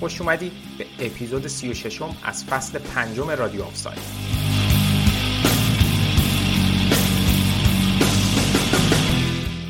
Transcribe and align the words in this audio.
خوش 0.00 0.20
اومدید 0.20 0.52
به 0.78 0.86
اپیزود 0.98 1.46
36 1.46 2.02
م 2.02 2.16
از 2.22 2.44
فصل 2.44 2.78
پنجم 2.78 3.30
رادیو 3.30 3.62
آفساید. 3.62 3.98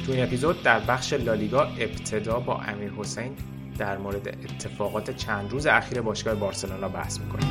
تو 0.07 0.13
این 0.13 0.23
اپیزود 0.23 0.63
در 0.63 0.81
بخش 0.81 1.13
لالیگا 1.13 1.63
ابتدا 1.63 2.41
با 2.41 2.61
امیر 2.61 2.93
حسین 2.93 3.37
در 3.79 3.99
مورد 3.99 4.29
اتفاقات 4.29 5.17
چند 5.17 5.51
روز 5.51 5.67
اخیر 5.67 6.01
باشگاه 6.01 6.35
بارسلونا 6.35 6.89
بحث 6.89 7.21
می‌کنیم. 7.21 7.51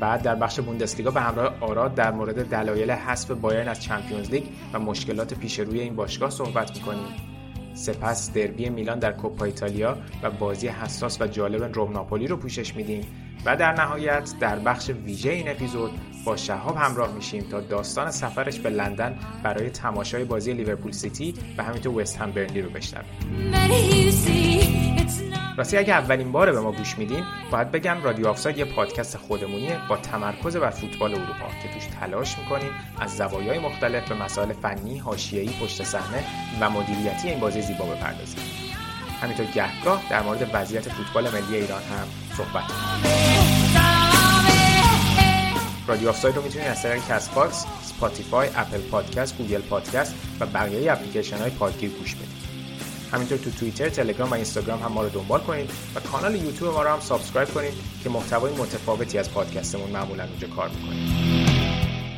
بعد 0.00 0.22
در 0.22 0.34
بخش 0.34 0.60
بوندسلیگا 0.60 1.10
به 1.10 1.20
همراه 1.20 1.54
آراد 1.60 1.94
در 1.94 2.10
مورد 2.10 2.48
دلایل 2.48 2.90
حذف 2.90 3.30
بایرن 3.30 3.68
از 3.68 3.82
چمپیونز 3.82 4.30
لیگ 4.30 4.44
و 4.72 4.78
مشکلات 4.78 5.34
پیش 5.34 5.58
روی 5.58 5.80
این 5.80 5.96
باشگاه 5.96 6.30
صحبت 6.30 6.78
می‌کنیم. 6.78 7.31
سپس 7.74 8.32
دربی 8.32 8.68
میلان 8.68 8.98
در 8.98 9.12
کوپا 9.12 9.44
ایتالیا 9.44 9.98
و 10.22 10.30
بازی 10.30 10.68
حساس 10.68 11.20
و 11.20 11.26
جالب 11.26 11.74
روم 11.74 11.92
ناپولی 11.92 12.26
رو 12.26 12.36
پوشش 12.36 12.76
میدیم 12.76 13.06
و 13.44 13.56
در 13.56 13.72
نهایت 13.72 14.32
در 14.40 14.58
بخش 14.58 14.90
ویژه 14.90 15.30
این 15.30 15.48
اپیزود 15.48 15.90
با 16.24 16.36
شهاب 16.36 16.76
همراه 16.76 17.14
میشیم 17.14 17.42
تا 17.42 17.60
داستان 17.60 18.10
سفرش 18.10 18.58
به 18.58 18.70
لندن 18.70 19.18
برای 19.42 19.70
تماشای 19.70 20.24
بازی 20.24 20.52
لیورپول 20.52 20.92
سیتی 20.92 21.34
و 21.58 21.62
همینطور 21.62 22.02
وست 22.02 22.18
هم 22.18 22.30
برنلی 22.30 22.62
رو 22.62 22.70
بشنویم. 22.70 23.06
راستی 25.56 25.76
اگه 25.76 25.94
اولین 25.94 26.32
باره 26.32 26.52
به 26.52 26.60
ما 26.60 26.72
گوش 26.72 26.98
میدین 26.98 27.24
باید 27.50 27.70
بگم 27.70 28.02
رادیو 28.02 28.28
آفساید 28.28 28.58
یه 28.58 28.64
پادکست 28.64 29.16
خودمونیه 29.16 29.78
با 29.88 29.96
تمرکز 29.96 30.56
بر 30.56 30.70
فوتبال 30.70 31.14
اروپا 31.14 31.48
که 31.62 31.68
توش 31.74 31.86
تلاش 32.00 32.38
می‌کنیم 32.38 32.70
از 33.00 33.16
زوایای 33.16 33.58
مختلف 33.58 34.08
به 34.08 34.14
مسائل 34.14 34.52
فنی 34.52 34.98
حاشیه‌ای 34.98 35.50
پشت 35.62 35.82
صحنه 35.82 36.24
و 36.60 36.70
مدیریتی 36.70 37.28
این 37.28 37.40
بازی 37.40 37.62
زیبا 37.62 37.84
بپردازیم 37.84 38.40
همینطور 39.22 39.46
گهگاه 39.46 40.02
در 40.10 40.22
مورد 40.22 40.50
وضعیت 40.54 40.88
فوتبال 40.88 41.30
ملی 41.30 41.56
ایران 41.56 41.82
هم 41.82 42.06
صحبت 42.36 42.64
رادیو 45.86 46.08
آفساید 46.08 46.36
رو 46.36 46.42
می‌تونید 46.42 46.68
از 46.68 46.82
طریق 46.82 47.02
Castbox، 47.08 47.66
Spotify، 47.82 48.48
Apple 48.56 48.78
Podcast، 48.78 49.36
Google 49.38 49.60
Podcast 49.60 50.14
و 50.40 50.46
بقیه 50.46 50.92
اپلیکیشن 50.92 51.38
های 51.38 51.50
پادگیر 51.50 51.90
گوش 51.90 52.14
بدید. 52.14 52.51
همینطور 53.12 53.38
تو 53.38 53.50
توییتر، 53.50 53.88
تلگرام 53.88 54.30
و 54.30 54.34
اینستاگرام 54.34 54.82
هم 54.82 54.92
ما 54.92 55.02
رو 55.02 55.08
دنبال 55.08 55.40
کنید 55.40 55.70
و 55.94 56.00
کانال 56.00 56.34
یوتیوب 56.34 56.74
ما 56.74 56.82
رو 56.82 56.88
هم 56.88 57.00
subscribe 57.00 57.48
کنید 57.48 57.74
که 58.02 58.10
محتوای 58.10 58.52
متفاوتی 58.52 59.18
از 59.18 59.32
پادکستمون 59.32 59.90
معمولا 59.90 60.24
اونجا 60.24 60.48
کار 60.48 60.68
می‌کنیم. 60.68 61.42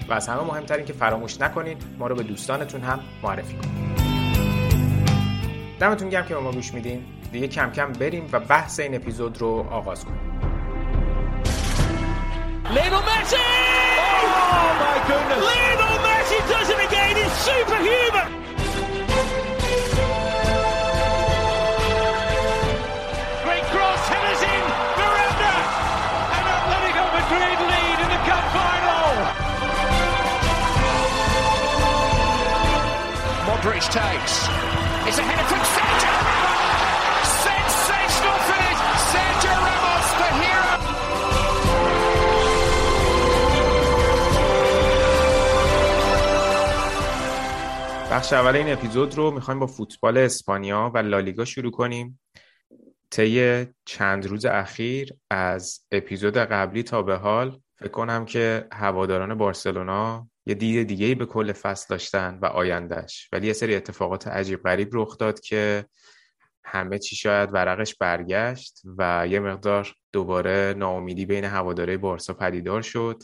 و 0.09 0.13
از 0.13 0.29
همه 0.29 0.43
مهمتر 0.43 0.77
این 0.77 0.87
که 0.87 0.93
فراموش 0.93 1.41
نکنید 1.41 1.83
ما 1.99 2.07
رو 2.07 2.15
به 2.15 2.23
دوستانتون 2.23 2.81
هم 2.81 3.01
معرفی 3.23 3.57
کنید. 3.57 3.95
دمتون 5.81 6.09
گرم 6.09 6.27
که 6.27 6.35
به 6.35 6.41
ما 6.41 6.53
گوش 6.53 6.75
میدین. 6.75 7.05
دیگه 7.33 7.49
کم 7.49 7.71
کم 7.71 7.93
بریم 7.93 8.29
و 8.33 8.41
بحث 8.41 8.81
این 8.81 8.95
اپیزود 8.95 9.41
رو 9.41 9.67
آغاز 9.71 10.05
کنیم. 10.05 10.21
Lionel 12.75 13.03
Messi! 13.09 13.45
Oh 14.57 14.71
my 14.83 14.99
goodness! 15.09 15.41
Lionel 15.49 15.97
Messi 16.07 16.39
does 16.51 16.69
it 16.75 16.81
again. 16.87 17.15
He's 17.21 17.35
superhuman. 17.47 18.44
Modric 33.65 33.89
takes. 34.01 34.35
It's 35.09 35.19
a 35.19 35.25
header 35.29 35.47
from 35.51 35.63
Sergio 35.75 36.15
Ramos! 36.29 36.69
Sensational 37.49 38.39
finish! 38.49 38.81
Sergio 39.13 39.55
Ramos, 39.67 40.09
the 40.21 40.29
hero! 40.41 40.75
بخش 48.11 48.33
اول 48.33 48.57
این 48.57 48.73
اپیزود 48.73 49.15
رو 49.15 49.31
می‌خوایم 49.31 49.61
با 49.61 49.67
فوتبال 49.67 50.19
اسپانیا 50.19 50.91
و 50.95 50.99
لالیگا 50.99 51.45
شروع 51.45 51.71
کنیم 51.71 52.21
طی 53.11 53.67
چند 53.85 54.27
روز 54.27 54.45
اخیر 54.45 55.15
از 55.31 55.81
اپیزود 55.93 56.37
قبلی 56.37 56.83
تا 56.83 57.03
به 57.03 57.17
حال 57.17 57.61
فکر 57.79 57.89
کنم 57.89 58.25
که 58.25 58.67
هواداران 58.73 59.35
بارسلونا 59.35 60.29
یه 60.47 60.55
دید 60.55 60.87
دیگه 60.87 61.07
ای 61.07 61.15
به 61.15 61.27
کل 61.27 61.53
فصل 61.53 61.87
داشتن 61.91 62.39
و 62.43 62.47
آیندهش 62.47 63.29
ولی 63.33 63.47
یه 63.47 63.53
سری 63.53 63.75
اتفاقات 63.75 64.29
عجیب 64.29 64.63
غریب 64.63 64.89
رخ 64.93 65.19
داد 65.19 65.41
که 65.41 65.85
همه 66.65 66.99
چی 66.99 67.17
شاید 67.17 67.55
ورقش 67.55 67.95
برگشت 67.95 68.81
و 68.99 69.27
یه 69.31 69.41
مقدار 69.41 69.95
دوباره 70.13 70.75
ناامیدی 70.79 71.27
بین 71.27 71.45
هواداره 71.45 71.97
بارسا 71.97 72.35
پدیدار 72.35 72.83
شد. 72.83 73.23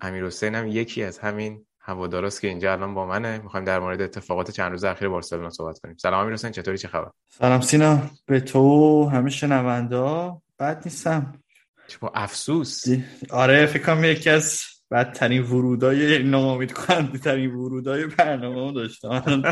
امیر 0.00 0.26
حسین 0.26 0.54
هم 0.54 0.68
یکی 0.68 1.02
از 1.02 1.18
همین 1.18 1.66
هواداراست 1.80 2.40
که 2.40 2.48
اینجا 2.48 2.72
الان 2.72 2.94
با 2.94 3.06
منه. 3.06 3.38
می‌خوایم 3.38 3.64
در 3.66 3.78
مورد 3.78 4.02
اتفاقات 4.02 4.50
چند 4.50 4.72
روز 4.72 4.84
اخیر 4.84 5.08
بارسلونا 5.08 5.50
صحبت 5.50 5.78
کنیم. 5.78 5.96
سلام 5.98 6.20
امیر 6.20 6.32
حسین 6.32 6.50
چطوری؟ 6.50 6.78
چه 6.78 6.88
خبر؟ 6.88 7.10
سلام 7.28 7.60
سینا. 7.60 8.02
به 8.26 8.40
تو 8.40 9.08
همه 9.08 9.30
شنوندا 9.30 10.40
بد 10.58 10.82
نیستم. 10.84 11.42
چه 11.86 11.98
با 12.00 12.12
افسوس. 12.14 12.84
آره 13.30 13.66
فکر 13.66 13.82
کنم 13.82 14.04
یکی 14.04 14.30
از 14.30 14.62
بدترین 14.90 15.42
ورودای 15.42 16.22
ناامید 16.22 16.72
کننده 16.72 17.18
ترین 17.18 17.50
ورودای 17.50 18.06
برنامه 18.06 18.72
داشتم. 18.72 19.42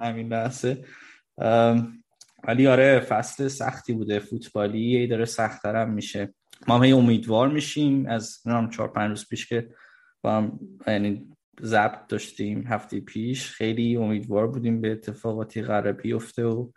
همین 0.00 0.32
لحظه 0.32 0.84
ولی 2.44 2.66
آره 2.66 3.00
فصل 3.00 3.48
سختی 3.48 3.92
بوده. 3.92 4.18
فوتبالی 4.18 5.06
داره 5.06 5.24
سختتر 5.24 5.76
هم 5.76 5.90
میشه. 5.90 6.34
ما 6.68 6.78
هم 6.78 6.96
امیدوار 6.96 7.48
میشیم. 7.48 8.06
از 8.06 8.38
نام 8.46 8.70
چهار 8.70 8.88
پنج 8.88 9.10
روز 9.10 9.28
پیش 9.28 9.46
که 9.46 9.68
با 10.22 10.36
هم 10.36 10.60
یعنی 10.86 11.28
ضبط 11.62 12.06
داشتیم 12.08 12.64
هفته 12.66 13.00
پیش 13.00 13.50
خیلی 13.50 13.96
امیدوار 13.96 14.46
بودیم 14.46 14.80
به 14.80 14.92
اتفاقاتی 14.92 15.62
قرار 15.62 15.92
بیفته 15.92 16.44
و 16.44 16.70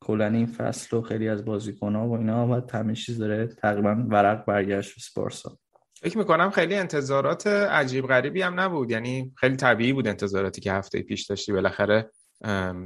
کلا 0.00 0.26
این 0.26 0.46
فصل 0.46 0.96
و 0.96 1.02
خیلی 1.02 1.28
از 1.28 1.44
بازیکن‌ها 1.44 2.08
و 2.08 2.18
اینا 2.18 2.48
و 2.48 2.62
همه 2.72 2.94
چیز 2.94 3.18
داره 3.18 3.46
تقریبا 3.46 4.06
ورق 4.08 4.44
برگشت 4.44 5.00
سپارسا. 5.00 5.58
فکر 6.02 6.18
می‌کنم 6.18 6.50
خیلی 6.50 6.74
انتظارات 6.74 7.46
عجیب 7.46 8.06
غریبی 8.06 8.42
هم 8.42 8.60
نبود. 8.60 8.90
یعنی 8.90 9.32
خیلی 9.36 9.56
طبیعی 9.56 9.92
بود 9.92 10.08
انتظاراتی 10.08 10.60
که 10.60 10.72
هفته 10.72 11.02
پیش 11.02 11.26
داشتی. 11.26 11.52
بالاخره 11.52 12.10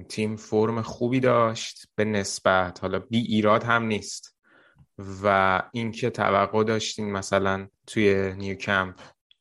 تیم 0.09 0.37
فرم 0.37 0.83
خوبی 0.83 1.21
داشت 1.21 1.87
به 1.95 2.05
نسبت. 2.05 2.79
حالا 2.81 2.99
بی 2.99 3.19
ایراد 3.19 3.65
هم 3.65 3.83
نیست. 3.83 4.37
و 5.25 5.63
اینکه 5.73 6.11
توقع 6.11 6.65
داشتین 6.65 7.13
مثلا 7.13 7.69
توی 7.87 8.33
نیو 8.33 8.55
کمپ 8.55 9.01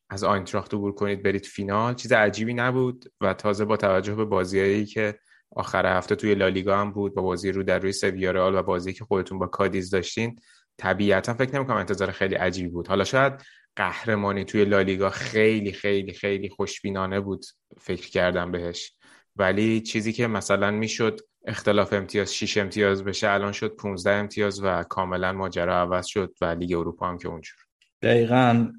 از 0.09 0.23
آینتراخت 0.23 0.73
عبور 0.73 0.91
کنید 0.91 1.23
برید 1.23 1.45
فینال 1.45 1.93
چیز 1.93 2.11
عجیبی 2.11 2.53
نبود. 2.53 3.05
و 3.21 3.33
تازه 3.33 3.65
با 3.65 3.77
توجه 3.77 4.15
به 4.15 4.25
بازیایی 4.25 4.85
که 4.85 5.19
آخر 5.55 5.97
هفته 5.97 6.15
توی 6.15 6.35
لالیگا 6.35 6.77
هم 6.77 6.91
بود 6.91 7.15
با 7.15 7.21
بازی 7.21 7.51
رو 7.51 7.63
در 7.63 7.79
روی 7.79 7.93
سویارال 7.93 8.55
و 8.55 8.63
بازی 8.63 8.93
که 8.93 9.05
خودتون 9.05 9.39
با 9.39 9.47
کادیز 9.47 9.89
داشتین 9.89 10.39
طبیعتا 10.77 11.33
فکر 11.33 11.55
نمی‌کنم 11.55 11.77
انتظار 11.77 12.11
خیلی 12.11 12.35
عجیبی 12.35 12.69
بود. 12.69 12.87
حالا 12.87 13.03
شاید 13.03 13.33
قهرمانی 13.75 14.45
توی 14.45 14.65
لالیگا 14.65 15.09
خیلی 15.09 15.71
خیلی 15.71 16.13
خیلی 16.13 16.49
خوشبینانه 16.49 17.19
بود 17.19 17.45
فکر 17.79 18.09
کردم 18.09 18.51
بهش. 18.51 18.93
ولی 19.35 19.81
چیزی 19.81 20.13
که 20.13 20.27
مثلا 20.27 20.71
می‌شد 20.71 21.19
اختلاف 21.45 21.93
امتیاز 21.93 22.35
6 22.35 22.57
امتیاز 22.57 23.03
بشه 23.03 23.29
الان 23.29 23.51
شد 23.51 23.75
15 23.75 24.11
امتیاز 24.11 24.63
و 24.63 24.83
کاملا 24.83 25.33
ماجرا 25.33 25.81
عوض 25.81 26.05
شد 26.05 26.33
و 26.41 26.45
لیگ 26.45 26.73
اروپا 26.73 27.09
هم 27.09 27.17
که 27.17 27.27
اونجور. 27.27 27.57
دقیقا. 28.01 28.71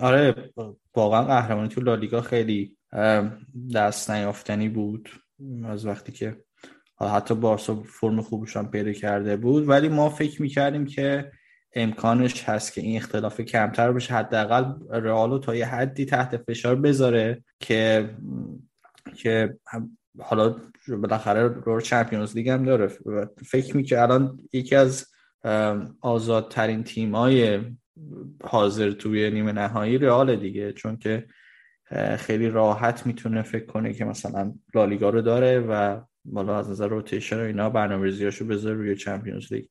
آره 0.00 0.52
واقعا 0.94 1.24
قهرمانی 1.24 1.68
تو 1.68 1.80
لالیگا 1.80 2.20
خیلی 2.20 2.76
دست 3.74 4.10
نیافتنی 4.10 4.68
بود 4.68 5.10
از 5.64 5.86
وقتی 5.86 6.12
که 6.12 6.36
حتی 7.00 7.34
بارسا 7.34 7.82
فرم 7.82 8.20
خوبش 8.20 8.56
هم 8.56 8.70
پیدا 8.70 8.92
کرده 8.92 9.36
بود. 9.36 9.68
ولی 9.68 9.88
ما 9.88 10.10
فکر 10.10 10.42
می‌کردیم 10.42 10.86
که 10.86 11.32
امکانش 11.78 12.44
هست 12.44 12.72
که 12.72 12.80
این 12.80 12.96
اختلاف 12.96 13.40
کمتر 13.40 13.92
بشه. 13.92 14.14
حداقل 14.14 14.64
رئال 14.90 15.40
تا 15.40 15.54
یه 15.54 15.66
حدی 15.66 16.04
تحت 16.04 16.36
فشار 16.36 16.76
بذاره 16.76 17.44
که 17.60 18.10
که 19.14 19.56
حالا 20.18 20.56
بالاخره 20.88 21.42
رو 21.42 21.80
چمپیونز 21.80 22.36
لیگ 22.36 22.48
هم 22.48 22.64
داره. 22.64 22.86
فکر 23.46 23.76
می‌کنم 23.76 24.02
الان 24.02 24.38
یکی 24.52 24.74
از 24.74 25.06
آزادترین 26.00 26.84
تیمای 26.84 27.60
حاضر 28.42 28.90
توی 28.90 29.30
نیمه 29.30 29.52
نهایی 29.52 29.98
رئال 29.98 30.36
دیگه. 30.36 30.72
چون 30.72 30.96
که 30.96 31.26
خیلی 32.16 32.48
راحت 32.48 33.06
می‌تونه 33.06 33.42
فکر 33.42 33.66
کنه 33.66 33.92
که 33.92 34.04
مثلا 34.04 34.54
لالیگا 34.74 35.10
رو 35.10 35.20
داره 35.20 35.60
و 35.60 36.00
بالا 36.24 36.58
از 36.58 36.70
نظر 36.70 36.88
روتیشن 36.88 37.36
و 37.36 37.44
اینا 37.44 37.70
برنامه‌ریزیاشو 37.70 38.46
بذاره 38.46 38.76
روی 38.76 38.96
چمپیونز 38.96 39.52
لیگ. 39.52 39.64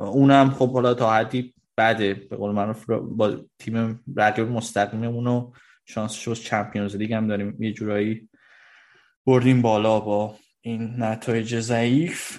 اونم 0.00 0.50
خب 0.50 0.72
حالا 0.72 0.94
تا 0.94 1.14
حدی 1.14 1.54
بده. 1.78 2.14
به 2.14 2.36
قول 2.36 2.52
معروف 2.52 2.90
با 2.90 3.36
تیم 3.58 4.04
رقیب 4.16 4.48
مستقیممون 4.48 5.26
و 5.26 5.50
شانس 5.84 6.12
شوز 6.12 6.40
چمپیونز 6.40 6.96
لیگ 6.96 7.12
هم 7.12 7.26
داریم. 7.26 7.62
یه 7.62 7.72
جورایی 7.72 8.28
بردیم 9.26 9.62
بالا 9.62 10.00
با 10.00 10.34
این 10.60 10.94
نتایج 10.98 11.60
ضعیف. 11.60 12.38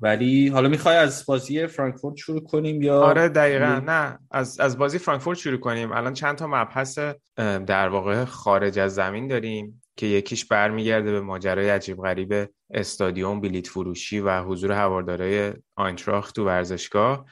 ولی 0.00 0.48
حالا 0.48 0.68
می‌خوای 0.68 0.96
از 0.96 1.26
بازی 1.26 1.66
فرانکفورت 1.66 2.16
شروع 2.16 2.40
کنیم 2.40 2.82
یا 2.82 3.00
آره 3.00 3.28
دقیقا. 3.28 3.82
نه 3.86 4.18
از 4.30 4.60
از 4.60 4.78
بازی 4.78 4.98
فرانکفورت 4.98 5.38
شروع 5.38 5.58
کنیم. 5.58 5.92
الان 5.92 6.12
چند 6.12 6.36
تا 6.36 6.46
مبحث 6.46 6.98
در 7.36 7.88
واقع 7.88 8.24
خارج 8.24 8.78
از 8.78 8.94
زمین 8.94 9.28
داریم. 9.28 9.82
که 9.96 10.06
یکیش 10.06 10.44
برمیگرده 10.44 11.12
به 11.12 11.20
ماجرای 11.20 11.70
عجیب 11.70 12.02
غریب 12.02 12.48
استادیوم 12.70 13.40
بلیت 13.40 13.66
فروشی 13.66 14.20
و 14.20 14.42
حضور 14.42 14.72
هواردارای 14.72 15.52
آینتراخت 15.76 16.34
تو 16.34 16.44
ورزشگاه 16.44 17.26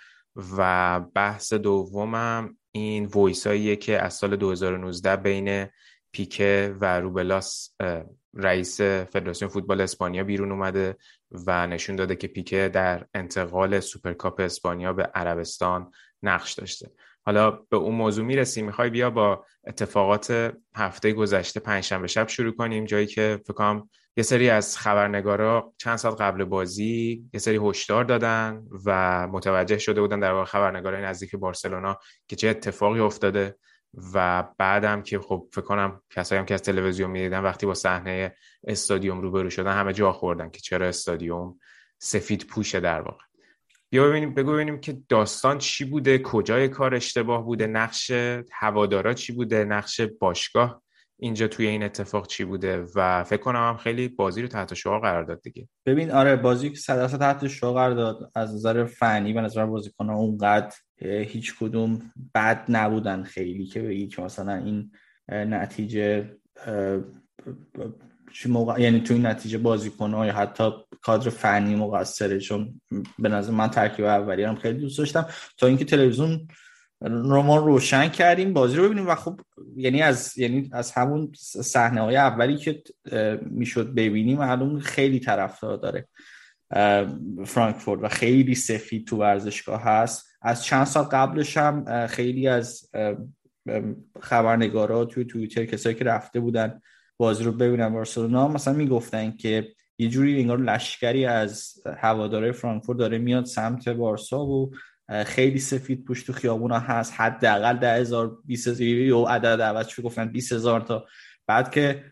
و 0.56 1.00
بحث 1.14 1.52
دومم 1.52 2.56
این 2.72 3.06
voice 3.06 3.45
هاییه 3.45 3.76
که 3.76 4.02
از 4.02 4.14
سال 4.14 4.36
2019 4.36 5.16
بین 5.16 5.66
پیکه 6.12 6.76
و 6.80 7.00
روبیالس 7.00 7.74
رئیس 8.34 8.80
فدراسیون 8.80 9.50
فوتبال 9.50 9.80
اسپانیا 9.80 10.24
بیرون 10.24 10.52
اومده 10.52 10.96
و 11.46 11.66
نشون 11.66 11.96
داده 11.96 12.16
که 12.16 12.28
پیکه 12.28 12.70
در 12.74 13.06
انتقال 13.14 13.80
سوپرکاپ 13.80 14.40
اسپانیا 14.40 14.92
به 14.92 15.02
عربستان 15.02 15.92
نقش 16.22 16.52
داشته. 16.52 16.90
حالا 17.26 17.50
به 17.50 17.76
اون 17.76 17.94
موضوع 17.94 18.24
می‌رسیم. 18.24 18.66
می‌خوای 18.66 18.90
بیا 18.90 19.10
با 19.10 19.44
اتفاقات 19.66 20.52
هفته 20.74 21.12
گذشته 21.12 21.60
پنجشنبه 21.60 22.06
شب 22.06 22.28
شروع 22.28 22.52
کنیم. 22.52 22.84
جایی 22.84 23.06
که 23.06 23.40
فکر 23.44 23.52
کنم 23.52 23.88
یه 24.16 24.22
سری 24.22 24.50
از 24.50 24.78
خبرنگارا 24.78 25.72
چند 25.78 25.96
سال 25.96 26.12
قبل 26.12 26.44
بازی 26.44 27.24
یه 27.34 27.40
سری 27.40 27.56
هشدار 27.56 28.04
دادن 28.04 28.62
و 28.86 29.28
متوجه 29.28 29.78
شده 29.78 30.00
بودن 30.00 30.20
در 30.20 30.32
واقع 30.32 30.44
خبرنگارای 30.44 31.02
نزدیک 31.02 31.36
بارسلونا 31.36 31.98
که 32.28 32.36
چه 32.36 32.48
اتفاقی 32.48 33.00
افتاده 33.00 33.56
و 34.14 34.44
بعدم 34.58 35.02
که 35.02 35.18
خب 35.18 35.48
فکر 35.52 35.64
کنم 35.64 36.02
کسایی 36.10 36.38
هم 36.38 36.46
که 36.46 36.54
از 36.54 36.62
تلویزیون 36.62 37.10
می‌دیدن 37.10 37.42
وقتی 37.42 37.66
با 37.66 37.74
صحنه 37.74 38.36
استادیوم 38.66 39.20
روبرو 39.20 39.50
شدن 39.50 39.72
همه 39.72 39.92
جا 39.92 40.12
خوردن 40.12 40.50
که 40.50 40.60
چرا 40.60 40.86
استادیوم 40.88 41.58
سفید 41.98 42.46
پوشه 42.46 42.80
در 42.80 43.00
واقع. 43.00 43.24
بیا 43.92 44.08
ببینیم 44.08 44.34
بگو 44.34 44.52
ببینیم 44.52 44.80
که 44.80 44.98
داستان 45.08 45.58
چی 45.58 45.84
بوده 45.84 46.18
کجای 46.18 46.68
کار 46.68 46.94
اشتباه 46.94 47.44
بوده 47.44 47.66
نقش 47.66 48.12
هوادارا 48.52 49.14
چی 49.14 49.32
بوده 49.32 49.64
نقش 49.64 50.00
باشگاه 50.00 50.82
اینجا 51.18 51.48
توی 51.48 51.66
این 51.66 51.82
اتفاق 51.82 52.26
چی 52.26 52.44
بوده 52.44 52.86
و 52.94 53.24
فکر 53.24 53.40
کنم 53.40 53.68
هم 53.68 53.76
خیلی 53.76 54.08
بازی 54.08 54.42
رو 54.42 54.48
تحت 54.48 54.74
شعار 54.74 55.00
قرار 55.00 55.24
داد 55.24 55.42
دیگه. 55.42 55.68
ببین 55.86 56.10
آره 56.10 56.36
بازی 56.36 56.70
که 56.70 56.76
صد 56.76 57.06
تحت 57.06 57.46
شعار 57.46 57.74
قرار 57.74 57.94
داد. 57.94 58.30
از 58.34 58.54
نظر 58.54 58.84
فنی 58.84 59.32
و 59.32 59.40
نظر 59.40 59.66
بازیکن 59.66 60.10
اونقدر 60.10 60.72
هیچ 61.02 61.54
کدوم 61.60 62.12
بد 62.34 62.64
نبودن 62.68 63.22
خیلی 63.22 63.66
که 63.66 63.82
بگی 63.82 64.08
که 64.08 64.22
مثلا 64.22 64.54
این 64.54 64.92
نتیجه 65.28 66.36
موقع... 68.46 68.80
یعنی 68.80 69.00
تو 69.00 69.14
این 69.14 69.26
نتیجه 69.26 69.58
بازیکن 69.58 70.10
یا 70.10 70.32
حتی 70.32 70.70
کادر 71.02 71.30
فنی 71.30 71.74
مقصره 71.74 72.38
چون 72.38 72.80
به 73.18 73.28
نظر 73.28 73.52
من 73.52 73.68
ترکیب 73.68 74.04
اولی 74.04 74.42
هم 74.42 74.54
خیلی 74.54 74.78
دوست 74.78 74.98
داشتم. 74.98 75.26
تا 75.58 75.66
اینکه 75.66 75.84
تلویزیون 75.84 76.48
رو 77.00 77.42
ما 77.42 77.56
روشن 77.56 78.08
کردیم 78.08 78.52
بازی 78.52 78.76
رو 78.76 78.84
ببینیم. 78.84 79.08
و 79.08 79.14
خب 79.14 79.40
یعنی 79.76 80.02
از 80.02 80.38
یعنی 80.38 80.70
از 80.72 80.92
همون 80.92 81.32
صحنه 81.38 82.00
های 82.00 82.16
اولی 82.16 82.56
که 82.56 82.82
می‌شد 83.40 83.94
ببینیم 83.94 84.38
معلوم 84.38 84.78
خیلی 84.78 85.20
طرفدار 85.20 85.76
داره 85.76 86.08
فرانکفورت 87.44 88.00
و 88.02 88.08
خیلی 88.08 88.54
سفید 88.54 89.06
تو 89.06 89.16
ورزشگاه 89.16 89.82
هست. 89.82 90.26
از 90.42 90.64
چند 90.64 90.86
سال 90.86 91.04
قبلش 91.04 91.56
هم 91.56 92.06
خیلی 92.06 92.48
از 92.48 92.90
خبرنگارا 94.20 95.04
توی 95.04 95.24
توییتر 95.24 95.64
کسایی 95.64 95.94
که 95.94 96.04
رفته 96.04 96.40
بودن 96.40 96.80
بازی 97.22 97.44
رو 97.44 97.52
ببینن 97.52 97.88
بارسلونا 97.88 98.48
مثلا 98.48 98.74
می‌گفتن 98.74 99.30
که 99.30 99.68
یه 99.98 100.08
جوری 100.08 100.40
انگار 100.40 100.60
لشکری 100.60 101.26
از 101.26 101.74
هواداره 101.98 102.52
فرانکفورت 102.52 102.98
داره 102.98 103.18
میاد 103.18 103.44
سمت 103.44 103.88
بارسا 103.88 104.46
و 104.46 104.70
خیلی 105.26 105.58
سفید 105.58 106.04
پوش 106.04 106.22
تو 106.22 106.32
خیابونا 106.32 106.78
هست. 106.78 107.12
حداقل 107.16 107.76
ده 107.76 107.94
هزار 107.94 108.38
بیس 108.44 108.68
و 109.12 109.24
عدد 109.24 109.60
عوض 109.60 110.00
گفتن 110.00 110.28
20 110.28 110.52
هزار 110.52 110.80
تا. 110.80 111.06
بعد 111.46 111.70
که 111.70 112.04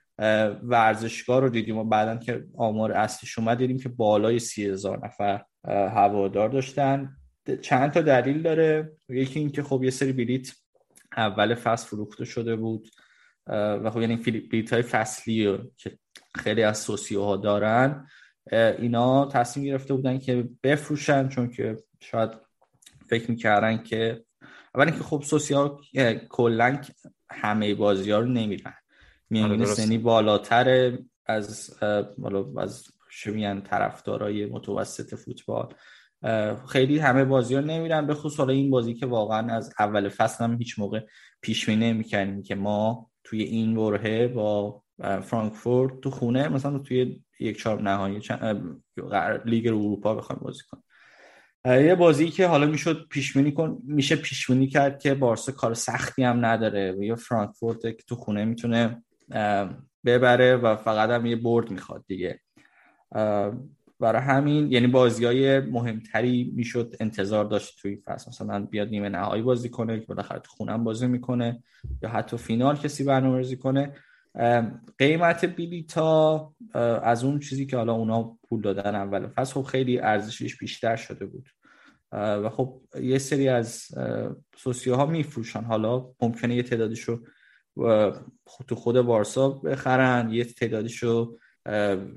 ورزشگاه 0.63 1.41
رو 1.41 1.49
دیدیم 1.49 1.79
و 1.79 1.85
بعدا 1.85 2.17
که 2.17 2.45
آمار 2.57 2.93
اصلیش 2.93 3.39
اومد 3.39 3.59
دیدیم 3.59 3.79
که 3.79 3.89
بالای 3.89 4.39
سی 4.39 4.67
هزار 4.67 5.07
نفر 5.07 5.43
هوادار 5.69 6.49
داشتن. 6.49 7.17
چند 7.63 7.91
تا 7.91 8.01
دلیل 8.01 8.43
داره. 8.43 8.93
یکی 9.09 9.39
اینکه 9.39 9.63
خب 9.63 9.85
یه 9.85 9.91
سری 9.91 10.13
بلیت 10.13 10.51
اول 11.17 11.55
فصل 11.55 11.87
فروخته 11.87 12.25
شده 12.25 12.57
بود. 12.57 12.89
و 13.47 13.91
خب 13.91 14.01
یعنی 14.01 14.17
بلیت 14.17 14.73
های 14.73 14.83
فصلی 14.83 15.59
که 15.77 15.99
خیلی 16.35 16.63
از 16.63 16.79
سوسیوها 16.79 17.37
دارن. 17.37 18.07
اینا 18.53 19.27
تصمیم 19.27 19.67
گرفته 19.67 19.95
بودن 19.95 20.19
که 20.19 20.49
بفروشن 20.63 21.29
چون 21.29 21.51
که 21.51 21.77
شاید 22.01 22.31
فکر 23.09 23.31
می‌کردن 23.31 23.83
که 23.83 24.25
اول 24.75 24.87
اینکه 24.87 25.05
خب 25.05 25.23
سوسیا 25.23 25.81
کلا 26.29 26.81
همه 27.31 27.75
بازی 27.75 28.11
ها 28.11 28.19
رو 28.19 28.29
نمیرن 28.29 28.75
میانگین 29.31 29.63
آره، 29.63 29.75
سنی 29.75 29.99
بالاتر 29.99 30.99
از 31.27 31.77
از 32.59 32.85
شمیان 33.11 33.63
طرفدارای 33.63 34.47
متوسط 34.47 35.15
فوتبال. 35.15 35.75
خیلی 36.69 36.99
همه 36.99 37.25
بازی 37.25 37.55
ها 37.55 37.61
نمیرن 37.61 38.07
به 38.07 38.15
خصوص 38.15 38.49
این 38.49 38.71
بازی 38.71 38.95
که 38.95 39.07
واقعا 39.07 39.55
از 39.55 39.75
اول 39.79 40.09
فصل 40.09 40.45
هم 40.45 40.59
هیچ 40.59 40.79
موقع 40.79 41.01
پیش 41.41 41.67
بینی 41.67 41.91
نمی‌کنیم 41.93 42.43
که 42.43 42.55
ما 42.55 43.10
توی 43.31 43.43
این 43.43 43.75
برهه 43.75 44.29
با 44.29 44.83
فرانکفورت 45.23 46.01
تو 46.01 46.11
خونه 46.11 46.49
مثلا 46.49 46.79
توی 46.79 47.21
یک 47.41 47.59
چهار 47.59 47.83
نهایی 47.83 48.21
لیگ 49.45 49.67
اروپا 49.67 50.15
بخوایم 50.15 50.41
بازی 50.45 50.63
کنیم 50.71 50.85
یه 51.87 51.95
بازی 51.95 52.31
که 52.31 52.47
حالا 52.47 52.67
می‌شد 52.67 53.07
پیش 53.11 53.37
بینی 53.37 53.53
کن 53.53 53.79
میشه 53.85 54.17
پیش 54.17 54.51
بینی 54.51 54.67
کرد 54.67 54.99
که 54.99 55.15
بارسا 55.15 55.53
کار 55.53 55.75
سختی 55.75 56.23
هم 56.23 56.45
نداره 56.45 56.97
یا 57.01 57.17
فرانکفورت 57.17 57.83
که 57.83 58.03
تو 58.07 58.17
خونه 58.17 58.45
می‌تونه 58.45 59.03
ببره 60.05 60.57
و 60.57 60.77
فقط 60.77 61.11
هم 61.11 61.27
یه 61.27 61.37
برد 61.37 61.71
می‌خواد 61.71 62.05
دیگه. 62.07 62.41
برای 64.01 64.23
همین 64.23 64.73
یعنی 64.73 64.87
بازی 64.87 65.25
های 65.25 65.61
مهمتری 65.61 66.53
می‌شد 66.57 66.95
انتظار 67.01 67.45
داشت 67.45 67.83
توی 67.83 67.97
فصل. 67.97 68.29
مثلا 68.29 68.67
بیاد 68.67 68.89
نیمه 68.89 69.09
نهایی 69.09 69.43
بازی 69.43 69.69
کنه 69.69 70.01
که 70.01 70.07
بالاخره 70.07 70.39
تو 70.39 70.51
خونم 70.51 70.85
بازی 70.85 71.07
می‌کنه 71.07 71.63
یا 72.03 72.09
حتی 72.09 72.37
فینال 72.37 72.77
کسی 72.77 73.05
برنامه‌ریزی 73.05 73.57
کنه. 73.57 73.93
قیمت 74.99 75.45
بیلیتا 75.45 76.53
از 77.03 77.25
اون 77.25 77.39
چیزی 77.39 77.67
که 77.67 77.77
حالا 77.77 77.93
اونا 77.93 78.39
پول 78.49 78.61
دادن 78.61 78.95
اول 78.95 79.27
فصل 79.27 79.53
خب 79.55 79.63
خیلی 79.63 79.99
ارزشش 79.99 80.57
بیشتر 80.57 80.97
شده 80.97 81.27
بود. 81.27 81.49
و 82.13 82.51
خب 82.51 82.81
یه 83.03 83.19
سری 83.19 83.49
از 83.49 83.89
ها 84.87 85.07
میفروشن. 85.07 85.61
حالا 85.61 86.07
ممکنه 86.23 86.55
یه 86.55 86.63
تعدادشو 86.63 87.21
تو 88.67 88.75
خود 88.75 88.97
وارسا 88.97 89.49
بخرن 89.49 90.31
یه 90.31 90.45
تعدادشو 90.45 91.39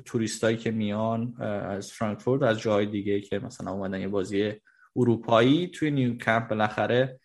توریستایی 0.06 0.58
که 0.58 0.72
میان 0.72 1.42
از 1.42 1.92
فرانکفورت 1.92 2.44
از 2.44 2.60
جای 2.60 2.86
دیگه 2.86 3.22
که 3.22 3.40
مثلا 3.40 3.72
اومدن 3.72 4.02
یه 4.02 4.08
بازی 4.08 4.52
اروپایی 4.96 5.68
توی 5.68 5.92
نیو 5.92 6.18
کمپ 6.18 6.48
بالاخره 6.50 7.20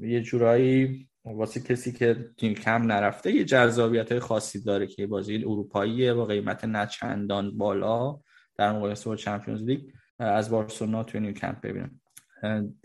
یه 0.00 0.20
جورایی 0.22 1.08
واسه 1.24 1.60
کسی 1.60 1.92
که 1.92 2.30
تیم 2.36 2.54
کم 2.54 2.82
نرفته 2.82 3.32
یه 3.32 3.44
جذابیت 3.44 4.18
خاصی 4.18 4.64
داره 4.64 4.86
که 4.86 5.06
بازی 5.06 5.36
اروپاییه 5.36 6.14
با 6.14 6.24
قیمت 6.24 6.64
نه 6.64 6.86
چندان 6.86 7.58
بالا 7.58 8.20
در 8.58 8.72
مقایسه 8.72 9.10
با 9.10 9.16
چمپیونز 9.16 9.62
لیگ 9.62 9.80
از 10.18 10.50
بارسلونا 10.50 11.04
توی 11.04 11.20
نیو 11.20 11.32
کمپ 11.32 11.60
ببینم 11.60 12.00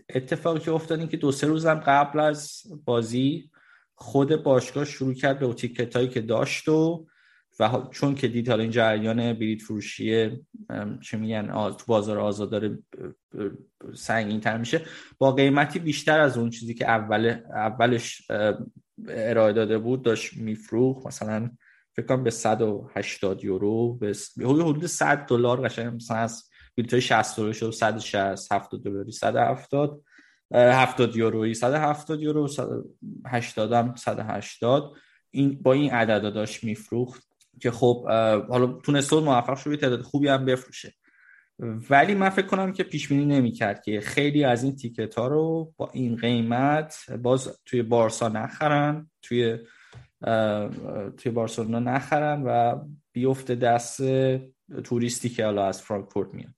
اتفاقی 0.08 0.60
که 0.60 0.72
افتاد 0.72 0.98
این 0.98 1.08
که 1.08 1.16
دو 1.16 1.32
سه 1.32 1.46
روزم 1.46 1.74
قبل 1.74 2.20
از 2.20 2.62
بازی 2.84 3.50
خود 3.94 4.42
باشگاه 4.42 4.84
شروع 4.84 5.14
کرد 5.14 5.38
به 5.38 5.54
تیکت 5.54 5.96
هایی 5.96 6.08
که 6.08 6.20
داشت 6.20 6.68
و 6.68 7.06
و 7.62 7.88
چون 7.90 8.14
که 8.14 8.28
دید 8.28 8.48
حالا 8.48 8.62
این 8.62 8.72
جریان 8.72 9.32
بلیت 9.32 9.62
فروشی 9.62 10.30
چه 11.02 11.16
میگن 11.16 11.70
تو 11.70 11.84
بازار 11.86 12.18
آزاد 12.18 12.50
داره 12.50 12.78
سنگین 13.94 14.40
تر 14.40 14.58
میشه 14.58 14.82
با 15.18 15.32
قیمتی 15.32 15.78
بیشتر 15.78 16.20
از 16.20 16.38
اون 16.38 16.50
چیزی 16.50 16.74
که 16.74 16.90
اول 16.90 17.36
اولش 17.54 18.22
ارائه 19.08 19.52
داده 19.52 19.78
بود 19.78 20.02
داشت 20.02 20.36
میفروخ 20.36 21.06
مثلا 21.06 21.50
فکر 21.96 22.06
کنم 22.06 22.24
به 22.24 22.30
180 22.30 23.44
یورو 23.44 23.94
به 23.94 24.14
حدود 24.38 24.86
100 24.86 25.26
دلار 25.26 25.68
قشنگ 25.68 25.94
مثلا 25.94 26.16
از 26.16 26.48
بلیط 26.76 26.92
های 26.92 27.00
60 27.00 27.38
یورو 27.38 27.52
شد 27.52 27.70
160 27.70 28.52
70 28.52 28.82
دلاری 28.84 29.12
170 29.12 30.02
70 30.54 31.16
یورویی 31.16 31.54
170 31.54 32.22
یورو 32.22 32.48
80 33.26 33.72
هم 33.72 33.94
180 33.96 34.92
این 35.30 35.62
با 35.62 35.72
این 35.72 35.90
عددا 35.90 36.30
داشت 36.30 36.64
میفروخت. 36.64 37.31
که 37.60 37.70
خب 37.70 38.04
حالا 38.48 38.66
تونست 38.66 39.12
موفق 39.12 39.56
شد 39.56 39.76
تعداد 39.76 40.02
خوبی 40.02 40.28
هم 40.28 40.44
بفروشه. 40.44 40.94
ولی 41.90 42.14
من 42.14 42.28
فکر 42.28 42.46
کنم 42.46 42.72
که 42.72 42.82
پیش 42.82 43.08
بینی 43.08 43.24
نمی‌کرد 43.24 43.82
که 43.82 44.00
خیلی 44.00 44.44
از 44.44 44.64
این 44.64 44.76
تیکت 44.76 45.14
ها 45.14 45.28
رو 45.28 45.72
با 45.76 45.90
این 45.92 46.16
قیمت 46.16 46.96
باز 47.22 47.58
توی 47.64 47.82
بارسا 47.82 48.28
نخرن 48.28 49.10
توی 49.22 49.58
توی 51.16 51.32
بارسلونا 51.34 51.78
نخرن 51.78 52.42
و 52.42 52.78
بیفته 53.12 53.54
دست 53.54 54.02
توریستی 54.84 55.28
که 55.28 55.44
حالا 55.44 55.66
از 55.66 55.82
فرانکفورت 55.82 56.34
میاد. 56.34 56.54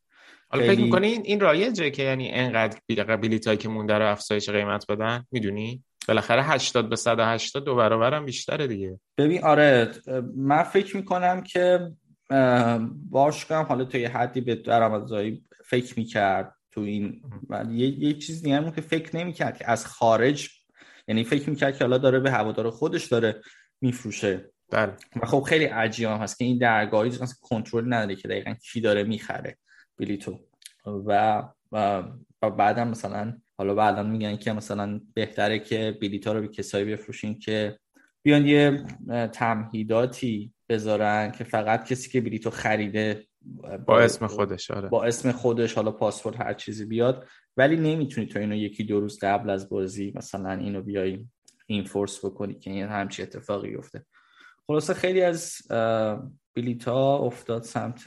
حالا 0.48 0.66
فکر 0.66 0.80
می‌کنی 0.80 1.08
این 1.08 1.40
رایجه 1.40 1.90
که 1.90 2.02
یعنی 2.02 2.30
انقدر 2.30 3.16
بلیتایی 3.16 3.58
که 3.58 3.68
مونده 3.68 3.94
رو 3.94 4.10
افزایش 4.10 4.50
قیمت 4.50 4.86
بدن؟ 4.88 5.24
می‌دونی؟ 5.30 5.84
بالاخره 6.08 6.42
80 6.42 6.88
به 6.88 6.96
180 6.96 7.64
دو 7.64 7.74
برابرم 7.74 8.24
بیشتره 8.24 8.66
دیگه. 8.66 9.00
ببین 9.18 9.44
آره 9.44 9.92
من 10.36 10.62
فکر 10.62 10.96
می‌کنم 10.96 11.42
که 11.42 11.90
باشگاه 13.10 13.66
حالا 13.66 13.84
تا 13.84 13.98
یه 13.98 14.08
حدی 14.08 14.40
به 14.40 14.54
درآمدزایی 14.54 15.44
فکر 15.64 15.98
می‌کرد 15.98 16.54
تو 16.70 16.80
این 16.80 17.22
یه, 17.70 18.04
یه 18.04 18.12
چیز 18.12 18.42
دیگه 18.42 18.56
هم 18.56 18.70
که 18.70 18.80
فکر 18.80 19.16
نمی‌کرد 19.16 19.58
که 19.58 19.70
از 19.70 19.86
خارج 19.86 20.48
یعنی 21.08 21.24
فکر 21.24 21.50
می‌کرد 21.50 21.76
که 21.78 21.84
حالا 21.84 21.98
داره 21.98 22.20
به 22.20 22.30
هوادار 22.30 22.70
خودش 22.70 23.06
داره 23.06 23.40
میفروشه. 23.80 24.50
بله. 24.70 24.92
و 25.22 25.26
خب 25.26 25.40
خیلی 25.40 25.64
عجیب 25.64 26.08
هست 26.08 26.38
که 26.38 26.44
این 26.44 26.58
درگاهی 26.58 27.12
کنترل 27.42 27.94
نداره 27.94 28.16
که 28.16 28.28
دقیقا 28.28 28.54
کی 28.54 28.80
داره 28.80 29.04
می‌خره 29.04 29.58
بلیتو. 29.98 30.40
و 30.86 31.42
و 32.42 32.50
بعدم 32.50 32.88
مثلا 32.88 33.38
حالا 33.58 33.74
بعدا 33.74 34.02
میگن 34.02 34.36
که 34.36 34.52
مثلا 34.52 35.00
بهتره 35.14 35.58
که 35.58 35.98
بلیط 36.02 36.26
رو 36.26 36.40
به 36.40 36.48
کسایی 36.48 36.84
بفروشین 36.84 37.38
که 37.38 37.78
بیان 38.22 38.46
یه 38.46 38.84
تمهیداتی 39.32 40.52
بذارن 40.68 41.30
که 41.30 41.44
فقط 41.44 41.84
کسی 41.84 42.10
که 42.10 42.20
بلیتو 42.20 42.50
خریده 42.50 43.26
با 43.86 44.00
اسم 44.00 44.26
خودش 44.26 44.70
آره. 44.70 44.88
با 44.88 45.04
اسم 45.04 45.32
خودش 45.32 45.74
حالا 45.74 45.90
پاسپورت 45.90 46.40
هر 46.40 46.54
چیزی 46.54 46.84
بیاد. 46.84 47.26
ولی 47.56 47.76
نمی‌تونی 47.76 48.26
تو 48.26 48.38
اینو 48.38 48.54
یکی 48.54 48.84
دو 48.84 49.00
روز 49.00 49.18
قبل 49.22 49.50
از 49.50 49.68
بازی 49.68 50.12
مثلا 50.16 50.52
اینو 50.52 50.82
بیای 50.82 51.26
این 51.66 51.84
فورس 51.84 52.24
بکنی 52.24 52.54
که 52.54 52.70
این 52.70 52.86
همچی 52.86 53.22
اتفاقی 53.22 53.74
افته 53.74 54.06
خلاصه 54.66 54.94
خیلی 54.94 55.22
از 55.22 55.56
بلیتا 56.54 57.16
افتاد 57.18 57.62
سمت 57.62 58.02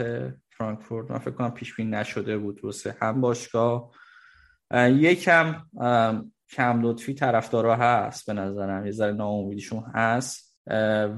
فرانکفورت. 0.49 1.11
من 1.11 1.17
فکر 1.17 1.31
کنم 1.31 1.51
پیش 1.51 1.75
بین 1.75 1.93
نشده 1.93 2.37
بود 2.37 2.63
واسه 2.63 2.95
هم 3.01 3.21
باشگاه. 3.21 3.91
یکم 4.73 5.61
کم 6.49 6.81
لطفی 6.81 7.13
طرفدارا 7.13 7.75
هست 7.75 8.25
به 8.27 8.33
نظرم. 8.33 8.85
یه 8.85 8.91
ذره 8.91 9.13
ناامیدیشون 9.13 9.83
هست. 9.93 10.57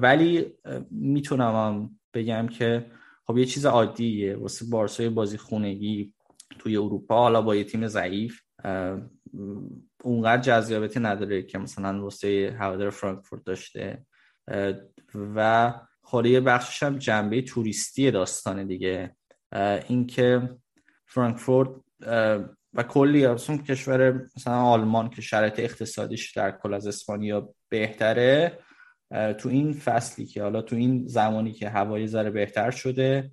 ولی 0.01 0.53
می‌تونم 0.91 1.55
هم 1.55 1.99
بگم 2.13 2.47
که 2.47 2.91
خب 3.27 3.37
یه 3.37 3.45
چیز 3.45 3.65
عادیه. 3.65 4.35
واسه 4.35 4.65
بارسای 4.65 5.09
بازی 5.09 5.37
خونگی 5.37 6.13
توی 6.59 6.77
اروپا 6.77 7.15
حالا 7.15 7.41
با 7.41 7.55
یه 7.55 7.63
تیم 7.63 7.87
ضعیف 7.87 8.41
اونقدر 10.03 10.41
جذابیتی 10.41 10.99
نداره 10.99 11.43
که 11.43 11.57
مثلا 11.57 12.03
واسه 12.03 12.55
هوادار 12.59 12.89
فرانکفورت 12.89 13.43
داشته. 13.43 14.05
و 15.35 15.73
خالی 16.01 16.39
خب 16.39 16.45
بخشش 16.45 16.83
هم 16.83 16.97
جنبه 16.97 17.41
توریستی 17.41 18.11
داستانه 18.11 18.63
دیگه. 18.65 19.15
اینکه 19.87 20.49
فرانکفورت 21.05 21.69
و 22.73 22.83
کلی 22.83 23.25
اصلا 23.25 23.57
کشور 23.57 24.13
مثلا 24.35 24.61
آلمان 24.61 25.09
که 25.09 25.21
شرایط 25.21 25.59
اقتصادیش 25.59 26.31
در 26.31 26.51
کل 26.51 26.73
از 26.73 26.87
اسپانیا 26.87 27.49
بهتره 27.69 28.59
تو 29.37 29.49
این 29.49 29.73
فصلی 29.73 30.25
که 30.25 30.43
حالا 30.43 30.61
تو 30.61 30.75
این 30.75 31.07
زمانی 31.07 31.51
که 31.51 31.69
هوا 31.69 31.88
یه 31.88 32.07
ذره 32.07 32.29
بهتر 32.29 32.71
شده 32.71 33.31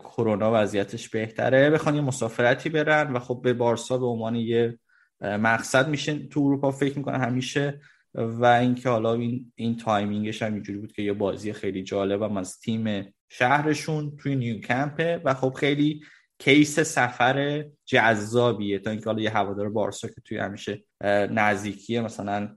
کرونا 0.00 0.50
وضعیتش 0.54 1.08
بهتره 1.08 1.70
بخوان 1.70 1.94
یه 1.94 2.00
مسافرتی 2.00 2.68
برن 2.68 3.12
و 3.12 3.18
خب 3.18 3.40
به 3.44 3.52
بارسا 3.52 3.98
به 3.98 4.06
عنوان 4.06 4.34
یه 4.36 4.78
مقصد 5.20 5.88
میشه 5.88 6.18
تو 6.18 6.40
اروپا 6.40 6.70
فکر 6.70 6.98
می‌کنه 6.98 7.18
همیشه 7.18 7.80
و 8.14 8.44
اینکه 8.44 8.88
حالا 8.88 9.14
این 9.14 9.52
این 9.54 9.76
timing 9.76 10.25
ش 10.25 10.42
هم 10.42 10.54
اینجوری 10.54 10.78
بود 10.78 10.92
که 10.92 11.02
یه 11.02 11.12
بازی 11.12 11.52
خیلی 11.52 11.82
جالبم 11.82 12.36
از 12.36 12.60
تیم 12.60 13.14
شهرشون 13.28 14.16
توی 14.16 14.36
نیو 14.36 14.60
کمپه 14.60 15.20
و 15.24 15.34
خب 15.34 15.52
خیلی 15.52 16.02
case 16.44 16.80
سفر 16.80 17.64
جذابیه 17.84 18.78
تا 18.78 18.90
اینکه 18.90 19.04
حالا 19.04 19.22
یه 19.22 19.30
هوادار 19.30 19.68
بارسا 19.68 20.08
که 20.08 20.20
توی 20.24 20.38
همیشه 20.38 20.84
نزدیکیه 21.30 22.00
مثلا 22.00 22.56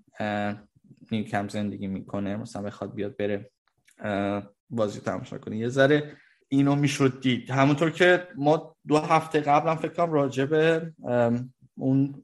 نیوکمپ 1.11 1.47
زندگی 1.47 1.87
می‌کنه 1.87 2.37
مثلا 2.37 2.61
بخواد 2.61 2.95
بیاد 2.95 3.17
بره 3.17 3.51
بازی 4.69 4.99
تماشا 4.99 5.37
کنه. 5.37 5.57
یه 5.57 5.69
ذره 5.69 6.17
اینو 6.47 6.75
می‌شد 6.75 7.21
دید. 7.21 7.51
همونطور 7.51 7.89
که 7.89 8.27
ما 8.35 8.75
دو 8.87 8.97
هفته 8.97 9.39
قبلم 9.39 9.75
فکر 9.75 9.93
کنم 9.93 10.11
راجع 10.11 10.45
به 10.45 10.93
اون 11.77 12.23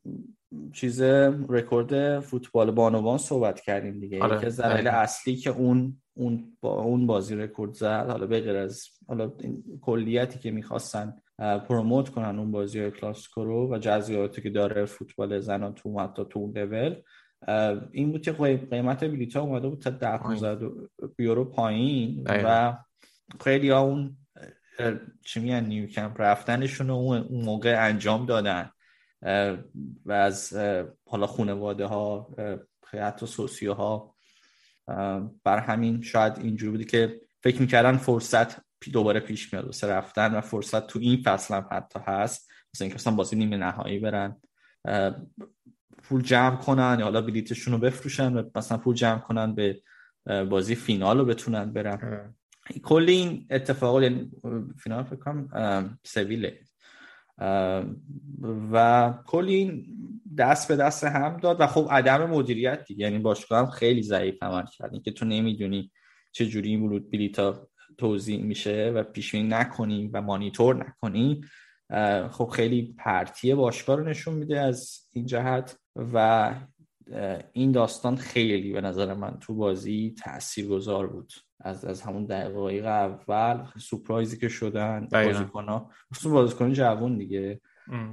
چیز 0.74 1.01
رکورد 1.50 2.20
فوتبال 2.20 2.72
بانوان 2.72 3.18
صحبت 3.18 3.62
کردیم 3.62 4.00
دیگه. 4.00 4.24
آره. 4.24 4.51
کلاسیکو 4.51 5.36
که 5.36 5.50
اون 5.50 6.01
اون 6.13 6.58
با 6.62 6.82
اون 6.82 7.08
بازی 7.08 7.36
رکورد 7.36 7.74
زد. 7.74 8.08
حالا 8.10 8.27
به 8.27 8.39
غیر 8.39 8.56
از 8.56 8.84
حالا 9.08 9.32
این 9.39 9.63
کلیتی 9.82 10.39
که 10.39 10.51
می‌خواستن 10.51 11.13
promote 11.42 12.10
کنن 12.10 12.40
اون 12.40 12.52
بازی 12.52 12.80
های 12.80 12.92
کلاسیکو 12.92 13.44
رو 13.44 13.74
و 13.74 13.78
جزئیاتی 13.78 14.42
که 14.42 14.50
داره 14.50 14.86
فوتبال 14.86 15.40
زنان 15.40 15.74
تو 15.74 16.00
حتی 16.00 16.26
تو 16.30 16.40
اون 16.40 16.58
لول 16.58 16.96
این 17.92 18.12
بود 18.12 18.22
که 18.22 18.32
قیمت 18.72 19.04
بلیط 19.04 19.36
ها 19.36 19.42
اومده 19.42 19.68
بود 19.68 19.80
تا 19.80 19.90
10 19.90 20.20
یورو 21.20 21.46
پایین 21.46 22.24
و 22.28 22.78
خیلی 23.44 23.70
ها 23.70 23.80
اون 23.80 24.18
چی 25.26 25.40
میگن 25.40 25.66
نیو 25.66 25.88
کمپ 25.88 26.22
رفتنشون 26.22 26.88
رو 26.88 26.94
اون 26.94 27.28
موقع 27.32 27.86
انجام 27.88 28.26
دادن. 28.26 28.70
و 30.06 30.12
از 30.12 30.54
حالا 31.06 31.28
خانواده 31.28 31.86
ها 31.86 32.36
حتی 32.94 33.26
سوسیو 33.26 33.74
ها 33.74 34.16
بر 35.44 35.60
همین 35.60 36.02
شاید 36.02 36.38
اینجوری 36.38 36.72
بودی 36.72 36.86
که 36.86 37.22
فکر 37.44 37.62
می‌کردن 37.62 37.98
فرصت 37.98 38.71
دوباره 38.90 39.20
پیش 39.20 39.54
میاد 39.54 39.66
واسه 39.66 39.88
رفتن 39.88 40.34
و 40.34 40.42
فرصت 40.42 40.88
تو 40.88 41.00
این 41.00 41.22
فصل 41.24 41.54
هم 41.56 41.68
حتی 41.72 42.00
هست. 42.08 42.52
مثلا 42.74 42.86
اینکه 42.86 42.96
مثلا 42.96 43.14
بازی 43.14 43.36
نیمه 43.36 43.58
نهایی 43.58 44.00
برن. 44.00 44.42
پول 46.04 46.22
جمع 46.22 46.56
کنن 46.56 46.96
یا 47.00 47.06
حالا 47.06 47.22
بلیتشون 47.22 47.74
رو 47.74 47.80
بفروشن 47.80 48.34
و 48.34 48.50
مثلا 48.56 48.78
پول 48.78 48.96
جمع 48.96 49.20
کنن 49.20 49.56
به 49.56 49.82
بازی 50.26 50.76
فینال 50.76 51.18
رو 51.18 51.26
بتونن 51.26 51.74
برن. 51.74 52.36
کلی 52.84 53.12
این 53.12 53.48
اتفاق 53.50 54.04
یعنی 54.04 54.32
فینال 54.78 55.04
فکر 55.04 55.16
کنم 55.16 56.00
سویله. 56.04 56.60
و 58.72 59.14
کلی 59.26 59.56
این 59.56 59.86
دست 60.38 60.68
به 60.68 60.76
دست 60.76 61.04
هم 61.04 61.38
داد 61.38 61.62
و 61.62 61.68
خب 61.68 61.88
عدم 61.92 62.30
مدیریت 62.30 62.86
دیگه. 62.86 63.06
یعنی 63.06 63.20
باشگاه 63.20 63.60
هم 63.60 63.70
خیلی 63.70 64.04
ضعیف 64.04 64.44
عمل 64.44 64.66
کرد. 64.66 65.04
که 65.04 65.12
تو 65.12 65.26
نمی‌دونی 65.26 65.92
چه 66.32 66.46
جوری 66.46 66.70
این 66.70 66.82
ورود 66.82 67.12
بلیتا 67.12 67.68
توضیح 68.01 68.43
میشه 68.43 68.91
و 68.96 69.03
پیش 69.03 69.36
نکنی 69.36 70.08
و 70.08 70.22
مانیتور 70.22 70.88
نکنی 70.88 71.41
خب 72.29 72.48
خیلی 72.48 72.96
پرتیه 72.98 73.55
باشگاه 73.55 73.96
رو 73.96 74.03
نشون 74.03 74.34
میده 74.34 74.60
از 74.60 75.08
این 75.13 75.25
جهت 75.25 75.77
و 75.96 76.55
این 77.53 77.72
داستان 77.72 78.15
خیلی 78.15 78.74
به 78.74 78.81
نظر 78.81 79.13
من 79.13 79.38
تو 79.39 79.55
بازی 79.55 80.15
تاثیرگذار 80.24 81.08
بود. 81.08 81.34
از 81.60 81.86
از 81.86 82.01
همون 82.01 82.25
دقایق 82.25 82.86
اول 82.86 83.65
سورپرایزی 83.79 84.38
که 84.38 84.50
شدن 84.50 85.08
بازیکن‌ها. 85.12 85.91
خصوصا 86.13 86.29
بازیکن 86.29 86.74
جوون 86.74 87.17
دیگه. 87.17 87.62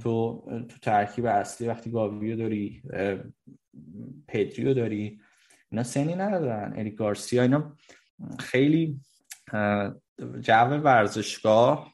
تو 0.03 0.43
تو 0.69 0.79
ترکیب 0.81 1.25
اصلی 1.25 1.67
وقتی 1.67 1.91
گاویو 1.91 2.37
داری 2.37 2.81
پدریو 4.27 4.73
داری 4.73 5.19
اینا 5.71 5.83
سنی 5.83 6.15
ندارن. 6.15 6.73
اریک 6.75 6.95
گارسیا 6.95 7.41
اینا 7.41 7.75
خیلی 8.39 8.99
جو 10.41 10.67
ورزشگاه 10.83 11.93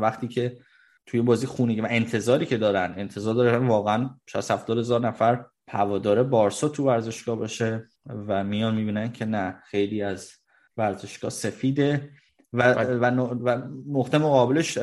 وقتی 0.00 0.28
که 0.28 0.58
توی 1.06 1.22
بازی 1.22 1.46
خونگی 1.46 1.80
و 1.80 1.86
انتظاری 1.90 2.46
که 2.46 2.56
دارن 2.56 2.94
انتظار 2.96 3.34
دارن 3.34 3.66
واقعا 3.66 4.10
شاید 4.26 4.50
هفتاد 4.50 4.78
هزار 4.78 5.00
نفر 5.00 5.44
هوادار 5.70 6.22
بارسا 6.22 6.68
تو 6.68 6.84
ورزشگاه 6.84 7.36
باشه 7.36 7.88
و 8.06 8.44
میان 8.44 8.74
می‌بینن 8.74 9.12
که 9.12 9.24
نه 9.24 9.62
خیلی 9.66 10.02
از 10.02 10.32
ورزشگاه 10.76 11.30
سفیده 11.30 12.10
و, 12.52 12.72
و, 12.72 13.04
و 13.04 13.62
نقطه 13.86 14.18
مقابلش 14.18 14.78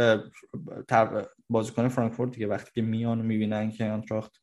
بازیکن 1.50 1.88
فرانکفورت 1.88 2.32
دیگه 2.32 2.48
وقتی 2.48 2.72
که 2.76 2.82
میان 2.82 3.22
می‌بینن 3.22 3.72
که 3.72 3.86
آنتراخت 3.86 4.42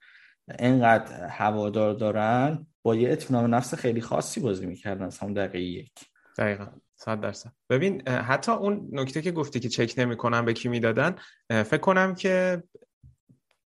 انقدر 0.58 1.26
هوادار 1.26 1.94
دارن 1.94 2.66
با 2.82 2.94
یه 2.96 3.12
اطمینان 3.12 3.54
نفس 3.54 3.74
خیلی 3.74 4.00
خاصی 4.00 4.40
بازی 4.40 4.66
می‌کردن 4.66 5.04
از 5.04 5.18
همون 5.18 5.32
دقیقه 5.32 5.60
یک. 5.60 5.92
دقیقا. 6.38 6.66
صد 6.96 7.20
درصد. 7.20 7.52
ببین 7.70 8.08
حتی 8.08 8.52
اون 8.52 8.88
نکته 8.92 9.22
که 9.22 9.32
گفتی 9.32 9.60
که 9.60 9.68
چک 9.68 9.94
نمی‌کنن 9.98 10.44
به 10.44 10.52
کی 10.52 10.68
می‌دادن 10.68 11.14
فکر 11.50 11.76
کنم 11.76 12.14
که 12.14 12.62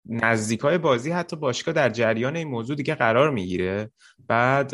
نزدیکای 0.07 0.79
بازی 0.79 1.11
حتی 1.11 1.37
باشگاه 1.37 1.75
در 1.75 1.91
جریان 1.91 2.37
این 2.37 2.49
موضوع 2.49 2.77
دیگه 2.77 2.95
قرار 2.95 3.31
می‌گیره. 3.31 3.91
بعد 4.29 4.73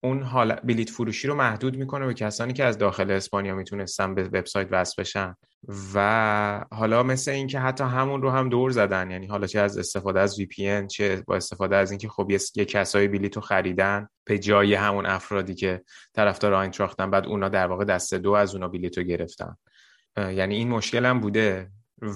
اون 0.00 0.22
حال 0.22 0.54
بلیت 0.54 0.90
فروشی 0.90 1.28
رو 1.28 1.34
محدود 1.34 1.76
می‌کنه 1.76 2.06
به 2.06 2.14
کسانی 2.14 2.52
که 2.52 2.64
از 2.64 2.78
داخل 2.78 3.10
اسپانیا 3.10 3.54
می‌تونستن 3.54 4.14
به 4.14 4.24
وبسایت 4.24 4.68
وصل 4.70 5.02
بشن. 5.02 5.36
و 5.94 6.64
حالا 6.72 7.02
مثل 7.02 7.30
اینکه 7.30 7.60
حتی 7.60 7.84
همون 7.84 8.22
رو 8.22 8.30
هم 8.30 8.48
دور 8.48 8.70
زدن 8.70 9.10
یعنی 9.10 9.26
حالا 9.26 9.46
چه 9.46 9.60
از 9.60 9.78
استفاده 9.78 10.20
از 10.20 10.40
VPN 10.40 10.86
چه 10.86 11.22
با 11.26 11.36
استفاده 11.36 11.76
از 11.76 11.90
اینکه 11.90 12.08
خب 12.08 12.30
یه 12.30 12.64
کسایی 12.64 13.08
بلیت 13.08 13.36
رو 13.36 13.42
خریدن 13.42 14.08
به 14.24 14.38
جای 14.38 14.74
همون 14.74 15.06
افرادی 15.06 15.54
که 15.54 15.82
طرفدار 16.14 16.54
آینتراختن 16.54 17.10
بعد 17.10 17.26
اونا 17.26 17.48
در 17.48 17.66
واقع 17.66 17.84
دست 17.84 18.14
دو 18.14 18.32
از 18.32 18.54
اونا 18.54 18.68
بلیت 18.68 18.98
رو 18.98 19.04
گرفتن 19.04 19.56
یعنی 20.16 20.54
این 20.54 20.68
مشکل 20.68 21.06
هم 21.06 21.20
بوده. 21.20 21.70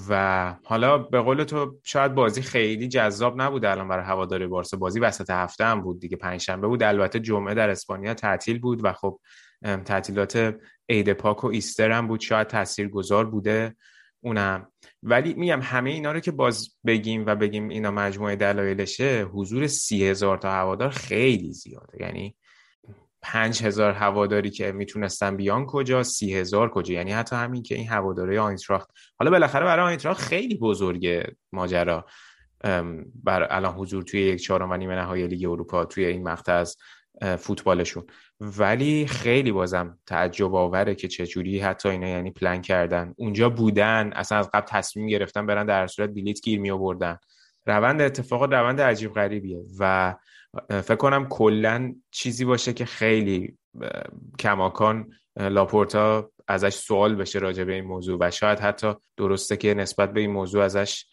و 0.09 0.55
حالا 0.65 0.99
به 0.99 1.21
قول 1.21 1.45
تو 1.45 1.77
شاید 1.85 2.15
بازی 2.15 2.43
خیلی 2.43 2.89
جذاب 2.89 3.43
نبود 3.43 3.65
الان 3.65 3.89
برای 3.89 4.05
هواداری 4.05 4.47
بارسا. 4.47 4.77
بازی 4.77 5.01
وسط 5.01 5.31
هفته 5.31 5.65
هم 5.65 5.81
بود 5.81 6.01
دیگه 6.01 6.17
پنجشنبه 6.17 6.67
بود. 6.67 6.83
البته 6.83 7.21
جمعه 7.21 7.55
در 7.55 7.71
اسپانیا 7.71 8.15
تعطیل 8.15 8.59
بود 8.59 8.85
و 8.85 8.93
خب 8.93 9.21
تعطیلات 9.63 10.57
عید 10.89 11.13
پاک 11.13 11.45
و 11.45 11.47
ایستر 11.47 11.91
هم 11.91 12.09
بود. 12.09 12.21
شاید 12.21 12.47
تاثیرگذار 12.47 13.25
بوده 13.25 13.77
اونم. 14.21 14.73
ولی 15.03 15.35
میگم 15.35 15.61
همه 15.63 15.91
اینا 15.91 16.13
رو 16.13 16.21
که 16.21 16.31
باز 16.31 16.77
بگیم 16.87 17.27
و 17.27 17.35
بگیم 17.35 17.69
اینا 17.69 17.91
مجموعه 17.91 18.37
دلایلشه 18.37 19.23
حضور 19.33 19.67
سی 19.67 20.07
هزار 20.07 20.39
تا 20.39 20.53
هوادار 20.53 20.91
خیلی 20.91 21.53
زیاده. 21.53 21.99
یعنی 22.01 22.37
پنج 23.23 23.63
هزار 23.63 23.93
هواداری 23.93 24.51
که 24.51 24.73
می‌تونستن 24.73 25.37
بیان 25.37 25.67
کجا 25.67 26.03
سی 26.03 26.35
هزار 26.35 26.71
کجا. 26.71 26.95
یعنی 26.95 27.13
حتی 27.13 27.37
همین 27.37 27.63
که 27.63 27.75
این 27.75 27.89
هواداره 27.89 28.41
آینتراخت. 28.41 28.91
حالا 29.19 29.31
بالاخره 29.31 29.65
برای 29.65 29.87
آینتراخت 29.87 30.21
خیلی 30.21 30.55
بزرگه 30.55 31.37
ماجرا. 31.53 32.07
بر 33.25 33.47
الان 33.51 33.75
حضور 33.75 34.03
توی 34.03 34.21
یک 34.21 34.43
چهارم 34.43 34.71
و 34.71 34.77
نیمه 34.77 34.95
نهایی 34.95 35.27
لیگ 35.27 35.51
اروپا 35.51 35.85
توی 35.85 36.05
این 36.05 36.29
مقطع 36.29 36.53
از 36.53 36.77
فوتبالشون. 37.39 38.07
ولی 38.41 39.07
خیلی 39.07 39.53
بازم 39.53 39.99
تعجب 40.07 40.55
آوره 40.55 40.95
که 40.95 41.09
چجوری 41.09 41.59
حتی 41.59 41.89
اینا 41.89 42.09
یعنی 42.09 42.31
پلن 42.31 42.63
کردن. 42.63 43.15
اونجا 43.17 43.51
بودن 43.51 44.13
اصلا 44.13 44.39
از 44.39 44.51
قبل 44.55 44.67
تصمیم 44.67 45.07
گرفتن 45.07 45.47
برن 45.47 45.67
در 45.67 45.87
صورت 45.87 46.11
بلیت 46.11 46.41
گیر 46.41 46.61
می 46.61 46.71
آوردن 46.71 47.19
روند 47.67 48.01
اتفاق 48.01 48.43
روند 48.43 48.81
عجیب 48.81 49.13
غریبیه 49.13 49.63
و 49.79 50.15
فکر 50.69 50.97
کنم 50.97 51.29
کلا 51.29 51.95
چیزی 52.11 52.45
باشه 52.45 52.73
که 52.73 52.85
خیلی 52.85 53.59
کماکان 54.39 55.11
لاپورتا 55.37 56.31
ازش 56.49 56.75
سوال 56.75 57.15
بشه 57.15 57.39
راجع 57.39 57.65
به 57.65 57.75
این 57.75 57.85
موضوع 57.85 58.19
و 58.21 58.31
شاید 58.31 58.61
حتی 58.61 58.95
درسته 59.17 59.57
که 59.57 59.75
نسبت 59.75 60.13
به 60.13 60.21
این 60.21 60.31
موضوع 60.31 60.65
ازش 60.65 61.05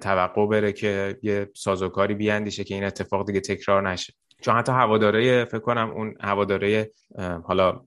توقع 0.00 0.46
بره 0.46 0.72
که 0.72 1.18
یه 1.22 1.50
سازوکاری 1.54 2.14
بیاندیشه 2.14 2.64
که 2.64 2.74
این 2.74 2.84
اتفاق 2.84 3.26
دیگه 3.26 3.40
تکرار 3.40 3.90
نشه. 3.90 4.12
چون 4.42 4.54
حتی 4.54 4.72
هواداره 4.72 5.44
فکر 5.44 5.58
کنم 5.58 5.90
اون 5.90 6.14
هواداره 6.20 6.90
حالا 7.44 7.80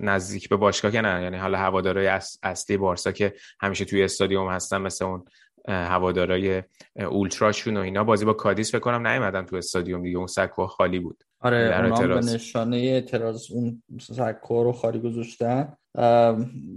نزدیک 0.00 0.48
به 0.48 0.56
باشگاه 0.56 0.90
که 0.90 1.00
نه 1.00 1.22
یعنی 1.22 1.36
حالا 1.36 1.58
هواداره 1.58 2.20
اصلی 2.42 2.76
بارسا 2.76 3.12
که 3.12 3.34
همیشه 3.60 3.84
توی 3.84 4.04
استادیوم 4.04 4.50
هستن 4.50 4.78
مثل 4.78 5.04
اون 5.04 5.24
هوادارای 5.68 6.62
اولتراشون 6.96 7.76
و 7.76 7.80
اینا. 7.80 8.04
بازی 8.04 8.24
با 8.24 8.32
کادیس 8.32 8.72
فکر 8.72 8.80
کنم 8.80 9.06
نیومدن 9.06 9.44
تو 9.44 9.56
استادیوم 9.56 10.02
دیگه 10.02 10.18
اون 10.18 10.26
سکو 10.26 10.66
خالی 10.66 10.98
بود. 10.98 11.24
آره 11.40 11.90
اونا 11.98 12.14
به 12.14 12.20
نشانه 12.20 12.76
اعتراض 12.76 13.50
اون 13.50 13.82
سکو 14.00 14.64
رو 14.64 14.72
خالی 14.72 14.98
گذاشتن. 14.98 15.72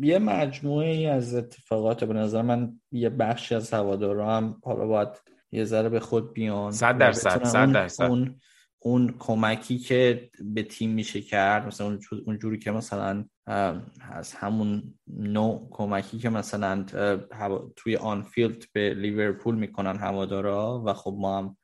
یه 0.02 0.20
مجموعه 0.20 0.90
ای 0.90 1.08
از 1.08 1.36
اتفاقات 1.36 2.04
به 2.04 2.14
نظر 2.14 2.42
من 2.42 2.74
یه 2.92 3.10
بخشی 3.10 3.56
از 3.56 3.74
هوادارا 3.74 4.38
هم 4.38 4.58
حالا 4.64 4.88
باید 4.88 5.10
یه 5.52 5.64
ذره 5.64 5.90
به 5.90 6.00
خود 6.00 6.34
بیان. 6.34 6.72
صد 6.72 6.98
درصد 6.98 7.44
صد 7.44 7.72
درصد. 7.72 8.04
اون 8.04 8.36
اون 8.86 9.16
کمکی 9.20 9.78
که 9.78 10.30
به 10.42 10.64
تیم 10.64 10.90
میشه 10.90 11.22
کرد 11.22 11.68
مثلا 11.68 12.00
اون 12.26 12.40
جوری 12.40 12.60
که 12.60 12.72
مثلا 12.72 13.26
از 14.02 14.34
همون 14.34 14.94
نوع 15.08 15.68
کمکی 15.72 16.18
که 16.18 16.30
مثلا 16.30 16.84
توی 17.76 17.96
آنفیلد 17.96 18.64
به 18.74 18.94
لیورپول 18.94 19.56
می‌کنن 19.56 19.98
هوادارا 19.98 20.84
و 20.86 20.94
خب 20.94 21.16
ما 21.20 21.38
هم 21.38 21.58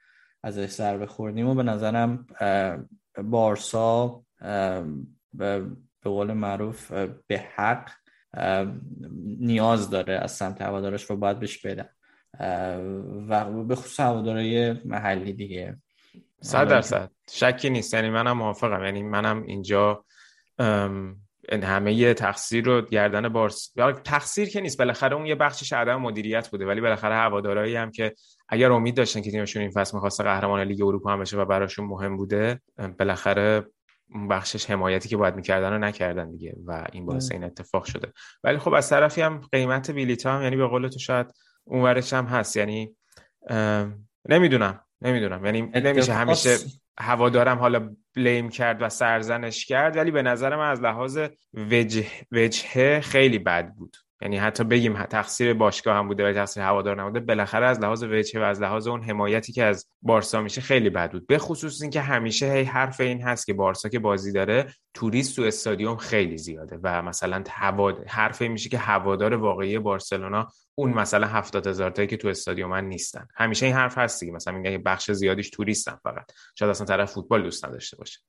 ازش 0.44 0.66
سر 0.66 0.98
بخوردیم 0.98 1.48
و 1.48 1.56
به 1.56 1.64
نظرم 1.64 2.28
بارسا 3.24 4.24
به 5.34 5.66
قول 6.04 6.34
معروف 6.34 6.92
به 7.28 7.44
حق 7.56 7.90
نیاز 9.40 9.90
داره 9.90 10.14
از 10.14 10.32
سمت 10.32 10.62
هوادارش 10.62 11.12
و 11.12 11.16
باید 11.16 11.40
بهش 11.40 11.66
بدن. 11.66 11.90
و 13.30 13.64
به 13.64 13.76
خصوص 13.76 14.00
هوادارای 14.00 14.74
محلی 14.86 15.34
دیگه. 15.34 15.78
صد. 16.42 16.68
درصد. 16.68 17.12
شکی 17.32 17.70
نیست. 17.70 17.94
یعنی 17.94 18.10
منم 18.10 18.38
موافقم. 18.38 18.84
یعنی 18.84 19.04
منم 19.04 19.44
اینجا 19.44 20.06
همه 21.64 22.14
تقصیر 22.14 22.66
رو 22.66 22.82
گردن 22.82 23.30
بارس 23.30 23.74
تقصیر 24.04 24.50
که 24.50 24.62
نیست. 24.62 24.78
بالاخره 24.78 25.16
اون 25.16 25.26
یه 25.26 25.36
بخشش 25.36 25.74
عدم 25.74 26.02
مدیریت 26.02 26.50
بوده. 26.50 26.66
ولی 26.66 26.82
بالاخره 26.82 27.16
هوادارایی 27.16 27.76
هم 27.76 27.92
که 27.92 28.16
اگر 28.50 28.72
امید 28.72 28.98
داشتن 28.98 29.22
که 29.22 29.32
تیمشون 29.32 29.62
این 29.62 29.72
فصل 29.72 29.98
می‌خواسته 29.98 30.24
قهرمان 30.24 30.62
لیگ 30.62 30.82
اروپا 30.82 31.12
هم 31.14 31.20
بشه 31.20 31.38
و 31.38 31.46
براشون 31.46 31.86
مهم 31.86 32.18
بوده 32.18 32.62
بالاخره 33.00 33.66
بخشش 34.30 34.70
حمایتی 34.70 35.10
که 35.10 35.18
باید 35.18 35.36
می‌کردن 35.36 35.74
رو 35.74 35.78
نکردن 35.78 36.32
دیگه 36.32 36.56
و 36.66 36.88
این 36.92 37.06
باعث 37.06 37.32
این 37.32 37.44
اتفاق 37.44 37.84
شده. 37.84 38.14
ولی 38.44 38.58
خب 38.58 38.74
از 38.74 38.90
طرفی 38.90 39.22
هم 39.22 39.42
قیمت 39.52 39.92
بلیط 39.92 40.26
هم 40.26 40.42
یعنی 40.42 40.56
به 40.56 40.68
قول 40.68 40.88
تو 40.88 41.00
شاید 41.00 41.28
اونورش 41.64 42.14
هم 42.14 42.26
هست. 42.26 42.58
یعنی 42.58 42.96
نمی‌دونم. 44.30 44.82
نمی‌دونم. 45.02 45.46
یعنی 45.46 45.62
نمیشه 45.62 46.14
همیشه 46.14 46.58
هوادارم 46.98 47.58
حالا 47.58 47.96
بلیم 48.16 48.50
کرد 48.50 48.82
و 48.82 48.90
سرزنش 48.90 49.66
کرد 49.66 49.98
ولی 49.98 50.12
به 50.12 50.22
نظر 50.22 50.56
من 50.56 50.72
از 50.72 50.82
لحاظ 50.82 51.20
وجه 51.54 52.08
وجهه 52.32 53.00
خیلی 53.00 53.40
بد 53.40 53.74
بود. 53.74 53.98
یعنی 54.22 54.38
حتی 54.38 54.64
بگیم 54.64 55.04
تقصیر 55.04 55.54
باشگاه 55.54 55.98
هم 55.98 56.08
بوده 56.08 56.30
و 56.30 56.34
تقصیر 56.34 56.64
هوادار 56.64 57.02
نبوده 57.02 57.20
بالاخره 57.20 57.66
از 57.66 57.80
لحاظ 57.80 58.04
وجهه 58.04 58.42
و 58.42 58.46
از 58.46 58.62
لحاظ 58.62 58.88
اون 58.88 59.04
حمایتی 59.04 59.54
که 59.54 59.64
از 59.64 59.88
بارسا 60.02 60.42
میشه 60.42 60.62
خیلی 60.62 60.90
بد 60.90 61.12
بود. 61.12 61.28
به 61.28 61.38
خصوص 61.38 61.82
اینکه 61.82 62.02
همیشه 62.02 62.52
هی 62.52 62.64
حرف 62.64 63.00
این 63.00 63.22
هست 63.22 63.46
که 63.46 63.54
بارسا 63.54 63.90
که 63.90 64.00
بازی 64.00 64.32
داره 64.32 64.74
توریست 64.94 65.36
تو 65.36 65.42
استادیوم 65.42 65.98
خیلی 65.98 66.38
زیاده 66.38 66.80
و 66.84 67.02
مثلا 67.02 67.44
هواد 67.50 68.08
حرف 68.08 68.42
میشه 68.42 68.70
که 68.70 68.78
هوادار 68.78 69.34
واقعی 69.34 69.80
بارسلونا 69.80 70.48
اون 70.76 70.94
مثلا 70.94 71.28
هفتاد 71.28 71.68
هزار 71.68 71.92
تایی 71.92 72.08
که 72.08 72.18
تو 72.18 72.28
استادیوم 72.28 72.70
من 72.70 72.86
نیستن. 72.86 73.28
همیشه 73.36 73.66
این 73.66 73.76
حرف 73.76 73.98
هست 73.98 74.20
دیگه. 74.20 74.32
مثلا 74.32 74.58
میگن 74.58 74.84
بخش 74.84 75.12
زیادیش 75.12 75.50
توریستن 75.50 75.98
فقط. 76.04 76.32
شاید 76.56 76.70
اصلا 76.70 76.86
طرف 76.86 77.12
فوتبال 77.12 77.44
دوست 77.44 77.66
نداشته 77.66 77.98
باشه. 77.98 78.20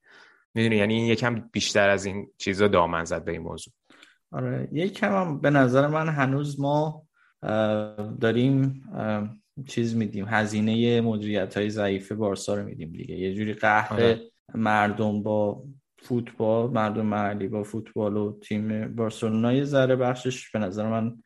می‌دونی؟ 0.54 0.76
یعنی 0.76 1.08
یکم 1.08 1.48
بیشتر 1.52 1.88
از 1.88 2.04
این 2.04 2.32
چیزا 2.38 2.68
دامن 2.68 3.04
زد 3.04 3.24
به 3.24 3.32
این 3.32 3.42
موضوع. 3.42 3.74
آره 4.32 4.68
یکم 4.72 5.12
هم 5.12 5.40
به 5.40 5.50
نظر 5.50 5.86
من 5.86 6.08
هنوز 6.08 6.60
ما 6.60 7.06
داریم 8.20 8.82
چیز 9.66 9.96
میدیم 9.96 10.26
هزینه 10.28 11.00
مدیریت 11.00 11.56
های 11.56 11.70
ضعیف 11.70 12.12
بارسا 12.12 12.54
رو 12.54 12.64
میدیم 12.64 12.92
دیگه 12.92 13.14
یه 13.14 13.34
جوری 13.34 13.52
قهر 13.52 13.92
آره. 13.92 14.20
مردم 14.54 15.22
با 15.22 15.64
فوتبال 16.02 16.70
مردم 16.70 17.06
محلی 17.06 17.48
با 17.48 17.62
فوتبال 17.62 18.16
و 18.16 18.38
تیم 18.38 18.94
بارسلونا 18.94 19.52
یه 19.52 19.64
ذره 19.64 19.96
بخشش 19.96 20.50
به 20.50 20.58
نظر 20.58 20.88
من 20.88 21.16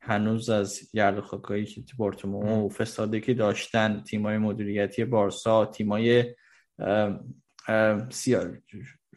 هنوز 0.00 0.50
از 0.50 0.80
گرد 0.92 1.20
خاکایی 1.20 1.64
که 1.64 1.82
بارتومو 1.98 2.66
و 2.66 2.68
فساده 2.68 3.20
که 3.20 3.34
داشتن 3.34 4.02
تیمای 4.02 4.38
مدیریتی 4.38 5.04
بارسا 5.04 5.66
تیمای 5.66 6.34
سیا... 8.10 8.52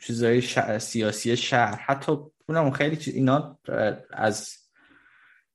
چیزای 0.01 0.41
سیاسی 0.79 1.37
شهر 1.37 1.75
حتی 1.85 2.17
اونم 2.49 2.71
خیلی 2.71 2.95
چیز 2.95 3.15
اینا 3.15 3.59
از 4.11 4.49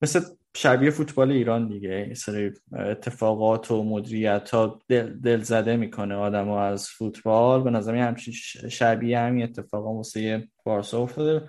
مثل 0.03 0.21
شبیه 0.57 0.91
فوتبال 0.91 1.31
ایران 1.31 1.69
دیگه. 1.69 2.15
سری 2.15 2.53
اتفاقات 2.73 3.71
و 3.71 3.83
مدیریت 3.85 4.51
ها 4.51 4.81
دل, 4.89 5.21
دل 5.21 5.41
زده 5.41 5.77
می‌کنه 5.77 6.15
آدم 6.15 6.49
ها 6.49 6.67
از 6.67 6.89
فوتبال. 6.89 7.63
به 7.63 7.71
نظر 7.71 7.95
همچین 7.95 8.35
شبیه 8.69 9.19
همین 9.19 9.43
اتفاق 9.43 9.87
واسه 9.87 10.49
بارسا 10.65 11.03
افتاده. 11.03 11.49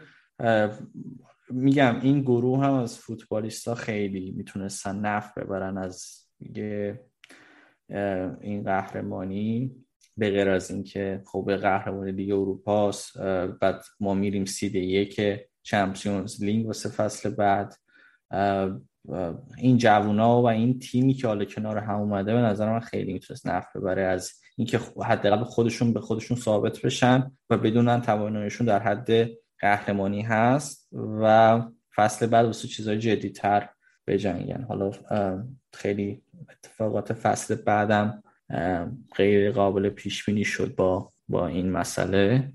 میگم 1.50 2.00
این 2.02 2.22
گروه 2.22 2.66
هم 2.66 2.74
از 2.74 2.98
فوتبالیستا 2.98 3.76
خیلی 3.76 4.32
می‌تونستن 4.32 5.00
نف 5.00 5.38
ببرن 5.38 5.78
از 5.78 6.28
این 8.42 8.64
قهرمانی. 8.64 9.83
به 10.18 10.30
غیر 10.30 10.50
از 10.50 10.72
اینکه 10.72 11.22
خب 11.26 11.56
قهرمانی 11.62 12.12
لیگ 12.12 12.32
اروپاست 12.32 13.18
بعد 13.62 13.84
ما 14.00 14.14
میریم 14.14 14.46
seed 14.46 14.76
یک 14.76 15.22
Champions 15.64 16.44
League 16.44 16.66
واسه 16.66 16.90
فصل 16.90 17.30
بعد. 17.30 17.76
این 19.58 19.78
جوونا 19.78 20.42
و 20.42 20.50
این 20.50 20.80
تیمی 20.80 21.14
که 21.14 21.28
حالا 21.28 21.46
کنار 21.46 21.78
هم 21.78 21.96
اومده 21.96 22.34
به 22.34 22.40
نظر 22.40 22.72
من 22.72 22.80
خیلی 22.80 23.14
می‌تونست 23.14 23.48
نفع 23.48 23.80
ببره 23.80 24.02
از 24.02 24.32
اینکه 24.58 24.80
حداقل 25.06 25.44
خودشون 25.44 25.94
به 25.94 26.02
خودشون 26.02 26.38
ثابت 26.38 26.82
بشن 26.82 27.32
و 27.50 27.58
بدونن 27.58 28.02
تواناییشون 28.02 28.68
در 28.68 28.80
حد 28.80 29.30
قهرمانی 29.60 30.22
هست 30.22 30.90
و 31.22 31.62
فصل 31.96 32.28
بعد 32.28 32.46
واسه 32.46 32.68
چیزهای 32.68 32.98
جدیتر 32.98 33.70
بجنگن 34.08 34.64
حالا 34.64 34.92
خیلی 35.74 36.22
اتفاقات 36.50 37.14
فصل 37.14 37.56
بعدم 37.56 38.24
غیر 39.16 39.52
قابل 39.52 39.90
پیش 39.90 40.26
بینی 40.26 40.46
شد 40.46 40.76
با 40.76 41.14
با 41.28 41.48
این 41.48 41.72
مسئله. 41.72 42.54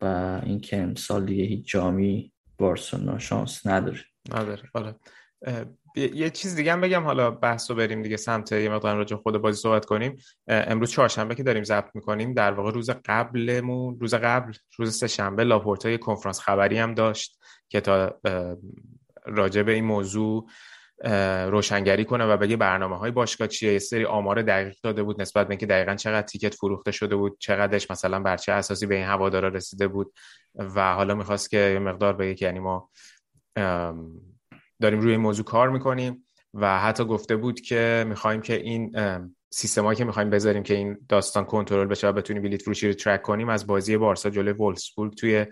و 0.00 0.40
اینکه 0.44 0.82
امسال 0.82 1.26
دیگه 1.26 1.44
هیچ 1.44 1.70
جامی 1.70 2.32
بارسلونا 2.58 3.18
شانس 3.18 3.66
نداره. 3.66 4.00
نداره. 4.34 4.62
آره 4.74 4.94
یه 5.96 6.30
چیز 6.30 6.56
دیگه 6.56 6.72
هم 6.72 6.80
بگم. 6.80 7.04
حالا 7.04 7.30
بحث 7.30 7.70
رو 7.70 7.76
بریم 7.76 8.02
دیگه 8.02 8.16
سمت 8.16 8.52
یه 8.52 8.68
مقدار 8.68 8.96
راجع 8.96 9.16
خود 9.16 9.38
بازی 9.38 9.60
صحبت 9.60 9.84
کنیم. 9.84 10.16
امروز 10.48 10.90
چهارشنبه 10.90 11.34
که 11.34 11.42
داریم 11.42 11.64
ضبط 11.64 11.90
می‌کنیم 11.94 12.34
در 12.34 12.52
واقع 12.52 12.72
روز 12.72 12.90
قبلمون 12.90 14.00
روز 14.00 14.14
قبل 14.14 14.52
روز 14.78 14.98
سه 14.98 15.06
شنبه 15.06 15.44
لاپورتا 15.44 15.90
یه 15.90 15.98
کنفرانس 15.98 16.40
خبری 16.40 16.78
هم 16.78 16.94
داشت 16.94 17.40
که 17.68 17.80
تا 17.80 18.20
راجع 19.26 19.62
به 19.62 19.72
این 19.72 19.84
موضوع 19.84 20.48
روشنگری 21.50 22.04
کنه 22.04 22.24
و 22.24 22.36
بگه 22.36 22.56
برنامه 22.56 22.98
های 22.98 23.10
باشگاه 23.10 23.48
چیه؟ 23.48 23.72
یه 23.72 23.78
سری 23.78 24.04
آمار 24.04 24.42
دقیق 24.42 24.76
داده 24.82 25.02
بود 25.02 25.20
نسبت 25.20 25.46
به 25.46 25.50
اینکه 25.50 25.66
دقیقا 25.66 25.94
چقدر 25.94 26.26
تیکت 26.26 26.54
فروخته 26.54 26.92
شده 26.92 27.16
بود 27.16 27.36
چقدرش 27.38 27.90
مثلا 27.90 28.20
بر 28.20 28.36
چه 28.36 28.52
اساسی 28.52 28.86
به 28.86 28.94
این 28.94 29.04
هوادارا 29.04 29.48
رسیده 29.48 29.88
بود 29.88 30.12
و 30.54 30.94
حالا 30.94 31.14
می‌خواست 31.14 31.50
که 31.50 31.56
یه 31.56 31.78
مقدار 31.78 32.12
بگه 32.12 32.34
که 32.34 32.44
یعنی 32.46 32.58
ما 32.58 32.90
داریم 34.80 35.00
روی 35.00 35.10
این 35.10 35.20
موضوع 35.20 35.44
کار 35.44 35.70
می‌کنیم 35.70 36.26
و 36.54 36.80
حتی 36.80 37.04
گفته 37.04 37.36
بود 37.36 37.60
که 37.60 38.04
می‌خوایم 38.08 38.40
که 38.40 38.54
این 38.54 38.96
سیستمایی 39.50 39.96
که 39.96 40.04
می‌خوایم 40.04 40.30
بذاریم 40.30 40.62
که 40.62 40.74
این 40.74 40.98
داستان 41.08 41.44
کنترل 41.44 41.86
بشه 41.86 42.08
و 42.08 42.12
بتونیم 42.12 42.42
بلیت 42.42 42.62
فروشی 42.62 42.88
رو 42.88 42.94
ترک 42.94 43.22
کنیم 43.22 43.48
از 43.48 43.66
بازی 43.66 43.96
بارسا 43.96 44.30
جلوی 44.30 44.52
وولسبورگ 44.52 45.14
توی 45.14 45.46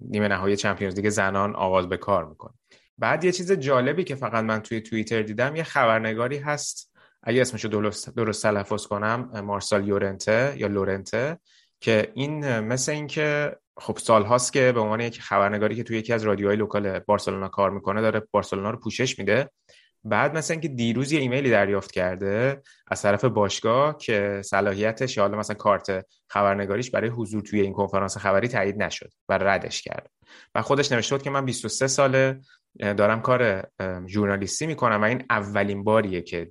نیمه 0.00 0.28
نهایی 0.28 0.56
Champions 0.56 0.94
League 0.94 1.08
زنان 1.08 1.54
آغاز 1.54 1.88
به 1.88 1.96
کار 1.96 2.24
می‌کنیم 2.24 2.58
بعد 2.98 3.24
یه 3.24 3.32
چیز 3.32 3.52
جالبی 3.52 4.04
که 4.04 4.14
فقط 4.14 4.44
من 4.44 4.60
توی 4.62 4.80
توییتر 4.80 5.22
دیدم 5.22 5.56
یه 5.56 5.62
خبرنگاری 5.62 6.38
هست. 6.38 6.92
اگه 7.22 7.40
اسمشو 7.40 7.68
درست 7.68 8.16
درست 8.16 8.42
تلفظ 8.42 8.86
کنم 8.86 9.40
مارسال 9.44 9.88
یورنته 9.88 10.54
یا 10.56 10.66
لورنته 10.66 11.38
که 11.80 12.12
این 12.14 12.60
مثل 12.60 12.92
اینکه 12.92 13.56
خب 13.78 13.98
سال 13.98 14.24
هاست 14.24 14.52
که 14.52 14.72
به 14.72 14.80
عنوان 14.80 15.00
یک 15.00 15.20
خبرنگاری 15.20 15.76
که 15.76 15.82
توی 15.82 15.98
یکی 15.98 16.12
از 16.12 16.24
رادیوهای 16.24 16.56
local 16.56 16.98
بارسلونا 16.98 17.48
کار 17.48 17.70
می‌کنه 17.70 18.00
داره 18.00 18.22
بارسلونا 18.30 18.70
رو 18.70 18.78
پوشش 18.78 19.18
میده. 19.18 19.50
بعد 20.04 20.36
مثلا 20.36 20.54
اینکه 20.54 20.68
دیروز 20.68 21.12
یه 21.12 21.20
ایمیلی 21.20 21.50
دریافت 21.50 21.92
کرده 21.92 22.62
از 22.88 23.02
طرف 23.02 23.24
باشگاه 23.24 23.96
که 23.98 24.42
صلاحیتش 24.44 25.18
حالا 25.18 25.38
مثلا 25.38 25.56
کارت 25.56 26.06
خبرنگاریش 26.28 26.90
برای 26.90 27.08
حضور 27.08 27.42
توی 27.42 27.60
این 27.60 27.72
کنفرانس 27.72 28.16
خبری 28.16 28.48
تایید 28.48 28.82
نشد 28.82 29.12
و 29.28 29.38
ردش 29.38 29.82
کرد. 29.82 30.10
و 30.54 30.62
خودش 30.62 30.92
نوشته 30.92 31.14
بود 31.14 31.22
که 31.22 31.30
من 31.30 31.44
23 31.44 31.86
ساله 31.86 32.40
دارم 32.78 33.20
کار 33.20 33.70
ژورنالیستی 34.06 34.66
می‌کنم 34.66 35.02
و 35.02 35.04
این 35.04 35.24
اولین 35.30 35.84
باریه 35.84 36.22
که 36.22 36.50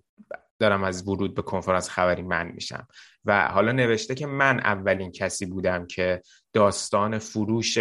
دارم 0.59 0.83
از 0.83 1.07
ورود 1.07 1.35
به 1.35 1.41
کنفرانس 1.41 1.89
خبری 1.89 2.21
من 2.21 2.51
میشم. 2.51 2.87
و 3.25 3.47
حالا 3.47 3.71
نوشته 3.71 4.15
که 4.15 4.27
من 4.27 4.59
اولین 4.59 5.11
کسی 5.11 5.45
بودم 5.45 5.87
که 5.87 6.21
داستان 6.53 7.19
فروش 7.19 7.77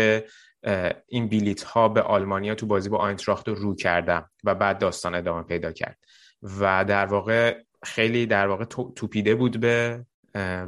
این 1.06 1.28
بیلیت 1.28 1.62
ها 1.62 1.88
به 1.88 2.02
آلمانیا 2.02 2.54
تو 2.54 2.66
بازی 2.66 2.88
با 2.88 2.98
آینتراخت 2.98 3.48
رو 3.48 3.54
رو 3.54 3.74
کردم 3.74 4.30
و 4.44 4.54
بعد 4.54 4.78
داستان 4.78 5.14
ادامه 5.14 5.42
پیدا 5.42 5.72
کرد. 5.72 5.98
و 6.60 6.84
در 6.84 7.06
واقع 7.06 7.62
خیلی 7.84 8.26
در 8.26 8.46
واقع 8.46 8.64
توپیده 8.96 9.34
بود 9.34 9.60
به 9.60 10.04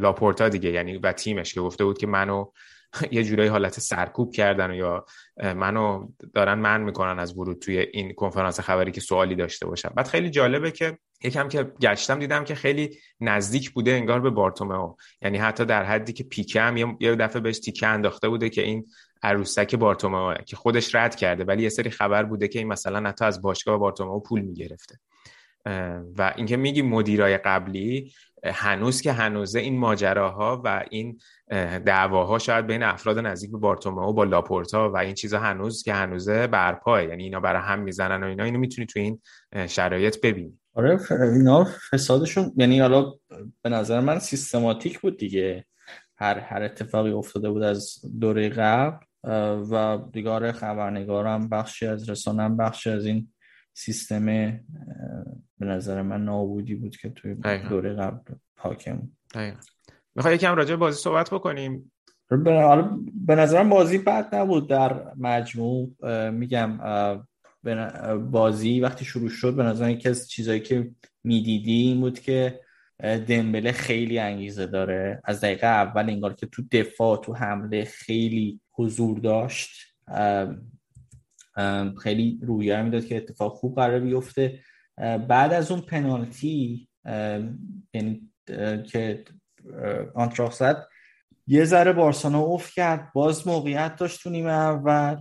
لاپورتا 0.01 0.49
دیگه 0.49 0.71
یعنی 0.71 0.99
و 0.99 1.13
تیمش 1.13 1.55
که 1.55 1.61
گفته 1.61 1.85
بود 1.85 1.99
که 1.99 2.07
منو 2.07 2.51
یه 3.13 3.25
جورایی 3.25 3.49
حالت 3.49 3.81
سرکوب 3.81 4.33
کردن 4.33 4.71
و 4.71 4.75
یا 4.75 5.05
منو 5.37 6.09
دارن 6.35 6.59
من 6.59 6.83
می‌کنن 6.83 7.19
از 7.19 7.39
ورود 7.39 7.59
توی 7.59 7.79
این 7.79 8.15
کنفرانس 8.15 8.61
خبری 8.61 8.93
که 8.93 9.01
سوالی 9.01 9.35
داشته 9.35 9.67
باشم. 9.67 9.93
بعد 9.97 10.07
خیلی 10.07 10.31
جالبه 10.31 10.71
که 10.71 10.99
یکم 11.25 11.49
که 11.49 11.63
گشتم 11.63 12.19
دیدم 12.19 12.45
که 12.45 12.55
خیلی 12.55 12.99
نزدیک 13.21 13.71
بوده 13.71 13.91
انگار 13.91 14.21
به 14.21 14.31
بارتومئو. 14.31 14.95
یعنی 15.23 15.39
حتی 15.39 15.65
در 15.65 15.85
حدی 15.85 16.13
که 16.13 16.25
پیکه 16.25 16.61
هم 16.61 16.97
یه 17.01 17.15
دفعه 17.17 17.41
بهش 17.41 17.59
تیکه 17.59 17.87
انداخته 17.87 18.29
بوده 18.29 18.49
که 18.49 18.63
این 18.63 18.87
عروسک 19.23 19.75
بارتومئو 19.75 20.35
که 20.35 20.57
خودش 20.57 20.95
رد 20.95 21.15
کرده. 21.15 21.45
ولی 21.45 21.63
یه 21.63 21.69
سری 21.69 21.91
خبر 21.91 22.23
بوده 22.23 22.49
که 22.49 22.59
این 22.59 22.69
مثلا 22.69 23.09
حتی 23.09 23.25
از 23.25 23.43
باشگاه 23.43 23.79
بارتومئو 23.79 24.21
پول 24.21 24.41
می‌گرفته. 24.41 24.99
و 26.19 26.33
اینکه 26.37 26.57
میگی 26.57 26.83
مدیرای 26.83 27.39
قبلی 27.39 28.13
هنوز 28.53 29.01
که 29.01 29.13
هنوزه 29.13 29.61
این 29.61 29.79
ماجراها 29.79 30.63
و 30.65 30.85
این 30.91 31.19
دعواها 31.87 32.39
شاید 32.39 32.67
بین 32.67 32.83
افراد 32.83 33.19
نزدیک 33.19 33.51
به 33.51 33.59
بارتومئو 33.59 34.13
با 34.13 34.25
لاپورتا 34.25 34.91
و 34.93 34.97
این 34.97 35.15
چیزا 35.15 35.39
هنوز 35.39 35.83
که 35.83 35.95
هنوزه 35.95 36.47
برپاه 36.47 37.05
یعنی 37.05 37.25
اینا 37.25 37.41
برای 37.41 37.63
هم 37.63 37.79
می‌زنن 37.79 38.25
و 38.25 38.27
اینا 38.27 38.45
اینو 38.45 38.59
می‌تونی 38.59 38.87
تو 38.87 39.01
این 39.01 39.21
شرایط 39.67 40.21
ببینی. 40.21 40.59
آره 40.75 41.01
اینا 41.11 41.67
فسادشون 41.91 42.53
یعنی 42.57 42.81
حالا 42.81 43.13
به 43.63 43.69
نظر 43.69 44.01
من 44.01 44.19
سیستماتیک 44.19 45.01
بود 45.01 45.19
دیگه. 45.19 45.65
هر 46.19 46.39
هر 46.39 46.63
اتفاقی 46.63 47.11
افتاده 47.11 47.51
بود 47.51 47.63
از 47.63 47.99
دوره 48.21 48.49
قبل 48.49 48.97
و 49.71 49.99
دیگه 50.13 50.53
خبرنگارم 50.53 51.49
بخشی 51.49 51.87
از 51.87 52.11
رسانم 52.11 52.57
بخشی 52.57 52.91
از 52.91 53.07
این 53.07 53.33
سیستم 53.79 54.27
به 55.59 55.67
نظر 55.67 56.03
من 56.03 56.25
نابودی 56.25 56.75
بود 56.75 56.97
که 56.97 57.11
توی 57.11 57.35
دوره 57.69 57.95
قبل 57.95 58.35
حاکم 58.59 59.09
می‌خوای 60.15 60.35
یکم 60.35 60.55
راجع 60.55 60.77
بازی 60.77 61.03
صحبت 61.03 61.31
بکنیم؟ 61.31 61.93
به 63.27 63.35
نظرم 63.35 63.69
بازی 63.69 63.99
بد 63.99 64.35
نبود 64.35 64.69
در 64.69 65.15
مجموع. 65.17 65.91
میگم 66.31 66.79
بازی 68.31 68.81
وقتی 68.81 69.05
شروع 69.05 69.29
شد 69.29 69.57
به 69.57 69.63
نظر 69.63 69.91
یکی 69.91 70.09
از 70.09 70.31
چیزایی 70.31 70.61
که 70.61 70.91
می‌دیدی 71.25 71.73
این 71.73 72.01
بود 72.01 72.21
که 72.21 72.61
دمبله 73.29 73.73
خیلی 73.73 74.19
انگیزه 74.19 74.67
داره. 74.67 75.21
از 75.25 75.41
دقیقه 75.41 75.67
اول 75.67 76.11
انگار 76.11 76.35
که 76.35 76.47
تو 76.47 76.63
دفاع 76.73 77.21
تو 77.21 77.35
حمله 77.35 77.85
خیلی 77.85 78.61
حضور 78.73 79.19
داشت. 79.19 79.97
خیلی 82.03 82.41
رویه 82.43 82.83
می‌داد 82.83 83.05
که 83.05 83.17
اتفاق 83.17 83.53
خوب 83.53 83.77
قرار 83.77 84.01
بیفته. 84.01 84.61
بعد 85.29 85.53
از 85.53 85.71
اون 85.71 85.81
پنالتی 85.81 86.89
یعنی 87.95 88.31
که 88.87 89.25
آنتراخ 90.15 90.53
زد 90.53 90.87
یه 91.47 91.65
ذره 91.65 91.93
بارسانا 91.93 92.41
اوف 92.41 92.73
کرد. 92.75 93.13
باز 93.15 93.47
موقعیت 93.47 93.97
داشت 93.97 94.23
تو 94.23 94.31
نیمه 94.31 94.51
اول. 94.51 95.17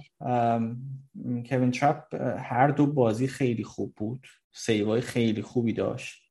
کوین 1.49 1.71
ترپ 1.71 2.03
هر 2.39 2.67
دو 2.67 2.87
بازی 2.87 3.27
خیلی 3.27 3.63
خوب 3.63 3.93
بود. 3.97 4.27
سیوای 4.53 5.01
خیلی 5.01 5.41
خوبی 5.41 5.73
داشت. 5.73 6.21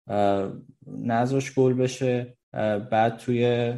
نذاش 0.86 1.54
گل 1.54 1.72
بشه. 1.74 2.36
بعد 2.90 3.16
توی 3.16 3.72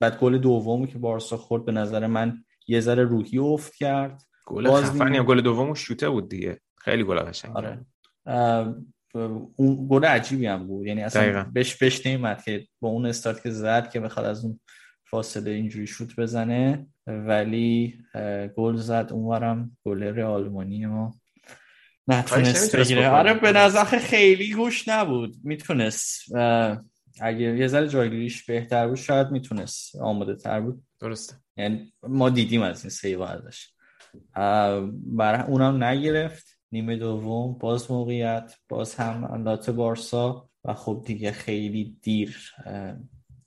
بعد 0.00 0.18
گل 0.18 0.38
دومی 0.38 0.86
که 0.86 0.98
بارسا 0.98 1.36
خورد 1.36 1.64
به 1.64 1.72
نظر 1.72 2.06
من 2.06 2.44
یه 2.68 2.80
ذره 2.80 3.04
روحی 3.04 3.38
افت 3.38 3.74
کرد. 3.74 4.22
گل 4.46 4.82
خفنی 4.82 5.22
گل 5.22 5.40
دومو 5.40 5.74
شوته 5.74 6.10
بود 6.10 6.28
دیگه. 6.28 6.60
خیلی 6.78 7.04
گل 7.04 7.18
قشنگی 7.18 7.54
آره. 7.54 7.86
اون 9.56 9.88
گل 9.90 10.04
عجیبی 10.04 10.46
هم 10.46 10.66
بود. 10.66 10.86
یعنی 10.86 11.02
اصلا 11.02 11.50
بهش 11.52 11.74
بهش 11.74 12.06
نمیمد 12.06 12.42
که 12.42 12.66
با 12.80 12.88
اون 12.88 13.06
استارت 13.06 13.42
که 13.42 13.50
زد 13.50 13.90
که 13.90 14.00
بخواد 14.00 14.26
از 14.26 14.44
اون 14.44 14.60
فاصله 15.04 15.50
اینجوری 15.50 15.86
شوت 15.86 16.16
بزنه. 16.16 16.86
ولی 17.06 17.98
گل 18.56 18.76
زد. 18.76 19.08
اونورم 19.10 19.76
گل 19.84 20.20
آلمانی 20.20 20.86
ما 20.86 21.14
نتونست 22.08 22.76
بگیره. 22.76 23.08
آره 23.08 23.34
به 23.34 23.52
نظر 23.52 23.84
خیلی 23.84 24.54
گوش 24.54 24.88
نبود. 24.88 25.36
می‌تونست. 25.44 26.36
اگه 27.20 27.58
یه 27.58 27.66
ذره 27.66 27.88
جایگیریش 27.88 28.44
بهتر 28.44 28.88
بود 28.88 28.96
شاید 28.96 29.30
می‌تونست 29.30 29.96
آماده 29.96 30.34
تر 30.34 30.60
بود. 30.60 30.82
درسته. 31.00 31.34
یعنی 31.56 31.92
ما 32.02 32.30
دیدیم 32.30 32.62
از 32.62 32.84
این 32.84 32.90
save 32.90 33.22
ازش. 33.22 33.68
برای 35.06 35.42
اونم 35.48 35.84
نگرفت. 35.84 36.58
نیمه 36.72 36.96
دوم 36.96 37.58
باز 37.58 37.90
موقعیت 37.90 38.54
باز 38.68 38.94
هم 38.94 39.24
اندات 39.24 39.70
بارسا 39.70 40.48
و 40.64 40.74
خب 40.74 41.02
دیگه 41.06 41.32
خیلی 41.32 41.96
دیر. 42.02 42.52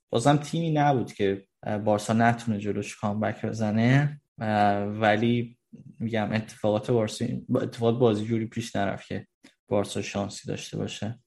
بازم 0.09 0.37
تیمی 0.37 0.71
نبود 0.71 1.13
که 1.13 1.47
بارسا 1.85 2.13
نتونه 2.13 2.57
جلوش 2.57 2.95
comeback 2.97 3.45
بزنه. 3.45 4.21
ولی 4.99 5.57
میگم 5.99 6.33
اتفاقات 6.33 6.91
بارسا 6.91 7.25
اتفاقات 7.55 7.99
بازی 7.99 8.25
جوری 8.25 8.45
پیش 8.45 8.75
نرفت 8.75 9.07
که 9.07 9.27
بارسا 9.67 10.01
شانسی 10.01 10.47
داشته 10.47 10.77
باشه. 10.77 11.19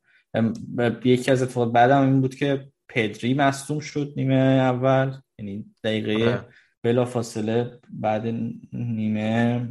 یکی 1.05 1.31
از 1.31 1.43
اتفاقات 1.43 1.73
بعدم 1.73 2.03
این 2.03 2.21
بود 2.21 2.35
که 2.35 2.69
پدری 2.89 3.35
مصدوم 3.35 3.81
شد 3.81 4.13
نیمه 4.17 4.35
اول 4.35 5.17
یعنی 5.39 5.75
دقیقه 5.85 6.47
بلا 6.89 7.05
فاصله 7.05 7.79
بعد 7.91 8.27
نیمه 8.73 9.69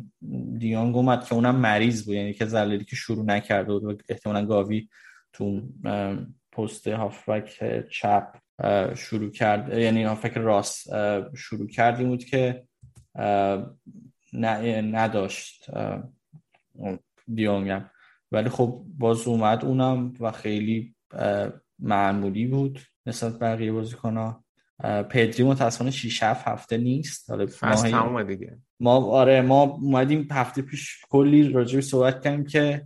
دیانگ 0.57 0.95
اومد 0.95 1.25
که 1.25 1.33
اونم 1.33 1.55
مریض 1.55 2.05
بود. 2.05 2.15
یعنی 2.15 2.33
که 2.33 2.45
زلالی 2.45 2.85
که 2.85 2.95
شروع 2.95 3.25
نکرده 3.25 3.73
بود 3.73 3.83
و 3.83 3.97
احتمالا 4.09 4.45
گاوی 4.45 4.89
تو 5.33 5.61
پست 6.51 6.87
هافبک 6.87 7.63
چپ 7.89 8.35
شروع 8.95 9.31
کرد. 9.31 9.77
یعنی 9.77 10.03
هافبک 10.03 10.37
راست 10.37 10.89
شروع 11.35 11.67
کردیم 11.67 12.07
بود 12.07 12.25
که 12.25 12.63
نداشت 14.33 15.71
دیونگم 17.33 17.89
ولی 18.31 18.49
خب 18.49 18.85
باز 18.97 19.27
اومد 19.27 19.65
اونم 19.65 20.13
و 20.19 20.31
خیلی 20.31 20.95
معمولی 21.79 22.47
بود 22.47 22.79
نسبت 23.05 23.39
بقیه 23.39 23.71
بازیکن‌ها. 23.71 24.43
پدری 25.09 25.43
متاسفانه 25.43 25.91
6 25.91 26.23
7 26.23 26.47
هفته 26.47 26.77
نیست. 26.77 27.29
حالا 27.29 27.45
تمومه 27.91 28.23
دیگه. 28.23 28.57
ما 28.79 29.05
آره 29.05 29.41
ما 29.41 29.61
اومدیم 29.61 30.27
هفته 30.31 30.61
پیش 30.61 31.05
کلی 31.09 31.49
راجع 31.49 31.79
صحبت 31.79 32.23
کردیم 32.23 32.45
که 32.45 32.85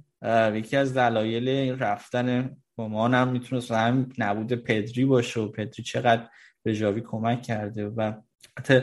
یکی 0.54 0.78
از 0.78 0.94
دلایل 0.94 1.80
رفتن 1.80 2.58
با 2.76 2.88
ما 2.88 3.08
هم 3.08 3.28
می‌تونست 3.28 3.72
هم 3.72 4.10
نبود 4.18 4.54
پدری 4.54 5.06
باشه 5.06 5.40
و 5.40 5.48
پدری 5.48 5.84
چقدر 5.84 6.28
به 6.64 6.76
جاوی 6.76 7.02
کمک 7.02 7.42
کرده 7.42 7.88
و 7.88 8.14
حتی 8.58 8.80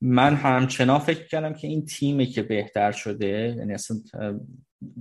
من 0.00 0.34
همچنان 0.34 0.98
فکر 0.98 1.26
کردم 1.26 1.52
که 1.52 1.68
این 1.68 1.86
تیمی 1.86 2.26
که 2.26 2.42
بهتر 2.42 2.92
شده 2.92 3.54
یعنی 3.58 3.74
اصلا 3.74 3.96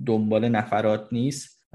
دنبال 0.05 0.49
نفرات 0.49 1.07
نیست 1.11 1.65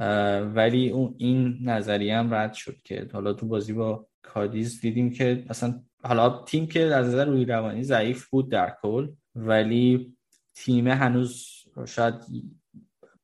ولی 0.54 0.90
اون 0.90 1.14
این 1.18 1.58
نظریه 1.62 2.16
هم 2.16 2.34
رد 2.34 2.52
شد 2.52 2.76
که 2.84 3.08
حالا 3.12 3.32
تو 3.32 3.46
بازی 3.46 3.72
با 3.72 4.06
کادیز 4.24 4.80
دیدیم 4.80 5.10
که 5.10 5.44
اصلا 5.50 5.82
حالا 6.04 6.42
تیم 6.44 6.66
که 6.66 6.80
از 6.80 7.06
نظر 7.06 7.24
روی 7.24 7.44
روانی 7.44 7.82
ضعیف 7.82 8.28
بود 8.28 8.50
در 8.50 8.76
کل 8.82 9.08
ولی 9.34 10.16
تیم 10.54 10.88
هنوز 10.88 11.46
شاید 11.86 12.14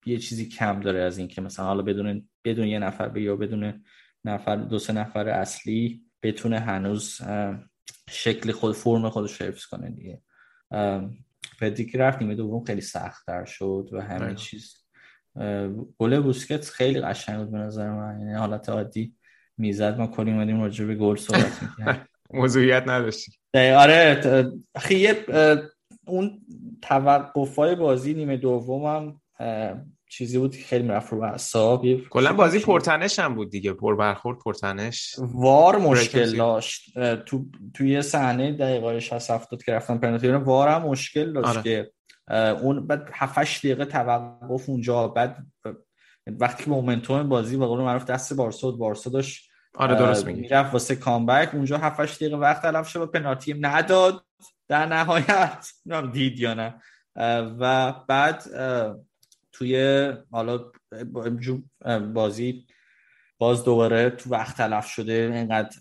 یه 0.06 0.18
چیزی 0.18 0.48
کم 0.48 0.80
داره 0.80 1.00
از 1.00 1.18
این 1.18 1.28
که 1.28 1.40
مثلا 1.40 1.66
حالا 1.66 1.82
بدون 1.82 2.28
بدون 2.44 2.66
یه 2.66 2.78
نفر 2.78 3.16
یا 3.16 3.36
بدون 3.36 3.84
نفر 4.24 4.56
دو 4.56 4.78
سه 4.78 4.92
نفر 4.92 5.28
اصلی 5.28 6.02
بتونه 6.22 6.60
هنوز 6.60 7.20
شکل 8.10 8.52
خود 8.52 8.74
فرم 8.74 9.08
خودش 9.08 9.42
حفظ 9.42 9.64
کنه 9.64 9.90
دیگه. 9.90 10.22
پدی 11.60 11.86
که 11.86 11.98
رفت 11.98 12.22
نیمه 12.22 12.34
دوم 12.34 12.64
خیلی 12.64 12.80
سخت 12.80 13.26
تر 13.26 13.44
شد 13.44 13.88
و 13.92 14.00
همه 14.00 14.34
چیز. 14.34 14.76
گل 15.98 16.20
بوسکت 16.20 16.64
خیلی 16.64 17.00
قشنگ 17.00 17.38
بود 17.38 17.50
به 17.50 17.58
نظر 17.58 17.90
من. 17.90 18.20
یعنی 18.20 18.34
حالت 18.34 18.68
عادی. 18.68 19.14
می‌زد 19.60 19.98
ما 19.98 20.06
کلی 20.06 20.30
اومدیم 20.30 20.60
راجع 20.60 20.84
به 20.84 20.94
گل 20.94 21.16
صحبت 21.16 21.62
می‌کردیم. 21.62 22.04
موضوعیت 22.34 22.82
نداشتی. 22.86 23.32
آره 23.54 24.20
خیلی 24.78 25.14
اون 26.06 26.40
توقفای 26.82 27.74
بازی 27.74 28.14
نیمه 28.14 28.36
دومم 28.36 29.20
چیزی 30.10 30.38
بود 30.38 30.56
که 30.56 30.62
خیلی 30.62 30.82
می‌رفت 30.82 31.12
رو 31.12 31.22
اعصاب. 31.22 32.00
کلا 32.10 32.32
بازی 32.32 32.58
پرتنش 32.58 33.18
هم 33.18 33.34
بود 33.34 33.50
دیگه 33.50 33.72
پر 33.72 33.96
برخورد 33.96 34.38
پرتنش. 34.38 35.14
وار 35.18 35.78
مشکل 35.78 36.36
داشت. 36.36 36.98
تو 37.26 37.44
توی 37.74 38.02
صحنه 38.02 38.52
دقیقه 38.52 39.00
60 39.00 39.30
70 39.30 39.62
که 39.62 39.72
رفتن 39.72 39.98
پنالتی 39.98 40.28
وار 40.28 40.68
هم 40.68 40.82
مشکل 40.82 41.32
داشت 41.32 41.48
آره. 41.48 41.62
که 41.62 41.90
اون 42.62 42.86
بعد 42.86 43.10
7 43.12 43.38
8 43.38 43.58
دقیقه 43.58 43.84
توقف 43.84 44.68
اونجا 44.68 45.08
بعد 45.08 45.46
وقتی 46.26 46.64
که 46.64 46.70
مومنتوم 46.70 47.28
بازی 47.28 47.56
به 47.56 47.66
قول 47.66 47.80
معروف 47.80 48.04
دست 48.04 48.34
بارسا 48.34 48.70
بارسا 48.70 49.10
داشت 49.10 49.49
آره 49.74 49.94
درست 49.94 50.26
میگی. 50.26 50.40
می‌رفت 50.40 50.72
واسه 50.72 50.96
کامبک 50.96 51.54
اونجا 51.54 51.78
7 51.78 52.00
8 52.00 52.16
دقیقه 52.16 52.36
وقت 52.36 52.62
تلف 52.62 52.88
شد 52.88 53.00
و 53.00 53.06
پنالتی 53.06 53.54
نداد. 53.54 54.24
در 54.68 54.86
نهایت 54.86 55.72
نمی‌دونم 55.86 56.12
دید 56.12 56.38
یا 56.38 56.54
نه. 56.54 56.74
و 57.60 57.92
بعد 58.08 58.44
توی 59.52 60.12
حالا 60.30 60.60
بازی 62.14 62.66
باز 63.38 63.64
دوباره 63.64 64.10
تو 64.10 64.30
وقت 64.30 64.56
تلف 64.56 64.86
شده 64.86 65.12
اینقدر 65.34 65.78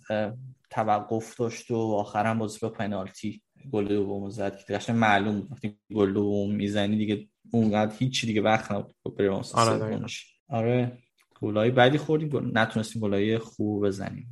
توقف 0.69 1.35
داشت 1.35 1.71
و 1.71 1.77
آخرم 1.77 2.39
بازی 2.39 2.59
با 2.61 2.69
پنالتی 2.69 3.41
گل 3.71 3.87
دوم 3.87 4.29
زد. 4.29 4.57
که 4.57 4.73
قشنگ 4.73 4.95
معلوم 4.95 5.47
وقتی 5.51 5.79
گل 5.95 6.13
دوم 6.13 6.55
می‌زنی 6.55 6.97
دیگه 6.97 7.27
اونقدر 7.51 7.95
هیچی 7.99 8.27
دیگه 8.27 8.41
وقت 8.41 8.71
نبود 8.71 8.95
آره 9.53 10.05
آره. 10.49 10.97
گلای 11.41 11.71
بعدی 11.71 11.97
خوردیم. 11.97 12.51
نتونستیم 12.57 13.01
گلای 13.01 13.37
خوب 13.37 13.85
بزنیم. 13.85 14.27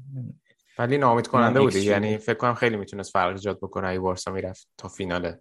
ولی 0.80 0.98
ناامید 0.98 1.28
کننده 1.28 1.60
بودی. 1.60 1.80
یعنی 1.80 2.18
فکر 2.18 2.38
کنم 2.38 2.54
خیلی 2.54 2.78
می‌تونست 2.78 3.12
فرق 3.12 3.32
ایجاد 3.32 3.58
بکنه 3.58 3.88
اگه 3.88 4.00
بارسا 4.00 4.32
می‌رفت 4.32 4.68
تا 4.78 4.88
فینال 4.88 5.36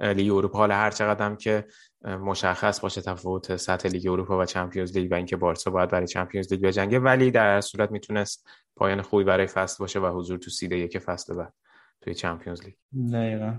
لیگ 0.00 0.32
اروپا. 0.32 0.58
حالا 0.58 0.74
هر 0.74 0.90
چقدر 0.90 1.34
که 1.34 1.66
مشخص 2.04 2.80
باشه 2.80 3.00
تفاوت 3.00 3.56
سطح 3.56 3.88
لیگ 3.88 4.08
اروپا 4.08 4.38
و 4.38 4.44
Champions 4.44 4.96
League 4.96 5.12
و 5.12 5.14
اینکه 5.14 5.36
بارسا 5.36 5.70
باید 5.70 5.90
برای 5.90 6.06
Champions 6.06 6.52
League 6.52 6.62
بجنگه 6.62 6.98
ولی 6.98 7.30
در 7.30 7.60
صورت 7.60 7.90
می‌تونست 7.90 8.48
پایان 8.76 9.02
خوبی 9.02 9.24
برای 9.24 9.46
فصل 9.46 9.76
باشه 9.78 10.00
و 10.00 10.18
حضور 10.18 10.38
تو 10.38 10.50
seed 10.50 10.78
یک 10.78 10.98
فصل 10.98 11.34
بعد 11.34 11.52
توی 12.00 12.14
Champions 12.14 12.64
League. 12.64 12.74
دقیقا. 13.12 13.54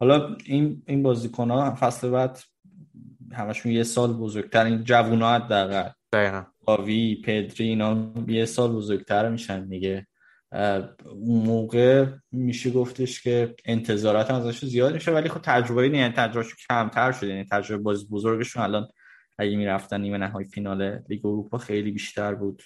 حالا 0.00 0.36
این 0.44 0.82
این 0.86 1.02
بازیکن 1.02 1.50
ها 1.50 1.76
فصل 1.80 2.10
بعد 2.10 2.38
همشون 3.32 3.72
یه 3.72 3.82
سال 3.82 4.12
بزرگتر 4.12 4.64
این 4.64 4.84
جوونا 4.84 5.34
حداقل. 5.34 5.90
دقیقاً. 6.12 6.44
گاوی 6.66 7.14
پدری 7.24 7.68
اینا 7.68 8.12
یه 8.28 8.44
سال 8.44 8.72
بزرگتر 8.72 9.28
میشن 9.28 9.68
دیگه. 9.68 10.06
اون 11.04 11.46
موقع 11.46 12.06
میشه 12.32 12.70
گفتش 12.70 13.22
که 13.22 13.54
انتظارات 13.64 14.30
ازش 14.30 14.64
زیاد 14.64 14.94
میشه 14.94 15.10
ولی 15.10 15.28
خب 15.28 15.40
تجربه 15.42 15.88
یعنی 15.88 16.14
تجربه 16.14 16.46
کمتر 16.68 17.12
شده. 17.12 17.28
یعنی 17.30 17.44
تجربه 17.44 17.82
باز 17.82 18.10
بزرگشون 18.10 18.62
الان 18.62 18.88
اگه 19.38 19.56
می‌رفتن 19.56 20.00
نیمه 20.00 20.18
نهایی 20.18 20.48
فینال 20.48 21.02
لیگ 21.08 21.26
اروپا 21.26 21.58
خیلی 21.58 21.90
بیشتر 21.90 22.34
بود. 22.34 22.62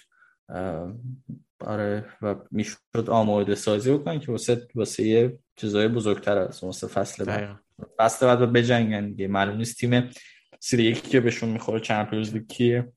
آره 1.65 2.05
و 2.21 2.35
می‌شد 2.51 3.09
آماده 3.09 3.55
سازی 3.55 3.93
بکنن 3.93 4.19
که 4.19 4.31
واسه 4.31 4.67
واسه 4.75 5.03
یه 5.03 5.39
چیزای 5.55 5.87
بزرگتر 5.87 6.37
از 6.37 6.63
واسه 6.63 6.87
فصل 6.87 7.25
بعد. 7.25 7.59
فصل 7.97 8.25
بعد 8.25 8.53
بجنگن 8.53 9.09
دیگه. 9.09 9.27
معلوم 9.27 9.57
نیست 9.57 9.77
تیم 9.77 10.09
سری 10.59 10.83
یکی 10.83 11.09
که 11.09 11.19
بهشون 11.19 11.49
می‌خوره 11.49 11.79
چمپیونز 11.79 12.33
لیگ 12.33 12.47
کیه؟ 12.47 12.93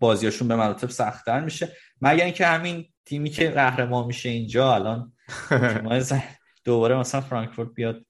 بازیاشون 0.00 0.48
به 0.48 0.56
مراتب 0.56 0.90
سختتر 0.90 1.40
میشه. 1.40 1.76
مگر 2.00 2.24
اینکه 2.24 2.46
همین 2.46 2.88
تیمی 3.04 3.30
که 3.30 3.50
قهرمان 3.50 4.06
میشه 4.06 4.28
اینجا 4.28 4.74
الان 4.74 5.12
دوباره 6.64 6.96
مثلا 6.96 7.20
فرانکفورت 7.20 7.68
بیاد 7.74 8.06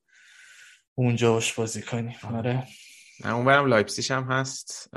اونجا 0.94 1.32
باش 1.32 1.52
بازی 1.52 1.82
کنیم. 1.82 2.14
آره. 2.34 2.66
اون 3.24 3.44
ورم 3.44 3.66
لایپزیش 3.66 4.10
هم 4.10 4.22
هست. 4.22 4.90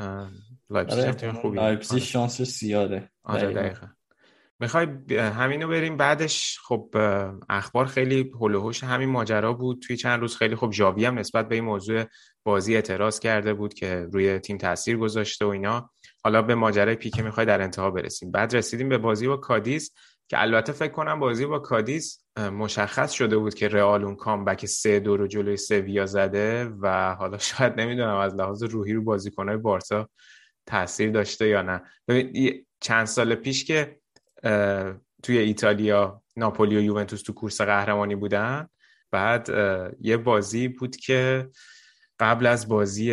لایپزیش 0.69 1.03
هم 1.03 1.11
تیم 1.11 1.31
خوبی 1.33 1.57
لایپزیش 1.57 2.11
شانس 2.11 2.41
زیاده. 2.41 3.09
آره 3.23 3.53
دقیقا. 3.53 3.87
می‌خوای 4.61 4.87
همینو 5.17 5.67
بریم 5.67 5.97
بعدش. 5.97 6.59
خب 6.63 6.95
اخبار 7.49 7.85
خیلی 7.85 8.31
حول 8.41 8.57
و 8.57 8.62
حوش 8.62 8.83
همین 8.83 9.09
ماجرا 9.09 9.53
بود. 9.53 9.81
توی 9.81 9.97
چند 9.97 10.19
روز 10.19 10.35
خیلی 10.35 10.55
خب 10.55 10.69
ژاوی 10.69 11.05
هم 11.05 11.19
نسبت 11.19 11.47
به 11.47 11.55
این 11.55 11.63
موضوع 11.63 12.03
بازی 12.43 12.75
اعتراض 12.75 13.19
کرده 13.19 13.53
بود 13.53 13.73
که 13.73 14.07
روی 14.11 14.39
تیم 14.39 14.57
تاثیر 14.57 14.97
گذاشته 14.97 15.45
و 15.45 15.47
اینا. 15.47 15.91
حالا 16.23 16.41
به 16.41 16.55
ماجرای 16.55 16.95
پیکه 16.95 17.23
می‌خوای 17.23 17.45
در 17.45 17.61
انتها 17.61 17.91
برسیم. 17.91 18.31
بعد 18.31 18.55
رسیدیم 18.55 18.89
به 18.89 18.97
بازی 18.97 19.27
با 19.27 19.37
کادیز 19.37 19.93
که 20.27 20.41
البته 20.41 20.71
فکر 20.71 20.91
کنم 20.91 21.19
بازی 21.19 21.45
با 21.45 21.59
کادیز 21.59 22.23
مشخص 22.37 23.11
شده 23.11 23.37
بود 23.37 23.53
که 23.53 23.67
رئال 23.67 24.03
اون 24.03 24.15
کامبک 24.15 24.65
سه 24.65 24.99
دو 24.99 25.17
رو 25.17 25.27
جلوی 25.27 25.57
سویا 25.57 26.05
زده 26.05 26.65
و 26.81 27.15
حالا 27.15 27.37
شاید 27.51 27.79
نمی‌دونم 27.79 28.17
از 28.17 28.35
لحاظ 28.35 28.63
روحی 28.63 28.93
رو 28.93 29.03
بازیکنهای 29.03 29.57
بارسا 29.57 30.09
تاثیر 30.65 31.11
داشته 31.11 31.47
یا 31.47 31.61
نه. 31.61 31.81
ببین 32.07 32.65
چند 32.79 33.05
سال 33.05 33.35
پیش 33.35 33.65
که 33.65 34.00
توی 35.23 35.37
ایتالیا 35.37 36.21
ناپولی 36.35 36.77
و 36.77 36.81
یوونتوس 36.81 37.21
تو 37.21 37.33
کورس 37.33 37.61
قهرمانی 37.61 38.15
بودن. 38.15 38.67
بعد 39.11 39.49
یه 40.01 40.17
بازی 40.17 40.67
بود 40.67 40.95
که 40.95 41.49
قبل 42.19 42.45
از 42.45 42.67
بازی 42.67 43.11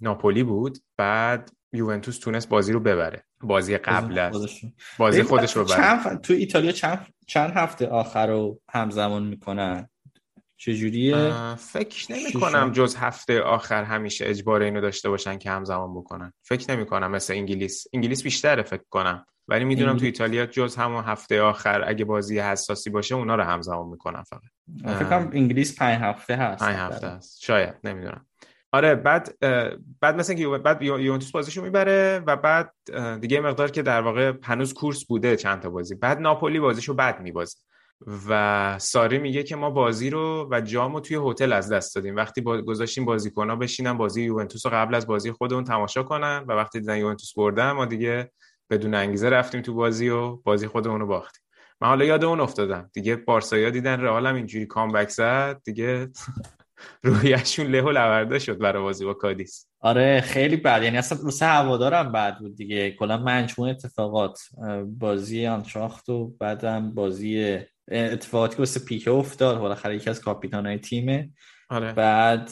ناپولی 0.00 0.42
بود. 0.42 0.78
بعد 0.96 1.50
یوونتوس 1.72 2.18
تونست 2.18 2.48
بازی 2.48 2.72
رو 2.72 2.80
ببره. 2.80 3.24
بازی 3.40 3.78
قبل 3.78 4.18
از 4.18 4.48
بازی 4.98 5.22
خودش 5.22 5.56
رو 5.56 5.64
ببره. 5.64 6.16
تو 6.16 6.34
ایتالیا 6.34 6.72
چند, 6.72 7.06
چند 7.26 7.50
هفته 7.50 7.86
آخر 7.86 8.26
رو 8.26 8.60
همزمان 8.70 9.22
می‌کنن؟ 9.22 9.88
چجوریه؟ 10.56 11.54
فکر 11.54 12.12
نمی 12.12 12.32
کنم 12.32 12.72
جز 12.72 12.96
هفته 12.96 13.40
آخر 13.40 13.84
همیشه 13.84 14.26
اجبار 14.26 14.62
اینو 14.62 14.80
داشته 14.80 15.08
باشن 15.08 15.38
که 15.38 15.50
همزمان 15.50 15.94
بکنن. 15.94 16.32
فکر 16.42 16.74
نمی 16.74 16.86
کنم 16.86 17.10
مثل 17.10 17.32
انگلیس. 17.32 17.86
انگلیس 17.92 18.22
بیشتره 18.22 18.62
فکر 18.62 18.84
کنم. 18.90 19.26
ولی 19.48 19.64
می‌دونم 19.64 19.96
تو 19.96 20.04
ایتالیا 20.04 20.46
جز 20.46 20.76
همون 20.76 21.04
هفته 21.04 21.42
آخر 21.42 21.84
اگه 21.86 22.04
بازی 22.04 22.38
حساسی 22.38 22.90
باشه 22.90 23.14
اونا 23.14 23.34
رو 23.34 23.42
همزمان 23.42 23.88
می‌کنن 23.88 24.22
فقط. 24.22 24.42
فکر 24.84 25.04
کنم 25.04 25.30
انگلیس 25.32 25.78
پنج 25.78 26.00
هفته 26.02 26.36
هست. 26.36 26.62
پنج 26.62 26.76
هفته 26.76 27.08
هست. 27.08 27.42
شاید 27.42 27.74
نمی‌دونم. 27.84 28.26
آره 28.72 28.94
بعد 28.94 29.38
بعد 30.00 30.16
مثلا 30.16 30.36
که 30.36 30.48
بعد 30.48 30.82
یوونتوس 30.82 31.30
بازیشو 31.30 31.62
می‌بره 31.62 32.22
و 32.26 32.36
بعد 32.36 32.74
دیگه 33.20 33.40
مقدار 33.40 33.70
که 33.70 33.82
در 33.82 34.00
واقع 34.00 34.32
هنوز 34.42 34.74
کورس 34.74 35.04
بوده 35.04 35.36
چند 35.36 35.60
تا 35.60 35.70
بازی. 35.70 35.94
بعد 35.94 36.18
ناپولی 36.18 36.60
بازیشو 36.60 36.94
بعد 36.94 37.20
میبازه 37.20 37.56
و 38.28 38.78
ساری 38.78 39.18
میگه 39.18 39.42
که 39.42 39.56
ما 39.56 39.70
بازی 39.70 40.10
رو 40.10 40.48
و 40.50 40.60
جامو 40.60 41.00
توی 41.00 41.18
هتل 41.24 41.52
از 41.52 41.72
دست 41.72 41.94
دادیم. 41.94 42.16
وقتی 42.16 42.40
با 42.40 42.62
گذاشتیم 42.62 43.04
بازیکن‌ها 43.04 43.56
بشینن 43.56 43.92
بازی 43.92 44.22
یوونتوس 44.22 44.66
رو 44.66 44.72
قبل 44.72 44.94
از 44.94 45.06
بازی 45.06 45.32
خودمون 45.32 45.64
تماشا 45.64 46.02
کنن 46.02 46.44
و 46.48 46.52
وقتی 46.52 46.80
دیدن 46.80 46.96
یوونتوس 46.96 47.32
بردن 47.36 47.70
ما 47.70 47.84
دیگه 47.84 48.30
بدون 48.70 48.94
انگیزه 48.94 49.28
رفتیم 49.28 49.62
تو 49.62 49.74
بازی 49.74 50.08
و 50.08 50.36
بازی 50.36 50.66
خودمون 50.66 51.00
رو 51.00 51.06
باختیم. 51.06 51.42
من 51.80 51.88
حالا 51.88 52.04
یاد 52.04 52.24
اون 52.24 52.40
افتادم. 52.40 52.90
دیگه 52.92 53.16
بارسایا 53.16 53.70
دیدن 53.70 54.00
رئال 54.00 54.26
هم 54.26 54.34
اینجوری 54.34 54.66
comeback 54.66 55.08
زد 55.08 55.60
دیگه 55.64 56.08
رویشون 57.02 57.66
له 57.66 57.82
و 57.82 57.90
لورده 57.90 58.38
شد 58.38 58.58
برای 58.58 58.82
بازی 58.82 59.04
با 59.04 59.14
کادیس. 59.14 59.66
آره 59.80 60.20
خیلی 60.20 60.56
بد. 60.56 60.82
یعنی 60.82 60.98
اصلا 60.98 61.18
واسه 61.22 61.46
هوادارم 61.46 62.12
بد 62.12 62.38
بود 62.38 62.56
دیگه. 62.56 62.90
کلا 62.90 63.16
مجموع 63.16 63.68
اتفاقات 63.68 64.40
بازی 64.86 65.46
آینتراخت 65.46 66.08
و 66.08 66.28
بعدم 66.40 66.94
بازی 66.94 67.58
اتفاقاتی 67.90 68.56
که 68.56 68.58
واسه 68.62 68.80
پیکه 68.80 69.10
افتاد 69.10 69.58
بالاخره 69.58 69.96
یکی 69.96 70.10
از 70.10 70.20
کاپیتانای 70.20 70.78
تیمه. 70.78 71.30
آره. 71.70 71.92
بعد 71.92 72.50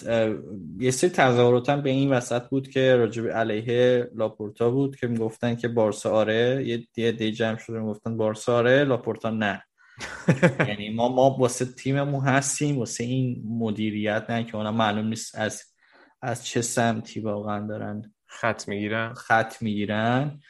یه 0.78 0.90
سری 0.90 1.10
تظاهرات 1.10 1.70
به 1.70 1.90
این 1.90 2.10
وسط 2.12 2.42
بود 2.42 2.68
که 2.68 2.96
راجب 2.96 3.28
علیه 3.28 4.10
لاپورتا 4.14 4.70
بود 4.70 4.96
که 4.96 5.06
می‌گفتن 5.06 5.56
که 5.56 5.68
بارسا 5.68 6.10
آره 6.10 6.64
یه 6.66 6.76
دیگه 6.94 7.12
دی 7.12 7.32
جمع 7.32 7.58
شده 7.58 7.78
می‌گفتن 7.78 8.16
بارسا 8.16 8.56
آره 8.56 8.84
لاپورتا 8.84 9.30
نه. 9.30 9.62
یعنی 10.68 10.90
ما 10.90 11.08
ما 11.08 11.30
واسه 11.30 11.64
تیممون 11.64 12.24
هستیم 12.24 12.78
واسه 12.78 13.04
این 13.04 13.42
مدیریت 13.48 14.24
نه 14.28 14.44
که 14.44 14.56
اونا 14.56 14.72
معلوم 14.72 15.06
نیست 15.06 15.34
از 15.34 15.62
از 16.22 16.46
چه 16.46 16.62
سمتی 16.62 17.20
واقعا 17.20 17.66
دارن 17.66 18.14
خط 18.26 18.68
می‌گیرن. 18.68 19.14
خط 19.14 19.62
می‌گیرن. 19.62 20.40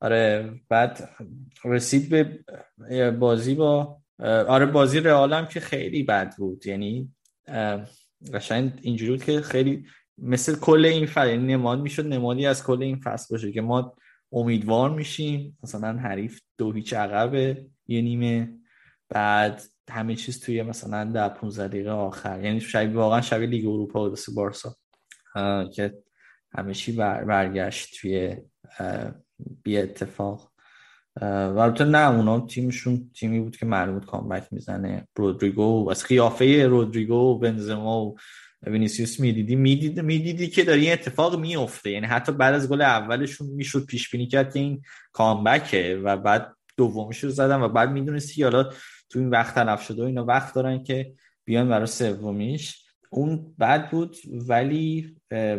آره 0.00 0.50
بعد 0.68 1.08
رسید 1.64 2.08
به 2.10 3.10
بازی 3.10 3.54
با 3.54 3.98
آره 4.48 4.66
بازی 4.66 5.00
رئالم 5.00 5.46
که 5.46 5.60
خیلی 5.60 6.02
بد 6.02 6.36
بود. 6.36 6.66
یعنی 6.66 7.14
قشنگ 8.34 8.72
اینجوری 8.82 9.10
بود 9.10 9.24
که 9.24 9.40
خیلی 9.40 9.86
مثل 10.18 10.58
کل 10.58 10.84
این 10.84 11.06
فصل 11.06 11.28
یعنی 11.28 11.52
نماد 11.52 11.80
می‌شد 11.80 12.06
نمادی 12.06 12.46
از 12.46 12.64
کل 12.64 12.82
این 12.82 12.96
فصل 12.96 13.34
باشه 13.34 13.52
که 13.52 13.60
ما 13.60 13.96
امیدوار 14.32 14.90
میشیم. 14.90 15.58
مثلا 15.62 15.98
حریف 15.98 16.40
دو 16.58 16.72
هیچ 16.72 16.94
عقبه 16.94 17.66
یه 17.86 18.00
نیمه 18.00 18.58
بعد 19.08 19.62
همه 19.90 20.16
چیز 20.16 20.40
توی 20.40 20.62
مثلا 20.62 21.04
در 21.04 21.28
15 21.28 21.68
دقیقه 21.68 21.90
آخر. 21.90 22.44
یعنی 22.44 22.60
شبیه 22.60 22.96
واقعا 22.96 23.20
شبیه 23.20 23.48
لیگ 23.48 23.66
اروپا 23.66 24.10
و 24.10 24.14
بارسا. 24.34 24.76
که 25.74 25.98
همه 26.54 26.74
چی 26.74 26.92
برگشت 26.92 28.00
توی 28.00 28.36
بی 29.62 29.78
اتفاق. 29.78 30.51
و 31.20 31.58
البته 31.58 31.84
نه 31.84 32.10
اونا 32.10 32.40
تیمشون 32.40 33.10
تیمی 33.14 33.40
بود 33.40 33.56
که 33.56 33.66
معلوم 33.66 33.94
بود 33.94 34.06
comeback 34.06 34.46
می‌زنه. 34.50 35.08
رودریگو 35.16 35.88
از 35.90 36.04
قیافه 36.04 36.66
رودریگو 36.66 37.14
و 37.14 37.38
بنزما 37.38 38.04
و 38.04 38.16
وینیسیوس 38.66 39.20
می‌دیدی. 39.20 39.56
می‌دیدی 39.56 40.02
می‌دیدی 40.02 40.48
که 40.48 40.64
داره 40.64 40.80
این 40.80 40.92
اتفاق 40.92 41.40
میفته 41.40 41.90
یعنی 41.90 42.06
حتی 42.06 42.32
بعد 42.32 42.54
از 42.54 42.68
گل 42.68 42.82
اولشون 42.82 43.46
می‌شد 43.46 43.86
پیش 43.86 44.10
بینی 44.10 44.26
کرد 44.26 44.52
که 44.52 44.60
این 44.60 44.82
کامبکه 45.12 46.00
و 46.04 46.16
بعد 46.16 46.56
دومیش 46.76 47.24
رو 47.24 47.30
زدن 47.30 47.60
و 47.60 47.68
بعد 47.68 47.90
می‌دونستی 47.90 48.34
که 48.34 48.44
حالا 48.44 48.70
تو 49.08 49.18
این 49.18 49.30
وقت 49.30 49.54
تلف 49.54 49.82
شده 49.82 50.02
و 50.02 50.06
اینا 50.06 50.24
وقت 50.24 50.54
دارن 50.54 50.82
که 50.82 51.12
بیان 51.44 51.68
برای 51.68 51.86
سومیش. 51.86 52.81
اون 53.14 53.54
بد 53.60 53.90
بود 53.90 54.16
ولی 54.48 55.16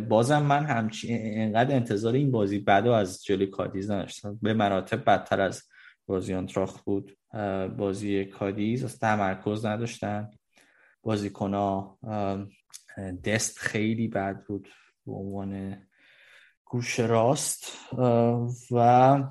بازم 0.10 0.44
من 0.44 0.66
همچین 0.66 1.18
انقدر 1.22 1.76
انتظار 1.76 2.14
این 2.14 2.32
بازی 2.32 2.60
بعد 2.60 2.88
از 2.88 3.24
جلوی 3.24 3.48
کادیز 3.48 3.92
نداشتم. 3.92 4.40
به 4.42 4.54
مراتب 4.54 5.06
بدتر 5.06 5.42
از 5.42 5.64
بازی 6.08 6.34
آنتراخت 6.34 6.84
بود. 6.84 7.18
بازی 7.78 8.26
کادیز 8.26 8.84
از 8.84 9.00
تمرکز 9.00 9.66
نداشتن. 9.66 10.30
بازیکنا 11.04 11.98
دست 13.24 13.60
خیلی 13.60 14.08
بد 14.08 14.44
بود 14.48 14.70
به 15.06 15.14
عنوان 15.14 15.82
گوش 16.66 17.00
راست. 17.00 17.66
و 18.72 19.24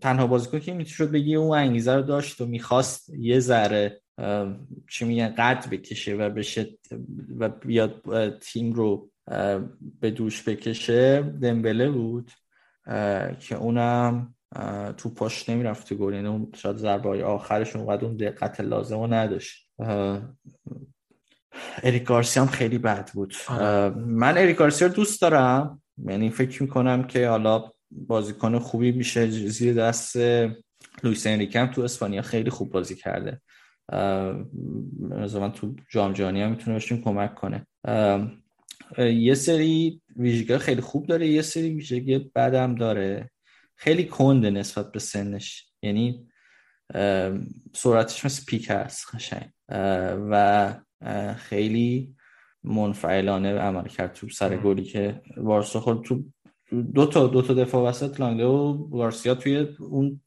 تنها 0.00 0.26
بازیکن 0.26 0.58
که 0.58 0.74
می‌تونید 0.74 1.12
بگی 1.12 1.34
اون 1.34 1.58
انگیزه 1.58 1.94
رو 1.94 2.02
داشت 2.02 2.40
و 2.40 2.46
می‌خواست 2.46 3.10
یه 3.18 3.40
ذره 3.40 4.00
چی 4.90 5.04
میگن 5.04 5.34
قد 5.38 5.70
بکشه 5.70 6.14
و 6.14 6.30
بشه 6.30 6.78
و 7.38 7.48
بیاد 7.48 8.02
تیم 8.38 8.72
رو 8.72 9.10
به 10.00 10.10
دوش 10.10 10.48
بکشه. 10.48 11.22
دمبله 11.22 11.90
بود 11.90 12.30
که 13.40 13.54
اونم 13.54 14.34
تو 14.96 15.10
پاش 15.10 15.48
نمی‌رفت 15.48 15.94
گل. 15.94 16.14
یعنی 16.14 16.28
اون 16.28 16.52
شاید 16.54 16.76
ضربه 16.76 17.08
های 17.08 17.22
آخرش 17.22 17.76
اونقدر 17.76 18.04
اون 18.04 18.16
دقت 18.16 18.60
لازم 18.60 18.96
رو 18.96 19.06
نداشت. 19.06 19.70
اریک 21.82 22.04
گارسیا 22.04 22.42
هم 22.42 22.48
خیلی 22.48 22.78
بد 22.78 23.10
بود. 23.14 23.34
آره. 23.48 23.94
من 23.96 24.38
اریک 24.38 24.56
گارسیا 24.56 24.88
رو 24.88 24.94
دوست 24.94 25.22
دارم. 25.22 25.82
یعنی 26.06 26.30
فکر 26.30 26.62
می‌کنم 26.62 27.04
که 27.04 27.28
حالا 27.28 27.70
بازیکن 27.90 28.58
خوبی 28.58 28.92
میشه 28.92 29.26
زیر 29.30 29.74
دست 29.74 30.16
لویس 31.02 31.26
انریکه 31.26 31.66
تو 31.66 31.82
اسپانیا 31.82 32.22
خیلی 32.22 32.50
خوب 32.50 32.72
بازی 32.72 32.94
کرده. 32.94 33.40
من 33.92 35.52
تو 35.54 35.74
جام 35.90 36.12
جهانی 36.12 36.42
هم 36.42 36.50
می‌تونه 36.50 36.76
بهشون 36.76 37.00
کمک 37.00 37.34
کنه. 37.34 37.66
یه 38.98 39.34
سری 39.34 40.02
ویژگی 40.16 40.58
خیلی 40.58 40.80
خوب 40.80 41.06
داره 41.06 41.28
یه 41.28 41.42
سری 41.42 41.74
ویژگی 41.74 42.18
بدم 42.18 42.74
داره. 42.74 43.30
خیلی 43.76 44.04
کنده 44.04 44.50
نسبت 44.50 44.92
به 44.92 44.98
سنش. 44.98 45.72
یعنی 45.82 46.26
سرعتش 47.74 48.24
مثل 48.24 48.44
پیک 48.44 48.66
هست 48.70 49.06
خشنگ 49.06 49.50
و 50.30 50.74
خیلی 51.36 52.14
منفعلانه 52.64 53.54
عمل 53.54 53.88
کرد 53.88 54.12
تو 54.12 54.28
سر 54.28 54.56
گلی 54.56 54.84
که 54.84 55.22
وارسا 55.36 55.80
خود 55.80 56.04
تو 56.04 56.24
دو 56.94 57.06
تا 57.06 57.26
دو 57.26 57.42
تا 57.42 57.54
دفاع 57.54 57.88
وسط 57.88 58.20
لانگه 58.20 58.44
و 58.44 58.88
گارسیا 58.88 59.34
توی 59.34 59.68
اون 59.78 60.20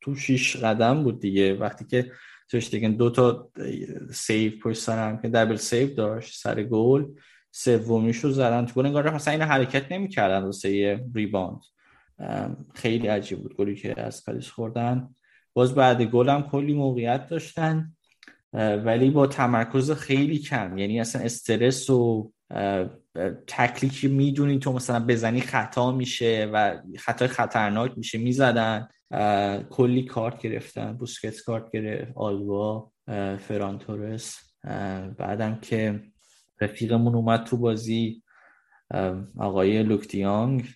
تو 0.00 0.14
شیش 0.14 0.56
قدم 0.56 1.02
بود 1.02 1.20
دیگه. 1.20 1.54
وقتی 1.54 1.84
که 1.84 2.12
دیگه 2.50 2.88
دو 2.88 3.10
تا 3.10 3.50
سیو 4.12 4.52
پشت 4.62 4.78
سر 4.78 5.16
که 5.22 5.28
دبل 5.28 5.56
سیو 5.56 5.94
داشت 5.94 6.40
سر 6.40 6.62
گل 6.62 7.04
سومیش 7.50 8.16
رو 8.16 8.30
زدن 8.30 8.66
تو 8.66 8.74
گل. 8.74 8.86
انگار 8.86 9.14
مثلا 9.14 9.32
این 9.32 9.42
حرکت 9.42 9.92
نمی‌کردن 9.92 10.42
واسه 10.42 11.00
ریباند 11.14 11.60
خیلی 12.74 13.06
عجیب 13.06 13.38
بود 13.38 13.56
گلی 13.56 13.74
که 13.74 14.00
از 14.00 14.24
کالیس 14.24 14.50
خوردن. 14.50 15.08
باز 15.54 15.74
بعد 15.74 16.02
گل 16.02 16.28
هم 16.28 16.42
کلی 16.42 16.74
موقعیت 16.74 17.28
داشتن 17.28 17.92
ولی 18.52 19.10
با 19.10 19.26
تمرکز 19.26 19.90
خیلی 19.90 20.38
کم. 20.38 20.78
یعنی 20.78 21.00
اصلا 21.00 21.22
استرس 21.22 21.90
و 21.90 22.32
تکلی 23.46 23.90
که 23.90 24.08
می‌دونی 24.08 24.58
تو 24.58 24.72
مثلا 24.72 25.06
بزنی 25.06 25.40
خطا 25.40 25.92
میشه 25.92 26.50
و 26.52 26.76
خطای 26.98 27.28
خطرناک 27.28 27.92
میشه 27.96 28.18
می‌زدن. 28.18 28.88
کلی 29.70 30.04
کارت 30.04 30.38
گرفتن 30.42 30.92
بوسکت 30.92 31.40
کارت 31.40 31.70
گرفت 31.72 32.12
آلوا 32.16 32.92
فرانتورس 33.48 34.38
بعدم 35.18 35.58
که 35.60 36.02
رفیقمون 36.60 37.14
اومد 37.14 37.44
تو 37.44 37.56
بازی 37.56 38.22
آقای 39.38 39.82
لوکتیانگ 39.82 40.68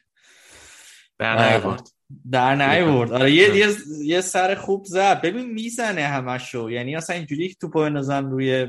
در 1.18 1.52
نیورد 1.52 1.88
در 2.30 2.56
نیورد 2.56 3.12
آره 3.12 3.32
یه, 3.32 3.76
یه 4.04 4.20
سر 4.20 4.54
خوب 4.54 4.84
زد. 4.84 5.20
ببین 5.20 5.50
می‌زنه 5.52 6.02
همشو. 6.02 6.70
یعنی 6.70 6.96
اصلا 6.96 7.16
اینجوری 7.16 7.48
که 7.48 7.54
توپ 7.60 7.78
نزن 7.78 8.30
روی 8.30 8.66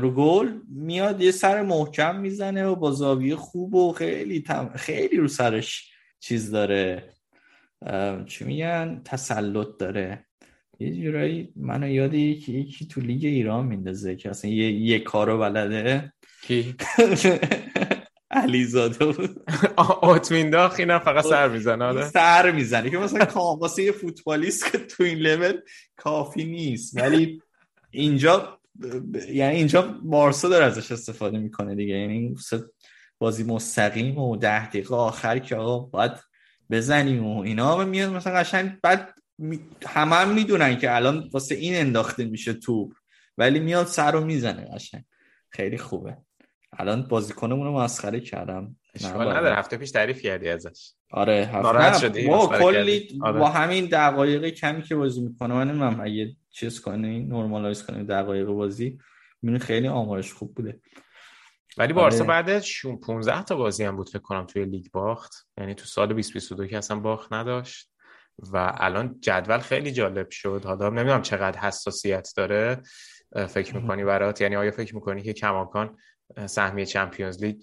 رو 0.00 0.10
گل 0.10 0.52
میاد 0.68 1.20
یه 1.20 1.30
سر 1.30 1.62
محکم 1.62 2.20
می‌زنه 2.20 2.66
و 2.66 2.74
با 2.74 2.92
زاویه 2.92 3.36
خوب 3.36 3.74
و 3.74 3.92
خیلی 3.92 4.44
خیلی 4.74 5.16
رو 5.16 5.28
سرش 5.28 5.92
چیز 6.20 6.50
داره. 6.50 7.12
چی 8.26 8.44
میگن؟ 8.44 9.00
تسلط 9.04 9.68
داره. 9.78 10.26
یه 10.78 11.02
جورایی 11.02 11.52
منو 11.56 11.88
یاد 11.88 12.14
یکی 12.14 12.52
یکی 12.52 12.86
تو 12.86 13.00
لیگ 13.00 13.24
ایران 13.24 13.66
میندازه 13.66 14.16
که 14.16 14.30
اصلا 14.30 14.50
یه, 14.50 14.72
یه 14.72 14.98
کارو 14.98 15.38
بلده. 15.38 16.12
کی؟ 16.42 16.74
علیزاده 18.30 19.28
آتمینداخ 20.02 20.74
اینم 20.78 20.98
فقط 20.98 21.24
سر 21.24 21.48
می‌زنه 21.48 21.84
آره. 21.84 22.08
سر 22.08 22.50
می‌زنه 22.50 22.90
که 22.90 22.98
مثلا 22.98 23.26
واسه 23.54 23.82
یه 23.82 23.92
فوتبالیست 23.92 24.72
که 24.72 24.78
تو 24.78 25.02
این 25.02 25.18
لول 25.18 25.60
کافی 25.96 26.44
نیست. 26.44 26.96
ولی 26.96 27.42
اینجا 27.90 28.58
یعنی 29.28 29.56
اینجا 29.56 29.82
بارسا 30.02 30.48
داره 30.48 30.64
ازش 30.64 30.92
استفاده 30.92 31.38
می‌کنه 31.38 31.74
دیگه. 31.74 31.94
یعنی 31.94 32.34
بازی 33.18 33.44
مستقیم 33.44 34.18
و 34.18 34.36
ده 34.36 34.68
دقیقه 34.68 34.94
آخر 34.94 35.38
که 35.38 35.56
آقا 35.56 35.78
باید 35.78 36.12
بزنیم 36.72 37.26
و 37.26 37.40
اینا. 37.40 37.84
میاد 37.84 38.12
مثلا 38.12 38.32
قشنگ 38.32 38.80
بعد 38.82 39.14
همه 39.86 40.16
هم 40.16 40.34
می‌دونن 40.34 40.78
که 40.78 40.96
الان 40.96 41.28
واسه 41.32 41.54
این 41.54 41.76
انداخته 41.76 42.24
میشه 42.24 42.52
توپ. 42.52 42.92
ولی 43.38 43.60
میاد 43.60 43.86
سر 43.86 44.12
رو 44.12 44.24
می‌زنه 44.24 44.68
قشنگ. 44.74 45.04
خیلی 45.50 45.78
خوبه. 45.78 46.16
الان 46.78 47.02
بازیکنمون 47.02 47.66
رو 47.66 47.72
مسخره 47.78 48.20
کردم. 48.20 48.76
اشکال 48.94 49.36
نداره. 49.36 49.56
هفته 49.56 49.76
پیش 49.76 49.90
تعریف 49.90 50.22
کردی 50.22 50.48
ازش. 50.48 50.92
آره 51.10 51.50
هفته 51.52 51.98
شدی؟ 52.08 52.26
با 52.26 52.58
کلی 52.58 53.20
آره. 53.22 53.38
با 53.38 53.48
همین 53.48 53.86
دقایق 53.86 54.48
کمی 54.48 54.82
که 54.82 54.94
بازی 54.94 55.20
می‌کنه 55.20 55.54
من 55.54 55.68
نمی‌دونم 55.68 56.00
اگه 56.00 56.36
چیز 56.50 56.80
کنی 56.80 57.20
نورمالایز 57.20 57.82
کنی 57.82 58.04
دقایق 58.04 58.46
بازی 58.46 58.98
می‌بینی 59.42 59.58
خیلی 59.58 59.88
آمارش 59.88 60.32
خوب 60.32 60.54
بوده. 60.54 60.80
ولی 61.76 61.92
بارسا 61.92 62.24
آره. 62.24 62.42
بعد 62.42 62.64
15 63.02 63.42
تا 63.42 63.56
بازی 63.56 63.84
هم 63.84 63.96
بود 63.96 64.08
فکر 64.08 64.18
کنم 64.18 64.46
توی 64.46 64.64
لیگ 64.64 64.86
باخت. 64.92 65.46
یعنی 65.58 65.74
تو 65.74 65.84
سال 65.84 66.06
2022 66.06 66.66
که 66.66 66.78
اصلا 66.78 67.00
باخت 67.00 67.32
نداشت. 67.32 67.92
و 68.52 68.72
الان 68.76 69.20
جدول 69.20 69.58
خیلی 69.58 69.92
جالب 69.92 70.30
شد. 70.30 70.62
حالا 70.64 70.88
نمی‌دونم 70.88 71.22
چقدر 71.22 71.58
حساسیت 71.58 72.28
داره 72.36 72.82
فکر 73.48 73.76
می‌کنی 73.76 74.04
برات؟ 74.04 74.40
یعنی 74.40 74.56
آیا 74.56 74.70
فکر 74.70 74.94
می‌کنی 74.94 75.22
که 75.22 75.32
کماکان 75.32 75.96
سهمیه 76.46 76.86
چمپیونز 76.86 77.44
لیگ 77.44 77.62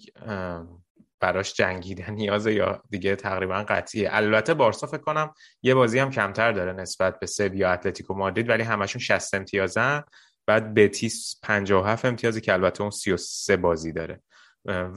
براش 1.20 1.54
جنگیدن 1.54 2.10
نیازه 2.10 2.54
یا 2.54 2.82
دیگه 2.90 3.16
تقریبا 3.16 3.64
قطعیه؟ 3.68 4.08
البته 4.12 4.54
بارسا 4.54 4.86
فکر 4.86 5.02
کنم 5.02 5.34
یه 5.62 5.74
بازی 5.74 5.98
هم 5.98 6.10
کمتر 6.10 6.52
داره 6.52 6.72
نسبت 6.72 7.18
به 7.18 7.26
سویا 7.26 7.72
اتلتیکو 7.72 8.14
مادرید 8.14 8.48
ولی 8.48 8.62
همشون 8.62 9.00
60 9.00 9.34
امتیازن. 9.34 10.02
بعد 10.50 10.74
بتیس 10.74 11.40
57 11.42 12.04
امتیازی 12.04 12.40
که 12.40 12.52
البته 12.52 12.82
اون 12.82 12.90
33 12.90 13.56
بازی 13.56 13.92
داره. 13.92 14.22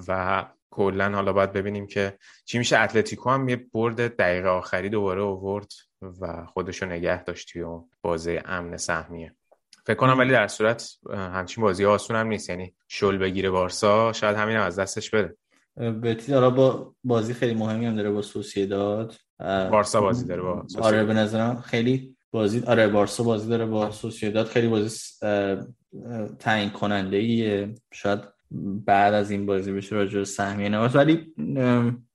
و 0.08 0.45
کلا 0.70 1.12
حالا 1.12 1.34
باید 1.34 1.54
ببینیم 1.54 1.88
که 1.88 2.18
چی 2.45 2.58
میشه. 2.58 2.80
اتلتیکو 2.80 3.30
هم 3.30 3.49
یه 3.49 3.56
برد 3.74 4.16
دقیقه 4.16 4.49
آخری 4.49 4.89
دوباره 4.89 5.22
اوورد 5.22 5.72
و 6.22 6.45
خودشو 6.45 6.86
نگه 6.86 7.24
داشت 7.24 7.49
توی 7.51 7.62
اون 7.62 7.89
بازی 8.01 8.39
امن 8.45 8.78
سهمیه. 8.78 9.36
فکر 9.86 9.95
کنم 9.97 10.20
ولی 10.20 10.32
در 10.32 10.47
صورت 10.47 10.97
همچین 11.14 11.64
بازی 11.64 11.86
آسون 11.86 12.16
هم 12.16 12.28
نیست. 12.28 12.49
یعنی 12.49 12.76
شل 12.88 13.18
بگیره 13.18 13.49
بارسا 13.49 14.14
شاید 14.14 14.38
همین 14.38 14.56
هم 14.56 14.64
از 14.64 14.80
دستش 14.80 15.10
بده 15.10 15.38
بتی 15.78 16.32
داره 16.32 16.56
با 16.56 16.95
بازی 17.04 17.34
خیلی 17.34 17.54
مهمی 17.54 17.86
هم 17.86 17.95
داره 17.95 18.12
با 18.12 18.22
سوسیداد. 18.22 19.16
بارسا 19.39 20.01
بازی 20.01 20.26
داره 20.26 20.41
با 20.41 20.66
آره 20.82 21.04
به 21.04 21.14
نظرم 21.14 21.62
خیلی 21.62 22.16
بازی 22.34 22.60
آره 22.60 22.88
بارسا 22.88 23.24
بازی 23.24 23.50
داره 23.50 23.66
با 23.66 23.92
سوسیداد 23.92 24.46
خیلی 24.46 24.68
بازی 24.68 24.98
تعیین 26.40 26.70
کننده 26.70 27.18
ایه 27.18 27.76
شاید 27.94 28.20
بعد 28.86 29.14
از 29.14 29.32
این 29.32 29.46
بازی 29.46 29.72
بشه 29.72 29.96
راجع 29.96 30.24
سهمیه 30.24 30.70
نواز 30.70 30.96
ولی 30.96 31.34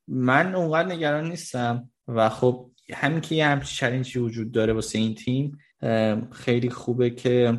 من 0.08 0.54
اونقدر 0.54 0.88
نگران 0.92 1.28
نیستم 1.28 1.90
و 2.08 2.28
خب 2.28 2.70
همین 2.94 3.20
که 3.20 3.34
یه 3.34 3.46
همچی 3.46 3.76
چلنجی 3.76 4.18
وجود 4.18 4.52
داره 4.52 4.72
واسه 4.72 4.98
این 4.98 5.14
تیم 5.14 5.58
خیلی 6.32 6.70
خوبه 6.70 7.10
که 7.10 7.58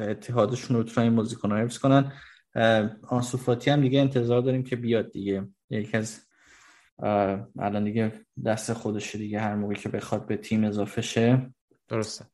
اتحادشون 0.00 0.76
رو 0.76 0.82
تو 0.82 1.00
این 1.00 1.16
بازیکن 1.16 1.52
حفظ 1.52 1.78
کنن. 1.78 2.12
آنسوفاتی 3.08 3.70
هم 3.70 3.80
دیگه 3.80 4.00
انتظار 4.00 4.40
داریم 4.40 4.62
که 4.62 4.76
بیاد 4.76 5.12
دیگه. 5.12 5.48
یکی 5.70 5.96
از 5.96 6.20
الان 7.58 7.84
دیگه 7.84 8.12
دست 8.44 8.72
خودشه 8.72 9.18
دیگه 9.18 9.40
هر 9.40 9.54
موقعی 9.54 9.76
که 9.76 9.88
بخواد 9.88 10.26
به 10.26 10.36
تیم 10.36 10.64
اضافه 10.64 11.02
شه. 11.02 11.50
درسته. 11.90 12.24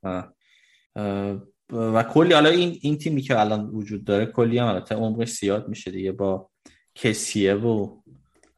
و 1.73 2.03
کلی 2.03 2.33
حالا 2.33 2.49
این 2.49 2.79
این 2.81 2.99
تیمی 2.99 3.23
که 3.23 3.41
الان 3.41 3.67
وجود 3.67 4.05
داره 4.05 4.27
کلی 4.27 4.59
هم 4.59 4.67
البته 4.67 4.95
عمرش 4.95 5.33
زیاد 5.33 5.69
میشه 5.69 5.91
دیگه 5.91 6.13
با 6.13 6.51
کسیه 6.95 7.55
و 7.55 8.01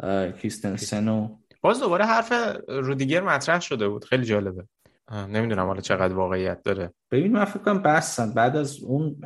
کریستنسن 0.03 1.09
و 1.09 1.37
باز 1.61 1.81
دوباره 1.81 2.05
حرف 2.05 2.33
رودیگر 2.69 3.21
مطرح 3.21 3.61
شده 3.61 3.89
بود. 3.89 4.05
خیلی 4.05 4.25
جالبه. 4.25 4.65
نمی‌دونم 5.13 5.67
حالا 5.67 5.81
چقدر 5.81 6.15
واقعیت 6.15 6.63
داره. 6.63 6.93
ببین 7.11 7.33
من 7.33 7.45
فکر 7.45 7.63
کنم 7.63 7.83
بستن. 7.83 8.33
بعد 8.33 8.57
از 8.57 8.83
اون 8.83 9.17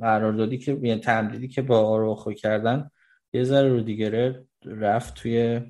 قراردادی 0.00 0.58
که 0.58 0.78
یعنی 0.82 1.00
تمدیدی 1.00 1.48
که 1.48 1.62
با 1.62 1.88
آروخو 1.88 2.32
کردن 2.32 2.90
یه 3.32 3.44
ذره 3.44 3.68
رودیگر 3.68 4.34
رفت 4.64 5.14
توی 5.14 5.60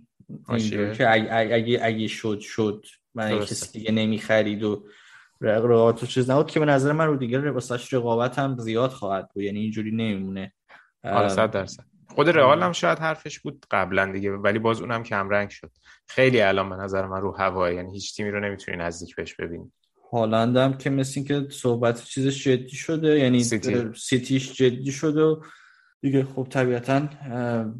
که 0.96 1.12
اگه, 1.12 1.54
اگه, 1.54 1.78
اگه 1.82 2.06
شد 2.06 2.38
شد. 2.40 2.84
من 3.14 3.38
کسی 3.38 3.78
دیگه 3.78 3.92
نمی‌خرید 3.92 4.62
و 4.62 4.86
رقابت 5.40 6.02
و 6.02 6.06
چیز 6.06 6.30
نبود 6.30 6.50
که 6.50 6.60
به 6.60 6.66
نظر 6.66 6.92
من 6.92 7.06
رو 7.06 7.16
دیگه 7.16 7.50
واسش 7.50 7.94
رقابت 7.94 8.38
هم 8.38 8.58
زیاد 8.58 8.90
خواهد 8.90 9.28
بود. 9.28 9.42
یعنی 9.42 9.60
اینجوری 9.60 9.90
نمیمونه. 9.90 10.52
آره 11.04 11.28
صد 11.28 11.50
درصد. 11.50 11.84
خود 12.08 12.28
رئال 12.28 12.62
هم 12.62 12.72
شاید 12.72 12.98
حرفش 12.98 13.40
بود 13.40 13.66
قبلا 13.70 14.12
دیگه 14.12 14.32
ولی 14.32 14.58
باز 14.58 14.80
اونم 14.80 15.02
کم 15.02 15.28
رنگ 15.28 15.50
شد. 15.50 15.70
خیلی 16.06 16.40
الان 16.40 16.70
به 16.70 16.76
نظر 16.76 17.06
من 17.06 17.20
رو 17.20 17.36
هوا 17.36 17.70
یعنی 17.70 17.92
هیچ 17.92 18.16
تیمی 18.16 18.30
رو 18.30 18.40
نمی‌تونی 18.40 18.76
نزدیک 18.76 19.16
بهش 19.16 19.34
ببینی. 19.34 19.72
هالند 20.12 20.56
هم 20.56 20.78
که 20.78 20.90
مثل 20.90 21.22
که 21.22 21.46
صحبت 21.50 22.04
چیزش 22.04 22.44
جدی 22.44 22.76
شده 22.76 23.18
یعنی 23.18 23.44
سیتی. 23.44 23.92
سیتیش 23.96 24.52
جدی 24.52 24.92
شده 24.92 25.22
و 25.22 25.40
دیگه 26.00 26.24
خب 26.24 26.46
طبیعتا 26.50 27.08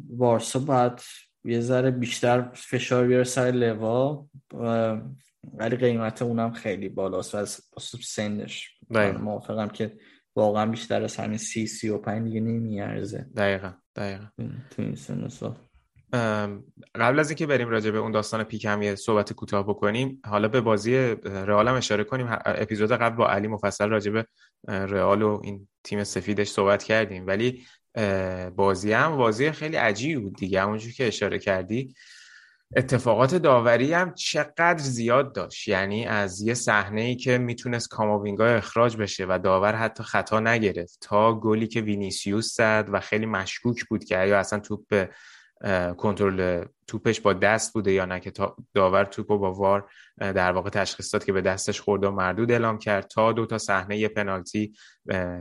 بارسا 0.09 0.59
باید 0.59 1.01
یه 1.45 1.59
ذره 1.59 1.91
بیشتر 1.91 2.49
فشار 2.53 3.07
بیاره 3.07 3.23
سر 3.23 3.51
لوا 3.51 4.27
ولی 5.53 5.75
قیمت 5.75 6.21
اونم 6.21 6.51
خیلی 6.51 6.89
بالاست 6.89 7.35
و 7.35 7.37
از 7.37 7.61
سنش. 8.03 8.77
موافقم 9.19 9.67
که 9.67 9.97
واقعا 10.35 10.65
بیشتر 10.65 11.03
از 11.03 11.15
همین 11.15 11.37
سی 11.37 11.67
سی 11.67 11.89
و 11.89 11.97
پنج 11.97 12.23
دیگه 12.23 12.39
نمیارزه. 12.39 13.27
دقیقا 13.37 13.73
دقیقا. 13.95 14.25
تو 14.69 14.81
این 14.81 14.95
سن 14.95 15.27
قبل 16.95 17.19
از 17.19 17.29
اینکه 17.29 17.45
بریم 17.45 17.69
راجع 17.69 17.91
به 17.91 17.97
اون 17.97 18.11
داستان 18.11 18.43
پیک 18.43 18.65
هم 18.65 18.81
یه 18.81 18.95
صحبت 18.95 19.33
کوتاه 19.33 19.67
بکنیم 19.67 20.21
حالا 20.25 20.47
به 20.47 20.61
بازی 20.61 20.95
رئال 21.23 21.67
هم 21.67 21.75
اشاره 21.75 22.03
کنیم. 22.03 22.27
اپیزود 22.45 22.91
قبل 22.91 23.15
با 23.15 23.29
علی 23.29 23.47
مفصل 23.47 23.89
راجع 23.89 24.11
به 24.11 24.25
رئال 24.67 25.21
و 25.21 25.41
این 25.43 25.67
تیم 25.83 26.03
سفیدش 26.03 26.49
صحبت 26.49 26.83
کردیم. 26.83 27.27
ولی 27.27 27.65
بازی 28.55 28.91
هم 28.91 29.17
بازی 29.17 29.51
خیلی 29.51 29.75
عجیبی 29.75 30.15
بود 30.15 30.35
دیگه. 30.35 30.61
همونجور 30.61 30.91
که 30.91 31.07
اشاره 31.07 31.39
کردی. 31.39 31.93
اتفاقات 32.75 33.35
داوری 33.35 33.93
هم 33.93 34.13
چقدر 34.13 34.77
زیاد 34.77 35.35
داشت. 35.35 35.67
یعنی 35.67 36.05
از 36.05 36.41
یه 36.41 36.53
صحنه 36.53 37.01
ای 37.01 37.15
که 37.15 37.37
می‌تونست 37.37 37.89
کاماوینگا 37.89 38.45
اخراج 38.45 38.97
بشه 38.97 39.25
و 39.29 39.39
داور 39.43 39.75
حتی 39.75 40.03
خطا 40.03 40.39
نگرفت 40.39 40.97
تا 41.01 41.39
گلی 41.39 41.67
که 41.67 41.81
وینیسیوس 41.81 42.55
زد 42.55 42.89
و 42.91 42.99
خیلی 42.99 43.25
مشکوک 43.25 43.85
بود 43.85 44.03
که 44.03 44.25
یا 44.25 44.39
اصلا 44.39 44.59
توپ 44.59 45.07
کنترل 45.97 46.65
توپش 46.87 47.21
با 47.21 47.33
دست 47.33 47.73
بوده 47.73 47.91
یا 47.91 48.05
نه 48.05 48.19
که 48.19 48.31
داور 48.73 49.05
توپ 49.05 49.27
با 49.27 49.53
وار 49.53 49.89
در 50.17 50.51
واقع 50.51 50.69
تشخیص 50.69 51.13
داد 51.13 51.25
که 51.25 51.33
به 51.33 51.41
دستش 51.41 51.81
خورده 51.81 52.07
و 52.07 52.11
مردود 52.11 52.51
اعلام 52.51 52.77
کرد 52.77 53.07
تا 53.07 53.31
دو 53.31 53.45
تا 53.45 53.57
صحنه 53.57 54.07
پنالتی 54.07 54.73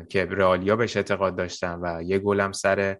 که 0.08 0.24
رئالیا 0.30 0.76
بهش 0.76 0.96
اعتقاد 0.96 1.36
داشتن 1.36 1.78
و 1.82 2.02
یه 2.02 2.18
گلم 2.18 2.52
سر 2.52 2.96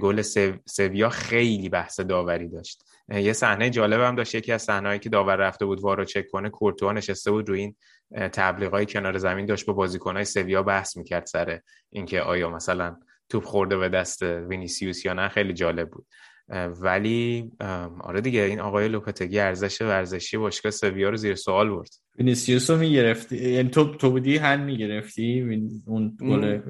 گل 0.00 0.22
سویا 0.66 1.08
خیلی 1.08 1.68
بحث 1.68 2.00
داوری 2.00 2.48
داشت. 2.48 2.84
یه 3.08 3.32
صحنه 3.32 3.70
جالب 3.70 4.00
هم 4.00 4.14
داشت. 4.14 4.34
یکی 4.34 4.52
از 4.52 4.62
صحنه‌ای 4.62 4.98
که 4.98 5.08
داور 5.08 5.36
رفته 5.36 5.66
بود 5.66 5.80
VAR 5.80 5.98
و 5.98 6.04
چک 6.04 6.28
کنه 6.28 6.50
کورتوا 6.50 6.92
نشسته 6.92 7.30
بود 7.30 7.48
روی 7.48 7.60
این 7.60 7.74
تبلیغای 8.28 8.86
کنار 8.86 9.18
زمین 9.18 9.46
داشت 9.46 9.66
با 9.66 9.72
بازیکن‌های 9.72 10.24
سویا 10.24 10.62
بحث 10.62 10.96
می‌کرد 10.96 11.26
سر 11.26 11.60
اینکه 11.90 12.20
آیا 12.20 12.50
مثلا 12.50 12.96
توپ 13.28 13.44
خورده 13.44 13.76
به 13.76 13.88
دست 13.88 14.22
وینیسیوس 14.22 15.04
یا 15.04 15.12
نه. 15.12 15.28
خیلی 15.28 15.52
جالب 15.52 15.90
بود. 15.90 16.06
ولی 16.80 17.50
آره 18.00 18.20
دیگه 18.20 18.40
این 18.40 18.60
آقای 18.60 18.88
لوپتگی 18.88 19.38
ارزش 19.38 19.82
ورزشی 19.82 20.36
باشگاه 20.36 20.72
سویا 20.72 21.10
رو 21.10 21.16
زیر 21.16 21.34
سوال 21.34 21.70
برد. 21.70 21.90
وینیسیوس 22.18 22.70
رو 22.70 22.76
می‌گرفتی؟ 22.76 23.50
یعنی 23.50 23.68
تو 23.68 23.94
تو 23.94 24.10
بودی 24.10 24.36
هن 24.36 24.60
می‌گرفتی؟ 24.60 25.40
اون 25.86 26.16
گل؟ 26.20 26.60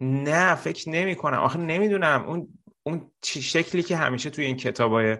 نه 0.00 0.54
فکر 0.54 0.90
نمی 0.90 1.14
کنم 1.14 1.38
آخه 1.38 1.58
نمی‌دونم. 1.58 2.24
اون 2.28 2.48
اون 2.86 3.10
شکلی 3.24 3.82
که 3.82 3.96
همیشه 3.96 4.30
توی 4.30 4.44
این 4.44 4.56
کتابای 4.56 5.16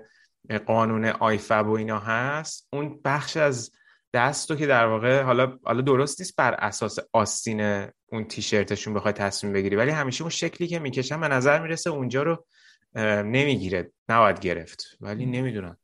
قانون 0.66 1.04
آیفب 1.04 1.66
و 1.66 1.70
اینا 1.70 1.98
هست 1.98 2.68
اون 2.72 3.00
بخش 3.04 3.36
از 3.36 3.70
دست 4.14 4.50
رو 4.50 4.56
که 4.56 4.66
در 4.66 4.86
واقع 4.86 5.22
حالا 5.22 5.58
حالا 5.64 5.80
درست 5.80 6.20
نیست 6.20 6.36
بر 6.36 6.54
اساس 6.54 6.98
آستین 7.12 7.60
اون 8.06 8.24
تیشرتشون 8.28 8.94
بخوای 8.94 9.12
تصمیم 9.12 9.52
بگیری 9.52 9.76
ولی 9.76 9.90
همیشه 9.90 10.22
اون 10.22 10.30
شکلی 10.30 10.68
که 10.68 10.78
می‌کشن 10.78 11.20
به 11.20 11.28
نظر 11.28 11.62
می‌رسه 11.62 11.90
اونجا 11.90 12.22
رو 12.22 12.46
نمی‌گیره 13.22 13.92
نباید 14.08 14.40
گرفت. 14.40 14.96
ولی 15.00 15.26
نمی‌دونم. 15.26 15.76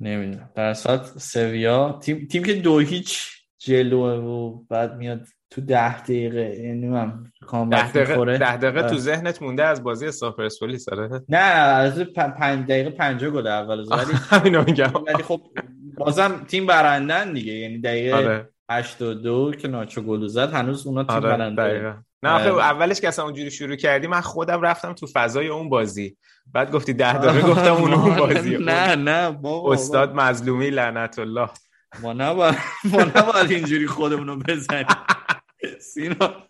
نمی‌دونم. 0.00 0.50
در 0.54 0.74
سویا 1.18 1.98
تیم, 2.02 2.26
تیم 2.26 2.42
که 2.42 2.54
دو 2.54 2.78
هیچ 2.78 3.20
جلوه 3.58 4.10
و 4.10 4.62
بعد 4.70 4.96
میاد 4.96 5.26
تو 5.50 5.60
ده 5.60 6.02
دقیقه 6.02 6.56
یعنی 6.60 6.86
من 6.86 7.24
ده 7.70 7.92
دقیقه, 7.92 8.38
ده 8.38 8.56
دقیقه 8.56 8.88
تو 8.88 8.98
ذهنت 8.98 9.42
مونده 9.42 9.64
از 9.64 9.82
بازی 9.82 10.06
استاف 10.06 10.36
پرسپولیس 10.36 10.88
آره. 10.88 11.22
نه 11.28 11.38
از 11.38 12.00
پنج 12.00 12.66
دقیقه 12.68 12.90
پنجاه 12.90 13.30
گل 13.30 13.46
اول 13.46 13.78
ولی 13.78 14.12
همینو 14.30 14.64
میگم. 14.64 14.92
ولی 15.06 15.22
خب 15.22 15.40
بازم 15.96 16.44
تیم 16.48 16.66
برندن 16.66 17.32
دیگه 17.32 17.52
یعنی 17.52 17.78
دقیقه 17.78 18.16
آره. 18.16 18.48
82 18.70 19.52
که 19.52 19.68
ناچو 19.68 20.02
گل 20.02 20.26
زد 20.26 20.52
هنوز 20.52 20.86
اونا 20.86 21.04
تیم 21.04 21.16
آره 21.16 21.28
برنده 21.28 21.96
نه 22.22 22.30
آخه 22.30 22.48
اولش 22.48 23.00
که 23.00 23.08
اصلا 23.08 23.24
اونجوری 23.24 23.50
شروع 23.50 23.76
کردی 23.76 24.06
من 24.06 24.20
خودم 24.20 24.62
رفتم 24.62 24.92
تو 24.92 25.06
فضای 25.06 25.48
اون 25.48 25.68
بازی. 25.68 26.16
بعد 26.52 26.70
گفتی 26.70 26.92
ده 26.92 27.18
دقیقه 27.18 27.48
گفتم 27.48 27.72
اون 27.72 27.92
اون 27.92 28.16
بازی 28.26 28.56
نه 28.56 28.94
نه 28.94 29.30
بابا. 29.30 29.72
استاد 29.72 30.14
مظلومی 30.14 30.70
لعنت 30.70 31.18
الله. 31.18 31.48
ما 32.02 32.12
نباید 32.12 32.54
ما 32.84 33.02
نباید 33.02 33.50
اینجوری 33.50 33.86
خودمون 33.86 34.26
رو 34.26 34.36
بزنیم. 34.36 34.86
سینا 35.94 36.46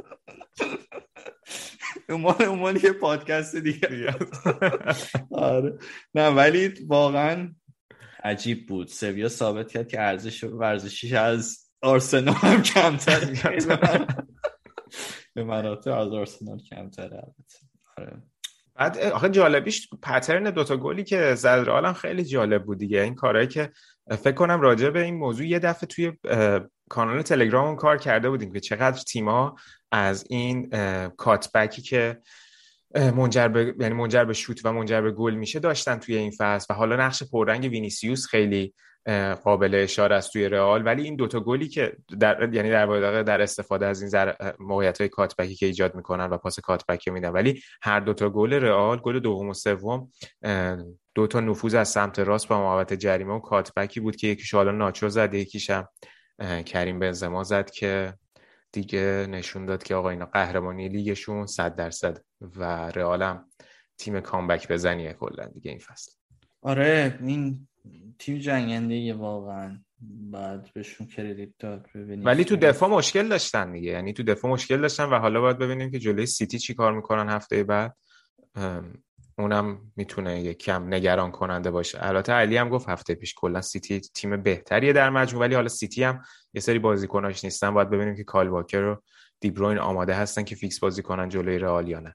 اون 2.08 2.76
یه 2.82 2.92
پادکست 2.92 3.56
دیگه. 3.56 4.14
آره. 5.30 5.78
نه 6.14 6.28
ولی 6.28 6.74
واقعا 6.86 7.54
عجیب 8.24 8.66
بود. 8.66 8.88
سویا 8.88 9.28
ثابت 9.28 9.72
کرد 9.72 9.88
که 9.88 10.00
ارزش 10.00 10.44
ورزشیش 10.44 11.12
از 11.12 11.58
آرسنال 11.82 12.34
هم 12.34 12.62
کمتر 12.62 13.20
به 15.34 15.44
مراتب 15.44 15.92
از 15.92 16.12
آرسنال 16.12 16.58
کمتر 16.58 17.20
آره. 17.98 18.22
بعد 18.74 18.98
آخه 18.98 19.28
جالبیش 19.28 19.88
پترن 20.02 20.50
دوتا 20.50 20.76
گلی 20.76 21.04
که 21.04 21.34
زد 21.34 21.48
رئال 21.48 21.92
خیلی 21.92 22.24
جالب 22.24 22.64
بود 22.64 22.78
دیگه. 22.78 23.00
این 23.02 23.14
کارهایی 23.14 23.48
که 23.48 23.72
فکر 24.10 24.34
کنم 24.34 24.60
راجع 24.60 24.90
به 24.90 25.02
این 25.02 25.14
موضوع 25.14 25.46
یه 25.46 25.58
دفعه 25.58 25.86
توی 25.86 26.12
کانال 26.88 27.22
تلگرام 27.22 27.76
کار 27.76 27.98
کرده 27.98 28.30
بودیم 28.30 28.52
که 28.52 28.60
چقدر 28.60 29.02
تیما 29.02 29.56
از 29.92 30.24
این 30.30 30.70
کاتبکی 31.16 31.82
که 31.82 32.18
منجر 32.94 33.48
به 33.48 33.74
یعنی 33.80 33.94
منجر 33.94 34.24
به 34.24 34.32
شوت 34.32 34.60
و 34.64 34.72
منجر 34.72 35.00
به 35.00 35.10
گل 35.10 35.34
میشه 35.34 35.58
داشتن 35.58 35.98
توی 35.98 36.16
این 36.16 36.32
فصل. 36.38 36.66
و 36.70 36.76
حالا 36.76 36.96
نقش 36.96 37.22
پررنگ 37.22 37.64
وینیسیوس 37.64 38.26
خیلی 38.26 38.74
قابل 39.44 39.74
اشاره 39.74 40.16
است 40.16 40.32
توی 40.32 40.48
رئال. 40.48 40.86
ولی 40.86 41.02
این 41.02 41.16
دوتا 41.16 41.40
گلی 41.40 41.68
که 41.68 41.96
در 42.20 42.54
یعنی 42.54 42.70
در 42.70 42.86
واقع 42.86 43.22
در 43.22 43.42
استفاده 43.42 43.86
از 43.86 44.02
این 44.02 44.32
موقعیت 44.58 45.00
های 45.00 45.08
کاتبکی 45.08 45.54
که 45.54 45.66
ایجاد 45.66 45.94
می‌کنن 45.94 46.24
و 46.24 46.38
پاس 46.38 46.60
کاتبکی 46.60 47.10
میدن. 47.10 47.28
ولی 47.28 47.62
هر 47.82 48.00
دوتا 48.00 48.30
گل 48.30 48.52
رئال 48.52 48.98
گل 48.98 49.18
دوم 49.18 49.48
و 49.48 49.54
سوم 49.54 50.10
دوتا 51.14 51.40
نفوذ 51.40 51.74
از 51.74 51.88
سمت 51.88 52.18
راست 52.18 52.48
با 52.48 52.60
محوطه 52.60 52.96
جریمه 52.96 53.34
و 53.34 53.38
کاتبکی 53.38 54.00
بود 54.00 54.16
که 54.16 54.26
یکیش 54.26 54.54
حالا 54.54 54.70
ناچو 54.70 55.08
زد 55.08 55.34
یکیش 55.34 55.70
کریم 56.66 56.98
بنزما 56.98 57.42
زد 57.42 57.70
که 57.70 58.14
دیگه 58.72 59.26
نشون 59.30 59.66
داد 59.66 59.82
که 59.82 59.94
آقا 59.94 60.10
اینا 60.10 60.26
قهرمانی 60.26 60.88
لیگشون 60.88 61.46
صد 61.46 61.74
درصد 61.76 62.18
و 62.40 62.64
رئالم 62.90 63.48
تیم 63.98 64.20
کامبک 64.20 64.68
بزنیه 64.68 65.12
کلا 65.12 65.46
دیگه 65.46 65.70
این 65.70 65.80
فصل. 65.80 66.12
آره 66.62 67.18
این 67.22 67.68
تیم 68.18 68.38
جنگنده 68.38 69.14
واقعا. 69.14 69.78
بعد 70.30 70.70
بهشون 70.74 71.06
credit 71.06 71.50
داد 71.58 71.88
ببینیم 71.94 72.24
ولی 72.24 72.44
تو 72.44 72.56
دفاع 72.56 72.88
مشکل 72.90 73.28
داشتن 73.28 73.72
دیگه. 73.72 73.90
یعنی 73.90 74.12
تو 74.12 74.22
دفاع 74.22 74.50
مشکل 74.50 74.80
داشتن 74.80 75.04
و 75.04 75.18
حالا 75.18 75.40
باید 75.40 75.58
ببینیم 75.58 75.90
که 75.90 75.98
جلوی 75.98 76.26
سیتی 76.26 76.58
چی 76.58 76.74
کار 76.74 76.92
می‌کنن 76.92 77.28
هفته 77.28 77.64
بعد. 77.64 77.96
اونم 79.38 79.92
می‌تونه 79.96 80.40
یه 80.40 80.54
کم 80.54 80.94
نگران 80.94 81.30
کننده 81.30 81.70
باشه. 81.70 81.98
البته 82.00 82.32
علی 82.32 82.56
هم 82.56 82.68
گفت 82.68 82.88
هفته 82.88 83.14
پیش 83.14 83.34
کلا 83.36 83.60
سیتی 83.60 84.00
تیم 84.00 84.42
بهتریه 84.42 84.92
در 84.92 85.10
مجموع 85.10 85.42
ولی 85.42 85.54
حالا 85.54 85.68
سیتی 85.68 86.04
هم 86.04 86.22
یه 86.54 86.60
سری 86.60 86.78
بازیکناش 86.78 87.44
نیستن. 87.44 87.74
باید 87.74 87.90
ببینیم 87.90 88.16
که 88.16 88.24
کایل 88.24 88.48
واکر 88.48 88.82
و 88.82 89.02
دیبروین 89.40 89.78
آماده 89.78 90.14
هستن 90.14 90.42
که 90.42 90.54
فیکس 90.54 90.80
بازی 90.80 91.02
کنن 91.02 91.28
جلوی 91.28 91.58
رئال 91.58 91.88
یا 91.88 92.00
نه. 92.00 92.14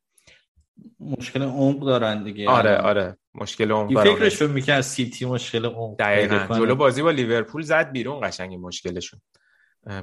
مشکل 0.99 1.41
عمق 1.41 1.85
دارن 1.85 2.23
دیگه. 2.23 2.49
آره 2.49 2.77
آره. 2.77 3.17
مشکل 3.33 3.71
عمق 3.71 3.93
دارن 3.93 4.15
فکرشون 4.15 4.51
می‌کنه 4.51 4.81
سیتی 4.81 5.25
مشکل 5.25 5.65
عمق 5.65 5.99
دقیقاً. 5.99 6.57
جلو 6.57 6.75
بازی 6.75 7.01
با 7.01 7.11
لیورپول 7.11 7.61
زد 7.61 7.91
بیرون 7.91 8.27
قشنگ 8.27 8.55
مشکلشون. 8.55 9.21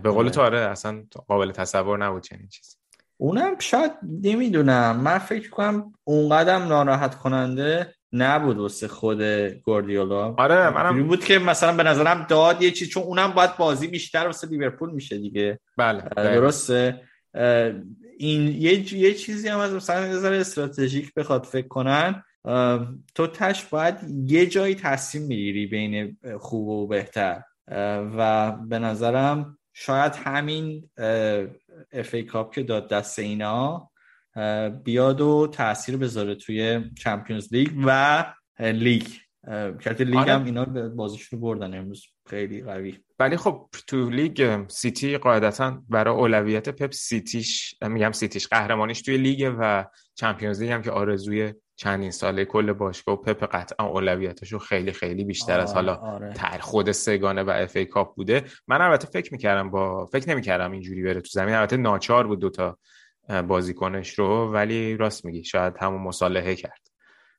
به 0.03 0.11
قول 0.11 0.29
تو 0.29 0.41
آره 0.41 0.59
اصلا 0.59 1.05
قابل 1.29 1.51
تصور 1.51 1.99
نبود 1.99 2.23
چنین 2.23 2.49
چیزی. 2.49 2.76
اونم 3.17 3.59
شاید 3.59 3.93
نمی‌دونم. 4.23 5.01
من 5.01 5.19
فکر 5.19 5.51
کنم 5.51 5.93
اونقدر 6.05 6.59
ناراحت 6.59 7.15
کننده 7.15 7.95
نبود 8.13 8.59
واسه 8.59 8.89
خود 8.89 9.23
گوردیولا 9.63 10.35
آره 10.39 10.71
منم 10.71 11.07
بود 11.07 11.25
که 11.25 11.39
مثلا 11.39 11.77
به 11.77 11.83
نظرم 11.83 12.27
داد 12.29 12.63
یه 12.63 12.71
چیز 12.71 12.89
چون 12.89 13.03
اونم 13.03 13.33
باید 13.33 13.57
بازی 13.57 13.87
بیشتر 13.87 14.27
واسه 14.27 14.49
لیورپول 14.49 14.91
میشه 14.91 15.19
دیگه. 15.19 15.61
بله 15.77 16.03
درسته. 16.17 17.01
این 18.19 18.49
یه, 18.49 18.95
یه 18.95 19.15
چیزی 19.15 19.49
هم 19.49 19.59
از 19.59 19.75
مثلا 19.75 20.07
نظر 20.07 20.33
استراتژیک 20.33 21.15
بخواد 21.15 21.45
فکر 21.45 21.69
کنن. 21.69 22.23
تو 23.15 23.27
تش 23.27 23.65
باید 23.65 23.95
یه 24.27 24.47
جایی 24.47 24.75
تصمیم 24.75 25.27
می‌گیری 25.27 25.67
بین 25.67 26.19
خوب 26.41 26.69
و 26.69 26.87
بهتر. 26.87 27.43
و 28.17 28.53
به 28.69 28.79
نظرم 28.79 29.59
شاید 29.75 30.13
همین 30.15 30.91
اف 31.93 32.15
ای 32.15 32.23
کاپ 32.23 32.55
که 32.55 32.63
داد 32.63 32.89
دست 32.89 33.19
اینا 33.19 33.91
بیاد 34.85 35.21
و 35.21 35.47
تاثیر 35.53 35.97
بذاره 35.97 36.35
توی 36.35 36.91
چمپیونز 36.99 37.49
لیگ 37.53 37.71
و 37.87 38.25
لیگ. 38.61 39.07
کارت 39.85 40.01
لیگ 40.01 40.17
آره. 40.17 40.33
هم 40.33 40.45
اینا 40.45 40.65
بازیش 40.89 41.23
رو 41.23 41.39
بردن 41.39 41.79
امروز. 41.79 42.07
خیلی 42.29 42.63
قوی. 42.63 42.99
ولی 43.19 43.37
خب 43.37 43.69
تو 43.87 44.11
لیگ 44.11 44.69
سیتی 44.69 45.19
قاعدتا 45.19 45.83
برای 45.89 46.15
اولویت 46.15 46.69
پپ 46.69 46.93
سیتیش 46.93 47.75
میگم 47.83 48.13
سیتیش 48.13 48.49
قهرمانیش 48.49 49.03
توی 49.03 49.17
لیگ 49.17 49.55
و 49.59 49.85
Champions 50.15 50.63
League 50.63 50.71
هم 50.71 50.83
که 50.83 50.91
آرزوی 50.91 51.55
چندین 51.77 52.11
ساله 52.11 52.45
کل 52.45 52.73
باشگاه 52.73 53.15
و 53.15 53.23
پپ 53.23 53.45
قطعا 53.45 53.87
اولویتش 53.87 54.53
رو 54.53 54.59
خیلی 54.59 54.93
خیلی 54.93 55.25
بیشتر 55.25 55.53
آره، 55.53 55.63
از 55.63 55.75
حالا 55.75 55.95
آره. 55.95 56.33
تر 56.33 56.59
خود 56.59 56.93
سه‌گانه 56.93 57.43
و 57.43 57.51
FA 57.51 57.77
Cup 57.77 58.15
بوده. 58.17 58.45
من 58.69 58.81
البته 58.81 59.07
فکر 59.07 59.33
می‌کردم 59.33 59.71
با 59.71 60.07
فکر 60.07 60.31
نمی‌کردم 60.31 60.73
اینجوری 60.73 61.03
بره 61.03 61.21
تو 61.21 61.29
زمین. 61.33 61.55
البته 61.55 61.77
ناچار 61.77 62.27
بود 62.27 62.41
دوتا 62.41 62.79
بازیکنش 63.49 64.19
رو 64.19 64.53
ولی 64.53 64.97
راست 64.97 65.25
میگی 65.25 65.45
شاید 65.45 65.75
همون 65.81 66.03
مصالحه 66.03 66.55
کرد 66.55 66.81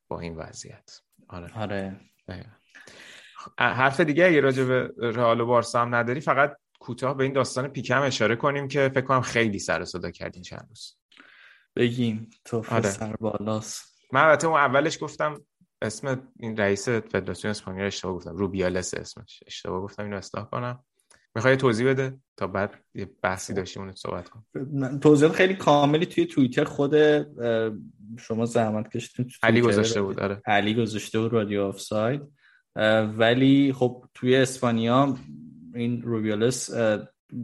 با 0.08 0.20
این 0.20 0.36
وضعیت. 0.36 1.00
آره. 1.30 1.60
آره. 1.60 2.00
حرف 3.60 4.00
دیگه 4.00 4.26
اگه 4.26 4.42
راجع 4.42 4.64
به 4.64 4.94
رئال 4.98 5.42
و 5.42 5.46
بارسا 5.46 5.82
هم 5.82 5.96
نداری 5.96 6.20
فقط 6.22 6.58
کوتاه 6.80 7.18
به 7.18 7.24
این 7.24 7.34
داستان 7.34 7.68
پیکم 7.68 8.02
اشاره 8.02 8.36
کنیم 8.36 8.68
که 8.68 8.92
فکر 8.94 9.06
کنم 9.06 9.22
خیلی 9.22 9.60
سر 9.60 9.77
و 9.77 9.86
صدا 9.86 10.12
کردین 10.12 10.44
چند 10.44 10.66
روز. 10.70 10.98
بگیم 11.76 12.30
تو 12.46 12.64
آره. 12.70 12.90
سر 12.90 13.16
بالاست. 13.16 13.87
من 14.12 14.22
البته 14.22 14.48
اون 14.48 14.60
اولش 14.60 15.04
گفتم 15.04 15.42
اسم 15.82 16.32
این 16.40 16.58
رئیس 16.58 16.90
فدراسیون 16.90 17.52
اسپانیا 17.52 17.86
اشتباه 17.86 18.14
گفتم. 18.14 18.36
روبیالس 18.36 18.94
اسمش. 18.94 19.44
اشتباه 19.48 19.82
گفتم 19.82 20.04
اینو 20.04 20.18
اصلاح 20.18 20.46
کنم. 20.46 20.84
می‌خوای 21.36 21.58
توضیح 21.58 21.88
بده 21.88 22.18
تا 22.38 22.48
بعد 22.48 22.84
یه 22.96 23.10
بحثی 23.22 23.54
داشتیم 23.54 23.84
اون 23.84 23.96
صحبت 23.96 24.30
کنم 24.30 24.46
من 24.74 25.00
توضیحات 25.00 25.36
خیلی 25.36 25.54
کاملی 25.54 26.06
توی 26.06 26.26
توییتر 26.26 26.64
خود 26.64 26.96
شما 28.20 28.46
زحمت 28.46 28.92
کشیدین 28.92 29.28
تو 29.28 29.48
علی 29.48 29.62
گذاشته 29.62 30.02
بود 30.02 30.20
آره. 30.20 30.42
علی 30.46 30.74
گذاشته 30.74 31.20
بود 31.20 31.34
رادیو 31.34 31.64
آفساید. 31.64 32.22
ولی 33.18 33.74
خب 33.74 34.06
توی 34.14 34.36
اسپانیا 34.36 35.18
این 35.76 36.02
روبیالس 36.02 36.70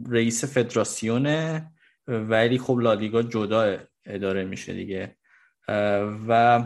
رئیس 0.08 0.44
فدراسیونه 0.44 1.70
ولی 2.08 2.58
خب 2.58 2.78
لالیگا 2.78 3.22
جدا 3.22 3.78
اداره 4.06 4.44
میشه 4.44 4.74
دیگه. 4.74 5.16
و 6.28 6.64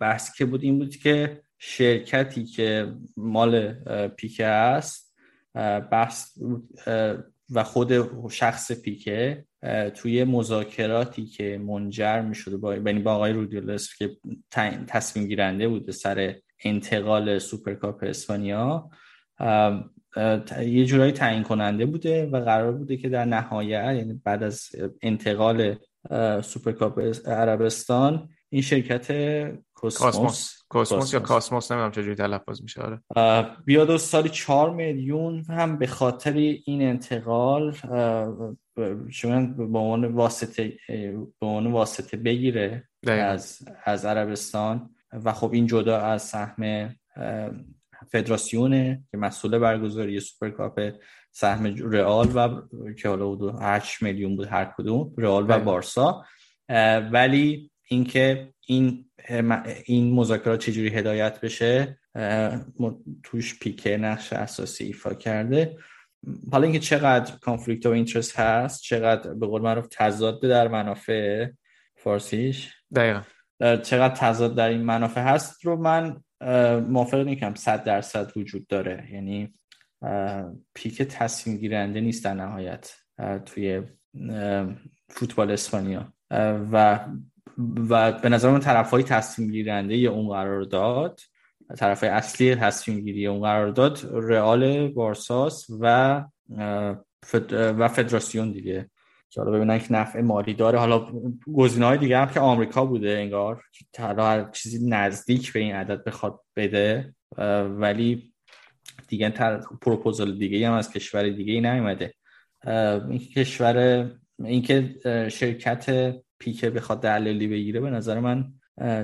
بحث 0.00 0.32
که 0.32 0.44
بود 0.44 0.62
این 0.62 0.78
بود 0.78 0.96
که 0.96 1.42
شرکتی 1.58 2.44
که 2.44 2.94
مال 3.16 3.72
پیکه 4.08 4.46
است 4.46 5.14
بحث 5.90 6.38
و 7.50 7.64
خود 7.64 7.92
شخص 8.30 8.72
پیکه 8.72 9.44
توی 9.94 10.24
مذاکراتی 10.24 11.26
که 11.26 11.58
منجر 11.58 12.20
می 12.20 12.34
شده 12.34 12.56
با 12.56 12.74
یعنی 12.74 13.00
با 13.00 13.14
آقای 13.14 13.32
رودیولس 13.32 13.94
که 13.94 14.16
تصمیم 14.86 15.26
گیرنده 15.26 15.68
بوده 15.68 15.92
سر 15.92 16.34
انتقال 16.64 17.38
سوپرکاپ 17.38 18.04
اسپانیا 18.06 18.90
یه 20.66 20.84
جورایی 20.84 21.12
تعیین 21.12 21.42
کننده 21.42 21.86
بوده 21.86 22.26
و 22.26 22.44
قرار 22.44 22.72
بوده 22.72 22.96
که 22.96 23.08
در 23.08 23.24
نهایت 23.24 23.94
یعنی 23.96 24.20
بعد 24.24 24.42
از 24.42 24.68
انتقال 25.02 25.76
سوپرکاپ 26.42 27.00
عربستان. 27.26 28.28
این 28.48 28.62
شرکت 28.62 29.06
کاسموس 29.74 30.12
کوسموس 30.12 30.62
کاسموس 30.68 31.14
یا 31.14 31.20
کاسموس. 31.20 31.72
نمی‌دونم 31.72 31.92
چجوری 31.92 32.14
تلفظ 32.14 32.62
میشه 32.62 32.82
آره. 32.82 33.56
بیاد 33.64 33.90
و 33.90 33.98
سالی 33.98 34.28
چهار 34.28 34.70
میلیون 34.70 35.44
هم 35.48 35.78
به 35.78 35.86
خاطر 35.86 36.32
این 36.32 36.82
انتقال 36.82 37.72
شما 39.10 39.46
به 39.46 39.78
عنوان 39.78 40.04
واسطه 40.04 40.72
به 41.40 41.46
عنوان 41.46 41.72
واسطه 41.72 42.16
بگیره. 42.16 42.88
از 43.06 43.58
از 43.84 44.04
عربستان. 44.04 44.90
و 45.12 45.32
خب 45.32 45.52
این 45.52 45.66
جدا 45.66 46.00
از 46.00 46.22
سهم 46.22 46.94
فدراسیونه 48.10 49.02
که 49.10 49.16
مسئول 49.16 49.58
برگزاری 49.58 50.20
سوپرکاپ 50.20 50.92
سهم 51.40 51.66
رئال 51.92 52.28
و 52.34 52.48
که 52.92 53.08
حالا 53.08 53.32
حدود 53.32 53.54
8 53.60 54.02
میلیون 54.02 54.36
بود 54.36 54.48
هر 54.48 54.74
کدوم 54.78 55.14
رئال 55.18 55.44
و 55.44 55.46
دقیقاً. 55.46 55.64
بارسا. 55.64 56.24
ولی 57.12 57.70
اینکه 57.88 58.52
این 58.66 59.10
این 59.84 60.14
مذاکرات 60.14 60.60
چجوری 60.60 60.88
هدایت 60.88 61.40
بشه 61.40 61.98
توش 63.22 63.58
پیکه 63.58 63.96
نقش 63.96 64.32
اساسی 64.32 64.84
ایفا 64.84 65.14
کرده. 65.14 65.76
حالا 66.52 66.64
اینکه 66.64 66.78
چقدر 66.78 67.36
conflict 67.36 67.86
of 67.86 67.90
interest 67.90 68.38
هست 68.38 68.82
چقدر 68.82 69.34
به 69.34 69.46
قول 69.46 69.62
معروف 69.62 69.86
تضاد 69.90 70.42
در 70.42 70.68
منافع 70.68 71.46
فارسیش. 71.96 72.74
دقیقا. 72.94 73.22
چقدر 73.60 74.14
تضاد 74.14 74.56
در 74.56 74.68
این 74.68 74.82
منافع 74.82 75.20
هست 75.20 75.64
رو 75.64 75.76
من 75.76 76.20
موافق 76.80 77.18
نیستم. 77.18 77.54
صد 77.54 77.84
درصد 77.84 78.32
وجود 78.36 78.66
داره. 78.66 79.08
یعنی 79.12 79.54
پیک 80.74 81.02
تصمیم 81.02 81.56
گیرنده 81.56 82.00
نیست 82.00 82.24
در 82.24 82.34
نهایت 82.34 82.92
توی 83.46 83.82
فوتبال 85.08 85.50
اسپانیا. 85.50 86.12
و 86.72 87.04
و 87.88 88.12
به 88.12 88.28
نظر 88.28 88.50
من 88.50 88.60
طرف 88.60 88.90
های 88.90 89.02
تصمیم 89.02 89.50
گیرنده 89.50 89.94
اون 89.94 90.28
قرار 90.28 90.62
داد 90.62 91.20
طرف 91.76 92.00
های 92.00 92.12
اصلی 92.12 92.54
تصمیم 92.54 93.00
گیری 93.00 93.26
اون 93.26 93.40
قرار 93.40 93.70
داد 93.70 94.08
رئال 94.12 94.88
بارساس 94.88 95.66
و 95.80 96.24
فد- 97.22 97.52
و 97.52 97.88
فدراسیون 97.88 98.52
دیگه. 98.52 98.90
که 99.30 99.40
حالا 99.40 99.52
ببینن 99.52 99.78
که 99.78 99.92
نفع 99.92 100.20
مالی 100.20 100.54
داره. 100.54 100.78
حالا 100.78 101.12
گزینه 101.54 101.86
های 101.86 101.98
دیگه 101.98 102.18
هم 102.18 102.28
که 102.28 102.40
آمریکا 102.40 102.84
بوده 102.84 103.10
انگار 103.10 103.62
که 103.72 103.84
چیزی 104.52 104.88
نزدیک 104.88 105.52
به 105.52 105.60
این 105.60 105.74
عدد 105.74 106.04
بخواد 106.04 106.40
بده 106.56 107.14
ولی 107.68 108.27
دیگه 109.08 109.30
تر 109.30 109.60
پروپوزال 109.82 110.38
دیگه 110.38 110.68
هم 110.68 110.74
از 110.74 110.92
کشور 110.92 111.28
دیگه 111.28 111.52
ای 111.52 111.60
نیومده 111.60 112.14
این 113.10 113.18
کشور 113.18 114.10
اینکه 114.44 114.94
شرکت 115.32 116.14
پیکه 116.38 116.70
بخواد 116.70 117.02
دلالی 117.02 117.48
بگیره 117.48 117.80
به 117.80 117.90
نظر 117.90 118.20
من 118.20 118.52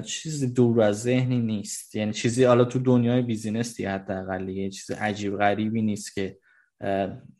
چیزی 0.03 0.53
دور 0.53 0.82
از 0.82 1.03
ذهنی 1.03 1.41
نیست. 1.41 1.95
یعنی 1.95 2.12
چیزی 2.12 2.45
حالا 2.45 2.64
تو 2.64 2.78
دنیای 2.78 3.22
بیزینس 3.22 3.76
دیگه 3.76 3.91
حداقل 3.91 4.49
یه 4.49 4.70
چیز 4.70 4.91
عجیب 4.91 5.37
غریبی 5.37 5.82
نیست 5.82 6.14
که 6.14 6.39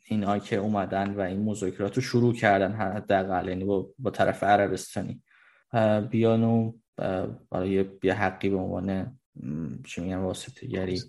این 0.05 0.39
که 0.39 0.55
اومدن 0.55 1.13
و 1.13 1.21
این 1.21 1.43
مذاکرات 1.43 1.95
رو 1.95 2.01
شروع 2.01 2.33
کردن 2.33 2.71
حداقل 2.71 3.47
یعنی 3.47 3.63
با, 3.63 3.89
با 3.99 4.11
طرف 4.11 4.43
عربستانی. 4.43 5.21
بیان 6.09 6.43
و 6.43 6.73
یه 8.03 8.13
حقی 8.13 8.49
به 8.49 8.57
عنوان 8.57 9.17
چی 9.85 10.01
میگن 10.01 10.17
واسطه 10.17 10.67
گری 10.67 11.01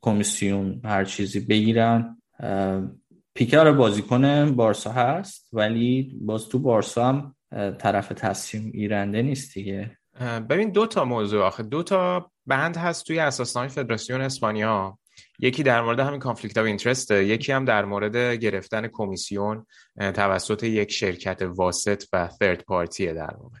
کمیسیون 0.00 0.80
هر 0.84 1.04
چیزی 1.04 1.40
بگیرن. 1.40 2.22
پیکر 3.34 3.72
بازیکن 3.72 4.56
بارسا 4.56 4.92
هست 4.92 5.48
ولی 5.52 6.18
باز 6.20 6.48
تو 6.48 6.58
بارسا 6.58 7.08
هم 7.08 7.34
طرف 7.78 8.08
تصمیم 8.08 8.70
گیرنده 8.70 9.22
نیست 9.22 9.54
دیگه. 9.54 9.98
ببین 10.50 10.70
دو 10.70 10.86
تا 10.86 11.04
موضوع 11.04 11.42
آخه. 11.42 11.62
دو 11.62 11.82
تا 11.82 12.30
بند 12.46 12.76
هست 12.76 13.06
توی 13.06 13.18
اساسنامه 13.18 13.68
فدراسیون 13.68 14.20
اسپانیا. 14.20 14.98
یکی 15.38 15.62
در 15.62 15.82
مورد 15.82 16.00
همین 16.00 16.20
conflict 16.20 16.58
of 16.58 16.64
interest 16.64 17.10
یکی 17.10 17.52
هم 17.52 17.64
در 17.64 17.84
مورد 17.84 18.16
گرفتن 18.16 18.88
کمیسیون 18.92 19.66
توسط 19.96 20.62
یک 20.62 20.92
شرکت 20.92 21.42
واسط 21.42 22.04
و 22.12 22.28
third 22.28 22.64
party 22.64 23.04
ه 23.04 23.12
در 23.12 23.34
واقع. 23.36 23.58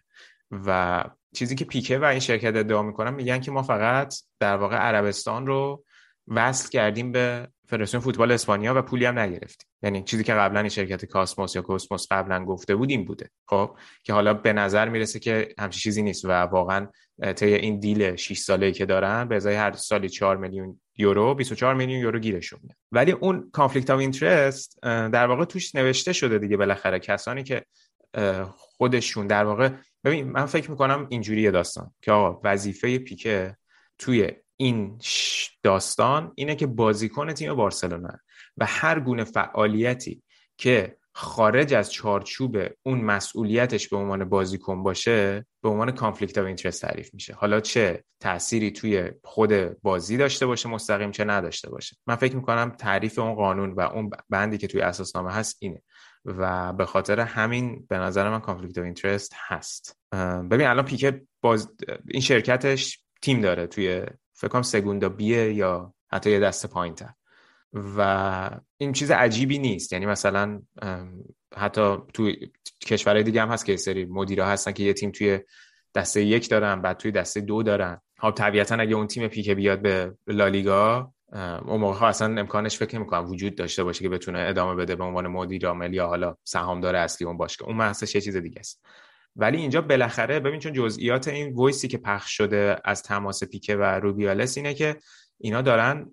و 0.50 1.04
چیزی 1.34 1.54
که 1.54 1.64
پیکه 1.64 1.98
و 1.98 2.04
این 2.04 2.20
شرکت 2.20 2.56
ادعا 2.56 2.82
می‌کنن 2.82 3.14
میگن 3.14 3.40
که 3.40 3.50
ما 3.50 3.62
فقط 3.62 4.14
در 4.40 4.56
واقع 4.56 4.76
عربستان 4.76 5.46
رو 5.46 5.84
وصل 6.28 6.68
کردیم 6.68 7.12
به 7.12 7.48
فدراسیون 7.68 8.02
فوتبال 8.02 8.32
اسپانیا 8.32 8.74
و 8.74 8.82
پولی 8.82 9.04
هم 9.04 9.18
نگرفتیم. 9.18 9.68
یعنی 9.82 10.02
چیزی 10.02 10.24
که 10.24 10.34
قبلا 10.34 10.60
این 10.60 10.68
شرکت 10.68 11.04
کاسموس 11.04 11.56
یا 11.56 11.62
کوسموس 11.62 12.06
قبلا 12.10 12.44
گفته 12.44 12.76
بود 12.76 12.90
این 12.90 13.04
بوده. 13.04 13.30
خب 13.46 13.76
که 14.02 14.12
حالا 14.12 14.34
به 14.34 14.52
نظر 14.52 14.88
می‌رسه 14.88 15.18
که 15.18 15.54
همچین 15.58 15.80
چیزی 15.80 16.02
نیست 16.02 16.24
و 16.24 16.28
واقعا 16.30 16.86
طی 17.36 17.54
این 17.54 17.80
deal 17.80 18.16
6 18.16 18.38
ساله 18.38 18.72
که 18.72 18.86
دارن 18.86 19.28
به 19.28 19.36
ازای 19.36 19.54
هر 19.54 19.72
سالی 19.72 20.08
4 20.08 20.36
میلیون 20.36 20.80
یورو 20.96 21.34
24 21.34 21.74
میلیون 21.74 22.00
یورو 22.00 22.18
گیرشون 22.18 22.60
میاد. 22.62 22.76
ولی 22.92 23.12
اون 23.12 23.50
conflict 23.52 23.90
of 23.90 23.98
interest 23.98 24.78
در 24.82 25.26
واقع 25.26 25.44
توش 25.44 25.74
نوشته 25.74 26.12
شده 26.12 26.38
دیگه 26.38 26.56
بالاخره. 26.56 26.98
کسانی 26.98 27.42
که 27.42 27.64
خودشون 28.48 29.26
در 29.26 29.44
واقع 29.44 29.70
ببین 30.04 30.28
من 30.30 30.46
فکر 30.46 30.70
می‌کنم 30.70 31.06
اینجوری 31.10 31.50
داستان. 31.50 31.94
که 32.02 32.12
آقا 32.12 32.40
وظیفه 32.44 32.98
پیکه 32.98 33.56
توی 33.98 34.32
این 34.56 34.98
داستان 35.62 36.32
اینه 36.34 36.54
که 36.54 36.66
بازیکن 36.66 37.32
تیم 37.32 37.54
بارسلونا 37.54 38.18
و 38.56 38.66
هر 38.66 39.00
گونه 39.00 39.24
فعالیتی 39.24 40.22
که 40.58 40.96
خارج 41.18 41.74
از 41.74 41.92
چارچوب 41.92 42.56
اون 42.82 43.00
مسئولیتش 43.00 43.88
به 43.88 43.96
عنوان 43.96 44.24
بازیکن 44.24 44.82
باشه 44.82 45.46
به 45.62 45.68
عنوان 45.68 45.90
conflict 45.90 46.38
of 46.38 46.46
interest 46.46 46.82
تعریف 46.82 47.14
میشه. 47.14 47.34
حالا 47.34 47.60
چه 47.60 48.04
تأثیری 48.20 48.70
توی 48.70 49.10
خود 49.24 49.80
بازی 49.82 50.16
داشته 50.16 50.46
باشه 50.46 50.68
مستقیم 50.68 51.10
چه 51.10 51.24
نداشته 51.24 51.70
باشه. 51.70 51.96
من 52.06 52.16
فکر 52.16 52.36
می‌کنم 52.36 52.70
تعریف 52.70 53.18
اون 53.18 53.34
قانون 53.34 53.72
و 53.72 53.80
اون 53.80 54.10
بندی 54.30 54.58
که 54.58 54.66
توی 54.66 54.80
اساسنامه 54.80 55.32
هست 55.32 55.56
اینه 55.60 55.82
و 56.24 56.72
به 56.72 56.86
خاطر 56.86 57.20
همین 57.20 57.86
به 57.88 57.98
نظر 57.98 58.30
من 58.30 58.40
conflict 58.40 58.78
of 58.78 58.84
interest 58.84 59.32
هست. 59.46 59.98
ببین 60.50 60.66
الان 60.66 60.84
پیکه 60.84 61.20
باز 61.40 61.72
این 62.08 62.22
شرکتش 62.22 63.00
تیم 63.22 63.40
داره 63.40 63.66
توی 63.66 64.06
فکر 64.36 64.48
کنم 64.48 64.62
سگوندا 64.62 65.08
بیه 65.08 65.52
یا 65.52 65.94
حتی 66.12 66.30
یه 66.30 66.40
دست 66.40 66.66
پایین 66.66 66.94
و 67.72 68.50
این 68.76 68.92
چیز 68.92 69.10
عجیبی 69.10 69.58
نیست. 69.58 69.92
یعنی 69.92 70.06
مثلا 70.06 70.62
حتی 71.56 71.96
تو 72.14 72.32
کشورهای 72.86 73.22
دیگه 73.22 73.42
هم 73.42 73.48
هست 73.48 73.66
که 73.66 73.76
سری 73.76 74.04
مدیرا 74.04 74.46
هستن 74.46 74.72
که 74.72 74.82
یه 74.82 74.92
تیم 74.92 75.10
توی 75.10 75.40
دسته 75.94 76.24
یک 76.24 76.50
دارن 76.50 76.82
بعد 76.82 76.96
توی 76.96 77.10
دسته 77.10 77.40
دو 77.40 77.62
دارن. 77.62 78.00
خب 78.18 78.30
طبیعتا 78.30 78.74
اگه 78.74 78.94
اون 78.94 79.06
تیم 79.06 79.28
پیک 79.28 79.50
بیاد 79.50 79.82
به 79.82 80.14
لالیگا 80.26 81.12
اون 81.66 81.80
موقع 81.80 81.98
ها 81.98 82.08
اصلا 82.08 82.40
امکانش 82.40 82.78
فکر 82.78 82.98
می‌کنم 82.98 83.30
وجود 83.30 83.54
داشته 83.54 83.84
باشه 83.84 84.02
که 84.02 84.08
بتونه 84.08 84.38
ادامه 84.38 84.74
بده 84.74 84.96
به 84.96 85.04
عنوان 85.04 85.26
مدیر 85.26 85.66
عامل 85.66 85.94
یا 85.94 86.06
حالا 86.06 86.36
سهامدار 86.44 86.96
اصلی 86.96 87.26
اون 87.26 87.36
باشه 87.36 87.64
اون 87.64 87.76
محصش 87.76 88.14
یه 88.14 88.20
چیز 88.20 88.36
دیگه 88.36 88.60
است. 88.60 88.86
ولی 89.36 89.56
اینجا 89.56 89.80
بالاخره 89.80 90.40
ببین 90.40 90.60
چون 90.60 90.72
جزئیات 90.72 91.28
این 91.28 91.54
وایسی 91.54 91.88
که 91.88 91.98
پخش 91.98 92.36
شده 92.36 92.76
از 92.84 93.02
تماس 93.02 93.44
پیکه 93.44 93.76
و 93.76 93.82
روبیالس 93.82 94.56
اینه 94.56 94.74
که 94.74 94.96
اینا 95.38 95.62
دارن 95.62 96.10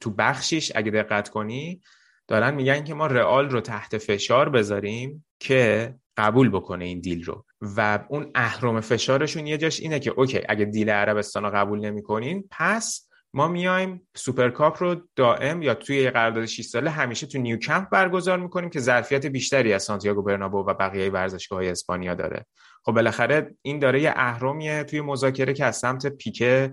تو 0.00 0.10
بخشیش 0.10 0.72
اگه 0.74 0.90
دقت 0.90 1.28
کنی 1.28 1.80
دارن 2.28 2.54
میگن 2.54 2.84
که 2.84 2.94
ما 2.94 3.06
رئال 3.06 3.50
رو 3.50 3.60
تحت 3.60 3.98
فشار 3.98 4.48
بذاریم 4.48 5.24
که 5.40 5.94
قبول 6.16 6.48
بکنه 6.48 6.84
این 6.84 7.00
deal 7.00 7.24
رو. 7.24 7.44
و 7.60 8.04
اون 8.08 8.30
اهرم 8.34 8.80
فشارشون 8.80 9.46
یه 9.46 9.58
جاش 9.58 9.80
اینه 9.80 9.98
که 9.98 10.10
OK 10.10 10.40
اگه 10.48 10.64
deal 10.64 10.90
عربستان 10.90 11.42
رو 11.42 11.50
قبول 11.50 11.80
نمی‌کنین 11.80 12.48
پس 12.50 13.08
ما 13.34 13.48
میایم 13.48 14.08
سوپرکاپ 14.14 14.82
رو 14.82 14.96
دائم 15.16 15.62
یا 15.62 15.74
توی 15.74 16.10
قرارداد 16.10 16.46
6 16.46 16.64
ساله 16.64 16.90
همیشه 16.90 17.26
تو 17.26 17.38
نیوکمپ 17.38 17.90
برگزار 17.90 18.38
می‌کنیم 18.38 18.70
که 18.70 18.80
ظرفیت 18.80 19.26
بیشتری 19.26 19.72
از 19.72 19.82
سانتیاگو 19.82 20.22
برنابو 20.22 20.58
و 20.58 20.74
بقیه 20.74 21.10
ورزشگاه 21.10 21.58
های 21.58 21.68
اسپانیا 21.68 22.14
داره. 22.14 22.46
خب 22.84 22.92
بالاخره 22.92 23.54
این 23.62 23.78
داره 23.78 24.02
یه 24.02 24.12
اهرمیه 24.16 24.84
توی 24.84 25.00
مذاکره 25.00 25.52
که 25.52 25.64
از 25.64 25.76
سمت 25.76 26.06
پیکه 26.06 26.72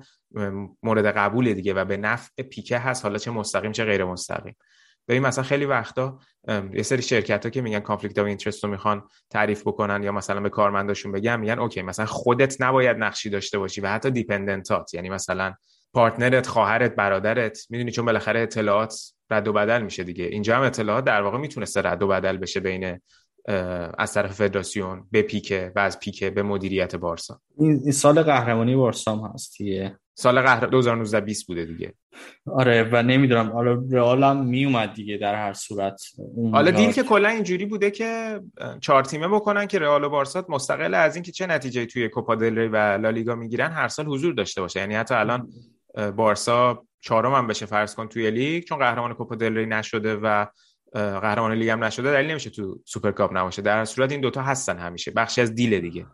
مورد 0.83 1.05
قبول 1.05 1.53
دیگه 1.53 1.73
و 1.73 1.85
به 1.85 1.97
نفع 1.97 2.43
پیکه 2.43 2.77
هست. 2.77 3.03
حالا 3.03 3.17
چه 3.17 3.31
مستقیم 3.31 3.71
چه 3.71 3.85
غیر 3.85 4.05
مستقیم. 4.05 4.55
ببین 5.07 5.23
مثلا 5.23 5.43
خیلی 5.43 5.65
وقتا 5.65 6.19
یه 6.73 6.83
سری 6.83 7.01
شرکت 7.01 7.43
ها 7.45 7.49
که 7.49 7.61
میگن 7.61 7.79
conflict 7.79 8.19
of 8.19 8.25
interest 8.25 8.63
رو 8.63 8.69
می‌خوان 8.69 9.07
تعریف 9.29 9.61
بکنن 9.61 10.03
یا 10.03 10.11
مثلا 10.11 10.41
به 10.41 10.49
کارمنداشون 10.49 11.11
بگن 11.11 11.39
میگن 11.39 11.59
OK 11.59 11.81
مثلا 11.81 12.05
خودت 12.05 12.61
نباید 12.61 12.97
نقشی 12.97 13.29
داشته 13.29 13.59
باشی 13.59 13.81
و 13.81 13.87
حتی 13.87 14.11
dependent 14.11 14.85
ات 14.85 14.93
یعنی 14.93 15.09
مثلا 15.09 15.53
partner 15.93 16.40
ت 16.40 16.47
خواهرت 16.47 16.95
برادرت 16.95 17.65
می‌دونی 17.69 17.91
چون 17.91 18.05
بالاخره 18.05 18.39
اطلاعات 18.39 18.95
رد 19.29 19.47
و 19.47 19.53
بدل 19.53 19.81
میشه 19.81 20.03
دیگه. 20.03 20.25
اینجا 20.25 20.57
هم 20.57 20.63
اطلاعات 20.63 21.03
در 21.03 21.21
واقع 21.21 21.37
می‌تونسته 21.37 21.81
رد 21.81 22.03
و 22.03 22.07
بدل 22.07 22.37
بشه 22.37 22.59
بین 22.59 22.99
از 23.97 24.13
طرف 24.13 24.31
فدراسیون 24.31 25.07
به 25.11 25.21
پیکه 25.21 25.71
و 25.75 25.79
از 25.79 25.99
پیکه 25.99 26.29
به 26.29 26.43
مدیریت 26.43 26.95
بارسا. 26.95 27.41
این 27.57 27.91
سال 27.91 28.23
قهرمانی 28.23 28.75
بارسا 28.75 29.15
هم 29.15 29.31
هست 29.33 29.57
سال 30.13 30.41
قهر 30.41 30.65
2019 30.65 31.19
20 31.19 31.47
بوده 31.47 31.65
دیگه. 31.65 31.93
آره 32.45 32.89
و 32.91 33.03
نمی‌دونم 33.03 33.51
حالا 33.51 33.83
رئال 33.91 34.23
هم 34.23 34.45
میومد 34.45 34.93
دیگه 34.93 35.17
در 35.17 35.35
هر 35.35 35.53
صورت 35.53 36.01
حالا 36.51 36.71
deal 36.71 36.91
که 36.91 37.03
کلا 37.03 37.29
اینجوری 37.29 37.65
بوده 37.65 37.91
که 37.91 38.39
چهار 38.81 39.03
تیمه 39.03 39.27
بکنن 39.27 39.65
که 39.65 39.79
رئال 39.79 40.03
و 40.03 40.09
بارسا 40.09 40.45
مستقل 40.49 40.93
از 40.93 41.15
اینکه 41.15 41.31
چه 41.31 41.47
نتیجه 41.47 41.85
توی 41.85 42.09
کوپا 42.09 42.35
دل 42.35 42.59
ری 42.59 42.67
و 42.67 42.77
لالیگا 42.77 43.35
می‌گیرن 43.35 43.71
هر 43.71 43.87
سال 43.87 44.05
حضور 44.05 44.33
داشته 44.33 44.61
باشه. 44.61 44.79
یعنی 44.79 44.95
حتی 44.95 45.15
الان 45.15 45.49
بارسا 46.15 46.85
چهارم 47.01 47.33
هم 47.33 47.47
بشه 47.47 47.65
فرض 47.65 47.95
کن 47.95 48.07
توی 48.07 48.31
لیگ 48.31 48.63
چون 48.63 48.79
قهرمان 48.79 49.13
کوپا 49.13 49.35
دل 49.35 49.57
ری 49.57 49.65
نشده 49.65 50.15
و 50.15 50.45
قهرمان 50.93 51.53
لیگ 51.53 51.69
هم 51.69 51.83
نشده 51.83 52.11
دلیل 52.11 52.31
نمیشه 52.31 52.49
تو 52.49 52.79
سوپرکاپ 52.85 53.37
نباشه. 53.37 53.61
در 53.61 53.85
صورت 53.85 54.11
این 54.11 54.21
دوتا 54.21 54.41
هستن 54.41 54.77
همیشه. 54.77 55.11
بخشی 55.11 55.41
از 55.41 55.55
deal 55.55 55.79
دیگه. 55.79 56.05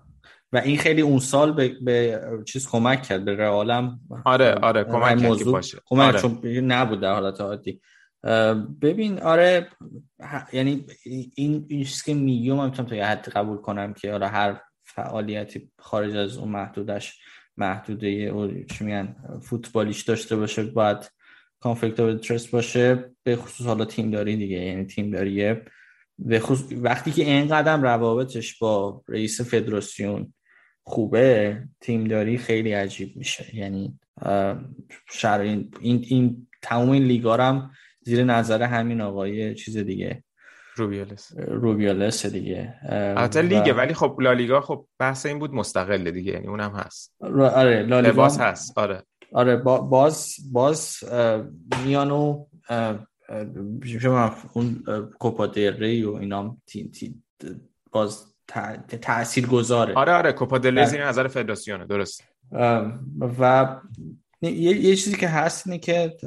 و 0.53 0.57
این 0.57 0.77
خیلی 0.77 1.01
اون 1.01 1.19
سال 1.19 1.53
به, 1.53 1.75
به 1.81 2.21
چیز 2.45 2.69
کمک 2.69 3.03
کرد 3.03 3.25
به 3.25 3.36
رئالم 3.36 3.99
آره 4.25 4.53
آره 4.53 4.83
کمک 4.83 5.17
کرد 5.21 5.38
که 5.38 5.43
باشه. 5.43 5.77
کمک 5.86 6.07
آره. 6.07 6.21
چون 6.21 6.41
نبود 6.71 7.01
در 7.01 7.13
حالت 7.13 7.41
عادی. 7.41 7.81
ببین 8.81 9.19
آره 9.19 9.69
یعنی 10.53 10.86
این 11.36 11.65
این 11.69 11.83
چیزی 11.83 12.01
که 12.05 12.13
میگم 12.13 12.55
من 12.55 12.65
می‌تونم 12.65 12.89
تا 12.89 12.95
یه 12.95 13.05
حد 13.05 13.29
قبول 13.29 13.57
کنم 13.57 13.93
که 13.93 14.13
آره 14.13 14.27
هر 14.27 14.61
فعالیتی 14.83 15.71
خارج 15.79 16.15
از 16.15 16.38
اون 16.38 16.49
محدودش 16.49 17.19
محدوده 17.57 18.07
او 18.07 18.47
چی 18.47 18.83
میگن 18.83 19.15
فوتبالیش 19.41 20.01
داشته 20.01 20.35
باشه 20.35 20.63
باید 20.63 21.11
کانفلیکت 21.59 21.99
اف 21.99 22.07
اینترست 22.07 22.51
باشه. 22.51 23.11
به 23.23 23.35
خصوص 23.35 23.67
حالا 23.67 23.85
تیم 23.85 24.11
داری 24.11 24.37
دیگه 24.37 24.57
یعنی 24.57 24.85
تیم 24.85 25.11
داریه. 25.11 25.65
به 26.19 26.39
خصوص 26.39 26.73
وقتی 26.77 27.11
که 27.11 27.23
این 27.23 27.47
قدم 27.47 27.81
روابطش 27.81 28.57
با 28.57 29.03
رئیس 29.07 29.41
فدراسیون 29.41 30.33
خوبه 30.83 31.63
تیمداری 31.81 32.37
خیلی 32.37 32.71
عجیب 32.71 33.17
میشه. 33.17 33.55
یعنی 33.55 33.99
شر 35.09 35.39
این 35.39 35.71
این 35.81 36.47
تمام 36.61 36.89
این 36.89 37.03
لیگا 37.03 37.37
هم 37.37 37.71
زیر 38.01 38.23
نظر 38.23 38.63
همین 38.63 39.01
آقای 39.01 39.55
چیز 39.55 39.77
دیگه. 39.77 40.23
روبیالس 40.76 41.32
روبیالس 41.38 42.26
دیگه. 42.26 42.73
البته 42.89 43.41
لیگه 43.41 43.73
ولی 43.73 43.93
خب 43.93 44.17
لالیگا 44.19 44.61
خب 44.61 44.88
بحث 44.99 45.26
این 45.26 45.39
بود 45.39 45.53
مستقل 45.53 46.11
دیگه 46.11 46.32
یعنی 46.32 46.47
اونم 46.47 46.71
هست. 46.71 47.15
آره 47.21 47.84
لالیگا 47.84 48.26
هست 48.26 48.78
آره. 48.78 49.03
آره 49.34 49.55
باز 49.57 50.36
باز 50.51 50.97
میانو 51.86 52.45
شما 54.01 54.36
اون 54.53 54.84
کوپا 55.19 55.45
ری 55.55 56.03
و 56.03 56.13
اینام 56.13 56.61
تی 56.67 56.89
تی 56.89 57.15
باز 57.91 58.36
تاثیر 59.01 59.47
گذاره 59.47 59.93
آره 59.93 60.13
آره 60.13 60.32
کوپا 60.32 60.57
دل 60.57 60.86
زیر 60.86 61.07
نظر 61.07 61.28
فدراسیونه 61.28 61.86
درست 61.86 62.23
و 63.39 63.76
یه،, 64.41 64.95
چیزی 64.95 65.15
که 65.15 65.28
هست 65.28 65.67
اینه 65.67 65.80
که 65.80 66.17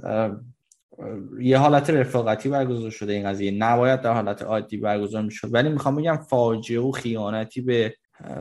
یه 1.40 1.58
حالت 1.58 1.90
رفاقتی 1.90 2.48
برگزار 2.48 2.90
شده 2.90 3.12
این 3.12 3.28
قضیه. 3.30 3.50
نباید 3.50 4.00
در 4.00 4.12
حالت 4.12 4.42
عادی 4.42 4.76
برگزار 4.76 5.22
می‌شد. 5.22 5.54
ولی 5.54 5.68
می‌خوام 5.68 5.96
بگم 5.96 6.16
فاجعه 6.16 6.80
و 6.80 6.90
خیانتی 6.90 7.60
به 7.60 7.94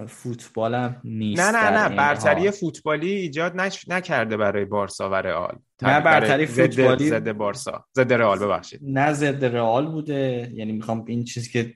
فوتبالم 0.08 1.02
نیست 1.04 1.42
نه 1.42 1.52
نه 1.52 1.88
نه. 1.88 1.96
برتری 1.96 2.52
فوتبالی 2.52 3.12
ایجاد 3.12 3.56
نش... 3.56 3.88
نکرده 3.88 4.38
برای 4.38 4.66
بارسا 4.66 5.10
و 5.10 5.14
رئال. 5.14 5.58
نه 5.82 6.02
برتری 6.02 6.46
فوتبالی 6.46 7.08
زده 7.10 7.34
بارسا. 7.34 7.86
زده 7.94 8.18
رئال 8.18 8.40
ببخشید. 8.40 8.80
نه 8.84 9.14
ضد 9.14 9.46
رئال 9.46 9.92
بوده. 9.92 10.52
یعنی 10.54 10.72
می‌خوام 10.72 11.06
این 11.08 11.24
چیزی 11.24 11.50
که 11.50 11.74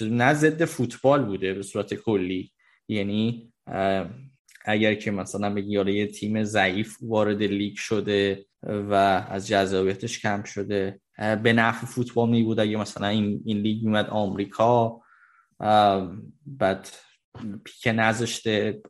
نه 0.00 0.34
ضد 0.34 0.64
فوتبال 0.64 1.24
بوده 1.24 1.54
به 1.54 1.62
صورت 1.62 1.94
کلی. 1.94 2.52
یعنی 2.88 3.52
اگر 4.64 4.94
که 4.94 5.10
مثلا 5.10 5.54
بگی 5.54 5.92
یه 5.92 6.06
تیم 6.06 6.44
ضعیف 6.44 6.96
وارد 7.02 7.42
لیگ 7.42 7.76
شده 7.76 8.46
و 8.62 8.94
از 9.28 9.48
جذابیتش 9.48 10.18
کم 10.18 10.42
شده. 10.42 11.00
به 11.18 11.52
نفع 11.52 11.86
فوتبال 11.86 12.30
می 12.30 12.42
بود 12.42 12.60
اگه 12.60 12.76
مثلا 12.76 13.06
این, 13.06 13.42
این 13.44 13.58
لیگ 13.58 13.84
میمد 13.84 14.06
آمریکا. 14.06 15.00
بعد 16.46 16.88
پیک 17.64 17.88
نذاشته. 17.94 18.82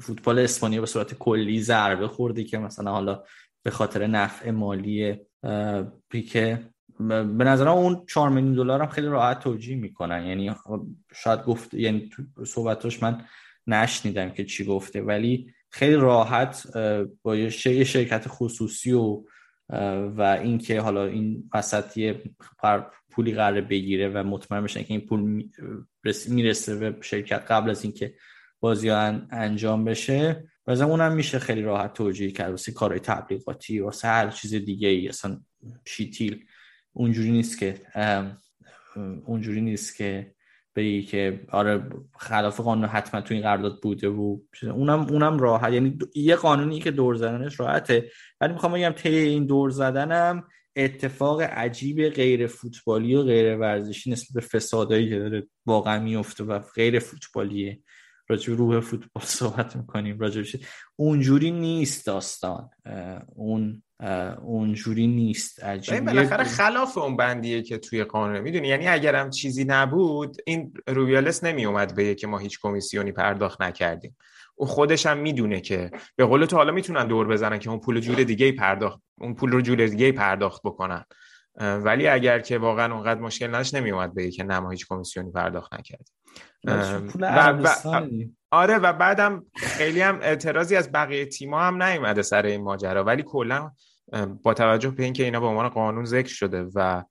فوتبال 0.00 0.38
اسپانیا 0.38 0.80
به 0.80 0.86
صورت 0.86 1.14
کلی 1.14 1.62
ضربه 1.62 2.08
خورده 2.08 2.44
که 2.44 2.58
مثلا 2.58 2.90
حالا 2.90 3.22
به 3.62 3.70
خاطر 3.70 4.06
نفع 4.06 4.50
مالی 4.50 5.16
پیکه. 6.10 6.68
به 7.08 7.44
نظرم 7.44 7.68
اون 7.68 8.04
4 8.08 8.30
میلیون 8.30 8.54
دلار 8.54 8.80
هم 8.80 8.88
خیلی 8.88 9.06
راحت 9.06 9.40
توجیه 9.40 9.76
می‌کنن. 9.76 10.26
یعنی 10.26 10.54
شاید 11.14 11.42
گفت 11.42 11.74
یعنی 11.74 12.10
تو 12.12 12.44
صحبتاش 12.44 13.02
من 13.02 13.24
نشنیدم 13.66 14.30
که 14.30 14.44
چی 14.44 14.64
گفته 14.64 15.02
ولی 15.02 15.54
خیلی 15.72 15.96
راحت 15.96 16.76
با 17.22 17.36
یه 17.36 17.50
شرکت 17.84 18.24
خصوصی 18.28 18.92
و 18.92 19.24
و 20.16 20.38
اینکه 20.42 20.80
حالا 20.80 21.06
این 21.06 21.50
وسط 21.54 21.96
یه 21.96 22.22
پولی 23.10 23.34
قرار 23.34 23.60
بگیره 23.60 24.08
و 24.08 24.22
مطمئن 24.22 24.64
بشن 24.64 24.82
که 24.82 24.94
این 24.94 25.00
پول 25.00 25.44
می‌رسه 26.28 26.76
به 26.76 26.96
شرکت 27.02 27.44
قبل 27.50 27.70
از 27.70 27.84
اینکه 27.84 28.14
بازی 28.60 28.90
انجام 28.90 29.84
بشه. 29.84 30.44
و 30.66 30.82
اونم 30.82 31.12
میشه 31.12 31.38
خیلی 31.38 31.62
راحت 31.62 31.92
توجیه 31.92 32.30
کرد 32.30 32.50
واسه 32.50 32.72
کارهای 32.72 33.00
تبلیغاتی 33.00 33.80
واسه 33.80 34.08
هر 34.08 34.30
چیز 34.30 34.54
دیگه 34.54 34.88
ای. 34.88 35.08
اصلا 35.08 35.40
شیتیل 35.86 36.44
اونجوری 36.92 37.30
نیست 37.30 37.58
که 37.58 37.80
اونجوری 39.24 39.60
نیست 39.60 39.96
که 39.96 40.34
بگی 40.76 41.02
که 41.02 41.40
آره 41.50 41.88
خلاف 42.18 42.60
قانون 42.60 42.84
حتما 42.84 43.20
تو 43.20 43.34
این 43.34 43.42
قرارداد 43.42 43.80
بوده 43.82 44.08
و 44.08 44.38
اونم 44.62 45.00
اونم 45.00 45.38
راحت. 45.38 45.72
یعنی 45.72 45.98
یه 46.14 46.36
قانونی 46.36 46.80
که 46.80 46.90
دور 46.90 47.14
زدنش 47.14 47.60
راحته. 47.60 48.10
ولی 48.40 48.52
می‌خوام 48.52 48.72
بگم 48.72 48.92
طی 48.92 49.16
این 49.16 49.46
دور 49.46 49.70
زدنم 49.70 50.44
اتفاق 50.76 51.40
عجیب 51.40 52.08
غیر 52.08 52.46
فوتبالی 52.46 53.14
و 53.14 53.22
غیر 53.22 53.56
ورزشی 53.56 54.10
نسبت 54.10 54.28
به 54.34 54.40
فسادایی 54.40 55.08
که 55.08 55.18
داره 55.18 55.46
واقعا 55.66 56.00
میفته 56.00 56.44
و 56.44 56.58
غیر 56.58 56.98
فوتبالیه. 56.98 57.80
راجع 58.28 58.52
روح 58.52 58.80
فوتبال 58.80 59.24
صحبت 59.38 59.76
می‌کنیم 59.76 60.18
راجع 60.18 60.58
اونجوری 60.96 61.50
نیست 61.50 62.06
داستان. 62.06 62.70
اون 63.34 63.82
اونجوری 64.42 65.06
نیست. 65.06 65.64
عجیبه 65.64 66.00
بالاخره 66.00 66.44
خلاف 66.44 66.98
اون 66.98 67.16
بندیه 67.16 67.62
که 67.62 67.78
توی 67.78 68.04
قانون 68.04 68.40
می‌دونی. 68.40 68.68
یعنی 68.68 68.88
اگرم 68.88 69.30
چیزی 69.30 69.64
نبود 69.64 70.36
این 70.46 70.74
رویالس 70.86 71.44
نمی 71.44 71.64
اومد 71.64 71.94
به 71.94 72.14
که 72.14 72.26
ما 72.26 72.38
هیچ 72.38 72.58
کمیسیونی 72.62 73.12
پرداخت 73.12 73.62
نکردیم. 73.62 74.16
او 74.54 74.66
خودش 74.66 75.06
هم 75.06 75.18
می‌دونه 75.18 75.60
که 75.60 75.90
به 76.16 76.24
قول 76.24 76.44
تو 76.44 76.56
حالا 76.56 76.72
می‌تونن 76.72 77.06
دور 77.06 77.26
بزنن 77.26 77.58
که 77.58 77.70
اون 77.70 77.80
پول 77.80 78.00
جور 78.00 78.22
دیگه 78.22 78.52
پرداخت 78.52 79.00
اون 79.20 79.34
پول 79.34 79.52
رو 79.52 79.60
جور 79.60 79.86
دیگه 79.86 80.12
پرداخت 80.12 80.62
بکنن. 80.64 81.04
ولی 81.56 82.08
اگر 82.08 82.38
که 82.38 82.58
واقعا 82.58 82.94
اونقدر 82.94 83.20
مشکل 83.20 83.48
نداشت 83.48 83.74
نمی 83.74 83.90
اومد 83.90 84.14
به 84.14 84.30
که 84.30 84.44
نه 84.44 84.60
ما 84.60 84.70
هیچ 84.70 84.86
کمیسیونی 84.88 85.32
پرداخت 85.32 85.74
نکردیم. 85.74 86.14
و 87.22 87.68
آره 88.50 88.78
و 88.78 88.92
بعدم 88.92 89.46
خیلی 89.56 90.00
هم 90.00 90.18
اعتراضی 90.22 90.76
از 90.76 90.92
بقیه 90.92 91.26
تیما 91.26 91.60
هم 91.60 91.82
نیومده 91.82 92.22
سر 92.22 92.46
این 92.46 92.62
ماجرا. 92.62 93.04
ولی 93.04 93.22
کلا 93.22 93.70
با 94.42 94.54
توجه 94.54 94.90
به 94.90 95.04
اینکه 95.04 95.24
اینا 95.24 95.40
به 95.40 95.46
عنوان 95.46 95.68
قانون 95.68 96.04
ذکر 96.04 96.32
شده 96.34 96.66
و 96.74 97.04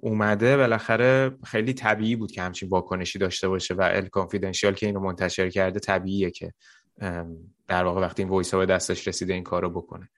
اومده 0.00 0.56
بالاخره 0.56 1.30
خیلی 1.44 1.72
طبیعی 1.72 2.16
بود 2.16 2.32
که 2.32 2.42
همچین 2.42 2.68
واکنشی 2.68 3.18
داشته 3.18 3.48
باشه 3.48 3.74
و 3.74 3.82
ال 3.92 4.06
کانفیدنشیال 4.06 4.74
که 4.74 4.86
اینو 4.86 5.00
منتشر 5.00 5.48
کرده 5.48 5.80
طبیعیه 5.80 6.30
که 6.30 6.52
در 7.68 7.84
واقع 7.84 8.00
وقتی 8.00 8.22
این 8.22 8.30
voice 8.30 8.54
به 8.54 8.66
دستش 8.66 9.08
رسیده 9.08 9.34
این 9.34 9.42
کارو 9.42 9.70
بکنه. 9.70 10.08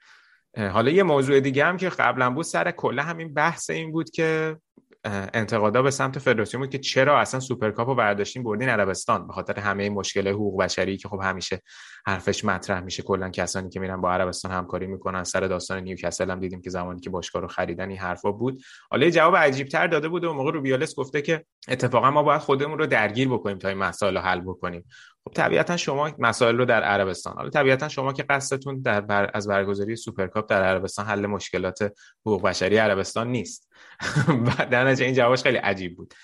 حالا 0.56 0.90
یه 0.90 1.02
موضوع 1.02 1.40
دیگه 1.40 1.64
هم 1.64 1.76
که 1.76 1.88
قبلا 1.88 2.30
بود 2.30 2.44
سر 2.44 2.70
کله 2.70 3.02
همین 3.02 3.34
بحث 3.34 3.70
این 3.70 3.92
بود 3.92 4.10
که 4.10 4.56
انتقادا 5.04 5.82
به 5.82 5.90
سمت 5.90 6.18
فدراسیون 6.18 6.62
بود 6.62 6.70
که 6.70 6.78
چرا 6.78 7.18
اصلا 7.18 7.40
سوپرکاپ 7.40 7.88
رو 7.88 7.94
برداشتیم 7.94 8.42
بردین 8.42 8.68
عربستان. 8.68 9.26
به 9.26 9.32
خاطر 9.32 9.60
همه 9.60 9.90
مشکل 9.90 10.28
حقوق 10.28 10.62
بشری 10.62 10.96
که 10.96 11.08
خب 11.08 11.20
همیشه 11.22 11.62
حرفش 12.06 12.44
مطرح 12.44 12.80
میشه. 12.80 13.02
کلا 13.02 13.28
کسانی 13.28 13.70
که 13.70 13.80
میرن 13.80 14.00
با 14.00 14.12
عربستان 14.12 14.52
همکاری 14.52 14.86
می‌کنن. 14.86 15.24
سر 15.24 15.40
داستان 15.40 15.82
نیوکاسل 15.82 16.30
هم 16.30 16.40
دیدیم 16.40 16.62
که 16.62 16.70
زمانی 16.70 17.00
که 17.00 17.10
باشگاه 17.10 17.42
رو 17.42 17.48
خریدن 17.48 17.88
این 17.88 17.98
حرفا 17.98 18.32
بود. 18.32 18.62
حالا 18.90 19.10
جواب 19.10 19.36
عجیب 19.36 19.68
تر 19.68 19.86
داده 19.86 20.08
بود 20.08 20.24
و 20.24 20.32
موقع 20.32 20.52
روبیالس 20.52 20.94
گفته 20.94 21.22
که 21.22 21.44
اتفاقا 21.68 22.10
ما 22.10 22.22
باید 22.22 22.40
خودمون 22.40 22.78
رو 22.78 22.86
درگیر 22.86 23.28
بکنیم 23.28 23.58
تا 23.58 23.68
این 23.68 23.78
مسائل 23.78 24.16
رو 24.16 24.20
حل 24.20 24.40
بکنیم. 24.40 24.84
خب 25.24 25.32
طبیعتا 25.32 25.76
شما 25.76 26.10
مسائل 26.18 26.56
رو 26.56 26.64
در 26.64 26.82
عربستان 26.82 27.34
حالا 27.36 27.50
طبیعتا 27.50 27.88
شما 27.88 28.12
که 28.12 28.22
قصدتون 28.22 28.80
در 28.80 29.00
بر... 29.00 29.30
از 29.34 29.48
برگزاری 29.48 29.96
سوپرکاپ 29.96 30.50
در 30.50 30.62
عربستان 30.62 31.06
حل 31.06 31.26
مشکلات 31.26 31.92
حقوق 32.20 32.42
بشری 32.42 32.76
عربستان 32.76 33.28
نیست. 33.28 33.70
و 34.46 34.66
در 34.70 34.86
این 34.86 35.14
جوابش 35.14 35.42
خیلی 35.42 35.56
عجیب 35.56 35.96
بود. 35.96 36.14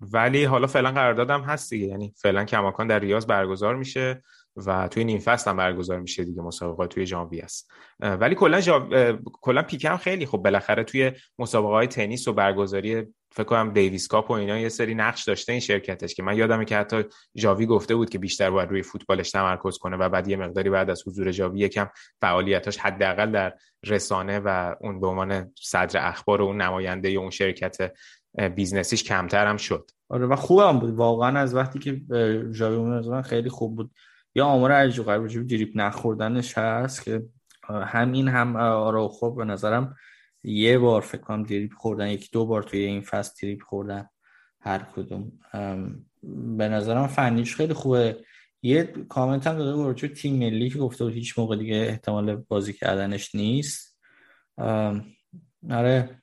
ولی 0.00 0.44
حالا 0.44 0.66
فعلا 0.66 0.90
قراردادم 0.90 1.42
هست 1.42 1.70
دیگه. 1.70 1.86
یعنی 1.86 2.14
فعلا 2.16 2.44
کماکان 2.44 2.86
در 2.86 2.98
ریاض 2.98 3.26
برگزار 3.26 3.76
میشه 3.76 4.22
و 4.56 4.88
توی 4.88 5.04
نیم 5.04 5.18
فصل 5.18 5.50
هم 5.50 5.56
برگزار 5.56 6.00
میشه 6.00 6.24
دیگه. 6.24 6.42
مسابقات 6.42 6.90
توی 6.90 7.06
ژانویه 7.06 7.44
است. 7.44 7.70
ولی 8.00 8.34
کلا 8.34 8.60
جا... 8.60 8.88
کلا 9.32 9.62
پیکم 9.62 9.96
خیلی 9.96 10.26
خب 10.26 10.38
بالاخره 10.38 10.84
توی 10.84 11.12
مسابقه 11.38 11.72
های 11.72 11.86
تنیس 11.86 12.28
و 12.28 12.32
برگزاری 12.32 13.06
فکر 13.32 13.44
کنم 13.44 13.72
دیویس 13.72 14.08
کاپ 14.08 14.30
و 14.30 14.32
اینا 14.32 14.58
یه 14.58 14.68
سری 14.68 14.94
نقش 14.94 15.24
داشته 15.24 15.52
این 15.52 15.60
شرکتش 15.60 16.14
که 16.14 16.22
من 16.22 16.36
یادمه 16.36 16.64
که 16.64 16.76
حتی 16.76 17.04
جاوی 17.36 17.66
گفته 17.66 17.94
بود 17.94 18.10
که 18.10 18.18
بیشتر 18.18 18.50
باید 18.50 18.70
روی 18.70 18.82
فوتبالش 18.82 19.30
تمرکز 19.30 19.78
کنه 19.78 19.96
و 19.96 20.08
بعد 20.08 20.28
یه 20.28 20.36
مقداری 20.36 20.70
بعد 20.70 20.90
از 20.90 21.02
حضور 21.06 21.30
جاوی 21.32 21.60
یکم 21.60 21.88
فعالیتاش 22.20 22.78
حداقل 22.78 23.30
در 23.30 23.54
رسانه 23.86 24.38
و 24.38 24.74
اون 24.80 25.00
به 25.00 25.06
عنوان 25.06 25.52
صدر 25.60 26.08
اخبار 26.08 26.40
و 26.40 26.44
اون 26.44 26.62
نماینده 26.62 27.08
اون 27.08 27.30
شرکت 27.30 27.92
business 28.54 28.90
یش 28.90 29.04
کمتر 29.04 29.46
هم 29.46 29.56
شد. 29.56 29.90
آره 30.08 30.26
و 30.26 30.36
خوبم 30.36 30.78
بود. 30.78 30.94
واقعا 30.94 31.38
از 31.38 31.54
وقتی 31.54 31.78
که 31.78 32.00
ژاوی 32.52 32.76
اون 32.76 33.22
خیلی 33.22 33.48
خوب 33.48 33.76
بود. 33.76 33.90
یا 34.34 34.46
آمار 34.46 34.72
عجیب 34.72 35.04
غریب 35.04 35.46
دریبل 35.46 35.70
نخوردنش 35.74 36.58
هست 36.58 37.04
که 37.04 37.22
همین 37.68 38.28
هم 38.28 38.56
آره 38.56 39.08
خوب 39.08 39.36
به 39.36 39.44
نظرم 39.44 39.96
یه 40.44 40.78
بار 40.78 41.00
فکر 41.00 41.20
کنم 41.20 41.42
دریبل 41.42 41.72
خوردن 41.74 42.08
یکی 42.08 42.28
دو 42.32 42.46
بار 42.46 42.62
توی 42.62 42.80
این 42.80 43.00
فصل 43.00 43.32
دریبل 43.42 43.62
خوردن. 43.62 44.08
هر 44.60 44.86
کدوم. 44.96 45.32
به 46.56 46.68
نظرم 46.68 47.06
فنیش 47.06 47.56
خیلی 47.56 47.74
خوبه. 47.74 48.24
یه 48.62 48.82
کامنت 49.08 49.46
هم 49.46 49.58
داده 49.58 49.76
بود 49.76 50.06
تیم 50.06 50.38
ملی 50.38 50.70
که 50.70 50.78
گفته 50.78 51.04
بود 51.04 51.12
هیچ 51.12 51.38
موقع 51.38 51.56
دیگه 51.56 51.76
احتمال 51.76 52.36
بازی 52.36 52.72
کردنش 52.72 53.34
نیست. 53.34 53.98
آره. 55.70 56.22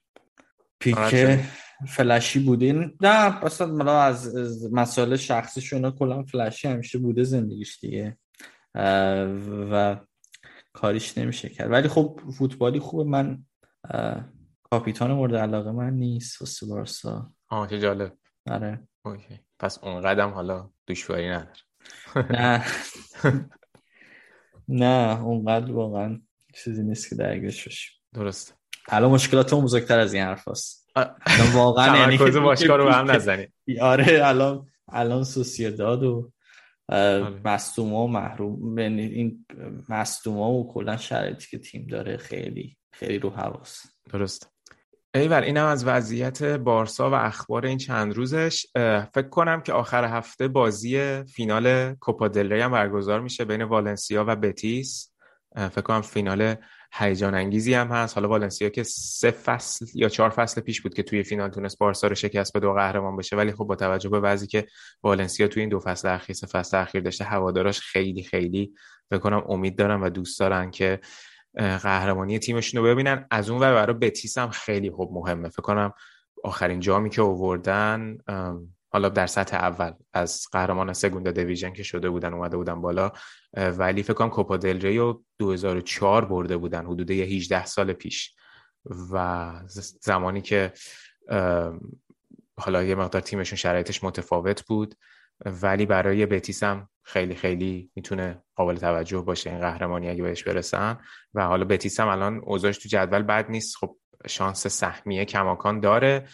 پیکه 0.79 0.99
آره، 0.99 1.45
فلشی 1.87 2.39
بوده. 2.39 2.91
نه 3.01 3.45
مثلا 3.45 4.01
از 4.01 4.35
مسائل 4.71 5.15
شخصی 5.15 5.75
اینا 5.75 5.91
کلا 5.91 6.23
فلشی 6.23 6.67
همیشه 6.67 6.97
بوده 6.97 7.23
زندگیش 7.23 7.79
دیگه. 7.79 8.17
و 9.71 9.97
کاریش 10.73 11.17
نمیشه 11.17 11.49
کرد. 11.49 11.71
ولی 11.71 11.87
خب 11.87 12.19
فوتبالی 12.37 12.79
خوبه. 12.79 13.03
من 13.03 13.45
کاپیتان 14.63 15.11
مورد 15.11 15.35
علاقه 15.35 15.71
من 15.71 15.93
نیست 15.93 16.41
واسه 16.41 16.65
بارسا. 16.65 17.31
آه 17.49 17.67
چه 17.67 17.79
جالب. 17.79 18.17
آره. 18.51 18.87
اوکی. 19.05 19.39
پس 19.59 19.83
اون 19.83 20.01
قدم 20.01 20.29
حالا 20.29 20.69
دشواری 20.87 21.29
نداره. 21.29 21.61
نه. 22.15 22.65
نه 24.67 25.21
اونقدر 25.23 25.71
واقعا 25.71 26.21
چیزی 26.53 26.83
نیست 26.83 27.09
که 27.09 27.15
درگیرش 27.15 27.65
باشیم 27.65 27.93
درست 28.13 28.57
الان 28.89 29.11
مشکلات 29.11 29.53
اون 29.53 29.63
بزرگتر 29.63 29.99
از 29.99 30.13
این 30.13 30.23
حرف 30.23 30.47
هست 30.47 30.89
واقعا 31.53 31.97
یعنی 32.11 32.17
باشگاه 32.17 32.77
رو 32.77 32.85
به 32.85 32.93
هم 32.93 33.11
نزنید 33.11 33.53
آره 33.81 34.27
الان 34.27 34.67
الان 34.87 35.23
سوسیداد 35.23 36.03
و 36.03 36.31
آره. 36.89 37.41
مصدوما 37.45 38.03
و 38.03 38.07
محروم 38.07 38.79
یعنی 38.79 39.01
این 39.01 39.45
مصدوما 39.89 40.51
و 40.51 40.73
کلا 40.73 40.97
شرایطی 40.97 41.47
که 41.51 41.57
تیم 41.57 41.87
داره 41.87 42.17
خیلی 42.17 42.77
خیلی 42.99 43.19
رو 43.19 43.29
حواس. 43.29 43.85
درست. 44.13 44.49
ایول 45.15 45.43
اینم 45.43 45.65
از 45.65 45.85
وضعیت 45.85 46.43
بارسا 46.43 47.09
و 47.09 47.13
اخبار 47.13 47.65
این 47.65 47.77
چند 47.77 48.13
روزش. 48.13 48.65
فکر 49.13 49.29
کنم 49.29 49.61
که 49.61 49.73
آخر 49.73 50.05
هفته 50.05 50.47
بازی 50.47 51.23
فینال 51.23 51.93
کوپا 51.93 52.27
دل 52.27 52.53
هم 52.53 52.71
برگزار 52.71 53.21
میشه 53.21 53.45
بین 53.45 53.61
والنسیا 53.61 54.25
و 54.27 54.35
بتیس. 54.35 55.13
فکر 55.55 55.81
کنم 55.81 56.01
فینال 56.01 56.55
هیجان 56.93 57.35
انگیزی 57.35 57.73
هم 57.73 57.87
هست. 57.87 58.15
حالا 58.15 58.29
والنسیا 58.29 58.69
که 58.69 58.83
سه 58.83 59.31
فصل 59.31 59.85
یا 59.93 60.09
چهار 60.09 60.29
فصل 60.29 60.61
پیش 60.61 60.81
بود 60.81 60.93
که 60.93 61.03
توی 61.03 61.23
فینال 61.23 61.49
تونست 61.49 61.77
بارسا 61.77 62.07
رو 62.07 62.15
شکست 62.15 62.53
به 62.53 62.59
دو 62.59 62.73
قهرمان 62.73 63.17
بشه 63.17 63.35
ولی 63.35 63.51
خب 63.51 63.63
با 63.63 63.75
توجه 63.75 64.09
به 64.09 64.19
وضعی 64.19 64.47
که 64.47 64.67
والنسیا 65.03 65.47
توی 65.47 65.61
این 65.61 65.69
دو 65.69 65.79
فصل 65.79 66.07
اخیر 66.07 66.35
سه 66.35 66.47
فصل 66.47 66.77
اخیر 66.77 67.01
داشته 67.01 67.23
هواداراش 67.23 67.79
خیلی 67.79 68.23
خیلی 68.23 68.73
بکنم 69.11 69.43
امید 69.49 69.77
دارن 69.77 70.01
و 70.01 70.09
دوست 70.09 70.39
دارن 70.39 70.71
که 70.71 70.99
قهرمانی 71.57 72.39
تیمشون 72.39 72.81
رو 72.81 72.87
ببینن. 72.87 73.27
از 73.31 73.49
اون 73.49 73.59
ور 73.59 73.73
برای 73.73 73.93
بتیس 73.93 74.37
هم 74.37 74.49
خیلی 74.49 74.91
خوب 74.91 75.13
مهمه. 75.13 75.49
فکر 75.49 75.61
کنم 75.61 75.93
آخرین 76.43 76.79
جامی 76.79 77.09
که 77.09 77.21
اووردن 77.21 78.17
حالا 78.89 79.09
در 79.09 79.27
سطح 79.27 79.57
اول 79.57 79.91
از 80.13 80.47
قهرمان 80.51 80.93
سگوندا 80.93 81.31
دیویژن 81.31 81.73
که 81.73 81.83
شده 81.83 82.09
بودن 82.09 82.33
اومده 82.33 82.57
بودن 82.57 82.81
بالا 82.81 83.11
ولی 83.53 84.03
فکر 84.03 84.13
کنم 84.13 84.29
کوپا 84.29 84.57
دل 84.57 84.81
ریو 84.81 85.19
2004 85.39 86.25
برده 86.25 86.57
بودن 86.57 86.85
حدود 86.85 87.11
18 87.11 87.65
سال 87.65 87.93
پیش. 87.93 88.35
و 89.11 89.53
زمانی 90.01 90.41
که 90.41 90.73
حالا 92.59 92.83
یه 92.83 92.95
مقدار 92.95 93.21
تیمشون 93.21 93.57
شرایطش 93.57 94.03
متفاوت 94.03 94.65
بود 94.65 94.95
ولی 95.45 95.85
برای 95.85 96.25
بتیس 96.25 96.63
هم 96.63 96.89
خیلی 97.07 97.35
خیلی 97.35 97.91
می‌تونه 97.95 98.43
قابل 98.55 98.75
توجه 98.75 99.21
باشه 99.21 99.49
این 99.49 99.59
قهرمانی 99.59 100.09
اگه 100.09 100.23
بهش 100.23 100.43
برسن. 100.43 100.97
و 101.33 101.45
حالا 101.45 101.65
بتیس 101.65 101.99
هم 101.99 102.07
الان 102.07 102.37
اوضاعش 102.37 102.77
تو 102.77 102.89
جدول 102.89 103.21
بد 103.21 103.51
نیست. 103.51 103.75
خب 103.77 103.97
شانس 104.27 104.67
سهمیه 104.67 105.25
کماکان 105.25 105.79
داره 105.79 106.27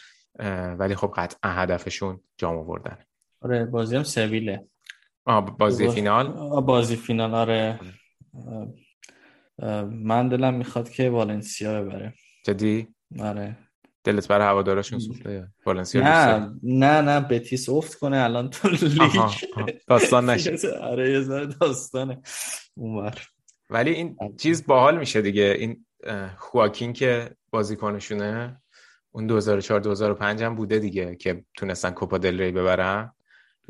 ولی 0.80 0.96
خب 0.96 1.14
قطعا 1.16 1.52
هدفشون 1.52 2.20
جام 2.38 2.58
آوردن. 2.58 2.98
آره 3.42 3.66
بازی 3.66 3.96
هم 3.96 4.04
سویله. 4.04 4.68
بازی 5.60 5.90
فینال؟ 5.90 6.28
بازی 6.62 6.96
فینال 6.96 7.36
آره. 7.36 7.80
من 9.92 10.30
دلم 10.30 10.54
می‌خواد 10.54 10.90
که 10.90 11.10
والنسیا 11.10 11.82
ببره. 11.82 12.14
جدی؟ 12.46 12.88
آره. 13.20 13.58
دلت 14.04 14.28
برای 14.28 14.48
هوادارشون 14.48 15.00
سوخته 15.00 15.48
والنسیا 15.66 16.02
نه 16.02 16.52
نه 16.64 17.02
نه 17.02 17.20
بتیس 17.20 17.70
افت 17.70 17.96
کنه 17.96 18.18
الان 18.18 18.50
تو 18.50 18.68
لیگ. 18.70 19.12
داستان 19.88 20.30
نشه. 20.30 20.58
آره 20.92 21.12
یه 21.12 21.46
داستانه 21.46 22.22
اونور. 22.76 23.22
ولی 23.70 23.92
این 23.92 24.18
چیز 24.38 24.66
باحال 24.66 24.98
میشه 24.98 25.22
دیگه. 25.22 25.56
این 25.60 25.86
خواکین 26.38 26.94
که 26.94 27.30
بازیکنشونه 27.52 28.62
اون 29.12 29.28
2004 29.28 29.80
2005 29.80 30.44
هم 30.44 30.56
بوده 30.56 30.80
دیگه 30.80 31.16
که 31.16 31.46
تونستن 31.56 31.92
کوپا 31.92 32.18
دل 32.18 32.42
ری 32.42 32.52
ببرن. 32.52 33.12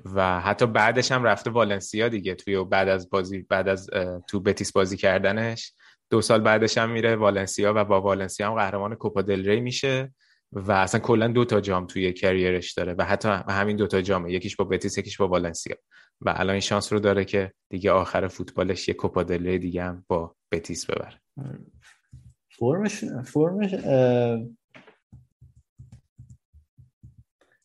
و 0.06 0.40
حتی 0.42 0.66
بعدش 0.66 1.12
هم 1.12 1.24
رفته 1.24 1.52
والنسیا 1.52 2.10
دیگه 2.10 2.36
توی 2.36 2.64
بعد 2.64 2.90
از 2.90 3.10
بازی 3.10 3.42
بعد 3.42 3.68
از 3.68 3.90
تو 4.28 4.40
بتیس 4.40 4.72
بازی 4.72 4.98
کردنش. 4.98 5.74
دو 6.14 6.22
سال 6.22 6.42
بعدش 6.42 6.78
هم 6.78 6.90
میره 6.90 7.16
والنسیا 7.16 7.74
و 7.76 7.86
با 7.86 8.02
والنسیا 8.02 8.48
هم 8.48 8.56
قهرمان 8.56 8.96
کوپا 8.96 9.22
دل 9.22 9.50
ری 9.50 9.62
میشه 9.62 10.14
و 10.52 10.72
اصلا 10.72 11.00
کلا 11.00 11.28
دو 11.28 11.46
تا 11.46 11.62
جام 11.62 11.88
توی 11.88 12.14
کریرش 12.14 12.74
داره 12.74 12.94
و 12.94 13.04
حتی 13.04 13.30
همین 13.30 13.78
دو 13.78 13.88
تا 13.88 14.02
جامه 14.02 14.34
یکیش 14.34 14.56
با 14.56 14.66
بتیس 14.66 14.98
یکیش 14.98 15.18
با 15.18 15.28
والنسیا. 15.28 15.76
و 16.22 16.34
الان 16.36 16.52
این 16.52 16.60
شانس 16.60 16.94
رو 16.94 17.00
داره 17.00 17.26
که 17.26 17.54
دیگه 17.70 17.92
آخر 17.92 18.28
فوتبالش 18.28 18.88
یه 18.88 18.94
کوپا 18.94 19.24
دل 19.24 19.46
ری 19.46 19.60
دیگه 19.60 19.84
هم 19.84 20.06
با 20.08 20.36
بتیس 20.52 20.86
ببره. 20.86 21.22
فرمش 22.50 23.04
فرمش 23.26 23.74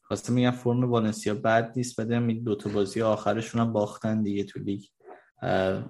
خواستم 0.03 0.33
میگم 0.33 0.51
فرم 0.51 0.85
والنسیا 0.85 1.35
بد 1.35 1.73
نیست 1.77 2.01
بعد 2.01 2.13
این 2.13 2.43
دو 2.43 2.55
تا 2.55 2.71
بازی 2.71 3.03
آخرشون 3.03 3.61
هم 3.61 3.73
باختن 3.73 4.23
دیگه 4.23 4.45
تو 4.45 4.61
لیگ. 4.61 4.85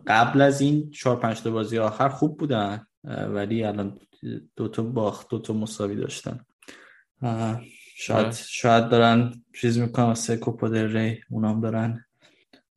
قبل 0.07 0.40
از 0.40 0.61
این 0.61 0.90
چهار 0.90 1.16
پنج 1.16 1.42
تا 1.42 1.51
بازی 1.51 1.78
آخر 1.78 2.09
خوب 2.09 2.38
بودن 2.38 2.86
ولی 3.05 3.64
الان 3.64 3.99
دو 4.57 4.68
تا 4.68 4.82
باخت 4.82 5.28
دو 5.30 5.38
تا 5.38 5.53
مساوی 5.53 5.96
داشتن. 5.96 6.40
شاید 7.96 8.32
شاید 8.32 8.88
دارن 8.88 9.32
چیز 9.61 9.78
می‌کنن 9.78 10.05
واسه 10.05 10.36
کوپا 10.36 10.68
دل 10.68 10.96
ری 10.96 11.20
اونام 11.30 11.61
دارن 11.61 12.05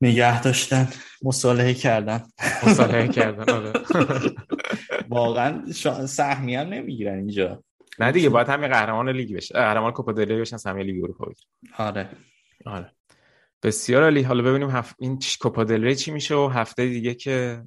نگه 0.01 0.41
داشتن 0.41 0.87
مصالحه 1.23 1.73
کردن. 1.73 2.23
مصالحه 2.67 3.07
کردن 3.07 3.53
آره. 3.53 3.73
واقعا 5.09 5.71
سهمی 6.07 6.55
هم 6.55 6.67
نمی‌گیرن 6.67 7.17
اینجا. 7.17 7.63
نه 7.99 8.11
دیگه 8.11 8.29
باید 8.29 8.47
همین 8.49 8.69
قهرمان 8.69 9.09
لیگ 9.09 9.35
بشه. 9.35 9.53
قهرمان 9.53 9.91
کوپا 9.91 10.11
دل 10.11 10.31
ری 10.31 10.41
بشن 10.41 10.57
سهمیه 10.57 10.83
لیگ 10.83 11.03
اروپا 11.03 11.25
بگیرن. 11.25 11.47
آره. 11.77 12.09
آره. 12.65 12.91
بسیار 13.63 14.03
عالی. 14.03 14.21
حالا 14.21 14.43
ببینیم 14.43 14.69
هف... 14.69 14.93
این 14.99 15.19
کوپا 15.41 15.63
دل 15.63 15.78
ری 15.78 15.93
چی 15.93 16.11
میشه 16.11 16.35
و 16.35 16.47
هفته 16.47 16.85
دیگه 16.85 17.13
که 17.13 17.63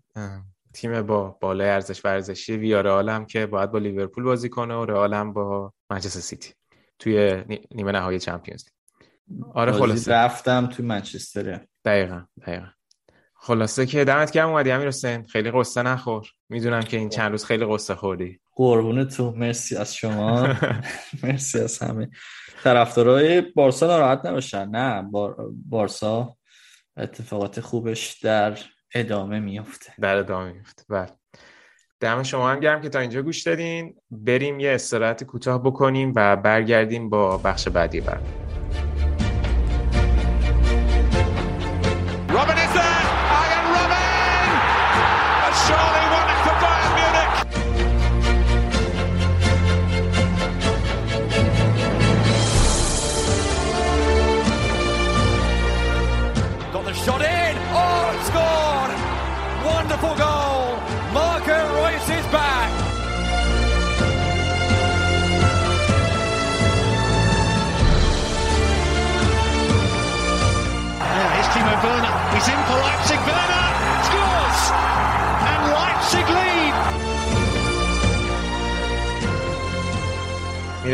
تیم 0.74 1.03
با 1.03 1.38
بالای 1.40 1.68
ارزش 1.68 2.05
ورزشی 2.05 2.57
ویارئال 2.57 3.09
هم 3.09 3.26
که 3.26 3.47
باید 3.47 3.70
با 3.70 3.78
لیورپول 3.78 4.24
بازی 4.24 4.49
کنه 4.49 4.74
و 4.74 4.84
رئال 4.84 5.14
هم 5.14 5.32
با 5.32 5.72
منچستر 5.90 6.20
سیتی 6.20 6.55
توی 6.99 7.45
نیمه 7.70 7.92
نهایی 7.92 8.18
چمپیونز 8.18 8.64
آره 9.55 9.72
خلاصه. 9.72 10.12
رفتم 10.12 10.66
توی 10.66 10.84
منچستر. 10.86 11.66
دقیقا 11.84 12.22
دقیقا. 12.42 12.66
خلاصه 13.34 13.86
که 13.86 14.05
دمت 14.05 14.30
گرم 14.30 14.49
اومدی 14.49 14.70
امیر 14.70 14.88
حسین. 14.88 15.26
خیلی 15.26 15.51
قصه 15.51 15.82
نخور. 15.82 16.26
می‌دونم 16.49 16.80
که 16.80 16.97
این 16.97 17.09
چند 17.09 17.30
روز 17.30 17.45
خیلی 17.45 17.66
قصه 17.66 17.95
خوردی. 17.95 18.40
قربون 18.55 19.05
تو 19.05 19.30
مرسی 19.30 19.76
از 19.76 19.94
شما. 19.94 20.48
مرسی 21.22 21.61
از 21.61 21.78
همه. 21.78 22.09
طرفدارای 22.64 23.40
بارسا 23.40 23.86
ناراحت 23.86 24.26
نباشن. 24.26 24.68
نه 24.68 25.02
بار... 25.02 25.36
بارسا 25.68 26.36
اتفاقات 26.96 27.61
خوبش 27.61 28.18
در 28.22 28.59
ادامه 28.94 29.40
میفته 29.40 29.92
در 30.00 30.16
ادامه 30.16 30.52
میفته 30.52 30.82
بله. 30.88 31.11
دم 32.00 32.22
شما 32.22 32.50
هم 32.50 32.61
گرم 32.61 32.80
که 32.80 32.88
تا 32.88 32.98
اینجا 32.98 33.22
گوش 33.22 33.42
دادین. 33.42 33.94
بریم 34.11 34.61
یه 34.61 34.70
استراحت 34.70 35.24
کوتاه 35.24 35.62
بکنیم 35.62 36.12
و 36.16 36.36
برگردیم 36.36 37.11
با 37.11 37.38
بخش 37.38 37.68
بعدی 37.68 38.00
برنامه. 38.00 38.43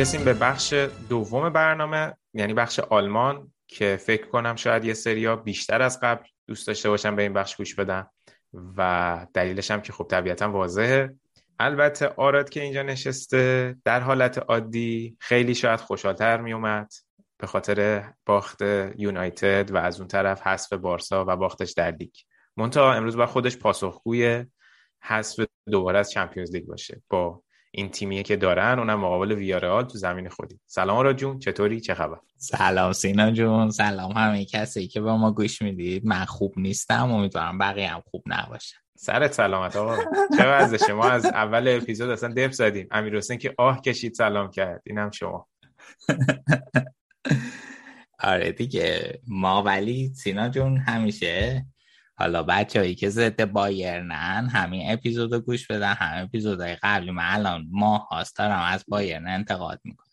می‌رسیم 0.00 0.24
به 0.24 0.34
بخش 0.34 0.72
دوم 1.08 1.50
برنامه 1.50 2.16
یعنی 2.34 2.54
بخش 2.54 2.78
آلمان 2.78 3.52
که 3.66 3.96
فکر 4.00 4.26
کنم 4.26 4.56
شاید 4.56 4.84
یه 4.84 4.94
سریا 4.94 5.36
بیشتر 5.36 5.82
از 5.82 6.00
قبل 6.00 6.24
دوست 6.46 6.66
داشته 6.66 6.88
باشم 6.88 7.16
به 7.16 7.22
این 7.22 7.32
بخش 7.32 7.56
گوش 7.56 7.74
بدن 7.74 8.06
و 8.76 9.26
دلیلش 9.34 9.70
هم 9.70 9.80
که 9.80 9.92
خب 9.92 10.06
طبیعتا 10.10 10.50
واضحه. 10.50 11.14
البته 11.58 12.08
آراد 12.08 12.50
که 12.50 12.62
اینجا 12.62 12.82
نشسته 12.82 13.76
در 13.84 14.00
حالت 14.00 14.38
عادی 14.38 15.16
خیلی 15.20 15.54
شاید 15.54 15.80
خوشحالتر 15.80 16.40
میومد 16.40 16.92
به 17.38 17.46
خاطر 17.46 18.04
باخت 18.26 18.62
یونایتد 18.96 19.70
و 19.70 19.76
از 19.76 19.98
اون 20.00 20.08
طرف 20.08 20.46
حذف 20.46 20.72
بارسا 20.72 21.24
و 21.28 21.36
باختش 21.36 21.72
در 21.72 21.90
لیگ. 21.90 22.14
منتها 22.56 22.94
امروز 22.94 23.16
با 23.16 23.26
خودش 23.26 23.56
پاسخگوی 23.56 24.44
حذف 25.02 25.46
دوباره 25.70 25.98
از 25.98 26.10
چمپیونز 26.10 26.54
لیگ 26.54 26.66
باشه 26.66 27.02
با 27.08 27.42
این 27.70 27.88
تیمیه 27.88 28.22
که 28.22 28.36
دارن 28.36 28.78
اونم 28.78 29.00
مقابل 29.00 29.32
ویارال 29.32 29.84
تو 29.84 29.98
زمین 29.98 30.28
خودی. 30.28 30.60
سلام 30.66 30.96
آراد 30.96 31.16
جون 31.16 31.38
چطوری؟ 31.38 31.80
چه 31.80 31.94
خبر؟ 31.94 32.18
سلام 32.36 32.92
سینا 32.92 33.30
جون 33.30 33.70
سلام 33.70 34.12
همه 34.12 34.44
کسی 34.44 34.88
که 34.88 35.00
با 35.00 35.16
ما 35.16 35.32
گوش 35.32 35.62
می‌دید. 35.62 36.06
من 36.06 36.24
خوب 36.24 36.54
نیستم 36.56 37.12
امیدوارم 37.12 37.58
بقیه 37.58 37.88
هم 37.88 38.02
خوب 38.10 38.22
نباشن 38.26 38.76
سرت 38.96 39.32
سلامت 39.32 39.76
آقا. 39.76 39.96
چه 40.36 40.46
وضعشه 40.46 40.92
ما 40.92 41.10
از 41.10 41.26
اول 41.26 41.68
اپیزود 41.68 42.10
اصلا 42.10 42.34
دف 42.36 42.52
زدیم. 42.52 42.88
امیر 42.90 43.16
حسین 43.16 43.38
که 43.38 43.54
آه 43.58 43.80
کشید 43.80 44.14
سلام 44.14 44.50
کرد. 44.50 44.82
اینم 44.86 45.10
شما. 45.10 45.48
آره 48.22 48.52
دیگه. 48.52 49.20
ما 49.26 49.62
ولی 49.62 50.12
سینا 50.14 50.48
جون 50.48 50.76
همیشه 50.76 51.66
حالا 52.20 52.42
بچه 52.42 52.78
هایی 52.78 52.94
که 52.94 53.08
ضد 53.08 53.44
بایرنن 53.44 54.48
همین 54.52 54.92
اپیزود 54.92 55.32
رو 55.32 55.40
گوش 55.40 55.66
بدن. 55.66 55.92
همین 55.92 56.24
اپیزودهای 56.24 56.76
قبلی 56.82 57.10
من 57.10 57.24
الان 57.28 57.66
ماه 57.70 58.08
هاست 58.08 58.36
دارم 58.36 58.62
از 58.62 58.84
بایرن 58.88 59.28
انتقاد 59.28 59.80
می‌کنم. 59.84 60.06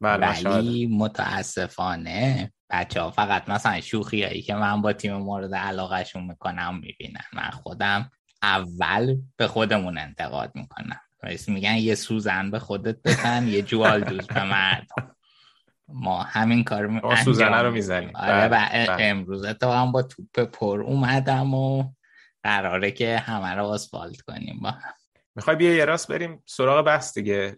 ولی 0.00 0.86
متاسفانه 0.86 2.52
بچه 2.70 3.00
ها 3.00 3.10
فقط 3.10 3.48
مثلا 3.48 3.80
شوخی 3.80 4.22
هایی 4.22 4.42
که 4.42 4.54
من 4.54 4.82
با 4.82 4.92
تیم 4.92 5.16
مورد 5.16 5.54
علاقهشون 5.54 6.24
می‌کنم 6.24 6.80
می‌بینن. 6.82 7.24
من 7.32 7.50
خودم 7.50 8.10
اول 8.42 9.16
به 9.36 9.46
خودمون 9.46 9.98
انتقاد 9.98 10.52
می‌کنم. 10.54 11.00
میگن 11.48 11.76
یه 11.76 11.94
سوزن 11.94 12.50
به 12.50 12.58
خودت 12.58 12.96
بزن 13.04 13.48
یه 13.48 13.62
جوال 13.62 14.00
دوز 14.04 14.26
به 14.26 14.44
مردم. 14.44 15.16
ما 15.94 16.22
همین 16.22 16.64
کار 16.64 16.86
ما 16.86 17.16
سوزنه 17.16 17.62
رو 17.62 17.70
می‌زنیم 17.70 18.10
آره 18.14 18.48
و 18.48 18.86
امروز 18.98 19.46
تو 19.46 19.70
هم 19.70 19.92
با 19.92 20.02
توپ 20.02 20.40
پر 20.40 20.80
اومدم 20.80 21.54
و 21.54 21.84
قراره 22.42 22.90
که 22.90 23.18
همه 23.18 23.54
رو 23.54 23.64
آسفالت 23.64 24.20
کنیم 24.20 24.60
با 24.62 24.74
می‌خوای 25.36 25.56
بیا 25.56 25.74
یه 25.74 25.84
راست 25.84 26.08
بریم 26.08 26.42
سراغ 26.46 26.86
بحث 26.86 27.14
دیگه. 27.14 27.56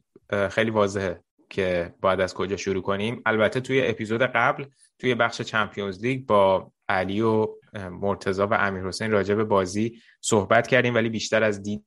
خیلی 0.51 0.71
واضحه 0.71 1.21
که 1.51 1.95
باید 2.01 2.21
از 2.21 2.35
کجا 2.35 2.57
شروع 2.57 2.83
کنیم. 2.83 3.23
البته 3.27 3.61
توی 3.61 3.87
اپیزود 3.87 4.23
قبل 4.23 4.65
توی 4.99 5.15
بخش 5.15 5.43
چمپیونز 5.43 6.03
لیگ 6.03 6.27
با 6.27 6.73
علی 6.89 7.21
و 7.21 7.49
مرتزا 7.75 8.47
و 8.47 8.55
امیر 8.55 8.87
حسین 8.87 9.11
راجع 9.11 9.35
به 9.35 9.45
بازی 9.45 10.03
صحبت 10.21 10.67
کردیم 10.67 10.95
ولی 10.95 11.09
بیشتر 11.09 11.43
از 11.43 11.63
دید 11.63 11.85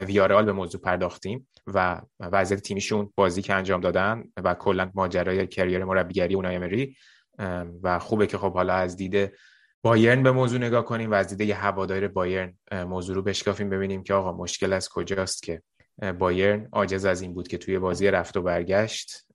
ویارال 0.00 0.44
به 0.44 0.52
موضوع 0.52 0.80
پرداختیم 0.80 1.48
و 1.66 2.00
وضعیت 2.20 2.60
تیمیشون 2.60 3.12
بازی 3.16 3.42
که 3.42 3.54
انجام 3.54 3.80
دادن 3.80 4.24
و 4.44 4.54
کلا 4.54 4.90
ماجرای 4.94 5.46
کریر 5.46 5.84
مربیگری 5.84 6.34
اونای 6.34 6.56
امری 6.56 6.96
و 7.82 7.98
خوبه 7.98 8.26
که 8.26 8.38
خب 8.38 8.54
حالا 8.54 8.74
از 8.74 8.96
دید 8.96 9.32
بایرن 9.82 10.22
به 10.22 10.30
موضوع 10.30 10.58
نگاه 10.58 10.84
کنیم 10.84 11.10
و 11.10 11.14
از 11.14 11.36
دید 11.36 11.48
یه 11.48 11.54
هوادار 11.54 12.08
بایرن 12.08 12.54
موضوع 12.72 13.16
رو 13.16 13.22
بشکافیم 13.22 13.70
ببینیم 13.70 14.02
که 14.02 14.14
آقا 14.14 14.32
مشکل 14.32 14.72
از 14.72 14.88
کجاست 14.88 15.42
که 15.42 15.62
بایرن 16.18 16.68
عاجز 16.72 17.04
از 17.04 17.22
این 17.22 17.34
بود 17.34 17.48
که 17.48 17.58
توی 17.58 17.78
بازی 17.78 18.10
رفت 18.10 18.36
و 18.36 18.42
برگشت 18.42 19.26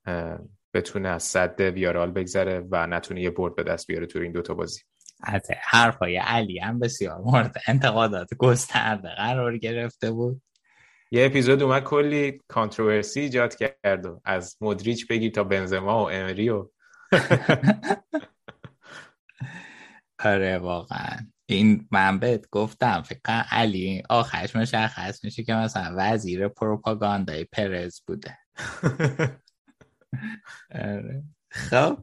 بتونه 0.74 1.08
از 1.08 1.22
صد 1.22 1.60
ویارال 1.60 2.10
بگذره 2.10 2.66
و 2.70 2.86
نتونه 2.86 3.20
یه 3.22 3.30
برد 3.30 3.54
به 3.54 3.62
دست 3.62 3.86
بیاره 3.86 4.06
توی 4.06 4.22
این 4.22 4.32
دوتا 4.32 4.54
بازی. 4.54 4.80
از 5.22 5.42
حرفای 5.62 6.16
علی 6.16 6.58
هم 6.58 6.78
بسیار 6.78 7.18
مورد 7.18 7.56
انتقادات 7.66 8.34
گسترده 8.38 9.08
قرار 9.16 9.58
گرفته 9.58 10.10
بود. 10.10 10.42
یه 11.12 11.26
اپیزود 11.26 11.62
اومد 11.62 11.84
کلی 11.84 12.40
کانتروورسی 12.48 13.20
ایجاد 13.20 13.54
کرد 13.54 14.06
و 14.06 14.20
از 14.24 14.56
مدریچ 14.60 15.08
بگی 15.08 15.30
تا 15.30 15.44
بنزما 15.44 16.04
و 16.04 16.10
امری 16.10 16.48
و 16.48 16.68
آره 20.24 20.58
واقعا. 20.58 21.16
این 21.46 21.88
من 21.90 22.18
بهت 22.18 22.50
گفتم 22.50 23.02
فکر 23.02 23.20
کنم 23.24 23.44
علی 23.50 24.02
آخرش 24.08 24.56
مشخص 24.56 25.24
میشه 25.24 25.42
که 25.42 25.54
مثلا 25.54 25.94
وزیر 25.96 26.48
پروپاگاندای 26.48 27.44
پرز 27.44 28.00
بوده. 28.06 28.38
آره. 30.74 31.22
خب 31.50 31.98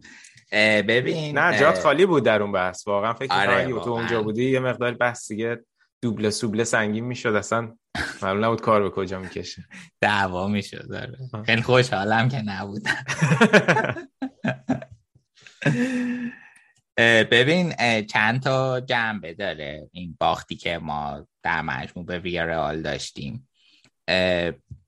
ببین 0.88 1.38
نه 1.38 1.60
جات 1.60 1.80
خالی 1.80 2.06
بود 2.06 2.24
در 2.24 2.42
اون 2.42 2.52
بحث. 2.52 2.88
واقعا 2.88 3.14
فکر 3.14 3.34
آره 3.34 3.68
تو 3.68 3.90
اونجا 3.90 4.24
بودی 4.24 4.52
یه 4.52 4.60
مقدار 4.60 4.92
بحث 4.92 5.28
دیگه 5.28 5.66
دوبله 6.02 6.30
سوبله 6.30 6.64
سنگین 6.64 7.04
می‌شد 7.06 7.30
اصلا 7.30 7.76
معلوم 8.22 8.46
نبود 8.46 8.62
کار 8.62 8.84
به 8.84 8.90
کجا 8.90 9.20
می‌کشه. 9.20 9.66
دعوا 10.02 10.48
می‌شد 10.48 10.90
داره 10.90 11.18
خیلی 11.46 11.62
خوشحالم 11.62 12.30
که 12.30 12.42
نبودم. 12.42 13.06
ببین 17.32 17.74
چند 18.06 18.42
تا 18.42 18.80
جنبه 18.80 19.34
داره 19.34 19.90
این 19.92 20.18
باختی 20.20 20.56
که 20.56 20.78
ما 20.78 21.28
در 21.44 21.62
مجموع 21.62 22.06
به 22.06 22.20
ویارال 22.20 22.82
داشتیم. 22.82 23.50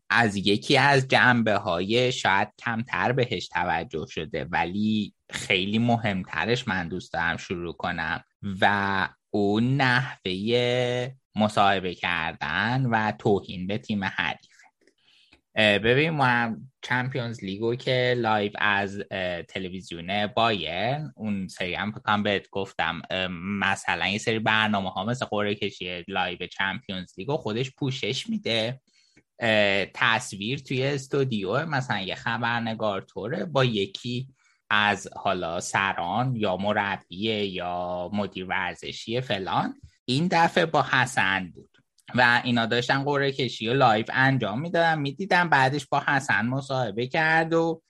از 0.10 0.36
یکی 0.36 0.78
از 0.78 1.08
جنبه 1.08 1.56
های 1.56 2.12
شاید 2.12 2.48
کمتر 2.60 3.12
بهش 3.12 3.48
توجه 3.48 4.06
شده 4.10 4.46
ولی 4.46 5.14
خیلی 5.32 5.80
مهمترش 5.80 6.68
من 6.68 6.88
دوست 6.88 7.14
دارم 7.14 7.38
شروع 7.38 7.74
کنم 7.74 8.24
و 8.62 9.10
اون 9.32 9.78
نحوه 9.78 11.12
مصاحبه 11.36 11.96
کردن 11.96 12.86
و 12.86 13.12
توهین 13.12 13.68
به 13.68 13.78
تیم 13.78 14.04
حریف. 14.04 14.50
ببین 15.56 16.10
ما 16.10 16.58
Champions 16.82 17.44
League 17.44 17.71
و 17.71 17.76
که 17.76 18.16
live 18.18 18.52
از 18.58 19.00
تلویزیون 19.48 20.28
بایرن 20.28 21.14
اون 21.16 21.48
سری 21.48 21.76
هم 21.76 21.92
فکرم 21.92 22.24
بهت 22.24 22.50
گفتم 22.50 23.02
مثلا 23.62 24.08
یه 24.08 24.18
سری 24.18 24.40
برنامه 24.40 24.90
ها 24.90 25.06
مثل 25.06 25.26
قرعه 25.26 25.56
کشی 25.56 26.04
live 26.08 26.38
Champions 26.38 27.14
League 27.18 27.35
و 27.35 27.38
خودش 27.38 27.72
پوشش 27.72 28.30
میده. 28.30 28.82
تصویر 29.94 30.60
توی 30.60 30.84
استودیو 30.84 31.66
مثلا 31.66 32.00
یه 32.00 32.16
خبرنگار 32.16 33.02
توره 33.02 33.46
با 33.46 33.66
یکی 33.66 34.28
از 34.70 35.08
حالا 35.16 35.60
سران 35.60 36.36
یا 36.36 36.58
مربی 36.58 37.16
یا 37.46 38.10
مدیر 38.14 38.46
ورزشی 38.46 39.22
فلان 39.22 39.82
این 40.06 40.28
دفعه 40.32 40.66
با 40.66 40.86
حسن 40.92 41.52
بود. 41.56 41.70
و 42.16 42.42
اینا 42.44 42.66
داشتن 42.66 43.04
قرعه 43.04 43.32
کشی 43.32 43.68
و 43.68 43.74
live 43.74 44.10
انجام 44.14 44.62
می‌دادن. 44.62 45.00
می‌دیدن 45.00 45.50
بعدش 45.50 45.88
با 45.88 46.04
حسن 46.08 46.46
مصاحبه 46.46 47.08
کرد 47.08 47.54
و 47.54 47.82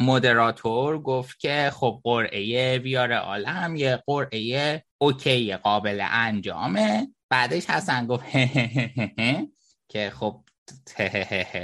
Moderator 0.00 1.02
گفت 1.02 1.40
که 1.40 1.70
خب 1.74 2.00
قرعه 2.04 2.78
ویارئال 2.78 3.12
هم 3.12 3.76
یه 3.76 4.02
قرعه 4.06 4.84
OK 4.98 5.56
قابل 5.56 6.06
انجامه. 6.10 7.08
بعدش 7.30 7.70
حسن 7.70 8.06
گفت 8.06 8.24
که 9.92 10.10
خب 10.14 10.44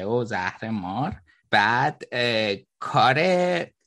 و 0.06 0.24
زهر 0.24 0.70
مار. 0.70 1.16
بعد 1.50 2.02
کار 2.78 3.16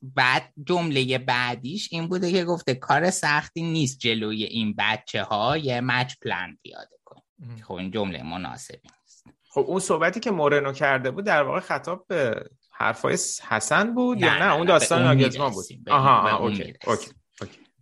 بعد 0.01 0.53
جمله 0.67 1.17
بعدیش 1.17 1.89
این 1.91 2.07
بوده 2.07 2.31
که 2.31 2.45
گفته 2.45 2.75
کار 2.75 3.09
سختی 3.09 3.61
نیست 3.61 3.99
جلوی 3.99 4.43
این 4.43 4.75
بچه 4.77 5.23
ها 5.23 5.57
یه 5.57 5.81
Matchplan 5.82 6.57
پیاده 6.63 6.95
کن 7.05 7.21
خب 7.63 7.73
این 7.73 7.91
جمله 7.91 8.23
مناسبی 8.23 8.89
نیست. 9.01 9.25
خب 9.49 9.65
اون 9.67 9.79
صحبتی 9.79 10.19
که 10.19 10.31
مورنو 10.31 10.73
کرده 10.73 11.11
بود 11.11 11.25
در 11.25 11.43
واقع 11.43 11.59
خطاب 11.59 12.05
به 12.07 12.49
حرفای 12.71 13.17
حسن 13.49 13.93
بود 13.93 14.17
نه 14.17 14.25
یا 14.25 14.33
نه, 14.33 14.45
نه 14.45 14.53
اون 14.53 14.67
داستان 14.67 15.03
ناگزمان 15.03 15.51
بود. 15.51 15.65
آها 15.89 16.37
اوکی. 16.37 16.73
اوکی. 16.87 17.11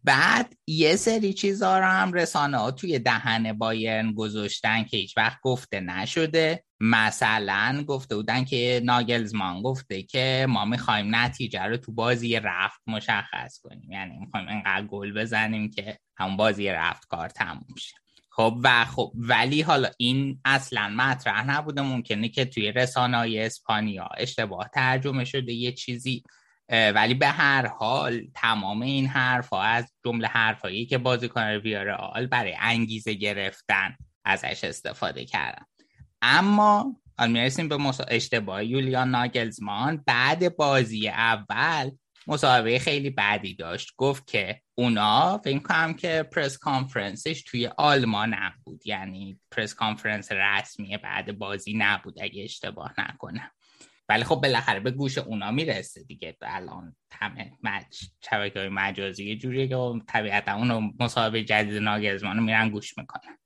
بعد 0.03 0.53
یه 0.67 0.95
سری 0.95 1.33
چیزا 1.33 1.79
رو 1.79 1.85
هم 1.85 2.13
رسانه 2.13 2.57
ها 2.57 2.71
توی 2.71 2.99
دهن 2.99 3.53
بایرن 3.53 4.13
گذاشتن 4.13 4.83
که 4.83 4.97
هیچ 4.97 5.17
وقت 5.17 5.37
گفته 5.41 5.79
نشده. 5.79 6.63
مثلا 6.81 7.83
گفته 7.87 8.15
بودن 8.15 8.45
که 8.45 8.81
ناگلزمان 8.83 9.61
گفته 9.61 10.03
که 10.03 10.45
ما 10.49 10.65
می‌خوایم 10.65 11.15
نتیجه 11.15 11.63
رو 11.63 11.77
تو 11.77 11.91
بازی 11.91 12.39
رفت 12.39 12.81
مشخص 12.87 13.59
کنیم. 13.59 13.91
یعنی 13.91 14.17
می‌خوایم 14.17 14.47
اینقدر 14.47 14.87
گل 14.87 15.13
بزنیم 15.13 15.71
که 15.71 15.99
همون 16.17 16.37
بازی 16.37 16.69
رفت 16.69 17.07
کار 17.07 17.29
تموم 17.29 17.75
شه. 17.77 17.95
خب 18.31 18.57
و 18.63 18.85
خب 18.85 19.11
ولی 19.15 19.61
حالا 19.61 19.89
این 19.97 20.39
اصلا 20.45 20.89
مطرح 20.89 21.45
نبوده. 21.45 21.81
ممکنه 21.81 22.29
که 22.29 22.45
توی 22.45 22.71
رسانه 22.71 23.33
اسپانیا 23.37 24.09
اشتباه 24.17 24.69
ترجمه 24.73 25.25
شده 25.25 25.53
یه 25.53 25.71
چیزی. 25.71 26.23
ولی 26.69 27.13
به 27.13 27.27
هر 27.27 27.67
حال 27.67 28.21
تمام 28.33 28.81
این 28.81 29.07
حرف 29.07 29.49
ها 29.49 29.63
از 29.63 29.93
جمله 30.05 30.27
حرفایی 30.27 30.85
که 30.85 30.97
بازیکن 30.97 31.41
ویارال 31.41 32.27
برای 32.27 32.55
انگیزه 32.59 33.13
گرفتن 33.13 33.95
ازش 34.25 34.63
استفاده 34.63 35.25
کردن. 35.25 35.65
اما 36.21 36.95
می‌رسیم 37.27 37.67
به 37.67 37.77
اشتباه 38.07 38.65
یولیان 38.65 39.09
ناگلزمان 39.09 40.03
بعد 40.07 40.55
بازی 40.55 41.09
اول 41.09 41.91
مصاحبه 42.27 42.79
خیلی 42.79 43.09
بعدی 43.09 43.55
داشت. 43.55 43.93
گفت 43.97 44.27
که 44.27 44.61
اونا 44.75 45.37
فکر 45.37 45.59
کنم 45.59 45.93
که 45.93 46.29
پرس 46.31 46.57
کانفرنسش 46.57 47.43
توی 47.43 47.67
آلمان 47.77 48.35
بود 48.63 48.87
یعنی 48.87 49.39
پرس 49.51 49.75
کانفرنس 49.75 50.31
رسمی 50.31 50.97
بعد 50.97 51.37
بازی 51.37 51.73
نبود 51.77 52.21
اگه 52.21 52.43
اشتباه 52.43 52.93
نکنم. 52.97 53.51
ولی 54.09 54.23
خب 54.23 54.35
بالاخره 54.35 54.79
به 54.79 54.91
گوش 54.91 55.17
اونا 55.17 55.51
می‌رسه 55.51 56.03
دیگه. 56.03 56.37
الان 56.41 56.95
همه 57.11 57.51
مج... 57.63 57.83
شبکه 58.29 58.59
های 58.59 58.69
مجازی 58.69 59.25
یه 59.25 59.35
جوریه 59.35 59.67
که 59.67 59.75
طبیعتا 60.07 60.53
اونو 60.53 60.91
مصاحبه 60.99 61.43
جدید 61.43 61.81
ناگزمان 61.83 62.37
رو 62.37 62.43
میرن 62.43 62.69
گوش 62.69 62.97
می‌کنن. 62.97 63.37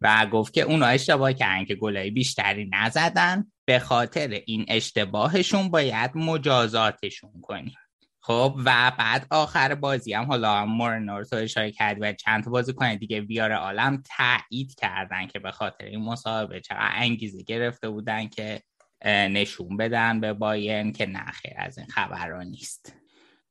و 0.00 0.26
گفت 0.26 0.54
که 0.54 0.62
اونا 0.62 0.86
اشتباه 0.86 1.32
کردن 1.32 1.64
که 1.64 1.74
گلای 1.74 2.10
بیشتری 2.10 2.70
نزدن. 2.72 3.52
به 3.64 3.78
خاطر 3.78 4.40
این 4.46 4.64
اشتباهشون 4.68 5.68
باید 5.68 6.10
مجازاتشون 6.14 7.40
کنیم 7.42 7.76
خب 8.22 8.54
و 8.64 8.92
بعد 8.98 9.26
آخر 9.30 9.74
بازی 9.74 10.12
هم 10.12 10.24
حالا 10.24 10.66
مورنور 10.66 11.24
تو 11.24 11.36
اشاره 11.36 11.72
کرد 11.72 11.96
و 12.00 12.12
چند 12.12 12.44
بازی 12.44 12.72
کنه 12.72 12.96
دیگه 12.96 13.20
بیار 13.20 13.52
عالم 13.52 14.02
تایید 14.16 14.74
کردن 14.74 15.26
که 15.26 15.38
به 15.38 15.50
خاطر 15.50 15.84
این 15.84 16.00
مصاحبه 16.00 16.60
چقدر 16.60 16.90
انگیزه 16.94 17.42
گرفته 17.42 17.88
بودن 17.88 18.28
که 18.28 18.62
نشون 19.04 19.76
بدن 19.76 20.20
به 20.20 20.32
باین 20.32 20.92
که 20.92 21.06
نخیر 21.06 21.52
از 21.56 21.78
این 21.78 21.86
خبرها 21.86 22.42
نیست. 22.42 22.94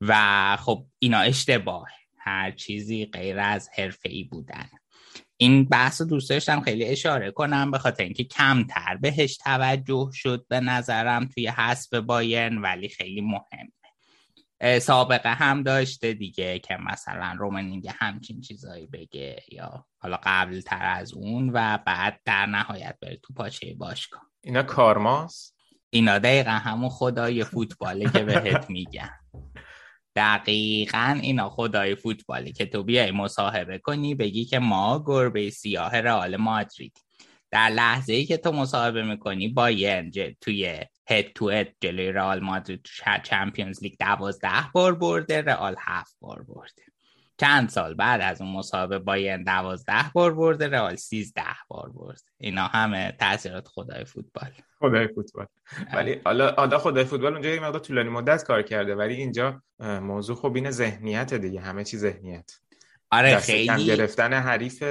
و 0.02 0.58
خب 0.60 0.86
اینا 1.00 1.20
اشتباه. 1.20 1.88
هر 2.18 2.52
چیزی 2.52 3.06
غیر 3.06 3.40
از 3.40 3.70
حرفه 3.74 4.10
ای 4.10 4.24
بودن. 4.24 4.70
این 5.42 5.66
بحث 5.66 6.02
دوست 6.02 6.30
داشتم 6.30 6.62
خیلی 6.62 6.86
اشاره 6.86 7.32
کنم 7.32 7.72
به 7.72 7.78
خاطر 7.80 8.04
اینکه 8.04 8.24
کمتر 8.24 8.98
بهش 9.02 9.38
توجه 9.38 10.10
شد 10.14 10.46
به 10.50 10.60
نظرم 10.60 11.26
توی 11.26 11.48
حسب 11.48 12.00
باین 12.00 12.58
ولی 12.58 12.90
خیلی 12.90 13.22
مهمه. 13.22 14.80
سابقه 14.80 15.34
هم 15.34 15.64
داشته 15.64 16.14
دیگه 16.14 16.60
که 16.60 16.78
مثلا 16.78 17.36
رومنینگ 17.40 17.90
همچین 17.96 18.42
چیزایی 18.42 18.88
بگه 18.88 19.44
یا 19.52 19.86
حالا 19.98 20.20
قبل 20.24 20.62
تر 20.62 20.86
از 20.86 21.14
اون 21.14 21.50
و 21.54 21.78
بعد 21.86 22.20
در 22.26 22.46
نهایت 22.46 22.98
بره 23.02 23.20
تو 23.24 23.34
پاچه 23.34 23.74
باشگاه. 23.74 24.22
اینا 24.42 24.64
کارماست؟ 24.64 25.56
اینا 25.90 26.20
دقیقا 26.20 26.52
همون 26.52 26.90
خدای 26.90 27.44
فوتباله 27.44 28.10
که 28.12 28.24
بهت 28.24 28.70
میگن. 28.70 29.19
دقیقا 30.16 31.20
اینا 31.22 31.50
خدای 31.50 31.96
فوتبالی 31.96 32.54
که 32.54 32.66
تو 32.66 32.84
بیای 32.84 33.12
مصاحبه 33.12 33.78
کنی 33.78 34.16
بگی 34.16 34.46
که 34.46 34.60
ما 34.60 35.04
گربه 35.06 35.50
سیاه 35.50 35.96
رئال 35.96 36.38
مادرید. 36.38 36.98
در 37.52 37.70
لحظه 37.70 38.14
ای 38.14 38.26
که 38.26 38.38
تو 38.38 38.52
مصاحبه 38.52 39.04
می‌کنی 39.04 39.48
با 39.48 39.72
ینج 39.72 40.20
توی 40.42 40.80
هد 41.10 41.34
تو 41.34 41.50
هد 41.50 41.68
جلوی 41.82 42.12
رئال 42.12 42.40
مادرید 42.40 42.88
چمپیونز 43.24 43.84
لیگ 43.84 43.94
دوازده 44.00 44.72
بار 44.74 44.96
برده 44.96 45.42
رئال 45.42 45.76
هفت 45.80 46.18
بار 46.22 46.44
برده. 46.44 46.84
چند 47.38 47.70
سال 47.70 47.94
بعد 47.94 48.22
از 48.22 48.42
اون 48.42 48.52
مسابقه 48.52 49.00
باین 49.00 49.44
دوازده 49.44 50.12
بار 50.14 50.34
برده 50.34 50.68
رئال 50.68 50.96
سیزده 50.96 51.44
بار 51.68 51.90
برده. 51.90 52.22
اینا 52.38 52.68
همه 52.68 53.16
تاثیرات 53.20 53.68
خدای 53.68 54.06
فوتبال. 54.06 54.52
خدای 54.80 55.08
فوتبال. 55.08 55.46
ولی 55.94 56.22
حالا 56.26 56.52
حالا 56.52 56.78
خدای 56.78 57.04
فوتبال 57.04 57.34
اونجا 57.34 57.50
یه 57.50 57.60
مقدار 57.60 57.80
طولانی 57.80 58.10
مدت 58.10 58.44
کار 58.44 58.62
کرده 58.62 58.96
ولی 58.96 59.14
اینجا 59.14 59.62
موضوع 59.80 60.36
خب 60.36 60.56
این 60.56 60.72
ذهنیت 60.72 61.34
دیگه 61.34 61.62
همه 61.62 61.84
چی 61.84 61.98
ذهنیت. 61.98 62.52
آره 63.12 63.38
خیلی 63.38 63.68
کم 63.68 63.78
گرفتن 63.78 64.34
حریف 64.34 64.84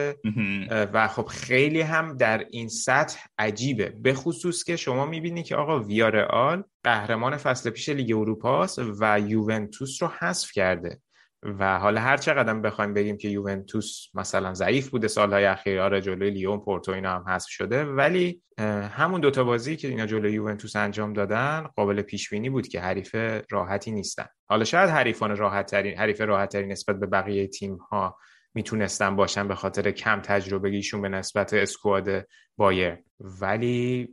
و 0.70 1.08
خب 1.08 1.26
خیلی 1.26 1.80
هم 1.80 2.16
در 2.16 2.46
این 2.50 2.68
سطح 2.68 3.18
عجیبه. 3.38 3.88
به 4.02 4.14
خصوص 4.14 4.64
که 4.64 4.76
شما 4.76 5.06
می‌بینی 5.06 5.42
که 5.42 5.56
آقا 5.56 5.80
ویارئال 5.80 6.64
قهرمان 6.84 7.36
فصل 7.36 7.70
پیش 7.70 7.88
لیگ 7.88 8.16
اروپا 8.16 8.66
و 9.00 9.20
یوونتوس 9.20 10.02
رو 10.02 10.08
حذف 10.18 10.52
کرده. 10.52 10.98
و 11.42 11.78
حالا 11.78 12.00
هر 12.00 12.16
چقدر 12.16 12.54
بخوایم 12.54 12.94
بگیم 12.94 13.16
که 13.16 13.28
یوونتوس 13.28 14.06
مثلا 14.14 14.54
ضعیف 14.54 14.88
بوده 14.88 15.08
سالهای 15.08 15.44
اخیر 15.44 15.80
آره 15.80 16.00
جلوی 16.00 16.30
لیون 16.30 16.60
پورتو 16.60 16.92
اینا 16.92 17.12
هم 17.12 17.24
حذف 17.28 17.48
شده. 17.48 17.84
ولی 17.84 18.42
همون 18.90 19.20
دوتا 19.20 19.44
بازی 19.44 19.76
که 19.76 19.88
اینا 19.88 20.06
جلوی 20.06 20.32
یوونتوس 20.32 20.76
انجام 20.76 21.12
دادن 21.12 21.66
قابل 21.76 22.02
پیش 22.02 22.30
بینی 22.30 22.50
بود 22.50 22.68
که 22.68 22.80
حریف 22.80 23.16
راحتی 23.50 23.90
نیستن. 23.90 24.26
حالا 24.46 24.64
شاید 24.64 24.90
حریفان 24.90 25.36
راحت 25.36 25.70
ترین 25.70 25.98
حریف 25.98 26.20
راحت 26.20 26.48
ترین 26.48 26.72
نسبت 26.72 26.96
به 26.96 27.06
بقیه 27.06 27.46
تیم 27.46 27.76
ها 27.76 28.16
می‌تونستن 28.54 29.16
باشن 29.16 29.48
به 29.48 29.54
خاطر 29.54 29.90
کم 29.90 30.20
تجربگیشون 30.20 31.02
به 31.02 31.08
نسبت 31.08 31.54
اسکواد 31.54 32.26
بایر 32.56 32.98
ولی 33.20 34.08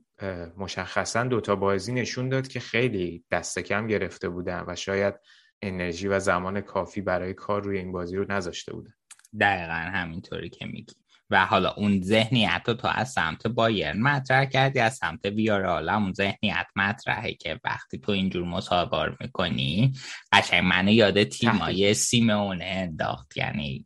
مشخصا 0.57 1.23
دوتا 1.23 1.55
بازی 1.55 1.93
نشون 1.93 2.29
داد 2.29 2.47
که 2.47 2.59
خیلی 2.59 3.23
دست 3.31 3.59
کم 3.59 3.87
گرفته 3.87 4.29
بودن 4.29 4.63
و 4.67 4.75
شاید 4.75 5.15
انرژی 5.61 6.07
و 6.07 6.19
زمان 6.19 6.61
کافی 6.61 7.01
برای 7.01 7.33
کار 7.33 7.63
روی 7.63 7.77
این 7.77 7.91
بازی 7.91 8.15
رو 8.15 8.25
نذاشته 8.31 8.73
بوده. 8.73 8.93
دقیقا 9.39 9.73
همینطوری 9.73 10.49
که 10.49 10.65
میگی. 10.65 10.93
و 11.29 11.45
حالا 11.45 11.69
اون 11.69 12.01
ذهنیت 12.01 12.61
رو 12.65 12.73
تو 12.73 12.87
از 12.87 13.11
سمت 13.11 13.47
بایرن 13.47 14.01
مطرح 14.01 14.45
کردی 14.45 14.79
از 14.79 14.95
سمت 14.95 15.25
ویارال 15.25 15.89
اون 15.89 16.13
ذهنیت 16.13 16.67
مطرحه 16.75 17.33
که 17.33 17.59
وقتی 17.63 17.97
تو 17.97 18.11
اینجور 18.11 18.43
مسابقه 18.43 19.17
می‌کنی 19.19 19.93
قشنگ 20.31 20.63
منو 20.63 20.91
یاد 20.91 21.23
تیمای 21.23 21.93
سیمونه 21.93 22.65
انداخت. 22.65 23.37
یعنی 23.37 23.85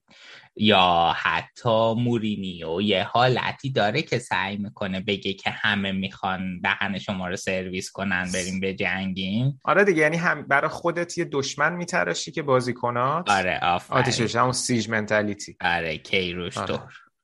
یا 0.62 1.14
حتی 1.18 1.93
مورینیو 1.93 2.82
یه 2.82 3.03
حالتی 3.03 3.72
داره 3.72 4.01
که 4.01 4.20
سعی 4.20 4.57
می‌کنه 4.57 4.99
بگه 4.99 5.34
که 5.34 5.49
همه 5.49 5.91
می‌خوان 5.91 6.60
دهن 6.60 6.99
شما 6.99 7.28
رو 7.28 7.36
سرویس 7.36 7.91
کنن 7.91 8.30
بریم 8.34 8.60
به 8.60 8.74
جنگیم. 8.74 9.60
آره 9.64 9.84
دیگه 9.84 10.01
یعنی 10.01 10.18
هم 10.18 10.41
برای 10.47 10.70
خودت 10.70 11.18
یه 11.18 11.26
دشمن 11.26 11.76
میتراشی 11.76 12.32
که 12.32 12.41
بازیکنات. 12.41 13.30
آره 13.30 13.60
آتیشش 13.89 14.36
همون 14.36 14.51
سیج 14.51 14.89
منتالیتی. 14.89 15.57
آره 15.62 15.97
کیروش 15.97 16.57
آره. 16.57 16.80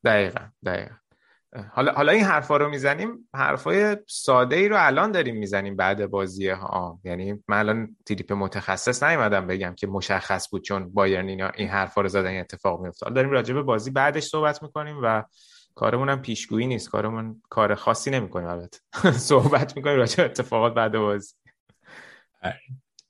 دقیقا 0.05 0.41
دقیقا. 0.65 0.95
حالا 1.74 1.91
حالا 1.91 2.12
این 2.12 2.24
حرفا 2.24 2.58
رو 2.58 2.70
می‌زنیم 2.70 3.30
حرفای 3.34 3.97
ساده 4.08 4.56
ای 4.56 4.68
رو 4.68 4.76
الان 4.80 5.12
داریم 5.12 5.36
می‌زنیم 5.36 5.76
بعد 5.76 6.06
بازی 6.06 6.49
ها. 6.49 6.99
یعنی 7.03 7.43
من 7.47 7.60
الان 7.60 7.95
تریپ 8.06 8.34
متخصص 8.34 9.03
نیومدم 9.03 9.47
بگم 9.47 9.76
که 9.76 9.88
مشخص 9.88 10.49
بود 10.51 10.64
چون 10.64 10.93
بایرن 10.93 11.28
اینا 11.28 11.49
این 11.49 11.68
حرفا 11.68 12.01
رو 12.01 12.08
زدن 12.08 12.39
اتفاق 12.39 12.82
میفته 12.82 13.10
داریم 13.10 13.32
راجع 13.32 13.53
به 13.53 13.62
بازی 13.62 13.91
بعدش 13.91 14.24
صحبت 14.24 14.64
می‌کنیم 14.64 14.99
و 15.03 15.24
کارمون 15.76 16.10
هم 16.10 16.22
پیشگویی 16.22 16.68
نیست. 16.68 16.89
کارمون 16.89 17.41
کار 17.49 17.76
خاصی 17.76 18.12
نمی‌کنیم 18.12 18.47
البته. 18.47 18.80
صحبت 19.12 19.78
می‌کنیم 19.78 19.97
راجع 19.97 20.18
به 20.18 20.26
اتفاقات 20.26 20.74
بعد 20.74 20.97
بازی. 20.97 21.34
آره. 22.43 22.60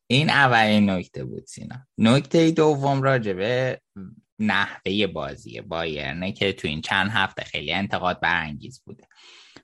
این 0.08 0.30
اولین 0.30 0.90
نکته 0.90 1.24
بود 1.24 1.46
سینا. 1.46 1.76
نکته 1.98 2.52
دوم 2.52 3.02
راجبه 3.02 3.80
نحوه 4.40 5.08
بازی 5.08 5.62
بایرنه 5.62 6.32
که 6.32 6.54
تو 6.54 6.68
این 6.68 6.82
چند 6.82 7.12
هفته 7.12 7.44
خیلی 7.44 7.74
انتقاد 7.74 8.20
برانگیز 8.20 8.82
بوده. 8.86 9.04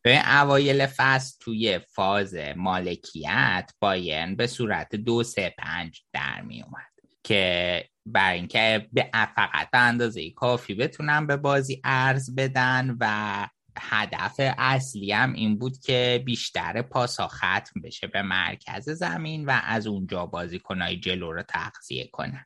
به 0.04 0.42
اوایل 0.42 0.86
فصل 0.86 1.38
توی 1.40 1.80
فاز 1.80 2.36
مالکیت 2.56 3.72
بایرن 3.80 4.36
به 4.36 4.48
صورت 4.48 4.96
دو 4.96 5.24
سه 5.24 5.56
پنج 5.58 6.02
در 6.14 6.42
می 6.42 6.64
اومد 6.64 6.92
که 7.24 7.86
بر 8.06 8.34
اینکه 8.34 8.90
به 8.94 9.10
فقط 9.36 9.70
به 9.72 9.78
اندازه 9.78 10.30
کافی 10.30 10.76
بتونن 10.76 11.28
به 11.28 11.38
بازی 11.38 11.82
ارز 11.84 12.36
بدن 12.36 12.98
و 13.00 13.48
هدف 13.80 14.36
اصلی 14.58 15.12
هم 15.12 15.34
این 15.34 15.58
بود 15.58 15.80
که 15.80 16.24
بیشتر 16.26 16.82
پاسا 16.82 17.28
ختم 17.28 17.82
بشه 17.84 18.08
به 18.08 18.22
مرکز 18.22 18.90
زمین 18.90 19.46
و 19.46 19.62
از 19.64 19.88
اونجا 19.88 20.26
بازیکنهای 20.26 20.98
جلو 20.98 21.32
رو 21.32 21.44
تغذیه 21.44 22.10
کنن. 22.12 22.46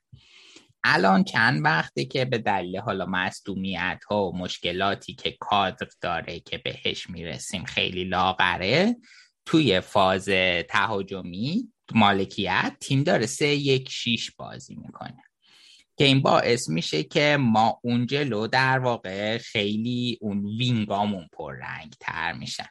الان 0.87 1.23
چند 1.23 1.65
وقته 1.65 2.05
که 2.05 2.25
به 2.25 2.37
دلیل 2.37 2.77
حالا 2.77 3.05
مصدومیت 3.05 3.99
ها 4.09 4.29
و 4.29 4.37
مشکلاتی 4.37 5.13
که 5.13 5.37
کادر 5.39 5.87
داره 6.01 6.39
که 6.39 6.57
بهش 6.57 7.09
می‌رسیم 7.09 7.63
خیلی 7.63 8.03
لاغره 8.03 8.95
توی 9.45 9.79
فاز 9.79 10.29
تهاجمی 10.69 11.73
مالکیت 11.93 12.75
تیم 12.79 13.03
داره 13.03 13.25
سه 13.25 13.47
یک 13.47 13.89
شیش 13.89 14.31
بازی 14.31 14.75
می‌کنه. 14.75 15.23
که 15.97 16.05
این 16.05 16.21
باعث 16.21 16.69
میشه 16.69 17.03
که 17.03 17.37
ما 17.39 17.79
اون 17.83 18.05
جلو 18.05 18.47
در 18.47 18.79
واقع 18.79 19.37
خیلی 19.37 20.17
اون 20.21 20.45
وینگامون 20.45 21.29
پر 21.31 21.55
رنگ 21.55 21.93
تر 21.99 22.33
میشن. 22.33 22.67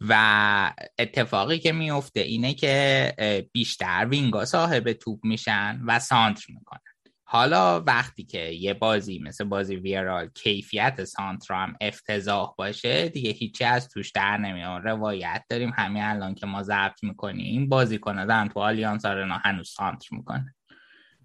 و 0.00 0.74
اتفاقی 0.98 1.58
که 1.58 1.72
میفته 1.72 2.20
اینه 2.20 2.54
که 2.54 3.46
بیشتر 3.52 4.06
وینگا 4.10 4.44
صاحب 4.44 4.92
توپ 4.92 5.20
میشن 5.22 5.80
و 5.86 5.98
سانتر 5.98 6.44
می‌کنن. 6.48 6.93
حالا 7.34 7.80
وقتی 7.80 8.24
که 8.24 8.38
یه 8.38 8.74
بازی 8.74 9.18
مثل 9.18 9.44
بازی 9.44 9.76
ویرال 9.76 10.28
کیفیت 10.34 11.04
سانتر 11.04 11.54
هم 11.54 11.76
افتضاح 11.80 12.54
باشه 12.58 13.08
دیگه 13.08 13.30
هیچی 13.30 13.64
از 13.64 13.88
توش 13.88 14.10
در 14.10 14.36
نمیاد. 14.36 14.84
روایت 14.84 15.44
داریم 15.48 15.72
همین 15.76 16.02
الان 16.02 16.34
که 16.34 16.46
ما 16.46 16.62
ضبط 16.62 17.04
می‌کنیم 17.04 17.68
بازی 17.68 17.98
کنه 17.98 18.48
تو 18.48 18.60
آلیانس 18.60 19.04
آرنا 19.04 19.38
هنوز 19.38 19.70
سانتر 19.70 20.08
می‌کنه 20.10 20.54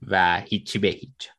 و 0.08 0.42
هیچی 0.48 0.80
به 0.80 0.88
هیچ. 0.88 1.30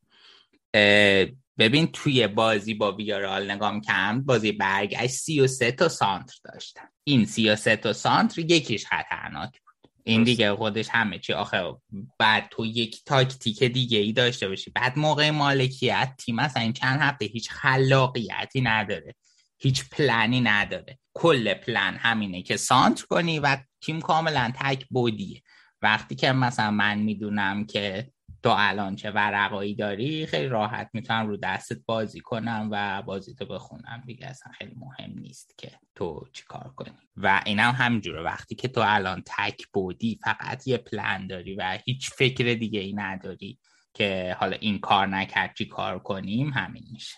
ببین 1.59 1.87
توی 1.87 2.27
بازی 2.27 2.75
با 2.75 2.93
ویارال 2.93 3.51
نگام 3.51 3.81
کم 3.81 4.23
بازی 4.23 4.53
برگشت 4.53 5.11
سی 5.11 5.41
و 5.41 5.47
سه 5.47 5.73
تا 5.73 5.89
سانتر 5.89 6.37
داشتن. 6.45 6.89
این 7.05 7.25
سی 7.25 7.51
و 7.51 7.57
سه 7.57 7.77
تا 7.77 7.93
سانتر 7.93 8.41
یکیش 8.41 8.87
خطرناک 8.87 9.61
این 10.05 10.23
دیگه 10.25 10.55
خودش 10.55 10.89
همه 10.89 11.19
چی. 11.19 11.33
آخه 11.33 11.77
بعد 12.19 12.49
تو 12.51 12.67
یک 12.67 13.05
تاکتیک 13.07 13.65
دیگه 13.65 13.99
ای 13.99 14.13
داشته 14.13 14.49
باشی. 14.49 14.71
بعد 14.71 14.99
موقع 14.99 15.31
مالکیت 15.31 16.15
تیم 16.19 16.37
مثلا 16.37 16.63
این 16.63 16.73
چند 16.73 17.01
هفته 17.01 17.25
هیچ 17.25 17.51
خلاقیتی 17.51 18.61
نداره. 18.61 19.15
هیچ 19.59 19.89
پلنی 19.89 20.41
نداره. 20.41 20.99
کل 21.15 21.55
پلن 21.55 21.97
همینه 21.97 22.43
که 22.43 22.57
سانتر 22.57 23.05
کنی 23.07 23.39
و 23.39 23.57
تیم 23.81 24.01
کاملا 24.01 24.53
تک 24.61 24.87
بودیه. 24.91 25.43
وقتی 25.83 26.15
که 26.15 26.33
مثلا 26.33 26.71
من 26.71 26.99
می‌دونم 26.99 27.67
که 27.67 28.13
تو 28.43 28.55
الان 28.57 28.97
چه 28.97 29.11
ورقایی 29.11 29.75
داری 29.75 30.27
خیلی 30.27 30.49
راحت 30.49 30.91
می‌تونم 30.93 31.29
رو 31.29 31.37
دستت 31.37 31.79
بازی 31.87 32.21
کنم 32.21 32.69
و 32.73 33.03
بازی 33.03 33.35
تو 33.35 33.47
بخونم. 33.47 34.03
دیگه 34.07 34.27
اصلا 34.27 34.53
خیلی 34.53 34.75
مهم 34.77 35.19
نیست 35.19 35.55
که 35.59 35.71
تو 35.95 36.27
چی 36.33 36.45
کار 36.49 36.73
کنی. 36.77 36.93
و 37.17 37.43
اینم 37.47 37.71
هم 37.71 37.87
همینجوره. 37.87 38.23
وقتی 38.23 38.55
که 38.55 38.69
تو 38.69 38.81
الان 38.85 39.23
تک 39.27 39.67
بودی 39.73 40.19
فقط 40.25 40.69
یه 40.69 40.77
پلن 40.77 41.27
داری 41.27 41.55
و 41.55 41.79
هیچ 41.85 42.11
فکر 42.11 42.55
دیگه 42.55 42.81
ای 42.81 42.93
نداری 42.93 43.59
که 43.95 44.37
حالا 44.39 44.57
این 44.57 44.79
کار 44.79 45.07
نکرد 45.07 45.55
چی 45.59 45.65
کار 45.65 45.99
کنیم 45.99 46.51
همین 46.51 46.85
میشه. 46.93 47.17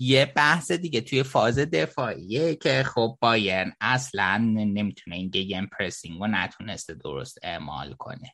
یه 0.00 0.32
بحث 0.36 0.72
دیگه 0.72 1.00
توی 1.00 1.22
فاز 1.22 1.58
دفاعیه 1.58 2.54
که 2.54 2.82
خب 2.82 3.18
بایرن 3.20 3.72
اصلا 3.80 4.36
نمی‌تونه 4.54 5.16
این 5.16 5.28
گیم 5.28 5.66
پرسینگ 5.66 6.20
رو 6.20 6.26
نتونسته 6.26 6.94
درست 6.94 7.38
اعمال 7.42 7.94
کنه. 7.94 8.32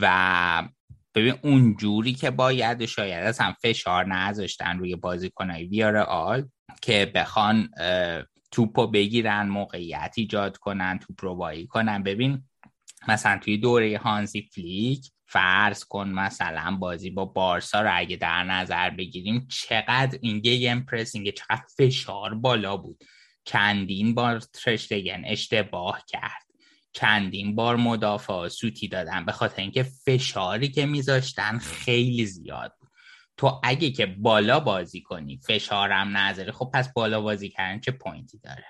و 0.00 0.68
ببین 1.14 1.34
اونجوری 1.42 2.12
که 2.12 2.30
باید 2.30 2.86
شاید 2.86 3.24
اصلا 3.24 3.54
فشار 3.62 4.06
نذاشتن 4.06 4.78
روی 4.78 4.96
بازیکنهای 4.96 5.64
ویار 5.64 5.96
آل 5.96 6.44
که 6.82 7.12
بخوان 7.14 7.70
توپو 8.50 8.86
بگیرن 8.86 9.48
موقعیت 9.48 10.14
ایجاد 10.16 10.56
کنن 10.56 10.98
توپ 10.98 11.24
رو 11.24 11.34
بایی 11.34 11.66
کنن. 11.66 12.02
ببین 12.02 12.44
مثلا 13.08 13.38
توی 13.38 13.56
دوره 13.58 13.98
هانزی 13.98 14.42
فلیک 14.42 15.10
فرض 15.26 15.84
کن 15.84 16.08
مثلا 16.08 16.76
بازی 16.76 17.10
با 17.10 17.24
بارسا 17.24 17.82
رو 17.82 17.90
اگه 17.92 18.16
در 18.16 18.44
نظر 18.44 18.90
بگیریم 18.90 19.48
چقدر 19.50 20.18
این 20.22 20.38
Gegenpressing 20.38 21.30
چقدر 21.30 21.62
فشار 21.78 22.34
بالا 22.34 22.76
بود. 22.76 23.04
چندین 23.44 24.14
بار 24.14 24.38
ترشتگن 24.38 25.22
اشتباه 25.26 26.04
کرد. 26.08 26.51
چندین 26.92 27.54
بار 27.54 27.76
مدافع 27.76 28.48
سوتی 28.48 28.88
دادن 28.88 29.24
به 29.24 29.32
خاطر 29.32 29.62
اینکه 29.62 29.82
فشاری 29.82 30.68
که 30.68 30.86
میذاشتن 30.86 31.58
خیلی 31.58 32.26
زیاد 32.26 32.74
بود. 32.80 32.88
تو 33.36 33.60
اگه 33.62 33.90
که 33.90 34.06
بالا 34.06 34.60
بازی 34.60 35.00
کنی 35.00 35.36
فشارم 35.36 36.16
نذاری 36.16 36.52
خب 36.52 36.70
پس 36.74 36.92
بالا 36.92 37.20
بازی 37.20 37.48
کردن 37.48 37.80
چه 37.80 37.92
point 37.92 38.30
ی 38.30 38.38
داره؟ 38.38 38.64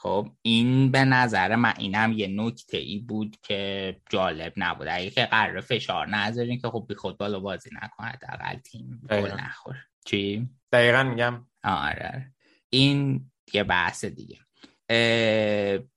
خب 0.00 0.28
این 0.42 0.90
به 0.90 1.04
نظر 1.04 1.56
من 1.56 1.74
اینم 1.78 2.12
یه 2.12 2.26
نکته 2.26 2.78
ای 2.78 2.98
بود 2.98 3.36
که 3.42 3.96
جالب 4.10 4.52
نبود. 4.56 4.86
اگه 4.90 5.10
که 5.10 5.24
قرار 5.24 5.60
فشار 5.60 6.08
نذارین 6.08 6.60
که 6.60 6.68
خب 6.68 6.84
بی 6.88 6.94
خود 6.94 7.18
بالا 7.18 7.40
بازی 7.40 7.70
نکنه 7.82 8.18
اقل 8.28 8.58
تیم 8.58 9.02
گل 9.10 9.32
نخور. 9.32 9.76
چی؟ 10.04 10.48
دقیقا 10.72 11.02
میگم. 11.02 11.46
آره. 11.64 12.32
این 12.70 13.30
یه 13.52 13.64
بحث 13.64 14.04
دیگه. 14.04 14.38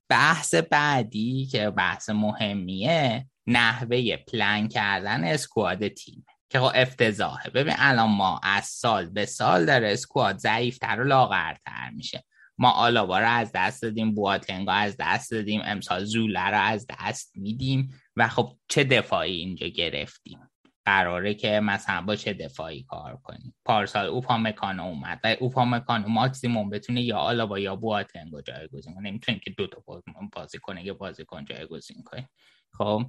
بحث 0.08 0.54
بعدی 0.54 1.46
که 1.46 1.70
بحث 1.70 2.10
مهمیه 2.10 3.26
نحوه 3.46 4.16
پلن 4.16 4.68
کردن 4.68 5.24
اسکواد 5.24 5.88
تیم. 5.88 6.24
که 6.52 6.60
خب 6.60 6.70
افتضاحه. 6.74 7.50
ببین 7.50 7.74
الان 7.78 8.10
ما 8.10 8.40
از 8.42 8.64
سال 8.64 9.06
به 9.06 9.26
سال 9.26 9.66
داره 9.66 9.92
اسکواد 9.92 10.38
ضعیفتر 10.38 11.00
و 11.00 11.04
لاغرتر 11.04 11.90
میشه. 11.94 12.24
ما 12.58 12.70
آلاوا 12.70 13.18
رو 13.18 13.28
از 13.28 13.50
دست 13.54 13.82
دادیم 13.82 14.14
بواتنگا 14.14 14.72
از 14.72 14.96
دست 14.98 15.30
دادیم 15.30 15.60
امسال 15.64 16.04
زوله 16.04 16.50
رو 16.50 16.60
از 16.60 16.86
دست 16.90 17.32
میدیم 17.34 18.00
و 18.16 18.28
خب 18.28 18.56
چه 18.68 18.84
دفاعی 18.84 19.36
اینجا 19.36 19.66
گرفتیم. 19.66 20.38
قراره 20.86 21.34
که 21.34 21.60
مثلا 21.60 22.02
با 22.02 22.16
چه 22.16 22.32
دفاعی 22.32 22.82
کار 22.82 23.16
کنیم 23.24 23.54
پارسال 23.64 24.06
اوپا 24.06 24.36
مکانو 24.38 24.82
اومد. 24.84 25.20
و 25.24 25.36
اوپا 25.40 25.64
مکانو 25.64 26.08
ماکسیموم 26.08 26.70
بتونه 26.70 27.02
یا 27.02 27.18
آلاوا 27.18 27.58
یا 27.58 27.76
بواتنگا 27.76 28.42
جایگزین 28.42 28.94
کنه. 28.94 29.10
نمی‌تونیم 29.10 29.40
که 29.44 29.50
دو 29.50 29.66
تا 29.66 29.82
بازی 30.34 30.58
کنه 30.58 30.84
یا 30.86 30.94
بازیکن 30.94 31.44
جایگزین 31.44 32.02
کنیم. 32.04 32.28
خب 32.78 33.02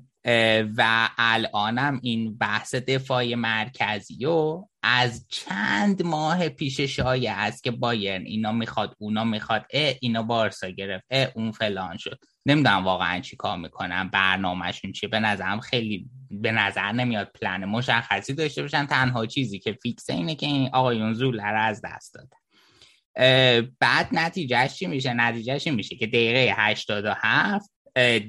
و 0.77 1.10
الانم 1.18 1.99
این 2.03 2.38
بحث 2.38 2.76
دفاع 2.76 3.35
مرکزی 3.35 4.26
و 4.26 4.64
از 4.84 5.26
چند 5.30 6.03
ماه 6.03 6.49
پیش 6.49 6.80
شایع 6.80 7.34
است 7.38 7.64
که 7.64 7.72
بایرن 7.72 8.22
اینا 8.22 8.52
می‌خواد 8.52 8.95
اونا 8.99 9.23
می‌خواد 9.23 9.65
اه 9.73 9.94
اینا 10.02 10.23
بارسا 10.23 10.69
گرفت 10.69 11.06
اه 11.10 11.27
اون 11.35 11.52
فلان 11.52 11.98
شد. 11.98 12.19
نمی‌دونم 12.45 12.85
واقعا 12.85 13.19
چی 13.19 13.35
کار 13.35 13.57
می‌کنم 13.57 14.10
برنامه‌شون 14.14 14.91
چیه. 14.91 15.10
به 15.10 15.19
نظرم 15.19 15.60
خیلی 15.60 16.10
به 16.31 16.52
نظر 16.52 16.91
نمیاد 16.91 17.31
پلن 17.41 17.65
مشخصی 17.65 18.34
داشته 18.34 18.61
باشن. 18.61 18.85
تنها 18.85 19.26
چیزی 19.26 19.60
که 19.60 19.73
fix 19.73 20.03
ه 20.03 20.14
اینه 20.14 20.35
که 20.35 20.45
این 20.45 20.69
آقایون 20.73 21.15
از 21.56 21.81
دست 21.84 22.14
داده 22.14 22.35
بعد 23.80 24.07
نتیجهش 24.11 24.73
چی 24.76 24.85
میشه؟ 24.88 25.14
نتیجهش 25.14 25.68
میشه 25.68 25.95
که 25.95 26.07
دقیقه 26.07 26.53
87 26.57 27.73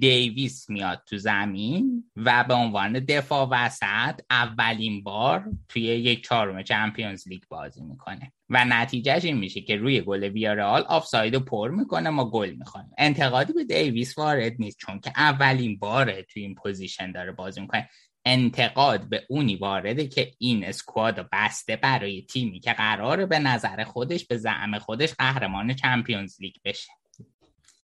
دیویس 0.00 0.70
میاد 0.70 1.02
تو 1.06 1.18
زمین 1.18 2.04
و 2.16 2.44
به 2.48 2.54
عنوان 2.54 2.92
دفاع 2.92 3.48
وسط 3.50 4.20
اولین 4.30 5.02
بار 5.02 5.44
توی 5.68 5.82
یک 5.82 6.24
چهارم 6.24 6.62
Champions 6.62 7.28
League 7.28 7.42
بازی 7.48 7.82
می‌کنه. 7.82 8.32
و 8.48 8.64
نتیجهش 8.64 9.24
این 9.24 9.36
میشه 9.36 9.60
که 9.60 9.76
روی 9.76 10.00
گل 10.00 10.24
ویارال 10.24 10.82
آفساید 10.82 11.34
پر 11.34 11.70
می‌کنه 11.70 12.10
ما 12.10 12.30
گل 12.30 12.50
می‌خوایم 12.50 12.90
انتقادی 12.98 13.52
به 13.52 13.64
دیویس 13.64 14.18
وارد 14.18 14.52
نیست 14.58 14.78
چون 14.78 15.00
که 15.00 15.12
اولین 15.16 15.78
باره 15.78 16.22
توی 16.22 16.42
این 16.42 16.54
position 16.54 17.12
داره 17.12 17.32
بازی 17.32 17.60
می‌کنه. 17.60 17.88
انتقاد 18.26 19.08
به 19.08 19.26
اونی 19.28 19.56
وارده 19.56 20.08
که 20.08 20.32
این 20.38 20.64
اسکواد 20.64 21.28
بسته 21.32 21.76
برای 21.76 22.22
تیمی 22.22 22.60
که 22.60 22.72
قراره 22.72 23.26
به 23.26 23.38
نظر 23.38 23.84
خودش 23.84 24.26
به 24.26 24.36
زعم 24.36 24.78
خودش 24.78 25.14
قهرمان 25.14 25.74
چمپیونز 25.74 26.36
لیگ 26.40 26.54
بشه. 26.64 26.92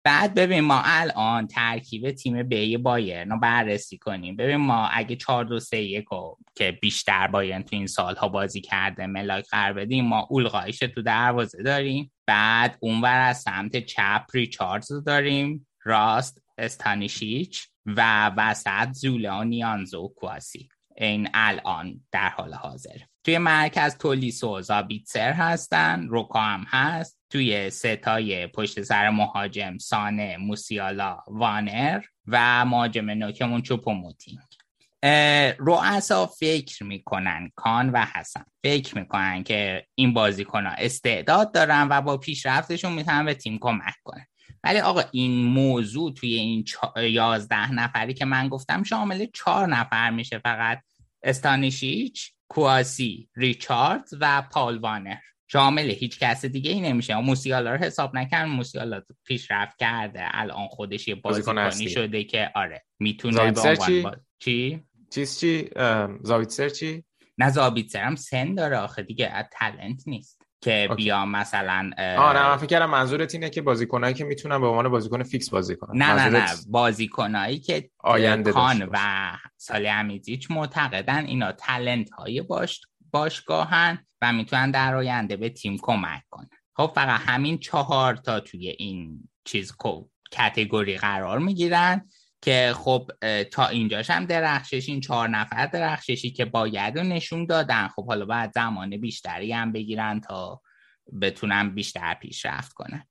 بعد 0.03 0.33
ببین 0.33 0.59
ما 0.59 0.81
الان 0.85 1.47
ترکیب 1.47 2.11
تیم 2.11 2.43
بی 2.43 2.77
بایرن 2.77 3.29
رو 3.29 3.39
بررسی 3.39 3.97
کنیم. 3.97 4.35
ببین 4.35 4.55
ما 4.55 4.87
اگه 4.87 5.15
4 5.15 5.45
2 5.45 5.59
3 5.59 5.77
1 5.77 6.05
که 6.55 6.71
بیشتر 6.71 7.27
بایرن 7.27 7.63
تو 7.63 7.75
این 7.75 7.87
سالها 7.87 8.29
بازی 8.29 8.61
کرده 8.61 9.07
ملاک 9.07 9.45
قرار 9.51 9.73
بدیم 9.73 10.05
ما 10.05 10.27
اولغایش 10.29 10.79
تو 10.79 11.01
دروازه 11.01 11.63
داریم. 11.63 12.11
بعد 12.25 12.77
اونور 12.79 13.19
از 13.19 13.41
سمت 13.41 13.85
چپ 13.85 14.25
ریچاردز 14.33 15.03
داریم 15.03 15.67
راست 15.83 16.41
استانیشیچ 16.57 17.67
و 17.85 18.31
وسط 18.37 19.05
نیانزو 19.45 20.13
کواسی 20.15 20.69
این 20.99 21.29
الان 21.33 22.01
در 22.11 22.29
حال 22.29 22.53
حاضر. 22.53 22.97
توی 23.23 23.37
مرکز 23.37 23.97
تولیسو 23.97 24.61
زابیتسر 24.61 25.31
هستن 25.33 26.07
روکا 26.07 26.41
هم 26.41 26.65
هست. 26.67 27.19
توی 27.29 27.69
ستای 27.69 28.47
پشت 28.47 28.81
سر 28.81 29.09
مهاجم 29.09 29.77
سانه 29.77 30.37
موسیالا 30.37 31.17
وانر 31.27 32.01
و 32.27 32.65
مهاجم 32.65 33.09
نوکمون 33.09 33.61
چوپوموتینگ 33.61 34.39
رؤسا 35.59 36.25
فکر 36.25 36.83
می‌کنن 36.83 37.51
کان 37.55 37.89
و 37.89 38.05
حسن. 38.15 38.45
فکر 38.63 38.97
می‌کنن 38.97 39.43
که 39.43 39.85
این 39.95 40.13
بازیکن 40.13 40.65
ها 40.65 40.71
استعداد 40.77 41.53
دارن 41.53 41.87
و 41.91 42.01
با 42.01 42.17
پیشرفتشون 42.17 42.93
می‌تونن 42.93 43.25
به 43.25 43.33
تیم 43.33 43.57
کمک 43.61 43.95
کنن. 44.03 44.25
ولی 44.63 44.79
آقا 44.79 45.03
این 45.11 45.45
موضوع 45.45 46.13
توی 46.13 46.33
این 46.33 46.65
یازده 47.09 47.71
نفری 47.71 48.13
که 48.13 48.25
من 48.25 48.47
گفتم 48.47 48.83
شامل 48.83 49.25
چهار 49.33 49.67
نفر 49.67 50.09
میشه 50.09 50.39
فقط. 50.39 50.81
استانیشیچ 51.23 52.31
کواسی 52.47 53.29
ریچارد 53.35 54.09
و 54.21 54.43
پال 54.51 54.77
وانر. 54.77 55.17
شامل 55.51 55.89
هیچ 55.89 56.19
کس 56.19 56.45
دیگه 56.45 56.71
ای 56.71 56.81
نمیشه. 56.81 57.15
موسیالا 57.15 57.71
رو 57.71 57.77
حساب 57.77 58.17
نکن 58.17 58.43
موسیالا 58.43 59.01
پیشرفت 59.25 59.77
کرده. 59.77 60.21
الان 60.23 60.67
خودش 60.67 61.07
یه 61.07 61.15
بازیکنی 61.15 61.89
شده 61.89 62.23
که 62.23 62.51
آره 62.55 62.83
می‌تونه 62.99 63.51
به 63.51 63.61
عنوان 63.61 64.15
چی؟ 64.39 64.83
چیز 65.09 65.39
چی؟ 65.39 65.69
زاویتسر 66.23 66.69
چی؟ 66.69 67.03
نه 67.37 67.49
زاویتسر 67.49 68.03
هم 68.03 68.15
سن 68.15 68.55
داره 68.55 68.77
آخه. 68.77 69.03
دیگه 69.03 69.49
تلنت 69.51 70.07
نیست. 70.07 70.38
که 70.61 70.87
اوکی. 70.89 71.03
بیا 71.03 71.25
مثلا 71.25 71.91
آره 71.97 72.43
من 72.43 72.57
فکر 72.57 72.65
کردم 72.65 72.89
منظورت 72.89 73.33
اینه 73.33 73.49
که 73.49 73.61
بازیکنایی 73.61 74.13
که 74.13 74.23
می‌تونن 74.23 74.61
به 74.61 74.67
عنوان 74.67 74.89
بازیکن 74.89 75.23
فیکس 75.23 75.49
بازی 75.49 75.75
کنن. 75.75 76.03
نه 76.03 76.13
نه 76.13 76.29
نه. 76.29 76.47
بازیکنایی 76.69 77.59
که 77.59 77.89
آینده 77.99 78.51
کان 78.51 78.89
و 78.91 78.97
سالی 79.57 79.87
امیزیچ 79.87 80.51
معتقدن 80.51 81.25
اینا 81.25 81.51
تلنت 81.51 82.09
های 82.09 82.41
باش 82.41 82.81
باشگاهن 83.11 84.05
و 84.21 84.33
می‌تونن 84.33 84.71
در 84.71 84.95
آینده 84.95 85.35
به 85.35 85.49
تیم 85.49 85.77
کمک 85.81 86.23
کنن. 86.29 86.49
خب 86.75 86.91
فقط 86.95 87.21
همین 87.25 87.57
چهار 87.57 88.15
تا 88.15 88.39
توی 88.39 88.69
این 88.69 89.29
چیز 89.45 89.73
کتگوری 90.31 90.97
قرار 90.97 91.39
می‌گیرن. 91.39 92.09
که 92.41 92.73
خب 92.75 93.11
تا 93.51 93.67
اینجاش 93.67 94.09
هم 94.09 94.25
درخشش 94.25 94.89
این 94.89 95.01
چهار 95.01 95.29
نفر 95.29 95.65
درخششی 95.65 96.31
که 96.31 96.45
باید 96.45 96.97
رو 96.97 97.03
نشون 97.03 97.45
دادن. 97.45 97.87
خب 97.87 98.07
حالا 98.07 98.25
باید 98.25 98.51
زمان 98.53 98.97
بیشتری 98.97 99.51
هم 99.51 99.71
بگیرن 99.71 100.19
تا 100.19 100.61
بتونن 101.21 101.69
بیشتر 101.69 102.13
پیشرفت 102.13 102.73
کنن. 102.73 103.03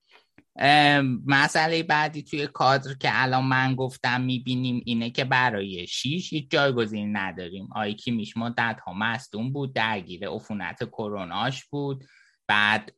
مسئله 1.26 1.82
بعدی 1.82 2.22
توی 2.22 2.46
کادر 2.46 2.94
که 2.94 3.08
الان 3.12 3.44
من 3.44 3.74
گفتم 3.74 4.20
می‌بینیم 4.20 4.82
اینه 4.86 5.10
که 5.10 5.24
برای 5.24 5.86
شیش 5.86 6.32
هیچ 6.32 6.50
جایگزین 6.50 7.16
نداریم. 7.16 7.68
آیکی 7.74 8.10
میش 8.10 8.36
مدت 8.36 8.80
ها 8.86 8.92
مستون 8.92 9.52
بود 9.52 9.74
درگیر 9.74 10.28
عفونت 10.28 10.84
کروناش 10.84 11.64
بود. 11.64 12.04
بعد 12.46 12.92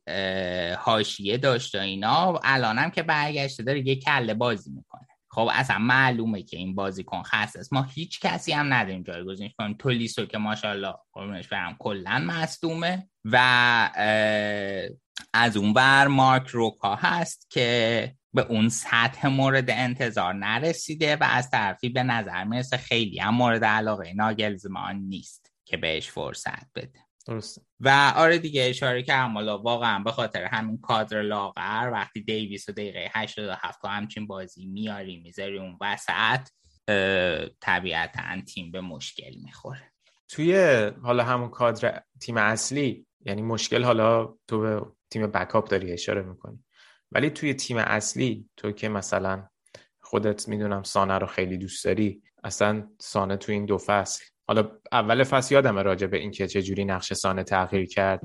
هاشیه 0.77 1.37
داشت 1.37 1.75
و 1.75 1.77
اینا. 1.77 2.39
الانم 2.43 2.89
که 2.89 3.03
برگشته 3.03 3.63
داره 3.63 3.87
یه 3.87 3.95
کله 3.95 4.33
بازی 4.33 4.71
می‌کنه. 4.71 5.07
خب 5.33 5.49
اصلا 5.53 5.77
معلومه 5.77 6.43
که 6.43 6.57
این 6.57 6.75
بازیکن 6.75 7.23
خاص 7.23 7.55
است. 7.55 7.73
ما 7.73 7.83
هیچ 7.83 8.19
کسی 8.19 8.51
هم 8.51 8.73
نداریم 8.73 9.03
جایگزینش 9.03 9.51
کنیم. 9.57 9.75
تولیسو 9.79 10.25
که 10.25 10.37
ماشاءالله 10.37 10.93
قربونش 11.13 11.47
برم 11.47 11.75
کلا 11.79 12.23
مصدومه 12.27 13.09
و 13.25 13.37
از 15.33 15.57
اون 15.57 15.73
بر 15.73 16.07
مارک 16.07 16.47
روکا 16.47 16.95
هست 16.95 17.47
که 17.49 18.15
به 18.33 18.41
اون 18.41 18.69
سطح 18.69 19.27
مورد 19.27 19.69
انتظار 19.69 20.33
نرسیده 20.33 21.15
و 21.15 21.23
از 21.23 21.49
طرفی 21.49 21.89
به 21.89 22.03
نظر 22.03 22.43
می‌رسه 22.43 22.77
خیلی 22.77 23.19
هم 23.19 23.35
مورد 23.35 23.65
علاقه 23.65 24.13
ناگلزمان 24.13 24.95
نیست 24.95 25.53
که 25.65 25.77
بهش 25.77 26.09
فرصت 26.09 26.73
بده. 26.75 26.99
درست 27.27 27.61
و 27.79 28.13
آره 28.15 28.37
دیگه 28.37 28.63
اشاره 28.69 29.03
کردم 29.03 29.33
حالا 29.33 29.57
واقعا 29.57 29.99
به 29.99 30.11
خاطر 30.11 30.43
همین 30.43 30.77
کادر 30.77 31.21
لاغر 31.21 31.89
وقتی 31.93 32.21
دیویس 32.21 32.69
و 32.69 32.71
دقیقه 32.71 33.11
87 33.15 33.85
همچین 33.85 34.27
بازی 34.27 34.65
میاری 34.65 35.17
می‌ذاری 35.17 35.59
اون 35.59 35.77
وسط 35.81 36.47
طبیعتا 37.59 38.41
تیم 38.47 38.71
به 38.71 38.81
مشکل 38.81 39.35
می‌خوره. 39.43 39.91
توی 40.27 40.55
حالا 41.03 41.23
همون 41.23 41.49
کادر 41.49 42.03
تیم 42.19 42.37
اصلی 42.37 43.05
یعنی 43.25 43.41
مشکل 43.41 43.83
حالا 43.83 44.33
تو 44.47 44.59
به 44.59 44.81
تیم 45.09 45.27
بکاپ 45.27 45.69
داری 45.69 45.91
اشاره 45.91 46.21
می‌کنی. 46.21 46.63
ولی 47.11 47.29
توی 47.29 47.53
تیم 47.53 47.77
اصلی 47.77 48.49
تو 48.57 48.71
که 48.71 48.89
مثلا 48.89 49.47
خودت 49.99 50.47
می‌دونم 50.47 50.83
سانه 50.83 51.17
رو 51.17 51.27
خیلی 51.27 51.57
دوست 51.57 51.85
داری 51.85 52.23
اصلا 52.43 52.89
سانه 52.99 53.37
تو 53.37 53.51
این 53.51 53.65
دو 53.65 53.77
فصل 53.77 54.25
حالا 54.51 54.71
اول 54.91 55.23
فصل 55.23 55.55
یادم 55.55 55.79
راجع 55.79 56.07
به 56.07 56.17
اینکه 56.17 56.47
چه 56.47 56.61
جوری 56.61 56.85
نقش 56.85 57.13
سانه 57.13 57.43
تغییر 57.43 57.85
کرد 57.85 58.21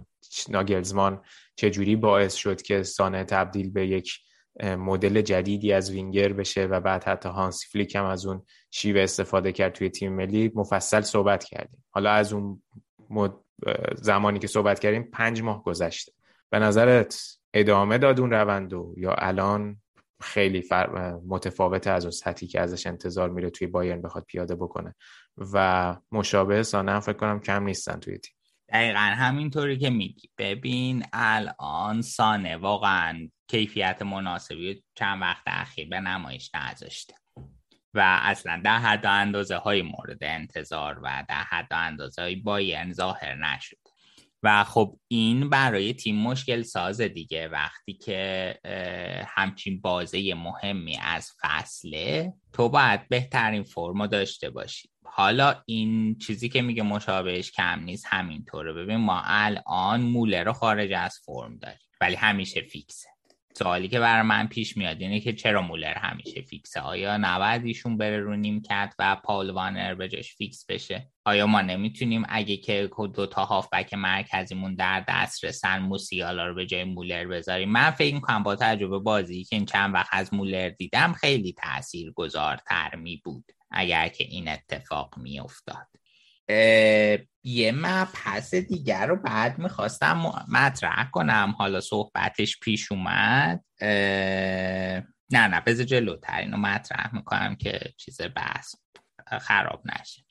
ناگلزمان 0.48 1.22
چه 1.56 1.70
جوری 1.70 1.96
باعث 1.96 2.34
شد 2.34 2.62
که 2.62 2.82
سانه 2.82 3.24
تبدیل 3.24 3.70
به 3.70 3.86
یک 3.86 4.12
مدل 4.62 5.20
جدیدی 5.20 5.72
از 5.72 5.90
وینگر 5.90 6.32
بشه 6.32 6.64
و 6.64 6.80
بعد 6.80 7.04
حتی 7.04 7.28
هانسی 7.28 7.66
فلیک 7.72 7.96
هم 7.96 8.04
از 8.04 8.26
اون 8.26 8.42
شیوه 8.70 9.00
استفاده 9.00 9.52
کرد 9.52 9.72
توی 9.72 9.88
تیم 9.88 10.12
ملی. 10.12 10.52
مفصل 10.54 11.00
صحبت 11.00 11.44
کردیم. 11.44 11.84
حالا 11.90 12.10
از 12.10 12.32
اون 12.32 12.62
زمانی 13.94 14.38
که 14.38 14.46
صحبت 14.46 14.78
کردیم 14.78 15.02
پنج 15.02 15.42
ماه 15.42 15.62
گذشته. 15.62 16.12
به 16.50 16.58
نظرت 16.58 17.38
ادامه 17.54 17.98
داد 17.98 18.20
اون 18.20 18.30
روند 18.30 18.72
و 18.72 18.94
یا 18.96 19.12
الان 19.12 19.82
خیلی 20.20 20.68
متفاوت 21.26 21.86
از 21.86 22.04
اون 22.04 22.10
سطحی 22.10 22.48
که 22.48 22.60
ازش 22.60 22.86
انتظار 22.86 23.30
میره 23.30 23.50
توی 23.50 23.66
بایرن 23.66 24.02
بخواد 24.02 24.24
پیاده 24.24 24.54
بکنه؟ 24.54 24.94
و 25.38 25.96
مشابه 26.12 26.62
سانه 26.62 26.92
هم 26.92 27.00
فکر 27.00 27.16
کنم 27.16 27.40
کم 27.40 27.64
نیستن 27.64 28.00
توی 28.00 28.18
تیم. 28.18 28.32
دقیقا 28.68 28.98
همینطوری 28.98 29.78
که 29.78 29.90
میگی. 29.90 30.30
ببین 30.38 31.04
الان 31.12 32.02
سانه 32.02 32.56
واقعا 32.56 33.28
کیفیت 33.48 34.02
مناسبی 34.02 34.84
چند 34.94 35.22
وقت 35.22 35.42
اخیر 35.46 35.88
به 35.88 36.00
نمایش 36.00 36.50
نذاشته. 36.54 37.14
و 37.94 38.20
اصلا 38.22 38.60
در 38.64 38.78
حد 38.78 39.06
اندازه 39.06 39.56
های 39.56 39.82
مورد 39.82 40.24
انتظار 40.24 41.00
و 41.02 41.24
در 41.28 41.42
حد 41.42 41.72
اندازه 41.72 42.22
های 42.22 42.36
بایرن 42.36 42.92
ظاهر 42.92 43.34
نشد. 43.34 43.85
و 44.46 44.64
خب 44.64 44.98
این 45.08 45.50
برای 45.50 45.92
تیم 45.92 46.16
مشکل 46.16 46.62
سازه 46.62 47.08
دیگه. 47.08 47.48
وقتی 47.48 47.94
که 47.94 48.54
همچین 49.28 49.80
بازه 49.80 50.34
مهمی 50.34 50.98
از 51.02 51.32
فصله 51.42 52.32
تو 52.52 52.68
باید 52.68 53.08
بهترین 53.08 53.62
فرمو 53.62 54.06
داشته 54.06 54.50
باشی. 54.50 54.88
حالا 55.04 55.62
این 55.66 56.18
چیزی 56.18 56.48
که 56.48 56.62
میگه 56.62 56.82
مشابهش 56.82 57.50
کم 57.50 57.80
نیست 57.84 58.06
همینطوره. 58.08 58.72
ببین 58.72 58.96
ما 58.96 59.22
الان 59.24 60.00
موله 60.00 60.42
رو 60.42 60.52
خارج 60.52 60.92
از 60.92 61.18
فرم 61.24 61.58
داریم 61.58 61.78
ولی 62.00 62.14
همیشه 62.14 62.60
فیکسه. 62.60 63.08
سوالی 63.58 63.88
که 63.88 64.00
برای 64.00 64.22
من 64.22 64.46
پیش 64.46 64.76
میاد 64.76 65.00
اینه 65.00 65.20
که 65.20 65.32
چرا 65.32 65.62
مولر 65.62 65.94
همیشه 65.98 66.42
فیکسه؟ 66.42 66.80
آیا 66.80 67.16
نباید 67.16 67.64
ایشون 67.64 67.98
بره 67.98 68.20
رو 68.20 68.36
نیم 68.36 68.62
کرد 68.62 68.94
و 68.98 69.16
پاول 69.24 69.50
وانر 69.50 69.94
به 69.94 70.08
جاش 70.08 70.34
فیکس 70.34 70.66
بشه؟ 70.68 71.10
آیا 71.24 71.46
ما 71.46 71.60
نمی‌تونیم 71.60 72.24
اگه 72.28 72.56
که 72.56 72.90
دو 73.14 73.26
تا 73.26 73.44
هافبک 73.44 73.94
مرکزیمون 73.94 74.74
در 74.74 75.04
دست 75.08 75.44
رسن 75.44 75.78
موسیالا 75.78 76.46
رو 76.46 76.54
به 76.54 76.66
جای 76.66 76.84
مولر 76.84 77.26
بذاریم؟ 77.26 77.68
من 77.68 77.90
فکر 77.90 78.14
می‌کنم 78.14 78.42
با 78.42 78.56
تجربه 78.56 78.98
بازی 78.98 79.44
که 79.44 79.56
این 79.56 79.66
چند 79.66 79.94
وقت 79.94 80.08
از 80.12 80.34
مولر 80.34 80.68
دیدم 80.68 81.12
خیلی 81.12 81.52
تأثیر 81.52 82.12
گذارتر 82.12 82.96
می 82.96 83.20
بود 83.24 83.52
اگر 83.70 84.08
که 84.08 84.24
این 84.24 84.48
اتفاق 84.48 85.14
میافتاد. 85.18 85.86
یه 87.42 87.72
مبحث 87.72 88.54
دیگر 88.54 89.06
رو 89.06 89.16
بعد 89.16 89.58
می‌خواستم 89.58 90.44
مطرح 90.48 91.10
کنم. 91.10 91.54
حالا 91.58 91.80
صحبتش 91.80 92.60
پیش 92.60 92.92
اومد. 92.92 93.64
نه 95.30 95.46
نه 95.48 95.60
بذار 95.60 95.86
جلوتر. 95.86 96.38
اینو 96.38 96.56
مطرح 96.56 97.14
می‌کنم 97.14 97.56
که 97.56 97.80
چیز 97.96 98.20
بحث 98.36 98.74
خراب 99.40 99.82
نشه. 99.86 100.22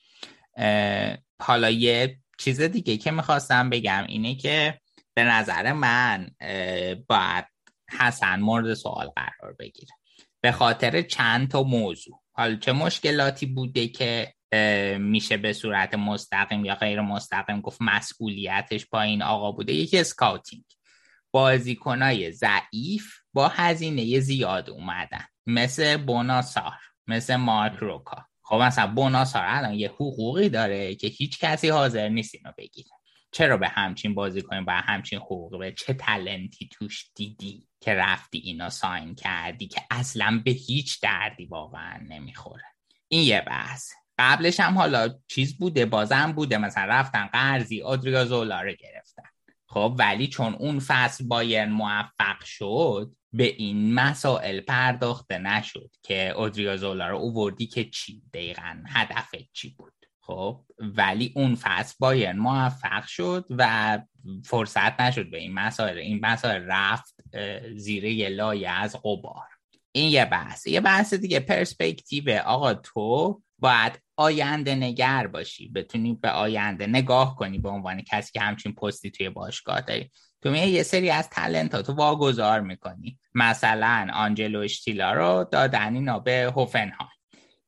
حالا 1.42 1.70
یه 1.70 2.18
چیز 2.38 2.60
دیگه 2.60 2.96
که 2.96 3.10
می‌خواستم 3.10 3.70
بگم 3.70 4.04
اینه 4.08 4.34
که 4.34 4.80
به 5.14 5.24
نظر 5.24 5.72
من 5.72 6.30
باید 7.08 7.44
حسن 7.98 8.40
مورد 8.40 8.74
سوال 8.74 9.12
قرار 9.16 9.56
بگیره. 9.58 9.92
به 10.40 10.52
خاطر 10.52 11.02
چند 11.02 11.50
تا 11.50 11.62
موضوع. 11.62 12.22
حالا 12.32 12.56
چه 12.56 12.72
مشکلاتی 12.72 13.46
بوده 13.46 13.88
که 13.88 14.34
میشه 15.00 15.36
به 15.36 15.52
صورت 15.52 15.94
مستقیم 15.94 16.64
یا 16.64 16.74
غیر 16.74 17.00
مستقیم 17.00 17.60
گفت 17.60 17.78
مسئولیتش 17.80 18.86
با 18.86 19.02
این 19.02 19.22
آقا 19.22 19.52
بوده. 19.52 19.72
یکی 19.72 19.98
اسکاوتینگ 19.98 20.64
بازیکنای 21.30 22.32
ضعیف 22.32 23.14
با 23.32 23.48
هزینه 23.48 24.20
زیاد 24.20 24.70
اومدن. 24.70 25.24
مثل 25.46 25.96
بوناسار 25.96 26.72
مثل 27.06 27.36
مارک 27.36 27.76
روکا. 27.76 28.26
خب 28.42 28.56
مثلا 28.56 28.86
بوناسار 28.86 29.42
الان 29.46 29.74
یه 29.74 29.88
حقوقی 29.88 30.48
داره 30.48 30.94
که 30.94 31.06
هیچ 31.06 31.40
کسی 31.40 31.68
حاضر 31.68 32.08
نیست 32.08 32.34
اینو 32.34 32.52
بگیره. 32.58 32.90
چرا 33.32 33.56
به 33.56 33.68
همچین 33.68 34.14
بازیکن 34.14 34.64
با 34.64 34.72
همچین 34.72 35.18
حقوقی 35.18 35.58
به 35.58 35.72
چه 35.72 35.94
تلنتی 35.94 36.68
توش 36.72 37.10
دیدی 37.14 37.66
که 37.80 37.94
رفتی 37.94 38.38
اینا 38.38 38.70
ساین 38.70 39.14
کردی 39.14 39.66
که 39.66 39.82
اصلا 39.90 40.42
به 40.44 40.50
هیچ 40.50 41.00
دردی 41.00 41.46
واقعا 41.46 42.00
نمی‌خوره؟ 42.08 42.64
این 43.08 43.22
یه 43.22 43.40
بحث 43.40 43.92
قبلش 44.18 44.60
هم 44.60 44.78
حالا 44.78 45.14
چیز 45.28 45.58
بوده 45.58 45.86
بازم 45.86 46.32
بوده. 46.32 46.58
مثلا 46.58 46.84
رفتن 46.84 47.26
قرضی 47.26 47.82
آدریا 47.82 48.24
زولا 48.24 48.60
رو 48.60 48.72
گرفتن. 48.72 49.22
خب 49.66 49.94
ولی 49.98 50.26
چون 50.26 50.54
اون 50.54 50.78
فصل 50.78 51.24
بایر 51.26 51.66
موفق 51.66 52.44
شد 52.44 53.12
به 53.32 53.44
این 53.44 53.94
مسائل 53.94 54.60
پرداخته 54.60 55.38
نشد 55.38 55.90
که 56.02 56.30
اودریا 56.36 56.76
زولا 56.76 57.08
رو 57.08 57.16
اووردی 57.16 57.66
که 57.66 57.84
چی؟ 57.84 58.22
دقیقا 58.34 58.82
هدف 58.86 59.34
چی 59.52 59.74
بود؟ 59.78 59.92
خب 60.20 60.64
ولی 60.78 61.32
اون 61.36 61.54
فصل 61.54 61.94
بایر 61.98 62.32
موفق 62.32 63.06
شد 63.06 63.46
و 63.50 63.98
فرصت 64.44 65.00
نشد 65.00 65.30
به 65.30 65.38
این 65.38 65.54
مسائل. 65.54 65.98
این 65.98 66.20
مسائل 66.22 66.62
رفت 66.66 67.14
زیر 67.76 68.04
یه 68.04 68.28
لایه 68.28 68.70
از 68.70 68.96
قبار 68.96 69.46
این 69.92 70.10
یه 70.10 70.24
بحث. 70.24 70.66
یه 70.66 70.80
بحث 70.80 71.14
دیگه 71.14 71.40
پرسپکتیو. 71.40 72.42
آقا 72.44 72.74
تو 72.74 73.42
باید 73.58 74.02
آینده 74.16 74.74
نگر 74.74 75.26
باشی. 75.26 75.68
بتونی 75.68 76.14
به 76.14 76.30
آینده 76.30 76.86
نگاه 76.86 77.36
کنی 77.36 77.58
به 77.58 77.68
عنوان 77.68 78.02
کسی 78.02 78.32
که 78.32 78.40
همچین 78.40 78.74
پستی 78.74 79.10
توی 79.10 79.28
باشگاه 79.30 79.80
داری. 79.80 80.10
تو 80.42 80.50
میه 80.50 80.66
یه 80.66 80.82
سری 80.82 81.10
از 81.10 81.28
تلنت 81.28 81.76
تو 81.82 81.92
واگذار 81.92 82.60
می‌کنی. 82.60 83.18
مثلا 83.34 84.08
آنجلو 84.14 84.60
اشتیلا 84.60 85.12
رو 85.12 85.44
دادن 85.52 85.94
اینا 85.94 86.18
به 86.18 86.52
هوفنهایم. 86.56 87.10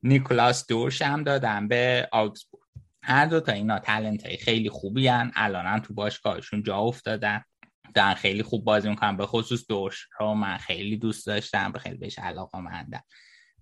نیکلاس 0.02 0.66
دورش 0.66 1.02
هم 1.02 1.22
دادن 1.22 1.68
به 1.68 2.08
آگزبورگ 2.12 2.62
هر 3.02 3.26
دو 3.26 3.40
تا 3.40 3.52
اینا 3.52 3.78
تلنت 3.78 4.26
های 4.26 4.36
خیلی 4.36 4.70
خوبی 4.70 5.08
هن. 5.08 5.32
الان 5.34 5.80
تو 5.80 5.94
باشگاهشون 5.94 6.62
جا 6.62 6.78
افتادن. 6.78 7.44
دارن 7.94 8.14
خیلی 8.14 8.42
خوب 8.42 8.64
بازی 8.64 8.88
می‌کنن. 8.88 9.16
به 9.16 9.26
خصوص 9.26 9.64
دورش 9.68 10.06
رو 10.20 10.34
من 10.34 10.56
خیلی 10.56 10.96
دوست 10.96 11.26
داشتم. 11.26 11.72
خیلی 11.72 11.96
بهش 11.96 12.18
علاقه 12.18 12.58
مندم 12.60 13.02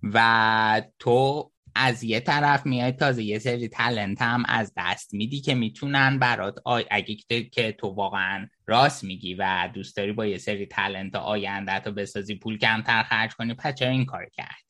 و 0.03 0.81
تو 0.99 1.51
از 1.77 2.03
یه 2.03 2.19
طرف 2.19 2.65
میای 2.65 2.91
تازه 2.91 3.23
یه 3.23 3.39
سری 3.39 3.67
تلنت 3.67 4.21
هم 4.21 4.43
از 4.47 4.73
دست 4.77 5.13
میدی 5.13 5.41
که 5.41 5.55
می‌تونن 5.55 6.19
برات 6.19 6.55
آی... 6.65 6.85
اگه 6.91 7.15
که 7.51 7.71
تو 7.71 7.87
واقعا 7.87 8.47
راست 8.67 9.03
میگی 9.03 9.33
و 9.33 9.69
دوست 9.73 9.97
داری 9.97 10.11
با 10.11 10.25
یه 10.25 10.37
سری 10.37 10.65
تلنت 10.65 11.15
آینده 11.15 11.79
تو 11.79 11.91
بسازی 11.91 12.35
پول 12.35 12.57
کمتر 12.57 13.03
خرج 13.03 13.33
کنی 13.33 13.55
چرا 13.75 13.89
این 13.89 14.05
کار 14.05 14.29
کرد؟ 14.33 14.67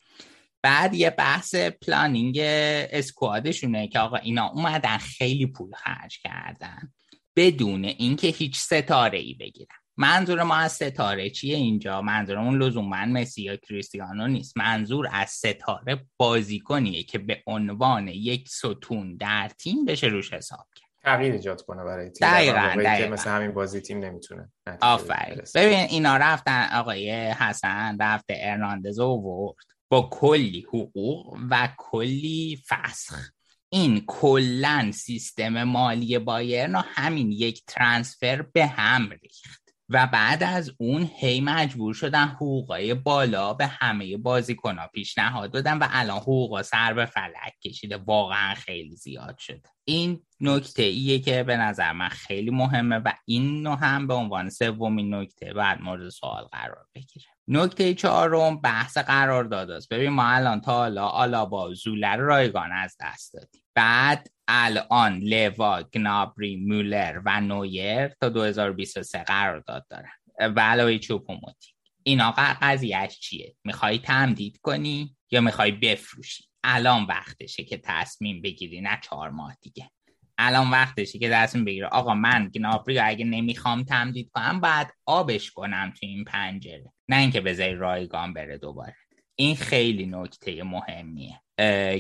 بعد 0.62 0.94
یه 0.94 1.10
بحث 1.10 1.56
پلانینگ 1.56 2.38
اسکوادشونه 2.40 3.88
که 3.88 4.00
آقا 4.00 4.18
اینا 4.18 4.48
اومدن 4.48 4.98
خیلی 4.98 5.46
پول 5.46 5.72
خرج 5.76 6.20
کردن 6.20 6.94
بدون 7.36 7.86
اینکه 7.86 8.28
هیچ 8.28 8.58
ستاره 8.58 9.20
ای 9.20 9.34
بگیرن. 9.34 9.78
منظور 9.98 10.44
ما 10.44 10.56
از 10.56 10.72
ستاره 10.72 11.30
چیه 11.30 11.56
اینجا؟ 11.56 12.02
منظورمون 12.02 12.64
لزوما 12.64 13.06
مسی 13.06 13.42
یا 13.42 13.56
کریستیانو 13.56 14.28
نیست. 14.28 14.58
منظور 14.58 15.08
از 15.12 15.30
ستاره 15.30 16.06
بازیکنیه 16.18 17.04
که 17.04 17.18
به 17.18 17.44
عنوان 17.48 18.08
یک 18.08 18.50
ستون 18.50 19.16
در 19.16 19.52
تیم 19.58 19.86
بشه 19.86 20.08
روش 20.08 20.34
حساب 20.34 20.68
کرد. 20.76 20.88
تغییر 21.04 21.34
ایجاد 21.34 21.62
کنه 21.62 21.84
برای 21.84 22.10
تیم. 22.10 22.28
دقیقاً, 22.28 22.76
دقیقاً. 22.84 23.14
مثل 23.14 23.30
همین 23.30 23.52
بازی 23.52 23.82
تیم 23.82 24.00
نمی‌تونه 24.00 24.52
آفرین. 24.82 25.42
ببین 25.56 25.80
اینا 25.80 26.18
رفتن 26.18 26.70
آقای 26.74 27.12
حسن 27.12 27.98
رفته 28.02 28.38
ارناندز 28.38 29.00
ورد 29.00 29.56
با 29.90 30.10
کلی 30.12 30.66
حقوق 30.68 31.38
و 31.50 31.70
کلی 31.78 32.64
فسخ. 32.70 33.32
این 33.70 34.04
کلا 34.08 34.92
سیستم 34.94 35.64
مالی 35.64 36.20
بایرن 36.20 36.76
همین 36.76 37.32
یک 37.32 37.64
ترانسفر 37.68 38.42
به 38.42 38.66
هم 38.66 39.10
ریخت. 39.10 39.67
و 39.90 40.08
بعد 40.14 40.44
از 40.44 40.72
اون 40.80 41.10
هی 41.16 41.42
مجبور 41.42 41.94
شدن 41.94 42.28
حقوقای 42.28 42.94
بالا 42.94 43.54
به 43.54 43.68
همه 43.68 44.18
بازیکنها 44.18 44.88
پیشنهاد 44.88 45.52
دادن 45.52 45.78
و 45.78 45.88
الان 45.92 46.18
حقوقا 46.18 46.64
سر 46.64 46.94
به 46.94 47.06
فلک 47.06 47.60
کشیده. 47.64 47.98
واقعا 47.98 48.54
خیلی 48.54 48.96
زیاد 48.96 49.38
شده 49.38 49.70
این 49.84 50.22
نکته 50.42 50.84
ایه 50.84 51.20
که 51.20 51.44
به 51.44 51.58
نظر 51.58 51.92
من 51.92 52.10
خیلی 52.10 52.52
مهمه 52.52 52.98
و 52.98 53.14
این 53.26 53.64
نو 53.64 53.76
هم 53.76 54.08
به 54.08 54.14
عنوان 54.14 54.50
سومین 54.50 55.14
نکته 55.16 55.54
بعد 55.54 55.82
مورد 55.82 56.10
سوال 56.10 56.44
قرار 56.44 56.86
بگیره. 56.96 57.26
نکته 57.48 57.94
چهارم 57.94 58.62
بحث 58.62 58.98
قرار 58.98 59.44
داداست 59.44 59.90
ببین 59.90 60.10
ما 60.10 60.28
الان 60.28 60.62
تا 60.62 60.74
حالا 60.74 61.08
آلابا 61.08 61.74
زولر 61.74 62.18
رایگان 62.18 62.72
از 62.72 62.96
دست 63.00 63.34
دادیم. 63.34 63.62
بعد 63.76 64.30
الان 64.48 65.20
لوا 65.20 65.84
گنابری 65.84 66.56
مولر 66.56 67.22
و 67.26 67.42
نویر 67.42 68.08
تا 68.08 68.30
2023 68.30 69.24
قرارداد 69.24 69.86
دارن. 69.90 70.12
و 70.40 70.60
علاوه 70.60 70.98
چوپوموتی. 70.98 71.74
اینا 72.04 72.32
قضیهش 72.38 73.20
چیه؟ 73.20 73.56
می‌خوای 73.64 74.00
تمدید 74.00 74.58
کنی 74.62 75.16
یا 75.32 75.42
می‌خوای 75.42 75.72
بفروشی؟ 75.72 76.44
الان 76.64 77.04
وقتشه 77.04 77.64
که 77.64 77.78
تصمیم 77.78 78.42
بگیری 78.42 78.82
نه 78.82 79.00
چهار 79.04 79.30
ماه 79.30 79.58
دیگه. 79.62 79.92
الان 80.38 80.70
وقتشی 80.70 81.20
که 81.20 81.30
دستون 81.30 81.66
بگیره 81.66 81.88
آقا 81.88 82.14
من 82.14 82.50
گنابری 82.50 83.00
اگه 83.00 83.26
نمی‌خوام 83.26 83.84
تمدید 83.84 84.32
کنم 84.34 84.62
بعد 84.62 84.92
آبش 85.06 85.52
کنم 85.52 85.94
تو 86.00 86.06
این 86.06 86.24
پنجره. 86.24 86.94
نه 87.10 87.18
اینکه 87.18 87.42
بذاری 87.42 87.76
رایگان 87.76 88.34
بره 88.34 88.58
دوباره. 88.58 88.96
این 89.36 89.56
خیلی 89.56 90.06
نکته 90.06 90.64
مهمیه. 90.64 91.42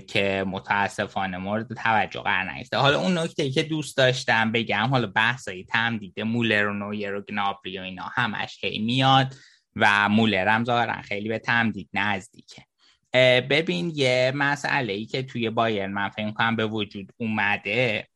که 0.08 0.44
متاسفانه 0.48 1.38
مورد 1.38 1.74
توجه 1.74 2.22
قرار 2.22 2.52
نگرفته. 2.52 2.78
حالا 2.78 3.00
اون 3.00 3.18
نکته 3.18 3.50
که 3.50 3.64
دوست 3.64 3.98
داشتم 3.98 4.52
بگم 4.52 4.88
حالا 4.92 5.08
بحثای 5.08 5.64
تمدید 5.64 6.20
مولر 6.20 6.68
و 6.68 6.74
نویر 6.74 7.16
و 7.16 7.22
گنابری 7.22 7.80
و 7.80 7.82
اینا 7.82 8.04
همش 8.04 8.64
هی 8.64 8.80
میاد 8.80 9.36
و 9.76 10.10
مولر 10.10 10.48
هم 10.48 10.66
ظاهرا 10.66 11.02
خیلی 11.02 11.30
به 11.30 11.40
تمدید 11.40 11.90
نزدیکه. 11.94 12.64
ببین 13.50 13.92
یه 13.96 14.32
مسئله 14.36 14.94
ای 14.94 15.06
که 15.06 15.24
توی 15.24 15.50
بایرن 15.50 15.92
من 15.92 16.10
فکر 16.10 16.32
کنم 16.32 16.56
به 16.56 16.66
وجود 16.66 17.12
اومده 17.18 18.08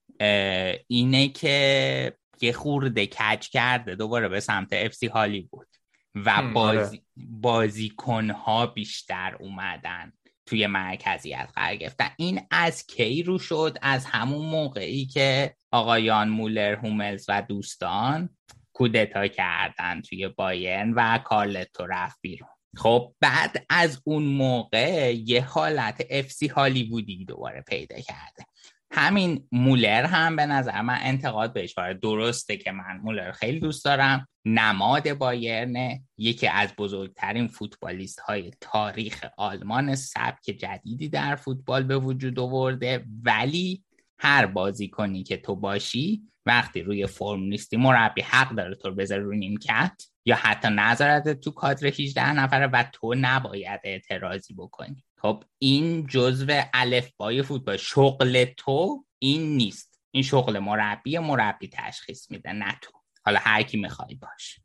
اینه 0.88 1.28
که 1.28 2.14
یه 2.42 2.54
خورده 2.54 3.08
کج 3.08 3.50
کرده 3.50 3.96
دوباره 3.96 4.28
به 4.28 4.40
سمت 4.40 4.74
افسی 4.74 5.08
هالی 5.08 5.42
بود 5.42 5.68
و 6.16 6.30
آره. 6.30 6.48
بازی 6.48 7.02
بازیکنها 7.18 8.66
بیشتر 8.66 9.36
اومدن. 9.40 10.14
توی 10.52 10.68
مرکزیت 10.68 11.50
قرار 11.56 11.76
گرفتن 11.76 12.10
این 12.18 12.42
از 12.52 12.88
کی 12.88 13.24
رو 13.24 13.40
شد؟ 13.40 13.78
از 13.82 14.06
همون 14.06 14.46
موقعی 14.46 15.06
که 15.06 15.56
آقایان 15.72 16.30
مولر 16.30 16.76
هوملز 16.76 17.26
و 17.30 17.42
دوستان 17.42 18.30
کودتا 18.74 19.28
کردن 19.28 20.02
توی 20.02 20.28
بایرن 20.28 20.94
و 20.94 21.18
کارلتو 21.18 21.86
رفت 21.86 22.20
بیرون. 22.22 22.50
خب 22.78 23.14
بعد 23.20 23.66
از 23.70 24.02
اون 24.04 24.24
موقع 24.24 25.14
یه 25.16 25.44
حالت 25.44 26.06
افسی 26.10 26.48
هالیوودی 26.48 27.26
دوباره 27.26 27.62
پیدا 27.62 28.00
کرده. 28.00 28.46
همین 28.92 29.48
مولر 29.52 30.06
هم 30.06 30.36
به 30.36 30.46
نظر 30.46 30.82
من 30.82 30.98
انتقاد 31.02 31.54
بهش 31.54 31.78
وارد 31.78 32.00
درسته 32.00 32.58
که 32.58 32.72
من 32.72 32.98
مولر 33.04 33.32
خیلی 33.32 33.60
دوست 33.60 33.86
دارم. 33.86 34.28
نماد 34.46 35.14
بایرنه 35.14 36.04
یکی 36.18 36.48
از 36.48 36.74
بزرگترین 36.78 37.48
فوتبالیست 37.48 38.20
های 38.20 38.52
تاریخ 38.62 39.26
آلمان 39.38 39.96
سبک 39.96 40.44
جدیدی 40.44 41.10
در 41.10 41.36
فوتبال 41.36 41.84
به 41.84 41.98
وجود 41.98 42.40
آورده. 42.40 43.06
ولی 43.24 43.84
هر 44.20 44.46
بازی 44.46 44.88
کنی 44.88 45.24
که 45.24 45.38
تو 45.38 45.56
باشی 45.56 46.22
وقتی 46.46 46.82
روی 46.82 47.08
فرم 47.08 47.44
نیستی 47.44 47.78
مربی 47.78 48.22
حق 48.22 48.56
داره 48.56 48.76
تو 48.76 48.96
بذاره 48.96 49.22
روی 49.22 49.38
نیمکت 49.38 50.02
یا 50.26 50.36
حتی 50.36 50.68
نظرت 50.72 51.40
تو 51.40 51.52
کادر 51.52 51.88
18 51.88 52.32
نفره 52.34 52.68
و 52.68 52.84
تو 52.94 53.16
نباید 53.18 53.80
اعتراضی 53.84 54.54
بکنی. 54.54 55.04
خب 55.22 55.44
این 55.58 56.08
جزو 56.08 56.62
الفبای 56.74 57.42
فوتبال. 57.42 57.78
شغل 57.78 58.46
تو 58.58 59.06
این 59.20 59.58
نیست. 59.58 60.02
این 60.12 60.24
شغل 60.24 60.60
مربی 60.60 61.20
مربی 61.20 61.70
تشخیص 61.74 62.32
میده 62.32 62.52
نه 62.52 62.78
تو. 62.82 62.92
حالا 63.26 63.40
هر 63.40 63.64
کی 63.64 63.78
می‌خوای 63.78 64.16
باش. 64.16 64.60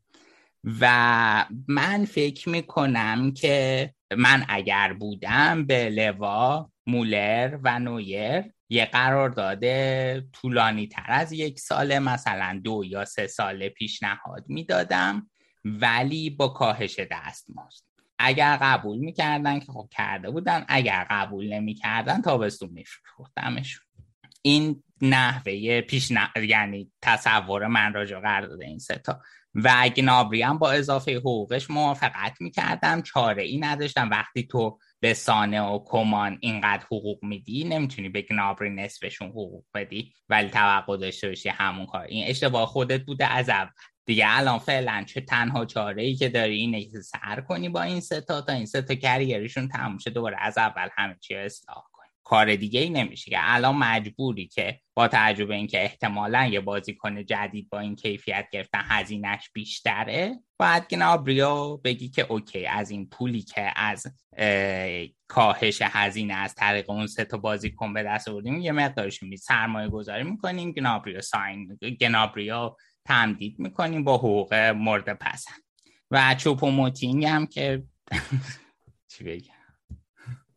و 0.81 1.45
من 1.67 2.05
فکر 2.05 2.49
می‌کنم 2.49 3.33
که 3.33 3.93
من 4.17 4.45
اگر 4.49 4.93
بودم 4.93 5.65
به 5.65 5.89
لوا 5.89 6.71
مولر 6.87 7.59
و 7.63 7.79
نویر 7.79 8.43
یه 8.69 8.85
قرار 8.85 9.29
داده 9.29 10.27
طولانی 10.33 10.87
تر 10.87 11.05
از 11.07 11.31
یک 11.31 11.59
ساله 11.59 11.99
مثلا 11.99 12.61
دو 12.63 12.83
یا 12.85 13.05
سه 13.05 13.27
ساله 13.27 13.69
پیشنهاد 13.69 14.43
می‌دادم 14.47 15.29
ولی 15.65 16.29
با 16.29 16.47
کاهش 16.47 16.99
دستمزد. 16.99 17.86
اگر 18.19 18.57
قبول 18.61 18.97
می‌کردن 18.97 19.59
که 19.59 19.71
خب 19.71 19.87
کرده 19.91 20.29
بودن 20.31 20.65
اگر 20.67 21.07
قبول 21.09 21.53
نمی‌کردن 21.53 22.21
تابستون 22.21 22.69
میفروختمشون 22.69 23.85
این 24.41 24.83
نحوه 25.01 25.81
پیش 25.81 26.11
یعنی 26.47 26.91
تصور 27.01 27.67
من 27.67 27.93
راجع 27.93 28.19
قرار 28.19 28.47
داده 28.47 28.65
این 28.65 28.79
ستا 28.79 29.21
و 29.55 29.89
گنابری 29.89 30.41
هم 30.41 30.57
با 30.57 30.71
اضافه 30.71 31.17
حقوقش 31.17 31.69
موافقت 31.69 32.41
می‌کردم 32.41 33.01
چاره 33.01 33.43
ای 33.43 33.57
نداشتم. 33.57 34.09
وقتی 34.09 34.47
تو 34.47 34.79
به 34.99 35.13
سانه 35.13 35.61
و 35.61 35.79
کمان 35.85 36.37
اینقدر 36.41 36.83
حقوق 36.85 37.23
میدی 37.23 37.63
نمی‌تونی 37.63 38.09
به 38.09 38.21
گنابری 38.21 38.69
نصفشون 38.69 39.27
حقوق 39.29 39.65
بدی. 39.73 40.13
ولی 40.29 40.49
توقع 40.49 40.97
داشته 40.97 41.27
باشی 41.27 41.49
همون 41.49 41.85
کار. 41.85 42.01
این 42.01 42.27
اشتباه 42.27 42.67
خودت 42.67 43.01
بوده 43.01 43.25
از 43.27 43.49
اول. 43.49 43.71
دیگه 44.07 44.25
الان 44.27 44.59
فعلا 44.59 45.03
چه 45.07 45.21
تنها 45.21 45.65
چاره 45.65 46.03
ای 46.03 46.15
که 46.15 46.29
داری 46.29 46.55
اینه 46.55 46.85
که 46.85 47.01
سر 47.01 47.41
کنی 47.41 47.69
با 47.69 47.81
این 47.81 47.99
ستا 47.99 48.41
تا 48.41 48.53
این 48.53 48.65
ستا 48.65 48.95
کریرشون 48.95 49.67
تموم 49.67 49.97
شه 49.97 50.09
دوباره 50.09 50.37
از 50.39 50.57
اول 50.57 50.89
همه 50.95 51.15
چی 51.19 51.35
اصلاح 51.35 51.83
کنی. 51.91 52.07
کار 52.23 52.55
دیگه 52.55 52.79
ای 52.79 52.89
نمیشه 52.89 53.31
که 53.31 53.37
الان 53.39 53.75
مجبوری 53.75 54.47
که 54.47 54.79
با 54.95 55.07
تجربه 55.07 55.55
اینکه 55.55 55.83
احتمالا 55.83 56.45
یه 56.45 56.59
بازیکن 56.59 57.25
جدید 57.25 57.69
با 57.69 57.79
این 57.79 57.95
کیفیت 57.95 58.47
گرفتن 58.51 58.81
هزینهش 58.83 59.49
بیشتره 59.53 60.39
باید 60.59 60.87
گنابریو 60.87 61.77
بگی 61.77 62.09
که 62.09 62.25
اوکی 62.29 62.65
از 62.65 62.91
این 62.91 63.09
پولی 63.09 63.41
که 63.41 63.71
از 63.75 64.07
کاهش 65.27 65.81
هزینه 65.81 66.33
از 66.33 66.55
طریق 66.55 66.89
اون 66.89 67.07
سه 67.07 67.25
تا 67.25 67.37
بازیکن 67.37 67.93
به 67.93 68.03
دست 68.03 68.27
آوردیم 68.27 68.61
یه 68.61 68.71
مقدارش 68.71 69.23
می 69.23 69.37
سرمایه 69.37 69.89
گذاری 69.89 70.23
می‌کنیم. 70.23 70.71
گنابریو 70.71 71.21
ساین 71.21 71.77
گنابریو 72.01 72.75
تمدید 73.07 73.59
می‌کنیم 73.59 74.03
با 74.03 74.17
حقوق 74.17 74.53
مورد 74.53 75.13
پسند. 75.13 75.63
و 76.11 76.35
چوپو 76.35 76.67
موتینگ 76.69 77.25
هم 77.25 77.47
که 77.47 77.83
چی 79.11 79.23
بگم؟ 79.23 79.53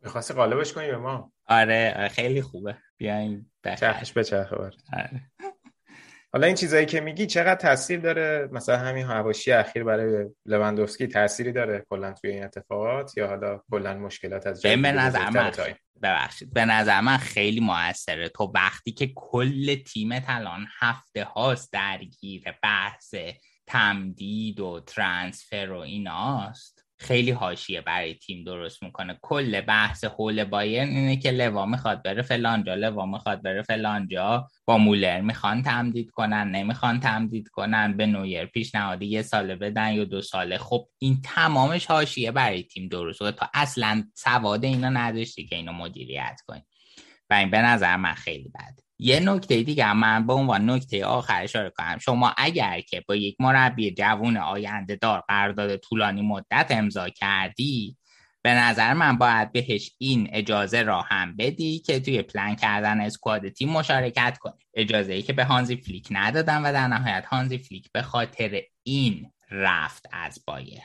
می‌خواستی 0.01 0.33
قالبش 0.33 0.73
کنی 0.73 0.87
به 0.87 0.97
ما؟ 0.97 1.31
آره 1.47 2.09
خیلی 2.11 2.41
خوبه. 2.41 2.77
بیاین 2.97 3.45
چرخش 3.63 4.11
به 4.13 4.23
چرخ 4.23 4.53
آره. 4.53 5.31
حالا 6.33 6.47
این 6.47 6.55
چیزایی 6.55 6.85
که 6.85 7.01
میگی 7.01 7.25
چقدر 7.25 7.55
تاثیر 7.55 7.99
داره؟ 7.99 8.49
مثلا 8.51 8.77
همین 8.77 9.05
حواشی 9.05 9.51
اخیر 9.51 9.83
برای 9.83 10.29
لوندوفسکی 10.45 11.07
تأثیری 11.07 11.51
داره 11.51 11.85
کلا 11.89 12.13
توی 12.13 12.29
این 12.29 12.43
اتفاقات 12.43 13.17
یا 13.17 13.27
حالا 13.27 13.61
کلا 13.71 13.93
مشکلات 13.93 14.47
از 14.47 14.61
به 14.61 14.75
نظر 14.75 15.29
من 15.29 15.51
ببخشید. 16.03 16.53
به 16.53 16.65
نظر 16.65 17.01
من 17.01 17.17
خیلی 17.17 17.59
موثره. 17.59 18.29
تو 18.29 18.51
وقتی 18.55 18.91
که 18.91 19.11
کل 19.15 19.75
تیمت 19.75 20.23
الان 20.27 20.67
هفته 20.79 21.23
هاست 21.23 21.73
درگیر 21.73 22.43
بحث 22.63 23.15
تمدید 23.67 24.59
و 24.59 24.79
ترانسفر 24.79 25.71
و 25.71 25.77
ایناست 25.77 26.80
خیلی 27.01 27.31
حاشیه 27.31 27.81
برای 27.81 28.13
تیم 28.13 28.43
درست 28.43 28.83
می‌کنه. 28.83 29.17
کل 29.21 29.61
بحث 29.61 30.03
حول 30.03 30.43
بایرن 30.43 30.87
اینه 30.87 31.17
که 31.17 31.31
لوا 31.31 31.65
می‌خواد 31.65 32.03
بره 32.03 32.21
فلانجا 32.21 32.75
لوا 32.75 33.05
می‌خواد 33.05 33.41
بره 33.41 33.61
فلانجا 33.61 34.47
با 34.65 34.77
مولر 34.77 35.21
می‌خوان 35.21 35.61
تمدید 35.61 36.09
کنن 36.09 36.51
نمی‌خوان 36.51 36.99
تمدید 36.99 37.47
کنن. 37.47 37.97
به 37.97 38.05
نویر 38.05 38.45
پیشنهادی 38.45 39.05
یه 39.05 39.21
ساله 39.21 39.55
بدن 39.55 39.93
یا 39.93 40.03
دو 40.03 40.21
ساله. 40.21 40.57
خب 40.57 40.87
این 40.99 41.21
تمامش 41.23 41.85
حاشیه 41.85 42.31
برای 42.31 42.63
تیم 42.63 42.87
درست 42.87 43.31
تا 43.31 43.49
اصلا 43.53 44.03
سواد 44.15 44.65
اینا 44.65 44.89
نداشتی 44.89 45.45
که 45.47 45.55
اینو 45.55 45.73
مدیریت 45.73 46.41
کنی. 46.47 46.61
و 47.29 47.33
این 47.33 47.51
به 47.51 47.61
نظر 47.61 47.95
من 47.95 48.13
خیلی 48.13 48.49
بده. 48.49 48.83
یه 49.03 49.19
نکته 49.19 49.63
دیگه 49.63 49.93
من 49.93 50.27
به 50.27 50.33
عنوان 50.33 50.69
نکته 50.69 51.05
آخر 51.05 51.43
اشاره 51.43 51.69
کنم 51.69 51.97
شما 51.97 52.33
اگر 52.37 52.81
که 52.81 53.03
با 53.07 53.15
یک 53.15 53.35
مربی 53.39 53.91
جوون 53.91 54.37
آینده 54.37 54.95
دار 54.95 55.23
قرارداد 55.27 55.77
طولانی 55.77 56.21
مدت 56.21 56.67
امضا 56.69 57.09
کردی 57.09 57.97
به 58.41 58.53
نظر 58.53 58.93
من 58.93 59.17
باید 59.17 59.51
بهش 59.51 59.91
این 59.97 60.29
اجازه 60.31 60.81
را 60.81 61.01
هم 61.01 61.35
بدی 61.35 61.79
که 61.79 61.99
توی 61.99 62.21
پلان 62.21 62.55
کردن 62.55 63.01
squad 63.01 63.49
تیم 63.49 63.69
مشارکت 63.69 64.37
کنه 64.37 64.53
اجازه 64.73 65.13
ای 65.13 65.21
که 65.21 65.33
به 65.33 65.43
هانزی 65.43 65.75
فلیک 65.75 66.07
ندادن 66.11 66.61
و 66.61 66.73
در 66.73 66.87
نهایت 66.87 67.25
هانزی 67.25 67.57
فلیک 67.57 67.91
به 67.91 68.01
خاطر 68.01 68.61
این 68.83 69.31
رفت 69.51 70.05
از 70.11 70.39
بایرن 70.47 70.81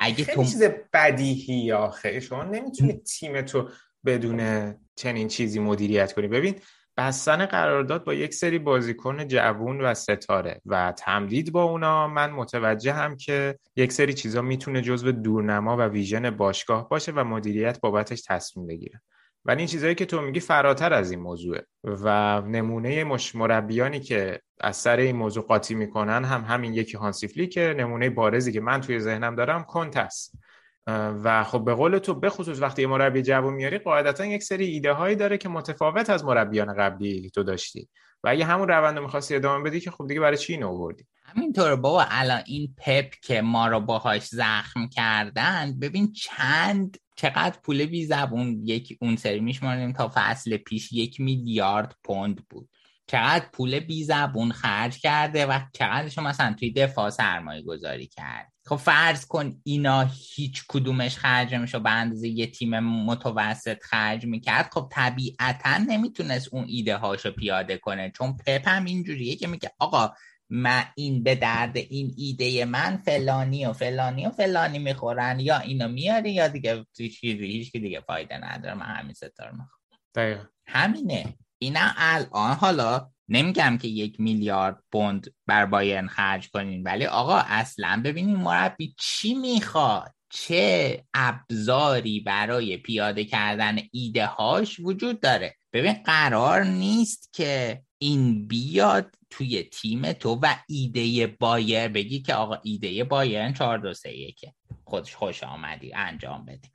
اگه 0.00 0.24
خیلی 0.24 0.36
تو... 0.36 0.44
چیز 0.44 0.62
بدیهی 0.92 1.72
آخه. 1.72 2.20
شما 2.20 2.44
نمی‌تونید 2.44 3.04
تیم 3.04 3.42
تو 3.42 3.68
بدون 4.06 4.74
چنین 4.96 5.28
چیزی 5.28 5.58
مدیریت 5.58 6.12
کنی. 6.12 6.28
ببین 6.28 6.54
بستن 6.96 7.46
قرارداد 7.46 8.04
با 8.04 8.14
یک 8.14 8.34
سری 8.34 8.58
بازیکن 8.58 9.28
جوون 9.28 9.80
و 9.80 9.94
ستاره 9.94 10.60
و 10.66 10.92
تمدید 10.96 11.52
با 11.52 11.62
اونا 11.62 12.08
من 12.08 12.30
متوجهم 12.30 13.16
که 13.16 13.58
یک 13.76 13.92
سری 13.92 14.14
چیزا 14.14 14.42
می‌تونه 14.42 14.82
جزو 14.82 15.12
دورنما 15.12 15.76
و 15.76 15.82
vision 15.82 16.30
باشگاه 16.30 16.88
باشه 16.88 17.12
و 17.12 17.24
مدیریت 17.24 17.80
بابتش 17.80 18.22
تصمیم 18.22 18.66
بگیره. 18.66 19.00
ولی 19.44 19.58
این 19.58 19.66
چیزهایی 19.66 19.94
که 19.94 20.06
تو 20.06 20.20
میگی 20.20 20.40
فراتر 20.40 20.92
از 20.92 21.10
این 21.10 21.20
موضوعه 21.20 21.66
و 21.84 22.40
نمونه 22.40 23.04
مش 23.04 23.34
مربیانی 23.34 24.00
که 24.00 24.40
از 24.60 24.76
سر 24.76 24.96
این 24.96 25.16
موضوع 25.16 25.44
قاطی 25.44 25.74
می‌کنن 25.74 26.24
هم 26.24 26.44
همین 26.44 26.74
یکی 26.74 26.96
هانسیفلی 26.96 27.46
که 27.46 27.74
نمونه 27.78 28.10
بارزی 28.10 28.52
که 28.52 28.60
من 28.60 28.80
توی 28.80 29.00
ذهنم 29.00 29.34
دارم 29.34 29.64
کنت 29.64 29.96
است. 29.96 30.38
و 30.86 31.44
خب 31.44 31.64
به 31.64 31.74
قول 31.74 31.98
تو 31.98 32.14
بخصوص 32.14 32.60
وقتی 32.60 32.82
یه 32.82 32.88
مربی 32.88 33.22
جوون 33.22 33.54
میاری 33.54 33.78
قاعدتا 33.78 34.26
یک 34.26 34.42
سری 34.42 34.66
ایده 34.66 34.92
هایی 34.92 35.16
داره 35.16 35.38
که 35.38 35.48
متفاوت 35.48 36.10
از 36.10 36.24
مربیان 36.24 36.74
قبلی 36.74 37.30
تو 37.30 37.42
داشتی. 37.42 37.88
و 38.24 38.28
اگه 38.28 38.44
همون 38.44 38.68
روند 38.68 38.96
رو 38.96 39.02
می‌خواستی 39.02 39.34
ادامه 39.34 39.70
بدی 39.70 39.80
که 39.80 39.90
خب 39.90 40.06
دیگه 40.06 40.20
برای 40.20 40.36
چی 40.36 40.52
اینو 40.52 40.68
آوردی؟ 40.68 41.04
همینطور 41.24 41.76
بابا 41.76 42.06
الان 42.08 42.42
این 42.46 42.74
پپ 42.78 43.14
که 43.22 43.42
ما 43.42 43.68
رو 43.68 43.80
باهاش 43.80 44.26
زخم 44.26 44.88
کردن 44.88 45.78
ببین 45.80 46.12
چند 46.12 46.96
چقدر 47.16 47.58
پول 47.62 47.86
بی 47.86 48.06
زبون 48.06 48.60
یک 48.64 48.98
اون 49.00 49.16
سری 49.16 49.40
میشماریم 49.40 49.92
تا 49.92 50.12
فصل 50.14 50.56
پیش 50.56 50.92
یک 50.92 51.20
میلیارد 51.20 51.96
پوند 52.04 52.44
بود. 52.50 52.68
چقدر 53.06 53.46
پول 53.52 53.80
بی 53.80 54.04
زبون 54.04 54.52
خرج 54.52 54.98
کرده 54.98 55.46
و 55.46 55.60
چقدرشو 55.72 56.22
مثلا 56.22 56.54
توی 56.58 56.72
دفاع 56.72 57.10
سرمایه 57.10 57.62
گذاری 57.62 58.06
کرد. 58.06 58.52
خب 58.66 58.76
فرض 58.76 59.26
کن 59.26 59.60
اینا 59.64 60.10
هیچ 60.34 60.64
کدومش 60.68 61.16
خرج 61.16 61.54
میشه 61.54 61.78
به 61.78 61.90
اندازه 61.90 62.28
یه 62.28 62.46
تیم 62.46 62.78
متوسط 62.80 63.82
خرج 63.82 64.26
می‌کرد. 64.26 64.70
خب 64.72 64.88
طبیعتا 64.92 65.78
نمی‌تونست 65.78 66.48
اون 66.54 66.64
ایده 66.68 66.96
هاشو 66.96 67.30
پیاده 67.30 67.78
کنه 67.78 68.12
چون 68.16 68.36
پپ 68.36 68.68
هم 68.68 68.84
اینجوریه 68.84 69.36
که 69.36 69.46
میگه 69.46 69.70
آقا 69.78 70.14
من 70.50 70.84
این 70.96 71.22
به 71.22 71.34
درد 71.34 71.76
این 71.76 72.14
ایده 72.16 72.64
من 72.64 72.96
فلانی 72.96 73.66
و 73.66 73.72
فلانی 73.72 74.26
و 74.26 74.30
فلانی 74.30 74.78
می‌خورن 74.78 75.40
یا 75.40 75.58
اینو 75.58 75.88
میاری 75.88 76.32
یا 76.32 76.48
دیگه 76.48 76.86
هیچ 76.98 77.24
هیچ 77.24 77.72
دیگه 77.72 78.00
فایده 78.00 78.36
نداره 78.36 78.74
من 78.74 78.86
همین 78.86 79.12
ستار 79.12 79.50
می‌خورم 79.50 80.50
همینه. 80.66 81.34
اینا 81.58 81.90
الان 81.96 82.54
حالا 82.54 83.10
نمیگم 83.28 83.78
که 83.78 83.88
یک 83.88 84.20
میلیارد 84.20 84.82
پوند 84.92 85.34
بر 85.46 85.66
بایرن 85.66 86.06
خرج 86.06 86.50
کنین 86.50 86.82
ولی 86.82 87.06
آقا 87.06 87.36
اصلا 87.36 88.02
ببینین 88.04 88.36
مربی 88.36 88.94
چی 88.98 89.34
می‌خواد؟ 89.34 90.14
چه 90.30 91.04
ابزاری 91.14 92.20
برای 92.20 92.76
پیاده 92.76 93.24
کردن 93.24 93.78
ایده 93.92 94.26
هاش 94.26 94.80
وجود 94.80 95.20
داره؟ 95.20 95.54
ببین 95.72 95.92
قرار 95.92 96.64
نیست 96.64 97.32
که 97.32 97.82
این 97.98 98.48
بیاد 98.48 99.14
توی 99.30 99.62
تیم 99.62 100.12
تو 100.12 100.38
و 100.42 100.54
ایده 100.68 101.26
بایر 101.26 101.88
بگی 101.88 102.22
که 102.22 102.34
آقا 102.34 102.58
ایده 102.62 103.04
بایرن 103.04 103.52
4 103.52 103.78
2 103.78 103.94
3 103.94 104.32
که 104.32 104.54
خودش 104.84 105.14
خوش 105.14 105.42
آمدی 105.42 105.94
انجام 105.94 106.44
بده 106.44 106.68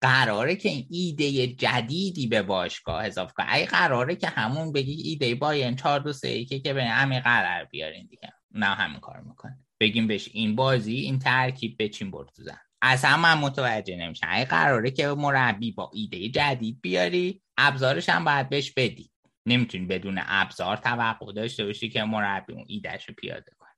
قراره 0.00 0.56
که 0.56 0.68
این 0.68 0.86
ایده 0.90 1.46
جدیدی 1.46 2.26
به 2.26 2.42
باشگاه 2.42 3.04
اضافه 3.04 3.32
کنه. 3.32 3.46
اگه 3.48 3.66
قراره 3.66 4.16
که 4.16 4.28
همون 4.28 4.72
بگی 4.72 5.02
ایده 5.02 5.34
بایرن 5.34 5.76
4 5.76 6.00
2 6.00 6.12
3 6.12 6.44
که 6.44 6.60
که 6.60 6.72
به 6.72 6.84
همین 6.84 7.20
قرار 7.20 7.64
بیارین 7.64 8.06
دیگه. 8.06 8.32
نه 8.50 8.66
همین 8.66 9.00
کار 9.00 9.20
می‌کنه 9.20 9.58
بگیم 9.80 10.06
بهش 10.06 10.28
این 10.32 10.56
بازی 10.56 10.94
این 10.94 11.18
ترکیب 11.18 11.76
بچین 11.78 12.10
برد 12.10 12.30
زن 12.34 12.58
اصلا 12.82 13.16
من 13.16 13.38
متوجه 13.38 13.96
نمیشم. 13.96 14.26
اگه 14.30 14.44
قراره 14.44 14.90
که 14.90 15.08
مربی 15.08 15.72
با 15.72 15.90
ایده 15.94 16.28
جدید 16.28 16.80
بیاری 16.82 17.42
ابزارش 17.58 18.08
هم 18.08 18.24
باید 18.24 18.48
بهش 18.48 18.72
بدی. 18.72 19.10
نمی‌تونی 19.46 19.86
بدون 19.86 20.20
ابزار 20.26 20.76
توقع 20.76 21.32
داشته 21.32 21.64
باشی 21.66 21.88
که 21.88 22.04
مربی 22.04 22.52
اون 22.52 22.64
ایدهش 22.68 23.08
رو 23.08 23.14
پیاده 23.14 23.52
کنه. 23.58 23.70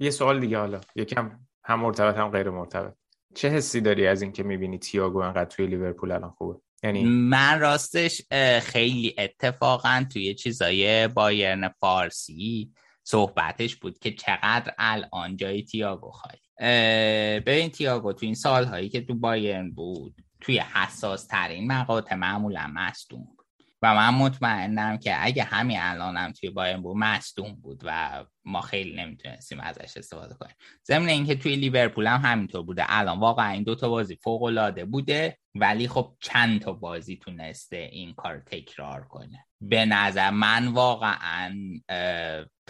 یه 0.00 0.10
سوال 0.10 0.40
دیگه 0.40 0.58
حالا. 0.58 0.80
یکم 0.96 1.40
هم 1.64 1.80
مرتبط 1.80 2.16
هم 2.16 2.28
غیر 2.28 2.50
مرتبط. 2.50 2.94
چه 3.36 3.48
حسی 3.48 3.80
داری 3.80 4.06
از 4.06 4.22
اینکه 4.22 4.42
می‌بینی 4.42 4.78
تییاگو 4.78 5.18
انقدر 5.18 5.44
توی 5.44 5.66
لیورپول 5.66 6.12
الان 6.12 6.30
خوبه؟ 6.30 6.60
یعنی 6.82 7.04
من 7.04 7.60
راستش 7.60 8.22
خیلی 8.62 9.14
اتفاقا 9.18 10.06
توی 10.12 10.34
چیزای 10.34 11.08
بایرن 11.08 11.68
فارسی 11.68 12.72
صحبتش 13.02 13.76
بود 13.76 13.98
که 13.98 14.12
چقدر 14.12 14.74
الان 14.78 15.36
جای 15.36 15.62
تییاگو 15.62 16.10
خواهی 16.10 16.38
ببین 17.40 17.70
تییاگو 17.70 18.12
تو 18.12 18.26
این 18.26 18.34
سالهایی 18.34 18.88
که 18.88 19.00
تو 19.00 19.14
بایرن 19.14 19.70
بود 19.70 20.14
توی 20.40 20.58
حساس 20.58 21.26
ترین 21.26 21.72
مقاطع 21.72 22.14
معمولا 22.14 22.70
مصدوم. 22.74 23.35
و 23.86 23.94
من 23.94 24.14
مطمئنم 24.14 24.96
که 24.98 25.16
اگه 25.26 25.44
همین 25.44 25.78
الانم 25.80 26.32
توی 26.32 26.50
بایرن 26.50 26.82
بود 26.82 26.96
مصدوم 26.96 27.52
بود 27.52 27.82
و 27.84 28.24
ما 28.44 28.60
خیلی 28.60 28.96
نمی‌تونستیم 28.96 29.60
ازش 29.60 29.96
استفاده 29.96 30.34
کنیم. 30.34 30.54
ضمن 30.86 31.08
اینکه 31.08 31.34
توی 31.34 31.56
لیورپول 31.56 32.06
هم 32.06 32.20
همینطور 32.24 32.62
بوده. 32.62 32.84
الان 32.88 33.18
واقعا 33.18 33.50
این 33.50 33.62
دوتا 33.62 33.88
بازی 33.88 34.16
فوق 34.16 34.42
العاده 34.42 34.84
بوده 34.84 35.38
ولی 35.54 35.88
خب 35.88 36.16
چند 36.20 36.60
تا 36.60 36.72
بازی 36.72 37.16
تونسته 37.16 37.76
این 37.76 38.14
کار 38.14 38.38
تکرار 38.38 39.04
کنه. 39.04 39.46
به 39.60 39.84
نظر 39.84 40.30
من 40.30 40.68
واقعا 40.68 41.54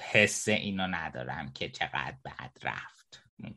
حس 0.01 0.49
اینو 0.49 0.87
ندارم 0.87 1.53
که 1.53 1.69
چقدر 1.69 2.17
بد 2.25 2.53
رفت. 2.63 2.96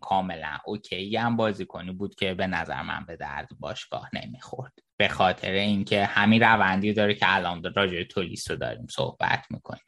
کاملا 0.02 0.58
اوکی 0.66 1.18
هم 1.18 1.38
بازی 1.38 1.66
کنی 1.66 1.92
بود 1.92 2.16
که 2.16 2.34
به 2.34 2.48
نظر 2.48 2.82
من 2.82 3.06
به 3.08 3.16
درد 3.16 3.50
باشگاه 3.60 4.10
نمی‌خورد. 4.14 4.74
به 4.98 5.08
خاطر 5.08 5.52
اینکه 5.52 6.06
همین 6.06 6.42
روندی 6.42 6.94
داره 6.94 7.14
که 7.14 7.36
الان 7.36 7.74
راجع 7.76 8.04
تولیس 8.04 8.52
رو 8.52 8.58
داریم 8.58 8.88
صحبت 8.90 9.46
می‌کنیم. 9.50 9.84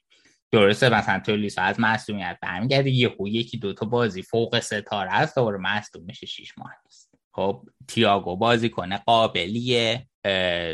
درسته 0.51 0.89
مثلا 0.89 1.19
تولیس 1.19 1.57
از 1.57 1.79
مصدومیت 1.79 2.37
برمیگرده 2.41 2.89
یهو 2.89 3.27
یکی 3.27 3.57
دوتا 3.57 3.85
بازی 3.85 4.21
فوق 4.21 4.59
ستاره 4.59 5.13
است 5.13 5.35
دوباره 5.35 5.57
مصدوم 5.57 6.03
میشه 6.03 6.25
شیش 6.25 6.57
ماه 6.57 6.71
نیست. 6.85 7.11
خب 7.33 7.65
تیاگو 7.87 8.37
بازی 8.37 8.69
کنه 8.69 8.97
قابلیه 8.97 10.07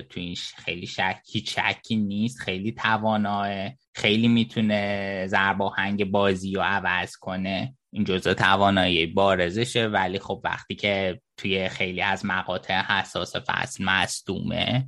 تو 0.10 0.19
این 0.19 0.35
خیلی 0.57 0.88
شکی 0.88 1.45
شکی 1.45 1.95
نیست 1.95 2.39
خیلی 2.39 2.72
تواناه 2.72 3.69
خیلی 3.95 4.27
می‌تونه 4.27 5.27
زرباهنگ 5.27 6.11
بازی 6.11 6.53
رو 6.56 6.61
عوض 6.61 7.15
کنه. 7.15 7.77
این 7.98 8.06
جزء 8.06 8.34
توانایی 8.34 9.06
بارزشه 9.06 9.88
ولی 9.88 10.19
خب 10.19 10.41
وقتی 10.44 10.76
که 10.76 11.22
توی 11.38 11.69
خیلی 11.69 12.02
از 12.02 12.26
مقاطع 12.26 12.82
حساس 12.82 13.36
فصل 13.36 13.84
مصدومه 13.84 14.88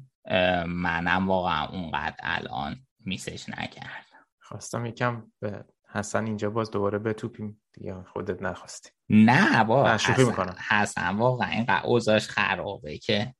منم 0.67 1.27
واقعا 1.27 1.67
اونقدر 1.67 2.15
الان 2.19 2.79
میسش 3.05 3.49
نکرد 3.49 4.05
خواستم 4.39 4.85
یکم 4.85 5.23
به 5.39 5.65
حسن 5.91 6.25
اینجا 6.25 6.49
باز 6.49 6.71
دوباره 6.71 6.99
به 6.99 7.13
توپیم 7.13 7.61
دیگه 7.73 7.95
خودت 8.13 8.41
نخواستی. 8.41 8.89
نه 9.09 9.63
با 9.63 9.93
حسن, 9.93 10.25
می‌کنم. 10.25 10.55
حسن 10.69 11.15
واقعا 11.15 11.49
اینقدر 11.49 11.85
اوزاش 11.85 12.27
خرابه 12.27 12.97
که 12.97 13.33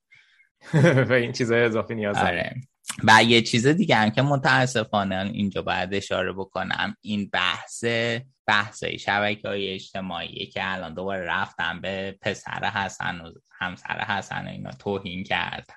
و 1.09 1.13
این 1.13 1.31
چیزای 1.31 1.63
اضافی 1.63 1.95
نیاز 1.95 2.17
آره. 2.17 2.55
و 3.03 3.23
یه 3.23 3.41
چیز 3.41 3.67
دیگه 3.67 3.95
هم 3.95 4.09
که 4.09 4.21
متاسفانه 4.21 5.31
اینجا 5.33 5.61
باید 5.61 5.93
اشاره 5.93 6.33
بکنم 6.33 6.95
این 7.01 7.29
بحث 7.33 7.85
بحثای 8.47 8.99
شبکه 8.99 9.47
های 9.47 9.73
اجتماعی 9.73 10.45
که 10.45 10.73
الان 10.73 10.93
دوباره 10.93 11.25
رفتم 11.25 11.81
به 11.81 12.17
پسر 12.21 12.65
حسن 12.65 13.21
و 13.21 13.31
همسر 13.51 14.05
حسن 14.05 14.45
و 14.45 14.49
اینا 14.49 14.71
توهین 14.71 15.23
کرد 15.23 15.69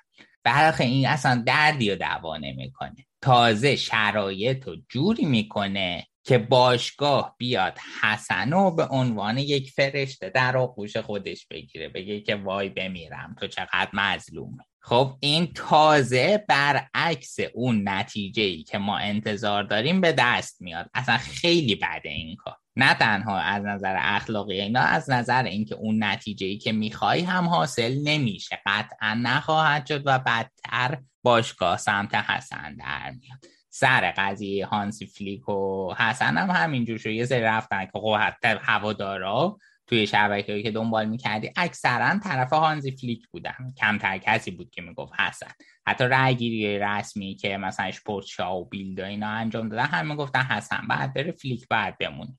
برخی 0.43 0.83
این 0.83 1.07
اصلا 1.07 1.43
دردی 1.45 1.91
و 1.91 1.95
دعوا 1.95 2.37
نمی‌کنه. 2.37 2.95
تازه 3.21 3.75
شرایط 3.75 4.67
رو 4.67 4.75
جوری 4.89 5.25
می‌کنه 5.25 6.07
که 6.23 6.37
باشگاه 6.37 7.35
بیاد 7.37 7.77
حسن 8.03 8.75
به 8.75 8.85
عنوان 8.85 9.37
یک 9.37 9.71
فرشته 9.71 10.29
در 10.29 10.57
آغوش 10.57 10.97
خودش 10.97 11.47
بگیره 11.47 11.89
بگه 11.89 12.21
که 12.21 12.35
وای 12.35 12.69
بمیرم 12.69 13.35
تو 13.39 13.47
چقدر 13.47 13.89
مظلومه. 13.93 14.63
خب 14.85 15.17
این 15.19 15.53
تازه 15.53 16.45
برعکس 16.47 17.37
اون 17.53 17.89
نتیجه 17.89 18.43
ای 18.43 18.63
که 18.63 18.77
ما 18.77 18.97
انتظار 18.97 19.63
داریم 19.63 20.01
به 20.01 20.11
دست 20.17 20.61
میاد. 20.61 20.89
اصلا 20.93 21.17
خیلی 21.17 21.75
بده 21.75 22.09
این 22.09 22.35
کار. 22.35 22.55
نه 22.75 22.93
تنها 22.93 23.39
از 23.39 23.65
نظر 23.65 23.95
اخلاقی 23.99 24.61
اینا 24.61 24.79
از 24.81 25.09
نظر 25.09 25.43
اینکه 25.43 25.75
اون 25.75 26.03
نتیجه 26.03 26.47
ای 26.47 26.57
که 26.57 26.71
می‌خوای 26.71 27.21
هم 27.21 27.47
حاصل 27.47 27.97
نمیشه. 28.03 28.61
قطعا 28.65 29.19
نخواهد 29.23 29.85
شد 29.85 30.03
و 30.05 30.19
بدتر 30.19 30.97
باشگاه 31.23 31.77
سمت 31.77 32.15
حسن 32.15 32.75
در 32.75 33.11
میاد. 33.11 33.39
سر 33.69 34.13
قضیه 34.17 34.65
هانسی 34.65 35.05
فلیک 35.05 35.49
و 35.49 35.93
حسن 35.93 36.37
هم 36.37 36.49
همینجور 36.49 36.97
شد. 36.97 37.09
یه 37.09 37.25
سری 37.25 37.41
رفتن 37.41 37.85
که 37.85 37.91
خب 37.99 38.15
حتی 38.15 38.47
هوادارا 38.61 39.57
توی 39.87 40.07
شبکه‌ای 40.07 40.63
که 40.63 40.71
دنبال 40.71 41.05
می‌کردی 41.05 41.51
اکثرا 41.57 42.19
طرف 42.19 42.53
هانزی 42.53 42.91
فلیک 42.91 43.27
بودن. 43.31 43.73
کمتر 43.77 44.17
کسی 44.17 44.51
بود 44.51 44.69
که 44.69 44.81
می‌گفت 44.81 45.13
حسن. 45.19 45.51
حتی 45.87 46.03
رأیگیری 46.03 46.79
رسمی 46.79 47.35
که 47.35 47.57
مثلا 47.57 47.91
Sportschau 47.91 48.55
و 48.55 48.69
Bild 48.69 48.99
اینا 48.99 49.29
انجام 49.29 49.69
دادن 49.69 49.85
همه 49.85 50.15
گفتن 50.15 50.41
حسن 50.41 50.87
بعد 50.89 51.13
بره 51.13 51.31
فلیک 51.31 51.67
بعد 51.67 51.97
بمونه. 51.97 52.37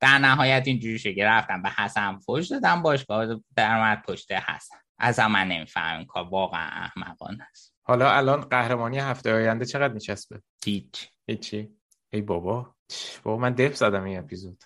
در 0.00 0.18
نهایت 0.18 0.62
اینجوری 0.66 0.98
شد 0.98 1.14
که 1.14 1.24
رفتم 1.24 1.62
به 1.62 1.70
حسن 1.70 2.18
فوش 2.18 2.48
دادم 2.48 2.82
باشگاه 2.82 3.40
درآمد 3.56 4.02
پشت 4.02 4.32
حسن. 4.32 4.76
اصلا 4.98 5.20
نمیفهمم 5.20 6.04
کار 6.04 6.28
واقعا 6.28 6.68
احمقانه 6.68 7.46
است. 7.50 7.74
حالا 7.82 8.12
الان 8.12 8.40
قهرمانی 8.40 8.98
هفته 8.98 9.34
آینده 9.34 9.64
چقدر 9.64 9.94
میچسبه؟ 9.94 10.42
هیچ. 10.64 11.08
هیچی. 11.26 11.68
ای 12.12 12.20
بابا. 12.20 12.74
بابا 13.22 13.38
من 13.38 13.52
دف 13.52 13.76
زدم 13.76 14.04
این 14.04 14.18
اپیزود. 14.18 14.62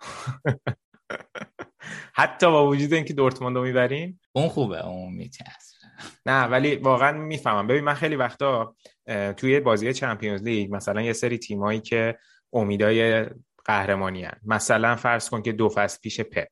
حتی 2.14 2.46
با 2.46 2.66
وجود 2.66 2.94
اینکه 2.94 3.14
دورتموند 3.14 3.56
رو 3.56 3.62
می‌بریم. 3.62 4.20
اون 4.32 4.48
خوبه 4.48 4.86
اون 4.86 5.14
میچسبه. 5.14 5.86
نه 6.26 6.44
ولی 6.44 6.76
واقعا 6.76 7.12
می‌فهمم. 7.12 7.66
ببین 7.66 7.84
من 7.84 7.94
خیلی 7.94 8.16
وقتا 8.16 8.76
توی 9.36 9.60
بازی 9.60 9.92
چمپیونز 9.92 10.42
لیگ 10.42 10.74
مثلا 10.74 11.02
یه 11.02 11.12
سری 11.12 11.38
تیمایی 11.38 11.80
که 11.80 12.18
امیدای 12.52 13.26
قهرمانی 13.64 14.24
هن. 14.24 14.40
مثلا 14.46 14.96
فرض 14.96 15.28
کن 15.28 15.42
که 15.42 15.52
دو 15.52 15.68
فصل 15.68 15.98
پیش 16.02 16.20
پپ 16.20 16.48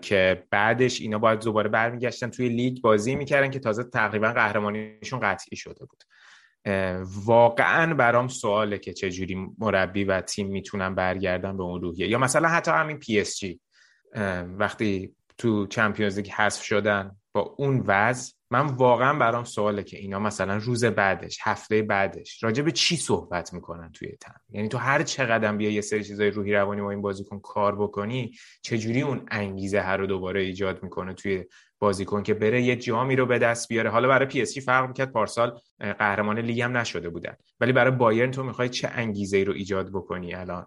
که 0.00 0.46
بعدش 0.50 1.00
اینا 1.00 1.18
باید 1.18 1.40
دوباره 1.40 1.68
برمیگشتن 1.68 2.30
توی 2.30 2.48
لیگ 2.48 2.80
بازی 2.80 3.16
می‌کردن 3.16 3.50
که 3.50 3.58
تازه 3.58 3.84
تقریبا 3.84 4.32
قهرمانیشون 4.32 5.20
قطعی 5.20 5.56
شده 5.56 5.84
بود. 5.84 6.02
واقعا 7.24 7.94
برام 7.94 8.28
سواله 8.28 8.78
که 8.78 8.92
چجوری 8.92 9.46
مربی 9.58 10.04
و 10.04 10.20
تیم 10.20 10.46
می‌تونن 10.46 10.94
برگردن 10.94 11.56
به 11.56 11.62
اون 11.62 11.80
روحیه. 11.80 12.08
یا 12.08 12.18
مثلا 12.18 12.48
حتی 12.48 12.70
همین 12.70 12.98
PSG. 12.98 13.60
وقتی 14.58 15.14
تو 15.38 15.66
Champions 15.66 16.16
League 16.16 16.30
حذف 16.30 16.62
شدن 16.62 17.16
با 17.32 17.54
اون 17.58 17.84
وضع 17.86 18.32
من 18.50 18.66
واقعا 18.66 19.18
برام 19.18 19.44
سواله 19.44 19.82
که 19.82 19.98
اینا 19.98 20.18
مثلا 20.18 20.56
روز 20.56 20.84
بعدش 20.84 21.38
هفته 21.42 21.82
بعدش 21.82 22.42
راجع 22.42 22.62
به 22.62 22.72
چی 22.72 22.96
صحبت 22.96 23.54
می‌کنن 23.54 23.92
توی 23.92 24.16
تیم؟ 24.20 24.34
یعنی 24.50 24.68
تو 24.68 24.78
هر 24.78 25.02
چقدر 25.02 25.52
بیا 25.52 25.70
یه 25.70 25.80
سری 25.80 26.04
چیزای 26.04 26.30
روحی 26.30 26.52
روانی 26.52 26.82
با 26.82 26.90
این 26.90 27.02
بازیکن 27.02 27.40
کار 27.40 27.76
بکنی 27.76 28.32
چجوری 28.62 29.00
اون 29.00 29.26
انگیزه 29.30 29.80
هر 29.80 29.96
رو 29.96 30.06
دوباره 30.06 30.40
ایجاد 30.40 30.82
می‌کنه 30.82 31.14
توی 31.14 31.44
بازیکن 31.78 32.22
که 32.22 32.34
بره 32.34 32.62
یه 32.62 32.76
جامی 32.76 33.16
رو 33.16 33.26
به 33.26 33.38
دست 33.38 33.68
بیاره؟ 33.68 33.90
حالا 33.90 34.08
برای 34.08 34.26
پی 34.26 34.42
اس 34.42 34.58
فرق 34.58 34.88
می‌کرد 34.88 35.12
پارسال 35.12 35.58
قهرمان 35.78 36.38
لیگ 36.38 36.60
هم 36.60 36.76
نشده 36.76 37.08
بودن. 37.08 37.36
ولی 37.60 37.72
برای 37.72 37.90
بایرن 37.90 38.30
تو 38.30 38.44
می‌خوای 38.44 38.68
چه 38.68 38.88
انگیزه 38.88 39.36
ای 39.36 39.44
رو 39.44 39.52
ایجاد 39.52 39.92
بکنی 39.92 40.34
الان؟ 40.34 40.66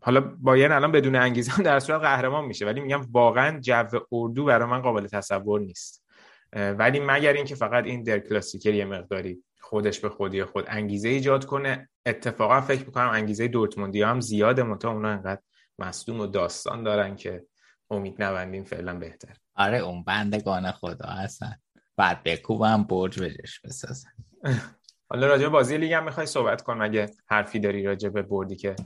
حالا 0.00 0.20
بایرن 0.20 0.72
الان 0.72 0.92
بدون 0.92 1.16
انگیزه 1.16 1.52
هم 1.52 1.62
در 1.62 1.80
صورت 1.80 2.00
قهرمان 2.00 2.44
میشه 2.44 2.66
ولی 2.66 2.80
میگم 2.80 3.00
واقعا 3.10 3.60
جو 3.60 3.84
اردو 4.12 4.44
برای 4.44 4.68
من 4.68 4.82
قابل 4.82 5.06
تصور 5.06 5.60
نیست. 5.60 6.04
ولی 6.52 7.00
مگر 7.00 7.32
اینکه 7.32 7.54
فقط 7.54 7.84
این 7.84 8.02
der 8.02 8.18
Klassiker 8.18 8.74
یه 8.74 8.84
مقداری 8.84 9.44
خودش 9.60 10.00
به 10.00 10.08
خودی 10.08 10.44
خود 10.44 10.64
انگیزه 10.68 11.08
ایجاد 11.08 11.44
کنه 11.44 11.88
اتفاقا 12.06 12.60
فکر 12.60 12.86
می‌کنم 12.86 13.08
انگیزه 13.08 13.48
دورتموندی 13.48 14.02
هم 14.02 14.20
زیاده 14.20 14.62
منتها 14.62 14.92
اونا 14.92 15.08
انقدر 15.08 15.40
مصدوم 15.78 16.20
و 16.20 16.26
داستان 16.26 16.82
دارن 16.82 17.16
که 17.16 17.46
امید 17.90 18.22
نبندیم 18.22 18.64
فعلا 18.64 18.94
بهتر. 18.94 19.36
آره 19.54 19.78
اون 19.78 20.04
بندگان 20.04 20.72
خدا 20.72 21.08
هستن. 21.08 21.56
بعد 21.96 22.22
بکوبن 22.22 22.82
برج 22.82 23.22
بجاش 23.22 23.60
بسازن. 23.60 24.10
حالا 25.10 25.26
راجع 25.26 25.48
بازی 25.48 25.78
لیگ 25.78 25.92
هم 25.92 26.04
می‌خوای 26.04 26.26
صحبت 26.26 26.62
کن 26.62 26.82
مگه 26.82 27.10
حرفی 27.26 27.58
داری 27.58 27.82
راجع 27.82 28.08
به 28.08 28.22
بردی 28.22 28.56
که 28.56 28.76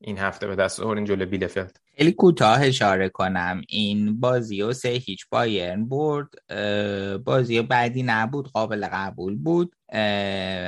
این 0.00 0.18
هفته 0.18 0.46
به 0.46 0.56
دست 0.56 0.80
آوردین 0.80 1.04
جلو 1.04 1.26
بیلفلد 1.26 1.80
خیلی 1.96 2.12
کوتاه 2.12 2.60
اشاره 2.62 3.08
کنم. 3.08 3.62
این 3.68 4.20
بازی 4.20 4.62
و 4.62 4.72
سه 4.72 4.88
هیچ 4.88 5.26
بایرن 5.30 5.88
برد. 5.88 6.28
بازی 7.24 7.62
بعدی 7.62 8.02
نبود 8.02 8.48
قابل 8.48 8.86
قبول 8.92 9.36
بود. 9.36 9.76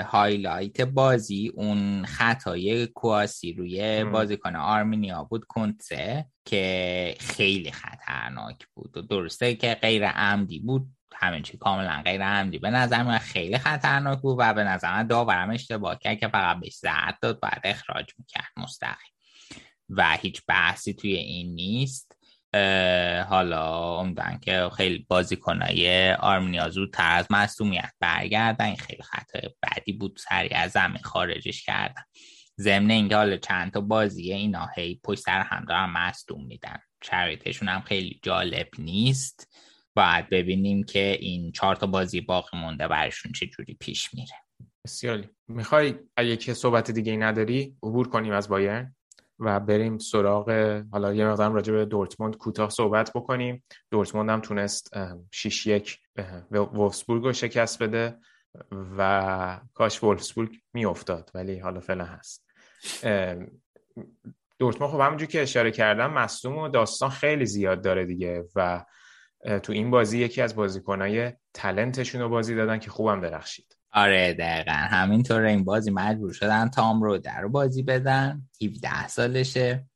highlight 0.06 0.80
بازی 0.80 1.52
اون 1.54 2.04
خطای 2.04 2.86
کواسی 2.86 3.52
روی 3.52 4.04
بازیکن 4.04 4.56
آرمینیا 4.56 5.24
بود 5.24 5.44
کنتسه 5.44 6.26
که 6.44 7.14
خیلی 7.20 7.70
خطرناک 7.70 8.66
بود. 8.74 8.96
و 8.96 9.02
درسته 9.02 9.54
که 9.54 9.74
غیر 9.74 10.08
عمدی 10.08 10.58
بود. 10.58 10.86
همین 11.14 11.42
چی 11.42 11.56
کاملا 11.56 12.02
غیر 12.04 12.22
عمدی. 12.24 12.58
به 12.58 12.70
نظر 12.70 13.02
من 13.02 13.18
خیلی 13.18 13.58
خطرناک 13.58 14.20
بود 14.20 14.36
و 14.38 14.54
به 14.54 14.64
نظر 14.64 14.92
من 14.92 15.06
داورم 15.06 15.50
اشتباه 15.50 15.98
کرد 15.98 16.18
که 16.18 16.28
فقط 16.28 16.60
بهش 16.60 16.74
زد 16.74 17.14
داد 17.22 17.40
بعد 17.40 17.60
اخراج 17.64 18.06
می‌کرد. 18.18 18.52
مستقیم. 18.56 19.17
و 19.88 20.16
هیچ 20.20 20.42
بحثی 20.48 20.94
توی 20.94 21.12
این 21.12 21.54
نیست. 21.54 22.12
حالا 23.28 23.94
امیدوارم 23.98 24.38
که 24.38 24.70
خیلی 24.76 25.06
بازیکنای 25.08 26.12
آرمینیا 26.12 26.68
زودتر 26.68 27.16
از 27.16 27.26
مصومیت 27.30 27.92
برگردن. 28.00 28.64
این 28.64 28.76
خیلی 28.76 29.02
خطای 29.02 29.50
بدی 29.62 29.92
بود 29.92 30.18
سریع 30.28 30.56
از 30.56 30.70
زمین 30.70 31.02
خارجش 31.02 31.62
کردن. 31.62 32.02
ضمن 32.60 32.90
اینکه 32.90 33.16
حالا 33.16 33.36
چند 33.36 33.72
تا 33.72 33.80
بازی 33.80 34.32
اینا 34.32 34.68
هی 34.76 35.00
پشت 35.04 35.20
سر 35.20 35.40
هم 35.40 35.64
دارن 35.64 35.90
مصدوم 35.90 36.44
میدن. 36.44 36.78
شرایطشون 37.04 37.68
هم 37.68 37.80
خیلی 37.80 38.20
جالب 38.22 38.68
نیست. 38.78 39.48
باید 39.94 40.28
ببینیم 40.28 40.84
که 40.84 41.16
این 41.20 41.52
چهار 41.52 41.76
تا 41.76 41.86
بازی 41.86 42.20
باقی 42.20 42.58
مونده 42.58 42.88
برشون 42.88 43.32
چه 43.32 43.46
جوری 43.46 43.76
پیش 43.80 44.14
میره. 44.14 44.34
بسیاری 44.84 45.28
می‌خوای 45.48 45.94
اگه 46.16 46.36
که 46.36 46.54
صحبت 46.54 46.90
دیگه 46.90 47.16
نداری 47.16 47.76
عبور 47.82 48.08
کنیم 48.08 48.32
از 48.32 48.48
بایرن؟ 48.48 48.96
و 49.38 49.60
بریم 49.60 49.98
سراغ 49.98 50.50
حالا 50.92 51.14
یه 51.14 51.26
مقدار 51.26 51.52
راجع 51.52 51.72
به 51.72 51.84
دورتموند 51.84 52.36
کوتاه 52.36 52.70
صحبت 52.70 53.12
بکنیم. 53.14 53.64
دورتموند 53.90 54.30
هم 54.30 54.40
تونست 54.40 54.90
6 55.30 55.66
یک 55.66 55.98
وولفسبورگ 56.50 57.24
رو 57.24 57.32
شکست 57.32 57.82
بده 57.82 58.18
و 58.98 59.60
کاش 59.74 60.02
وولفسبورگ 60.02 60.56
میافتاد 60.72 61.30
ولی 61.34 61.58
حالا 61.58 61.80
فعلا 61.80 62.04
هست. 62.04 62.46
دورتموند 64.58 64.92
خب 64.92 65.00
همونجور 65.00 65.28
که 65.28 65.42
اشاره 65.42 65.70
کردم 65.70 66.10
مصدوم 66.10 66.58
و 66.58 66.68
داستان 66.68 67.10
خیلی 67.10 67.46
زیاد 67.46 67.82
داره 67.82 68.04
دیگه 68.04 68.44
و 68.56 68.84
تو 69.62 69.72
این 69.72 69.90
بازی 69.90 70.18
یکی 70.18 70.42
از 70.42 70.56
بازیکنهای 70.56 71.32
تلنتشون 71.54 72.20
رو 72.20 72.28
بازی 72.28 72.54
دادن 72.54 72.78
که 72.78 72.90
خوبم 72.90 73.20
درخشید. 73.20 73.77
آره 73.92 74.32
دقیقا. 74.32 74.72
همینطور 74.72 75.42
این 75.42 75.64
بازی 75.64 75.90
مجبور 75.90 76.32
شدن 76.32 76.68
تام 76.68 77.02
رو 77.02 77.18
در 77.18 77.46
بازی 77.46 77.82
بدن. 77.82 78.42
17 78.62 79.08
سالشه 79.08 79.86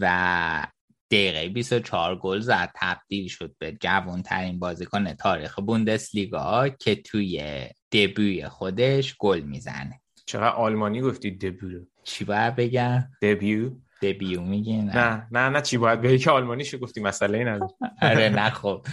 و 0.00 0.66
دقیقه 1.10 1.48
24 1.48 2.16
گل 2.16 2.40
زد. 2.40 2.70
تبدیل 2.74 3.28
شد 3.28 3.54
به 3.58 3.72
جوان 3.80 4.22
ترین 4.22 4.58
بازیکن 4.58 5.12
تاریخ 5.12 5.58
بوندسلیگا 5.58 6.68
که 6.68 6.94
توی 6.94 7.64
دبیوی 7.92 8.48
خودش 8.48 9.16
گل 9.18 9.40
می‌زنه. 9.40 10.00
چقدر 10.26 10.48
آلمانی 10.48 11.00
گفتی 11.00 11.30
دبیو 11.30 11.80
چی 12.04 12.24
باید 12.24 12.56
بگم؟ 12.56 13.08
دبیو؟ 13.22 13.70
دبیو 14.02 14.40
میگی؟ 14.40 14.82
نه. 14.82 15.26
نه 15.30 15.48
نه 15.48 15.62
چی 15.62 15.78
باید 15.78 16.00
بگی؟ 16.00 16.18
که 16.18 16.30
آلمانی 16.30 16.64
شو 16.64 16.78
گفتی 16.78 17.00
مسئله 17.00 17.38
ای 17.38 17.44
نداره. 17.44 17.72
آره 18.02 18.28
نه 18.28 18.50
خب. 18.50 18.86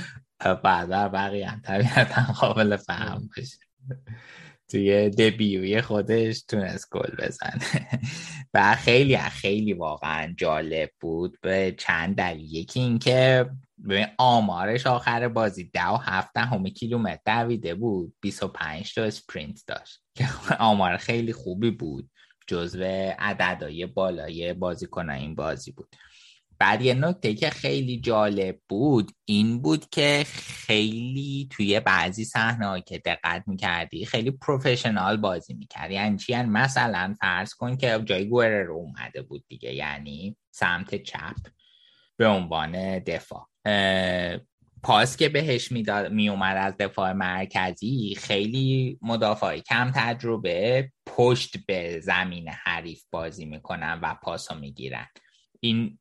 بعد 0.64 0.90
بقیه 1.12 1.50
هم 1.50 1.62
طبیعتا 1.62 2.22
قابل 2.34 2.76
فهم 2.76 3.30
باشه. 3.38 3.67
توی 4.72 5.10
دبیوی 5.10 5.82
خودش 5.82 6.42
تونست 6.42 6.90
گل 6.92 7.16
بزنه. 7.20 7.88
و 8.54 8.76
خیلی 8.76 9.18
خیلی 9.18 9.74
واقعا 9.74 10.34
جالب 10.38 10.90
بود 11.00 11.38
به 11.42 11.76
چند 11.78 12.16
دلیل. 12.16 12.56
یکی 12.56 12.80
اینکه 12.80 13.50
به 13.78 14.12
آمارش 14.18 14.88
آخر 14.88 15.28
بازی 15.28 15.64
ده 15.64 15.88
و 15.88 15.98
هفته 15.98 16.40
همه 16.40 16.70
کیلومتر 16.70 17.44
دویده 17.44 17.76
بود. 17.76 18.14
25 18.22 18.94
تا 18.94 19.04
اسپرینت 19.04 19.64
داشت. 19.68 20.02
که 20.16 20.28
آمار 20.60 20.98
خیلی 20.98 21.34
خوبی 21.34 21.72
بود 21.72 22.10
جزو 22.48 22.84
عددهای 23.20 23.86
بالای 23.86 24.54
بازیکن 24.54 25.10
این 25.10 25.36
بازی 25.36 25.72
بود. 25.72 25.96
بعد 26.60 26.82
یه 26.82 26.94
نکته 26.94 27.34
که 27.34 27.50
خیلی 27.50 28.00
جالب 28.00 28.60
بود 28.70 29.12
این 29.26 29.62
بود 29.62 29.90
که 29.90 30.26
خیلی 30.68 31.50
توی 31.52 31.80
بعضی 31.80 32.26
صحنه 32.26 32.82
که 32.82 32.98
دقت 32.98 33.44
می‌کردی 33.48 34.06
خیلی 34.06 34.32
پروفشنال 34.32 35.18
بازی 35.18 35.54
می‌کردی. 35.54 35.94
یعنی 35.94 36.18
چی؟ 36.18 36.32
یعنی 36.32 36.50
مثلا 36.50 37.16
فرض 37.20 37.54
کن 37.54 37.78
که 37.78 38.02
جای 38.06 38.30
گوره 38.30 38.64
رو 38.64 38.76
اومده 38.76 39.22
بود 39.22 39.44
دیگه 39.48 39.74
یعنی 39.74 40.38
سمت 40.52 40.96
چپ 40.96 41.36
به 42.18 42.28
عنوان 42.28 43.00
دفاع. 43.00 43.48
پاس 44.84 45.18
که 45.18 45.30
بهش 45.30 45.72
می 46.12 46.30
اومد 46.30 46.58
از 46.58 46.78
دفاع 46.80 47.12
مرکزی 47.12 48.16
خیلی 48.18 49.00
مدافع 49.02 49.60
کم 49.60 49.92
تجربه 49.96 50.92
پشت 51.06 51.58
به 51.68 52.00
زمین 52.00 52.50
حریف 52.50 53.04
بازی 53.12 53.46
می‌کنن 53.46 54.00
و 54.04 54.16
پاس 54.24 54.52
رو 54.52 54.60
می‌گیرن. 54.60 55.08
این 55.60 56.00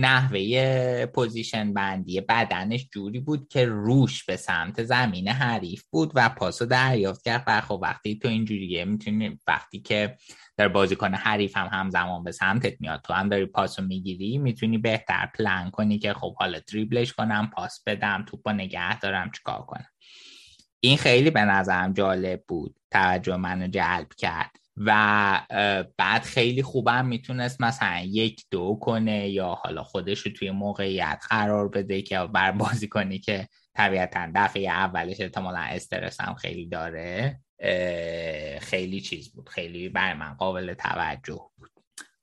نحوه 0.00 1.06
position 1.06 1.72
بندی 1.72 2.20
بدنش 2.20 2.88
جوری 2.92 3.20
بود 3.20 3.48
که 3.48 3.64
روش 3.66 4.24
به 4.24 4.36
سمت 4.36 4.82
زمین 4.82 5.28
حریف 5.28 5.84
بود 5.90 6.12
و 6.14 6.28
پاسو 6.28 6.66
دریافت 6.66 7.24
کرد 7.24 7.44
و 7.46 7.60
خب 7.60 7.78
وقتی 7.82 8.18
تو 8.18 8.28
اینجوریه 8.28 8.84
می‌تونی 8.84 9.38
وقتی 9.46 9.80
که 9.80 10.16
در 10.56 10.68
بازیکن 10.68 11.14
حریف 11.14 11.56
هم 11.56 11.68
همزمان 11.72 12.24
به 12.24 12.32
سمتت 12.32 12.80
میاد 12.80 13.00
تو 13.00 13.12
هم 13.12 13.28
داری 13.28 13.46
پاسو 13.46 13.82
می‌گیری 13.82 14.38
می‌تونی 14.38 14.78
بهتر 14.78 15.30
پلان 15.34 15.70
کنی 15.70 15.98
که 15.98 16.12
خب 16.12 16.34
حالا 16.34 16.58
دریبلش 16.72 17.12
کنم 17.12 17.50
پاس 17.54 17.82
بدم 17.86 18.24
توپو 18.28 18.52
نگه 18.52 18.98
دارم 18.98 19.30
چیکار 19.30 19.60
کنم. 19.60 19.88
این 20.80 20.96
خیلی 20.96 21.30
به 21.30 21.40
نظرم 21.40 21.92
جالب 21.92 22.44
بود 22.48 22.76
توجه 22.90 23.36
منو 23.36 23.66
جلب 23.66 24.08
کرد. 24.18 24.56
و 24.80 25.40
بعد 25.96 26.22
خیلی 26.22 26.62
خوبم 26.62 27.06
می‌تونست 27.06 27.60
مثلا 27.60 28.00
یک 28.04 28.44
دو 28.50 28.78
کنه 28.82 29.28
یا 29.28 29.46
حالا 29.46 29.82
خودش 29.82 30.20
رو 30.20 30.32
توی 30.32 30.50
موقعیت 30.50 31.24
قرار 31.30 31.68
بده 31.68 32.02
که 32.02 32.18
بر 32.18 32.52
بازی 32.52 32.88
کنی 32.88 33.18
که 33.18 33.48
طبیعتا 33.74 34.30
دفعه 34.34 34.68
اولش 34.68 35.20
احتمالا 35.20 35.58
استرس 35.58 36.20
هم 36.20 36.34
خیلی 36.34 36.66
داره 36.66 37.40
خیلی 38.60 39.00
چیز 39.00 39.32
بود. 39.32 39.48
خیلی 39.48 39.88
بر 39.88 40.14
من 40.14 40.34
قابل 40.34 40.74
توجه 40.74 41.50
بود. 41.56 41.70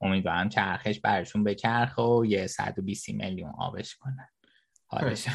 امیدوارم 0.00 0.48
چرخش 0.48 1.00
برشون 1.00 1.44
بچرخه 1.44 2.02
و 2.02 2.24
یه 2.26 2.46
120 2.46 3.08
میلیون 3.08 3.52
آبش 3.58 3.96
کنن. 3.96 4.28
حالش. 4.86 5.26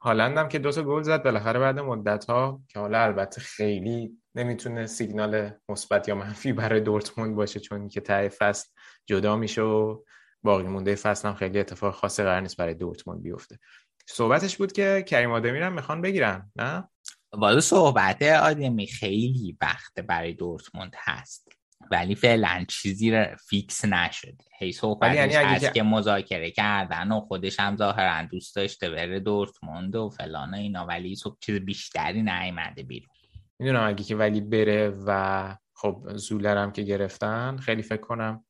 هالند 0.00 0.48
که 0.48 0.58
دو 0.58 0.72
تا 0.72 0.82
گل 0.82 1.02
زد. 1.02 1.22
بالاخره 1.22 1.58
بعد 1.58 1.78
مدت 1.78 2.24
ها 2.24 2.62
که 2.68 2.78
حالا 2.78 3.02
البته 3.02 3.40
خیلی 3.40 4.10
نمی‌تونه 4.36 4.86
سیگنال 4.86 5.50
مثبت 5.68 6.08
یا 6.08 6.14
منفی 6.14 6.52
برای 6.52 6.80
دورتموند 6.80 7.36
باشه 7.36 7.60
چون 7.60 7.88
که 7.88 8.00
ته 8.00 8.28
فصل 8.28 8.68
جدا 9.06 9.36
میشه 9.36 9.62
و 9.62 10.02
باقی 10.42 10.62
مونده 10.66 10.94
فصل 10.94 11.28
هم 11.28 11.34
خیلی 11.34 11.58
اتفاق 11.58 11.94
خاصی 11.94 12.22
قرار 12.22 12.40
نیست 12.40 12.56
برای 12.56 12.74
دورتموند 12.74 13.22
بیفته. 13.22 13.58
صحبتش 14.06 14.56
بود 14.56 14.72
که 14.72 15.04
کریم 15.08 15.32
آدمی 15.32 15.58
هم 15.58 15.72
می‌خوان 15.72 16.02
بگیرن 16.02 16.50
نه؟ 16.56 16.88
والا 17.32 17.60
صحبت 17.60 18.22
آدمی 18.22 18.86
خیلی 18.86 19.56
وقت 19.60 20.00
برای 20.00 20.32
دورتموند 20.32 20.94
هست 20.98 21.48
ولی 21.90 22.14
فعلا 22.14 22.64
چیزی 22.68 23.10
رو 23.10 23.26
فیکس 23.48 23.84
نشده. 23.84 24.44
هی 24.58 24.72
صحبت 24.72 25.14
یعنی 25.14 25.34
هست 25.34 25.64
که... 25.64 25.70
که 25.70 25.82
مذاکره 25.82 26.50
کردن 26.50 27.12
و 27.12 27.20
خودش 27.20 27.60
هم 27.60 27.76
ظاهرا 27.76 28.22
دوست 28.22 28.56
داشته 28.56 28.90
بره 28.90 29.20
دورتموند 29.20 29.96
و 29.96 30.10
فلان 30.10 30.54
اینا 30.54 30.86
ولی 30.86 31.14
صبح 31.14 31.36
چیز 31.40 31.56
بیشتری 31.56 32.22
نیامده 32.22 32.82
بیرون. 32.82 33.15
می‌دونم 33.58 33.88
اگه 33.88 34.04
که 34.04 34.16
ولی 34.16 34.40
بره 34.40 34.88
و 35.06 35.56
خب 35.74 36.02
زولرم 36.16 36.72
که 36.72 36.82
گرفتن 36.82 37.56
خیلی 37.56 37.82
فکر 37.82 38.00
کنم 38.00 38.44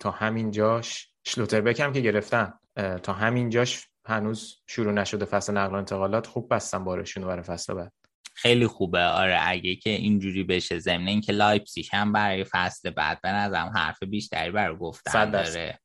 تا 0.00 0.10
همین 0.10 0.50
جاش 0.50 1.08
شلوتر 1.24 1.60
بکم 1.60 1.92
که 1.92 2.00
گرفتن 2.00 2.52
تا 3.02 3.12
همین 3.12 3.50
جاش 3.50 3.88
هنوز 4.06 4.62
شروع 4.66 4.92
نشده 4.92 5.24
فصل 5.24 5.56
نقل 5.56 5.72
و 5.72 5.78
انتقالات. 5.78 6.26
خوب 6.26 6.54
بستن 6.54 6.84
بارشون 6.84 7.26
برای 7.26 7.42
فصل 7.42 7.74
بعد. 7.74 7.92
خیلی 8.34 8.66
خوبه. 8.66 9.02
آره 9.02 9.38
اگه 9.42 9.76
که 9.76 9.90
اینجوری 9.90 10.44
بشه 10.44 10.78
ضمن 10.78 11.08
اینکه 11.08 11.32
لایپزیگ 11.32 11.86
هم 11.92 12.12
برای 12.12 12.44
فصل 12.44 12.90
بعد 12.90 13.20
به 13.22 13.28
نظرم 13.28 13.72
حرف 13.76 14.02
بیشتری 14.02 14.50
برای 14.50 14.76
گفتن 14.76 15.30
داره. 15.30 15.78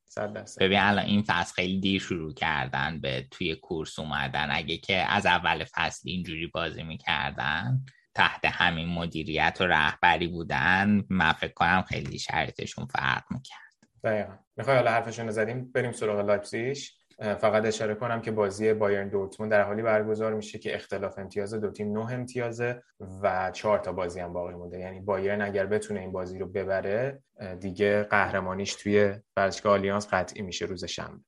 ببین 0.60 0.78
الان 0.78 1.04
این 1.04 1.22
فصل 1.22 1.54
خیلی 1.54 1.80
دیر 1.80 2.00
شروع 2.00 2.34
کردن 2.34 3.00
به 3.00 3.26
توی 3.30 3.56
کورس 3.56 3.98
اومدن. 3.98 4.48
اگه 4.50 4.76
که 4.76 4.96
از 4.96 5.26
اول 5.26 5.64
فصل 5.64 6.08
اینجوری 6.08 6.46
بازی 6.46 6.82
می‌کردن 6.82 7.84
تحت 8.14 8.44
همین 8.44 8.88
مدیریت 8.88 9.56
و 9.60 9.64
رهبری 9.64 10.28
بودن 10.28 11.04
من 11.10 11.32
فکر 11.32 11.52
کنم 11.52 11.84
خیلی 11.88 12.18
شرایطشون 12.18 12.86
فرق 12.86 13.24
می‌کرد. 13.30 13.60
دقیقا. 14.04 14.32
می‌خوای 14.56 14.76
حالا 14.76 14.90
حرفشون 14.90 15.30
زدیم 15.30 15.72
بریم 15.72 15.92
سراغ 15.92 16.26
لایپزیگ 16.26 16.96
فقط 17.18 17.64
اشاره 17.64 17.94
کنم 17.94 18.22
که 18.22 18.30
بازی 18.30 18.72
بایرن 18.72 19.08
دورتموند 19.08 19.52
در 19.52 19.62
حالی 19.62 19.82
برگزار 19.82 20.34
میشه 20.34 20.58
که 20.58 20.74
اختلاف 20.74 21.18
امتیاز 21.18 21.54
دو 21.54 21.70
تیم 21.70 21.98
نه 21.98 22.12
امتیازه 22.12 22.82
و 23.22 23.50
چهار 23.54 23.78
تا 23.78 23.92
بازی 23.92 24.20
هم 24.20 24.32
باقی 24.32 24.54
مونده. 24.54 24.78
یعنی 24.78 25.00
بایرن 25.00 25.42
اگر 25.42 25.66
بتونه 25.66 26.00
این 26.00 26.12
بازی 26.12 26.38
رو 26.38 26.46
ببره 26.46 27.22
دیگه 27.60 28.02
قهرمانیش 28.02 28.74
توی 28.74 29.14
ورزشگاه 29.36 29.72
آلیانس 29.72 30.08
قطعی 30.08 30.42
میشه 30.42 30.64
روز 30.64 30.84
شنبه. 30.84 31.24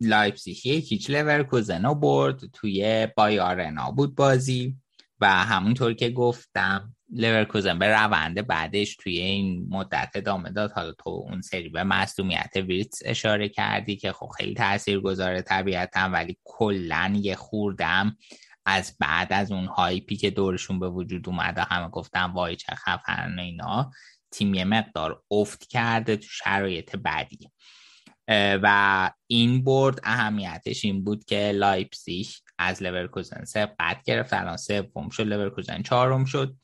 لایپزیگ 0.00 0.56
هیچ 0.62 1.10
لورکوزن 1.10 1.82
برد 1.94 2.40
توی 2.52 3.08
بای‌آرنا 3.16 3.90
بود 3.90 4.14
بازی. 4.14 4.76
و 5.20 5.44
همونطور 5.44 5.94
که 5.94 6.10
گفتم 6.10 6.94
لورکوزن 7.12 7.78
به 7.78 7.88
روند 7.88 8.42
بدش 8.42 8.96
توی 8.96 9.18
این 9.18 9.66
مدت 9.70 10.10
ادامه 10.14 10.50
داد. 10.50 10.72
حالا 10.72 10.92
تو 10.92 11.10
اون 11.10 11.40
سری 11.40 11.68
به 11.68 11.84
مصدومیت 11.84 12.56
ویرتس 12.56 13.02
اشاره 13.04 13.48
کردی 13.48 13.96
که 13.96 14.12
خب 14.12 14.28
خیلی 14.36 14.54
تاثیر 14.54 15.00
گذاره 15.00 15.42
طبیعتا 15.42 16.00
ولی 16.00 16.38
کلا 16.44 17.12
یه 17.16 17.34
خوردم 17.34 18.16
از 18.66 18.96
بعد 19.00 19.32
از 19.32 19.52
اون 19.52 19.66
hype 19.66 20.06
ی 20.06 20.16
که 20.16 20.30
دورشون 20.30 20.80
به 20.80 20.88
وجود 20.88 21.28
اومده 21.28 21.62
همه 21.62 21.88
گفتم 21.88 22.32
وای 22.34 22.56
چه 22.56 22.74
خفن 22.74 23.38
اینا 23.38 23.90
تیم 24.30 24.54
یه 24.54 24.64
مقدار 24.64 25.22
افت 25.30 25.66
کرده 25.66 26.16
تو 26.16 26.26
شرایط 26.30 26.96
بدی. 26.96 27.50
و 28.62 29.10
این 29.26 29.64
برد 29.64 30.00
اهمیتش 30.04 30.84
این 30.84 31.04
بود 31.04 31.24
که 31.24 31.52
لایپزیگ 31.52 32.26
از 32.58 32.82
لورکوزن 32.82 33.44
سبقت 33.44 34.02
گرفت 34.04 34.32
الان 34.32 34.56
سوم 34.56 35.08
شد 35.08 35.26
لورکوزن 35.26 35.82
چهارم 35.82 36.24
شد. 36.24 36.56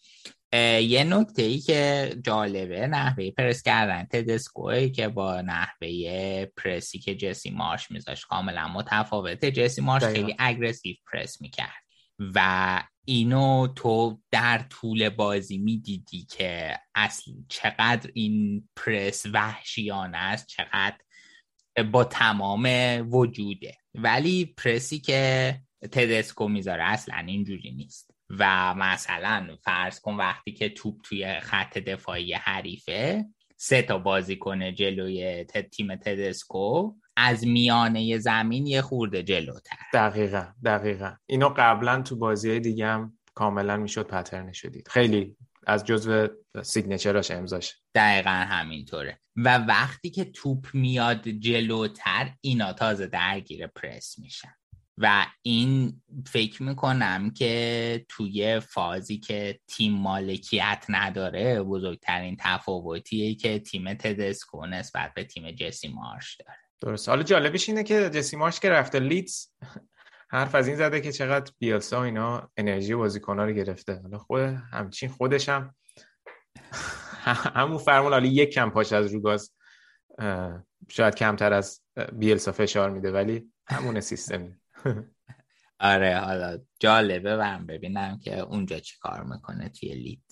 یه 0.80 1.04
نکته 1.04 1.42
ای 1.42 1.58
که 1.58 2.14
جالبه 2.24 2.86
نحوه 2.86 3.30
پرس 3.30 3.62
کردن 3.62 4.04
تدسکوی 4.04 4.90
که 4.90 5.08
با 5.08 5.40
نحوه 5.40 6.44
پرسی 6.44 6.98
که 6.98 7.14
جسی 7.14 7.50
مارش 7.50 7.90
میذاشت 7.90 8.26
کاملا 8.26 8.68
متفاوته. 8.68 9.50
جسی 9.50 9.80
مارش 9.80 10.04
خیلی 10.04 10.34
اگرسیو 10.38 10.96
پرس 11.12 11.40
می‌کرد 11.40 11.84
و 12.34 12.82
اینو 13.04 13.66
تو 13.76 14.20
در 14.30 14.58
طول 14.70 15.08
بازی 15.08 15.58
می‌دیدی 15.58 16.26
که 16.30 16.78
اصل 16.94 17.32
چقدر 17.48 18.10
این 18.14 18.68
پرس 18.76 19.26
وحشیانه 19.32 20.18
است 20.18 20.46
چقدر 20.46 20.96
با 21.92 22.04
تمام 22.04 22.66
وجوده. 23.12 23.76
ولی 23.94 24.44
پرسی 24.44 24.98
که 24.98 25.60
تدسکو 25.92 26.48
می‌ذاره. 26.48 26.84
اصلا 26.84 27.16
اینجوری 27.16 27.70
نیست. 27.70 28.10
و 28.30 28.74
مثلا 28.74 29.56
فرض 29.64 30.00
کن 30.00 30.14
وقتی 30.14 30.52
که 30.52 30.68
توپ 30.68 31.00
توی 31.04 31.40
خط 31.40 31.78
دفاعی 31.78 32.32
حریفه 32.32 33.24
سه 33.56 33.82
تا 33.82 33.98
بازی 33.98 34.36
کنه 34.36 34.72
جلوی 34.72 35.44
تیم 35.44 35.96
تدسکو 35.96 36.94
از 37.16 37.46
میانه 37.46 38.18
زمین 38.18 38.66
یه 38.66 38.82
خورده 38.82 39.22
جلوتر. 39.22 39.76
دقیقا 39.94 40.46
دقیقا. 40.64 41.12
اینو 41.26 41.54
قبلا 41.56 42.02
تو 42.02 42.16
بازی 42.16 42.60
دیگه 42.60 42.86
هم 42.86 43.18
کاملا 43.34 43.76
می‌شد 43.76 44.06
پترن 44.06 44.52
شدید. 44.52 44.88
خیلی 44.88 45.36
از 45.66 45.84
جزو 45.84 46.28
سیگنچراش 46.62 47.30
امضاش. 47.30 47.74
دقیقا 47.94 48.30
همینطوره. 48.30 49.20
و 49.36 49.58
وقتی 49.58 50.10
که 50.10 50.24
توپ 50.24 50.66
میاد 50.74 51.28
جلوتر 51.28 52.30
اینا 52.40 52.72
تازه 52.72 53.06
درگیر 53.06 53.66
پرس 53.66 54.18
میشن. 54.18 54.54
و 54.98 55.26
این 55.42 56.02
فکر 56.26 56.62
می‌کنم 56.62 57.30
که 57.30 58.06
توی 58.08 58.60
فازی 58.60 59.18
که 59.18 59.60
تیم 59.68 59.92
مالکیت 59.92 60.84
نداره 60.88 61.62
بزرگترین 61.62 62.36
تفاوتیه 62.40 63.34
که 63.34 63.58
تیم 63.58 63.94
تدسکو 63.94 64.66
نسبت 64.66 65.14
به 65.14 65.24
تیم 65.24 65.50
جسی 65.50 65.88
مارش 65.88 66.36
داره. 66.36 66.58
درست. 66.80 67.08
حالا 67.08 67.22
جالبش 67.22 67.68
اینه 67.68 67.82
که 67.82 68.10
جسی 68.10 68.36
مارش 68.36 68.60
که 68.60 68.70
رفته 68.70 69.00
لیدز 69.00 69.46
حرف 70.30 70.54
از 70.54 70.66
این 70.68 70.76
زده 70.76 71.00
که 71.00 71.12
چقدر 71.12 71.52
بیلسا 71.58 72.04
اینا 72.04 72.50
انرژی 72.56 72.94
بازیکن‌ها 72.94 73.44
رو 73.44 73.52
گرفته. 73.52 74.00
حالا 74.02 74.18
خود 74.18 74.40
همچین 74.72 75.08
خودش 75.08 75.48
هم 75.48 75.74
همون 77.54 77.78
فرمون 77.78 78.12
حالا 78.12 78.26
یک 78.26 78.50
کم 78.50 78.70
پاش 78.70 78.92
از 78.92 79.12
رو 79.12 79.20
گاز 79.20 79.52
شاید 80.90 81.14
کمتر 81.14 81.52
از 81.52 81.82
بیلسا 82.12 82.52
فشار 82.52 82.90
میده 82.90 83.12
ولی 83.12 83.52
همون 83.66 84.00
سیستمی. 84.00 84.54
آره 85.80 86.18
حالا 86.18 86.58
جالبه 86.80 87.36
برم 87.36 87.66
ببینم 87.66 88.18
که 88.18 88.38
اونجا 88.38 88.78
چی 88.78 88.98
کار 89.00 89.24
می‌کنه 89.24 89.68
توی 89.68 89.94
لید 89.94 90.24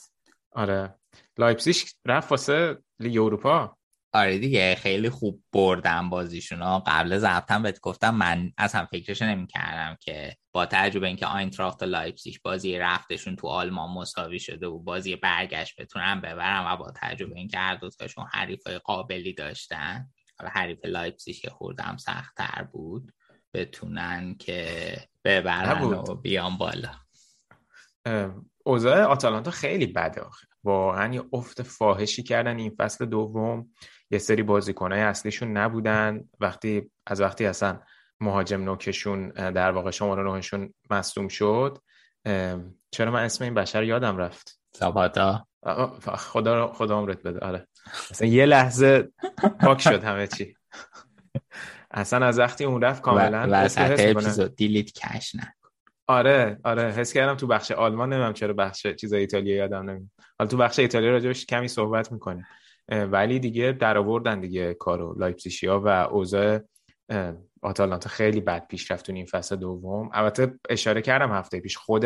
آره. 0.52 0.94
لایپزیش 1.38 1.94
رفت 2.06 2.30
واسه 2.30 2.78
لیگ 3.00 3.18
اروپا؟ 3.18 3.76
آره 4.14 4.38
دیگه 4.38 4.74
خیلی 4.74 5.10
خوب 5.10 5.42
بردم 5.52 6.10
بازیشون 6.10 6.78
قبل 6.78 7.18
ضبطم 7.18 7.62
بهت 7.62 7.80
گفتم 7.80 8.14
من 8.14 8.52
اصلا 8.58 8.86
فکرش 8.86 9.22
نمی‌کردم 9.22 9.96
که 10.00 10.36
با 10.52 10.66
تجربه 10.66 11.06
اینکه 11.06 11.26
آینتراخت 11.26 11.82
و 11.82 11.86
لایپزیگ 11.86 12.36
بازی 12.44 12.78
رفتشون 12.78 13.36
تو 13.36 13.48
آلمان 13.48 13.90
مساوی 13.90 14.38
شده 14.38 14.66
و 14.66 14.78
بازی 14.78 15.16
برگشت 15.16 15.80
بتونم 15.80 16.20
ببرم 16.20 16.66
و 16.66 16.76
با 16.76 16.92
تجربه 16.96 17.36
اینکه 17.36 17.58
هر 17.58 17.74
دوتاشون 17.74 18.26
حریفای 18.32 18.78
قابلی 18.78 19.32
داشتن. 19.32 20.10
حریف 20.40 20.84
لایپزیگ 20.84 21.48
خوردم 21.48 21.96
سختتر 21.96 22.68
بود. 22.72 23.12
بتونن 23.54 24.34
که 24.34 24.96
ببرن 25.24 25.82
و 25.82 26.14
بیان 26.14 26.58
بالا. 26.58 26.90
اوضاع 28.64 29.02
آتالانتا 29.02 29.50
خیلی 29.50 29.86
بده 29.86 30.20
آخه. 30.20 30.46
واقعا 30.64 31.14
یه 31.14 31.24
افت 31.32 31.62
فاحشی 31.62 32.22
کردن 32.22 32.58
این 32.58 32.74
فصل 32.78 33.06
دوم. 33.06 33.70
یه 34.10 34.18
سری 34.18 34.42
بازیکنهای 34.42 35.00
اصلیشون 35.00 35.56
نبودن. 35.56 36.28
وقتی 36.40 36.90
از 37.06 37.20
وقتی 37.20 37.46
اصلا 37.46 37.80
مهاجم 38.20 38.64
نوکشون 38.64 39.28
در 39.28 39.70
واقع 39.70 39.90
شماره 39.90 40.22
نوکشون 40.22 40.74
مصدوم 40.90 41.28
شد 41.28 41.78
چرا 42.90 43.10
من 43.10 43.24
اسم 43.24 43.44
این 43.44 43.54
بشر 43.54 43.82
یادم 43.82 44.16
رفت؟ 44.16 44.60
زاباتا 44.72 45.46
خدا 46.14 46.72
خدا 46.72 46.98
عمرت 46.98 47.22
بده. 47.22 47.46
آره. 47.46 47.68
یه 48.20 48.46
لحظه 48.46 49.12
پاک 49.60 49.80
شد 49.80 50.04
همه 50.04 50.26
چی. 50.26 50.56
اصلا 51.92 52.26
از 52.26 52.38
وقتی 52.38 52.64
اون 52.64 52.82
رفت 52.82 53.02
کاملا 53.02 53.48
وسط 53.50 54.00
اپیزود 54.00 54.56
دیلیت 54.56 54.92
کش 54.92 55.34
نه 55.34 55.54
آره 56.06 56.58
آره 56.64 56.92
حس 56.92 57.12
کردم 57.12 57.34
تو 57.34 57.46
بخش 57.46 57.70
آلمان 57.70 58.12
نمیم 58.12 58.32
چرا 58.32 58.52
بخش 58.52 58.86
چیزای 58.86 59.20
ایتالیا 59.20 59.56
یادم 59.56 59.90
نمیم 59.90 60.12
حالا 60.38 60.50
تو 60.50 60.56
بخش 60.56 60.78
ایتالیا 60.78 61.10
راجبش 61.10 61.46
کمی 61.46 61.68
صحبت 61.68 62.12
می‌کنیم. 62.12 62.46
ولی 62.88 63.38
دیگه 63.38 63.72
در 63.72 63.98
آوردن 63.98 64.40
دیگه 64.40 64.74
کارو 64.74 65.18
لایپزیشیا 65.18 65.80
و 65.80 65.88
اوضاع 65.88 66.60
آتالانتا 67.62 68.08
خیلی 68.08 68.40
بد 68.40 68.66
پیش 68.66 68.90
رفت 68.90 69.10
این 69.10 69.26
فصل 69.26 69.56
دوم. 69.56 70.10
البته 70.12 70.58
اشاره 70.70 71.02
کردم 71.02 71.32
هفته 71.32 71.60
پیش 71.60 71.76
خود 71.76 72.04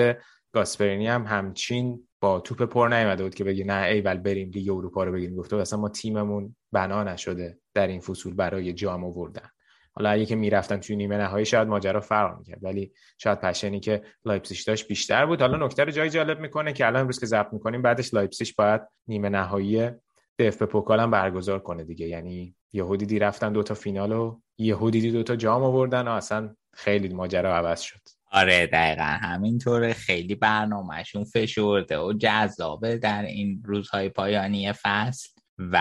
گاسپرینی 0.52 1.06
هم 1.06 1.26
همچین 1.26 2.08
با 2.20 2.40
توپ 2.40 2.62
پر 2.62 2.88
نیومده 2.88 3.22
بود 3.22 3.34
که 3.34 3.44
بگی 3.44 3.64
نه 3.64 3.82
ایول 3.82 4.16
بریم 4.16 4.50
لیگ 4.50 4.70
اروپا 4.70 5.04
رو 5.04 5.12
بگیریم. 5.12 5.36
گفته 5.36 5.56
اصلا 5.56 5.78
ما 5.78 5.88
تیممون 5.88 6.56
بنا 6.72 7.04
نشده 7.04 7.58
در 7.74 7.86
این 7.86 8.00
فصول 8.00 8.34
برای 8.34 8.72
جام 8.72 9.04
آوردن. 9.04 9.48
حالا 9.96 10.10
اگه 10.10 10.26
که 10.26 10.36
می‌رفتن 10.36 10.76
توی 10.76 10.96
نیمه 10.96 11.16
نهایی 11.16 11.46
شاید 11.46 11.68
ماجرا 11.68 12.00
فرق 12.00 12.38
می‌کرد 12.38 12.64
ولی 12.64 12.92
شاید 13.18 13.40
passion 13.40 13.75
ی 13.75 13.80
که 13.80 14.02
لایپزیگ 14.24 14.58
داشت 14.66 14.88
بیشتر 14.88 15.26
بود. 15.26 15.40
حالا 15.40 15.66
نکته 15.66 15.84
رو 15.84 15.90
جای 15.90 16.10
جالب 16.10 16.40
می‌کنه 16.40 16.72
که 16.72 16.86
الان 16.86 17.00
امروز 17.00 17.20
که 17.20 17.26
ضبط 17.26 17.52
می‌کنیم 17.52 17.82
بعدش 17.82 18.14
لایپزیگ 18.14 18.48
باید 18.58 18.80
نیمه 19.08 19.28
نهایی 19.28 19.90
دف 20.38 20.62
پوکال 20.62 21.00
هم 21.00 21.10
برگزار 21.10 21.58
کنه 21.58 21.84
دیگه. 21.84 22.06
یعنی 22.06 22.54
یهو 22.72 23.06
دیدی 23.06 23.18
رفتن 23.18 23.52
دو 23.52 23.62
تا 23.62 23.74
فینال 23.74 24.12
و 24.12 24.40
یهو 24.58 25.00
دیدی 25.00 25.10
دو 25.10 25.22
تا 25.22 25.36
جام 25.36 25.62
آوردن 25.62 26.08
و 26.08 26.10
اصلا 26.10 26.54
خیلی 26.74 27.14
ماجرا 27.14 27.56
عوض 27.56 27.80
شد. 27.80 28.00
آره 28.32 28.66
دقیقا. 28.66 29.02
همینطوره. 29.02 29.92
خیلی 29.92 30.34
برنامهشون 30.34 31.24
فشرده 31.24 31.98
و 31.98 32.12
جذابه 32.12 32.98
در 32.98 33.22
این 33.22 33.62
روزهای 33.64 34.08
پایانی 34.08 34.72
فصل. 34.72 35.28
و 35.58 35.78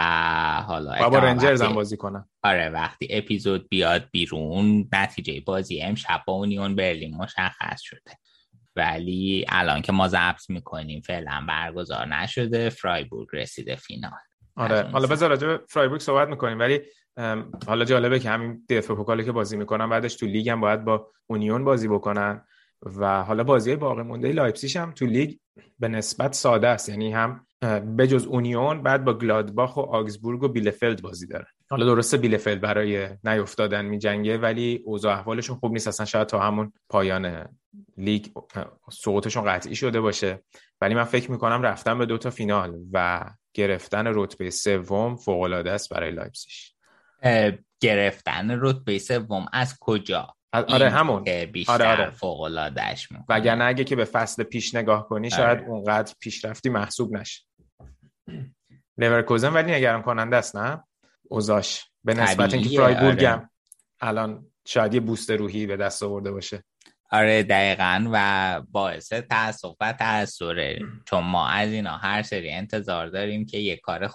حالا 0.68 1.10
با 1.10 1.20
رنجرز 1.20 1.62
هم 1.62 1.74
بازی 1.74 1.98
کنن. 1.98 2.26
آره 2.44 2.70
وقتی 2.70 3.08
اپیزود 3.10 3.70
بیاد 3.70 4.10
بیرون 4.12 4.90
نتیجه 4.94 5.42
بازی 5.46 5.82
امشب 5.82 6.22
با 6.28 6.34
اونیون 6.34 6.76
برلین 6.76 7.16
مشخص 7.16 7.82
شده. 7.82 8.12
ولی 8.76 9.46
الان 9.50 9.82
که 9.82 9.92
ما 9.92 10.08
ضبط 10.08 10.50
می‌کنیم 10.50 11.02
فعلا 11.02 11.46
برگزار 11.48 12.08
نشده 12.08 12.70
فرایبورگ 12.70 13.28
رسیده 13.34 13.76
فینال. 13.76 14.12
آره 14.56 14.84
حالا 14.84 15.08
بذار 15.08 15.30
راجع 15.30 15.48
به 15.48 15.62
فرایبورگ 15.70 16.02
صحبت 16.02 16.28
می‌کنیم. 16.28 16.60
ولی 16.60 16.80
حالا 17.68 17.86
جالبه 17.86 18.20
که 18.20 18.30
همین 18.30 18.66
دف 18.70 18.92
پوکالی 18.92 19.26
که 19.26 19.32
بازی 19.32 19.58
می‌کنن 19.58 19.90
بعدش 19.90 20.16
تو 20.16 20.26
لیگ 20.26 20.50
هم 20.50 20.62
باید 20.62 20.86
با 20.86 21.12
اونیون 21.28 21.64
بازی 21.64 21.88
بکنن. 21.88 22.46
و 22.86 23.24
حالا 23.24 23.44
بازی 23.44 23.76
باقی 23.76 24.02
مونده 24.02 24.32
لایپسیش 24.32 24.76
هم 24.76 24.92
تو 24.92 25.06
لیگ 25.06 25.38
به 25.80 25.88
نسبت 25.88 26.34
ساده 26.34 26.68
است. 26.68 26.90
یعنی 26.90 27.12
هم 27.12 27.48
بجز 27.98 28.26
اونیون 28.26 28.84
بعد 28.84 29.04
با 29.04 29.14
گلادباخ 29.14 29.78
و 29.78 29.80
آگزبورگ 29.80 30.44
و 30.44 30.48
بیلفلد 30.48 31.02
بازی 31.02 31.28
داره. 31.28 31.48
حالا 31.70 31.86
درسته 31.86 32.18
بیلفلد 32.18 32.62
برای 32.62 33.10
نیفتادن 33.24 33.86
می 33.86 34.00
جنگه 34.00 34.38
ولی 34.38 34.82
اوضاع 34.86 35.14
احوالشون 35.14 35.56
خوب 35.56 35.74
نیست. 35.74 35.88
اصلا 35.88 36.06
شاید 36.06 36.28
تا 36.28 36.40
همون 36.40 36.74
پایان 36.90 37.46
لیگ 37.98 38.26
سقوطشون 38.92 39.44
قطعی 39.46 39.76
شده 39.76 40.02
باشه. 40.02 40.44
ولی 40.82 40.96
من 40.96 41.04
فکر 41.04 41.32
می‌کنم 41.32 41.62
رفتن 41.62 41.98
به 41.98 42.06
دوتا 42.06 42.30
فینال 42.30 42.80
و 42.94 43.26
گرفتن 43.54 44.04
رتبه 44.08 44.50
سوم 44.50 45.16
فوق 45.16 45.42
العاده 45.42 45.72
است 45.72 45.90
برای 45.90 46.12
لایپسیش 46.12 46.76
گرفتن 47.80 48.58
رتبه 48.62 49.00
سوم 49.00 49.46
از 49.54 49.78
کجا؟ 49.80 50.35
آره 50.64 50.90
همون. 50.90 51.46
بیشتر 51.46 51.74
آره 51.74 51.88
آره. 51.88 52.10
فوق 52.10 52.42
العادهش 52.42 53.10
وگرنه 53.30 53.64
اگه 53.64 53.84
که 53.84 53.96
به 53.96 54.06
فصل 54.06 54.44
پیش 54.44 54.76
نگاه 54.76 55.08
کنی 55.08 55.28
آره. 55.28 55.38
شاید 55.38 55.60
اونقدر 55.68 56.14
پیشرفتی 56.20 56.70
محسوب 56.70 57.18
نشه. 57.18 57.44
لورکوزن 58.98 59.54
ولی 59.54 59.72
نگران 59.72 60.02
کننده 60.02 60.38
است 60.38 60.56
نه؟ 60.56 60.84
اوضاعش. 61.30 61.86
به 62.04 62.14
نسبت 62.14 62.54
اینکه 62.54 62.70
فرایبورگ 62.70 63.24
آره. 63.24 63.50
الان 64.02 64.46
شاید 64.68 64.94
یه 64.94 65.00
boost 65.00 65.32
روحی 65.32 65.66
به 65.66 65.78
دست 65.78 66.04
آورده 66.04 66.32
باشه. 66.32 66.64
آره 67.12 67.44
دقیقا. 67.44 68.10
و 68.12 68.62
باعث 68.72 69.14
تاسف 69.14 69.76
و 69.82 69.94
تاثره 69.94 70.80
چون 71.06 71.24
ما 71.24 71.48
از 71.48 71.70
اینا 71.70 71.98
هر 71.98 72.22
سری 72.22 72.52
انتظار 72.52 73.08
داریم 73.08 73.46
که 73.46 73.58
یه 73.58 73.78
کار 73.78 74.12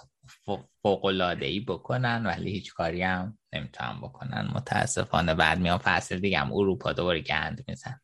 فوق 0.81 1.05
ای 1.41 1.59
بکنن 1.59 2.25
ولی 2.25 2.51
هیچ 2.51 2.73
کاری 2.73 3.01
هم 3.01 3.37
نمی‌تونن 3.53 3.99
بکنن. 4.01 4.51
متاسفانه 4.55 5.33
بعد 5.33 5.59
میان 5.59 5.77
فصل 5.77 6.19
دیگه 6.19 6.39
هم 6.39 6.53
اروپا 6.53 6.93
دوباره 6.93 7.19
گند 7.19 7.65
میزن 7.67 7.99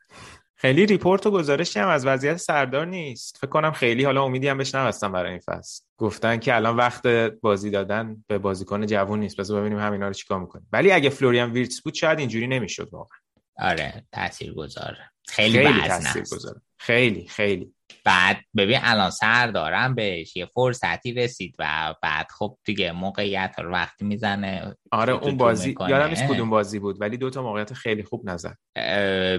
خیلی 0.56 0.86
report 0.86 1.26
و 1.26 1.32
گزارشی 1.32 1.80
هم 1.80 1.88
از 1.88 2.06
وضعیت 2.06 2.38
سردار 2.38 2.86
نیست. 2.86 3.38
فکر 3.38 3.50
کنم 3.50 3.72
خیلی 3.72 4.04
حالا 4.04 4.24
امیدی 4.24 4.48
هم 4.48 4.58
بهش 4.58 4.76
نبستم 4.76 5.12
برای 5.12 5.32
این 5.32 5.40
فصل. 5.40 5.84
گفتن 5.98 6.38
که 6.38 6.56
الان 6.56 6.76
وقت 6.76 7.08
بازی 7.42 7.70
دادن 7.70 8.24
به 8.28 8.38
بازیکن 8.38 8.86
جوون 8.86 9.20
نیست. 9.20 9.38
بذار 9.38 9.62
ببینیم 9.62 9.80
همینا 9.80 10.08
رو 10.08 10.14
چیکار 10.14 10.40
می‌کنه. 10.40 10.64
ولی 10.72 10.92
اگه 10.92 11.10
فلوریان 11.10 11.52
ویرتس 11.52 11.82
بود 11.82 11.94
شاید 11.94 12.20
اینجوری 12.20 12.48
نمی‌شد 12.48 12.90
واقعا. 12.92 13.20
آره 13.60 14.06
تاثیرگذاره. 14.12 15.12
خیلی, 15.28 15.58
خیلی 15.58 15.88
تاثیرگذاره. 15.88 16.62
خیلی 16.78 17.28
خیلی. 17.28 17.74
بعد 18.04 18.38
ببین 18.58 18.80
الان 18.82 19.10
سر 19.10 19.48
دارم 19.48 19.96
بهش 19.96 20.36
یه 20.36 20.46
فرصتی 20.46 21.14
رسید 21.14 21.56
و 21.60 21.96
بعد 22.02 22.28
خب 22.32 22.58
دیگه 22.66 22.92
موقعیت 22.92 23.56
رو 23.58 23.72
وقتی 23.72 24.06
می‌زنه 24.06 24.76
آره 24.92 25.14
اون 25.14 25.38
بازی 25.38 25.76
یادم 25.80 26.10
نیست 26.10 26.28
کدوم 26.28 26.50
بازی 26.50 26.80
بود 26.80 27.02
ولی 27.02 27.18
دو 27.18 27.30
تا 27.30 27.42
موقعیت 27.42 27.74
خیلی 27.74 28.04
خوب 28.04 28.30
نزد. 28.30 28.58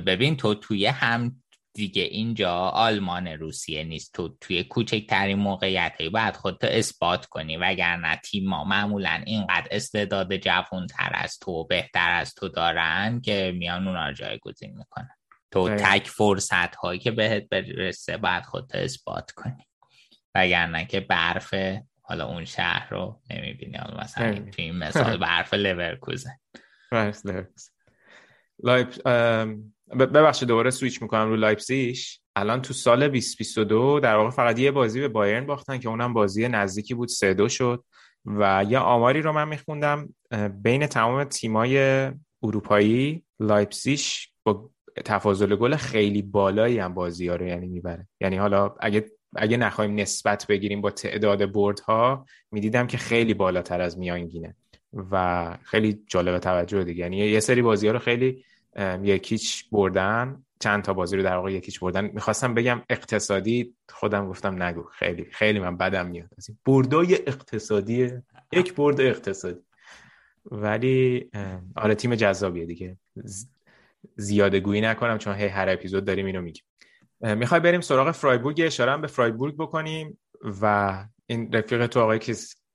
ببین 0.07 0.37
تو 0.37 0.55
توی 0.55 0.87
هم 0.87 1.43
دیگه 1.75 2.03
اینجا 2.03 2.53
آلمان 2.55 3.29
روسیه 3.29 3.85
نیست. 3.85 4.15
تو 4.15 4.37
توی 4.41 4.65
کوچکترین 4.65 5.39
موقعیت 5.39 5.93
هایی 5.99 6.11
باید 6.11 6.37
خودتو 6.37 6.67
اثبات 6.71 7.27
کنی 7.27 7.57
وگرنه 7.57 8.17
تیم 8.17 8.49
ما 8.49 8.65
معمولا 8.65 9.23
اینقدر 9.27 9.69
استعداد 9.71 10.37
جوان 10.37 10.87
تر 10.87 11.11
از 11.15 11.39
تو 11.39 11.65
بهتر 11.65 12.11
از 12.11 12.35
تو 12.35 12.49
دارن 12.49 13.21
که 13.21 13.55
میان 13.59 13.89
اونا 13.89 14.09
رو 14.09 14.15
جایگزین 14.15 14.77
می‌کنن. 14.77 15.18
تو 15.51 15.69
تک 15.69 16.09
فرصت 16.09 16.77
هایی 16.77 17.01
که 17.01 17.11
بهت 17.11 17.49
برسه 17.49 18.17
باید 18.17 18.45
خودت 18.45 18.75
اثبات 18.75 19.31
کنی. 19.31 19.67
وگرنه 20.35 20.87
که 20.87 21.01
برف 21.01 21.55
حالا 22.03 22.27
اون 22.27 22.45
شهر 22.45 22.89
رو 22.91 23.21
نمی‌بینی. 23.31 23.77
حالا 23.77 24.01
مثلا 24.01 24.35
تو 24.35 24.63
این 24.63 24.79
مثال 24.79 25.17
برف 25.27 25.55
لورکوزن. 25.55 26.37
لایپ 28.63 29.09
ببخشید 29.99 30.49
دوباره 30.49 30.71
سویچ 30.71 31.03
می‌کنم 31.03 31.29
رو 31.29 31.37
لایپسیش 31.37 32.21
الان 32.37 32.63
تو 32.63 32.75
سال 32.75 33.09
2022 33.09 34.01
در 34.01 34.17
واقع 34.17 34.31
فقط 34.31 34.59
یه 34.59 34.71
بازی 34.71 35.01
به 35.01 35.09
بایرن 35.09 35.47
باختن 35.47 35.79
که 35.79 35.89
اونم 35.89 36.13
بازی 36.13 36.49
نزدیکی 36.49 36.95
بود 36.95 37.09
سه 37.09 37.35
دو 37.35 37.49
شد. 37.49 37.85
و 38.25 38.65
یه 38.69 38.79
آماری 38.79 39.23
رو 39.23 39.33
من 39.33 39.49
میخوندم 39.49 40.15
بین 40.63 40.87
تمام 40.87 41.25
تیمای 41.25 41.79
اروپایی 42.43 43.25
لایپسیش 43.41 44.33
با 44.45 44.71
تفاضل 45.05 45.57
گل 45.57 45.77
خیلی 45.77 46.23
بالایی 46.23 46.79
هم 46.79 46.95
بازی 46.95 47.29
ها 47.29 47.37
رو 47.37 47.47
یعنی 47.47 47.67
می‌بره. 47.67 48.09
یعنی 48.21 48.37
حالا 48.37 48.75
اگه 48.81 49.11
اگه 49.37 49.57
نخوایم 49.57 49.95
نسبت 49.95 50.47
بگیریم 50.47 50.81
با 50.81 50.91
تعداد 50.91 51.53
بردها 51.53 52.27
می‌دیدم 52.51 52.87
که 52.87 52.99
خیلی 52.99 53.35
بالاتر 53.35 53.81
از 53.81 53.99
میانگینه 53.99 54.55
و 54.93 55.57
خیلی 55.63 56.03
جالب 56.07 56.39
توجه 56.39 56.85
دیگه. 56.85 57.03
یعنی 57.03 57.17
یه 57.17 57.41
سری 57.41 57.63
بازی 57.63 57.87
ها 57.87 57.93
رو 57.93 57.99
خیلی 57.99 58.45
یکیچ 59.03 59.71
بردن 59.71 60.43
چند 60.61 60.83
تا 60.83 60.95
بازی 60.95 61.17
رو 61.17 61.23
در 61.23 61.37
واقع 61.37 61.53
یکیچ 61.53 61.81
بردن. 61.81 62.11
می‌خواستم 62.15 62.55
بگم 62.55 62.83
اقتصادی 62.91 63.75
خودم 63.89 64.29
گفتم 64.29 64.63
نگو. 64.63 64.83
خیلی 64.83 65.25
خیلی 65.25 65.59
من 65.59 65.77
بدم 65.77 66.07
میاد. 66.07 66.29
از 66.39 66.51
بردای 66.65 67.15
اقتصادی 67.15 68.11
یک 68.53 68.75
برد 68.75 69.01
اقتصادی. 69.01 69.61
ولی 70.51 71.31
آره 71.77 71.95
تیم 71.95 72.15
جذابیه 72.15 72.67
دیگه. 72.67 72.97
زیاده 74.17 74.61
گویی 74.61 74.81
نکنم 74.81 75.19
چون 75.19 75.35
هی 75.35 75.47
هر 75.47 75.69
اپیزود 75.69 76.05
داریم 76.05 76.27
اینو 76.27 76.43
میگیم. 76.43 76.65
می‌خوای 77.21 77.61
بریم 77.61 77.81
سراغ 77.81 78.11
فرایبورگ 78.11 78.63
اشاره 78.65 78.97
به 78.97 79.07
فرایبورگ 79.07 79.55
بکنیم 79.55 80.19
و 80.63 81.05
این 81.27 81.53
رفیق 81.53 81.87
تو 81.87 82.01
آقای 82.01 82.21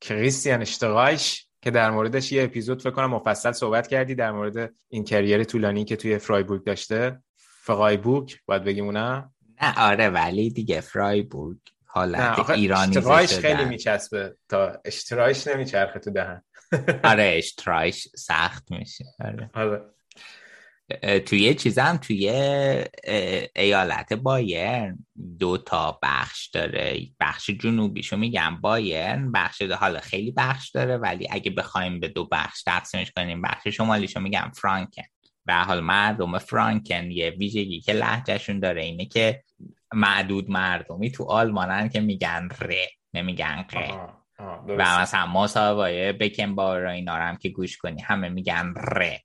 کریستیان 0.01 0.61
اشتغایش 0.61 1.47
که 1.61 1.71
در 1.71 1.91
موردش 1.91 2.31
یه 2.31 2.43
اپیزود 2.43 2.81
فکر 2.81 2.91
کنم 2.91 3.09
مفصل 3.09 3.51
صحبت 3.51 3.87
کردی 3.87 4.15
در 4.15 4.31
مورد 4.31 4.73
این 4.89 5.03
کریر 5.03 5.43
طولانی 5.43 5.85
که 5.85 5.95
توی 5.95 6.17
فرایبورگ 6.17 6.63
داشته. 6.63 7.19
فرایبورگ 7.37 8.35
باید 8.45 8.63
بگیم 8.63 8.85
اونا؟ 8.85 9.31
نه 9.61 9.79
آره 9.79 10.09
ولی 10.09 10.49
دیگه 10.49 10.81
فرایبورگ 10.81 11.57
حالت 11.85 12.49
ایرانی 12.49 12.97
اشتغایش 12.97 13.33
خیلی 13.33 13.65
میچسبه 13.65 14.35
تا 14.49 14.79
اشترایش 14.85 15.47
نمیچرخه 15.47 15.99
تو 15.99 16.11
دهن. 16.11 16.43
آره 17.03 17.33
اشترایش 17.37 18.07
سخت 18.15 18.71
میشه. 18.71 19.05
آره, 19.19 19.49
آره. 19.53 19.81
توی 21.25 21.53
چیزم 21.53 21.99
توی 22.01 22.29
ایالت 23.55 24.13
بایرن. 24.13 25.05
دو 25.39 25.57
تا 25.57 25.99
بخش 26.03 26.47
داره. 26.47 26.99
بخش 27.19 27.49
جنوبیشو 27.49 28.17
میگم 28.17 28.57
بایرن 28.61 29.31
بخش 29.31 29.61
حالا 29.61 29.99
خیلی 29.99 30.31
بخش 30.31 30.69
داره 30.69 30.97
ولی 30.97 31.27
اگه 31.31 31.51
بخوایم 31.51 31.99
به 31.99 32.07
دو 32.07 32.27
بخش 32.31 32.63
تقسیمش 32.63 33.11
کنیم 33.11 33.41
بخش 33.41 33.67
شمالیشو 33.67 34.19
میگم 34.19 34.51
فرانکن. 34.55 35.03
به 35.45 35.53
حال 35.53 35.79
مردم 35.79 36.37
فرانکن 36.37 37.11
یه 37.11 37.29
ویژگی 37.29 37.81
که 37.81 37.93
لحجهشون 37.93 38.59
داره 38.59 38.83
اینه 38.83 39.05
که 39.05 39.43
معدود 39.93 40.49
مردمی 40.49 41.11
تو 41.11 41.23
آلمانن 41.23 41.89
که 41.89 41.99
میگن 41.99 42.49
ر 42.61 42.73
نمیگن 43.13 43.65
ق 43.69 43.75
و 44.67 45.01
مثلا 45.01 45.25
مصاحبه 45.25 46.13
بکن 46.13 46.55
با 46.55 46.89
اینا 46.89 47.13
هم 47.13 47.35
که 47.35 47.49
گوش 47.49 47.77
کنی 47.77 48.01
همه 48.01 48.29
میگن 48.29 48.73
ر. 48.77 49.17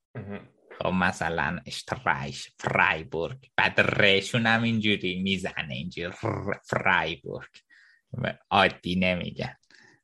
خب 0.78 0.88
مثلا 0.88 1.60
اشترایش 1.66 2.50
فرایبورگ. 2.58 3.38
بعد 3.56 3.80
رشون 3.80 4.46
هم 4.46 4.62
اینجوری 4.62 5.22
می‌زنه 5.22 5.74
اینجوری 5.74 6.12
فرایبورگ. 6.64 7.48
عادی 8.50 8.96
نمیگن 8.96 9.54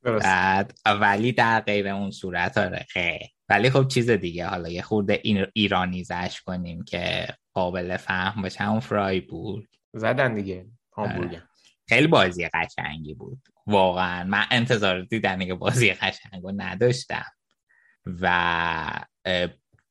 بعد 0.02 0.78
ولی 0.86 1.32
در 1.32 1.60
غیر 1.60 1.88
اون 1.88 2.10
صورت 2.10 2.58
آره 2.58 2.86
ولی 3.48 3.70
خب 3.70 3.88
چیز 3.88 4.10
دیگه 4.10 4.46
حالا 4.46 4.68
یه 4.68 4.82
خورده 4.82 5.22
ایرانیزش 5.54 6.40
کنیم 6.46 6.84
که 6.84 7.26
قابل 7.52 7.96
فهم 7.96 8.42
باشه 8.42 8.68
اون 8.68 8.80
فرایبورگ. 8.80 9.66
زدن 9.92 10.34
دیگه 10.34 10.66
هامبورگ 10.92 11.42
خیلی 11.88 12.06
بازی 12.06 12.48
قشنگی 12.48 13.14
بود. 13.14 13.38
واقعا. 13.66 14.24
من 14.24 14.44
انتظار 14.50 15.02
دیدن 15.02 15.46
که 15.46 15.54
بازی 15.54 15.92
قشنگو 15.92 16.52
نداشتم. 16.56 17.32
و 18.20 19.04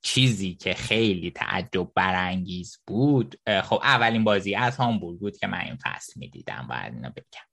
چیزی 0.06 0.56
که 0.56 0.74
خیلی 0.74 1.32
تعجب 1.32 1.92
برانگیز 1.96 2.78
بود 2.88 3.36
خب 3.64 3.82
اولین 3.84 4.24
بازی 4.24 4.56
از 4.56 4.78
هامبورگ 4.78 5.20
بود 5.20 5.38
که 5.38 5.48
من 5.48 5.62
این 5.62 5.78
فصل 5.84 6.14
می‌دیدم 6.16 6.68
باید 6.70 6.94
اینو 6.94 7.10
بگم. 7.10 7.48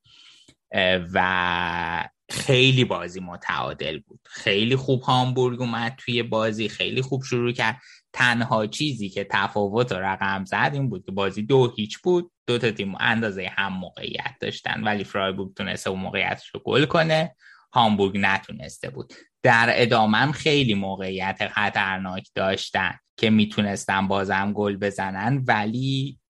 و 1.14 2.08
خیلی 2.30 2.84
بازی 2.84 3.20
متعادل 3.20 3.98
بود. 3.98 4.20
خیلی 4.24 4.76
خوب 4.76 5.02
هامبورگ 5.02 5.60
اومد 5.60 5.94
توی 5.98 6.22
بازی 6.22 6.68
خیلی 6.68 7.02
خوب 7.02 7.22
شروع 7.22 7.52
کرد. 7.52 7.80
تنها 8.12 8.66
چیزی 8.66 9.08
که 9.08 9.24
تفاوت 9.24 9.92
رقم 9.92 10.44
زد 10.44 10.70
این 10.72 10.88
بود 10.88 11.06
که 11.06 11.12
بازی 11.12 11.42
دو 11.42 11.74
هیچ 11.76 11.98
بود. 11.98 12.32
دو 12.46 12.58
تا 12.58 12.70
تیم 12.70 12.94
اندازه 13.00 13.50
هم 13.56 13.72
موقعیت 13.72 14.34
داشتن. 14.40 14.84
ولی 14.84 15.04
فرایبورگ 15.04 15.54
تونسته 15.54 15.90
اون 15.90 16.00
موقعیتش 16.00 16.48
رو 16.48 16.60
گل 16.64 16.84
کنه. 16.84 17.36
هامبورگ 17.72 18.18
نتونسته 18.18 18.90
بود. 18.90 19.12
در 19.42 19.70
ادامه 19.72 20.32
خیلی 20.32 20.74
موقعیت 20.74 21.48
خطرناک 21.48 22.28
داشتن 22.34 22.94
که 23.16 23.30
می‌تونستن 23.30 24.08
بازم 24.08 24.52
گل 24.52 24.76
بزنن 24.76 25.44
ولی 25.48 26.20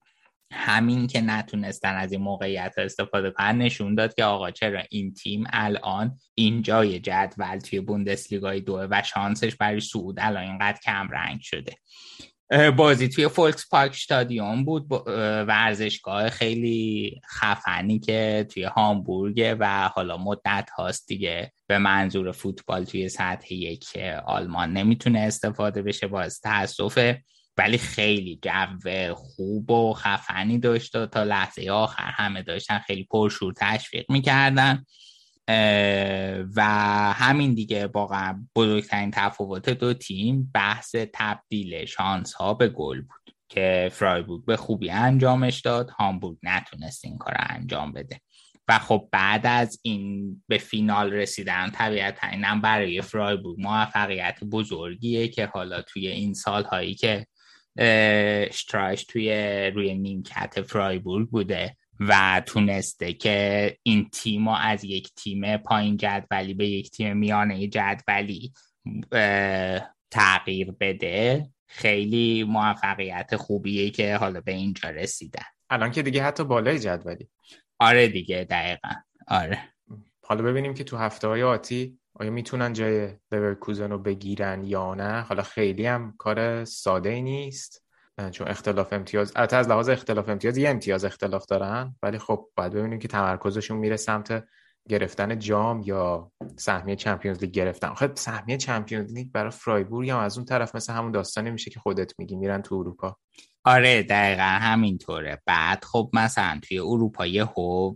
همین 0.53 1.07
که 1.07 1.21
نتونستن 1.21 1.97
از 1.97 2.13
این 2.13 2.21
موقعیت 2.21 2.75
استفاده 2.77 3.31
کنن 3.31 3.59
نشون 3.59 3.95
داد 3.95 4.15
که 4.15 4.25
آقا 4.25 4.51
چرا 4.51 4.83
این 4.91 5.15
تیم 5.15 5.45
الان 5.53 6.19
اینجای 6.35 7.01
جدول 7.01 7.59
توی 7.59 7.81
بوندسلیگای 7.81 8.61
دوه 8.61 8.87
و 8.91 9.03
شانسش 9.03 9.57
برای 9.57 9.81
سعود 9.81 10.17
الان 10.21 10.43
اینقدر 10.43 10.79
کم 10.85 11.09
رنگ 11.13 11.41
شده. 11.41 11.77
بازی 12.77 13.09
توی 13.09 13.29
فولکس 13.29 13.69
پارک 13.69 13.91
استادیوم 13.91 14.65
بود. 14.65 14.87
ورزشگاه 15.49 16.31
خیلی 16.31 17.21
خفنی 17.31 17.99
که 17.99 18.47
توی 18.51 18.65
هامبورگ 18.65 19.57
و 19.61 19.89
حالا 19.89 20.17
مدت 20.17 20.71
هاست 20.77 21.09
دیگه 21.09 21.53
به 21.67 21.79
منظور 21.79 22.33
فوتبال 22.33 22.85
توی 22.85 23.09
سطح 23.09 23.55
یک 23.55 23.87
آلمان 24.27 24.73
نمی‌تونه 24.73 25.21
استفاده 25.21 25.83
بشه 25.83 26.07
باز 26.07 26.41
تاسفه 26.41 27.23
ولی 27.59 27.79
خیلی 27.79 28.41
جو 28.43 29.15
خوب 29.15 29.71
و 29.71 29.95
خفنی 29.95 30.59
داشت 30.59 30.97
و 30.97 31.07
تا 31.07 31.23
لحظه 31.23 31.71
آخر 31.71 32.11
همه 32.15 32.43
داشتن 32.43 32.79
خیلی 32.79 33.05
پرشور 33.05 33.55
تشویق 33.57 34.05
می‌کردن. 34.09 34.85
و 36.57 36.63
همین 37.13 37.55
دیگه 37.55 37.87
واقعا 37.87 38.47
بزرگترین 38.57 39.11
تفاوت 39.11 39.71
دو 39.71 39.95
تیم 39.95 40.51
بحث 40.55 40.95
تبدیل 41.15 41.85
شانس 41.85 42.33
ها 42.33 42.55
به 42.55 42.69
گل 42.69 43.01
بود 43.01 43.35
که 43.49 43.91
فرایبورگ 43.93 44.45
به 44.45 44.57
خوبی 44.57 44.91
انجامش 44.91 45.61
داد. 45.61 45.91
هامبورگ 45.91 46.39
نتونست 46.43 47.05
این 47.05 47.19
کار 47.19 47.35
انجام 47.39 47.93
بده. 47.93 48.21
و 48.69 48.79
خب 48.79 49.09
بعد 49.13 49.47
از 49.47 49.81
این 49.83 50.43
به 50.49 50.59
فینال 50.59 51.13
رسیدن 51.13 51.71
طبیعتا 51.71 52.27
اینم 52.27 52.61
برای 52.61 53.03
فرایبورگ 53.03 53.61
موفقیت 53.61 54.45
بزرگیه 54.45 55.29
که 55.29 55.47
حالا 55.47 55.83
توی 55.83 56.09
این 56.09 56.35
سالهایی 56.35 56.95
که 56.95 57.27
شترایش 58.53 59.05
توی 59.05 59.33
روی 59.75 59.95
نیمکت 59.95 60.63
فرایبورگ 60.63 61.29
بوده. 61.29 61.77
و 62.01 62.43
تونسته 62.47 63.13
که 63.13 63.77
این 63.83 64.09
تیم 64.13 64.49
از 64.49 64.85
یک 64.85 65.15
تیم 65.15 65.57
پایین 65.57 65.97
جدولی 65.97 66.55
به 66.55 66.69
یک 66.69 66.91
تیم 66.91 67.17
میانه 67.17 67.67
جدولی 67.67 68.53
تغییر 70.11 70.73
بده. 70.81 71.51
خیلی 71.67 72.45
موفقیت 72.45 73.37
خوبیه 73.37 73.91
که 73.91 74.17
حالا 74.17 74.41
به 74.41 74.53
اینجا 74.53 74.91
رسیدن. 74.91 75.43
الان 75.71 75.91
که 75.91 76.03
دیگه 76.03 76.23
حتی 76.23 76.45
بالای 76.45 76.79
جدولی. 76.79 77.29
آره 77.79 78.09
دیگه 78.09 78.47
دقیقا. 78.51 78.89
آره. 79.29 79.59
حالا 80.23 80.43
ببینیم 80.43 80.75
که 80.75 80.85
تو 80.85 80.97
هفته 80.97 81.29
های 81.29 81.43
آتی 81.43 81.99
آیا 82.15 82.31
می‌تونن 82.31 82.73
جای 82.73 83.09
لورکوزن 83.33 83.91
رو 83.91 83.99
بگیرن 83.99 84.65
یا 84.65 84.95
نه؟ 84.95 85.21
حالا 85.21 85.43
خیلی 85.43 85.87
هم 85.87 86.15
کار 86.19 86.65
ساده 86.65 87.21
نیست. 87.21 87.85
چون 88.31 88.49
اختلاف 88.49 88.93
امتیاز 88.93 89.33
البته 89.37 89.57
از 89.57 89.69
لحاظ 89.69 89.89
اختلاف 89.89 90.29
امتیاز 90.29 90.57
یه 90.57 90.69
امتیاز 90.69 91.05
اختلاف 91.05 91.47
دارن 91.47 91.97
ولی 92.03 92.19
خب 92.19 92.49
باید 92.57 92.73
ببینیم 92.73 92.99
که 92.99 93.09
تمرکزشون 93.09 93.77
میره 93.77 93.97
سمت 93.97 94.45
گرفتن 94.89 95.39
جام 95.39 95.83
یا 95.85 96.33
سهمیه 96.57 96.97
Champions 96.97 97.41
League 97.41 97.51
گرفتن. 97.51 97.95
خب 97.95 98.17
سهمیه 98.17 98.57
Champions 98.57 99.13
League 99.13 99.33
برای 99.33 99.51
فرایبورگ 99.51 100.11
هم 100.11 100.19
از 100.19 100.39
اون 100.39 100.45
طرف 100.45 100.75
مثل 100.75 100.93
همون 100.93 101.11
داستانی 101.11 101.51
میشه 101.51 101.71
که 101.71 101.81
خودت 101.81 102.13
میگی 102.19 102.37
میرن 102.37 102.63
تو 102.63 102.75
اروپا. 102.75 103.17
آره 103.65 104.03
دقیقا 104.03 104.43
همینطوره. 104.43 105.43
بعد 105.47 105.85
خب 105.85 106.11
مثلا 106.13 106.61
توی 106.69 106.79
اروپا 106.79 107.27
یه 107.27 107.45
هو 107.45 107.95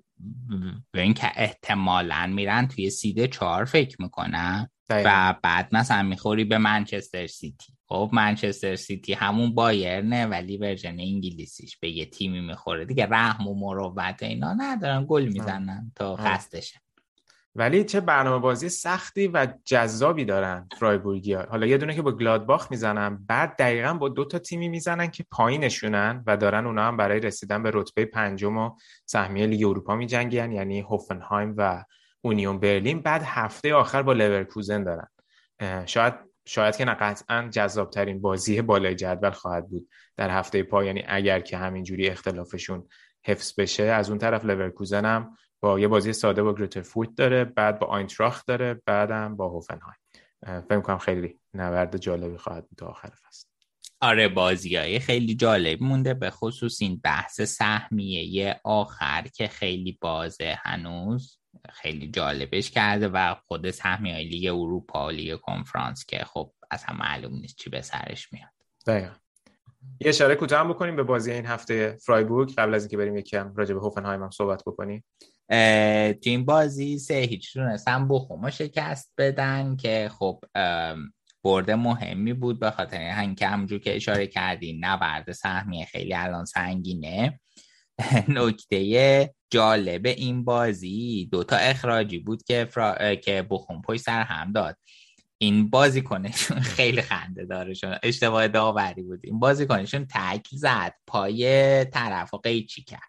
این 0.95 1.15
که 1.15 1.33
احتمالا 1.37 2.27
میرن 2.27 2.69
توی 2.69 2.91
سید 2.91 3.29
چهار 3.29 3.65
فکر 3.65 4.03
می‌کنن 4.03 4.69
و 4.91 5.35
بعد 5.43 5.69
مثلا 5.75 6.03
می‌خوری 6.03 6.45
به 6.45 6.59
منچستر 6.59 7.27
سیتی. 7.27 7.74
خب 7.95 8.11
منچستر 8.13 8.77
سیتی 8.77 9.13
همون 9.13 9.55
بایرنه 9.55 10.27
ولی 10.27 10.57
version 10.57 11.01
انگلیسیش 11.01 11.77
به 11.77 11.91
یه 11.91 12.07
تیمی 12.07 12.41
می‌خوره. 12.41 12.85
دیگه 12.85 13.07
رحم 13.07 13.49
و 13.49 13.55
مروت 13.55 14.23
اینا 14.23 14.55
ندارن 14.59 15.07
گل 15.09 15.25
می‌زنن 15.25 15.93
تا 15.95 16.17
خستشن 16.17 16.79
ولی 17.55 17.85
چه 17.85 18.01
برنامه 18.01 18.39
بازی 18.39 18.69
سختی 18.69 19.29
و 19.29 19.49
جذابی 19.65 20.25
دارن 20.25 20.69
فرایبورگی 20.79 21.33
ها 21.33 21.43
حالا 21.51 21.67
یه 21.67 21.79
دونه 21.79 21.95
که 21.95 22.03
با 22.03 22.13
گلادباخ 22.13 22.71
می‌زنن 22.71 23.27
بعد 23.27 23.57
دقیقا 23.57 23.95
با 23.95 24.09
دو 24.09 24.25
تا 24.25 24.39
تیمی 24.39 24.69
می‌زنن 24.69 25.07
که 25.07 25.25
پایینشونن 25.31 26.25
و 26.27 26.37
دارن 26.37 26.67
اونا 26.67 26.83
هم 26.85 26.97
برای 26.97 27.21
رسیدن 27.21 27.63
به 27.63 27.71
رتبه 27.75 28.05
پنجم 28.05 28.59
و 28.59 28.71
سهمیه 29.07 29.47
لیگ 29.47 29.65
اروپا 29.67 29.97
میجنگن 29.97 30.53
یعنی 30.53 30.81
هوفنهایم 30.81 31.55
و 31.57 31.85
اونیون 32.21 32.59
برلین. 32.59 33.01
بعد 33.01 33.23
هفته 33.25 33.75
آخر 33.75 34.03
با 34.03 34.13
لورکوزن 34.13 34.85
دارن. 34.85 35.09
شاید 35.87 36.15
شاید 36.47 36.77
که 36.77 36.85
نه 36.85 36.95
قطعا 36.95 37.49
جذاب 37.51 37.91
ترین 37.91 38.21
بازی 38.21 38.63
بالای 38.63 38.95
جدول 38.95 39.31
خواهد 39.31 39.69
بود 39.69 39.89
در 40.17 40.31
هفته 40.31 40.63
پایانی 40.63 41.05
اگر 41.07 41.41
که 41.41 41.57
همینجوری 41.57 42.09
اختلافشون 42.09 42.89
حفظ 43.27 43.61
بشه 43.61 43.83
از 43.83 44.11
اون 44.11 44.19
طرف 44.19 44.45
لورکوزن 44.45 45.05
هم 45.05 45.37
با 45.61 45.81
یه 45.81 45.89
بازی 45.89 46.13
ساده 46.13 46.43
با 46.43 46.55
گرویترفورت 46.55 47.15
داره 47.17 47.45
بعد 47.45 47.79
با 47.79 47.87
آینتراخت 47.87 48.47
داره 48.47 48.83
بعدم 48.87 49.37
با 49.37 49.49
هوفنهایم. 49.49 49.97
فکر 50.45 50.81
کنم 50.81 50.99
خیلی 50.99 51.41
نبرد 51.55 51.97
جالبی 51.97 52.37
خواهد 52.37 52.69
بود 52.69 52.79
تا 52.79 52.87
آخر 52.87 53.09
فصل. 53.09 53.47
آره 54.01 54.29
بازی 54.29 54.99
خیلی 54.99 55.35
جالب 55.35 55.83
مونده 55.83 56.15
به 56.15 56.31
خصوص 56.31 56.83
این 56.83 57.01
بحث 57.05 57.41
سهمیه 57.41 58.61
آخر 58.65 59.23
که 59.35 59.49
خیلی 59.49 59.99
بازه 60.01 60.59
هنوز. 60.63 61.39
خیلی 61.73 62.11
جالبش 62.11 62.71
کرده 62.71 63.09
و 63.09 63.35
خود 63.35 63.71
سهمیه 63.71 64.19
لیگ 64.19 64.47
اروپا 64.47 65.07
و 65.07 65.11
لیگ 65.11 65.37
کنفرانس 65.37 66.05
که 66.05 66.25
خب 66.25 66.53
اصلا 66.71 66.97
معلوم 66.97 67.35
نیست 67.35 67.57
چی 67.57 67.71
به 67.71 67.81
سرش 67.81 68.33
میاد. 68.33 68.51
دقیقا. 68.87 69.15
یه 70.01 70.09
اشاره 70.09 70.35
کوتاه 70.35 70.61
هم 70.61 70.69
بکنیم 70.69 70.97
به 70.97 71.03
بازی 71.03 71.33
این 71.33 71.47
هفته 71.47 71.99
فرایبورگ 72.07 72.55
قبل 72.55 72.75
از 72.75 72.83
اینکه 72.83 72.97
بریم 72.97 73.17
یکم 73.17 73.55
راجع 73.57 73.75
به 73.75 73.81
هوفنهایم 73.81 74.23
هم 74.23 74.31
صحبت 74.31 74.63
بکنیم. 74.67 75.05
تو 76.13 76.31
این 76.31 76.45
بازی 76.45 76.99
سه 76.99 77.15
هیچ 77.15 77.53
تونستن 77.53 78.09
بخوما 78.09 78.51
شکست 78.51 79.13
بدن 79.19 79.77
که 79.77 80.11
خب 80.19 80.45
برد 81.45 81.71
مهمی 81.71 82.33
بود 82.33 82.61
به 82.61 82.71
خاطر 82.71 83.01
همین 83.01 83.35
که 83.35 83.47
همونجور 83.47 83.79
که 83.79 83.97
اشاره 83.97 84.27
کردی 84.27 84.79
نبرد 84.81 85.33
سهمیه 85.33 85.85
خیلی 85.85 86.15
الان 86.15 86.45
سنگینه. 86.45 87.41
نکته 88.29 89.35
جالب 89.51 90.07
این 90.07 90.45
بازی. 90.45 91.29
دوتا 91.33 91.57
اخراجی 91.57 92.19
بود 92.19 92.43
که 92.43 92.65
فرا... 92.65 93.15
که 93.15 93.47
بخون 93.51 93.83
سر 93.97 94.23
هم 94.23 94.53
داد. 94.53 94.77
این 95.39 95.71
بازیکنشون 95.71 96.61
خیلی 96.77 97.03
خنده 97.03 97.45
دارشون. 97.45 97.99
اشتباه 98.03 98.49
داوری 98.49 99.03
بود. 99.03 99.21
این 99.25 99.39
بازیکنشون 99.39 100.07
تک 100.11 100.47
زد 100.53 100.95
پای 101.07 101.85
طرف 101.85 102.35
و 102.35 102.39
قیچی 102.39 102.83
کرد. 102.85 103.01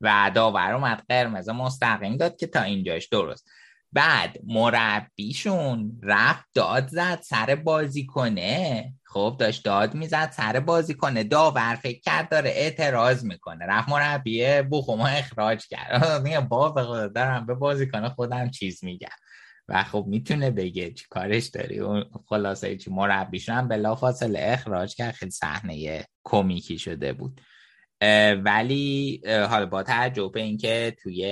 و 0.00 0.30
داور 0.34 0.72
اومد 0.72 1.04
قرمز 1.08 1.48
مستقیم 1.48 2.16
داد 2.16 2.36
که 2.36 2.46
تا 2.46 2.62
اینجاش 2.62 3.06
درست. 3.06 3.50
بعد 3.92 4.38
مربیشون 4.46 6.00
رفت 6.02 6.44
داد 6.54 6.88
زد 6.88 7.20
سر 7.22 7.54
بازی 7.54 8.06
کنه 8.06 8.92
خب 9.04 9.36
داشت 9.38 9.64
داد 9.64 9.94
می‌زد 9.94 10.30
سر 10.30 10.60
بازی 10.60 10.94
کنه 10.94 11.24
داور 11.24 11.74
فکر 11.74 12.00
کرد 12.00 12.28
داره 12.28 12.50
اعتراض 12.50 13.24
می‌کنه. 13.24 13.66
رفت 13.66 13.88
مربیه 13.88 14.68
بخوما 14.70 15.06
اخراج 15.06 15.66
کرد. 15.66 16.22
میگه 16.22 16.40
با 16.40 16.68
به 16.68 17.08
دارم 17.14 17.46
به 17.46 17.54
بازی 17.54 17.88
کنه 17.88 18.08
خودم 18.08 18.50
چیز 18.50 18.84
میگم. 18.84 19.08
و 19.68 19.84
خب 19.84 20.04
می‌تونه 20.08 20.50
بگه 20.50 20.90
چی 20.92 21.04
کارش 21.10 21.46
داری. 21.46 21.78
اون 21.78 22.04
خلاصه 22.26 22.76
چی 22.76 22.90
مربیشون 22.90 23.54
هم 23.54 23.68
بلا 23.68 23.94
فاصله 23.94 24.40
اخراج 24.42 24.94
کرد. 24.94 25.14
خیلی 25.14 25.30
صحنه 25.30 26.04
کمیکی 26.24 26.78
شده 26.78 27.12
بود. 27.12 27.40
ولی 28.44 29.22
حالا 29.26 29.66
با 29.66 29.82
تعجب 29.82 30.36
اینکه 30.36 30.96
توی 31.02 31.24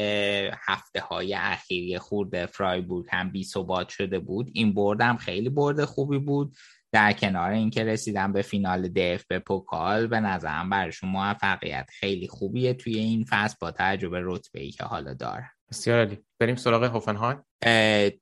هفته 0.67 1.01
های 1.01 1.35
اخیری 1.35 1.99
خورده 1.99 2.47
فرایبورگ 2.47 3.07
هم 3.11 3.31
بی 3.31 3.45
ثبات 3.45 3.89
شده 3.89 4.19
بود 4.19 4.51
این 4.55 4.75
بردم 4.75 5.17
خیلی 5.17 5.49
برد 5.49 5.85
خوبی 5.85 6.19
بود. 6.19 6.57
در 6.93 7.13
کنار 7.13 7.51
اینکه 7.51 7.85
رسیدن 7.85 8.33
به 8.33 8.43
فینال 8.43 8.89
دف 8.89 9.25
به 9.27 9.39
پوکال 9.39 10.07
به 10.07 10.21
نظرم 10.21 10.71
برشون 10.71 11.11
موفقیت 11.11 11.87
خیلی 11.93 12.29
خوبیه 12.29 12.75
توی 12.75 12.99
این 12.99 13.25
فصل 13.31 13.57
با 13.61 13.71
تعجب 13.71 14.11
رتبه 14.15 14.61
ای 14.61 14.71
که 14.71 14.85
حالا 14.85 15.15
داره. 15.15 15.51
بسیار 15.71 15.99
عالی. 15.99 16.19
بریم 16.41 16.57
سراغ 16.57 16.85
هوفنهایم. 16.85 17.43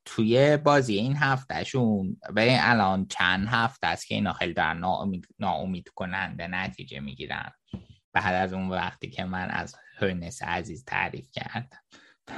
توی 0.05 0.57
بازی 0.57 0.97
این 0.97 1.17
هفتهشون 1.17 2.17
به 2.35 2.57
الان 2.61 3.07
چند 3.07 3.47
هفته 3.49 3.87
است 3.87 4.07
که 4.07 4.15
اینا 4.15 4.33
خیلی 4.33 4.53
در 4.53 4.75
ناامید, 4.75 5.27
ناامید 5.39 5.89
کننده 5.89 6.47
نتیجه 6.47 7.01
می‌گیرن. 7.01 7.51
بعد 8.15 8.35
از 8.35 8.53
اون 8.53 8.69
وقتی 8.69 9.11
که 9.11 9.25
من 9.25 9.51
از 9.51 9.75
هرنس 9.99 10.43
عزیز 10.43 10.85
تعریف 10.85 11.29
کردم. 11.33 11.79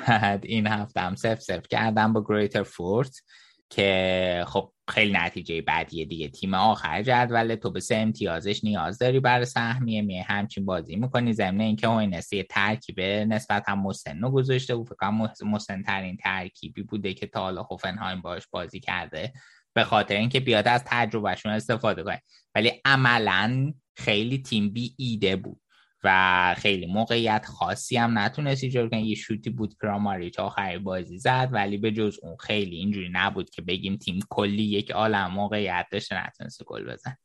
بعد 0.09 0.45
این 0.45 0.67
هفته 0.67 1.01
هم 1.01 1.15
سف 1.15 1.41
سف 1.41 1.69
کردم 1.69 2.13
با 2.13 2.25
گریتر 2.29 2.63
فورت 2.63 3.23
که 3.71 4.45
خب 4.49 4.73
خیلی 4.91 5.13
نتیجه 5.13 5.63
بعدیه 5.63 6.05
دیگه. 6.05 6.29
تیم 6.29 6.55
آخر 6.55 7.03
جدول 7.03 7.55
تو 7.55 7.71
به 7.71 7.81
سه 7.81 7.97
امتیازش 7.97 8.65
نیاز 8.65 8.99
داری 8.99 9.21
برای 9.21 9.45
سهمیه. 9.45 10.03
می 10.03 10.19
همچین 10.19 10.65
بازی 10.65 10.97
می‌کنی. 10.97 11.33
ضمن 11.33 11.61
اینکه 11.61 11.89
هوینسی 11.89 12.43
ترکیب 12.43 13.01
نسبت 13.01 13.69
هم 13.69 13.83
مسن 13.83 14.21
رو 14.21 14.31
گذاشته 14.31 14.75
و 14.75 14.85
فکر 14.85 15.11
مسن 15.45 15.83
ترین 15.83 16.17
ترکیبی 16.17 16.83
بوده 16.83 17.15
که 17.15 17.27
تا 17.27 17.41
حالا 17.41 17.63
هوفنهایم 17.63 18.21
باش 18.21 18.47
بازی 18.51 18.81
کرده. 18.81 19.33
به 19.75 19.85
خاطر 19.85 20.15
اینکه 20.15 20.41
بیاد 20.41 20.69
از 20.69 20.83
تجربهشون 20.87 21.53
استفاده 21.53 22.03
کنه. 22.03 22.23
ولی 22.55 22.73
عملا 22.85 23.73
خیلی 23.97 24.39
تیم 24.39 24.71
بی 24.71 24.95
ایده 24.99 25.37
بود. 25.37 25.61
و 26.07 26.55
خیلی 26.59 26.87
موقعیت 26.87 27.47
خاصی 27.47 27.97
هم 27.97 28.19
نتونست 28.19 28.65
ایجاد 28.65 28.91
کنه 28.91 29.03
یه 29.03 29.15
شوتی 29.15 29.51
بود 29.51 29.77
کراماریچ 29.83 30.39
آخری 30.39 30.79
بازی 30.79 31.19
زد 31.19 31.49
ولی 31.53 31.77
به 31.77 31.93
جز 31.93 32.19
اون 32.23 32.37
خیلی 32.37 32.77
اینجوری 32.77 33.09
نبود 33.13 33.51
که 33.51 33.63
بگیم 33.63 33.97
تیم 33.97 34.21
کلی 34.29 34.63
یک 34.63 34.91
عالم 34.91 35.31
موقعیت 35.31 35.87
داشته 35.91 36.27
نتونست 36.27 36.65
گل 36.65 36.93
بزن 36.93 37.17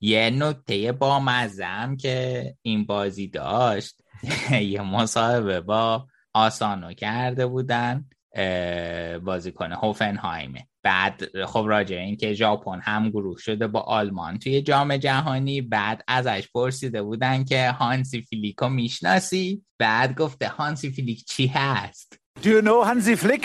یه 0.00 0.30
نکته 0.30 0.92
با 0.92 1.20
مزم 1.20 1.96
که 1.96 2.54
این 2.62 2.84
بازی 2.86 3.28
داشت 3.28 4.02
یه 4.72 4.82
مصاحبه 4.82 5.60
با 5.60 6.06
آسانو 6.34 6.92
کرده 6.92 7.46
بودن 7.46 8.08
بازیکن 9.24 9.72
هوفنهایمه. 9.72 10.68
بعد 10.82 11.44
خب 11.46 11.64
راجع 11.68 11.96
این 11.96 12.16
که 12.16 12.32
ژاپن 12.32 12.80
هم 12.82 13.10
گروه 13.10 13.38
شده 13.38 13.66
با 13.66 13.80
آلمان 13.80 14.38
توی 14.38 14.62
جام 14.62 14.96
جهانی 14.96 15.60
بعد 15.60 16.04
ازش 16.08 16.48
پرسیده 16.54 17.02
بودن 17.02 17.44
که 17.44 17.70
هانسی 17.70 18.22
فلیکو 18.22 18.68
می‌شناسی 18.68 19.64
بعد 19.78 20.18
گفته 20.18 20.48
هانسی 20.48 20.90
فلیک 20.90 21.24
چی 21.24 21.46
هست 21.46 22.18
Do 22.42 22.46
you 22.46 22.62
know 22.62 22.82
Hansi 22.84 23.14
Flick? 23.24 23.44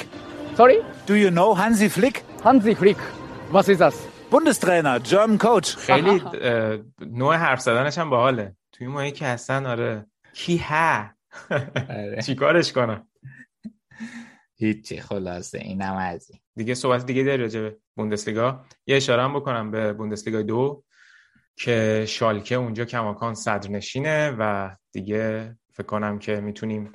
Sorry? 0.57 0.77
Do 1.07 1.13
you 1.23 1.29
know 1.29 1.49
Hansi 1.61 1.89
Flick? 1.97 2.23
Hansi 2.43 2.73
Flick. 2.81 2.97
Was 3.51 3.67
ist 3.69 3.81
das? 3.81 3.95
Bundestrainer, 4.31 4.99
German 4.99 5.37
coach. 5.37 5.77
خیلی 5.77 6.21
نوع 6.99 7.35
حرف 7.35 7.61
زدنش 7.61 7.97
هم 7.97 8.09
باحاله 8.09 8.55
توی 8.71 8.87
ماهی 8.87 9.11
که 9.11 9.25
هستن 9.27 9.65
آره 9.65 10.05
کی 10.33 10.57
ها 10.57 11.09
چیکارش 12.25 12.73
کنم 12.73 13.07
هیچی 14.59 14.99
خلاصه 15.01 15.57
اینم 15.57 15.95
از 15.95 16.31
این. 16.31 16.39
دیگه 16.55 16.73
صحبت 16.73 17.05
دیگه 17.05 17.23
داری 17.23 17.41
راجع 17.41 17.61
به 17.61 17.77
بوندسلیگا؟ 17.95 18.65
یه 18.87 18.95
اشاره 18.95 19.23
هم 19.23 19.33
بکنم 19.33 19.71
به 19.71 19.93
بوندسلیگا 19.93 20.41
دو 20.41 20.83
که 21.55 22.05
شالکه 22.07 22.55
اونجا 22.55 22.85
کماکان 22.85 23.33
صدرنشینه 23.33 24.35
و 24.39 24.75
دیگه 24.91 25.55
فکر 25.71 25.87
کنم 25.87 26.19
که 26.19 26.41
می‌تونیم 26.41 26.93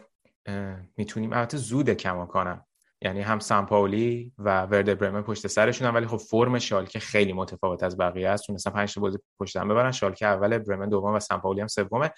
می‌تونیم 0.97 1.33
البته 1.33 1.57
زود 1.57 1.91
کماکانم. 1.91 2.65
یعنی 3.05 3.21
هم 3.21 3.39
سامپاولی 3.39 4.33
و 4.39 4.63
ورد 4.63 4.99
برمن 4.99 5.23
پشت 5.23 5.47
سرشون 5.47 5.89
ولی 5.89 6.07
خب 6.07 6.17
فرم 6.17 6.59
شالکه 6.59 6.99
خیلی 6.99 7.33
متفاوت 7.33 7.83
از 7.83 7.97
بقیه 7.97 8.29
است. 8.29 8.47
تونستن 8.47 8.71
5 8.71 8.95
تا 8.95 9.01
بازی 9.01 9.19
پشت 9.41 9.57
هم 9.57 9.69
ببرن. 9.69 9.93
شالکه 9.93 10.27
اول 10.27 10.59
برمن 10.59 10.89
دوم 10.89 11.15
و 11.15 11.21
سامپاولی 11.21 11.61
هم 11.61 11.67
سومه. 11.67 12.11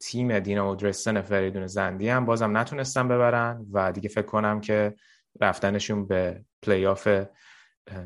تیم 0.00 0.38
دینامو 0.38 0.74
درستن 0.74 1.20
فریدون 1.20 1.66
زندی 1.66 2.08
هم 2.08 2.24
بازم 2.24 2.56
نتونستن 2.56 3.08
ببرن 3.08 3.66
و 3.72 3.92
دیگه 3.92 4.08
فکر 4.08 4.26
کنم 4.26 4.60
که 4.60 4.94
رفتنشون 5.40 6.06
به 6.06 6.44
پلی 6.62 6.86
آف 6.86 7.08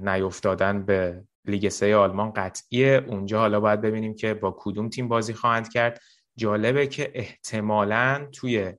نیفتادن 0.01 0.83
به 0.83 1.25
لیگ 1.45 1.69
سه 1.69 1.97
آلمان 1.97 2.33
قطعیه. 2.33 3.05
اونجا 3.09 3.39
حالا 3.39 3.61
باید 3.61 3.81
ببینیم 3.81 4.15
که 4.15 4.35
با 4.35 4.57
کدوم 4.59 4.89
تیم 4.89 5.09
بازی 5.09 5.33
خواهند 5.33 5.73
کرد. 5.73 6.01
جالبه 6.37 6.87
که 6.87 7.11
احتمالا 7.15 8.29
توی 8.33 8.73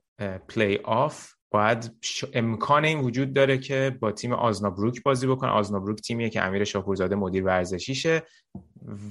پلی 0.48 0.76
آف 0.84 1.34
باید 1.54 1.92
امکان 2.32 2.84
این 2.84 2.98
وجود 2.98 3.32
داره 3.32 3.58
که 3.58 3.96
با 4.00 4.12
تیم 4.12 4.32
آزنابروک 4.32 5.02
بازی 5.02 5.26
بکنه. 5.26 5.50
آزنابروک 5.50 6.00
تیمیه 6.00 6.30
که 6.30 6.42
امیر 6.42 6.64
شاپورزاده 6.64 7.14
مدیر 7.16 7.44
ورزشیشه. 7.44 8.22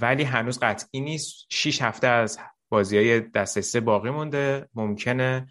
ولی 0.02 0.24
هنوز 0.24 0.60
قطعی 0.60 1.02
نیست. 1.02 1.46
6 1.50 1.82
هفته 1.82 2.08
از 2.08 2.40
بازی 2.70 2.98
های 2.98 3.20
دسته 3.20 3.62
سه 3.62 3.80
باقی 3.80 4.10
مونده. 4.10 4.68
ممکنه 4.74 5.48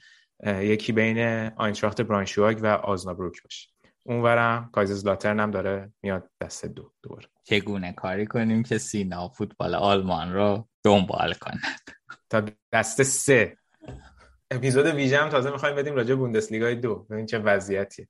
یکی 0.47 0.93
بین 0.93 1.19
آینتراخت 1.57 2.01
برانشواگ 2.01 2.59
و 2.63 2.67
آزنابروک 2.67 3.43
باشه. 3.43 3.69
اونورم 4.07 4.71
کایزرلاترن 4.73 5.41
هم 5.41 5.51
داره 5.51 5.93
میاد 6.03 6.31
دسته 6.41 6.69
دو 6.69 6.93
دوباره. 7.03 7.29
چگونه 7.45 7.93
کاری 7.93 8.27
کنیم 8.27 8.63
که 8.63 8.79
سینا 8.79 9.29
فوتبال 9.29 9.75
آلمان 9.75 10.33
رو 10.33 10.69
دنبال 10.85 11.35
کند؟ 11.35 11.81
تا 12.31 12.43
دسته 12.73 13.05
سه. 13.05 13.57
اپیزود 14.57 14.87
ویژه 14.87 15.19
هم 15.19 15.29
تازه 15.29 15.51
می‌خوایم 15.51 15.77
بدیم 15.77 15.95
راجع 15.95 16.15
بوندسلیگای 16.15 16.75
دو. 16.75 17.07
ببین 17.11 17.27
چه 17.27 17.39
وضعیتیه 17.39 18.09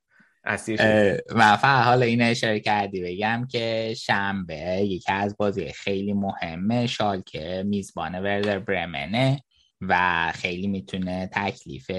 من 1.35 1.55
فقط 1.55 1.85
حالا 1.85 2.05
این 2.05 2.21
اشاره 2.21 2.59
کردی. 2.59 3.01
بگم 3.01 3.47
که 3.51 3.93
شنبه 3.97 4.55
یکی 4.81 5.11
از 5.11 5.37
بازی 5.37 5.71
خیلی 5.71 6.13
مهمه 6.13 6.87
شالکه 6.87 7.63
میزبان 7.65 8.19
وردر 8.19 8.59
برمنه 8.59 9.43
و 9.81 10.31
خیلی 10.35 10.67
می‌تونه 10.67 11.29
تکلیف 11.33 11.91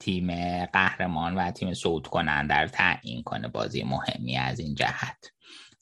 تیم 0.00 0.30
قهرمان 0.64 1.34
و 1.34 1.50
تیم 1.50 1.74
صعود 1.74 2.06
کننده 2.06 2.54
رو 2.54 2.68
تعیین 2.68 3.22
کنه 3.22 3.48
بازی 3.48 3.82
مهمی 3.82 4.36
از 4.36 4.60
این 4.60 4.74
جهت. 4.74 5.30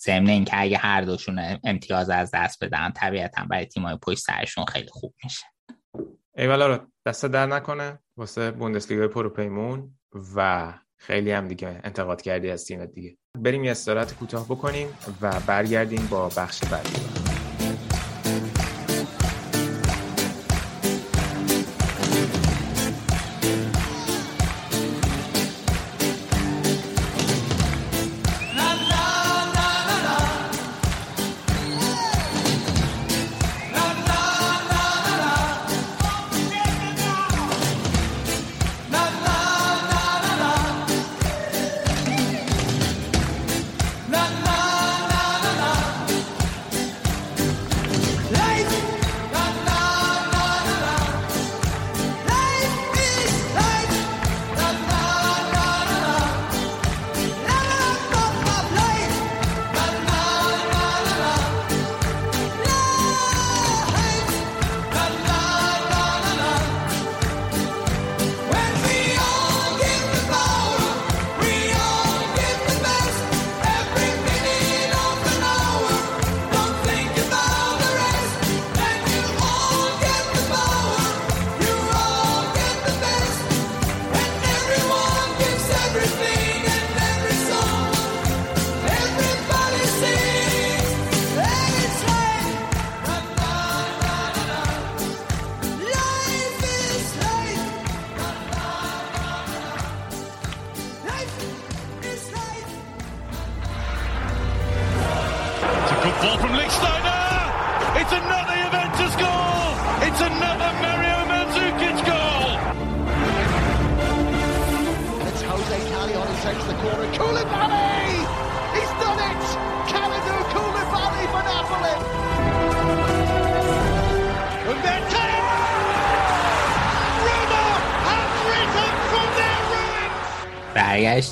ضمن 0.01 0.29
اینکه 0.29 0.61
اگه 0.61 0.77
هر 0.77 1.01
دوشون 1.01 1.59
امتیاز 1.65 2.11
از 2.11 2.31
دست 2.35 2.65
بدن 2.65 2.91
طبیعتا 2.91 3.45
برای 3.45 3.65
تیمای 3.65 3.97
پشت 4.03 4.19
سرشون 4.19 4.65
خیلی 4.65 4.89
خوب 4.91 5.15
میشه. 5.25 5.45
ایوالا 6.37 6.67
رو 6.67 6.79
دست 7.07 7.27
در 7.27 7.47
نکنه 7.47 7.99
واسه 8.17 8.51
بوندسلیگای 8.51 9.09
پروپیمون 9.09 9.91
و 10.37 10.73
خیلی 10.97 11.31
هم 11.31 11.49
دیگه 11.49 11.81
انتقاد 11.85 12.23
کردی 12.23 12.51
از 12.51 12.65
تیم 12.65 12.87
دیگه. 12.87 13.17
بریم 13.39 13.65
یه 13.65 13.71
استراحت 13.71 14.15
کوتاه 14.15 14.45
بکنیم 14.45 14.89
و 15.21 15.41
برگردیم 15.47 16.09
با 16.11 16.29
بخش 16.29 16.65
بعدی. 16.65 17.24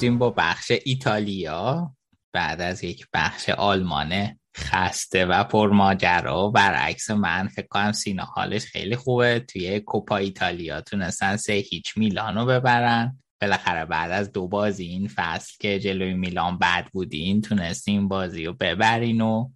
برگشتیم 0.02 0.18
با 0.18 0.30
بخش 0.30 0.72
ایتالیا. 0.84 1.94
بعد 2.32 2.60
از 2.60 2.84
یک 2.84 3.06
بخش 3.14 3.48
آلمانه 3.48 4.38
خسته 4.56 5.26
و 5.26 5.44
پرماجرا. 5.44 6.48
برعکس 6.48 7.10
من 7.10 7.48
فکر 7.48 7.66
کنم 7.66 7.92
سینا 7.92 8.24
حالش 8.24 8.64
خیلی 8.64 8.96
خوبه. 8.96 9.40
توی 9.40 9.80
کوپا 9.80 10.16
ایتالیا 10.16 10.80
تونستن 10.80 11.36
سه 11.36 11.52
هیچ 11.52 11.96
میلانو 11.96 12.46
ببرن. 12.46 13.18
بالاخره 13.40 13.84
بعد 13.84 14.10
از 14.10 14.32
دو 14.32 14.48
بازی 14.48 14.84
این 14.84 15.08
فصل 15.08 15.52
که 15.60 15.78
جلوی 15.78 16.14
میلان 16.14 16.58
بد 16.58 16.88
بودین 16.92 17.40
تونستیم 17.40 18.08
بازی 18.08 18.44
رو 18.44 18.52
ببرین 18.52 19.20
و 19.20 19.48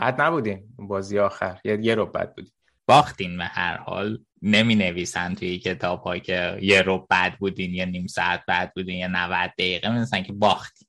بد 0.00 0.20
نبودیم. 0.20 0.74
بازی 0.78 1.18
آخر. 1.18 1.60
یه, 1.64 1.78
یه 1.82 1.94
رو 1.94 2.06
بد 2.06 2.34
بودیم. 2.34 2.52
باختین 2.86 3.38
به 3.38 3.44
هر 3.44 3.76
حال. 3.76 4.18
نمی 4.44 4.74
نویسن 4.74 5.34
توی 5.34 5.58
کتاب 5.58 6.00
ها 6.00 6.18
که 6.18 6.58
یه 6.62 6.82
رو 6.82 7.06
بد 7.10 7.36
بودین 7.38 7.74
یا 7.74 7.84
نیم 7.84 8.06
ساعت 8.06 8.42
بد 8.48 8.72
بودین 8.76 8.98
یا 8.98 9.06
90 9.06 9.50
دقیقه 9.58 9.88
می 9.90 10.22
که 10.22 10.32
باختین. 10.32 10.88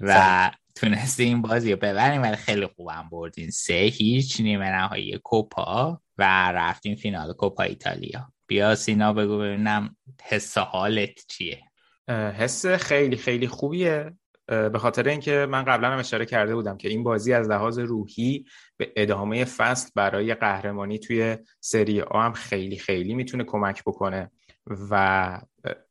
و 0.00 0.50
تونستیم 0.74 1.42
بازی 1.42 1.72
رو 1.72 1.76
ببریم 1.76 2.22
ولی 2.22 2.36
خیلی 2.36 2.66
خوبم 2.66 3.08
بردین. 3.12 3.50
سه 3.50 3.74
هیچ 3.74 4.40
نیمه 4.40 4.70
نهایی 4.70 5.18
کوپا 5.24 6.00
و 6.18 6.52
رفتیم 6.52 6.94
فینال 6.94 7.32
کوپا 7.32 7.62
ایتالیا. 7.62 8.32
بیا 8.46 8.74
سینا 8.74 9.12
بگو 9.12 9.38
ببینم 9.38 9.96
حس 10.22 10.58
حالت 10.58 11.26
چیه. 11.28 11.62
حس 12.08 12.66
خیلی 12.66 13.16
خیلی 13.16 13.48
خوبیه. 13.48 14.12
به 14.52 14.78
خاطر 14.78 15.08
اینکه 15.08 15.46
من 15.50 15.62
قبلا 15.62 15.90
هم 15.90 15.98
اشاره 15.98 16.26
کرده 16.26 16.54
بودم 16.54 16.76
که 16.76 16.88
این 16.88 17.02
بازی 17.02 17.32
از 17.32 17.48
لحاظ 17.48 17.78
روحی 17.78 18.44
به 18.76 18.92
ادامه 18.96 19.44
فصل 19.44 19.90
برای 19.94 20.34
قهرمانی 20.34 20.98
توی 20.98 21.36
سری 21.60 22.00
آ 22.00 22.20
هم 22.20 22.32
خیلی 22.32 22.78
خیلی 22.78 23.14
می‌تونه 23.14 23.44
کمک 23.44 23.82
بکنه 23.82 24.30
و 24.90 25.40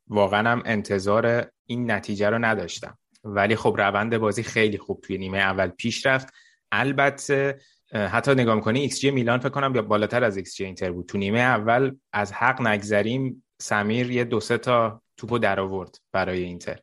واقعا 0.07 0.49
هم 0.51 0.63
انتظار 0.65 1.47
این 1.65 1.91
نتیجه 1.91 2.29
رو 2.29 2.45
نداشتم. 2.45 2.97
ولی 3.23 3.55
خب 3.55 3.75
روند 3.77 4.17
بازی 4.17 4.43
خیلی 4.43 4.77
خوب 4.77 5.01
توی 5.01 5.17
نیمه 5.17 5.37
اول 5.37 5.67
پیش 5.67 6.05
رفت. 6.05 6.33
البته 6.71 7.59
حتی 7.93 8.31
نگاه 8.31 8.55
می‌کنی 8.55 8.79
ایکس 8.79 8.99
جی 8.99 9.11
میلان 9.11 9.39
فکر 9.39 9.49
کنم 9.49 9.75
یا 9.75 9.81
بالاتر 9.81 10.23
از 10.23 10.37
ایکس 10.37 10.55
جی 10.55 10.65
اینتر 10.65 10.91
بود. 10.91 11.05
تو 11.05 11.17
نیمه 11.17 11.39
اول 11.39 11.95
از 12.13 12.33
حق 12.33 12.61
نگذریم 12.61 13.43
سمیر 13.61 14.11
یه 14.11 14.23
دو 14.23 14.39
سه 14.39 14.57
تا 14.57 15.01
توپو 15.17 15.39
در 15.39 15.59
آورد 15.59 15.97
برای 16.11 16.43
اینتر. 16.43 16.79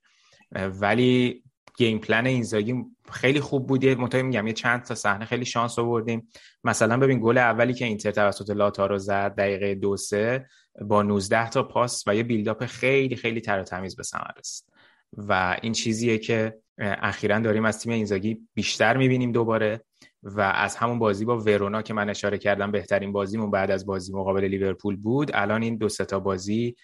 ولی 0.52 1.42
game 1.78 1.98
plan 1.98 2.26
اینزاگی 2.26 2.74
خیلی 3.12 3.40
خوب 3.40 3.66
بود 3.66 3.84
یه 3.84 3.94
متوجه 3.94 4.22
میگم 4.22 4.46
یه 4.46 4.52
چند 4.52 4.82
تا 4.82 4.94
صحنه 4.94 5.24
خیلی 5.24 5.44
شانس 5.44 5.78
آوردیم. 5.78 6.28
مثلا 6.64 6.96
ببین 6.96 7.20
گل 7.20 7.38
اولی 7.38 7.74
که 7.74 7.84
اینتر 7.84 8.10
توسط 8.10 8.50
لاتارو 8.50 8.98
زد 8.98 9.34
دقیقه 9.34 9.74
دو 9.74 9.96
سه 9.96 10.46
با 10.80 11.02
19 11.02 11.50
تا 11.50 11.62
پاس 11.62 12.04
و 12.06 12.16
یه 12.16 12.22
بیلداپ 12.22 12.66
خیلی 12.66 13.16
خیلی 13.16 13.40
تر 13.40 13.62
تمیز 13.62 13.96
به 13.96 14.02
ثمر 14.02 14.30
رسید. 14.38 14.68
و 15.16 15.56
این 15.62 15.72
چیزیه 15.72 16.18
که 16.18 16.58
اخیرا 16.78 17.38
داریم 17.38 17.64
از 17.64 17.78
تیم 17.78 17.92
اینزاگی 17.92 18.38
بیشتر 18.54 18.96
می‌بینیم 18.96 19.32
دوباره 19.32 19.84
و 20.22 20.40
از 20.40 20.76
همون 20.76 20.98
بازی 20.98 21.24
با 21.24 21.38
ورونا 21.38 21.82
که 21.82 21.94
من 21.94 22.10
اشاره 22.10 22.38
کردم 22.38 22.70
بهترین 22.70 23.12
بازیمون 23.12 23.50
بعد 23.50 23.70
از 23.70 23.86
بازی 23.86 24.12
مقابل 24.12 24.44
لیورپول 24.44 24.96
بود. 24.96 25.30
الان 25.34 25.62
این 25.62 25.76
دو 25.76 25.88
تا 25.88 26.20
بازی 26.20 26.76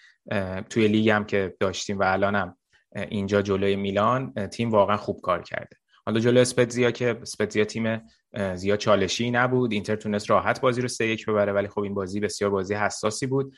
توی 0.69 0.87
لیگ 0.87 1.09
هم 1.09 1.25
که 1.25 1.55
داشتیم 1.59 1.99
و 1.99 2.03
الانم 2.03 2.57
اینجا 2.95 3.41
جلوی 3.41 3.75
میلان 3.75 4.47
تیم 4.47 4.71
واقعا 4.71 4.97
خوب 4.97 5.21
کار 5.21 5.41
کرده. 5.41 5.77
حالا 6.05 6.19
جلو 6.19 6.39
اسپتزیا 6.39 6.91
که 6.91 7.17
اسپتزیا 7.21 7.65
تیم 7.65 8.01
زیاد 8.55 8.79
چالشی 8.79 9.31
نبود. 9.31 9.71
اینتر 9.71 9.95
تونست 9.95 10.29
راحت 10.29 10.61
بازی 10.61 10.81
رو 10.81 10.87
سه 10.87 11.07
یک 11.07 11.25
ببره 11.25 11.53
ولی 11.53 11.67
خب 11.67 11.79
این 11.79 11.93
بازی 11.93 12.19
بسیار 12.19 12.51
بازی 12.51 12.73
حساسی 12.73 13.27
بود. 13.27 13.55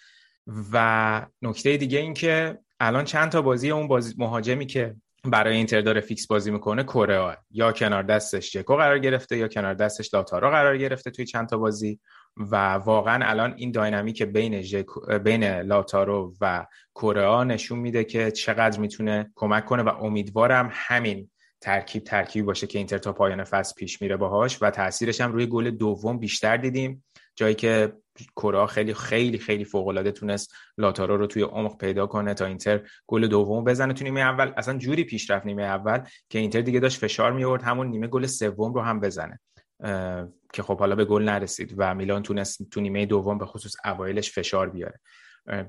و 0.74 1.26
نکته 1.42 1.78
دیگه 1.78 2.00
این 2.00 2.14
که 2.14 2.58
الان 2.80 3.04
چند 3.06 3.32
تا 3.32 3.42
بازی 3.42 3.72
اون 3.72 3.88
بازی 3.88 4.16
مهاجمی 4.18 4.66
که 4.66 4.96
برای 5.24 5.56
اینتر 5.56 5.82
داره 5.82 6.02
فیکس 6.02 6.28
بازی 6.28 6.52
می‌کنه 6.52 6.84
کره 6.84 7.38
یا 7.52 7.72
کنار 7.72 8.04
دستش 8.04 8.52
جکو 8.52 8.76
قرار 8.76 9.00
گرفته 9.00 9.38
یا 9.38 9.48
کنار 9.48 9.74
دستش 9.74 10.14
لاتارو 10.14 10.50
قرار 10.50 10.78
گرفته 10.78 11.12
توی 11.12 11.26
چند 11.26 11.50
تا 11.50 11.58
بازی. 11.58 12.00
و 12.40 12.74
واقعا 12.74 13.30
الان 13.30 13.54
این 13.58 13.72
dynamic 13.72 14.24
بین 14.24 14.64
بین 15.24 15.44
لاتارو 15.44 16.34
و 16.42 16.66
کره 16.96 17.44
نشون 17.44 17.80
میده 17.80 18.04
که 18.04 18.32
چقدر 18.32 18.80
می‌تونه 18.80 19.32
کمک 19.36 19.66
کنه 19.66 19.84
و 19.84 19.90
امیدوارم 19.90 20.70
همین 20.72 21.30
ترکیب 21.62 22.04
ترکیبی 22.04 22.46
باشه 22.46 22.68
که 22.68 22.78
اینتر 22.78 22.98
تا 22.98 23.14
پایان 23.14 23.44
فصل 23.44 23.74
پیش 23.76 24.02
میره 24.02 24.18
باهاش 24.18 24.58
و 24.62 24.70
تاثیرش 24.70 25.22
هم 25.22 25.32
روی 25.32 25.46
گل 25.46 25.70
دوم 25.70 26.20
بیشتر 26.20 26.58
دیدیم 26.58 27.04
جایی 27.36 27.56
که 27.56 27.94
کره 28.36 28.66
خیلی 28.66 28.94
خیلی 28.94 29.38
خیلی 29.38 29.66
فوق 29.66 29.88
العاده 29.88 30.12
تونست 30.12 30.54
لاتارو 30.78 31.18
رو 31.18 31.28
توی 31.28 31.42
عمق 31.42 31.78
پیدا 31.78 32.08
کنه 32.08 32.34
تا 32.34 32.46
اینتر 32.46 32.82
گل 33.08 33.28
دوم 33.28 33.64
بزنه 33.64 33.94
تو 33.94 34.04
نیمه 34.04 34.20
اول. 34.20 34.52
اصلا 34.58 34.78
جوری 34.78 35.04
پیش 35.04 35.30
رفت 35.30 35.46
نیمه 35.46 35.64
اول 35.64 36.00
که 36.30 36.40
اینتر 36.40 36.62
دیگه 36.62 36.80
داشت 36.80 37.00
فشار 37.00 37.32
می 37.32 37.44
آورد 37.44 37.64
همون 37.64 37.88
نیمه 37.88 38.08
گل 38.08 38.26
سوم 38.26 38.74
رو 38.74 38.82
هم 38.82 39.00
بزنه. 39.00 39.40
که 40.54 40.64
خب 40.64 40.80
حالا 40.80 40.96
به 40.96 41.06
گل 41.06 41.24
نرسید 41.24 41.74
و 41.78 41.96
میلان 41.96 42.24
تونست 42.24 42.70
تو 42.70 42.82
نیمه 42.82 43.06
دوم 43.06 43.38
به 43.38 43.46
خصوص 43.46 43.76
اوایلش 43.86 44.32
فشار 44.32 44.70
بیاره. 44.70 45.00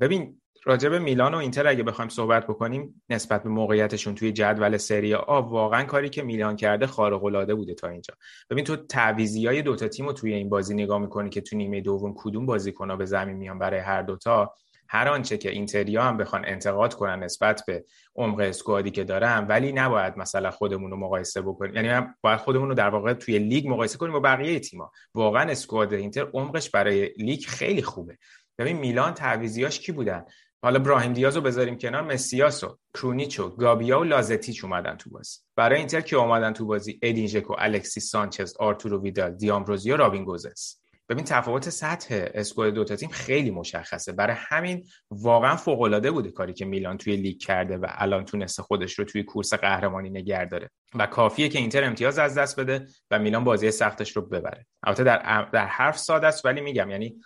ببین 0.01 0.41
راجع 0.65 0.89
به 0.89 0.99
میلان 0.99 1.35
و 1.35 1.37
اینتر 1.37 1.67
اگه 1.67 1.83
بخوایم 1.83 2.09
صحبت 2.09 2.47
بکنیم 2.47 3.03
نسبت 3.09 3.43
به 3.43 3.49
موقعیتشون 3.49 4.15
توی 4.15 4.33
جدول 4.33 4.77
سری 4.77 5.15
آ 5.15 5.41
واقعا 5.41 5.85
کاری 5.85 6.09
که 6.09 6.23
میلان 6.23 6.57
کرده 6.57 6.87
خارق 6.87 7.25
العاده 7.25 7.55
بوده 7.55 7.75
تا 7.75 7.89
اینجا. 7.89 8.15
ببین 8.51 8.65
تو 8.65 8.77
تعویضی 8.77 9.47
های 9.47 9.63
دوتا 9.63 9.89
تیم 9.89 10.07
رو 10.07 10.13
توی 10.13 10.35
این 10.35 10.49
بازی 10.49 10.75
نگاه 10.75 10.99
می‌کنی 10.99 11.31
که 11.31 11.41
تو 11.41 11.57
نیمه 11.57 11.81
دوم 11.81 12.15
کدوم 12.17 12.47
بازیکن‌ها 12.47 12.97
به 12.97 13.05
زمین 13.05 13.37
میان 13.37 13.59
برای 13.59 13.81
هر 13.81 14.03
دوتا 14.03 14.55
هر 14.89 15.09
آنچه 15.09 15.39
که 15.39 15.51
اینتریا 15.51 16.03
هم 16.03 16.17
بخوان 16.17 16.45
انتقاد 16.47 16.95
کنن 16.95 17.23
نسبت 17.23 17.63
به 17.67 17.85
عمق 18.17 18.41
squad 18.41 18.82
ی 18.82 18.91
که 18.91 19.05
دارن 19.05 19.47
ولی 19.47 19.73
نباید 19.73 20.19
مثلا 20.19 20.51
خودمون 20.51 20.91
رو 20.91 20.97
مقایسه 20.97 21.43
بکنیم. 21.43 21.75
یعنی 21.75 22.07
باید 22.21 22.39
خودمون 22.39 22.69
رو 22.69 22.75
در 22.75 22.89
واقع 22.89 23.13
توی 23.13 23.39
لیگ 23.39 23.69
مقایسه 23.69 23.99
کنیم 23.99 24.13
با 24.13 24.21
بقیه 24.21 24.61
تیم‌ها. 24.61 24.93
واقعا 25.15 25.51
squad 25.51 25.95
اینتر 25.95 26.29
عمقش 26.35 26.71
برای 26.71 27.13
لیگ 27.19 27.45
خیلی 27.45 27.83
خوبه. 27.83 28.19
ببین 28.59 28.77
میلان 28.77 29.15
تعویضیاش 29.15 29.81
کی 29.81 29.93
بودن؟ 29.93 30.25
حالا 30.63 30.79
براهیم 30.79 31.13
دیاز 31.13 31.37
رو 31.37 31.43
بذاریم 31.43 31.79
کنار 31.79 32.03
مسیاس 32.03 32.65
و 32.65 32.79
کرونیچ 32.95 33.43
و 33.43 33.49
گابیا 33.49 34.01
و 34.01 34.05
لازتیچ 34.05 34.65
اومدن 34.65 34.97
تو 34.97 35.11
بازی. 35.11 35.39
برای 35.57 35.79
اینتر 35.79 36.01
که 36.01 36.17
اومدن 36.17 36.53
تو 36.53 36.67
بازی 36.67 36.99
ادین 37.03 37.27
ژکو 37.27 37.55
الکسیس 37.59 38.11
سانچز 38.11 38.57
آرتورو 38.57 39.03
ویدال 39.03 39.31
دیامبروزیو 39.31 39.93
و 39.93 39.97
رابین 39.97 40.25
گوزنس. 40.25 40.81
ببین 41.09 41.25
تفاوت 41.25 41.71
سطح 41.71 42.27
اسکواد 42.35 42.75
دو 42.75 42.85
تا 42.85 42.97
تیم 42.97 43.09
خیلی 43.09 43.51
مشخصه. 43.51 44.13
برای 44.13 44.37
همین 44.39 44.87
واقعا 45.11 45.57
فوق 45.57 45.81
العاده 45.81 46.11
بوده 46.11 46.31
کاری 46.31 46.53
که 46.53 46.65
میلان 46.65 46.99
توی 46.99 47.17
لیگ 47.17 47.39
کرده 47.39 47.77
و 47.77 47.87
الان 47.89 48.25
تونسته 48.25 48.63
خودش 48.63 48.99
رو 48.99 49.05
توی 49.05 49.23
کورس 49.23 49.55
قهرمانی 49.55 50.11
نگه 50.11 50.45
داره. 50.45 50.71
و 50.95 51.07
کافیه 51.07 51.49
که 51.49 51.59
اینتر 51.59 51.85
امتیاز 51.85 52.19
از 52.19 52.39
دست 52.39 52.61
بده 52.61 52.87
و 53.11 53.19
میلان 53.19 53.45
بازی 53.45 53.71
سختش 53.71 54.17
رو 54.17 54.23
ببره. 54.23 54.67
البته 54.83 55.05
در 55.05 55.49
در 55.53 55.67
حرف 55.67 55.99
ساده 55.99 56.27
است 56.27 56.45
ولی 56.45 56.61
میگم 56.61 56.91
یعنی 56.91 57.21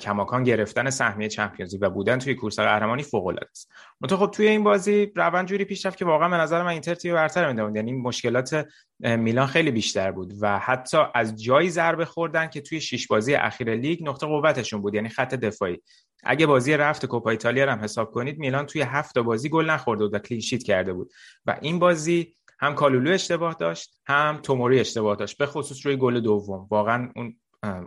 کماکان 0.00 0.42
گرفتن 0.42 0.90
سهمیه 0.90 1.28
چمپیونز 1.28 1.76
و 1.80 1.90
بودن 1.90 2.18
توی 2.18 2.34
کورس 2.34 2.58
قهرمانی 2.60 3.02
فوق 3.02 3.26
العاده 3.26 3.50
است. 3.50 3.72
منتها 4.00 4.18
خب 4.18 4.30
توی 4.30 4.48
این 4.48 4.64
بازی 4.64 5.12
روند 5.16 5.48
جوری 5.48 5.64
پیش 5.64 5.86
رفت 5.86 5.98
که 5.98 6.04
واقعا 6.04 6.28
به 6.28 6.36
نظر 6.36 6.62
من 6.62 6.68
اینتر 6.68 6.94
تیم 6.94 7.14
برتر 7.14 7.48
می‌دوند 7.48 7.76
یعنی 7.76 7.92
مشکلات 7.92 8.66
میلان 9.00 9.46
خیلی 9.46 9.70
بیشتر 9.70 10.12
بود 10.12 10.32
و 10.40 10.58
حتی 10.58 10.98
از 11.14 11.42
جایی 11.42 11.70
ضربه 11.70 12.04
خوردن 12.04 12.46
که 12.46 12.60
توی 12.60 12.80
شش 12.80 13.06
بازی 13.06 13.34
اخیر 13.34 13.74
لیگ 13.74 14.08
نقطه 14.08 14.26
قوتشون 14.26 14.82
بود 14.82 14.94
یعنی 14.94 15.08
خط 15.08 15.34
دفاعی. 15.34 15.80
اگه 16.24 16.46
بازی 16.46 16.76
رفت 16.76 17.06
کوپا 17.06 17.30
ایتالیا 17.30 17.72
هم 17.72 17.84
حساب 17.84 18.10
کنید 18.10 18.38
میلان 18.38 18.66
توی 18.66 18.82
هفت 18.82 19.18
بازی 19.18 19.48
گل 19.48 19.70
نخورده 19.70 20.04
بود 20.04 20.14
و 20.14 20.18
clean 20.18 20.40
sheet 20.40 20.62
کرده 20.62 20.92
بود. 20.92 21.12
و 21.46 21.58
این 21.60 21.78
بازی 21.78 22.36
هم 22.58 22.74
کالولو 22.74 23.10
اشتباه 23.10 23.54
داشت 23.54 24.00
هم 24.06 24.40
توموری 24.42 24.80
اشتباه 24.80 25.16
داشت 25.16 25.38
به 25.38 25.46
خصوص 25.46 25.86
روی 25.86 25.96
گل 25.96 26.20
دوم. 26.20 26.66
واقعا 26.70 27.10
اون 27.16 27.36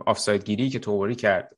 آفساید 0.06 0.44
گیری 0.44 0.70
که 0.70 0.78
توموری 0.78 1.14
کرد 1.14 1.56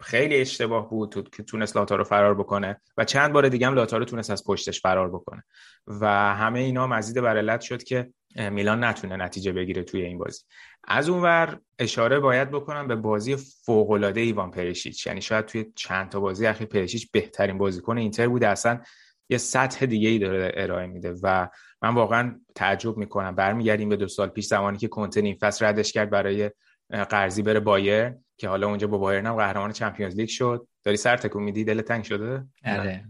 خیلی 0.00 0.36
اشتباه 0.36 0.90
بود 0.90 1.30
که 1.36 1.42
تونست 1.42 1.76
لاتارو 1.76 2.04
فرار 2.04 2.34
بکنه 2.34 2.80
و 2.96 3.04
چند 3.04 3.32
بار 3.32 3.48
دیگه 3.48 3.66
هم 3.66 3.74
لاتارو 3.74 4.04
تونست 4.04 4.30
از 4.30 4.44
پشتش 4.44 4.80
فرار 4.80 5.08
بکنه. 5.08 5.44
و 5.86 6.06
همه 6.34 6.60
اینا 6.60 6.86
مزید 6.86 7.20
بر 7.22 7.36
علت 7.36 7.60
شد 7.60 7.82
که 7.82 8.10
میلان 8.36 8.84
نتونه 8.84 9.16
نتیجه 9.16 9.52
بگیره 9.52 9.82
توی 9.82 10.02
این 10.02 10.18
بازی. 10.18 10.42
از 10.84 11.08
اونور 11.08 11.60
اشاره 11.78 12.20
باید 12.20 12.50
بکنم 12.50 12.88
به 12.88 12.96
بازی 12.96 13.36
فوق 13.36 13.90
العاده 13.90 14.20
ایوان 14.20 14.50
پرشیچ 14.50 15.06
یعنی 15.06 15.20
شاید 15.20 15.46
توی 15.46 15.72
چند 15.74 16.08
تا 16.08 16.20
بازی 16.20 16.46
اخیر 16.46 16.66
پرشیچ 16.66 17.10
بهترین 17.10 17.58
بازیکن 17.58 17.98
اینتر 17.98 18.28
بوده. 18.28 18.48
اصلا 18.48 18.80
یه 19.28 19.38
سطح 19.38 19.86
دیگه 19.86 20.08
ای 20.08 20.18
داره 20.18 20.52
ارائه 20.54 20.86
میده 20.86 21.14
و 21.22 21.48
من 21.82 21.94
واقعا 21.94 22.40
تعجب 22.54 22.96
می‌کنم. 22.96 23.34
برمیگردیم 23.34 23.88
به 23.88 23.96
دو 23.96 24.08
سال 24.08 24.28
پیش 24.28 24.46
زمانی 24.46 24.78
که 24.78 24.88
کنته 24.88 25.20
نیم 25.20 25.36
فصل 25.40 25.66
ردش 25.66 25.92
کرد 25.92 26.10
برای 26.10 26.50
قرضی 26.92 27.42
بره 27.42 27.60
بایر 27.60 28.14
که 28.36 28.48
حالا 28.48 28.66
اونجا 28.66 28.86
با 28.86 28.98
بایرن 28.98 29.26
هم 29.26 29.36
قهرمان 29.36 29.72
چمپیونز 29.72 30.16
لیگ 30.16 30.28
شد. 30.28 30.68
داری 30.84 30.96
سر 30.96 31.16
تکون 31.16 31.42
میدی 31.42 31.64
دل 31.64 31.80
تنگ 31.80 32.04
شده؟ 32.04 32.46
آره. 32.64 33.04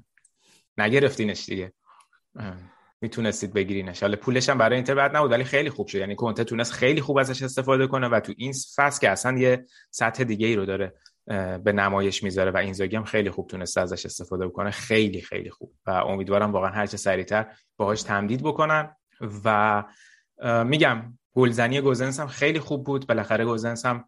نگرفتینش 0.78 1.46
دیگه. 1.46 1.72
می‌تونستید 3.00 3.52
بگیرینش. 3.52 4.02
حالا 4.02 4.16
پولش 4.16 4.48
هم 4.48 4.58
برای 4.58 4.76
اینتر 4.76 4.94
بد 4.94 5.16
نبود 5.16 5.30
ولی 5.30 5.44
خیلی 5.44 5.70
خوب 5.70 5.86
شد. 5.86 5.98
یعنی 5.98 6.16
کنته 6.16 6.44
تونست 6.44 6.72
خیلی 6.72 7.00
خوب 7.00 7.18
ازش 7.18 7.42
استفاده 7.42 7.86
کنه 7.86 8.08
و 8.08 8.20
تو 8.20 8.32
این 8.36 8.52
فصل 8.76 9.00
که 9.00 9.10
اصلا 9.10 9.38
یه 9.38 9.66
سطح 9.90 10.24
دیگه 10.24 10.46
ای 10.46 10.56
رو 10.56 10.64
داره 10.66 10.94
به 11.64 11.72
نمایش 11.72 12.22
می‌ذاره 12.22 12.50
و 12.50 12.56
اینزاگی 12.56 12.96
هم 12.96 13.04
خیلی 13.04 13.30
خوب 13.30 13.46
تونست 13.46 13.78
ازش 13.78 14.06
استفاده 14.06 14.46
بکنه. 14.46 14.70
خیلی 14.70 15.20
خیلی 15.20 15.50
خوب. 15.50 15.72
و 15.86 15.90
امیدوارم 15.90 16.52
واقعا 16.52 16.70
هرچه 16.70 16.96
سریعتر 16.96 17.46
باهاش 17.76 18.02
تمدید 18.02 18.42
بکنن. 18.42 18.96
و 19.44 19.84
میگم 20.64 21.18
گلزنی 21.34 21.80
گوزنس 21.80 22.20
هم 22.20 22.26
خیلی 22.26 22.60
خوب 22.60 22.84
بود. 22.84 23.06
بالاخره 23.06 23.44
گوزنس 23.44 23.86
هم 23.86 24.04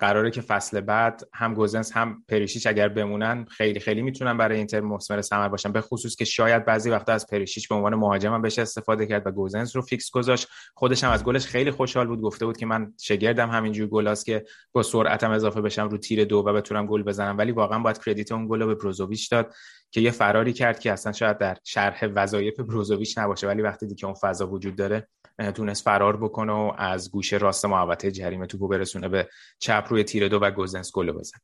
قراره 0.00 0.30
که 0.30 0.40
فصل 0.40 0.80
بعد 0.80 1.22
هم 1.34 1.54
گوزنس 1.54 1.92
هم 1.92 2.24
پریشیچ 2.28 2.66
اگر 2.66 2.88
بمونن 2.88 3.44
خیلی 3.44 3.80
خیلی 3.80 4.02
می‌تونن 4.02 4.36
برای 4.36 4.56
اینتر 4.56 4.80
مثمر 4.80 5.20
ثمر 5.20 5.48
باشن. 5.48 5.72
به 5.72 5.80
خصوص 5.80 6.16
که 6.16 6.24
شاید 6.24 6.64
بعضی 6.64 6.90
وقتا 6.90 7.12
از 7.12 7.26
پریشیچ 7.26 7.68
به 7.68 7.74
عنوان 7.74 7.94
مهاجم 7.94 8.34
هم 8.34 8.42
بشه 8.42 8.62
استفاده 8.62 9.06
کرد 9.06 9.26
و 9.26 9.30
گوزنس 9.30 9.76
رو 9.76 9.82
فیکس 9.82 10.10
گذاشت. 10.10 10.48
خودش 10.74 11.04
هم 11.04 11.10
از 11.10 11.24
گلش 11.24 11.46
خیلی 11.46 11.70
خوشحال 11.70 12.06
بود. 12.06 12.20
گفته 12.20 12.46
بود 12.46 12.56
که 12.56 12.66
من 12.66 12.92
شگردم 13.00 13.50
همینجور 13.50 13.88
گلاست 13.88 14.26
که 14.26 14.44
با 14.72 14.82
سرعتم 14.82 15.30
اضافه 15.30 15.60
بشم 15.60 15.88
رو 15.88 15.98
تیر 15.98 16.24
دو 16.24 16.38
و 16.46 16.52
بتونم 16.52 16.86
گل 16.86 17.02
بزنم. 17.02 17.38
ولی 17.38 17.52
واقعا 17.52 17.78
باید 17.78 18.04
کردیت 18.04 18.32
اون 18.32 18.48
گل 18.48 18.66
به 18.66 18.74
بروزوویچ 18.74 19.30
داد. 19.30 19.54
که 19.90 20.00
یه 20.00 20.10
فراری 20.10 20.52
کرد 20.52 20.78
که 20.78 20.92
اصلا 20.92 21.12
شاید 21.12 21.38
در 21.38 21.56
شرح 21.64 22.06
وظایف 22.14 22.60
بروزوویچ 22.60 23.18
نباشه 23.18 23.46
ولی 23.46 23.62
وقتی 23.62 23.86
دیگه 23.86 24.04
اون 24.04 24.14
فضا 24.14 24.46
وجود 24.46 24.76
داره 24.76 25.08
تونست 25.54 25.84
فرار 25.84 26.16
بکنه 26.16 26.52
و 26.52 26.72
از 26.78 27.10
گوشه 27.10 27.36
راست 27.36 27.64
محوطه 27.64 28.10
جریمه 28.10 28.46
توپو 28.46 28.68
برسونه 28.68 29.08
به 29.08 29.28
چپ 29.58 29.86
روی 29.88 30.04
تیر 30.04 30.28
دو 30.28 30.38
و 30.42 30.50
گوزنس 30.50 30.92
گل 30.92 31.12
بزن. 31.12 31.38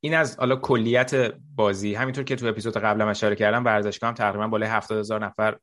این 0.00 0.14
از 0.14 0.38
حالا 0.38 0.56
کلیت 0.56 1.34
بازی. 1.54 1.94
همینطور 1.94 2.24
که 2.24 2.36
تو 2.36 2.46
اپیزود 2.46 2.76
قبلا 2.76 3.10
اشاره 3.10 3.34
کردم 3.36 3.64
ورزشگاه 3.64 4.08
هم 4.08 4.14
تقریبا 4.14 4.46
بالای 4.46 4.68
70 4.68 4.98
هزار 4.98 5.24
نفر 5.24 5.56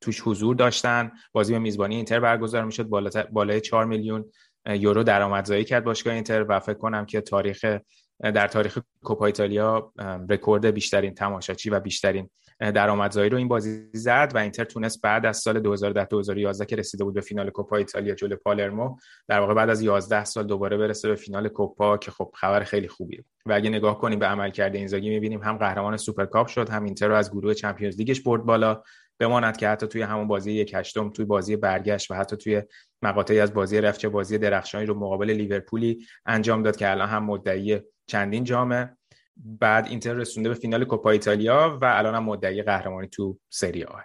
توش 0.00 0.20
حضور 0.20 0.56
داشتن. 0.56 1.12
بازی 1.32 1.52
به 1.52 1.58
میزبانی 1.58 1.96
اینتر 1.96 2.20
برگزار 2.20 2.64
می‌شد. 2.64 2.88
بالای 3.30 3.60
4 3.60 3.84
میلیون 3.86 4.24
یورو 4.66 5.02
درآمدزایی 5.02 5.64
کرد 5.64 5.84
باشگاه 5.84 6.14
اینتر 6.14 6.46
و 6.48 6.60
فکر 6.60 6.78
کنم 6.78 7.06
که 7.06 7.20
تاریخ 7.20 7.78
در 8.20 8.48
تاریخ 8.48 8.78
کوپا 9.04 9.26
ایتالیا 9.26 9.92
رکورد 10.28 10.66
بیشترین 10.66 11.14
تماشاچی 11.14 11.70
و 11.70 11.80
بیشترین 11.80 12.30
درآمدزایی 12.60 13.30
رو 13.30 13.38
این 13.38 13.48
بازی 13.48 13.88
زد 13.92 14.32
و 14.34 14.38
اینتر 14.38 14.64
تونست 14.64 15.02
بعد 15.02 15.26
از 15.26 15.36
سال 15.36 15.60
2010 15.60 16.04
2011 16.04 16.66
که 16.66 16.76
رسیده 16.76 17.04
بود 17.04 17.14
به 17.14 17.20
فینال 17.20 17.50
کوپا 17.50 17.76
ایتالیا 17.76 18.14
جلوی 18.14 18.36
پالرمو 18.36 18.96
در 19.28 19.40
واقع 19.40 19.54
بعد 19.54 19.70
از 19.70 19.82
11 19.82 20.24
سال 20.24 20.46
دوباره 20.46 20.76
برسه 20.76 21.08
به 21.08 21.14
فینال 21.14 21.48
کوپا 21.48 21.96
که 21.96 22.10
خب 22.10 22.30
خبر 22.34 22.64
خیلی 22.64 22.88
خوبیه. 22.88 23.24
و 23.46 23.52
اگه 23.52 23.70
نگاه 23.70 23.98
کنیم 23.98 24.18
به 24.18 24.26
عملکرد 24.26 24.74
اینزاگی 24.74 25.10
می‌بینیم 25.10 25.42
هم 25.42 25.56
قهرمان 25.56 25.96
سوپرکاپ 25.96 26.46
شد 26.46 26.68
هم 26.68 26.84
اینتر 26.84 27.08
رو 27.08 27.14
از 27.14 27.30
گروه 27.30 27.54
Champions 27.54 27.96
League 27.96 28.14
ش 28.14 28.20
برد 28.20 28.42
بالا. 28.42 28.82
بماند 29.18 29.56
که 29.56 29.68
حتی 29.68 29.86
توی 29.86 30.02
همون 30.02 30.28
بازی 30.28 30.52
یک 30.52 30.74
هشتم 30.74 31.10
توی 31.10 31.24
بازی 31.24 31.56
برگشت 31.56 32.10
و 32.10 32.14
حتی 32.14 32.36
توی 32.36 32.62
مقاطعی 33.02 33.40
از 33.40 33.54
بازی 33.54 33.80
رفت 33.80 34.06
بازی 34.06 34.38
درخشانی 34.38 34.86
رو 34.86 34.94
مقابل 34.94 35.30
لیورپولی 35.30 36.06
انجام 36.26 36.62
داد 36.62 36.76
که 36.76 36.90
الان 36.90 37.08
هم 37.08 37.24
مدعی 37.24 37.80
چندین 38.06 38.44
جامه. 38.44 38.96
بعد 39.36 39.86
اینتر 39.86 40.12
رسونده 40.12 40.48
به 40.48 40.54
فینال 40.54 40.84
کوپا 40.84 41.10
ایتالیا 41.10 41.78
و 41.82 41.84
الان 41.84 42.14
هم 42.14 42.24
مدعی 42.24 42.62
قهرمانی 42.62 43.08
تو 43.08 43.38
سری 43.50 43.84
آ. 43.84 43.98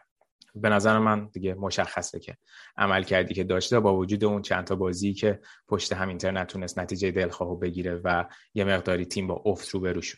به 0.55 0.69
نظر 0.69 0.99
من 0.99 1.29
دیگه 1.33 1.53
مشخصه 1.53 2.19
که 2.19 2.37
عمل 2.77 3.03
کردی 3.03 3.33
که 3.33 3.43
داشته 3.43 3.79
با 3.79 3.97
وجود 3.97 4.25
اون 4.25 4.41
چند 4.41 4.63
تا 4.63 4.75
بازی 4.75 5.13
که 5.13 5.39
پشت 5.67 5.93
هم 5.93 6.07
اینتر 6.09 6.31
نتونست 6.31 6.79
نتیجه 6.79 7.11
دلخواهو 7.11 7.55
بگیره 7.55 8.01
و 8.03 8.25
یه 8.53 8.63
مقداری 8.63 9.05
تیم 9.05 9.27
با 9.27 9.41
افت 9.45 9.69
رو 9.75 10.01
شد. 10.01 10.17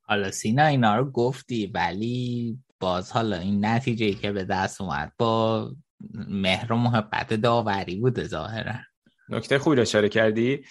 حالا 0.00 0.30
سینا 0.30 0.66
اینا 0.66 0.96
رو 0.96 1.10
گفتی 1.10 1.66
ولی 1.66 2.58
باز 2.82 3.12
حالا 3.12 3.36
این 3.36 3.64
نتیجه 3.64 4.12
که 4.12 4.32
به 4.32 4.44
دست 4.44 4.80
اومد 4.80 5.12
با 5.18 5.70
مهر 6.14 6.72
و 6.72 6.76
محبت 6.76 7.34
داوری 7.34 7.96
بوده 7.96 8.24
ظاهرا. 8.24 8.74
نکته 9.28 9.58
خوبی 9.58 9.76
رو 9.76 9.82
اشاره 9.82 10.08
کردی. 10.08 10.64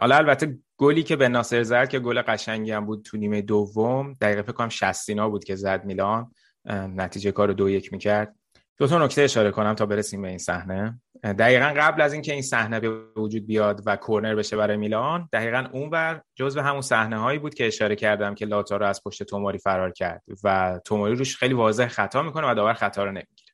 حالا 0.00 0.16
البته 0.16 0.58
گلی 0.76 1.02
که 1.02 1.16
به 1.16 1.28
ناصر 1.28 1.62
زد 1.62 1.88
که 1.88 1.98
گل 1.98 2.22
قشنگی 2.22 2.70
هم 2.70 2.86
بود 2.86 3.04
تو 3.04 3.16
نیمه 3.16 3.42
دوم 3.42 4.16
دقیقه 4.20 4.42
فکر 4.42 4.52
کنم 4.52 4.68
60 4.68 5.10
بود 5.10 5.44
که 5.44 5.56
زد 5.56 5.84
میلان. 5.84 6.30
نتیجه 6.70 7.32
کار 7.32 7.48
رو 7.48 7.54
دو 7.54 7.70
یک 7.70 7.92
می‌کرد. 7.92 8.34
دو 8.78 8.86
تا 8.86 9.04
نکته 9.04 9.22
اشاره 9.22 9.50
کنم 9.50 9.74
تا 9.74 9.86
برسیم 9.86 10.22
به 10.22 10.28
این 10.28 10.38
صحنه. 10.38 11.00
دقیقا 11.22 11.74
قبل 11.76 12.02
از 12.02 12.12
اینکه 12.12 12.32
این 12.32 12.42
صحنه 12.42 12.80
به 12.80 12.90
وجود 13.16 13.46
بیاد 13.46 13.82
و 13.86 13.96
کورنر 13.96 14.34
بشه 14.34 14.56
برای 14.56 14.76
میلان 14.76 15.28
دقیقا 15.32 15.68
اونور 15.72 16.22
جزو 16.34 16.60
همون 16.60 16.80
صحنه 16.80 17.18
هایی 17.18 17.38
بود 17.38 17.54
که 17.54 17.66
اشاره 17.66 17.96
کردم 17.96 18.34
که 18.34 18.46
لاتارو 18.46 18.86
از 18.86 19.02
پشت 19.04 19.22
توماری 19.22 19.58
فرار 19.58 19.92
کرد 19.92 20.22
و 20.44 20.80
توماری 20.84 21.14
روش 21.14 21.36
خیلی 21.36 21.54
واضح 21.54 21.88
خطا 21.88 22.22
می‌کنه 22.22 22.50
و 22.50 22.54
داور 22.54 22.74
خطا 22.74 23.04
رو 23.04 23.10
نمی‌گیره. 23.10 23.52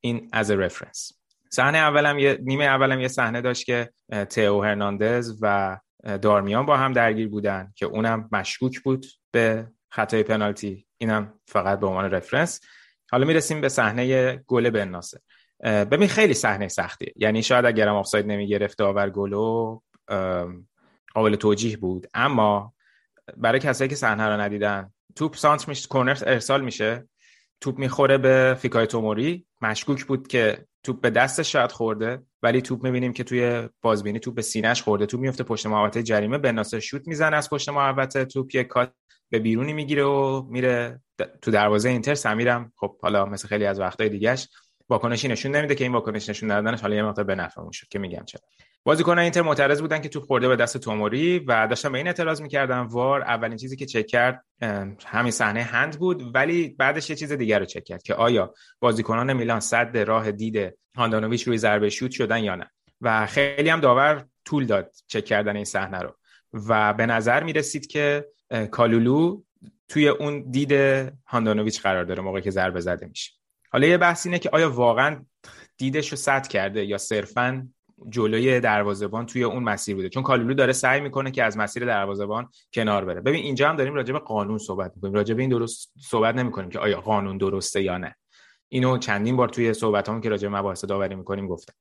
این 0.00 0.28
از 0.32 0.50
رفرنس 0.50 1.12
صحنه 1.50 1.78
اولم 1.78 2.18
یه 2.18 2.38
نیمه 2.42 2.64
اولم 2.64 3.00
یه 3.00 3.08
صحنه 3.08 3.40
داشت 3.40 3.66
که 3.66 3.90
تئو 4.30 4.62
هرناندز 4.62 5.38
و 5.40 5.78
دارمیان 6.22 6.66
با 6.66 6.76
هم 6.76 6.92
درگیر 6.92 7.28
بودن 7.28 7.72
که 7.76 7.86
اونم 7.86 8.28
مشکوک 8.32 8.80
بود 8.80 9.06
به 9.30 9.66
خطای 9.90 10.22
پنالتی. 10.22 10.86
اینم 10.98 11.32
فقط 11.46 11.80
به 11.80 11.86
عنوان 11.86 12.10
رفرنس 12.10 12.60
حالا 13.10 13.26
می‌رسیم 13.26 13.60
به 13.60 13.68
صحنه 13.68 14.36
گل 14.36 14.70
بن 14.70 14.88
ناصر 14.88 15.18
ببین 15.62 16.08
خیلی 16.08 16.34
صحنه 16.34 16.68
سختیه 16.68 17.12
یعنی 17.16 17.42
شاید 17.42 17.64
اگرم 17.64 17.96
آفساید 17.96 18.26
نمی‌گرفت 18.26 18.78
داور 18.78 19.10
گلو 19.10 19.80
قابل 21.14 21.36
توجیه 21.36 21.76
بود. 21.76 22.06
اما 22.14 22.74
برای 23.36 23.60
کسایی 23.60 23.90
که 23.90 23.96
صحنه 23.96 24.26
رو 24.28 24.40
ندیدن 24.40 24.92
توپ 25.16 25.36
سانت 25.36 25.68
میشه 25.68 25.88
کورنر 25.88 26.18
ارسال 26.26 26.64
میشه. 26.64 27.08
توپ 27.60 27.78
می‌خوره 27.78 28.18
به 28.18 28.56
فیکای 28.58 28.86
توموری. 28.86 29.46
مشکوک 29.60 30.04
بود 30.04 30.28
که 30.28 30.66
توپ 30.82 31.00
به 31.00 31.10
دستش 31.10 31.52
شاید 31.52 31.72
خورده 31.72 32.22
ولی 32.42 32.62
توپ 32.62 32.84
می‌بینیم 32.84 33.12
که 33.12 33.24
توی 33.24 33.68
بازبینی 33.82 34.18
توپ 34.18 34.34
به 34.34 34.42
سینهش 34.42 34.82
خورده. 34.82 35.06
توپ 35.06 35.20
میفته 35.20 35.44
پشت 35.44 35.66
محوطه 35.66 36.02
جریمه 36.02 36.38
به 36.38 36.52
ناصر 36.52 36.80
شوت 36.80 37.08
می‌زنه 37.08 37.36
از 37.36 37.50
پشت 37.50 37.68
محوطه. 37.68 38.24
توپ 38.24 38.54
یک 38.54 38.66
کات 38.66 38.92
به 39.30 39.38
بیرونی 39.38 39.72
می‌گیره 39.72 40.04
و 40.04 40.46
میره 40.50 41.00
تو 41.42 41.50
دروازه 41.50 41.88
اینتر. 41.88 42.14
سمیرم 42.14 42.72
خب 42.76 42.98
حالا 43.02 43.26
مثل 43.26 43.48
خیلی 43.48 43.64
از 43.64 43.80
وقتای 43.80 44.08
دیگهش 44.08 44.48
واکنشی 44.92 45.28
نشون 45.28 45.56
نمیده 45.56 45.74
که 45.74 45.84
این 45.84 45.92
واکنش 45.92 46.28
نشون 46.28 46.50
ندادنش 46.50 46.80
حالا 46.80 46.94
یه 46.94 47.02
مقدار 47.02 47.24
به 47.24 47.34
نفعمون 47.34 47.70
شد. 47.72 47.88
که 47.88 47.98
میگم 47.98 48.24
چرا. 48.24 48.40
بازیکن 48.84 49.18
اینتر 49.18 49.42
معترض 49.42 49.80
بودن 49.80 50.00
که 50.00 50.08
توپ 50.08 50.24
خورده 50.24 50.48
به 50.48 50.56
دست 50.56 50.78
توموری 50.78 51.38
و 51.38 51.66
داشتن 51.66 51.92
به 51.92 51.98
این 51.98 52.06
اعتراض 52.06 52.42
می‌کردن. 52.42 52.80
وار 52.80 53.22
اولین 53.22 53.56
چیزی 53.56 53.76
که 53.76 53.86
چک 53.86 54.06
کرد 54.06 54.44
همین 55.06 55.30
صحنه 55.30 55.62
هند 55.62 55.98
بود 55.98 56.34
ولی 56.34 56.68
بعدش 56.68 57.10
یه 57.10 57.16
چیز 57.16 57.32
دیگر 57.32 57.58
رو 57.58 57.64
چک 57.64 57.84
کرد 57.84 58.02
که 58.02 58.14
آیا 58.14 58.54
بازیکنان 58.80 59.32
میلان 59.32 59.60
صد 59.60 59.96
راه 59.96 60.32
دید 60.32 60.78
هاندانویچ 60.96 61.42
روی 61.42 61.58
ضربه 61.58 61.88
شوت 61.88 62.10
شدن 62.10 62.44
یا 62.44 62.54
نه. 62.54 62.70
و 63.00 63.26
خیلی 63.26 63.68
هم 63.68 63.80
داور 63.80 64.26
طول 64.44 64.66
داد 64.66 64.94
چک 65.06 65.24
کردن 65.24 65.56
این 65.56 65.64
صحنه 65.64 65.98
رو. 65.98 66.16
و 66.68 66.92
به 66.92 67.06
نظر 67.06 67.42
می‌رسید 67.42 67.86
که 67.86 68.26
کالولو 68.70 69.42
توی 69.88 70.08
اون 70.08 70.50
دید 70.50 70.72
هاندانویچ 71.26 71.82
قرار 71.82 72.04
داره 72.04 72.22
موقعی 72.22 72.42
که 72.42 72.50
ضربه 72.50 72.80
زده 72.80 73.06
میشه. 73.06 73.32
حالا 73.72 73.86
یه 73.86 73.98
بحث 73.98 74.26
اینه 74.26 74.38
که 74.38 74.50
آیا 74.52 74.70
واقعا 74.70 75.24
دیدش 75.78 76.08
رو 76.08 76.16
سد 76.16 76.46
کرده 76.46 76.84
یا 76.84 76.98
صرفا 76.98 77.68
جلوی 78.08 78.60
دروازبان 78.60 79.26
توی 79.26 79.44
اون 79.44 79.62
مسیر 79.62 79.96
بوده؟ 79.96 80.08
چون 80.08 80.22
کالولو 80.22 80.54
داره 80.54 80.72
سعی 80.72 81.00
می‌کنه 81.00 81.30
که 81.30 81.44
از 81.44 81.56
مسیر 81.58 81.84
دروازبان 81.84 82.48
کنار 82.72 83.04
بره. 83.04 83.20
ببین 83.20 83.44
اینجا 83.44 83.68
هم 83.68 83.76
داریم 83.76 83.94
راجع 83.94 84.12
به 84.12 84.18
قانون 84.18 84.58
صحبت 84.58 84.92
می‌کنیم. 84.94 85.14
راجع 85.14 85.34
به 85.34 85.42
این 85.42 85.50
درست 85.50 85.92
صحبت 86.10 86.34
نمی‌کنیم 86.34 86.70
که 86.70 86.78
آیا 86.78 87.00
قانون 87.00 87.38
درسته 87.38 87.82
یا 87.82 87.98
نه. 87.98 88.16
اینو 88.68 88.98
چندین 88.98 89.36
بار 89.36 89.48
توی 89.48 89.74
صحبتامون 89.74 90.20
که 90.20 90.28
راجع 90.28 90.48
به 90.48 90.58
مباحث 90.58 90.84
داوری 90.84 91.14
می‌کنیم 91.14 91.46
گفتم. 91.46 91.74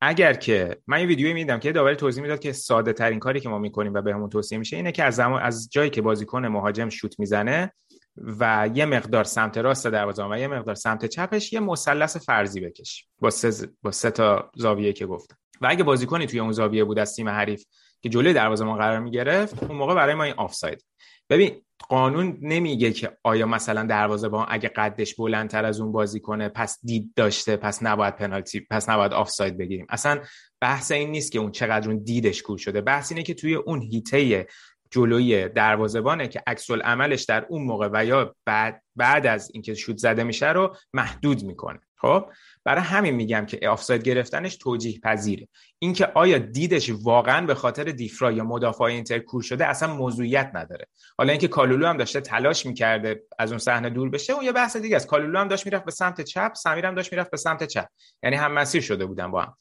اگر 0.00 0.34
که 0.34 0.76
من 0.86 1.00
یه 1.00 1.06
ویدیویی 1.06 1.34
میدم 1.34 1.58
که 1.58 1.72
داوری 1.72 1.96
توضیح 1.96 2.22
می‌داد 2.22 2.40
که 2.40 2.52
ساده 2.52 2.92
ترین 2.92 3.18
کاری 3.18 3.40
که 3.40 3.48
ما 3.48 3.58
می‌کنیم 3.58 3.94
و 3.94 4.02
بهمون 4.02 4.28
توصیه 4.28 4.58
میشه 4.58 4.76
اینه 4.76 4.92
که 4.92 5.04
از 5.04 5.14
زمان 5.14 5.42
از 5.42 5.68
جایی 5.70 5.90
که 5.90 6.02
بازیکن 6.02 6.46
مهاجم 6.46 6.88
شوت 6.88 7.18
می‌زنه 7.18 7.72
و 8.16 8.70
یه 8.74 8.84
مقدار 8.84 9.24
سمت 9.24 9.58
راست 9.58 9.86
دروازه 9.86 10.24
و 10.24 10.38
یه 10.38 10.48
مقدار 10.48 10.74
سمت 10.74 11.06
چپش 11.06 11.52
یه 11.52 11.60
مثلث 11.60 12.16
فرضی 12.16 12.60
بکش 12.60 13.06
با 13.18 13.30
سه 13.30 13.68
با 13.82 13.90
سه 13.90 14.10
تا 14.10 14.50
زاویه 14.56 14.92
که 14.92 15.06
گفتم. 15.06 15.36
و 15.60 15.66
اگه 15.70 15.84
بازیکنی 15.84 16.26
توی 16.26 16.40
اون 16.40 16.52
زاویه 16.52 16.84
بود 16.84 16.98
از 16.98 17.14
تیم 17.14 17.28
حریف 17.28 17.64
که 18.02 18.08
جلوی 18.08 18.32
دروازه 18.32 18.64
ما 18.64 18.76
قرار 18.76 19.00
می‌گرفت 19.00 19.62
اون 19.62 19.78
موقع 19.78 19.94
برای 19.94 20.14
ما 20.14 20.24
این 20.24 20.34
آفساید. 20.34 20.84
ببین 21.30 21.62
قانون 21.88 22.38
نمیگه 22.42 22.92
که 22.92 23.16
آیا 23.22 23.46
مثلا 23.46 23.86
دروازه 23.86 24.28
با 24.28 24.44
اگه 24.44 24.68
قدش 24.68 25.14
بلندتر 25.14 25.64
از 25.64 25.80
اون 25.80 25.92
بازی 25.92 26.20
کنه 26.20 26.48
پس 26.48 26.78
دید 26.84 27.12
داشته 27.16 27.56
پس 27.56 27.82
نباید 27.82 28.16
پنالتی 28.16 28.60
پس 28.70 28.88
نباید 28.88 29.12
آفساید 29.12 29.58
بگیریم. 29.58 29.86
اصلا 29.88 30.20
بحث 30.60 30.92
این 30.92 31.10
نیست 31.10 31.32
که 31.32 31.38
اون 31.38 31.50
چقدر 31.50 31.90
اون 31.90 32.02
دیدش 32.04 32.42
کور 32.42 32.58
شده. 32.58 32.80
بحث 32.80 33.12
اینه 33.12 33.22
که 33.22 33.34
توی 33.34 33.54
اون 33.54 33.82
هیته 33.82 34.46
جلوی 34.92 35.48
دروازبانه 35.48 36.28
که 36.28 36.42
عکس 36.46 36.70
عملش 36.70 37.22
در 37.22 37.46
اون 37.48 37.62
موقع 37.62 37.88
و 37.92 38.04
یا 38.04 38.34
بعد 38.44 38.82
بعد 38.96 39.26
از 39.26 39.50
اینکه 39.54 39.74
شوت 39.74 39.96
زده 39.96 40.24
میشه 40.24 40.52
رو 40.52 40.76
محدود 40.94 41.42
می‌کنه. 41.42 41.80
خب؟ 41.96 42.24
برای 42.64 42.82
همین 42.82 43.14
میگم 43.14 43.46
که 43.46 43.68
آفساید 43.68 44.02
گرفتنش 44.02 44.56
توجیه 44.56 45.00
پذیره 45.00 45.48
اینکه 45.78 46.06
آیا 46.06 46.38
دیدش 46.38 46.90
واقعا 47.02 47.46
به 47.46 47.54
خاطر 47.54 47.84
دیفرا 47.84 48.32
یا 48.32 48.44
مدافع 48.44 48.84
اینتر 48.84 49.18
کور 49.18 49.42
شده 49.42 49.66
اصلا 49.66 49.94
موضوعیت 49.94 50.50
نداره. 50.54 50.86
حالا 51.18 51.30
اینکه 51.30 51.48
کالولو 51.48 51.86
هم 51.86 51.96
داشته 51.96 52.20
تلاش 52.20 52.66
می‌کرده 52.66 53.22
از 53.38 53.50
اون 53.50 53.58
صحنه 53.58 53.90
دور 53.90 54.10
بشه 54.10 54.32
اون 54.32 54.44
یه 54.44 54.52
بحث 54.52 54.76
دیگه 54.76 54.96
است. 54.96 55.06
کالولو 55.06 55.38
هم 55.38 55.48
داشت 55.48 55.66
می‌رفت 55.66 55.84
به 55.84 55.90
سمت 55.90 56.20
چپ 56.20 56.54
سمیر 56.54 56.86
هم 56.86 56.94
داشت 56.94 57.12
می‌رفت 57.12 57.30
به 57.30 57.36
سمت 57.36 57.64
چپ. 57.64 57.88
یعنی 58.22 58.36
هم 58.36 58.52
مسیر 58.52 58.82
شده 58.82 59.06
بودن 59.06 59.30
با 59.30 59.42
هم. 59.42 59.56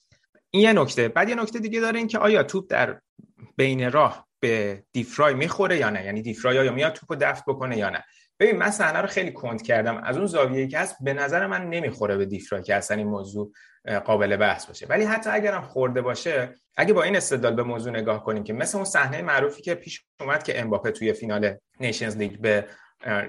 این 0.52 0.64
یه 0.64 0.74
نکته. 0.74 1.08
بعد 1.08 1.30
یه 1.30 1.36
نکته 1.36 1.60
دیگه 1.60 1.80
داره 1.80 1.98
اینکه 1.98 2.18
آیا 2.18 2.44
توپ 2.44 2.66
در 2.70 3.02
بین 3.58 3.92
راه 3.92 4.28
به 4.42 4.84
دیفرای 4.92 5.34
می‌خوره 5.34 5.78
یا 5.78 5.90
نه؟ 5.90 6.06
یعنی 6.06 6.22
دیفرای 6.22 6.66
یا 6.66 6.72
میاد 6.72 6.94
توپو 6.94 7.16
دفع 7.16 7.42
بکنه 7.48 7.78
یا 7.78 7.90
نه؟ 7.90 8.04
ببین 8.40 8.58
من 8.58 8.72
صحنه 8.72 9.00
رو 9.00 9.08
خیلی 9.08 9.32
کند 9.32 9.62
کردم. 9.62 9.98
از 9.98 10.18
اون 10.18 10.26
زاویه‌ای 10.26 10.68
که 10.68 10.80
هست 10.80 10.96
به 11.02 11.14
نظر 11.14 11.48
من 11.48 11.70
نمی‌خوره 11.70 12.18
به 12.18 12.26
دیفرای 12.26 12.64
که 12.64 12.76
اصلا 12.76 12.98
این 12.98 13.08
موضوع 13.08 13.52
قابل 14.06 14.36
بحث 14.38 14.66
باشه. 14.66 14.86
ولی 14.86 15.04
حتی 15.04 15.30
اگرم 15.30 15.62
خورده 15.62 16.02
باشه 16.02 16.54
اگه 16.78 16.94
با 16.94 17.04
این 17.04 17.16
استدلال 17.16 17.54
به 17.54 17.64
موضوع 17.64 17.94
نگاه 17.94 18.24
کنیم 18.24 18.44
که 18.44 18.54
مثل 18.54 18.78
اون 18.78 18.86
صحنه 18.86 19.22
معروفی 19.22 19.62
که 19.62 19.76
پیش 19.76 20.06
اومد 20.20 20.44
که 20.44 20.62
امباپه 20.62 20.92
توی 20.92 21.14
فینال 21.14 21.56
Nations 21.80 22.18
League 22.18 22.40
به 22.42 22.66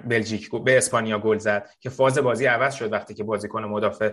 بلژیک 0.08 0.50
به 0.64 0.76
اسپانیا 0.76 1.18
گل 1.18 1.38
زد 1.38 1.70
که 1.80 1.90
فاز 1.90 2.18
بازی 2.18 2.46
عوض 2.46 2.74
شد 2.74 2.92
وقتی 2.92 3.14
که 3.14 3.24
بازیکن 3.24 3.64
مدافع 3.64 4.12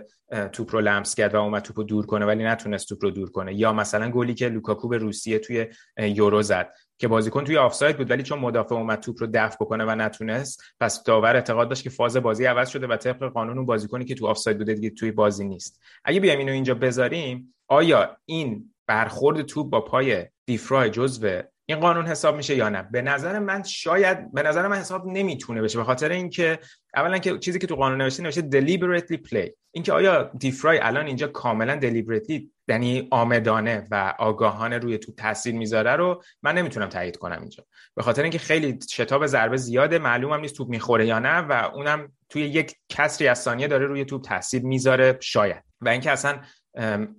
توپ 0.52 0.74
رو 0.74 0.80
لمس 0.80 1.14
کرد 1.14 1.34
و 1.34 1.38
اومد 1.38 1.62
توپ 1.62 1.78
رو 1.78 1.84
دور 1.84 2.06
کنه 2.06 2.26
ولی 2.26 2.44
نتونست 2.44 2.88
توپ 2.88 2.98
رو 3.04 3.10
دور 3.10 3.30
کنه. 3.30 3.54
یا 3.54 3.72
مثلا 3.72 4.10
گلی 4.10 4.34
که 4.34 4.48
لوکاکو 4.48 4.88
به 4.88 4.98
روسیه 4.98 5.38
توی 5.38 5.66
یورو 5.98 6.42
زد. 6.42 6.72
که 7.00 7.08
بازیکن 7.08 7.44
توی 7.44 7.56
آفساید 7.56 7.96
بود 7.96 8.10
ولی 8.10 8.22
چون 8.22 8.38
مدافع 8.38 8.74
اومد 8.74 9.00
توپ 9.00 9.16
رو 9.20 9.28
دفع 9.34 9.56
بکنه 9.60 9.84
و 9.84 9.94
نتونست 9.94 10.62
پس 10.80 11.02
داور 11.04 11.36
اعتقاد 11.36 11.68
داشت 11.68 11.82
که 11.82 11.90
فاز 11.90 12.16
بازی 12.16 12.44
عوض 12.44 12.68
شده 12.68 12.86
و 12.86 12.96
طبق 12.96 13.32
قانون 13.32 13.56
اون 13.56 13.66
بازیکنی 13.66 14.04
که 14.04 14.14
تو 14.14 14.26
آفساید 14.26 14.58
بوده 14.58 14.74
دیگه 14.74 14.90
توی 14.90 15.10
بازی 15.10 15.44
نیست. 15.44 15.80
اگه 16.04 16.20
بیایم 16.20 16.38
اینو 16.38 16.52
اینجا 16.52 16.74
بذاریم 16.74 17.54
آیا 17.68 18.16
این 18.26 18.74
برخورد 18.86 19.42
توپ 19.42 19.70
با 19.70 19.80
پای 19.80 20.26
دیفرای 20.46 20.90
جزو 20.90 21.42
این 21.70 21.80
قانون 21.80 22.06
حساب 22.06 22.36
میشه 22.36 22.56
یا 22.56 22.68
نه. 22.68 22.82
به 22.82 23.02
نظر 23.02 23.38
من 23.38 23.62
شاید 23.62 24.32
به 24.32 24.42
نظر 24.42 24.68
من 24.68 24.76
حساب 24.76 25.06
نمی‌تونه 25.06 25.62
بشه 25.62 25.78
به 25.78 25.84
خاطر 25.84 26.08
اینکه 26.08 26.58
اولا 26.94 27.18
که 27.18 27.38
چیزی 27.38 27.58
که 27.58 27.66
تو 27.66 27.76
قانون 27.76 28.00
نوشته 28.00 28.22
نوشته 28.22 28.40
deliberately 28.40 29.16
play. 29.28 29.50
اینکه 29.70 29.92
آیا 29.92 30.22
دیفرای 30.38 30.78
الان 30.78 31.06
اینجا 31.06 31.26
کاملا 31.26 31.80
deliberately 31.80 32.42
یعنی 32.68 33.08
آمدانه 33.10 33.86
و 33.90 34.14
آگاهانه 34.18 34.78
روی 34.78 34.98
تو 34.98 35.12
تاثیر 35.12 35.54
می‌ذاره 35.54 35.96
رو 35.96 36.22
من 36.42 36.54
نمی‌تونم 36.54 36.88
تایید 36.88 37.16
کنم 37.16 37.40
اینجا. 37.40 37.64
به 37.96 38.02
خاطر 38.02 38.22
اینکه 38.22 38.38
خیلی 38.38 38.78
شتاب 38.90 39.26
ضربه 39.26 39.56
زیاده 39.56 39.98
معلومم 39.98 40.40
نیست 40.40 40.56
توپ 40.56 40.68
می‌خوره 40.68 41.06
یا 41.06 41.18
نه 41.18 41.38
و 41.38 41.70
اونم 41.74 42.12
توی 42.28 42.42
یک 42.42 42.76
کسری 42.88 43.28
از 43.28 43.38
ثانیه 43.38 43.68
داره 43.68 43.86
روی 43.86 44.04
توپ 44.04 44.22
تاثیر 44.24 44.62
می‌ذاره 44.62 45.18
شاید. 45.20 45.62
و 45.80 45.88
اینکه 45.88 46.10
اصلا 46.10 46.40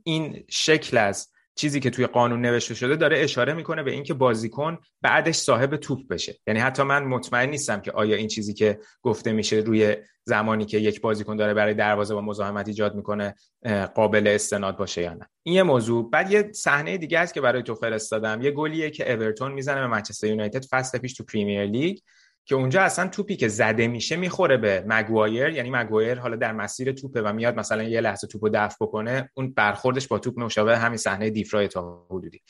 این 0.03 0.43
شکل 0.49 0.97
از 0.97 1.27
چیزی 1.61 1.79
که 1.79 1.89
توی 1.89 2.07
قانون 2.07 2.41
نوشته 2.41 2.73
شده 2.73 2.95
داره 2.95 3.19
اشاره 3.19 3.53
می‌کنه 3.53 3.83
به 3.83 3.91
اینکه 3.91 4.13
بازیکن 4.13 4.77
بعدش 5.01 5.35
صاحب 5.35 5.75
توپ 5.75 6.07
بشه. 6.07 6.39
یعنی 6.47 6.59
حتی 6.59 6.83
من 6.83 7.03
مطمئن 7.03 7.49
نیستم 7.49 7.81
که 7.81 7.91
آیا 7.91 8.15
این 8.15 8.27
چیزی 8.27 8.53
که 8.53 8.79
گفته 9.01 9.31
میشه 9.31 9.55
روی 9.55 9.95
زمانی 10.25 10.65
که 10.65 10.77
یک 10.77 11.01
بازیکن 11.01 11.35
داره 11.35 11.53
برای 11.53 11.73
دروازه 11.73 12.15
با 12.15 12.21
مزاحمت 12.21 12.67
ایجاد 12.67 12.95
می‌کنه 12.95 13.35
قابل 13.95 14.27
استناد 14.27 14.77
باشه 14.77 15.01
یا 15.01 15.13
نه. 15.13 15.29
این 15.43 15.55
یه 15.55 15.63
موضوع. 15.63 16.09
بعد 16.09 16.31
یه 16.31 16.51
صحنه 16.51 16.97
دیگه 16.97 17.19
است 17.19 17.33
که 17.33 17.41
برای 17.41 17.63
تو 17.63 17.75
فرستادم. 17.75 18.41
یه 18.41 18.51
گلیه 18.51 18.89
که 18.89 19.13
اورتون 19.13 19.51
می‌زنه 19.51 19.81
به 19.81 19.87
منچستر 19.87 20.27
یونایتد 20.27 20.65
فصل 20.65 20.97
پیش 20.97 21.13
تو 21.13 21.23
پریمیر 21.23 21.65
لیگ. 21.65 21.97
که 22.51 22.55
اونجا 22.55 22.81
اصلا 22.81 23.07
توپی 23.07 23.35
که 23.35 23.47
زده 23.47 23.87
میشه 23.87 24.15
می‌خوره 24.15 24.57
به 24.57 24.83
مگوایر 24.87 25.49
یعنی 25.49 25.69
مگوایر 25.69 26.19
حالا 26.19 26.35
در 26.35 26.51
مسیر 26.51 26.91
توپه 26.91 27.21
و 27.21 27.33
میاد 27.33 27.55
مثلا 27.55 27.83
یه 27.83 28.01
لحظه 28.01 28.27
توپو 28.27 28.49
دفع 28.53 28.75
بکنه 28.81 29.29
اون 29.33 29.53
برخوردش 29.53 30.07
با 30.07 30.19
توپ 30.19 30.39
مشابه 30.39 30.77
همین 30.77 30.97
صحنه 30.97 31.29
دیفرای 31.29 31.67
تا 31.67 32.07
حدودی. 32.09 32.41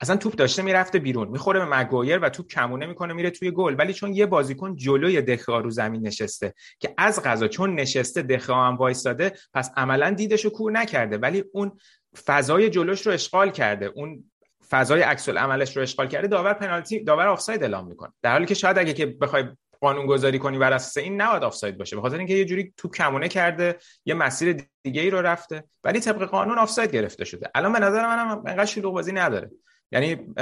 اصلا 0.00 0.16
توپ 0.16 0.34
داشته 0.34 0.62
می‌رفته 0.62 0.98
بیرون 0.98 1.28
می‌خوره 1.28 1.58
به 1.58 1.66
مگوایر 1.66 2.18
و 2.18 2.28
توپ 2.28 2.46
کمونه 2.46 2.86
می‌کنه 2.86 3.14
میره 3.14 3.30
توی 3.30 3.50
گل. 3.50 3.74
ولی 3.78 3.92
چون 3.92 4.12
یه 4.12 4.26
بازیکن 4.26 4.76
جلوی 4.76 5.22
دخیا 5.22 5.58
رو 5.58 5.70
زمین 5.70 6.06
نشسته 6.06 6.54
که 6.80 6.94
از 6.98 7.22
قضا 7.22 7.48
چون 7.48 7.74
نشسته 7.74 8.22
دخیا 8.22 8.56
هم 8.56 8.76
وایساده 8.76 9.32
پس 9.54 9.70
عملا 9.76 10.10
دیدش 10.10 10.44
رو 10.44 10.50
کور 10.50 10.72
نکرده. 10.72 11.18
ولی 11.18 11.44
اون 11.52 11.78
فضای 12.26 12.70
جلوش 12.70 13.06
رو 13.06 13.12
اشغال 13.12 13.50
کرده. 13.50 13.86
اون 13.86 14.27
فضای 14.70 15.02
عکس 15.02 15.28
عملش 15.28 15.76
رو 15.76 15.82
اشغال 15.82 16.08
کرده 16.08 16.28
داور 16.28 16.52
پنالتی 16.52 17.04
داور 17.04 17.26
آفساید 17.26 17.62
اعلام 17.62 17.88
می‌کنه. 17.88 18.12
در 18.22 18.32
حالی 18.32 18.46
که 18.46 18.54
شاید 18.54 18.78
اگه 18.78 18.92
که 18.92 19.06
بخوای 19.06 19.44
قانون 19.80 20.06
گذاری 20.06 20.38
کنی 20.38 20.58
بر 20.58 20.72
اساس 20.72 20.96
این 20.96 21.20
نباید 21.20 21.42
آفساید 21.42 21.78
باشه. 21.78 21.96
به 21.96 22.02
خاطر 22.02 22.18
اینکه 22.18 22.34
یه 22.34 22.44
جوری 22.44 22.74
توپ 22.76 22.88
کمونه 22.88 23.28
کرده 23.28 23.76
یه 24.04 24.14
مسیر 24.14 24.64
دیگه 24.82 25.02
ای 25.02 25.10
رو 25.10 25.22
رفته 25.22 25.64
ولی 25.84 26.00
طبق 26.00 26.22
قانون 26.22 26.58
آفساید 26.58 26.92
گرفته 26.92 27.24
شده. 27.24 27.50
الان 27.54 27.72
به 27.72 27.78
نظر 27.78 28.06
منم 28.06 28.42
انقدر 28.46 28.64
شلوغ 28.64 28.94
بازی 28.94 29.12
نداره. 29.12 29.50
یعنی 29.92 30.34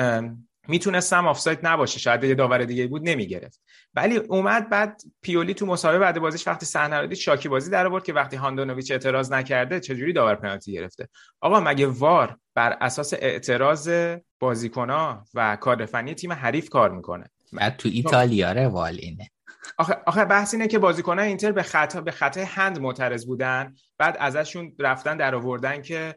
می‌تونستم 0.68 1.26
آفساید 1.26 1.58
نباشه. 1.62 1.98
شاید 1.98 2.24
یه 2.24 2.34
داور 2.34 2.64
دیگه 2.64 2.86
بود 2.86 3.08
نمی‌گرفت. 3.08 3.60
ولی 3.94 4.16
اومد 4.16 4.70
بعد 4.70 5.02
پیولی 5.22 5.54
تو 5.54 5.66
مسابقه 5.66 5.98
بعد 5.98 6.18
بازیش 6.18 6.46
وقتی 6.46 6.66
صحنه 6.66 7.00
رو 7.00 7.06
دید 7.06 7.18
شاکی 7.18 7.48
بازی 7.48 7.70
در 7.70 7.86
آورد 7.86 8.04
که 8.04 8.12
وقتی 8.12 8.36
هاندونویچ 8.36 8.90
اعتراض 8.90 9.32
نکرده 9.32 9.80
چجوری 9.80 10.12
داور 10.12 10.34
پنالتی 10.34 10.72
گرفته؟ 10.72 11.08
آقا 11.40 11.60
مگه 11.60 11.86
وار 11.86 12.36
بر 12.56 12.76
اساس 12.80 13.14
اعتراض 13.14 13.90
بازیکنها 14.40 15.24
و 15.34 15.56
کادر 15.56 16.12
تیم 16.14 16.32
حریف 16.32 16.68
کار 16.68 16.90
می‌کنه. 16.90 17.30
بعد 17.52 17.76
تو 17.76 17.88
ایتالیا 17.92 18.52
روال 18.52 18.96
اینه. 18.98 19.30
آخه, 19.78 19.96
آخه 20.06 20.24
بحث 20.24 20.54
اینه 20.54 20.66
که 20.66 20.78
بازیکنان 20.78 21.24
اینتر 21.24 21.52
به 21.52 21.62
خطا 21.62 22.00
به 22.00 22.10
خطای 22.10 22.42
هند 22.42 22.78
معترض 22.78 23.26
بودن 23.26 23.74
بعد 23.98 24.16
ازشون 24.20 24.72
رفتن 24.78 25.16
در 25.16 25.34
آوردن 25.34 25.82
که 25.82 26.14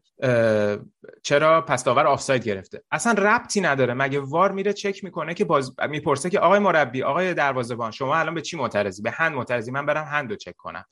چرا 1.24 1.61
پس 1.61 1.84
داور 1.84 2.07
آفساید 2.07 2.44
گرفته. 2.44 2.82
اصلا 2.91 3.14
ربطی 3.14 3.61
نداره. 3.61 3.94
مگه 3.94 4.20
VAR 4.19 4.52
میره 4.52 4.74
چک 4.74 5.03
می‌کنه 5.03 5.34
که 5.34 5.45
باز 5.45 5.76
می‌پرسه 5.90 6.30
که 6.30 6.40
آقای 6.40 6.60
مربی 6.60 7.03
آقای 7.03 7.34
دروازه‌بان 7.34 7.91
شما 7.91 8.16
الان 8.16 8.36
به 8.36 8.41
چی 8.41 8.57
معترضی؟ 8.57 9.02
به 9.02 9.11
هند 9.11 9.36
معترضی. 9.36 9.72
من 9.72 9.86
برم 9.86 10.06
هند 10.06 10.30
رو 10.30 10.36
چک 10.36 10.56
کنم. 10.56 10.86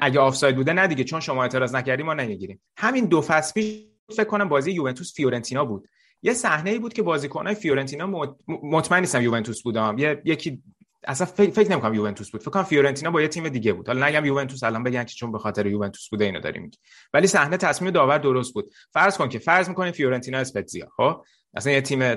اگه 0.00 0.20
آفساید 0.20 0.56
بوده 0.56 0.72
نه 0.72 0.86
دیگه. 0.86 1.04
چون 1.04 1.20
شما 1.20 1.42
اعتراض 1.42 1.74
نکردی 1.74 2.02
ما 2.02 2.14
نمی‌گیریم. 2.14 2.60
همین 2.76 3.04
دو 3.04 3.20
فصل 3.20 3.52
پیش 3.52 3.91
فکر 4.10 4.24
کنم 4.24 4.48
بازی 4.48 4.72
یوونتوس 4.72 5.14
فیورنتینا 5.14 5.64
بود. 5.64 5.88
یه 6.22 6.34
صحنه 6.34 6.70
ای 6.70 6.78
بود 6.78 6.92
که 6.92 7.02
بازیکنای 7.02 7.54
فیورنتینا 7.54 8.34
مطمئن 8.48 9.00
نیستم 9.00 9.22
یوونتوس 9.22 9.62
بودم. 9.62 9.96
یه 9.98 10.22
یکی 10.24 10.62
اصلا 11.04 11.26
فکر, 11.26 11.70
نمی‌کنم 11.70 11.94
یوونتوس 11.94 12.30
بود. 12.30 12.40
فکر 12.40 12.50
کنم 12.50 12.62
فیورنتینا 12.62 13.10
با 13.10 13.22
یه 13.22 13.28
تیم 13.28 13.48
دیگه 13.48 13.72
بود. 13.72 13.86
حالا 13.86 14.06
نگم 14.06 14.24
یوونتوس 14.24 14.62
الان 14.62 14.82
بگن 14.82 15.04
که 15.04 15.14
چون 15.14 15.32
به 15.32 15.38
خاطر 15.38 15.66
یوونتوس 15.66 16.08
بوده 16.08 16.24
اینو 16.24 16.40
داریم 16.40 16.62
میگیم 16.62 16.78
ولی 17.12 17.26
صحنه 17.26 17.56
تصمیم 17.56 17.90
داور 17.90 18.18
درست 18.18 18.54
بود. 18.54 18.70
فرض 18.92 19.18
کن 19.18 19.28
که 19.28 19.38
فرض 19.38 19.68
می‌کنیم 19.68 19.92
فیورنتینا 19.92 20.38
اسپتزیا 20.38 20.88
خب؟ 20.96 21.24
اصلا 21.54 21.72
یه 21.72 21.80
تیم 21.80 22.14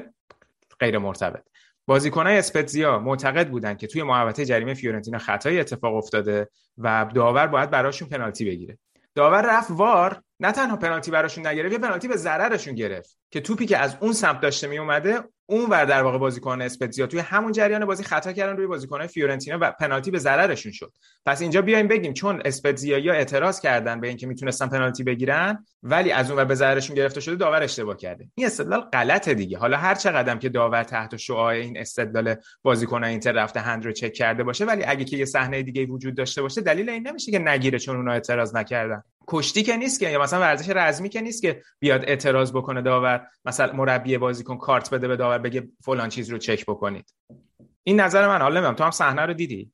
غیر 0.80 0.98
مرتبط. 0.98 1.44
بازیکنای 1.88 2.38
اسپتزیا 2.38 3.00
معتقد 3.00 3.50
بودن 3.50 3.74
که 3.74 3.88
توی 3.88 4.04
محوطه 4.04 4.46
جریمه 4.46 4.74
فیورنتینا 4.74 5.18
خطایی 5.18 5.60
اتفاق 5.60 5.96
افتاده 5.96 6.50
و 6.78 7.12
داور 7.16 7.48
باید 7.48 7.70
براشون 7.70 8.10
پنالتی 8.10 8.46
بگیره. 8.46 8.78
داور 9.16 9.58
رفت 9.58 9.72
VAR. 9.72 10.22
نه 10.40 10.52
تنها 10.52 10.78
پنالتی 10.78 11.12
براشون 11.12 11.48
نگرفت 11.48 11.72
یه 11.72 11.78
پنالتی 11.78 12.08
به 12.08 12.18
ضررشون 12.18 12.76
گرفت 12.76 13.18
که 13.32 13.42
توپی 13.42 13.66
که 13.66 13.78
از 13.78 13.98
اون 14.00 14.14
سمت 14.14 14.42
داشته 14.42 14.68
می 14.68 14.78
اومده 14.78 15.24
اون 15.46 15.70
ور 15.70 15.86
در 15.86 16.04
واقع 16.04 16.18
بازیکن 16.18 16.62
اسپتزیا 16.62 17.08
توی 17.08 17.20
همون 17.20 17.52
جریان 17.52 17.86
بازی 17.86 18.04
خطا 18.04 18.34
کردن 18.34 18.58
روی 18.58 18.68
بازیکن‌های 18.68 19.08
فیورنتینا 19.08 19.58
و 19.62 19.72
پنالتی 19.72 20.12
به 20.12 20.20
ضررشون 20.20 20.72
شد. 20.72 20.94
پس 21.26 21.42
اینجا 21.42 21.62
بیایم 21.62 21.88
بگیم 21.88 22.14
چون 22.14 22.42
یا 22.84 23.14
اعتراض 23.14 23.60
کردن 23.60 24.00
به 24.00 24.08
اینکه 24.08 24.28
می‌تونستن 24.28 24.68
پنالتی 24.68 25.04
بگیرن 25.04 25.66
ولی 25.84 26.12
از 26.12 26.32
اون 26.32 26.40
ور 26.40 26.46
به 26.46 26.56
ضررشون 26.56 26.96
گرفته 26.96 27.22
شده 27.22 27.36
داور 27.36 27.64
اشتباه 27.64 27.98
کرده. 27.98 28.28
این 28.36 28.48
استدلال 28.48 28.82
غلطه 28.82 29.34
دیگه. 29.34 29.58
حالا 29.58 29.78
هر 29.78 29.96
چقدر 29.96 30.38
که 30.38 30.50
داور 30.50 30.84
تحت 30.84 31.16
شعاع 31.16 31.54
این 31.54 31.78
استدلال 31.78 32.36
بازیکن 32.64 33.04
اینتر 33.04 33.32
رفته 33.32 33.60
هند 33.60 33.86
رو 33.86 33.92
چک 33.92 34.14
کرده 34.14 34.44
باشه 34.44 34.66
ولی 34.66 34.84
اگه 34.84 35.06
که 35.06 35.18
یه 35.18 35.26
صحنه 35.26 35.64
دیگه 35.64 35.86
وجود 35.86 36.16
داشته 36.16 36.42
باشه 36.42 36.62
دلیل 36.62 36.90
این 36.90 37.08
نمیشه 37.08 37.32
که 37.32 37.40
نگیره 37.40 37.80
چون 37.80 37.96
اونها 37.96 38.14
اعتراض 38.14 38.56
نکردن. 38.56 39.04
کشتی 39.28 39.64
که 39.64 39.78
نیست 39.78 40.00
که 40.00 40.10
یا 40.10 40.22
مثلا 40.22 40.40
ورزش 40.40 40.70
رزمی 40.70 41.10
که 41.10 41.22
نیست 41.22 41.42
که 41.42 41.62
بیاد 41.80 42.04
اعتراض 42.08 42.52
بکنه 42.52 42.82
داور 42.82 43.28
مثلا 43.46 43.74
مربی 43.74 44.18
بازیکن 44.18 44.58
کارت 44.58 44.94
بده 44.94 45.08
به 45.08 45.16
داور 45.16 45.38
بگه 45.38 45.68
فلان 45.84 46.10
چیز 46.10 46.30
رو 46.30 46.38
چک 46.38 46.66
بکنید. 46.66 47.14
این 47.84 48.00
نظر 48.00 48.28
من 48.28 48.42
حالا 48.42 48.56
نمی‌دونم 48.56 48.76
تو 48.76 48.84
هم 48.84 48.92
صحنه 48.92 49.22
رو 49.22 49.34
دیدی؟ 49.34 49.72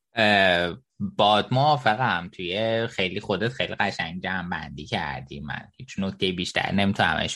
باد 0.99 1.47
موافقم. 1.51 2.29
توی 2.31 2.87
خیلی 2.87 3.19
خودت 3.19 3.49
خیلی 3.49 3.75
قشنگ 3.75 4.23
جمع 4.23 4.49
بندی 4.49 4.85
کردی. 4.85 5.39
من 5.39 5.67
هیچ 5.77 5.95
نکته 5.99 6.31
بیشتر 6.31 6.71
نمی‌تونم 6.71 7.27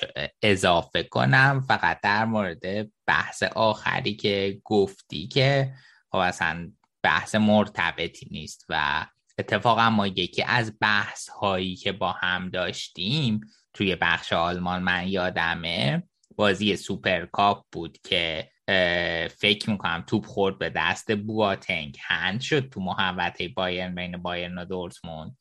اضافه 0.41 1.03
کنم. 1.03 1.63
فقط 1.67 1.99
در 2.01 2.25
مورد 2.25 2.91
بحث 3.07 3.43
آخری 3.43 4.15
که 4.15 4.61
گفتی 4.63 5.27
که 5.27 5.73
خب 6.11 6.17
اصلا 6.17 6.71
بحث 7.03 7.35
مرتبطی 7.35 8.27
نیست 8.31 8.65
و 8.69 9.05
اتفاقا 9.37 9.89
ما 9.89 10.07
یکی 10.07 10.43
از 10.43 10.77
بحث 10.81 11.29
هایی 11.29 11.75
که 11.75 11.91
با 11.91 12.11
هم 12.11 12.49
داشتیم 12.49 13.41
توی 13.73 13.95
بخش 13.95 14.33
آلمان 14.33 14.83
من 14.83 15.07
یادمه 15.07 16.03
بازی 16.35 16.75
سوپرکاپ 16.75 17.65
بود 17.71 17.97
که 18.03 18.49
فکر 19.37 19.69
می‌کنم 19.69 20.03
توپ 20.07 20.25
خورد 20.25 20.59
به 20.59 20.69
دست 20.75 21.15
بواتنگ. 21.15 21.97
هند 22.01 22.41
شد 22.41 22.69
تو 22.69 22.81
محوطه 22.81 23.47
بایرن 23.47 23.95
بین 23.95 24.17
بایرن 24.17 24.57
و 24.57 24.65
دورتموند. 24.65 25.37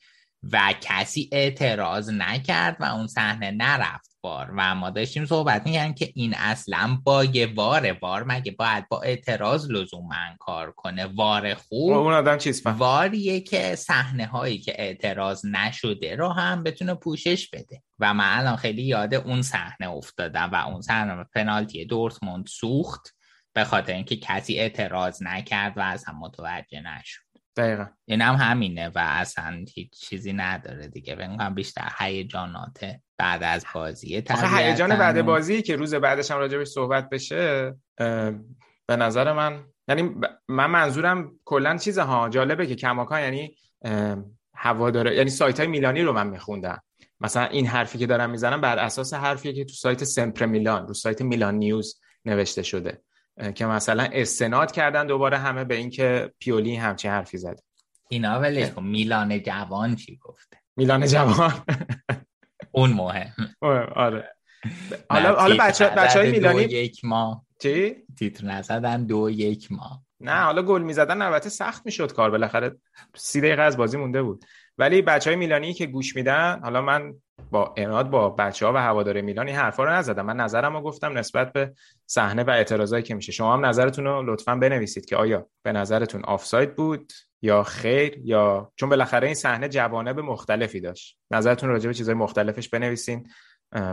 و 0.52 0.74
کسی 0.80 1.28
اعتراض 1.32 2.10
نکرد 2.10 2.76
و 2.80 2.84
اون 2.84 3.06
صحنه 3.06 3.50
نرفت 3.50 4.14
VAR. 4.20 4.50
و 4.56 4.74
ما 4.74 4.90
داشتیم 4.90 5.26
صحبت 5.26 5.66
میگن 5.66 5.92
که 5.92 6.12
این 6.14 6.34
اصلا 6.34 6.98
با 7.04 7.24
یه 7.24 7.54
واره. 7.54 7.98
وار 8.02 8.24
مگه 8.24 8.52
باید 8.52 8.88
با 8.88 9.00
اعتراض 9.00 9.70
لزوما 9.70 10.16
کار 10.38 10.72
کنه؟ 10.72 11.06
VAR 11.06 11.54
خوب؟ 11.54 11.92
اون 11.92 12.12
آدم 12.12 12.38
چیز 12.38 12.62
فهم. 12.62 12.78
VAR 12.78 13.15
یه 13.15 13.40
که 13.40 13.74
صحنه 13.74 14.26
هایی 14.26 14.58
که 14.58 14.74
اعتراض 14.78 15.46
نشده 15.46 16.16
رو 16.16 16.28
هم 16.28 16.62
بتونه 16.62 16.94
پوشش 16.94 17.50
بده. 17.50 17.82
و 17.98 18.14
من 18.14 18.38
الان 18.38 18.56
خیلی 18.56 18.82
یاد 18.82 19.14
اون 19.14 19.42
صحنه 19.42 19.90
افتادم 19.90 20.50
و 20.52 20.68
اون 20.68 20.80
صحنه 20.80 21.24
پنالتی 21.34 21.84
دورتموند 21.84 22.46
سوخت 22.46 23.14
به 23.52 23.64
خاطر 23.64 23.92
اینکه 23.92 24.16
کسی 24.16 24.58
اعتراض 24.58 25.22
نکرد 25.22 25.78
و 25.78 25.80
از 25.80 26.04
هم 26.04 26.18
متوجه 26.18 26.80
نشد. 26.80 27.23
دقیقا. 27.56 27.86
این 28.04 28.20
هم 28.20 28.34
همینه 28.34 28.88
و 28.88 28.98
اصلا 28.98 29.64
هیچ 29.74 29.90
چیزی 29.90 30.32
نداره 30.32 30.88
دیگه. 30.88 31.14
بگم 31.14 31.54
بیشتر 31.54 31.88
هیجانات 31.98 32.84
بعد 33.18 33.42
از 33.42 33.66
بازی 33.74 34.22
آخه 34.30 34.56
هیجان 34.56 34.96
بعد 34.96 35.22
بازی 35.22 35.62
که 35.62 35.76
روز 35.76 35.94
بعدش 35.94 36.30
هم 36.30 36.38
راجبش 36.38 36.66
صحبت 36.66 37.08
بشه 37.08 37.74
به 38.86 38.96
نظر 38.96 39.32
من 39.32 39.64
یعنی 39.88 40.14
من 40.48 40.66
منظورم 40.66 41.30
کلا 41.44 41.76
چیزه 41.76 42.02
ها 42.02 42.28
جالبه 42.28 42.66
که 42.66 42.74
کماکان 42.74 43.20
یعنی 43.20 43.56
هواداره 44.54 45.16
یعنی 45.16 45.30
سایت 45.30 45.58
های 45.60 45.68
میلانی 45.68 46.02
رو 46.02 46.12
من 46.12 46.26
میخوندم. 46.26 46.82
مثلا 47.20 47.44
این 47.44 47.66
حرفی 47.66 47.98
که 47.98 48.06
دارم 48.06 48.30
می‌زنم 48.30 48.60
بر 48.60 48.78
اساس 48.78 49.14
حرفی 49.14 49.52
که 49.52 49.64
تو 49.64 49.72
سایت 49.72 50.04
سمپر 50.04 50.46
میلان 50.46 50.86
رو 50.86 50.94
سایت 50.94 51.22
میلان 51.22 51.54
نیوز 51.54 52.00
نوشته 52.24 52.62
شده. 52.62 53.02
که 53.54 53.66
مثلا 53.66 54.08
استناد 54.12 54.72
کردن 54.72 55.06
دوباره 55.06 55.38
همه 55.38 55.64
به 55.64 55.74
اینکه 55.74 56.32
پیولی 56.38 56.76
همچین 56.76 57.10
حرفی 57.10 57.38
زده. 57.38 57.62
اینا 58.08 58.40
ولی 58.40 58.66
میلان 58.80 59.42
جوان 59.42 59.96
چی 59.96 60.16
گفته؟ 60.16 60.56
میلان 60.76 61.06
جوان. 61.06 61.52
اون 62.72 62.92
مهم. 62.92 63.34
آره. 63.94 64.34
حالا 65.10 65.34
حالا 65.34 65.56
بچه 65.60 65.86
بچه 65.88 66.18
های 66.18 66.30
میلانی 66.30 66.62
یک 66.62 67.04
ماه 67.04 67.44
چی؟ 67.62 67.96
تیتر 68.18 68.46
نزدن 68.46 69.06
دو 69.06 69.30
یک 69.30 69.72
ماه 69.72 70.02
نه 70.20 70.40
حالا 70.40 70.62
گل 70.62 70.82
می‌زدن 70.82 71.22
البته 71.22 71.48
سخت 71.48 71.86
می‌شد 71.86 72.12
کار. 72.12 72.30
بالاخره 72.30 72.76
سی 73.16 73.40
دقیقه 73.40 73.62
از 73.62 73.76
بازی 73.76 73.96
مونده 73.96 74.22
بود. 74.22 74.44
ولی 74.78 75.02
بچه 75.02 75.30
های 75.30 75.36
میلانی 75.36 75.74
که 75.74 75.86
گوش 75.86 76.16
میدن 76.16 76.60
حالا 76.62 76.82
من 76.82 77.14
با 77.50 77.74
اناد 77.76 78.10
با 78.10 78.30
بچه 78.30 78.66
ها 78.66 78.72
و 78.72 78.76
هوادار 78.76 79.20
میلانی 79.20 79.52
حرفا 79.52 79.84
رو 79.84 79.90
نزدم. 79.90 80.26
من 80.26 80.36
نظرم 80.36 80.76
رو 80.76 80.82
گفتم 80.82 81.18
نسبت 81.18 81.52
به 81.52 81.74
صحنه 82.06 82.42
و 82.42 82.50
اعتراضایی 82.50 83.02
که 83.02 83.14
میشه. 83.14 83.32
شما 83.32 83.54
هم 83.54 83.66
نظرتون 83.66 84.04
رو 84.04 84.32
لطفا 84.32 84.54
بنویسید 84.54 85.04
که 85.04 85.16
آیا 85.16 85.46
به 85.62 85.72
نظرتون 85.72 86.24
آفساید 86.24 86.74
بود 86.74 87.12
یا 87.42 87.62
خیر 87.62 88.20
یا 88.24 88.72
چون 88.76 88.88
بالاخره 88.88 89.26
این 89.26 89.34
صحنه 89.34 89.68
جوانب 89.68 90.20
مختلفی 90.20 90.80
داشت. 90.80 91.18
نظرتون 91.30 91.68
راجع 91.68 91.86
به 91.86 91.94
چیزهای 91.94 92.18
مختلفش 92.18 92.68
بنویسین. 92.68 93.28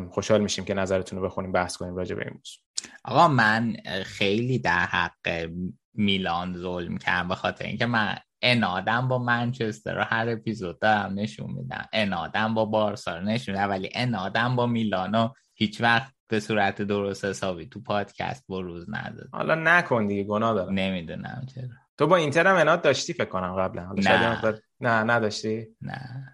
خوشحال 0.09 0.41
میشیم 0.41 0.65
که 0.65 0.73
نظرتون 0.73 1.19
رو 1.19 1.25
بخونیم 1.25 1.51
بحث 1.51 1.77
کنیم 1.77 1.95
راجع 1.95 2.15
به 2.15 2.21
این 2.21 2.33
موضوع. 2.33 2.63
آقا 3.05 3.27
من 3.27 3.73
خیلی 4.03 4.59
در 4.59 4.85
حق 4.85 5.49
میلان 5.93 6.57
ظلم 6.57 6.97
کردم 6.97 7.27
به 7.27 7.35
خاطر 7.35 7.65
اینکه 7.65 7.85
من 7.85 8.17
انادم 8.41 9.07
با 9.07 9.17
منچستر 9.17 9.95
رو 9.95 10.03
هر 10.03 10.29
اپیزود 10.29 10.79
دارم 10.79 11.13
نشون 11.19 11.51
میدم. 11.51 11.85
انادم 11.93 12.53
با 12.53 12.65
بارسا 12.65 13.17
رو 13.17 13.23
نشون 13.23 13.55
میدم. 13.55 13.69
ولی 13.69 13.89
انادم 13.93 14.55
با 14.55 14.67
میلانو 14.67 15.29
هیچ 15.53 15.81
وقت 15.81 16.13
به 16.27 16.39
صورت 16.39 16.81
درست 16.81 17.25
حسابی 17.25 17.65
تو 17.65 17.81
پادکست 17.81 18.45
بروز 18.49 18.85
نداد 18.89 19.29
حالا 19.31 19.55
نکن 19.55 20.07
دیگه 20.07 20.23
گناه 20.23 20.53
دارم. 20.53 20.73
نمی‌دونم 20.73 21.45
چرا. 21.55 21.67
تو 21.97 22.07
با 22.07 22.15
اینتر 22.15 22.47
هم 22.47 22.55
اناد 22.55 22.81
داشتی 22.81 23.13
فکر 23.13 23.25
کنم 23.25 23.55
قبلا. 23.55 23.91
نه. 23.93 24.61
نه 24.79 25.03
نداشتی؟ 25.03 25.67
نه. 25.81 26.27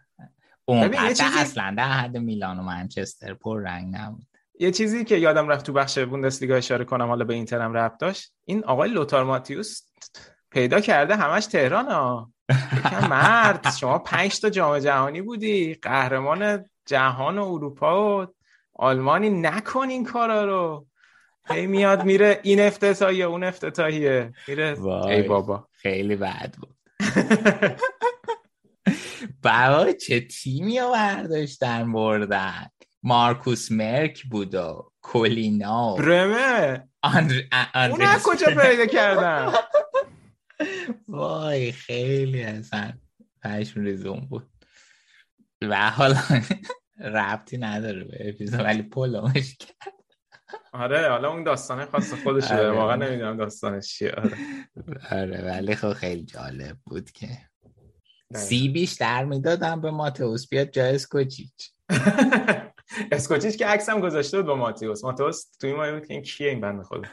اون 0.65 0.91
چیزی... 0.91 1.23
اصلا 1.37 1.73
در 1.77 1.91
حد 1.91 2.17
میلان 2.17 2.59
و 2.59 2.63
منچستر 2.63 3.33
پر 3.33 3.61
رنگ 3.61 3.95
نبود. 3.95 4.27
یه 4.59 4.71
چیزی 4.71 5.05
که 5.05 5.17
یادم 5.17 5.47
رفت 5.47 5.65
تو 5.65 5.73
بخش 5.73 5.99
بوندسلیگا 5.99 6.55
اشاره 6.55 6.85
کنم 6.85 7.07
حالا 7.07 7.25
به 7.25 7.33
اینتر 7.33 7.61
هم 7.61 7.73
ربط 7.73 7.99
داشت. 7.99 8.33
این 8.45 8.63
آقای 8.63 8.89
لوتار 8.89 9.23
ماتیوس 9.23 9.81
پیدا 10.57 10.79
کرده 10.79 11.15
همش 11.15 11.45
تهران 11.45 11.85
ها. 11.85 12.31
مرد 13.09 13.67
شما 13.79 13.99
پنج 13.99 14.39
تا 14.39 14.49
جام 14.49 14.79
جهانی 14.79 15.21
بودی. 15.21 15.73
قهرمان 15.73 16.65
جهان 16.85 17.37
و 17.37 17.45
اروپا 17.45 18.21
و 18.21 18.27
آلمانی 18.73 19.29
نکن 19.29 19.89
این 19.89 20.05
کارا 20.05 20.45
رو. 20.45 20.87
هی 21.49 21.67
میاد 21.67 22.03
میره 22.03 22.39
این 22.43 22.61
افتتاحیه 22.61 23.25
اون 23.25 23.43
افتتاحیه. 23.43 24.31
میره 24.47 24.77
ای 25.07 25.21
بابا. 25.21 25.67
خیلی 25.71 26.15
بد 26.15 26.55
بود. 26.59 26.75
برای 29.43 29.93
چه 29.93 30.19
تیمی 30.19 30.79
رو 30.79 30.91
برداشتن 30.91 31.93
بردن؟ 31.93 32.67
مارکوس 33.03 33.71
مرک 33.71 34.23
بود 34.23 34.55
و 34.55 34.91
کولینا 35.01 35.95
برمه. 35.95 36.87
آندر... 37.03 37.35
اون 37.75 38.05
کجا 38.23 38.47
پیدا 38.47 38.85
کردن؟ 38.85 39.51
وای 41.07 41.71
خیلی 41.71 42.43
اصلا 42.43 42.93
پشم 43.43 43.81
ریزون 43.81 44.19
بود. 44.19 44.49
و 45.61 45.89
حالا 45.89 46.19
ربطی 46.99 47.57
نداره 47.57 48.03
به 48.03 48.29
اپیزود 48.29 48.59
ولی 48.59 48.81
پولمش 48.81 49.57
کرد. 49.57 49.93
آره 50.73 51.09
حالا 51.09 51.31
اون 51.31 51.43
داستانه 51.43 51.85
خاص 51.85 52.13
خودشه 52.13 52.55
آره. 52.55 52.71
واقعا 52.71 52.95
نمی‌دونم 52.95 53.37
داستانش 53.37 53.87
چیه. 53.87 54.11
آره. 54.11 54.37
آره 55.11 55.45
ولی 55.45 55.75
خب 55.75 55.93
خیلی 55.93 56.23
جالب 56.23 56.77
بود 56.85 57.11
که 57.11 57.29
سی 58.35 58.69
بیشتر 58.69 59.25
می‌دادم 59.25 59.81
به 59.81 59.91
ماتئوس 59.91 60.49
بیاد 60.49 60.69
جای 60.69 60.95
اسکوچیچ. 60.95 61.71
اسکوچیچ 63.11 63.57
که 63.57 63.65
عکسم 63.65 64.01
گذاشته 64.01 64.37
بود 64.37 64.45
با 64.45 64.55
ماتئوس. 64.55 65.03
ماتئوس 65.03 65.57
توی 65.59 65.73
ما 65.73 65.91
بود 65.91 66.05
که 66.05 66.13
این 66.13 66.23
کیه 66.23 66.49
این 66.49 66.61
بنده 66.61 66.83
خدا؟ 66.83 67.07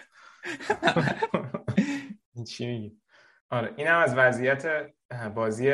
این 2.34 2.44
چی 2.44 2.66
میگی؟ 2.66 2.96
آره 3.54 3.72
اینم 3.76 3.98
از 3.98 4.14
وضعیت 4.16 4.90
بازی 5.34 5.72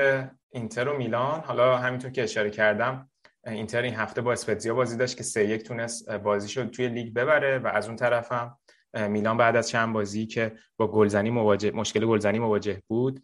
اینتر 0.50 0.88
و 0.88 0.98
میلان. 0.98 1.40
حالا 1.40 1.76
همینطور 1.76 2.10
که 2.10 2.22
اشاره 2.22 2.50
کردم 2.50 3.10
اینتر 3.46 3.82
این 3.82 3.94
هفته 3.94 4.20
با 4.20 4.32
اسپتزیا 4.32 4.74
بازی 4.74 4.96
داشت 4.96 5.16
که 5.16 5.22
سه 5.22 5.44
یک 5.46 5.62
تونست 5.62 6.10
بازی 6.10 6.48
شد 6.48 6.70
توی 6.70 6.88
لیگ 6.88 7.14
ببره 7.14 7.58
و 7.58 7.66
از 7.66 7.86
اون 7.86 7.96
طرف 7.96 8.32
هم 8.32 8.56
میلان 8.94 9.36
بعد 9.36 9.56
از 9.56 9.68
چند 9.68 9.92
بازی 9.92 10.26
که 10.26 10.52
با 10.76 10.88
گلزنی 10.88 11.30
مواجه 11.30 11.70
مشکل 11.70 12.06
گلزنی 12.06 12.38
مواجه 12.38 12.82
بود 12.86 13.22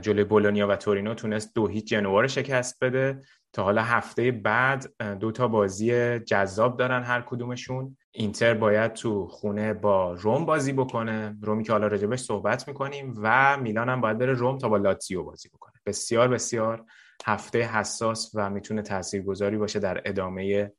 جلوی 0.00 0.24
بولونیا 0.24 0.68
و 0.68 0.76
تورینو 0.76 1.14
تونست 1.14 1.54
دو 1.54 1.66
هیچ 1.66 1.88
جنوا 1.88 2.20
رو 2.20 2.28
شکست 2.28 2.84
بده. 2.84 3.22
تا 3.52 3.62
حالا 3.62 3.82
هفته 3.82 4.30
بعد 4.30 4.86
دو 5.20 5.32
تا 5.32 5.48
بازی 5.48 6.18
جذاب 6.18 6.76
دارن 6.76 7.02
هر 7.02 7.20
کدومشون. 7.20 7.96
اینتر 8.12 8.54
باید 8.54 8.92
تو 8.92 9.26
خونه 9.26 9.74
با 9.74 10.12
روم 10.12 10.46
بازی 10.46 10.72
بکنه. 10.72 11.36
رومی 11.42 11.64
که 11.64 11.72
حالا 11.72 11.86
راجبش 11.86 12.20
صحبت 12.20 12.68
می‌کنیم 12.68 13.14
و 13.22 13.56
میلان 13.56 13.88
هم 13.88 14.00
باید 14.00 14.18
بره 14.18 14.32
روم 14.32 14.58
تا 14.58 14.68
با 14.68 14.76
لاتزیو 14.76 15.22
بازی 15.22 15.48
بکنه. 15.48 15.74
بسیار 15.86 16.28
بسیار 16.28 16.84
هفته 17.26 17.62
حساس 17.62 18.30
و 18.34 18.50
می‌تونه 18.50 18.82
تاثیرگذاری 18.82 19.56
باشه 19.56 19.78
در 19.78 20.02
ادامه 20.04 20.72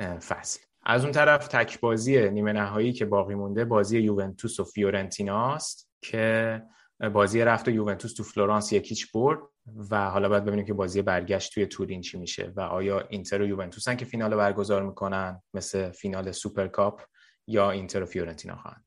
فصل. 0.00 0.60
از 0.86 1.02
اون 1.02 1.12
طرف 1.12 1.48
تک 1.48 1.80
بازی 1.80 2.30
نیمه 2.30 2.52
نهایی 2.52 2.92
که 2.92 3.04
باقی 3.04 3.34
مونده 3.34 3.64
بازی 3.64 3.98
یوونتوس 3.98 4.60
و 4.60 4.64
فیورنتینا 4.64 5.54
است 5.54 5.90
که 6.02 6.62
بازی 7.08 7.40
رفت 7.40 7.68
رو 7.68 7.70
یوونتوس 7.70 8.14
تو 8.14 8.22
فلورانس 8.22 8.72
یک 8.72 8.89
هیچ 8.89 9.12
برد 9.12 9.38
و 9.90 10.10
حالا 10.10 10.28
باید 10.28 10.44
ببینیم 10.44 10.66
که 10.66 10.72
بازی 10.72 11.02
برگشت 11.02 11.54
توی 11.54 11.66
تورین 11.66 12.00
چی 12.00 12.18
میشه 12.18 12.52
و 12.56 12.60
آیا 12.60 13.00
اینتر 13.00 13.42
و 13.42 13.46
یوونتوسن 13.46 13.96
که 13.96 14.04
فینال 14.04 14.36
برگزار 14.36 14.82
می‌کنن 14.82 15.42
مثل 15.54 15.90
فینال 15.90 16.32
سوپرکاپ 16.32 17.00
یا 17.46 17.70
اینتر 17.70 18.02
و 18.02 18.06
فیورنتینا 18.06 18.56
خواهند 18.56 18.84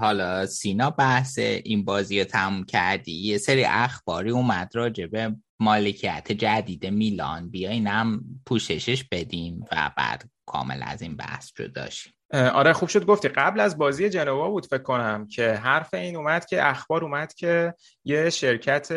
حالا 0.00 0.46
سینا 0.46 0.90
بحث 0.90 1.38
این 1.38 1.84
بازی 1.84 2.18
رو 2.18 2.24
تموم 2.24 2.64
کردی. 2.64 3.12
یه 3.12 3.38
سری 3.38 3.64
اخباری 3.64 4.30
اومد 4.30 4.70
راجع 4.74 5.06
به 5.06 5.36
مالکیت 5.60 6.32
جدید 6.32 6.86
میلان. 6.86 7.50
بیاینم 7.50 8.20
پوششش 8.46 9.04
بدیم 9.04 9.64
و 9.72 9.90
بعد 9.96 10.30
کامل 10.46 10.82
از 10.82 11.02
این 11.02 11.16
بحث 11.16 11.50
رو 11.56 11.68
داشتیم 11.68 12.15
آره 12.32 12.72
خوب 12.72 12.88
شد 12.88 13.06
گفتی. 13.06 13.28
قبل 13.28 13.60
از 13.60 13.78
بازی 13.78 14.08
جنوا 14.08 14.50
بود 14.50 14.66
فکر 14.66 14.82
کنم 14.82 15.26
که 15.26 15.52
حرف 15.52 15.94
این 15.94 16.16
اومد 16.16 16.46
که 16.46 16.68
اخبار 16.68 17.04
اومد 17.04 17.34
که 17.34 17.74
یه 18.04 18.30
شرکت 18.30 18.92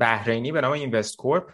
بحرینی 0.00 0.52
به 0.52 0.60
نام 0.60 0.72
Investcorp 0.72 1.52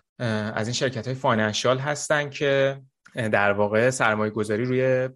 از 0.55 0.67
این 0.67 0.75
شرکت 0.75 1.07
های 1.07 1.15
financial 1.15 1.79
هستن 1.79 2.31
که 2.31 2.81
در 3.15 3.53
واقع 3.53 3.91
سرمایه 3.91 4.31
گذاری 4.31 4.65
روی 4.65 5.09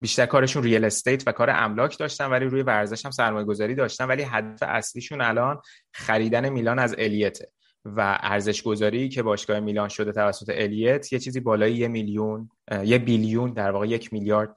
بیشتر 0.00 0.26
کارشون 0.26 0.62
real 0.62 0.84
estate 0.84 1.22
و 1.28 1.32
کار 1.32 1.50
املاک 1.50 1.98
داشتن 1.98 2.30
ولی 2.30 2.44
روی 2.44 2.62
ورزش 2.62 3.04
هم 3.04 3.10
سرمایه 3.10 3.44
گذاری 3.44 3.74
داشتن. 3.74 4.06
ولی 4.06 4.22
هدف 4.22 4.62
اصلیشون 4.62 5.20
الان 5.20 5.60
خریدن 5.92 6.48
میلان 6.48 6.78
از 6.78 6.94
الیته 6.98 7.48
و 7.84 8.18
ارزش 8.20 8.62
گذاری 8.62 9.08
که 9.08 9.22
باشگاه 9.22 9.60
میلان 9.60 9.88
شده 9.88 10.12
توسط 10.12 10.52
الیت 10.54 11.12
یه 11.12 11.18
چیزی 11.18 11.40
بالای 11.40 11.74
یه 11.74 11.88
میلیون 11.88 12.50
یه 12.84 12.98
بیلیون 12.98 13.52
در 13.52 13.70
واقع 13.70 13.86
یک 13.86 14.12
میلیارد 14.12 14.56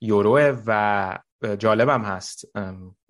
یوروه 0.00 0.62
و 0.66 1.18
جالبم 1.58 2.02
هست. 2.02 2.44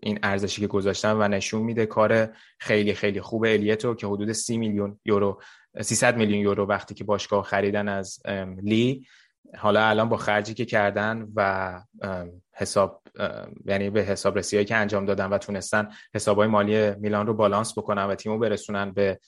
این 0.02 0.18
ارزشی 0.22 0.60
که 0.60 0.66
گذاشتن 0.66 1.12
و 1.12 1.28
نشون 1.28 1.62
میده 1.62 1.86
کار 1.86 2.28
خیلی 2.58 2.94
خیلی 2.94 3.20
خوب 3.20 3.44
الیتو 3.44 3.94
که 3.94 4.06
حدود 4.06 4.32
سی 4.32 4.56
میلیون 4.58 5.00
یورو 5.04 5.42
300 5.80 6.16
میلیون 6.16 6.40
یورو 6.40 6.66
وقتی 6.66 6.94
که 6.94 7.04
باشگاه 7.04 7.44
خریدن 7.44 7.88
از 7.88 8.18
لی. 8.62 9.06
حالا 9.58 9.88
الان 9.88 10.08
با 10.08 10.16
خرجی 10.16 10.54
که 10.54 10.64
کردن 10.64 11.28
و 11.36 11.80
حساب 12.52 13.02
یعنی 13.64 13.90
به 13.90 14.02
حساب 14.02 14.38
رسیایی 14.38 14.66
که 14.66 14.76
انجام 14.76 15.06
دادن 15.06 15.26
و 15.26 15.38
تونستن 15.38 15.88
حسابای 16.14 16.48
مالی 16.48 16.94
میلان 16.94 17.26
رو 17.26 17.34
بالانس 17.34 17.78
بکنن 17.78 18.04
و 18.04 18.14
تیمو 18.14 18.38
برسونن 18.38 18.92
به 18.92 19.20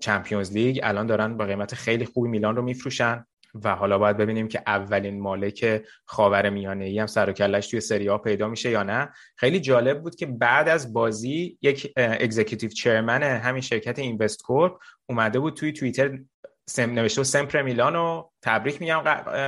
Champions 0.00 0.52
League 0.52 0.80
الان 0.82 1.06
دارن 1.06 1.36
با 1.36 1.44
قیمت 1.44 1.74
خیلی 1.74 2.04
خوبی 2.04 2.28
میلان 2.28 2.56
رو 2.56 2.62
میفروشن. 2.62 3.26
و 3.54 3.74
حالا 3.74 3.98
باید 3.98 4.16
ببینیم 4.16 4.48
که 4.48 4.62
اولین 4.66 5.20
مالک 5.20 5.82
خاور 6.04 6.50
میانه 6.50 6.84
ای 6.84 6.98
هم 6.98 7.06
سر 7.06 7.30
و 7.30 7.32
کلش 7.32 7.66
توی 7.66 7.80
سری 7.80 8.06
آ 8.06 8.18
پیدا 8.18 8.48
میشه 8.48 8.70
یا 8.70 8.82
نه. 8.82 9.12
خیلی 9.36 9.60
جالب 9.60 10.02
بود 10.02 10.14
که 10.14 10.26
بعد 10.26 10.68
از 10.68 10.92
بازی 10.92 11.58
یک 11.62 11.92
executive 11.96 12.70
chairman 12.70 13.22
همین 13.22 13.62
شرکت 13.62 13.98
Investcorp 13.98 14.78
اومده 15.08 15.38
بود 15.38 15.54
توی 15.54 15.72
توییتر 15.72 16.18
سم 16.66 16.90
نوشته 16.90 17.20
و 17.20 17.24
Sempre 17.24 17.62
Milan 17.62 17.96
و 17.96 18.28
تبریک 18.42 18.80
میگم 18.80 19.02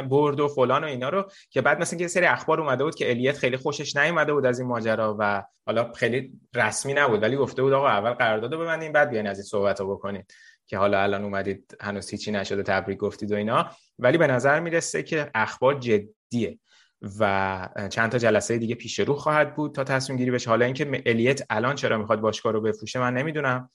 برد 0.09 0.41
و 0.41 0.49
فلان 0.49 0.85
و 0.85 0.87
اینا 0.87 1.09
رو 1.09 1.31
که 1.51 1.61
بعد 1.61 1.81
مثلا 1.81 2.01
یه 2.01 2.07
سری 2.07 2.27
اخبار 2.27 2.61
اومده 2.61 2.85
بود 2.85 2.95
که 2.95 3.11
الیت 3.11 3.39
خیلی 3.39 3.57
خوشش 3.57 3.97
نیومده 3.97 4.33
بود 4.33 4.47
از 4.47 4.59
این 4.59 4.69
ماجرا 4.69 5.17
و 5.19 5.43
حالا 5.67 5.93
خیلی 5.93 6.33
رسمی 6.55 6.95
نبود 6.95 7.23
ولی 7.23 7.37
گفته 7.37 7.63
بود 7.63 7.73
آقا 7.73 7.89
اول 7.89 8.13
قرارداد 8.13 8.55
ببندیم 8.55 8.93
بعد 8.93 9.11
بیاین 9.11 9.27
از 9.27 9.39
این 9.39 9.45
صحبتا 9.45 9.81
رو 9.81 9.97
بکنید 9.97 10.33
که 10.75 10.79
حالا 10.79 11.03
الان 11.03 11.25
اومدید 11.25 11.77
هنوز 11.81 12.11
هیچی 12.11 12.33
نشده 12.33 12.63
تبریک 12.63 12.99
گفتید 12.99 13.33
و 13.33 13.35
اینا. 13.35 13.71
ولی 13.99 14.19
به 14.19 14.27
نظر 14.27 14.61
می‌رسه 14.61 15.03
که 15.03 15.31
اخبار 15.35 15.79
جدیه 15.79 16.59
و 17.21 17.69
چند 17.91 18.11
تا 18.11 18.19
جلسه 18.19 18.59
دیگه 18.59 18.75
پیش 18.75 18.99
رو 18.99 19.15
خواهد 19.15 19.55
بود 19.55 19.75
تا 19.75 19.85
تصمیم 19.85 20.19
گیری 20.19 20.31
بشه. 20.31 20.51
حالا 20.51 20.65
اینکه 20.65 21.03
الیت 21.07 21.43
الان 21.51 21.75
چرا 21.75 21.99
می‌خواد 21.99 22.21
باشگاه 22.21 22.53
رو 22.53 22.61
بفروشه 22.61 22.99
من 22.99 23.15
نمی‌دونم. 23.15 23.71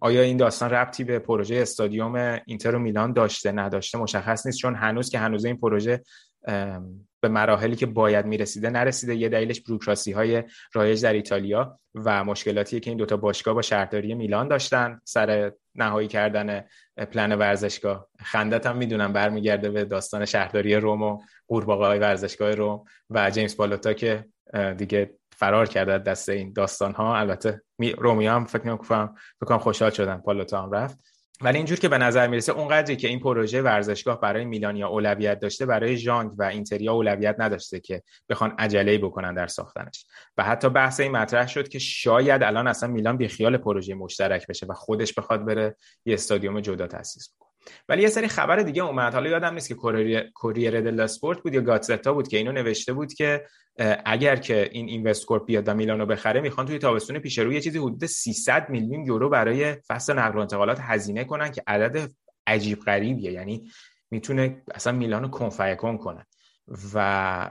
آیا 0.00 0.22
این 0.22 0.36
داستان 0.36 0.70
ربطی 0.70 1.04
به 1.04 1.18
پروژه 1.18 1.56
استادیوم 1.56 2.40
اینتر 2.46 2.74
و 2.74 2.78
میلان 2.78 3.12
داشته 3.12 3.52
نداشته؟ 3.52 3.98
مشخص 3.98 4.46
نیست 4.46 4.58
چون 4.58 4.74
هنوز 4.74 5.10
که 5.10 5.18
هنوز 5.18 5.44
این 5.44 5.56
پروژه 5.56 6.02
به 7.20 7.28
مراحلی 7.28 7.76
که 7.76 7.86
باید 7.86 8.26
می‌رسیده 8.26 8.70
نرسیده. 8.70 9.16
یه 9.16 9.28
دلیلش 9.28 9.60
بروکراسی 9.60 10.12
های 10.12 10.42
رایج 10.72 11.02
در 11.02 11.12
ایتالیا 11.12 11.80
و 11.94 12.24
مشکلاتی 12.24 12.80
که 12.80 12.90
این 12.90 12.98
دوتا 12.98 13.16
باشگاه 13.16 13.54
با 13.54 13.62
شهرداری 13.62 14.14
میلان 14.14 14.48
داشتن 14.48 15.00
سر 15.04 15.52
نهایی 15.78 16.08
کردن 16.08 16.64
پلن 16.96 17.32
ورزشگاه. 17.32 18.08
خندت 18.20 18.66
هم 18.66 18.76
می‌دونم 18.76 19.12
برمیگرده 19.12 19.70
به 19.70 19.84
داستان 19.84 20.24
شهرداری 20.24 20.76
روم 20.76 21.02
و 21.02 21.22
قورباغه 21.48 21.86
های 21.86 21.98
ورزشگاه 21.98 22.54
روم 22.54 22.84
و 23.10 23.30
جیمز 23.30 23.56
بالوتا 23.56 23.92
که 23.92 24.24
دیگه 24.76 25.14
فرار 25.32 25.66
کرده 25.66 25.98
دست 25.98 26.28
این 26.28 26.52
داستان 26.52 26.94
ها 26.94 27.16
البته 27.16 27.62
رومی 27.98 28.26
هم 28.26 28.44
فکر 28.44 28.66
نکنم 28.66 29.14
فکر 29.40 29.58
خوشحال 29.58 29.90
شدن. 29.90 30.16
پالوتا 30.16 30.62
هم 30.62 30.70
رفت. 30.70 31.15
ولی 31.40 31.56
اینجور 31.56 31.78
که 31.78 31.88
به 31.88 31.98
نظر 31.98 32.26
می‌رسه 32.26 32.52
اونقدری 32.52 32.96
که 32.96 33.08
این 33.08 33.20
پروژه 33.20 33.62
ورزشگاه 33.62 34.20
برای 34.20 34.44
میلانیا 34.44 34.88
اولویت 34.88 35.40
داشته 35.40 35.66
برای 35.66 35.96
ژانگ 35.96 36.32
و 36.38 36.42
اینتریا 36.42 36.92
اولویت 36.92 37.36
نداشته 37.38 37.80
که 37.80 38.02
بخوان 38.28 38.54
عجله 38.58 38.98
بکنن 38.98 39.34
در 39.34 39.46
ساختنش. 39.46 40.06
و 40.36 40.44
حتی 40.44 40.68
بحث 40.68 41.00
این 41.00 41.12
مطرح 41.12 41.46
شد 41.46 41.68
که 41.68 41.78
شاید 41.78 42.42
الان 42.42 42.66
اصلا 42.66 42.88
میلان 42.88 43.16
بی 43.16 43.28
خیال 43.28 43.56
پروژه 43.56 43.94
مشترک 43.94 44.46
بشه 44.46 44.66
و 44.66 44.74
خودش 44.74 45.14
بخواد 45.14 45.44
بره 45.44 45.76
یه 46.04 46.14
استادیوم 46.14 46.60
جدا 46.60 46.86
تاسیس 46.86 47.34
بکنه. 47.34 47.55
ولی 47.88 48.02
یه 48.02 48.08
سری 48.08 48.28
خبر 48.28 48.56
دیگه 48.56 48.84
اومد. 48.84 49.14
حالا 49.14 49.30
یادم 49.30 49.54
نیست 49.54 49.68
که 49.68 49.74
کوریر 50.34 50.80
دل 50.80 51.00
اسپورت 51.00 51.40
بود 51.40 51.54
یا 51.54 51.60
گاتزتا 51.60 52.12
بود 52.12 52.28
که 52.28 52.36
اینو 52.36 52.52
نوشته 52.52 52.92
بود 52.92 53.12
که 53.14 53.44
اگر 54.04 54.36
که 54.36 54.68
این 54.72 54.88
اینوست 54.88 55.26
کورپ 55.26 55.46
بیاد 55.46 55.68
و 55.68 55.74
میلانو 55.74 56.06
بخره 56.06 56.40
می‌خوان 56.40 56.66
توی 56.66 56.78
تابستون 56.78 57.18
پیش 57.18 57.38
رو 57.38 57.52
یه 57.52 57.60
چیزی 57.60 57.78
حدود 57.78 58.06
300 58.06 58.70
میلیون 58.70 59.06
یورو 59.06 59.28
برای 59.28 59.76
فصل 59.88 60.18
نقل 60.18 60.38
و 60.38 60.40
انتقالات 60.40 60.78
هزینه 60.80 61.24
کنن 61.24 61.50
که 61.50 61.62
عدد 61.66 62.10
عجیب 62.46 62.80
غریبیه. 62.80 63.32
یعنی 63.32 63.70
می‌تونه 64.10 64.62
اصلا 64.74 64.92
میلانو 64.92 65.28
کنفیکون 65.28 65.98
کنه. 65.98 66.26
و 66.94 67.50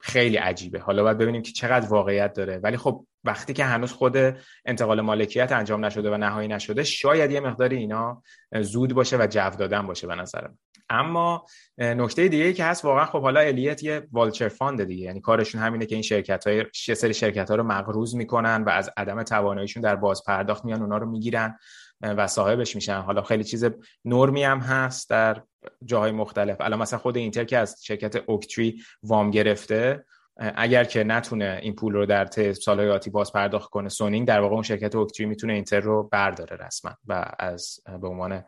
خیلی 0.00 0.36
عجیبه. 0.36 0.78
حالا 0.78 1.02
باید 1.02 1.18
ببینیم 1.18 1.42
که 1.42 1.52
چقدر 1.52 1.88
واقعیت 1.88 2.32
داره. 2.32 2.58
ولی 2.58 2.76
خب 2.76 3.06
وقتی 3.24 3.52
که 3.52 3.64
هنوز 3.64 3.92
خود 3.92 4.16
انتقال 4.64 5.00
مالکیت 5.00 5.52
انجام 5.52 5.84
نشده 5.84 6.10
و 6.10 6.16
نهایی 6.16 6.48
نشده 6.48 6.84
شاید 6.84 7.30
یه 7.30 7.40
مقداری 7.40 7.76
اینا 7.76 8.22
زود 8.60 8.94
باشه 8.94 9.16
و 9.16 9.26
جو 9.26 9.50
دادن 9.50 9.86
باشه 9.86 10.06
به 10.06 10.14
نظر 10.14 10.48
من. 10.48 10.56
اما 10.92 11.46
نکته 11.78 12.28
دیگه 12.28 12.52
که 12.52 12.64
هست 12.64 12.84
واقعا 12.84 13.04
خب 13.04 13.22
حالا 13.22 13.40
الیت 13.40 13.82
یه 13.82 14.08
vulture 14.12 14.48
fund 14.48 14.84
دیگه. 14.84 15.04
یعنی 15.04 15.20
کارشون 15.20 15.60
همینه 15.60 15.86
که 15.86 15.94
این 15.94 16.02
شرکت 16.02 16.46
های 16.46 16.66
یه 16.88 16.94
سری 16.94 17.14
شرکت 17.14 17.50
ها 17.50 17.56
رو 17.56 17.62
مقروض 17.62 18.14
می‌کنن 18.14 18.64
و 18.64 18.68
از 18.68 18.90
عدم 18.96 19.22
تواناییشون 19.22 19.82
در 19.82 19.96
باز 19.96 20.24
پرداخت 20.24 20.64
میان 20.64 20.80
اونا 20.82 20.98
رو 20.98 21.10
می‌گیرن 21.10 21.58
و 22.00 22.26
صاحبش 22.26 22.74
میشن. 22.74 23.00
حالا 23.00 23.22
خیلی 23.22 23.44
چیز 23.44 23.64
نرمی 24.04 24.42
هم 24.42 24.58
هست 24.58 25.10
در 25.10 25.42
جاهای 25.84 26.12
مختلف. 26.12 26.60
الان 26.60 26.78
مثلا 26.78 26.98
خود 26.98 27.16
اینتر 27.16 27.44
که 27.44 27.58
از 27.58 27.84
شرکت 27.84 28.16
Oaktree 28.16 28.82
وام 29.02 29.30
گرفته 29.30 30.04
اگر 30.40 30.84
که 30.84 31.04
نتونه 31.04 31.58
این 31.62 31.74
پول 31.74 31.92
رو 31.92 32.06
در 32.06 32.24
طی 32.24 32.54
سالهای 32.54 32.90
آتی 32.90 33.10
باز 33.10 33.32
پرداخت 33.32 33.70
کنه 33.70 33.88
سونینگ 33.88 34.28
در 34.28 34.40
واقع 34.40 34.54
اون 34.54 34.62
شرکت 34.62 34.94
اوکتری 34.94 35.26
می‌تونه 35.26 35.52
اینتر 35.52 35.80
رو 35.80 36.08
برداره 36.12 36.56
رسما 36.66 36.92
و 37.06 37.24
از 37.38 37.80
به 38.00 38.08
عنوان 38.08 38.44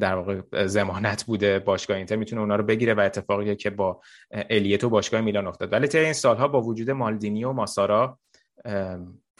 در 0.00 0.14
واقع 0.14 0.66
زمانت 0.66 1.24
بوده 1.24 1.58
باشگاه 1.58 1.96
اینتر 1.96 2.16
می‌تونه 2.16 2.40
اونا 2.40 2.56
رو 2.56 2.64
بگیره 2.64 2.94
و 2.94 3.00
اتفاقی 3.00 3.56
که 3.56 3.70
با 3.70 4.00
الیت 4.30 4.84
و 4.84 4.90
باشگاه 4.90 5.20
میلان 5.20 5.46
افتاد. 5.46 5.72
ولی 5.72 5.88
طی 5.88 5.98
این 5.98 6.12
سالها 6.12 6.48
با 6.48 6.60
وجود 6.62 6.90
مالدینی 6.90 7.44
و 7.44 7.52
ماسارا 7.52 8.18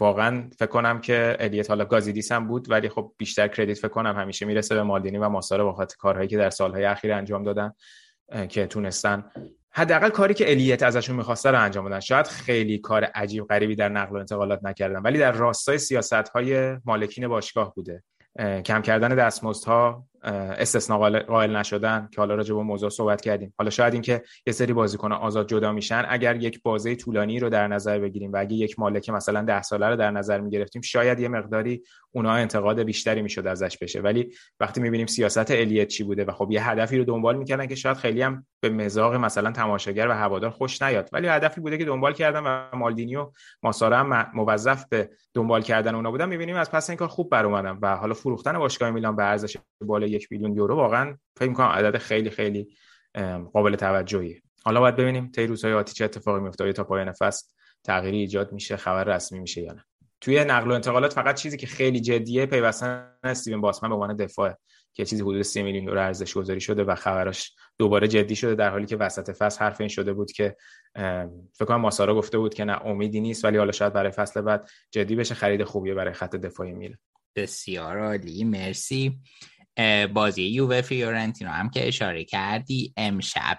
واقعا 0.01 0.51
فکر 0.59 0.67
کنم 0.67 1.01
که 1.01 1.37
الیت 1.41 1.71
حالا 1.71 1.85
گازیدیس 1.85 2.33
هم 2.33 2.49
بود 2.49 2.71
ولی 2.71 2.89
خب 2.89 3.13
بیشتر 3.19 3.49
کردیت 3.49 3.79
فکر 3.79 3.89
کنم 3.89 4.17
همیشه 4.17 4.47
می‌رسه 4.47 4.75
به 4.75 4.83
مالدینی 4.83 5.19
و 5.19 5.29
ماسارا 5.29 5.65
با 5.65 5.73
خاطر 5.73 5.97
کارهایی 5.97 6.29
که 6.29 6.37
در 6.37 6.51
سالهای 6.51 6.85
اخیر 6.85 7.13
انجام 7.13 7.43
دادن 7.43 7.73
که 8.49 8.67
تونستن 8.67 9.25
حداقل 9.71 10.09
کاری 10.09 10.35
که 10.35 10.51
الیت 10.51 10.83
ازشون 10.83 11.17
می‌خواسته 11.17 11.51
رو 11.51 11.61
انجام 11.61 11.85
بدن 11.85 12.01
شاید 12.01 12.27
خیلی 12.27 12.79
کار 12.79 13.05
عجیب 13.05 13.45
غریبی 13.45 13.77
در 13.77 13.89
نقل 13.89 14.17
و 14.17 14.19
انتقالات 14.19 14.61
نکردن 14.65 15.01
ولی 15.01 15.19
در 15.19 15.33
راستای 15.33 15.79
سیاست 15.79 16.29
های 16.29 16.77
مالکین 16.85 17.29
باشگاه 17.29 17.75
بوده. 17.75 18.03
کم 18.65 18.83
کردن 18.83 19.09
دستمزدها 19.09 20.07
استثنا 20.23 20.99
قائل 21.21 21.57
نشدن 21.57 22.09
که 22.13 22.21
حالا 22.21 22.35
راجع 22.35 22.55
به 22.55 22.63
موضوع 22.63 22.91
صحبت 22.91 23.21
کردیم. 23.21 23.55
حالا 23.59 23.71
شاید 23.71 23.93
اینکه 23.93 24.23
یه 24.47 24.53
سری 24.53 24.73
بازیکن 24.73 25.13
آزاد 25.13 25.49
جدا 25.49 25.73
میشن 25.73 26.05
اگر 26.09 26.37
یک 26.37 26.63
بازه 26.63 26.97
طولانی 26.97 27.41
رو 27.41 27.49
در 27.49 27.69
نظر 27.69 27.99
بگیریم 27.99 28.33
و 28.33 28.37
اگه 28.37 28.55
یک 28.55 28.79
مالک 28.79 29.11
مثلا 29.11 29.43
ده 29.43 29.63
ساله 29.63 29.89
رو 29.89 29.97
در 29.97 30.11
نظر 30.11 30.41
می‌گرفتیم 30.41 30.83
شاید 30.83 31.21
یه 31.21 31.29
مقداری 31.29 31.83
اونها 32.13 32.33
انتقاد 32.33 32.83
بیشتری 32.83 33.23
می‌شد 33.23 33.47
ازش 33.47 33.79
بشه. 33.79 34.01
ولی 34.01 34.35
وقتی 34.61 34.81
می‌بینیم 34.81 35.07
سیاست 35.07 35.51
الیت 35.51 35.89
چی 35.89 36.05
بوده 36.05 36.25
و 36.25 36.33
خب 36.33 36.49
یه 36.51 36.71
هدفی 36.71 36.99
رو 36.99 37.05
دنبال 37.05 37.37
می‌کردن 37.37 37.67
که 37.67 37.75
شاید 37.75 37.97
خیلی 37.97 38.23
هم 38.23 38.47
به 38.61 38.69
مزاق 38.69 39.15
مثلا 39.15 39.53
تماشاگر 39.53 40.09
و 40.09 40.13
هوادار 40.13 40.51
خوش 40.51 40.83
نیاد. 40.83 41.09
ولی 41.13 41.29
هدفی 41.29 41.61
بوده 41.61 41.79
که 41.79 41.85
دنبال 41.85 42.13
کردن 42.13 42.43
و 42.47 42.77
مالدینی 42.77 43.17
و 43.17 43.31
ماسارا 43.63 43.99
هم 43.99 44.31
موظف 44.35 44.85
به 44.89 45.11
دنبال 45.35 45.63
کردن 45.63 45.95
اونا 45.95 46.11
بودن. 46.11 46.29
می‌بینیم 46.29 46.57
از 46.57 46.71
پس 46.71 46.91
این 46.91 46.97
کار 46.97 47.09
خوب 47.09 47.31
بر 47.31 47.47
و 47.83 47.97
حالا 47.97 48.15
فروختن 48.15 48.59
باشگاه 48.59 48.91
میلان 48.91 49.17
به 49.17 49.25
ارزش 49.25 49.57
بالای 49.81 50.11
یک 50.11 50.29
میلیون 50.31 50.57
یورو 50.57 50.77
واقعا 50.77 51.17
فکر 51.37 51.49
می‌کنم 51.49 51.67
عدد 51.67 51.99
خیلی 51.99 52.31
خیلی 52.31 52.69
قابل 53.53 53.77
توجهی 53.77 54.43
حالا 54.65 54.81
باید 54.81 54.97
ببینیم 54.97 55.31
طی 55.35 55.47
روزهای 55.47 55.73
آتی 55.73 55.95
چه 55.95 56.05
اتفاقی 56.05 56.41
میفته 56.41 56.73
تا 56.73 56.85
پایان 56.85 57.13
فصل 57.13 57.47
تغییری 57.85 58.19
ایجاد 58.19 58.53
میشه 58.53 58.77
خبر 58.77 59.05
رسمی 59.05 59.41
میشه 59.41 59.63
یا 59.63 59.73
نه. 59.73 59.85
توی 60.21 60.45
نقل 60.45 60.71
و 60.71 60.75
انتقالات 60.75 61.13
فقط 61.13 61.37
چیزی 61.37 61.57
که 61.57 61.67
خیلی 61.67 62.01
جدیه 62.01 62.47
پیوستن 62.47 63.13
استیون 63.23 63.61
باسمن 63.61 63.89
به 63.89 63.95
عنوان 63.95 64.17
دفاع 64.17 64.55
که 64.95 65.05
چیزی 65.05 65.23
حدود 65.23 65.43
3 65.43 65.63
میلیون 65.63 65.85
یورو 65.85 66.01
ارزش 66.01 66.35
گذاری 66.35 66.61
شده 66.61 66.85
و 66.85 66.95
خبراش 66.95 67.53
دوباره 67.79 68.09
جدی 68.09 68.37
شده 68.37 68.55
در 68.55 68.71
حالی 68.71 68.87
که 68.87 68.97
وسط 68.97 69.31
فصل 69.31 69.65
حرف 69.65 69.81
این 69.81 69.89
شده 69.89 70.13
بود 70.13 70.33
که 70.33 70.57
فکر 71.55 71.65
کنم 71.67 71.81
ماسارا 71.81 72.15
گفته 72.15 72.39
بود 72.39 72.55
که 72.55 72.65
نه 72.65 72.87
امیدی 72.87 73.21
نیست 73.21 73.45
ولی 73.45 73.59
حالا 73.59 73.73
شاید 73.73 73.93
برای 73.93 74.13
فصل 74.13 74.41
بعد 74.41 74.71
جدی 74.91 75.17
بشه 75.17 75.35
خرید 75.35 75.65
خوبیه 75.65 75.95
برای 75.95 76.13
خط 76.13 76.37
دفاعی 76.37 76.73
میلان 76.73 76.99
بسیار 77.37 77.99
عالی 77.99 78.45
مرسی. 78.45 79.19
بازی 80.15 80.43
یووه 80.43 80.81
فیورنتینو 80.81 81.51
هم 81.51 81.71
که 81.71 81.89
اشاره 81.89 82.25
کردی 82.25 82.95
امشب 82.97 83.59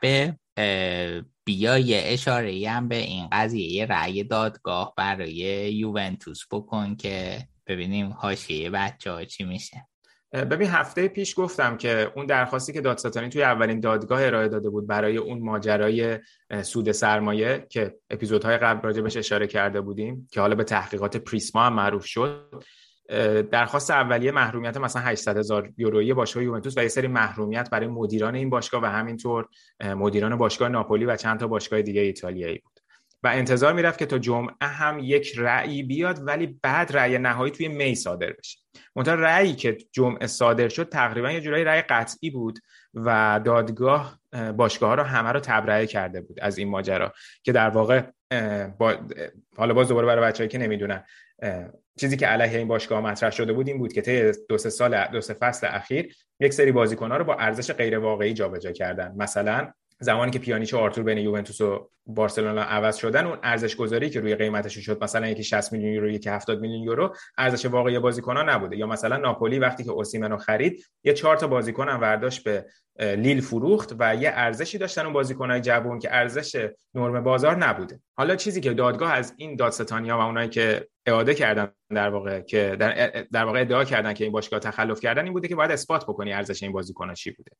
بیا 1.44 1.78
یه 1.78 2.02
اشاره 2.06 2.70
هم 2.70 2.88
به 2.88 2.96
این 2.96 3.28
قضیه 3.32 3.86
رأی 3.86 4.24
دادگاه 4.24 4.94
برای 4.98 5.36
یوونتوس 5.74 6.42
بکن 6.52 6.96
که 6.96 7.48
ببینیم 7.68 8.10
حاشیه 8.10 8.70
بچه 8.70 9.12
ها 9.12 9.24
چی 9.24 9.44
میشه. 9.44 9.88
ببین 10.34 10.70
هفته 10.70 11.08
پیش 11.08 11.40
گفتم 11.40 11.78
که 11.78 12.12
اون 12.16 12.26
درخواستی 12.26 12.74
که 12.74 12.82
دادستانی 12.82 13.30
توی 13.30 13.44
اولین 13.44 13.80
دادگاه 13.80 14.26
ارائه 14.26 14.48
داده 14.48 14.70
بود 14.70 14.88
برای 14.88 15.18
اون 15.18 15.40
ماجرای 15.40 16.20
سود 16.62 16.92
سرمایه 16.92 17.68
که 17.70 17.96
اپیزودهای 18.10 18.58
قبل 18.58 18.82
راجبش 18.82 19.18
اشاره 19.18 19.48
کرده 19.48 19.82
بودیم 19.82 20.28
که 20.32 20.42
حالا 20.42 20.56
به 20.56 20.64
تحقیقات 20.64 21.18
پریسما 21.18 21.64
هم 21.64 21.74
معروف 21.74 22.06
شد. 22.06 22.64
درخواست 23.52 23.92
اولیه 23.92 24.32
محرومیت 24.32 24.78
مثلا 24.78 25.02
800 25.02 25.38
هزار 25.38 25.70
یورویی 25.78 26.14
باشگاه 26.14 26.44
یوونتوس 26.44 26.78
و 26.78 26.82
یه 26.82 26.88
سری 26.88 27.08
محرومیت 27.08 27.70
برای 27.70 27.88
مدیران 27.88 28.36
این 28.36 28.50
باشگاه 28.50 28.84
و 28.84 28.86
همینطور 28.86 29.48
مدیران 29.84 30.36
باشگاه 30.36 30.70
ناپولی 30.70 31.06
و 31.06 31.16
چند 31.16 31.40
تا 31.40 31.48
باشگاه 31.48 31.82
دیگه 31.82 32.02
ایتالیایی 32.02 32.58
بود. 32.58 32.80
و 33.24 33.28
انتظار 33.28 33.74
می‌رفت 33.74 34.00
که 34.00 34.06
تا 34.06 34.18
جمعه 34.18 34.68
هم 34.68 35.00
یک 35.00 35.34
رأی 35.38 35.84
بیاد 35.84 36.28
ولی 36.28 36.60
بعد 36.62 36.98
رأی 36.98 37.18
نهایی 37.18 37.52
توی 37.52 37.68
می 37.68 37.96
صادر 37.96 38.34
بشه. 38.34 38.60
منتها 38.96 39.16
رأیی 39.16 39.56
که 39.56 39.78
جمعه 39.92 40.28
صادر 40.28 40.70
شد 40.70 40.90
تقریبا 40.90 41.32
یه 41.32 41.42
جورایی 41.42 41.64
رأی 41.64 41.82
قطعی 41.82 42.30
بود 42.30 42.60
و 42.94 43.40
دادگاه 43.46 44.20
باشگاه 44.58 44.90
ها 44.90 44.96
رو 44.96 45.04
همه 45.04 45.32
رو 45.32 45.40
تبرئه 45.40 45.88
کرده 45.88 46.22
بود 46.22 46.40
از 46.42 46.58
این 46.58 46.70
ماجرا 46.70 47.14
که 47.44 47.52
در 47.52 47.70
واقع 47.70 48.02
با... 48.78 48.96
حالا 49.58 49.74
باز 49.74 49.88
دوباره 49.88 50.08
برای 50.08 50.24
بچه‌ای 50.24 50.50
که 50.50 50.58
نمی‌دونن 50.58 51.04
چیزی 52.00 52.18
که 52.18 52.27
علیه 52.27 52.58
این 52.58 52.68
باشگاه 52.68 53.01
مطرح 53.01 53.30
شده 53.30 53.53
بود 53.53 53.68
این 53.68 53.77
بود 53.77 53.93
که 53.93 54.01
طی 54.01 54.32
دو 54.50 54.58
سه 54.58 54.69
سال 54.69 55.06
دو 55.11 55.22
سه 55.22 55.34
فصل 55.34 55.68
اخیر 55.69 56.16
یک 56.40 56.53
سری 56.53 56.72
بازیکن‌ها 56.72 57.18
رو 57.18 57.24
با 57.24 57.35
ارزش 57.35 57.74
غیر 57.74 58.00
واقعی 58.00 58.34
جابجا 58.34 58.72
کردن. 58.72 59.14
مثلا 59.18 59.72
زمانی 60.01 60.32
که 60.32 60.40
پیانیچ 60.40 60.74
و 60.74 60.77
آرتور 60.77 61.03
بین 61.03 61.18
یوونتوس 61.18 61.61
و 61.61 61.90
بارسلونا 62.06 62.61
عوض 62.61 62.95
شدن 62.95 63.26
اون 63.26 63.38
ارزش 63.43 63.76
گذاری 63.76 64.09
که 64.09 64.19
روی 64.19 64.35
قیمتش 64.35 64.77
شد 64.77 65.03
مثلا 65.03 65.27
یکی 65.27 65.43
60 65.43 65.74
میلیون 65.74 65.93
یورو 65.93 66.09
یکی 66.09 66.30
70 66.30 66.59
میلیون 66.59 66.84
یورو 66.84 67.16
ارزش 67.38 67.66
واقعی 67.66 68.00
بازیکنان 68.00 68.50
نبوده. 68.50 68.77
یا 68.77 68.88
مثلا 68.88 69.18
ناپولی 69.18 69.59
وقتی 69.59 69.84
که 69.84 69.92
اوسیمنو 69.92 70.38
خرید 70.38 70.85
یه 71.03 71.14
چهار 71.14 71.38
تا 71.38 71.48
بازیکن 71.48 71.90
هم 71.90 72.19
به 72.45 72.66
لیل 73.00 73.42
فروخت 73.42 73.95
و 74.00 74.16
یه 74.16 74.32
ارزشی 74.34 74.77
داشتن 74.77 75.03
اون 75.03 75.14
بازیکنای 75.14 75.61
جوون 75.61 76.00
که 76.00 76.16
ارزش 76.16 76.69
نرم 76.93 77.24
بازار 77.24 77.56
نبوده. 77.56 78.00
حالا 78.18 78.35
چیزی 78.35 78.61
که 78.61 78.74
دادگاه 78.74 79.14
از 79.14 79.34
این 79.38 79.56
دادستانیا 79.56 80.18
و 80.18 80.22
اونایی 80.22 80.50
که 80.50 80.88
اعاده 81.10 81.34
کردن 81.34 81.72
در 81.90 82.10
واقع 82.10 82.40
که 82.40 82.76
در, 82.80 83.26
در 83.32 83.46
واقع 83.46 83.62
ادعا 83.62 83.84
کردن 83.84 84.14
که 84.14 84.24
این 84.24 84.34
باشگاه 84.34 84.60
تخلف 84.60 85.00
کردن 85.00 85.24
این 85.24 85.34
بوده 85.34 85.48
که 85.48 85.56
باید 85.56 85.72
اثبات 85.72 86.04
بکنی 86.04 86.34
ارزش 86.34 86.64
این 86.64 86.72
بازیکن 86.72 87.14
چی 87.14 87.32
بوده. 87.32 87.52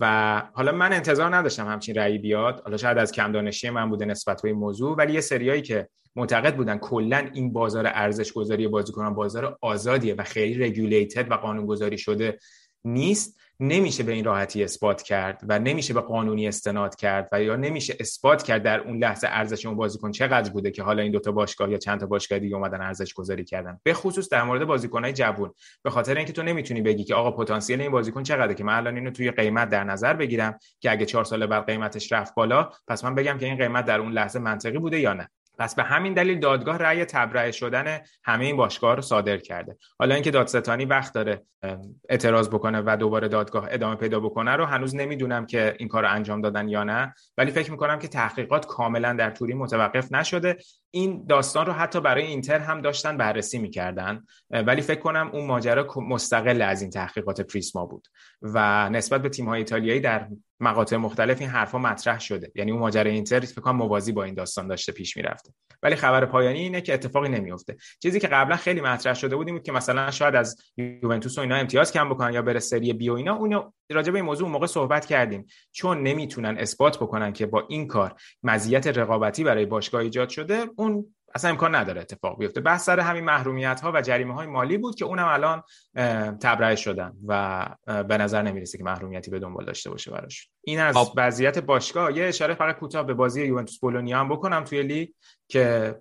و 0.00 0.42
حالا 0.54 0.72
من 0.72 0.92
انتظار 0.92 1.36
نداشتم 1.36 1.66
همچین 1.68 1.94
رأی 1.94 2.18
بیاد. 2.18 2.60
حالا 2.64 2.76
شاید 2.76 2.98
از 2.98 3.12
کم 3.12 3.32
دانشی 3.32 3.70
من 3.70 3.90
بوده 3.90 4.04
نسبت 4.04 4.42
به 4.42 4.48
این 4.48 4.58
موضوع 4.58 4.96
ولی 4.96 5.12
یه 5.12 5.20
سریایی 5.20 5.62
که 5.62 5.88
معتقد 6.16 6.56
بودن 6.56 6.78
کلا 6.78 7.30
این 7.34 7.52
بازار 7.52 7.86
ارزش 7.86 8.32
گذاری 8.32 8.68
بازیکنان 8.68 9.14
بازار 9.14 9.58
آزادیه 9.60 10.14
و 10.14 10.22
خیلی 10.22 10.64
رگولیتد 10.64 11.30
و 11.30 11.34
قانون 11.34 11.66
گذاری 11.66 11.98
شده 11.98 12.38
نیست. 12.84 13.41
نمیشه 13.62 14.02
به 14.02 14.12
این 14.12 14.24
راحتی 14.24 14.64
اثبات 14.64 15.02
کرد 15.02 15.40
و 15.48 15.58
نمیشه 15.58 15.94
به 15.94 16.00
قانونی 16.00 16.48
استناد 16.48 16.96
کرد 16.96 17.28
و 17.32 17.42
یا 17.42 17.56
نمیشه 17.56 17.96
اثبات 18.00 18.42
کرد 18.42 18.62
در 18.62 18.80
اون 18.80 18.98
لحظه 18.98 19.28
ارزش 19.30 19.66
اون 19.66 19.76
بازیکن 19.76 20.10
چقدر 20.10 20.50
بوده 20.50 20.70
که 20.70 20.82
حالا 20.82 21.02
این 21.02 21.12
دوتا 21.12 21.32
باشگاه 21.32 21.70
یا 21.70 21.78
چند 21.78 22.00
تا 22.00 22.06
باشگاه 22.06 22.38
دیگه 22.38 22.56
اومدن 22.56 22.80
ارزش 22.80 23.14
گذاری 23.14 23.44
کردن. 23.44 23.80
به 23.82 23.94
خصوص 23.94 24.28
در 24.28 24.42
مورد 24.42 24.64
بازیکنهای 24.64 25.12
جوون. 25.12 25.54
به 25.82 25.90
خاطر 25.90 26.16
اینکه 26.16 26.32
تو 26.32 26.42
نمی‌تونی 26.42 26.82
بگی 26.82 27.04
که 27.04 27.14
آقا 27.14 27.30
پتانسیل 27.30 27.80
این 27.80 27.90
بازیکن 27.90 28.22
چقدره 28.22 28.54
که 28.54 28.64
من 28.64 28.76
الان 28.76 28.94
اینو 28.94 29.10
توی 29.10 29.30
قیمت 29.30 29.68
در 29.68 29.84
نظر 29.84 30.14
بگیرم 30.14 30.58
که 30.80 30.90
اگه 30.90 31.06
چهار 31.06 31.24
سال 31.24 31.46
بعد 31.46 31.66
قیمتش 31.66 32.12
رفت 32.12 32.34
بالا 32.34 32.70
پس 32.88 33.04
من 33.04 33.14
بگم 33.14 33.38
که 33.38 33.46
این 33.46 33.56
قیمت 33.56 33.84
در 33.84 34.00
اون 34.00 34.12
لحظه 34.12 34.38
منطقی 34.38 34.78
بوده 34.78 35.00
یا 35.00 35.12
نه. 35.12 35.28
پس 35.58 35.74
به 35.74 35.82
همین 35.82 36.14
دلیل 36.14 36.38
دادگاه 36.40 36.78
رأی 36.78 37.04
تبرئه 37.04 37.50
شدن 37.50 38.00
همه 38.24 38.44
این 38.44 38.56
باشگاه 38.56 38.96
رو 38.96 39.02
صادر 39.02 39.36
کرده. 39.36 39.76
حالا 39.98 40.14
اینکه 40.14 40.30
دادستانی 40.30 40.84
وقت 40.84 41.14
داره 41.14 41.42
اعتراض 42.08 42.48
بکنه 42.48 42.82
و 42.86 42.96
دوباره 42.96 43.28
دادگاه 43.28 43.68
ادامه 43.70 43.96
پیدا 43.96 44.20
بکنه 44.20 44.50
رو 44.50 44.64
هنوز 44.64 44.94
نمی‌دونم 44.94 45.46
که 45.46 45.76
این 45.78 45.88
کار 45.88 46.02
رو 46.02 46.10
انجام 46.10 46.40
دادن 46.40 46.68
یا 46.68 46.84
نه. 46.84 47.14
ولی 47.38 47.50
فکر 47.50 47.70
می‌کنم 47.70 47.98
که 47.98 48.08
تحقیقات 48.08 48.66
کاملا 48.66 49.12
در 49.12 49.30
توری 49.30 49.54
متوقف 49.54 50.12
نشده. 50.12 50.56
این 50.94 51.26
داستان 51.28 51.66
رو 51.66 51.72
حتی 51.72 52.00
برای 52.00 52.26
اینتر 52.26 52.58
هم 52.58 52.80
داشتن 52.80 53.16
بررسی 53.16 53.58
می‌کردن. 53.58 54.24
ولی 54.50 54.82
فکر 54.82 55.00
کنم 55.00 55.30
اون 55.32 55.46
ماجرا 55.46 55.86
مستقل 55.96 56.62
از 56.62 56.82
این 56.82 56.90
تحقیقات 56.90 57.40
پریسما 57.40 57.86
بود. 57.86 58.08
و 58.42 58.88
نسبت 58.90 59.22
به 59.22 59.28
تیم 59.28 59.48
های 59.48 59.58
ایتالیایی 59.58 60.00
در 60.00 60.28
مقاطع 60.60 60.96
مختلف 60.96 61.40
این 61.40 61.50
حرفا 61.50 61.78
مطرح 61.78 62.20
شده. 62.20 62.52
یعنی 62.54 62.70
اون 62.70 62.80
ماجرای 62.80 63.12
اینتر 63.12 63.40
فکر 63.40 63.60
کنم 63.60 63.76
موازی 63.76 64.12
با 64.12 64.24
این 64.24 64.34
داستان 64.34 64.66
داشته 64.68 64.92
پیش 64.92 65.16
می‌رفته. 65.16 65.52
ولی 65.82 65.96
خبر 65.96 66.26
پایانی 66.26 66.58
اینه 66.58 66.80
که 66.80 66.94
اتفاقی 66.94 67.28
نمیفته 67.28 67.76
چیزی 68.02 68.20
که 68.20 68.28
قبلا 68.28 68.56
خیلی 68.56 68.80
مطرح 68.80 69.14
شده 69.14 69.36
بود 69.36 69.46
این 69.46 69.56
بود 69.56 69.66
که 69.66 69.72
مثلا 69.72 70.10
شاید 70.10 70.34
از 70.34 70.56
یوونتوس 70.76 71.38
و 71.38 71.40
اینا 71.40 71.56
امتیاز 71.56 71.92
کم 71.92 72.08
بکنن 72.08 72.32
یا 72.32 72.42
بره 72.42 72.60
سری 72.60 72.92
بی 72.92 73.08
و 73.08 73.12
اینا. 73.12 73.34
اونو 73.34 73.70
راجع 73.90 74.12
به 74.12 74.18
این 74.18 74.24
موضوع 74.24 74.48
موقع 74.48 74.66
صحبت 74.66 75.06
کردیم. 75.06 75.46
چون 75.72 76.02
نمی‌تونن 76.02 76.58
اثبات 76.58 76.96
بکنن 76.96 77.32
که 77.32 77.46
با 77.46 77.66
این 77.68 77.86
کار 77.86 78.14
مزیت 78.42 78.86
رقابتی 78.86 79.44
برای 79.44 79.66
باشگاه 79.66 80.00
ایجاد 80.00 80.28
شده 80.28 80.66
اون 80.82 81.14
اصلا 81.34 81.50
امکان 81.50 81.74
نداره 81.74 82.00
اتفاق 82.00 82.38
بیفته. 82.38 82.60
بحث 82.60 82.84
سر 82.84 83.00
همین 83.00 83.24
محرومیت 83.24 83.80
ها 83.80 83.92
و 83.94 84.00
جریمه 84.00 84.34
های 84.34 84.46
مالی 84.46 84.78
بود 84.78 84.94
که 84.94 85.04
اونم 85.04 85.28
الان 85.28 85.62
تبرئه 86.38 86.74
شدن 86.74 87.12
و 87.26 87.66
به 87.86 88.18
نظر 88.18 88.42
نمی‌رسه 88.42 88.78
که 88.78 88.84
محرومیتی 88.84 89.30
به 89.30 89.38
دنبال 89.38 89.64
داشته 89.64 89.90
باشه 89.90 90.10
براش. 90.10 90.50
این 90.64 90.80
از 90.80 90.96
خب. 90.96 91.12
وضعیت 91.16 91.58
باشگاه. 91.58 92.16
یه 92.16 92.24
اشاره 92.24 92.54
فقط 92.54 92.78
کوتاه 92.78 93.06
به 93.06 93.14
بازی 93.14 93.44
یوونتوس 93.44 93.78
بولونیا 93.78 94.20
هم 94.20 94.28
بکنم 94.28 94.64
توی 94.64 94.82
لیگ 94.82 95.08
که 95.48 95.94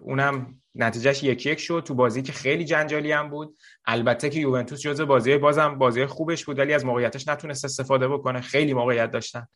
اونم 0.00 0.60
نتیجهش 0.74 1.22
یک 1.22 1.46
یک 1.46 1.60
شد 1.60 1.82
تو 1.86 1.94
بازی 1.94 2.22
که 2.22 2.32
خیلی 2.32 2.64
جنجالی 2.64 3.12
هم 3.12 3.30
بود. 3.30 3.56
البته 3.86 4.30
که 4.30 4.40
یوونتوس 4.40 4.80
جزء 4.80 5.04
بازی 5.04 5.36
بازم 5.36 5.78
بازی 5.78 6.06
خوبش 6.06 6.44
بود 6.44 6.58
ولی 6.58 6.74
از 6.74 6.84
موقعیتش 6.84 7.28
نتونست 7.28 7.64
استفاده 7.64 8.08
بکنه. 8.08 8.40
خیلی 8.40 8.74
موقعیت 8.74 9.10
داشتن 9.10 9.46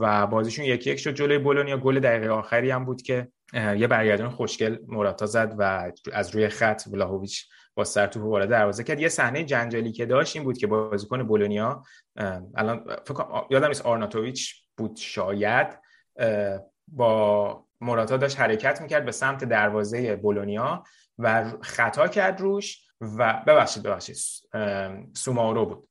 و 0.00 0.26
بازیشون 0.26 0.64
یک 0.64 0.86
یک 0.86 0.98
شد. 0.98 1.14
جلوی 1.14 1.38
بولونیا 1.38 1.78
گل 1.78 2.00
دقیقه 2.00 2.28
آخری 2.28 2.70
هم 2.70 2.84
بود 2.84 3.02
که 3.02 3.28
یه 3.54 3.86
برگردون 3.86 4.30
خوشگل 4.30 4.78
موراتا 4.88 5.26
زد 5.26 5.54
و 5.58 5.92
از 6.12 6.34
روی 6.34 6.48
خط 6.48 6.82
ولاهویچ 6.92 7.48
با 7.74 7.84
سر 7.84 8.06
توپ 8.06 8.22
وارد 8.22 8.48
دروازه 8.48 8.84
کرد. 8.84 9.00
یه 9.00 9.08
صحنه 9.08 9.44
جنجالی 9.44 9.92
که 9.92 10.06
داشت 10.06 10.36
این 10.36 10.44
بود 10.44 10.58
که 10.58 10.66
بازیکن 10.66 11.22
بولونیا 11.22 11.82
الان 12.54 12.96
فکر 13.06 13.24
یادم 13.50 13.68
نیست 13.68 13.86
آرناتوویچ 13.86 14.54
بود 14.76 14.96
شاید 14.96 15.78
با 16.88 17.64
موراتا 17.80 18.16
داشت 18.16 18.40
حرکت 18.40 18.80
می‌کرد 18.80 19.04
به 19.04 19.12
سمت 19.12 19.44
دروازه 19.44 20.16
بولونیا 20.16 20.84
و 21.18 21.52
خطا 21.60 22.08
کرد 22.08 22.40
روش 22.40 22.86
و 23.00 23.42
ببخشید 23.46 23.82
ببخشید 23.82 24.16
سومارو 25.14 25.66
بود. 25.66 25.88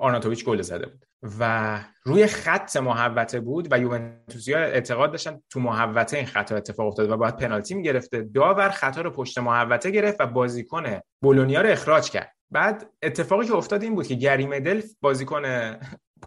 آرناتوویچ 0.00 0.44
گل 0.44 0.62
زده 0.62 0.86
بود. 0.86 1.05
و 1.40 1.80
روی 2.02 2.26
خط 2.26 2.76
محوطه 2.76 3.40
بود 3.40 3.68
و 3.70 3.78
یوونتوسیا 3.78 4.58
اعتقاد 4.58 5.10
داشتن 5.10 5.40
تو 5.50 5.60
محوطه 5.60 6.16
این 6.16 6.26
خطا 6.26 6.56
اتفاق 6.56 6.86
افتاده 6.86 7.12
و 7.12 7.16
باید 7.16 7.36
پنالتی 7.36 7.74
می‌گرفته. 7.74 8.22
داور 8.22 8.68
خطا 8.68 9.00
رو 9.00 9.10
پشت 9.10 9.38
محوطه 9.38 9.90
گرفت 9.90 10.20
و 10.20 10.26
بازیکن 10.26 10.84
بولونیا 11.22 11.60
رو 11.60 11.68
اخراج 11.68 12.10
کرد. 12.10 12.32
بعد 12.50 12.90
اتفاقی 13.02 13.46
که 13.46 13.54
افتاد 13.54 13.82
این 13.82 13.94
بود 13.94 14.06
که 14.06 14.14
گری 14.14 14.46
مدل 14.46 14.82
بازیکن 15.00 15.42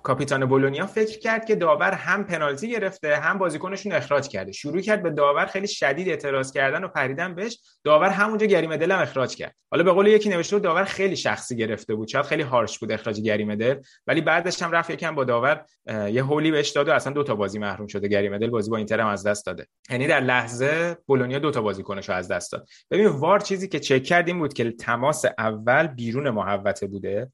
کاپیتان 0.04 0.46
بولونیا 0.46 0.86
فکر 0.86 1.20
کرد 1.20 1.46
که 1.46 1.56
داور 1.56 1.92
هم 1.92 2.24
پنالتی 2.24 2.72
گرفته 2.72 3.16
هم 3.16 3.38
بازیکنشون 3.38 3.92
اخراج 3.92 4.28
کرده. 4.28 4.52
شروع 4.52 4.82
کرد 4.82 5.04
به 5.04 5.10
داور 5.10 5.46
خیلی 5.46 5.68
شدید 5.68 6.10
اعتراض 6.10 6.52
کردن 6.52 6.84
و 6.84 6.88
پریدن 6.88 7.36
بهش. 7.36 7.60
داور 7.84 8.10
همونجا 8.10 8.46
گریم 8.46 8.78
دل 8.78 8.92
هم 8.92 9.00
اخراج 9.00 9.36
کرد. 9.36 9.56
حالا 9.72 9.84
به 9.84 9.92
قول 9.92 10.08
یکی 10.08 10.30
نوشته 10.30 10.56
بود 10.56 10.64
داور 10.64 10.84
خیلی 10.84 11.16
شخصی 11.16 11.56
گرفته 11.56 11.96
بود. 11.96 12.08
شاید 12.08 12.26
خیلی 12.26 12.44
هارش 12.44 12.80
بود 12.80 12.92
اخراج 12.92 13.22
گریم 13.22 13.56
دل. 13.56 13.76
ولی 14.08 14.22
بعدش 14.22 14.62
هم 14.62 14.72
رفت 14.72 14.90
یکم 14.90 15.16
با 15.16 15.24
داور 15.24 15.66
یه 15.88 16.24
هولی 16.24 16.52
بهش 16.52 16.70
داد 16.70 16.88
و 16.88 16.92
اصلا 16.92 17.14
دو 17.14 17.24
تا 17.24 17.36
بازی 17.36 17.60
محروم 17.60 17.88
شده. 17.88 18.08
گریم 18.08 18.38
دل 18.38 18.50
بازی 18.50 18.70
با 18.70 18.78
اینتر 18.78 19.00
هم 19.00 19.08
از 19.08 19.28
دست 19.28 19.46
داده. 19.46 19.68
یعنی 19.90 20.08
در 20.08 20.20
لحظه 20.20 20.98
بولونیا 21.06 21.40
دو 21.40 21.52
تا 21.52 21.62
بازیکنش 21.62 22.10
از 22.10 22.28
دست 22.28 22.52
داد. 22.52 22.68
ببین 22.92 23.08
وار 23.08 23.40
چیزی 23.40 23.68
که 23.68 23.80
چک 23.80 24.04
کردیم 24.04 24.40
بود 24.40 24.54
که 24.54 24.72
تماس 24.72 25.26
اول 25.38 25.88
بیرون 25.88 26.30
محوطه 26.30 26.88
بوده. 26.88 27.32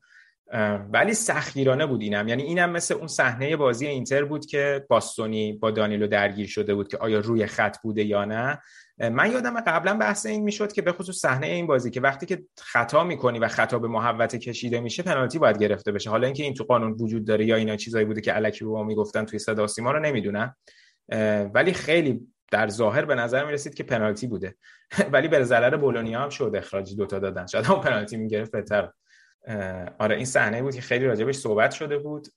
ولی 0.91 1.13
سختگیرانه 1.13 1.85
بود 1.85 2.01
اینم. 2.01 2.27
یعنی 2.27 2.43
اینم 2.43 2.69
مثل 2.69 2.93
اون 2.93 3.07
صحنه 3.07 3.55
بازی 3.55 3.87
اینتر 3.87 4.23
بود 4.23 4.45
که 4.45 4.85
باستونی 4.89 5.53
با 5.53 5.71
دانیلو 5.71 6.07
درگیر 6.07 6.47
شده 6.47 6.75
بود 6.75 6.87
که 6.87 6.97
آیا 6.97 7.19
روی 7.19 7.45
خط 7.45 7.77
بوده 7.83 8.03
یا 8.03 8.25
نه. 8.25 8.61
من 8.97 9.31
یادم 9.31 9.59
قبلا 9.59 9.93
بحث 9.93 10.25
این 10.25 10.43
می‌شد 10.43 10.71
که 10.73 10.81
به 10.81 10.91
خصوص 10.91 11.17
صحنه 11.17 11.47
این 11.47 11.67
بازی 11.67 11.91
که 11.91 12.01
وقتی 12.01 12.25
که 12.25 12.43
خطا 12.59 13.03
می‌کنی 13.03 13.39
و 13.39 13.47
خطا 13.47 13.79
به 13.79 13.87
محوطه 13.87 14.39
کشیده 14.39 14.79
میشه 14.79 15.03
پنالتی 15.03 15.39
باید 15.39 15.57
گرفته 15.57 15.91
بشه. 15.91 16.09
حالا 16.09 16.27
اینکه 16.27 16.43
این 16.43 16.53
تو 16.53 16.63
قانون 16.63 16.91
وجود 16.91 17.27
داره 17.27 17.45
یا 17.45 17.55
اینا 17.55 17.75
چیزایی 17.75 18.05
بوده 18.05 18.21
که 18.21 18.35
الکی 18.35 18.65
رو 18.65 18.83
می‌گفتن 18.83 19.25
توی 19.25 19.39
صدا 19.39 19.67
سیما 19.67 19.91
رو 19.91 19.99
نمی‌دونم. 19.99 20.55
ولی 21.53 21.73
خیلی 21.73 22.27
در 22.51 22.67
ظاهر 22.67 23.05
به 23.05 23.15
نظر 23.15 23.45
می 23.45 23.53
رسید 23.53 23.73
که 23.73 23.83
پنالتی 23.83 24.27
بوده. 24.27 24.55
ولی 25.13 25.27
به 25.27 25.43
ضرر 25.43 25.77
بولونیا 25.77 26.21
هم 26.21 26.29
شد 26.29 26.51
اخراج 26.55 26.95
دوتا 26.95 27.19
دادن. 27.19 27.45
شاید 27.45 27.65
هم 27.65 27.81
پنالتی 27.81 28.17
می‌گرفت 28.17 28.51
بهتر. 28.51 28.89
آره 29.99 30.15
این 30.15 30.25
صحنه 30.25 30.61
بود 30.61 30.75
که 30.75 30.81
خیلی 30.81 31.05
راجبش 31.05 31.35
صحبت 31.35 31.71
شده 31.71 31.97
بود 31.97 32.27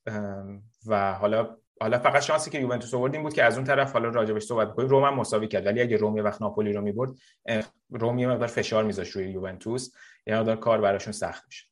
و 0.87 1.13
حالا 1.13 1.57
حالا 1.81 1.99
فقط 1.99 2.23
شانسی 2.23 2.51
که 2.51 2.59
یوونتوس 2.59 2.95
آورد 2.95 3.15
این 3.15 3.23
بود 3.23 3.33
که 3.33 3.45
از 3.45 3.57
اون 3.57 3.65
طرف 3.65 3.93
حالا 3.93 4.09
راجبش 4.09 4.43
صحبت 4.43 4.69
بکنیم. 4.73 4.89
روم 4.89 5.05
هم 5.05 5.15
مساوی 5.15 5.49
کرد 5.49 5.67
ولی 5.67 5.81
اگه 5.81 5.97
روم 5.97 6.17
یه 6.17 6.23
وقت 6.23 6.43
ناپولی 6.43 6.73
رو 6.73 6.81
می‌برد 6.81 7.11
روم 7.91 8.19
یه 8.19 8.29
مقدار 8.29 8.49
فشار 8.49 8.85
میذاشت 8.85 9.17
روی 9.17 9.31
یوونتوس 9.31 9.91
یه 10.27 10.37
مقدار 10.37 10.57
کار 10.57 10.81
براشون 10.81 11.13
سخت 11.13 11.45
میشه 11.47 11.65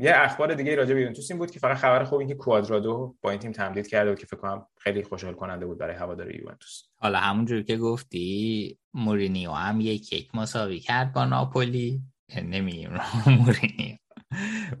یه 0.00 0.12
اخبار 0.14 0.54
دیگه 0.54 0.74
راجع 0.74 0.94
به 0.94 1.00
یوونتوس 1.00 1.30
این 1.30 1.38
بود 1.38 1.50
که 1.50 1.60
فقط 1.60 1.76
خبر 1.76 2.04
خوب 2.04 2.18
این 2.18 2.28
که 2.28 2.34
کوادرادو 2.34 3.16
با 3.22 3.30
این 3.30 3.40
تیم 3.40 3.52
تمدید 3.52 3.86
کرده 3.86 4.12
و 4.12 4.14
که 4.14 4.26
فکر 4.26 4.36
کنم 4.36 4.66
خیلی 4.78 5.02
خوشحال 5.02 5.34
کننده 5.34 5.66
بود 5.66 5.78
برای 5.78 5.96
هوادار 5.96 6.34
یوونتوس. 6.34 6.82
حالا 6.96 7.18
همونجور 7.18 7.62
که 7.62 7.76
گفتی 7.76 8.78
مورینیو 8.94 9.50
هم 9.50 9.80
یک 9.80 10.12
یک 10.12 10.34
مساوی 10.34 10.80
کرد 10.80 11.12
با 11.12 11.24
ناپولی. 11.24 12.02
نمیگیم 12.42 12.90
مورینیو. 13.40 13.96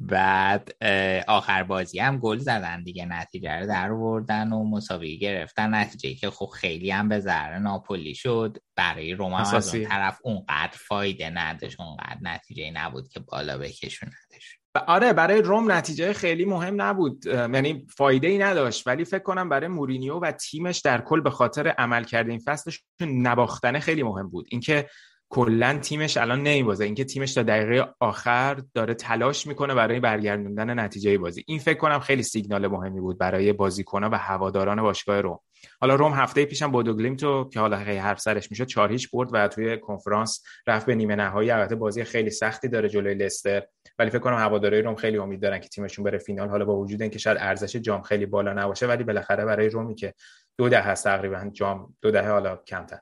بعد 0.00 0.84
آخر 1.28 1.62
بازی 1.62 1.98
هم 1.98 2.18
گل 2.18 2.38
زدن 2.38 2.82
دیگه 2.82 3.04
نتیجه 3.04 3.52
رو 3.52 3.66
در 3.66 3.92
آوردن 3.92 4.52
و 4.52 4.64
مساوی 4.64 5.18
گرفتن. 5.18 5.74
نتیجه 5.74 6.14
که 6.14 6.30
خب 6.30 6.46
خیلی 6.46 6.90
هم 6.90 7.08
به 7.08 7.20
ضرر 7.20 7.58
ناپولی 7.58 8.14
شد. 8.14 8.56
برای 8.76 9.12
روما 9.12 9.38
از 9.38 9.74
اون 9.74 9.84
طرف 9.84 10.18
اونقدر 10.22 10.76
فایده 10.88 11.30
نداشت 11.30 11.80
اونقدر 11.80 12.18
نتیجه 12.22 12.70
نبود 12.70 13.08
که 13.08 13.20
بالا 13.20 13.58
بکشوندش. 13.58 14.58
آره 14.86 15.12
برای 15.12 15.42
روم 15.42 15.72
نتیجه 15.72 16.12
خیلی 16.12 16.44
مهم 16.44 16.82
نبود. 16.82 17.26
یعنی 17.26 17.86
فایده 17.96 18.28
ای 18.28 18.38
نداشت. 18.38 18.86
ولی 18.86 19.04
فکر 19.04 19.22
کنم 19.22 19.48
برای 19.48 19.68
مورینیو 19.68 20.18
و 20.18 20.32
تیمش 20.32 20.80
در 20.80 21.00
کل 21.00 21.20
به 21.20 21.30
خاطر 21.30 21.68
عمل 21.68 22.04
کرده 22.04 22.30
این 22.30 22.40
فصلش 22.44 22.82
نباختنه 23.00 23.80
خیلی 23.80 24.02
مهم 24.02 24.30
بود. 24.30 24.46
اینکه 24.50 24.88
کلا 25.34 25.78
تیمش 25.78 26.16
الان 26.16 26.42
نمیبازه 26.42 26.84
اینکه 26.84 27.04
تیمش 27.04 27.34
تا 27.34 27.42
دقیقه 27.42 27.88
آخر 28.00 28.62
داره 28.74 28.94
تلاش 28.94 29.46
می‌کنه 29.46 29.74
برای 29.74 30.00
برگردوندن 30.00 30.78
نتیجه 30.78 31.18
بازی. 31.18 31.44
این 31.46 31.58
فکر 31.58 31.78
کنم 31.78 31.98
خیلی 31.98 32.22
سیگنال 32.22 32.66
مهمی 32.66 33.00
بود 33.00 33.18
برای 33.18 33.52
بازیکنها 33.52 34.10
و 34.12 34.18
هواداران 34.18 34.82
باشگاه 34.82 35.20
روم. 35.20 35.38
حالا 35.80 35.94
روم 35.94 36.12
هفته 36.12 36.44
پیشم 36.44 36.72
بودو 36.72 37.14
تو 37.16 37.48
که 37.52 37.60
حالا 37.60 37.84
خیلی 37.84 37.98
حرف 37.98 38.20
سرش 38.20 38.50
میشه 38.50 38.66
چهار 38.66 38.92
هیچ 38.92 39.10
برد 39.10 39.28
و 39.32 39.48
توی 39.48 39.78
کنفرانس 39.78 40.42
رفت 40.66 40.86
به 40.86 40.94
نیمه 40.94 41.16
نهایی. 41.16 41.50
البته 41.50 41.74
بازی 41.74 42.04
خیلی 42.04 42.30
سختی 42.30 42.68
داره 42.68 42.88
جلوی 42.88 43.14
لستر. 43.14 43.62
ولی 43.98 44.10
فکر 44.10 44.18
کنم 44.18 44.36
هوادارهای 44.36 44.82
روم 44.82 44.94
خیلی 44.94 45.18
امید 45.18 45.42
دارن 45.42 45.58
که 45.58 45.68
تیمشون 45.68 46.04
بره 46.04 46.18
فینال. 46.18 46.48
حالا 46.48 46.64
با 46.64 46.76
وجود 46.76 47.02
اینکه 47.02 47.18
شاید 47.18 47.38
ارزش 47.40 47.76
جام 47.76 48.02
خیلی 48.02 48.26
بالا 48.26 48.52
نباشه 48.52 48.86
ولی 48.86 49.04
بالاخره 49.04 49.44
برای 49.44 49.68
رومی 49.68 49.94
که 49.94 50.14
دو 50.58 50.68
دهه 50.68 50.94
تقریبا 50.94 51.50
جام 51.52 51.94
دو 52.02 52.10
دهه 52.10 52.30
حالا 52.30 52.56
کمتر. 52.56 52.98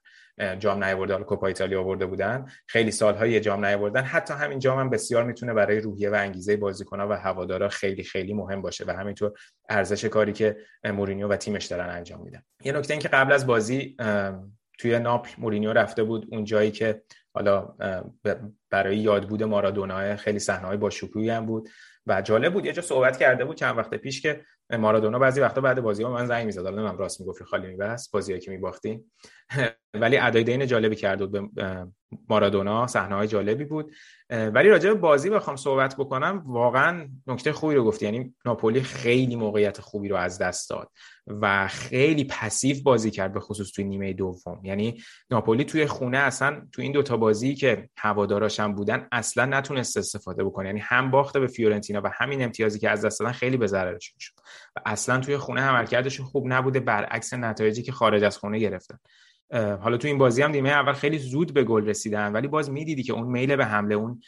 جام 0.59 0.85
نیاورده 0.85 1.13
حالا 1.13 1.25
کوپا 1.25 1.47
ایتالیا 1.47 1.81
آورده 1.81 2.07
بودن. 2.07 2.47
خیلی 2.67 2.91
سالهای 2.91 3.41
جام 3.41 3.65
نیاوردن. 3.65 4.03
حتی 4.03 4.35
همین 4.35 4.59
جام 4.59 4.79
هم 4.79 4.91
بسیار 4.91 5.25
می‌تونه 5.25 5.55
برای 5.55 5.81
روحیه 5.81 6.11
و 6.11 6.15
انگیزه 6.15 6.57
بازیکن‌ها 6.57 7.09
و 7.09 7.13
هوادارا 7.13 7.69
خیلی 7.69 8.05
خیلی 8.05 8.35
مهم 8.35 8.63
باشه 8.63 8.85
و 8.85 8.91
همینطور 8.91 9.33
ارزش 9.69 10.05
کاری 10.05 10.33
که 10.33 10.57
مورینیو 10.85 11.29
و 11.29 11.37
تیمش 11.37 11.67
دارن 11.67 11.91
انجام 11.91 12.23
میدن. 12.23 12.43
یه 12.65 12.73
نکته 12.73 12.95
این 12.95 13.01
که 13.01 13.09
قبل 13.09 13.33
از 13.33 13.47
بازی 13.47 13.97
توی 14.79 14.99
ناپل 14.99 15.31
مورینیو 15.39 15.73
رفته 15.73 16.03
بود 16.03 16.27
اون 16.31 16.45
جایی 16.45 16.71
که 16.71 17.03
حالا 17.35 17.75
برای 18.71 18.97
یادبود 18.97 19.43
مارادونا 19.43 20.17
خیلی 20.17 20.39
صحنه‌های 20.39 20.77
با 20.77 20.91
شکوهی 20.91 21.31
هم 21.31 21.47
بود. 21.47 21.69
و 22.07 22.23
جالب 22.23 22.53
بود 22.53 22.67
یه 22.67 22.73
جا 22.73 22.83
صحبت 22.83 23.19
کرده 23.19 23.45
بود 23.45 23.57
چند 23.57 23.79
وقت 23.79 23.95
پیش 23.95 24.23
که 24.23 24.45
مارادونا 24.71 25.19
بعضی 25.19 25.41
وقتا 25.41 25.61
بعد 25.61 25.81
بازی 25.81 26.03
ها 26.03 26.11
من 26.11 26.27
زنگ 26.27 26.47
می‌زد. 26.47 26.59
حالا 26.59 26.71
نمی‌دونم 26.71 26.99
راست 26.99 27.21
می‌گفت 27.21 27.43
خالی 27.43 27.67
میبست 27.67 28.13
بازیایی 28.13 28.41
که 28.41 28.51
میباختیم 28.51 29.13
ولی 29.95 30.19
ادای 30.19 30.45
دین 30.45 30.67
جالبی 30.67 30.97
کرده 30.97 31.27
بود 31.27 31.55
به 31.55 31.87
مارادونا 32.29 32.87
صحنه 32.87 33.15
های 33.15 33.29
جالبی 33.29 33.65
بود. 33.65 33.93
ولی 34.31 34.69
راجع 34.69 34.89
به 34.89 34.95
بازی 34.95 35.31
بخوام 35.31 35.57
صحبت 35.57 35.97
بکنم 35.97 36.43
واقعا 36.47 37.09
نکته 37.27 37.53
خوبی 37.53 37.75
رو 37.75 37.85
گفتی. 37.85 38.05
یعنی 38.05 38.35
ناپولی 38.45 38.81
خیلی 38.81 39.37
موقعیت 39.37 39.81
خوبی 39.81 40.09
رو 40.09 40.17
از 40.17 40.39
دست 40.39 40.71
داد 40.71 40.91
و 41.27 41.69
خیلی 41.69 42.25
پسیو 42.25 42.77
بازی 42.85 43.11
کرد 43.11 43.33
به 43.33 43.41
خصوص 43.41 43.71
توی 43.73 43.85
نیمه 43.85 44.13
دوم. 44.13 44.61
یعنی 44.65 45.03
ناپولی 45.31 45.65
توی 45.65 45.87
خونه 45.87 46.19
اصلا 46.19 46.63
توی 46.73 46.85
این 46.85 46.93
دوتا 46.93 47.17
بازی 47.17 47.55
که 47.55 47.89
هواداراشم 47.97 48.75
بودن 48.75 49.09
اصلا 49.13 49.45
نتونست 49.45 49.97
استفاده 49.97 50.45
بکنه. 50.45 50.67
یعنی 50.67 50.81
هم 50.81 51.11
باخته 51.11 51.41
به 51.41 51.47
فیورنتینا 51.47 52.01
و 52.05 52.11
همین 52.15 52.43
امتیازی 52.43 52.79
که 52.79 52.91
از 52.91 53.05
دست 53.05 53.21
دادن 53.21 53.33
خیلی 53.33 53.57
به 53.57 53.67
ضررشون 53.67 54.17
شد 54.19 54.35
و 54.77 54.81
اصلا 54.87 55.21
توی 55.21 55.37
خونه 55.37 55.61
عملکردشون 55.61 56.27
خوب 56.27 56.53
نبوده 56.53 56.81
برعکس 56.81 57.35
نتایجی 57.35 57.83
که 57.83 57.93
خارج 57.93 58.25
از 58.25 58.39
خونه 58.39 58.59
گرفتن. 58.59 58.99
حالا 59.53 59.97
تو 59.97 60.09
این 60.09 60.19
بازی 60.19 60.43
هم 60.43 60.51
نیمه 60.51 60.69
اول 60.69 60.93
خیلی 60.93 61.19
زود 61.19 61.55
به 61.55 61.65
گل 61.65 61.87
رسیدن 61.87 62.33
ولی 62.33 62.49
باز 62.49 62.71
می‌دیدی 62.71 63.03
که 63.03 63.13
اون 63.13 63.27
میل 63.27 63.57
به 63.57 63.65
حمله 63.65 63.95
اون 63.95 64.23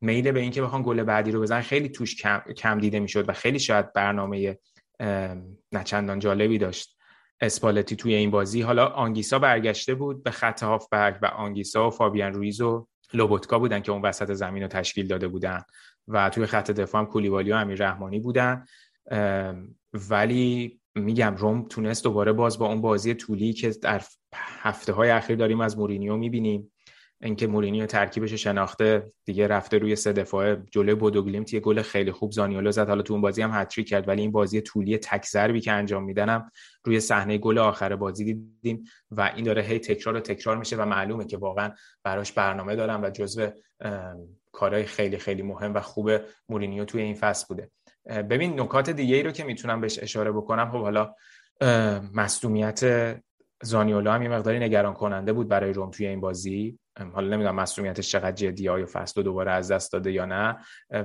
میل 0.00 0.32
به 0.32 0.40
اینکه 0.40 0.62
بخوان 0.62 0.82
گل 0.82 1.02
بعدی 1.02 1.30
رو 1.30 1.40
بزنن 1.40 1.60
خیلی 1.60 1.88
توش 1.88 2.16
کم, 2.16 2.38
کم 2.56 2.78
دیده 2.78 3.00
می‌شد 3.00 3.28
و 3.28 3.32
خیلی 3.32 3.58
شاید 3.58 3.92
برنامه 3.92 4.58
نچندان 5.72 6.18
جالبی 6.18 6.58
داشت 6.58 6.96
اسپالتی 7.40 7.96
توی 7.96 8.14
این 8.14 8.30
بازی. 8.30 8.62
حالا 8.62 8.86
آنگیسا 8.86 9.38
برگشته 9.38 9.94
بود 9.94 10.22
به 10.22 10.30
خط 10.30 10.62
هافبک 10.62 11.18
و 11.22 11.26
آنگیسا 11.26 11.86
و 11.86 11.90
فابیان 11.90 12.32
رویز 12.32 12.60
و 12.60 12.88
لوبوتکا 13.12 13.58
بودن 13.58 13.80
که 13.80 13.92
اون 13.92 14.02
وسط 14.02 14.32
زمین 14.32 14.62
رو 14.62 14.68
تشکیل 14.68 15.06
داده 15.06 15.28
بودن 15.28 15.62
و 16.08 16.30
توی 16.30 16.46
خط 16.46 16.70
دفاع 16.70 17.00
هم 17.00 17.06
کولیبالی 17.06 17.52
و 17.52 17.54
امیر 17.54 17.88
رحمانی 17.88 18.20
بودن 18.20 18.64
ولی 20.10 20.80
میگم 20.94 21.36
روم 21.36 21.66
تونست 21.68 22.04
دوباره 22.04 22.32
باز 22.32 22.58
با 22.58 22.66
اون 22.66 22.80
بازی 22.80 23.14
طولی 23.14 23.52
که 23.52 23.70
در 23.70 24.02
هفته 24.34 24.92
های 24.92 25.10
اخیر 25.10 25.36
داریم 25.36 25.60
از 25.60 25.78
مورینیو 25.78 26.16
می‌بینیم. 26.16 26.72
اینکه 27.22 27.46
مورینیو 27.46 27.86
ترکیبش 27.86 28.32
شناخته 28.32 29.12
دیگه 29.24 29.46
رفته 29.46 29.78
روی 29.78 29.96
سه 29.96 30.12
دفاعه. 30.12 30.62
جلوی 30.70 30.94
بودوگلیمت 30.94 31.54
یه 31.54 31.60
گل 31.60 31.82
خیلی 31.82 32.12
خوب 32.12 32.32
زانیولو 32.32 32.70
زد. 32.70 32.88
حالا 32.88 33.02
تو 33.02 33.12
اون 33.12 33.22
بازی 33.22 33.42
هم 33.42 33.50
هتریک 33.52 33.88
کرد 33.88 34.08
ولی 34.08 34.22
این 34.22 34.32
بازی 34.32 34.60
طولی 34.60 34.98
تک 34.98 35.26
ضربی 35.26 35.60
که 35.60 35.72
انجام 35.72 36.04
میدنم 36.04 36.50
روی 36.84 37.00
صحنه 37.00 37.38
گل 37.38 37.58
آخر 37.58 37.96
بازی 37.96 38.24
دیدیم 38.24 38.84
و 39.10 39.32
این 39.36 39.44
داره 39.44 39.62
هی 39.62 39.78
تکرار 39.78 40.16
و 40.16 40.20
تکرار 40.20 40.56
میشه 40.56 40.76
و 40.76 40.84
معلومه 40.84 41.24
که 41.24 41.36
واقعا 41.36 41.70
براش 42.04 42.32
برنامه 42.32 42.76
دارم 42.76 43.02
و 43.02 43.10
جزو 43.10 43.50
کارهای 44.52 44.84
خیلی 44.84 45.18
خیلی 45.18 45.42
مهم 45.42 45.74
و 45.74 45.80
خوب 45.80 46.10
مورینیو 46.48 46.84
توی 46.84 47.02
این 47.02 47.14
فصل 47.14 47.46
بوده. 47.48 47.70
ببین 48.22 48.60
نکات 48.60 48.90
دیگه 48.90 49.16
ای 49.16 49.22
رو 49.22 49.30
که 49.30 49.44
می‌تونم 49.44 49.80
بهش 49.80 49.98
اشاره 49.98 50.32
بکنم. 50.32 50.70
خب 50.70 50.80
حالا 50.80 51.14
مصدومیت 52.14 52.80
زانیولا 53.62 54.12
هم 54.12 54.22
یه 54.22 54.28
مقداری 54.28 54.58
نگران 54.58 54.94
کننده 54.94 55.32
بود 55.32 55.48
برای 55.48 55.72
روم 55.72 55.90
توی 55.90 56.06
این 56.06 56.20
بازی. 56.20 56.78
حالا 57.12 57.28
نمی‌دونم 57.36 57.54
مسئولیتش 57.54 58.10
چقدر 58.10 58.32
جدیه 58.32 58.70
آیا 58.70 58.86
فصل 58.92 59.22
دوباره 59.22 59.52
از 59.52 59.70
دست 59.70 59.92
داده 59.92 60.12
یا 60.12 60.24
نه. 60.24 60.56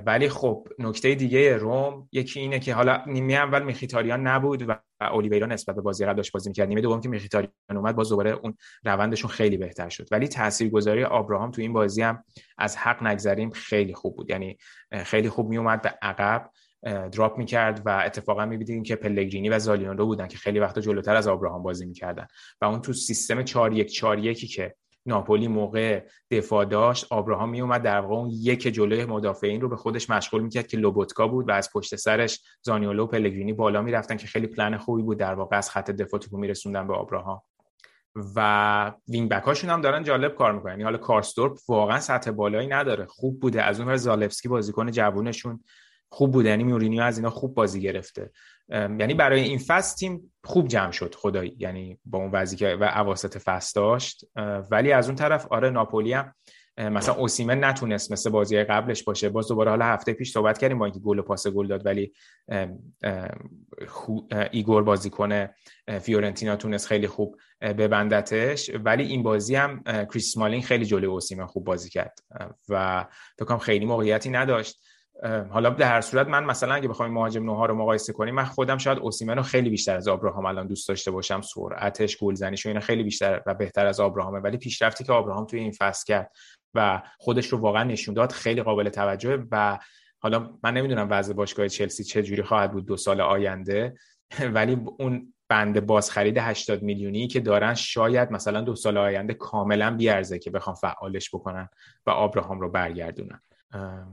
ولی 0.06 0.30
خب 0.30 0.68
نکته 0.80 1.16
دیگه 1.16 1.58
روم 1.58 2.10
یکی 2.12 2.40
اینه 2.40 2.60
که 2.60 2.74
حالا 2.74 3.04
نیمه 3.08 3.34
اول 3.34 3.64
میخیتاریان 3.64 4.28
نبود 4.28 4.70
و 4.70 4.76
اولیویرا 5.02 5.48
نسبت 5.48 5.76
به 5.76 5.82
بازی 5.82 6.06
قبل 6.06 6.16
داشت 6.16 6.32
بازی 6.32 6.50
می‌کرد 6.50 6.68
نیمه 6.68 6.82
دوم 6.82 7.02
که 7.02 7.10
میخیتاریان 7.10 7.52
اومد 7.70 7.96
باز 7.96 8.10
دوباره 8.10 8.32
اون 8.32 8.58
روندشون 8.86 9.32
خیلی 9.32 9.58
بهتر 9.58 9.90
شد. 9.90 10.08
ولی 10.12 10.28
تاثیرگذاری 10.28 11.04
آبراهام 11.04 11.52
تو 11.52 11.62
این 11.62 11.74
بازی 11.74 12.02
هم 12.02 12.24
از 12.58 12.78
حق 12.78 13.04
نگذریم 13.04 13.50
خیلی 13.50 13.94
خوب 13.94 14.16
بود. 14.16 14.30
یعنی 14.30 14.58
خیلی 15.04 15.30
خوب 15.30 15.50
میومد 15.50 15.82
به 15.82 15.94
عقب. 16.02 16.50
دراپ 16.84 17.38
می‌کرد 17.38 17.82
و 17.86 18.02
اتفاقا 18.06 18.46
می‌بینیم 18.46 18.84
که 18.84 18.96
پلگرینی 18.96 19.50
و 19.50 19.60
زالیانو 19.60 20.06
بودن 20.06 20.28
که 20.28 20.38
خیلی 20.38 20.60
وقت 20.60 20.80
جلوتر 20.80 21.16
از 21.16 21.28
آبراهام 21.28 21.64
بازی 21.64 21.86
می‌کردن 21.86 22.28
و 22.62 22.66
اون 22.66 22.82
تو 22.82 22.94
سیستم 22.94 23.44
4 23.44 23.74
1 23.74 23.92
4 23.92 24.20
1 24.20 24.56
که 24.56 24.76
ناپولی 25.06 25.48
موقع 25.48 26.04
دفاع 26.32 26.66
داشت 26.66 27.06
آبراهام 27.10 27.50
می 27.50 27.62
اومد 27.62 27.82
در 27.82 28.00
واقع 28.00 28.16
اون 28.16 28.30
یک 28.34 28.62
جلوی 28.62 29.06
مدافعین 29.06 29.62
رو 29.62 29.70
به 29.70 29.76
خودش 29.76 30.10
مشغول 30.10 30.42
می‌کرد 30.42 30.68
که 30.68 30.78
لوبوتکا 30.78 31.28
بود 31.28 31.50
و 31.50 31.52
از 31.52 31.70
پشت 31.74 31.96
سرش 31.96 32.42
زانیولو 32.62 33.04
و 33.04 33.08
پلگرینی 33.08 33.54
بالا 33.54 33.82
می‌رفتن 33.82 34.18
که 34.18 34.28
خیلی 34.28 34.48
پلن 34.48 34.78
خوبی 34.78 35.04
بود 35.04 35.18
در 35.18 35.34
واقع 35.34 35.58
از 35.58 35.70
خط 35.70 35.92
دفاع 35.92 36.20
توپو 36.20 36.38
میرسوندن 36.38 36.88
به 36.88 36.94
آبراهام. 36.94 37.42
و 38.36 38.92
wing 39.08 39.30
back 39.30 39.44
هاشون 39.44 39.70
هم 39.70 39.82
دارن 39.82 40.04
جالب 40.04 40.36
کار 40.36 40.52
می‌کنن. 40.52 40.72
یعنی 40.72 40.84
حالا 40.84 40.98
کارسدورپ 40.98 41.58
واقعا 41.68 42.00
سطح 42.00 42.32
بالایی 42.32 42.68
نداره. 42.68 43.06
خوب 43.06 43.40
بوده. 43.40 43.62
از 43.64 43.80
اون 43.80 43.98
زالفسکی 43.98 44.50
بازیکن 44.50 44.92
جوونشون 44.92 45.64
خوب 46.16 46.32
بوده 46.32 46.50
یعنی 46.50 46.64
مورینیو 46.64 47.02
از 47.02 47.18
اینا 47.18 47.30
خوب 47.30 47.54
بازی 47.54 47.82
گرفته. 47.82 48.32
یعنی 48.70 49.14
برای 49.14 49.42
این 49.42 49.58
فصل 49.58 49.98
تیم 49.98 50.34
خوب 50.44 50.68
جمع 50.68 50.92
شد. 50.92 51.16
خدایی. 51.16 51.56
یعنی 51.60 52.00
با 52.06 52.18
اون 52.18 52.32
وضعی 52.32 52.58
که 52.58 52.76
و 52.76 52.84
اواسط 52.96 53.38
فصل 53.38 53.80
داشت. 53.82 54.26
ولی 54.72 54.92
از 54.92 55.08
اون 55.08 55.16
طرف 55.16 55.48
آره 55.52 55.70
ناپولی 55.70 56.14
هم 56.14 56.34
مثلا 56.78 57.16
اوسیمن 57.16 57.64
نتونست 57.64 58.12
مثل 58.12 58.30
بازی 58.30 58.64
قبلش 58.64 59.04
باشه. 59.04 59.30
باز 59.30 59.48
دوباره 59.48 59.70
حالا 59.70 59.86
هفته 59.86 60.14
پیش 60.14 60.32
صحبت 60.32 60.58
کردیم 60.58 60.80
با 60.80 60.86
اینکه 60.86 61.00
گل 61.00 61.20
و 61.20 61.22
پاس 61.22 61.48
گل 61.48 61.68
داد 61.68 61.86
ولی 61.86 62.14
ایگور 64.52 64.84
بازیکن 64.84 65.48
فیورنتینا 66.02 66.56
تونست 66.56 66.88
خیلی 66.88 67.08
خوب 67.08 67.38
ببندتش. 67.62 68.72
ولی 68.84 69.04
این 69.04 69.24
بازی 69.24 69.56
هم 69.56 69.84
کریس 69.84 70.38
اسمالینگ 70.38 70.62
خیلی 70.62 70.86
جلوی 70.86 71.06
اوسیمن 71.06 71.46
خوب 71.46 71.64
بازی 71.64 71.90
کرد. 71.90 72.20
و 72.70 73.06
فکر 73.40 73.58
خیلی 73.58 73.86
موقعیتی 73.86 74.30
نداشت. 74.30 74.82
حالا 75.24 75.70
در 75.70 75.88
هر 75.88 76.02
صورت 76.02 76.28
من 76.28 76.44
مثلا 76.44 76.74
اگه 76.74 76.88
بخوایم 76.88 77.14
مهاجم 77.14 77.44
نوها 77.44 77.66
رو 77.66 77.76
مقایسه 77.76 78.14
کنیم 78.14 78.36
من 78.36 78.46
خودم 78.46 78.78
شاید 78.78 79.00
اوسیمن 79.00 79.36
رو 79.36 79.44
خیلی 79.44 79.70
بیشتر 79.70 79.96
از 79.96 80.08
آبراهام 80.08 80.46
الان 80.46 80.68
دوست 80.68 80.88
داشته 80.88 81.12
باشم. 81.12 81.42
سرعتش 81.42 82.18
گلزنیش 82.18 82.66
و 82.66 82.70
اینا 82.70 82.82
خیلی 82.82 83.04
بیشتر 83.04 83.42
و 83.46 83.54
بهتر 83.54 83.86
از 83.86 84.00
آبراهامه 84.00 84.40
ولی 84.40 84.58
پیشرفتی 84.58 85.04
که 85.04 85.14
آبراهام 85.14 85.46
توی 85.46 85.60
این 85.60 85.72
فصل 85.72 86.06
کرد 86.08 86.32
و 86.74 87.02
خودش 87.20 87.48
رو 87.48 87.58
واقعا 87.58 87.84
نشون 87.84 88.14
داد 88.14 88.32
خیلی 88.32 88.62
قابل 88.62 88.90
توجه 88.90 89.44
و 89.52 89.80
حالا 90.20 90.50
من 90.64 90.74
نمی‌دونم 90.74 91.08
وضع 91.12 91.34
باشگاه 91.34 91.68
چلسی 91.68 92.04
چه 92.04 92.24
جوری 92.24 92.44
خواهد 92.44 92.72
بود 92.72 92.86
دو 92.86 92.98
سال 92.98 93.22
آینده 93.22 93.96
ولی 94.54 94.78
اون 95.00 95.34
بند 95.50 95.86
بازخرید 95.86 96.38
80 96.38 96.84
میلیونی 96.84 97.28
که 97.28 97.40
دارن 97.40 97.74
شاید 97.74 98.32
مثلا 98.32 98.62
دو 98.62 98.76
سال 98.76 98.98
آینده 98.98 99.34
کاملا 99.34 99.96
بیارزه 99.96 100.40
که 100.40 100.52
بخوام 100.52 100.76
فعالش 100.76 101.30
بکنن 101.36 101.70
و 102.06 102.10
آبراهام 102.10 102.62
رو 102.62 102.72
برگردونن. 102.72 103.42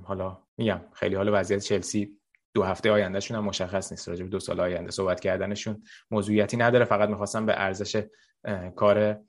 حالا 0.04 0.38
میگم 0.62 0.80
خیلی 0.92 1.14
حالا 1.14 1.32
وضعیت 1.34 1.62
چلسی 1.62 2.18
دو 2.54 2.62
هفته 2.62 2.90
آیندهشون 2.90 3.36
هم 3.36 3.44
مشخص 3.44 3.92
نیست. 3.92 4.08
راجع 4.08 4.24
به 4.24 4.30
دو 4.30 4.40
سال 4.40 4.60
آینده 4.60 4.90
صحبت 4.90 5.20
کردنشون 5.20 5.82
موضوعیتی 6.10 6.56
نداره. 6.56 6.84
فقط 6.84 7.08
می‌خواستم 7.08 7.46
به 7.46 7.60
ارزش 7.60 8.02
کار 8.76 9.20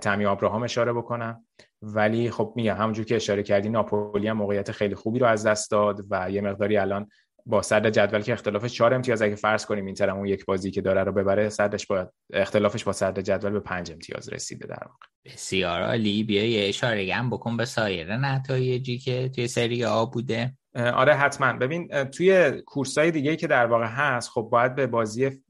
تامی 0.00 0.26
آبراهام 0.26 0.62
اشاره 0.62 0.92
بکنم. 0.92 1.46
ولی 1.82 2.30
خب 2.30 2.52
میگم 2.56 2.76
همونجور 2.76 3.04
که 3.04 3.16
اشاره 3.16 3.42
کردی 3.42 3.68
ناپولی 3.68 4.28
هم 4.28 4.36
موقعیت 4.36 4.72
خیلی 4.72 4.94
خوبی 4.94 5.18
رو 5.18 5.26
از 5.26 5.46
دست 5.46 5.70
داد 5.70 6.00
و 6.10 6.30
یه 6.30 6.40
مقداری 6.40 6.76
الان 6.76 7.08
با 7.46 7.62
صدر 7.62 7.90
جدول 7.90 8.20
که 8.20 8.32
اختلاف 8.32 8.66
چهار 8.66 8.94
امتیاز 8.94 9.22
اگه 9.22 9.34
فرض 9.34 9.66
کنیم 9.66 9.86
این 9.86 10.10
اون 10.10 10.26
یک 10.26 10.44
بازی 10.44 10.70
که 10.70 10.80
داره 10.80 11.04
رو 11.04 11.12
ببره 11.12 11.48
صدرش 11.48 11.86
با 11.86 12.12
اختلافش 12.32 12.84
با 12.84 12.92
صدر 12.92 13.22
جدول 13.22 13.52
به 13.52 13.60
پنج 13.60 13.92
امتیاز 13.92 14.28
رسیده 14.28 14.66
در 14.66 14.82
واقع. 14.86 15.06
بسیار 15.24 15.82
عالی. 15.82 16.24
بیا 16.24 16.46
یه 16.46 16.68
اشاره 16.68 17.14
هم 17.14 17.30
بکن 17.30 17.56
به 17.56 17.64
سایر 17.64 18.16
نتایجی 18.16 18.98
که 18.98 19.28
توی 19.28 19.48
سری 19.48 19.84
آ 19.84 20.06
بوده. 20.06 20.57
آره 20.74 21.14
حتما. 21.14 21.52
ببین 21.52 22.04
توی 22.04 22.62
کورسای 22.66 23.10
دیگه 23.10 23.36
که 23.36 23.46
در 23.46 23.66
واقع 23.66 23.86
هست 23.86 24.30
خب 24.30 24.48
باید 24.52 24.74
به 24.74 24.86
بازی 24.86 25.42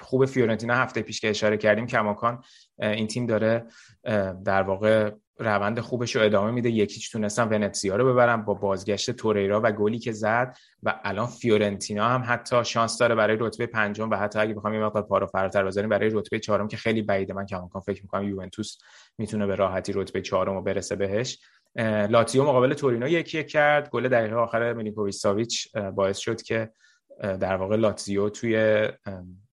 خوب 0.00 0.26
فیورنتینا 0.26 0.74
هفته 0.74 1.02
پیش 1.02 1.20
که 1.20 1.30
اشاره 1.30 1.56
کردیم 1.56 1.86
کماکان 1.86 2.42
این 2.78 3.06
تیم 3.06 3.26
داره 3.26 3.66
در 4.44 4.62
واقع 4.62 5.10
روند 5.38 5.80
خوبش 5.80 6.16
رو 6.16 6.22
ادامه 6.22 6.50
میده. 6.50 6.70
یک 6.70 6.88
هیچ 6.88 7.12
تونستن 7.12 7.48
ونتسیا 7.48 7.96
رو 7.96 8.12
ببرن 8.12 8.36
با 8.36 8.54
بازگشت 8.54 9.10
توریرا 9.10 9.60
و 9.64 9.72
گلی 9.72 9.98
که 9.98 10.12
زد. 10.12 10.56
و 10.82 11.00
الان 11.04 11.26
فیورنتینا 11.26 12.08
هم 12.08 12.22
حتی 12.26 12.64
شانس 12.64 12.98
داره 12.98 13.14
برای 13.14 13.36
رتبه 13.40 13.66
پنجم 13.66 14.10
و 14.10 14.16
حتی 14.16 14.38
اگه 14.38 14.54
بخوام 14.54 14.74
یه 14.74 14.80
مقدار 14.80 15.02
پارو 15.02 15.26
فراتر 15.26 15.64
بزنیم 15.64 15.88
برای 15.88 16.10
رتبه 16.12 16.38
چهارم 16.38 16.68
که 16.68 16.76
خیلی 16.76 17.02
بعیده. 17.02 17.34
من 17.34 17.46
کماکان 17.46 17.82
فکر 17.82 18.02
می‌کنم 18.02 18.28
یوونتوس 18.28 18.78
می‌تونه 19.18 19.46
به 19.46 19.54
راحتی 19.54 19.92
رتبه 19.92 20.20
چهارم 20.20 20.54
رو 20.54 20.62
برسه 20.62 20.96
بهش. 20.96 21.38
لاتزیو 22.08 22.44
مقابل 22.44 22.74
تورینو 22.74 23.08
یکی 23.08 23.38
یک 23.38 23.48
کرد. 23.48 23.90
گل 23.90 24.08
دقیقه 24.08 24.34
آخر 24.36 24.72
میلینکوویچ 24.72 25.14
ساویچ 25.14 25.76
باعث 25.76 26.18
شد 26.18 26.42
که 26.42 26.70
در 27.20 27.56
واقع 27.56 27.76
لاتزیو 27.76 28.28
توی 28.28 28.88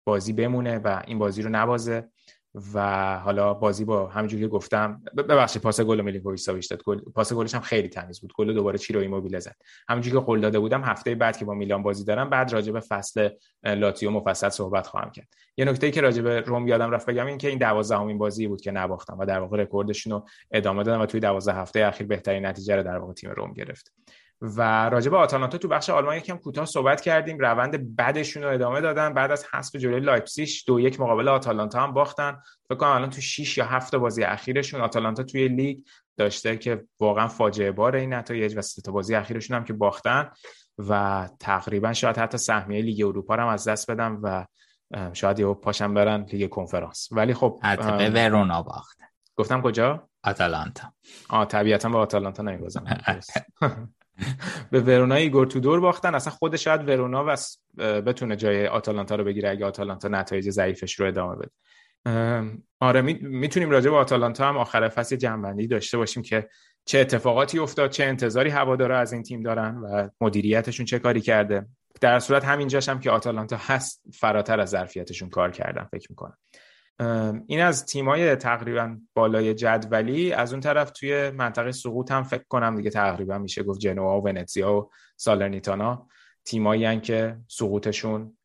بازی 0.05 0.33
بمونه 0.33 0.79
و 0.79 1.03
این 1.07 1.19
بازی 1.19 1.43
رو 1.43 1.51
نبازه. 1.51 2.09
و 2.55 3.19
حالا 3.19 3.55
بازی 3.55 3.85
با 3.85 4.07
همونجوری 4.07 4.43
که 4.43 4.49
گفتم 4.49 5.03
ببخشید 5.17 5.63
پاس 5.63 5.81
گل 5.81 6.01
میلینکوویچ 6.01 6.41
ساویچ 6.41 6.71
داد 6.71 6.83
گل 6.83 7.01
پاس 7.01 7.33
گلش 7.33 7.55
هم 7.55 7.61
خیلی 7.61 7.89
تمیز 7.89 8.21
بود. 8.21 8.33
گل 8.33 8.55
دوباره 8.55 8.79
چیرو 8.79 9.01
ایموبیله 9.01 9.39
زد. 9.39 9.57
همونجوری 9.89 10.17
که 10.17 10.25
قول 10.25 10.41
داده 10.41 10.59
بودم 10.59 10.85
هفته 10.85 11.15
بعد 11.15 11.37
که 11.37 11.45
با 11.45 11.55
میلان 11.55 11.83
بازی 11.83 12.05
دارم 12.05 12.31
بعد 12.31 12.53
راجع 12.53 12.73
به 12.73 12.81
فصل 12.81 13.31
لاتزیو 13.65 14.11
مفصل 14.11 14.49
صحبت 14.49 14.87
خواهم 14.87 15.11
کرد. 15.11 15.29
یه 15.57 15.65
نکته 15.65 15.91
که 15.91 16.01
راجع 16.01 16.23
به 16.23 16.41
روم 16.41 16.69
یادم 16.69 16.91
رفت 16.91 17.11
بگم 17.11 17.27
این 17.27 17.39
که 17.39 17.49
این 17.49 17.59
12 17.59 18.15
بازی 18.15 18.47
بود 18.47 18.61
که 18.61 18.71
نباختم 18.71 19.19
و 19.19 19.25
در 19.25 19.41
واقع 19.41 19.63
رکوردشون 19.63 20.13
رو 20.13 20.27
ادامه 20.51 20.83
دادم 20.83 21.01
و 21.01 21.07
توی 21.07 21.21
12 21.21 21.55
هفته 21.55 21.81
اخیر 21.87 22.07
بهترین 22.07 22.47
نتیجه 22.47 22.77
رو 22.77 22.83
در 22.83 22.99
واقع 22.99 23.13
تیم 23.13 23.31
روم 23.31 23.53
گرفت. 23.53 23.93
و 24.41 24.89
راجع 24.89 25.11
به 25.11 25.17
آتالانتا 25.17 25.59
تو 25.59 25.69
بخش 25.69 25.91
آلمان 25.91 26.17
یکم 26.17 26.37
کوتاه 26.37 26.65
صحبت 26.65 27.01
کردیم. 27.01 27.39
روند 27.39 27.97
بدشون 27.97 28.43
رو 28.43 28.51
ادامه 28.51 28.81
دادن. 28.81 29.15
بعد 29.15 29.31
از 29.31 29.47
حذف 29.53 29.77
جلوی 29.77 30.01
لایپزیش 30.01 30.65
دو 30.67 30.81
یک 30.81 31.01
مقابل 31.01 31.29
آتالانتا 31.29 31.81
هم 31.81 31.93
باختن. 31.93 32.39
فکر 32.69 32.79
کنم 32.79 32.91
الان 32.91 33.11
تو 33.11 33.21
6 33.21 33.59
یا 33.59 33.65
7 33.65 33.95
بازی 33.95 34.25
اخیرشون 34.25 34.81
آتالانتا 34.81 35.23
توی 35.23 35.49
لیگ 35.49 35.79
داشته 36.17 36.57
که 36.57 36.85
واقعا 37.01 37.29
فاجعه 37.29 37.73
بار 37.73 37.97
این 37.97 38.15
نتایج 38.15 38.57
و 38.57 38.63
سه 38.63 38.93
بازی 38.93 39.15
اخیرشون 39.15 39.57
هم 39.57 39.65
که 39.65 39.73
باختن 39.73 40.31
و 40.79 41.29
تقریبا 41.41 41.93
شاید 41.93 42.17
حتی 42.17 42.39
سهمیه 42.39 42.83
لیگ 42.83 43.07
اروپا 43.07 43.35
هم 43.35 43.47
از 43.47 43.69
دست 43.69 43.91
بدم 43.91 44.21
و 44.23 44.47
شاید 45.13 45.39
یه 45.39 45.55
پاشم 45.55 45.95
برن 45.95 46.23
لیگ 46.33 46.51
کنفرانس. 46.51 47.09
ولی 47.13 47.35
خب 47.35 47.61
حتی 47.63 47.97
به 47.99 48.11
ورونا 48.11 48.63
باختن 48.63 49.05
گفتم 49.37 49.63
کجا؟ 49.63 50.09
آتالانتا. 50.25 50.93
آه 51.29 51.45
طبیعتا 51.45 51.89
به 51.89 51.99
آتالانتا 51.99 52.43
نمیبازم. 52.43 52.85
به 54.71 54.81
ورونا 54.81 55.15
ایگور 55.15 55.47
تودور 55.47 55.81
باختن. 55.81 56.15
اصلا 56.15 56.33
خود 56.33 56.57
شاید 56.57 56.89
ورونا 56.89 57.25
و 57.29 57.37
بتونه 58.01 58.37
جای 58.37 58.67
آتالانتا 58.67 59.15
رو 59.15 59.25
بگیره 59.25 59.51
اگه 59.51 59.67
آتالانتا 59.67 60.09
نتایج 60.09 60.51
ضعیفش 60.51 61.01
رو 61.01 61.07
ادامه 61.07 61.37
بده. 61.37 61.51
آره 62.81 63.03
می‌تونیم 63.21 63.71
راجع 63.71 63.91
به 63.91 63.97
آتالانتا 63.97 64.49
هم 64.49 64.57
آخر 64.57 64.89
فصل 64.89 65.17
جنبندی 65.17 65.67
داشته 65.67 65.99
باشیم 65.99 66.23
که 66.23 66.49
چه 66.85 66.99
اتفاقاتی 66.99 67.59
افتاد 67.59 67.91
چه 67.91 68.05
انتظاری 68.05 68.51
هوادارا 68.51 68.99
از 68.99 69.13
این 69.13 69.23
تیم 69.23 69.43
دارن 69.43 69.77
و 69.77 70.09
مدیریتشون 70.21 70.87
چه 70.87 70.99
کاری 70.99 71.21
کرده. 71.21 71.67
در 72.01 72.19
صورت 72.19 72.45
همینجاش 72.45 72.89
هم 72.89 73.01
که 73.01 73.11
آتالانتا 73.11 73.57
هست 73.61 74.03
فراتر 74.15 74.61
از 74.61 74.71
ظرفیتشون 74.71 75.31
کار 75.31 75.51
کردن 75.51 75.89
فکر 75.91 76.07
می‌کنم. 76.11 76.37
این 77.47 77.61
از 77.61 77.87
تیمای 77.87 78.37
تقریبا 78.37 78.97
بالای 79.15 79.55
جدولی. 79.55 80.33
از 80.33 80.53
اون 80.53 80.61
طرف 80.61 80.91
توی 80.91 81.31
منطقه 81.31 81.73
سقوط 81.73 82.13
هم 82.13 82.23
فکر 82.23 82.45
کنم 82.49 82.77
دیگه 82.77 82.91
تقریبا 82.91 83.39
میشه 83.39 83.63
گفت 83.63 83.81
جنوا 83.81 84.21
و 84.21 84.25
ونتزیا 84.25 84.75
و 84.75 84.91
سالرنیتانا 85.17 86.09
تیمایی 86.45 87.01
که 87.01 87.39
سقوطشون 87.49 88.37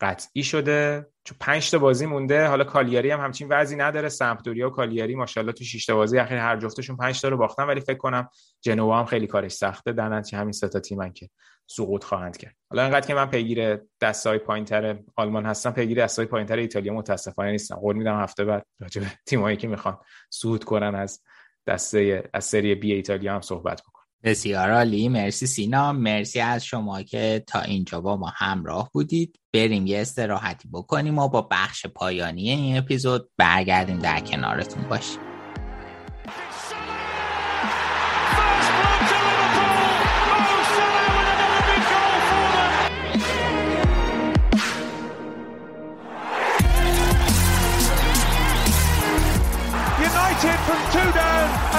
قطعی 0.00 0.42
شده. 0.42 1.06
چون 1.24 1.36
پنج 1.40 1.70
تا 1.70 1.78
بازی 1.78 2.06
مونده. 2.06 2.46
حالا 2.46 2.64
کالیاری 2.64 3.10
هم 3.10 3.20
همچین 3.20 3.48
وضعی 3.50 3.76
نداره. 3.76 4.08
سمپدوریا 4.08 4.66
و 4.66 4.70
کالیاری 4.70 5.14
ماشاءالله 5.14 5.52
تو 5.52 5.64
6 5.64 5.86
تا 5.86 5.94
بازی 5.94 6.18
اخیر 6.18 6.38
هر 6.38 6.56
جفتشون 6.56 6.96
پنج 6.96 7.20
تا 7.20 7.28
رو 7.28 7.36
باختن. 7.36 7.62
ولی 7.62 7.80
فکر 7.80 7.98
کنم 7.98 8.28
جنوا 8.60 8.98
هم 8.98 9.04
خیلی 9.04 9.26
کارش 9.26 9.52
سخته. 9.52 9.92
در 9.92 10.08
نتیجه 10.08 10.38
همین 10.38 10.52
سه 10.52 10.68
تا 10.68 10.80
تیمن 10.80 11.12
که 11.12 11.28
سقوط 11.66 12.04
خواهند 12.04 12.36
کرد. 12.36 12.56
حالا 12.70 12.82
انقدر 12.82 13.06
که 13.06 13.14
من 13.14 13.26
پیگیر 13.26 13.78
دستای 14.00 14.38
پایینتر 14.38 14.98
آلمان 15.16 15.46
هستم 15.46 15.70
پیگیر 15.70 16.04
دستای 16.04 16.26
پایینتر 16.26 16.56
ایتالیا 16.56 16.94
متاسفانه 16.94 17.50
نیستم. 17.50 17.76
قول 17.76 17.96
میدم 17.96 18.20
هفته 18.20 18.44
بعد 18.44 18.66
راجع 18.80 19.00
به 19.00 19.06
تیمایی 19.26 19.56
که 19.56 19.68
می‌خوان 19.68 19.98
صعود 20.30 20.64
کنن 20.64 20.94
از 20.94 21.22
دسته 21.66 22.30
از 22.34 22.44
سری 22.44 22.74
بی 22.74 22.92
ایتالیا 22.92 23.34
هم 23.34 23.40
صحبت 23.40 23.82
بکنم. 23.82 24.04
بسیار 24.24 24.70
عالی. 24.70 25.08
مرسی 25.08 25.46
سینا. 25.46 25.92
مرسی 25.92 26.40
از 26.40 26.64
شما 26.64 27.02
که 27.02 27.44
تا 27.46 27.60
اینجا 27.60 28.00
با 28.00 28.16
ما 28.16 28.32
همراه 28.36 28.90
بودید. 28.92 29.40
بریم 29.54 29.86
یه 29.86 30.00
استراحتی 30.00 30.68
بکنیم 30.72 31.18
و 31.18 31.28
با 31.28 31.48
بخش 31.50 31.86
پایانی 31.86 32.50
این 32.50 32.78
اپیزود 32.78 33.30
برگردیم 33.36 33.98
در 33.98 34.20
کنارتون. 34.20 34.82
باشیم 34.82 35.25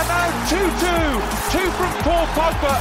now 0.07 0.27
2-2. 0.47 0.57
Two 1.51 1.67
from 1.77 1.91
Paul 2.03 2.25
Pogba. 2.35 2.73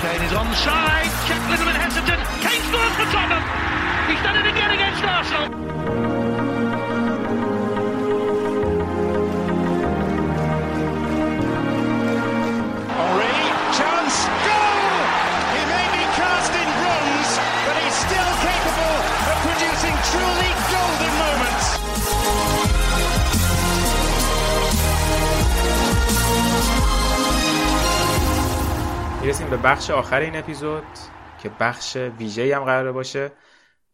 Kane 0.00 0.22
is 0.22 0.32
onside. 0.32 1.10
Check 1.28 1.40
little 1.50 1.66
bit 1.66 1.76
hesitant. 1.76 2.22
Kane 2.42 2.62
scores 2.68 2.94
for 2.98 3.06
Tottenham. 3.14 3.44
He's 4.08 4.22
done 4.22 4.36
it 4.36 4.46
again 4.50 4.70
against 4.70 5.04
Arsenal. 5.04 6.41
می‌رسیم 29.32 29.50
به 29.50 29.56
بخش 29.56 29.90
آخر 29.90 30.20
این 30.20 30.36
اپیزود 30.36 30.82
که 31.42 31.50
بخش 31.60 31.96
ویژه 31.96 32.56
هم 32.56 32.64
قرار 32.64 32.92
باشه. 32.92 33.32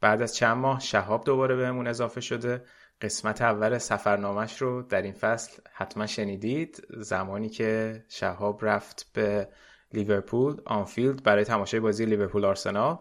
بعد 0.01 0.23
از 0.23 0.35
چند 0.35 0.57
ماه 0.57 0.81
شهاب 0.81 1.25
دوباره 1.25 1.57
بهمون 1.57 1.87
اضافه 1.87 2.21
شده. 2.21 2.63
قسمت 3.01 3.43
اول 3.43 3.79
سفرنامش 3.79 4.63
رو 4.63 4.83
در 4.83 5.03
این 5.03 5.13
فصل 5.13 5.63
حتما 5.73 6.07
شنیدید. 6.07 6.87
زمانی 6.91 7.49
که 7.49 8.05
شهاب 8.09 8.65
رفت 8.65 9.07
به 9.15 9.49
لیورپول 9.93 10.61
آنفیلد 10.67 11.23
برای 11.23 11.45
تماشای 11.45 11.81
بازی 11.81 12.07
لیورپول 12.07 12.45
آرسنال. 12.45 12.99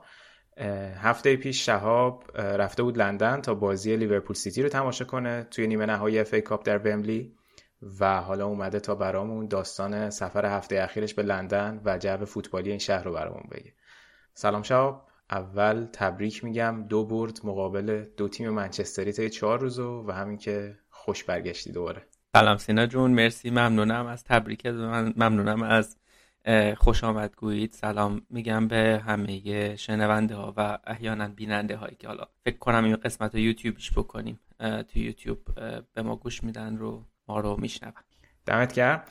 هفته 1.02 1.36
پیش 1.36 1.66
شهاب 1.66 2.24
رفته 2.38 2.84
بود 2.84 2.98
لندن 2.98 3.42
تا 3.42 3.54
بازی 3.54 3.96
لیورپول 3.96 4.36
سیتی 4.36 4.64
رو 4.64 4.70
تماشا 4.70 5.06
کنه 5.06 5.48
توی 5.52 5.68
نیمه 5.68 5.86
نهایی 5.86 6.20
FA 6.20 6.36
Cup 6.36 6.66
در 6.66 6.78
ومبلی. 6.78 7.37
و 8.00 8.22
حالا 8.22 8.46
اومده 8.46 8.80
تا 8.80 8.96
برامون 8.96 9.48
داستان 9.48 10.10
سفر 10.10 10.46
هفته 10.46 10.82
اخیرش 10.84 11.14
به 11.14 11.24
لندن 11.24 11.82
و 11.86 11.98
جو 11.98 12.26
فوتبالی 12.26 12.70
این 12.70 12.80
شهر 12.80 13.04
رو 13.04 13.14
برامون 13.14 13.44
بگه. 13.52 13.74
سلام 14.34 14.62
شهاب. 14.62 15.08
اول 15.32 15.88
تبریک 15.94 16.44
میگم. 16.44 16.84
دو 16.90 17.06
برد 17.06 17.40
مقابل 17.44 18.06
دو 18.18 18.28
تیم 18.28 18.50
منچستری 18.50 19.12
تا 19.12 19.28
چهار 19.28 19.60
روزو 19.60 20.04
و 20.08 20.12
همین 20.12 20.38
که 20.38 20.78
خوش 20.90 21.24
برگشتی 21.24 21.72
دوباره. 21.72 22.02
سلام 22.36 22.58
سینا 22.58 22.86
جون. 22.86 23.12
مرسی. 23.12 23.50
ممنونم 23.50 24.06
از 24.06 24.24
تبریکت 24.24 24.74
من. 24.74 25.14
ممنونم 25.18 25.64
از 25.64 25.98
خوش 26.78 27.04
آمد 27.04 27.36
گویید 27.36 27.72
سلام 27.72 28.22
میگم 28.30 28.68
به 28.68 29.02
همه 29.06 29.76
شنونده 29.76 30.36
ها 30.36 30.54
و 30.58 30.78
احیانا 30.84 31.28
بیننده 31.28 31.76
هایی 31.76 31.96
که 31.96 32.08
حالا 32.08 32.24
فکر 32.44 32.58
کنم 32.58 32.84
این 32.84 32.96
قسمت 32.96 33.36
رو 33.36 33.42
یوتیوبش 33.42 33.92
بکنیم. 33.92 34.40
تو 34.60 35.00
یوتیوب 35.00 35.40
به 35.94 36.02
ما 36.02 36.16
گوش 36.16 36.44
میدن 36.44 36.78
رو 36.78 37.06
ما 37.28 37.40
رو 37.40 37.58
میشنون. 37.60 37.94
دمت 38.46 38.74
گرم. 38.74 39.04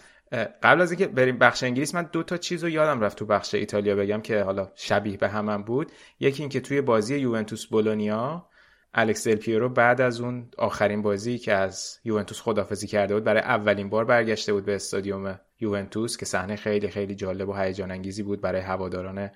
قبل 0.62 0.80
از 0.80 0.90
اینکه 0.90 1.06
بریم 1.06 1.38
بخش 1.38 1.62
انگلیس 1.62 1.94
من 1.94 2.08
دو 2.12 2.22
تا 2.22 2.36
چیز 2.36 2.64
رو 2.64 2.70
یادم 2.70 3.00
رفت 3.00 3.18
تو 3.18 3.26
بخش 3.26 3.54
ایتالیا 3.54 3.96
بگم 3.96 4.20
که 4.20 4.42
حالا 4.42 4.72
شبیه 4.74 5.16
به 5.16 5.28
همم 5.28 5.62
بود. 5.62 5.92
یکی 6.20 6.42
اینکه 6.42 6.60
توی 6.60 6.80
بازی 6.80 7.16
یوونتوس 7.16 7.66
بولونیا 7.66 8.48
الکس 8.94 9.28
دل 9.28 9.36
پیرو 9.36 9.68
بعد 9.68 10.00
از 10.00 10.20
اون 10.20 10.50
آخرین 10.58 11.02
بازی 11.02 11.38
که 11.38 11.52
از 11.52 11.98
یوونتوس 12.04 12.40
خدافزی 12.40 12.86
کرده 12.86 13.14
بود 13.14 13.24
برای 13.24 13.40
اولین 13.40 13.88
بار 13.88 14.04
برگشته 14.04 14.52
بود 14.52 14.64
به 14.64 14.74
استادیوم 14.74 15.40
یوونتوس 15.60 16.16
که 16.16 16.26
صحنه 16.26 16.56
خیلی 16.56 16.88
خیلی 16.88 17.14
جالب 17.14 17.48
و 17.48 17.52
هیجان 17.52 17.90
انگیزی 17.90 18.22
بود 18.22 18.40
برای 18.40 18.60
هواداران 18.60 19.30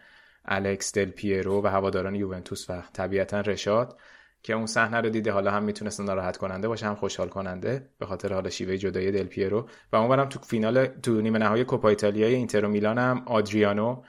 الکس 0.45 0.93
دل 0.93 1.11
پیرو 1.11 1.63
و 1.63 1.67
هواداران 1.67 2.15
یوونتوس 2.15 2.71
و 2.71 2.83
طبیعتا 2.93 3.41
رشاد. 3.41 3.99
که 4.43 4.53
اون 4.53 4.67
صحنه 4.67 5.01
رو 5.01 5.09
دیده 5.09 5.33
حالا 5.33 5.51
هم 5.51 5.63
می‌تونست 5.63 6.01
ناراحت 6.01 6.37
کننده 6.37 6.69
باشه 6.69 6.87
هم 6.87 6.95
خوشحال 6.95 7.29
کننده 7.29 7.91
به 7.99 8.07
خاطر 8.07 8.33
حالا 8.33 8.51
شیوه 8.51 8.77
جدایی 8.77 9.11
دل 9.11 9.27
پیرو. 9.27 9.69
و 9.93 9.97
اونورم 9.97 10.29
تو 10.29 10.39
فینال 10.39 10.87
تو 10.87 11.21
نیمه 11.21 11.39
نهایی 11.39 11.65
کوپا 11.65 11.89
ایتالیای 11.89 12.35
اینتر 12.35 12.65
و 12.65 12.69
میلان 12.69 12.99
هم 12.99 13.23
آدریانو 13.27 14.03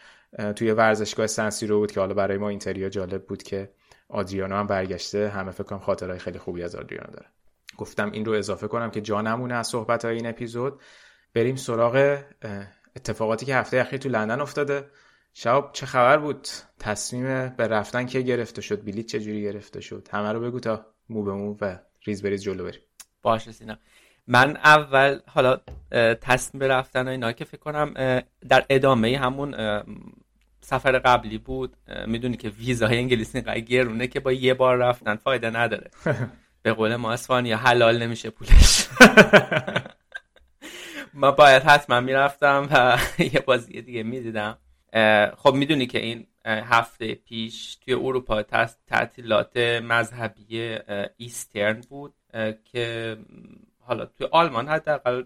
توی 0.56 0.72
ورزشگاه 0.72 1.28
سنسیرو 1.28 1.80
بود 1.80 1.92
که 1.92 2.00
حالا 2.00 2.14
برای 2.14 2.38
ما 2.38 2.50
اینتریا 2.50 2.90
جالب 2.90 3.26
بود 3.26 3.44
که 3.44 3.72
آدریانو 4.10 4.56
هم 4.56 4.68
برگشته. 4.68 5.30
همه 5.30 5.52
فکر 5.52 5.64
کنم 5.64 5.80
خاطرهای 5.80 6.20
خیلی 6.20 6.40
خوبی 6.40 6.64
از 6.64 6.76
آدریانو 6.76 7.12
داره. 7.12 7.26
گفتم 7.78 8.12
این 8.12 8.26
رو 8.26 8.34
اضافه 8.34 8.68
کنم 8.68 8.92
که 8.92 9.02
جا 9.02 9.22
نمونه 9.22 9.54
از 9.54 9.68
صحبت 9.68 10.06
های 10.06 10.16
این 10.16 10.28
اپیزود. 10.28 10.82
بریم 11.34 11.56
سراغ 11.56 12.18
اتفاقاتی 12.96 13.46
که 13.46 13.56
هفته 13.56 13.78
اخیر 13.78 14.00
تو 14.00 14.10
لندن 14.10 14.42
افتاده. 14.42 14.86
شاب 15.34 15.70
چه 15.74 15.86
خبر 15.86 16.18
بود؟ 16.18 16.48
تصمیم 16.80 17.50
به 17.50 17.68
رفتن 17.68 18.06
که 18.06 18.22
گرفته 18.22 18.62
شد؟ 18.62 18.86
بلیت 18.86 19.06
چه 19.06 19.20
جوری 19.20 19.42
گرفته 19.42 19.82
شد؟ 19.82 20.08
همه 20.12 20.32
رو 20.32 20.40
بگو 20.40 20.60
تا 20.60 20.86
مو 21.10 21.24
به 21.24 21.34
مو 21.34 21.56
و 21.62 21.78
ریز 22.06 22.24
بریز 22.24 22.44
جلو 22.44 22.64
بریم. 22.64 22.82
باشه 23.22 23.52
سینا. 23.52 23.78
من 24.28 24.58
اول 24.58 25.20
حالا 25.28 25.58
تصمیم 26.22 26.60
به 26.60 26.68
رفتن 26.68 27.08
اینا 27.08 27.32
که 27.32 27.46
فکر 27.46 27.60
کنم 27.60 27.94
در 28.50 28.66
ادامه 28.70 29.18
همون 29.18 29.56
سفر 30.62 31.00
قبلی 31.00 31.38
بود. 31.38 31.78
می‌دونی 32.08 32.38
که 32.38 32.50
ویزای 32.50 32.98
انگلیسی 32.98 33.38
اینقدر 33.38 33.60
گرونه 33.60 34.08
که 34.08 34.20
با 34.20 34.32
یه 34.32 34.54
بار 34.54 34.78
رفتن 34.78 35.16
فایده 35.16 35.50
نداره. 35.50 35.92
به 36.64 36.74
قول 36.74 36.96
ما 36.96 37.12
اسفانیا 37.12 37.58
حلال 37.58 38.04
نمیشه 38.04 38.30
پولش. 38.30 38.88
ما 41.14 41.32
باید 41.32 41.64
حتما 41.64 42.00
می‌رفتم 42.00 42.70
و 42.72 42.98
یه 43.24 43.40
بازی 43.40 43.82
دیگه 43.82 44.04
می‌دیدم. 44.04 44.58
خب 45.38 45.54
می‌دونی 45.54 45.86
که 45.86 46.00
این 46.00 46.28
هفته 46.46 47.16
پیش 47.16 47.76
توی 47.76 47.94
اروپا 47.94 48.44
تعطیلات 48.88 49.58
مذهبی 49.84 50.78
ایسترن 51.18 51.82
بود 51.90 52.14
که 52.66 53.18
حالا 53.80 54.06
توی 54.06 54.28
آلمان 54.32 54.68
حداقل 54.68 55.24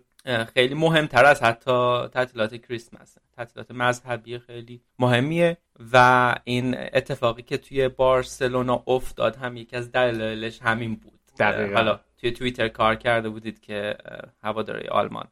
خیلی 0.54 0.74
مهمتر 0.74 1.26
از 1.26 1.44
حتی 1.44 2.08
تعطیلات 2.08 2.56
کریسمس. 2.56 3.18
تعطیلات 3.38 3.72
مذهبی 3.72 4.40
خیلی 4.40 4.82
مهمیه 5.00 5.58
و 5.94 6.36
این 6.44 6.76
اتفاقی 6.78 7.42
که 7.42 7.58
توی 7.58 7.88
بارسلونا 7.88 8.84
افتاد 8.88 9.36
هم 9.36 9.58
یکی 9.58 9.76
از 9.76 9.92
دلایلش 9.92 10.62
همین 10.62 10.96
بود. 10.96 11.20
دقیقا. 11.40 11.76
حالا 11.76 12.00
توی 12.18 12.32
توییتر 12.32 12.68
کار 12.68 12.96
کرده 12.96 13.30
بودید 13.30 13.60
که 13.62 13.98
هواداری 14.44 14.88
آلمان 14.88 15.28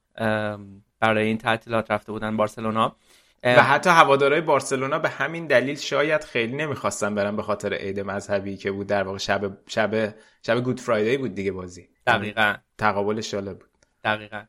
برای 1.00 1.28
این 1.28 1.38
تعطیلات 1.38 1.92
رفته 1.92 2.12
بودن 2.12 2.38
بارسلونا. 2.38 2.96
و 3.44 3.64
حتی 3.64 3.90
هوادارهای 3.90 4.42
بارسلونا 4.42 5.00
به 5.00 5.10
همین 5.10 5.48
دلیل 5.48 5.76
شاید 5.76 6.24
خیلی 6.24 6.56
نمی‌خواستن 6.56 7.16
برن 7.16 7.36
به 7.36 7.44
خاطر 7.44 7.74
عید 7.74 8.00
مذهبی 8.00 8.58
که 8.58 8.72
بود 8.72 8.88
در 8.88 9.04
واقع 9.04 9.18
شب 9.18 9.58
شب 9.68 10.16
شب 10.46 10.60
گود 10.60 10.80
فرایدی 10.80 11.18
بود 11.18 11.36
دیگه 11.36 11.52
بازی. 11.52 11.90
دقیقا. 12.08 12.56
تقابل 12.78 13.22
شاله 13.22 13.54
بود. 13.54 13.70
دقیقا. 14.04 14.46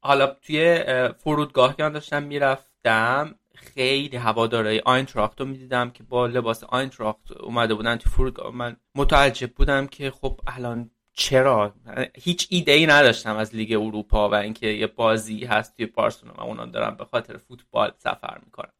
حالا 0.00 0.26
توی 0.26 0.84
فرودگاه 1.18 1.76
که 1.76 1.82
من 1.82 1.92
داشتم 1.92 2.22
می‌رفتم 2.22 3.34
خیلی 3.54 4.16
هوادارهای 4.16 4.80
آینتراخت 4.80 5.40
رو 5.40 5.46
می‌دیدم 5.46 5.90
که 5.90 6.02
با 6.02 6.26
لباس 6.26 6.64
آینتراخت 6.64 7.32
اومده 7.32 7.74
بودن 7.74 7.96
تو 7.96 8.10
فرودگاه. 8.10 8.54
من 8.54 8.76
متعجب 8.94 9.50
بودم 9.52 9.86
که 9.86 10.10
خب 10.10 10.40
الان 10.46 10.90
چرا؟ 11.14 11.74
هیچ 12.14 12.46
ایده 12.50 12.72
ای 12.72 12.86
نداشتم 12.86 13.36
از 13.36 13.54
لیگ 13.54 13.72
اروپا 13.72 14.28
و 14.28 14.34
اینکه 14.34 14.66
یه 14.66 14.86
بازی 14.86 15.44
هست 15.44 15.76
توی 15.76 15.86
بارسلونا 15.86 16.34
و 16.38 16.42
اونا 16.42 16.66
دارم 16.66 16.96
به 16.96 17.04
خاطر 17.04 17.36
فوتبال 17.36 17.92
سفر 17.98 18.38
می‌کنم. 18.44 18.72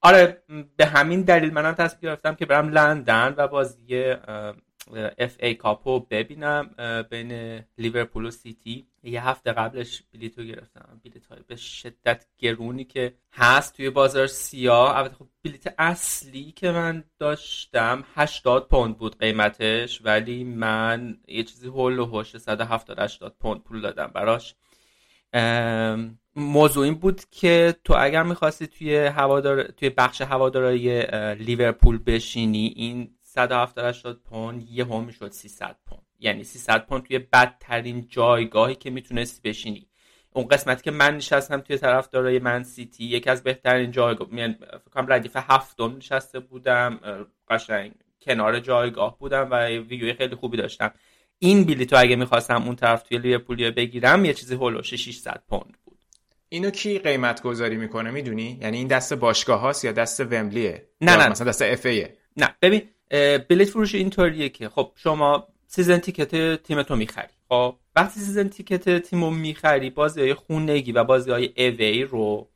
آره 0.00 0.42
به 0.76 0.86
همین 0.86 1.22
دلیل 1.22 1.52
منم 1.52 1.72
تصمیم 1.72 2.00
گرفتم 2.02 2.34
که 2.34 2.46
برم 2.46 2.68
لندن 2.68 3.34
و 3.36 3.48
بازی 3.48 4.14
FA 5.18 5.36
Cup 5.40 5.54
و 5.54 6.00
ببینم 6.00 6.70
بین 7.10 7.60
لیورپول 7.78 8.24
و 8.26 8.30
سیتی. 8.30 8.86
یه 9.02 9.28
هفته 9.28 9.52
قبلش 9.52 10.02
بلیت 10.12 10.38
رو 10.38 10.44
گرفتم. 10.44 11.00
بلیت 11.04 11.26
های 11.26 11.40
به 11.46 11.56
شدت 11.56 12.26
گرونی 12.38 12.84
که 12.84 13.14
هست 13.32 13.76
توی 13.76 13.90
بازار 13.90 14.26
سیاه. 14.26 14.96
البته 14.96 15.14
خب 15.14 15.28
بلیت 15.44 15.74
اصلی 15.78 16.52
که 16.56 16.70
من 16.70 17.04
داشتم 17.18 18.04
80 18.14 18.68
پوند 18.68 18.98
بود 18.98 19.18
قیمتش 19.18 20.00
ولی 20.04 20.44
من 20.44 21.18
یه 21.28 21.42
چیزی 21.42 21.68
هول 21.68 21.98
و 21.98 22.04
هوش 22.06 22.36
170 22.36 22.98
80 22.98 23.36
پوند 23.40 23.62
پول 23.62 23.80
دادم 23.80 24.10
براش. 24.14 24.54
موضوع 26.36 26.84
این 26.84 26.94
بود 26.94 27.20
که 27.30 27.74
تو 27.84 27.94
اگر 27.98 28.22
می‌خواستی 28.22 28.66
توی 28.66 28.96
هوادار 28.96 29.62
توی 29.62 29.90
بخش 29.90 30.20
هوادارای 30.20 31.06
لیورپول 31.34 31.98
بشینی 32.06 32.72
این 32.76 33.10
170 33.34 34.20
پوند 34.30 34.68
یه 34.70 34.84
هم 34.84 35.04
می‌شد 35.04 35.30
300 35.30 35.76
پوند. 35.86 36.02
یعنی 36.20 36.44
300 36.44 36.86
پوند 36.86 37.02
توی 37.02 37.18
بدترین 37.18 38.06
جایگاهی 38.08 38.74
که 38.74 38.90
می‌تونستی 38.90 39.48
بشینی. 39.48 39.86
اون 40.32 40.48
قسمتی 40.48 40.82
که 40.82 40.90
من 40.90 41.16
نشستم 41.16 41.60
توی 41.60 41.78
طرف 41.78 42.08
دارای 42.08 42.38
من 42.38 42.62
سیتی 42.62 43.04
یکی 43.04 43.30
از 43.30 43.42
بهترین 43.42 43.90
جایگاه 43.90 44.28
یعنی 44.34 44.54
فکر 44.54 44.90
کنم 44.94 45.12
ردیف 45.12 45.36
هفتم 45.36 45.96
نشسته 45.96 46.40
بودم 46.40 47.00
قشنگ 47.48 47.92
کنار 48.22 48.60
جایگاه 48.60 49.18
بودم 49.18 49.48
و 49.50 49.66
ویوی 49.66 50.14
خیلی 50.14 50.34
خوبی 50.34 50.56
داشتم. 50.56 50.92
این 51.38 51.64
بلیتو 51.64 51.96
اگه 51.96 52.16
می‌خواستم 52.16 52.62
اون 52.62 52.76
طرف 52.76 53.02
توی 53.02 53.18
لیورپول 53.18 53.70
بگیرم 53.70 54.24
یه 54.24 54.34
چیزی 54.34 54.54
حول 54.54 54.69
و 54.69 54.74
حوش 54.74 54.94
600 54.94 55.42
پوند 55.48 55.76
بود. 55.84 55.98
اینو 56.48 56.70
کی 56.70 56.98
قیمت 56.98 57.42
گذاری 57.42 57.76
می‌کنه؟ 57.76 58.10
می‌دونی؟ 58.10 58.58
یعنی 58.60 58.76
این 58.76 58.86
دست 58.86 59.14
باشگاه 59.14 59.60
هاست 59.60 59.84
یا 59.84 59.92
دست 59.92 60.20
ومبلیه؟ 60.20 60.88
نه 61.00 61.16
نه 61.16 61.28
مثلا 61.28 61.48
دست 61.48 61.62
FA 61.62 61.86
نه. 62.36 62.56
ببین 62.62 62.82
بلیت 63.48 63.68
فروش 63.68 63.94
اینطوریه 63.94 64.48
که 64.48 64.68
خب 64.68 64.92
شما 64.96 65.48
season 65.66 65.98
ticket 65.98 66.62
تیمتو 66.62 66.96
می‌خری. 66.96 67.32
خب 67.48 67.76
وقتی 67.96 68.20
season 68.20 68.48
ticket 68.48 68.98
تیمو 68.98 69.30
می‌خری 69.30 69.90
بازی 69.90 70.20
های 70.20 70.34
خونگی 70.34 70.92
و 70.92 71.04
بازی 71.04 71.30
های 71.30 71.52
away 71.56 72.02
رو 72.04 72.48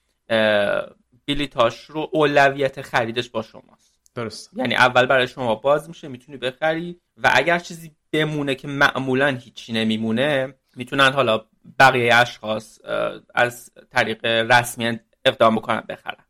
بلیتاش 1.26 1.84
رو 1.84 2.08
اولویت 2.12 2.82
خریدش 2.82 3.28
با 3.28 3.42
شماست. 3.42 4.00
درست. 4.14 4.50
یعنی 4.56 4.74
اول 4.74 5.06
برای 5.06 5.28
شما 5.28 5.54
باز 5.54 5.88
میشه 5.88 6.08
می‌تونی 6.08 6.38
بخری 6.38 7.00
و 7.16 7.30
اگر 7.34 7.58
چیزی 7.58 7.96
بمونه 8.12 8.54
که 8.54 8.68
معمولا 8.68 9.28
هیچی 9.28 9.72
نمیمونه 9.72 10.54
می‌تونن 10.76 11.12
حالا 11.12 11.44
بقیه 11.78 12.14
اشخاص 12.14 12.78
از 13.34 13.70
طریق 13.90 14.24
رسمی 14.24 14.98
اقدام 15.24 15.56
بکنن 15.56 15.84
بخرن. 15.88 16.24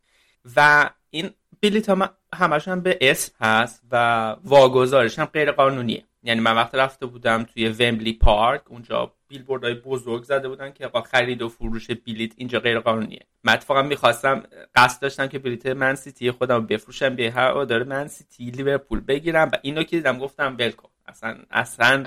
و 0.55 0.89
این 1.09 1.29
بلیت 1.61 1.89
ها 1.89 2.09
همشون 2.35 2.81
به 2.81 2.97
اسم 3.01 3.33
هست 3.41 3.83
و 3.91 4.35
واگذارش 4.43 5.19
هم 5.19 5.25
غیر 5.25 5.51
قانونیه 5.51 6.03
یعنی 6.23 6.39
من 6.39 6.55
وقت 6.55 6.75
رفته 6.75 7.05
بودم 7.05 7.43
توی 7.43 7.69
ومبلی 7.69 8.13
پارک 8.13 8.61
اونجا 8.69 9.13
بیلبوردهای 9.27 9.73
بزرگ 9.73 10.23
زده 10.23 10.49
بودن 10.49 10.71
که 10.71 10.89
خرید 11.11 11.41
و 11.41 11.49
فروش 11.49 11.87
بلیت 11.91 12.31
اینجا 12.37 12.59
غیر 12.59 12.79
قانونیه 12.79 13.19
من 13.43 13.53
اتفاقا 13.53 13.81
می‌خواستم 13.81 14.43
قصد 14.75 15.01
داشتم 15.01 15.27
که 15.27 15.39
بلیت 15.39 15.65
من 15.65 15.95
سیتی 15.95 16.31
خودم 16.31 16.65
بفروشم 16.65 17.15
به 17.15 17.31
هر 17.31 17.63
داره 17.63 17.83
من 17.83 18.07
سیتی 18.07 18.51
لیورپول 18.51 19.01
بگیرم. 19.01 19.49
و 19.53 19.57
اینو 19.61 19.83
که 19.83 19.97
دیدم 19.97 20.19
گفتم 20.19 20.55
ول 20.59 20.71
کن 20.71 20.89
اصلا 21.07 21.37
اصلا 21.51 22.03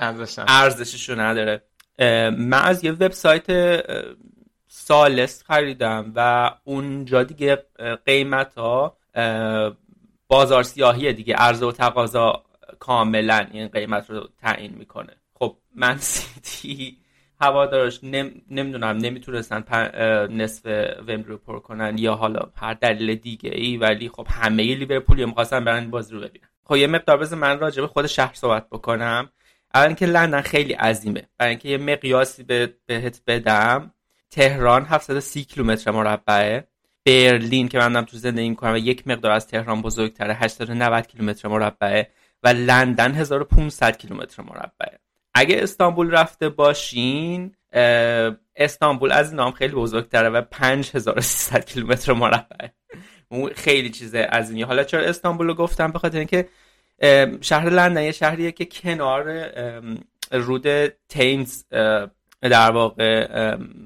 ارزششو 0.47 1.19
نداره. 1.19 1.61
من 2.31 2.61
از 2.63 2.83
یه 2.83 2.91
وبسایت 2.91 3.45
سالس 4.67 5.43
خریدم 5.43 6.11
و 6.15 6.51
اونجا 6.63 7.23
دیگه 7.23 7.65
قیمت 8.05 8.55
ها 8.55 8.97
بازار 10.31 10.63
سیاهی 10.63 11.13
دیگه 11.13 11.33
عرضه 11.33 11.65
و 11.65 11.71
تقاضا 11.71 12.43
کاملا 12.79 13.47
این 13.51 13.67
قیمت 13.67 14.09
رو 14.09 14.29
تعیین 14.41 14.73
می‌کنه. 14.77 15.15
خب 15.33 15.57
من 15.75 15.97
سیتی 16.11 16.97
هوادارش 17.41 17.99
نم... 18.03 18.31
نمی‌دونم 18.51 18.97
نمی‌تونستن 18.97 19.63
نصف 20.31 20.65
ومبلی 20.99 21.23
رو 21.23 21.37
پر 21.37 21.59
کنن 21.59 21.97
یا 21.97 22.15
حالا 22.15 22.39
هر 22.55 22.73
دلیل 22.73 23.15
دیگه 23.15 23.51
ای 23.53 23.77
ولی 23.77 24.09
خب 24.09 24.27
همه 24.29 24.75
لیورپولی 24.75 25.25
می‌خواستن 25.25 25.65
برن 25.65 25.89
بازی 25.89 26.13
رو 26.13 26.19
ببینن. 26.21 26.47
خب 26.63 26.75
یه 26.75 26.87
مقدار 26.87 27.17
بز 27.17 27.33
من 27.33 27.59
راجع 27.59 27.81
به 27.81 27.87
خود 27.87 28.07
شهر 28.07 28.33
صحبت 28.33 28.69
بکنم. 28.69 29.29
اول 29.73 29.87
اینکه 29.87 30.05
لندن 30.05 30.41
خیلی 30.41 30.73
عظیمه. 30.73 31.27
برای 31.37 31.49
اینکه 31.49 31.69
یه 31.69 31.77
مقیاسی 31.77 32.43
به 32.43 32.73
بهت 32.85 33.21
بدم 33.27 33.93
تهران 34.29 34.85
730 34.85 35.43
کیلومتر 35.43 35.91
مربعه. 35.91 36.67
برلین 37.05 37.67
که 37.67 37.77
من 37.77 38.05
تو 38.05 38.17
زندگی 38.17 38.49
می‌کنم 38.49 38.73
و 38.73 38.77
یک 38.77 39.07
مقدار 39.07 39.31
از 39.31 39.47
تهران 39.47 39.81
بزرگتره 39.81 40.33
890 40.33 41.07
کیلومتر 41.07 41.47
مربعه 41.47 42.11
و 42.43 42.47
لندن 42.47 43.11
1500 43.11 43.97
کیلومتر 43.97 44.43
مربعه. 44.43 44.99
اگه 45.33 45.63
استانبول 45.63 46.11
رفته 46.11 46.49
باشین 46.49 47.55
استانبول 48.55 49.11
از 49.11 49.33
نام 49.33 49.51
خیلی 49.51 49.73
بزرگتره 49.73 50.29
و 50.29 50.41
5300 50.41 51.65
کیلومتر 51.65 52.13
مربعه. 52.13 52.73
خیلی 53.55 53.89
چیز 53.89 54.15
عظیمی 54.15 54.63
حالا 54.63 54.83
چرا 54.83 55.01
استانبول 55.01 55.47
رو 55.47 55.53
گفتم؟ 55.53 55.91
به 55.91 55.99
خاطر 55.99 56.17
اینکه 56.17 56.49
شهر 57.41 57.69
لندن 57.69 58.03
یه 58.03 58.11
شهریه 58.11 58.51
که 58.51 58.65
کنار 58.65 59.49
رود 60.31 60.87
تیمز 61.09 61.65
در 62.49 62.71
واقع 62.71 63.27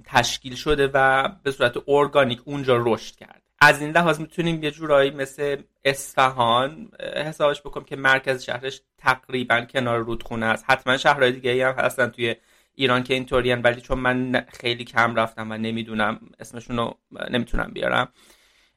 تشکیل 0.06 0.56
شده 0.56 0.90
و 0.94 1.30
به 1.44 1.52
صورت 1.52 1.74
ارگانیک 1.88 2.42
اونجا 2.46 2.78
رشد 2.86 3.16
کرد. 3.16 3.42
از 3.62 3.82
این 3.82 3.92
لحاظ 3.92 4.20
می‌تونیم 4.20 4.64
یه 4.64 4.72
جورایی 4.72 5.12
مثل 5.12 5.58
اصفهان 5.86 6.92
حسابش 7.16 7.62
بکنیم 7.62 7.86
که 7.86 7.96
مرکز 7.96 8.44
شهرش 8.44 8.82
تقریبا 8.98 9.62
کنار 9.62 10.00
رودخونه 10.00 10.46
است. 10.46 10.66
حتما 10.68 10.98
شهرهای 10.98 11.32
دیگه 11.32 11.68
هم 11.68 11.74
هستن 11.74 12.08
توی 12.08 12.36
ایران 12.76 13.04
که 13.04 13.14
اینطوریان 13.14 13.62
ولی 13.62 13.82
چون 13.82 14.00
من 14.00 14.46
خیلی 14.54 14.84
کم 14.84 15.16
رفتم 15.16 15.52
و 15.52 15.58
نمی‌دونم 15.58 16.20
اسمشون 16.40 16.78
رو 16.78 16.98
نمی‌تونم 17.30 17.72
بیارم. 17.74 18.08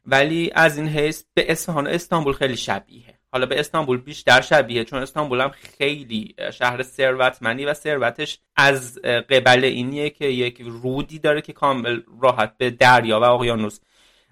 ولی 0.07 0.51
از 0.55 0.79
این 0.79 0.89
حیث 0.89 1.25
به 1.35 1.53
اصفهان 1.53 1.87
و 1.87 1.91
استانبول 1.91 2.33
خیلی 2.33 2.57
شبیه. 2.57 3.18
حالا 3.33 3.47
به 3.47 3.61
استانبول 3.61 4.01
بیشتر 4.01 4.41
شبیه 4.41 4.85
چون 4.85 4.99
استانبول 4.99 5.41
هم 5.41 5.51
خیلی 5.51 6.35
شهر 6.53 6.83
ثروتمندی 6.83 7.65
و 7.65 7.75
ثروتش 7.75 8.39
از 8.57 8.99
قبل 9.03 9.65
اینیه 9.65 10.11
که 10.11 10.25
یک 10.25 10.61
رودی 10.61 11.19
داره 11.19 11.41
که 11.41 11.53
کامل 11.53 12.01
راحت 12.21 12.57
به 12.59 12.71
دریا 12.71 13.21
و 13.21 13.23
اقیانوس 13.23 13.79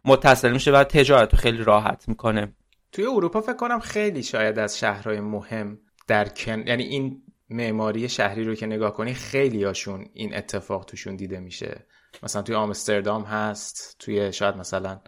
متصل 0.04 0.52
میشه 0.52 0.72
و 0.72 0.84
تجارت 0.84 1.34
رو 1.34 1.38
خیلی 1.38 1.64
راحت 1.64 2.08
می‌کنه. 2.08 2.54
توی 2.92 3.06
اروپا 3.06 3.40
فکر 3.40 3.56
کنم 3.56 3.80
خیلی 3.80 4.22
شاید 4.22 4.58
از 4.58 4.78
شهرهای 4.78 5.20
مهم 5.20 5.78
در 6.06 6.28
کن... 6.28 6.66
یعنی 6.66 6.82
این 6.82 7.22
معماری 7.50 8.08
شهری 8.08 8.44
رو 8.44 8.54
که 8.54 8.66
نگاه 8.66 8.92
کنی 8.92 9.14
خیلی 9.14 9.64
هاشون 9.64 10.06
این 10.14 10.36
اتفاق 10.36 10.84
توشون 10.84 11.16
دیده 11.16 11.40
میشه. 11.40 11.86
مثلا 12.22 12.42
توی 12.42 12.54
آمستردام 12.54 13.22
هست 13.22 13.96
توی 13.98 14.32
شاید 14.32 14.56
مثلا 14.56 15.00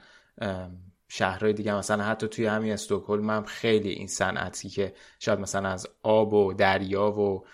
شهرهای 1.08 1.52
دیگه 1.52 1.74
مثلا 1.74 2.04
حتی 2.04 2.28
توی 2.28 2.46
همین 2.46 2.72
استکهلم 2.72 3.30
هم 3.30 3.44
خیلی 3.44 3.90
این 3.90 4.06
صنعتی 4.06 4.68
که 4.68 4.94
شاید 5.18 5.40
مثلا 5.40 5.68
از 5.68 5.86
آب 6.02 6.34
و 6.34 6.52
دریا 6.52 7.10
و 7.10 7.44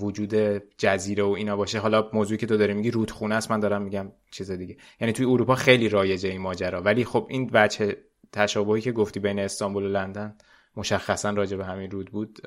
وجود 0.00 0.34
جزیره 0.78 1.24
و 1.24 1.30
اینا 1.30 1.56
باشه. 1.56 1.78
حالا 1.78 2.10
موضوعی 2.12 2.38
که 2.38 2.46
تو 2.46 2.56
داری 2.56 2.74
میگی 2.74 2.90
رودخونه 2.90 3.34
است 3.34 3.50
من 3.50 3.60
دارم 3.60 3.82
میگم 3.82 4.12
چیز 4.30 4.50
دیگه. 4.50 4.76
یعنی 5.00 5.12
توی 5.12 5.26
اروپا 5.26 5.54
خیلی 5.54 5.88
رایجه 5.88 6.28
این 6.28 6.40
ماجرا. 6.40 6.82
ولی 6.82 7.04
خب 7.04 7.26
این 7.30 7.50
وجه 7.52 7.96
تشابهی 8.32 8.82
که 8.82 8.92
گفتی 8.92 9.20
بین 9.20 9.38
استانبول 9.38 9.84
و 9.84 9.88
لندن 9.88 10.36
مشخصا 10.76 11.30
راجع 11.30 11.56
به 11.56 11.64
همین 11.64 11.90
رود 11.90 12.10
بود. 12.10 12.38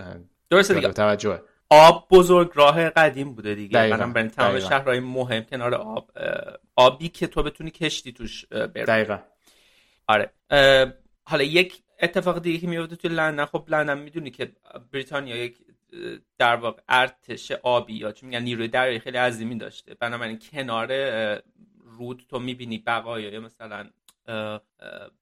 درسته 0.50 0.74
دیگه. 0.74 0.94
توجه. 0.94 1.42
آب 1.70 2.08
بزرگ 2.12 2.52
راه 2.56 2.90
قدیم 2.90 3.34
بوده 3.34 3.56
دیگه. 3.56 3.88
منم 3.88 4.14
برای 4.14 4.30
تمام 4.30 4.60
شهرهای 4.60 5.00
مهم 5.00 5.44
کنار 5.44 5.76
آب 5.76 6.12
آبی 6.76 7.10
که 7.10 7.28
تو 7.28 7.44
بتونی 7.44 7.72
کشتی 7.72 8.12
توش 8.12 8.46
بری 8.46 8.86
دقیقا. 8.86 9.18
آره. 10.10 10.34
حالا 11.24 11.44
یک 11.44 11.84
اتفاق 12.02 12.42
دیگه 12.42 12.60
که 12.60 12.68
میفته 12.68 12.96
توی 12.96 13.10
لندن 13.10 13.46
خب 13.46 13.66
لندن 13.68 13.98
می‌دونی 13.98 14.32
که 14.32 14.52
بریتانیا 14.92 15.36
یک 15.36 15.58
در 16.38 16.56
واقع 16.56 16.82
ارتش 16.90 17.52
آبی 17.52 17.94
یا 17.94 18.12
چون 18.12 18.30
میگن 18.30 18.44
نیروی 18.44 18.68
دریایی 18.68 19.00
خیلی 19.00 19.18
عظیمی 19.18 19.58
داشته. 19.58 19.94
بنابراین 19.94 20.40
کنار 20.40 20.94
رود 21.80 22.26
تو 22.30 22.40
می‌بینی 22.40 22.78
بقایای 22.78 23.40
مثلا 23.40 23.90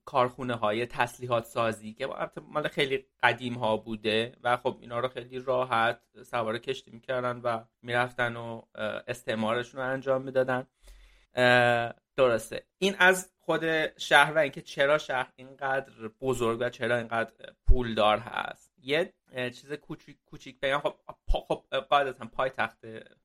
کارخونه 0.06 0.56
های 0.56 0.86
تسلیحات 0.86 1.46
سازی 1.46 1.94
که 1.94 2.08
مال 2.42 2.68
خیلی 2.68 3.06
قدیم 3.24 3.54
ها 3.54 3.78
بوده 3.78 4.34
و 4.44 4.58
خب 4.58 4.78
اینا 4.82 5.00
رو 5.00 5.08
خیلی 5.08 5.40
راحت 5.40 6.00
سوار 6.24 6.58
کشتی 6.58 6.92
می‌کردن 6.92 7.38
و 7.38 7.64
می‌رفتن 7.82 8.36
و 8.36 8.62
استعمارشون 9.08 9.82
رو 9.82 9.88
انجام 9.88 10.22
می‌دادن. 10.22 10.68
درسته. 12.16 12.66
این 12.78 12.96
از 13.00 13.32
خود 13.48 13.98
شهر 14.00 14.34
و 14.34 14.38
اینکه 14.38 14.62
چرا 14.62 14.98
شهر 14.98 15.32
اینقدر 15.36 15.94
بزرگ 16.22 16.58
و 16.62 16.70
چرا 16.70 16.98
اینقدر 16.98 17.32
پولدار 17.68 18.18
هست. 18.18 18.74
یه 18.84 19.14
چیز 19.34 19.74
کوچیک 19.74 20.18
کوچیک 20.26 20.60
بگم. 20.60 20.80
خب 20.80 20.94
خب 21.28 21.64
قاعدتا 21.90 22.26
پای 22.26 22.50
تخت 22.50 22.78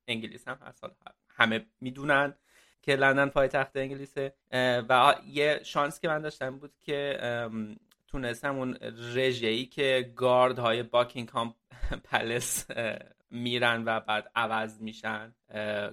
انگلیس 0.09 0.49
هم 0.49 0.59
هست. 0.67 0.85
همه 1.29 1.67
می‌دونن 1.81 2.35
که 2.83 2.97
لندن 2.97 3.29
پایتخت 3.29 3.77
انگلیسه. 3.77 4.35
و 4.89 5.15
یه 5.27 5.61
شانس 5.65 6.01
که 6.01 6.09
من 6.09 6.23
داشتم 6.23 6.59
بود 6.59 6.73
که 6.81 7.19
تونستم 8.09 8.57
اون 8.57 8.79
رژه‌ای 9.15 9.67
که 9.67 10.13
گارد 10.17 10.59
های 10.59 10.83
باکینگهام 10.83 11.55
پلس 12.11 12.67
میرن 13.31 13.85
و 13.87 14.01
بعد 14.01 14.31
عوض 14.35 14.81
میشن. 14.81 15.35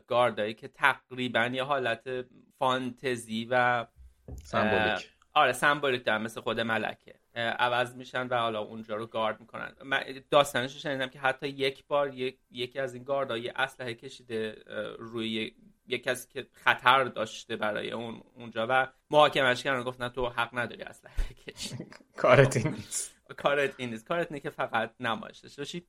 گاردهایی 0.07 0.53
که 0.53 0.67
تقریبا 0.67 1.45
یه 1.45 1.63
حالت 1.63 2.25
فانتزی 2.59 3.47
و 3.51 3.85
سمبولیک. 4.43 5.09
آره 5.33 5.51
سمبولیک 5.51 6.05
دارن 6.05 6.21
مثل 6.21 6.41
خود 6.41 6.59
ملکه. 6.59 7.15
عوض 7.35 7.95
میشن 7.95 8.27
و 8.27 8.35
حالا 8.35 8.59
اونجا 8.59 8.95
رو 8.95 9.07
گارد 9.07 9.39
می‌کنن. 9.39 9.71
من 9.83 10.03
داستانش 10.31 10.77
شنیدم 10.77 11.07
که 11.07 11.19
حتی 11.19 11.47
یک 11.47 11.87
بار 11.87 12.13
یک، 12.13 12.37
یکی 12.51 12.79
از 12.79 12.93
این 12.93 13.03
گاردها 13.03 13.37
یه 13.37 13.53
اسلحه 13.55 13.93
کشیده 13.93 14.63
روی 14.99 15.55
یک 15.87 16.03
کسی 16.03 16.27
که 16.33 16.47
خطر 16.51 17.03
داشته 17.03 17.55
برای 17.55 17.91
اون 17.91 18.21
اونجا 18.35 18.67
و 18.69 18.87
محاکمش 19.09 19.63
کردن. 19.63 19.83
گفت 19.83 20.01
نه 20.01 20.09
تو 20.09 20.29
حق 20.29 20.57
نداری 20.57 20.83
اصلا 20.83 21.11
کارت 22.17 22.65
نیست. 22.65 23.18
کارت 23.37 23.73
این 23.77 23.89
نیست. 23.89 24.07
کارت 24.07 24.31
اینه 24.31 24.39
که 24.39 24.49
فقط 24.49 24.93
نمایش 24.99 25.37
داشته 25.37 25.61
باشی. 25.61 25.85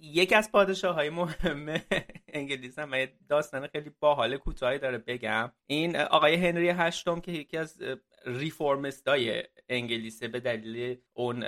یکی 0.00 0.34
از 0.34 0.52
پادشاه 0.52 0.94
های 0.94 1.10
مهم 1.10 1.80
انگلیس 2.28 2.78
هم 2.78 2.90
داستان 3.28 3.66
خیلی 3.66 3.90
باحال 4.00 4.36
کوتاهی 4.36 4.78
داره 4.78 4.98
بگم. 4.98 5.52
این 5.66 5.96
آقای 5.96 6.34
هنری 6.34 6.68
هشتم 6.68 7.20
که 7.20 7.32
یکی 7.32 7.56
از 7.56 7.82
ریفورمست 8.26 9.08
های 9.08 9.42
انگلیسه 9.68 10.28
به 10.28 10.40
دلیل 10.40 10.98
اون 11.12 11.44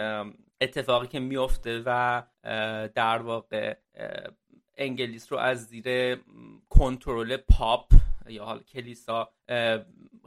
اتفاقی 0.60 1.06
که 1.06 1.20
میفته 1.20 1.82
و 1.86 2.22
در 2.94 3.18
واقع 3.18 3.76
انگلیس 4.76 5.32
رو 5.32 5.38
از 5.38 5.66
زیر 5.66 6.18
کنترل 6.68 7.36
پاپ 7.36 7.92
یا 8.30 8.44
حال 8.44 8.62
کلیسا 8.62 9.32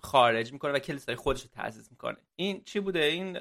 خارج 0.01 0.53
می‌کنه 0.53 0.71
و 0.71 0.79
کلیسای 0.79 1.15
خودش 1.15 1.41
رو 1.41 1.49
تأسیس 1.53 1.91
می‌کنه. 1.91 2.17
این 2.35 2.63
چی 2.63 2.79
بوده؟ 2.79 2.99
این 2.99 3.33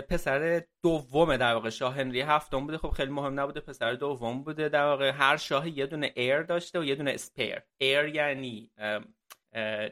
پسر 0.00 0.62
دوم 0.82 1.36
در 1.36 1.54
واقع 1.54 1.70
شاه 1.70 1.94
هنری 2.00 2.20
هفتم 2.20 2.66
بوده. 2.66 2.78
خب 2.78 2.90
خیلی 2.90 3.10
مهم 3.10 3.40
نبوده 3.40 3.60
پسر 3.60 3.92
دوم 3.92 4.42
بوده. 4.42 4.68
در 4.68 4.84
واقع 4.84 5.10
هر 5.10 5.36
شاه 5.36 5.68
یه 5.78 5.86
دونه 5.86 6.12
heir 6.16 6.42
داشته 6.42 6.80
و 6.80 6.84
یه 6.84 6.94
دونه 6.94 7.10
spare 7.10 7.62
heir 7.78 8.04
یعنی 8.04 8.70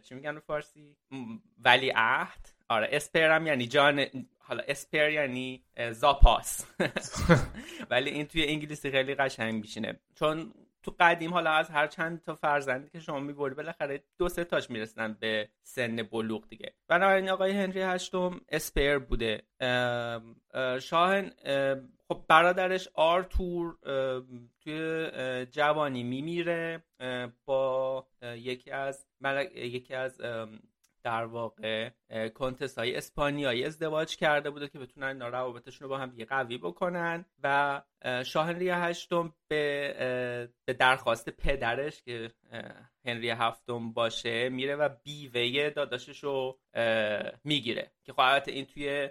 چی 0.03 0.15
میگن 0.15 0.39
فارسی؟ 0.39 0.97
ولی 1.59 1.93
عهد. 1.97 2.49
آره 2.69 2.89
spare 2.93 3.31
هم 3.31 3.47
یعنی 3.47 3.67
جان 3.67 4.07
حالا 4.39 4.63
اسپیر 4.69 5.09
یعنی 5.09 5.65
زاپاس. 5.91 6.67
ولی 7.91 8.11
این 8.11 8.27
توی 8.27 8.45
انگلیسی 8.45 8.91
خیلی 8.91 9.15
قشنگ 9.15 9.55
میشینه. 9.55 10.01
چون 10.15 10.55
تو 10.83 10.97
قدیم 11.01 11.33
حالا 11.33 11.51
از 11.51 11.71
هر 11.71 11.87
چند 11.87 12.23
تا 12.23 12.35
فرزندی 12.35 12.91
که 12.91 13.01
شما 13.01 13.21
می‌بری 13.21 13.55
بالاخره 13.55 14.05
دو 14.19 14.29
سه 14.29 14.45
تاش 14.45 14.71
می‌رسن 14.71 15.17
به 15.21 15.49
سن 15.63 16.03
بلوغ 16.03 16.49
دیگه. 16.49 16.75
بنابراین 16.89 17.31
آقای 17.31 17.53
هنری 17.53 17.81
هشتم 17.83 18.41
اسپیر 18.49 18.99
بوده. 18.99 19.43
شاه 20.81 21.23
خب 22.09 22.25
برادرش 22.29 22.89
آرتور 22.95 23.79
توی 24.61 25.11
جوانی 25.51 26.03
میمیره 26.03 26.85
با 27.45 28.07
یکی 28.23 28.71
از 28.71 29.07
یکی 29.55 29.95
از 29.95 30.21
در 31.03 31.25
واقع 31.25 31.91
کنتس 32.35 32.79
های 32.79 32.97
اسپانیایی 32.97 33.65
ازدواج 33.65 34.17
کرده 34.17 34.51
بوده 34.51 34.69
که 34.69 34.79
بتونن 34.79 35.23
روابطشون 35.23 35.85
رو 35.85 35.89
با 35.89 35.99
هم 35.99 36.11
دیگه 36.11 36.25
قوی 36.25 36.59
بکنن 36.59 37.25
و 37.43 37.83
شاه 38.25 38.47
هنری 38.47 38.71
هشتم 38.71 39.35
به, 39.49 40.49
درخواست 40.79 41.31
پدرش 41.31 42.03
که 42.03 42.31
هنری 43.05 43.31
هفتم 43.31 43.93
باشه 43.93 44.49
میره 44.49 44.77
و 44.77 44.89
بیوه 45.05 45.71
داداشش 45.71 46.25
رو 46.25 46.59
می‌گیره 47.45 47.93
که 48.05 48.13
خب 48.13 48.43
این 48.47 48.67
توی 48.67 49.09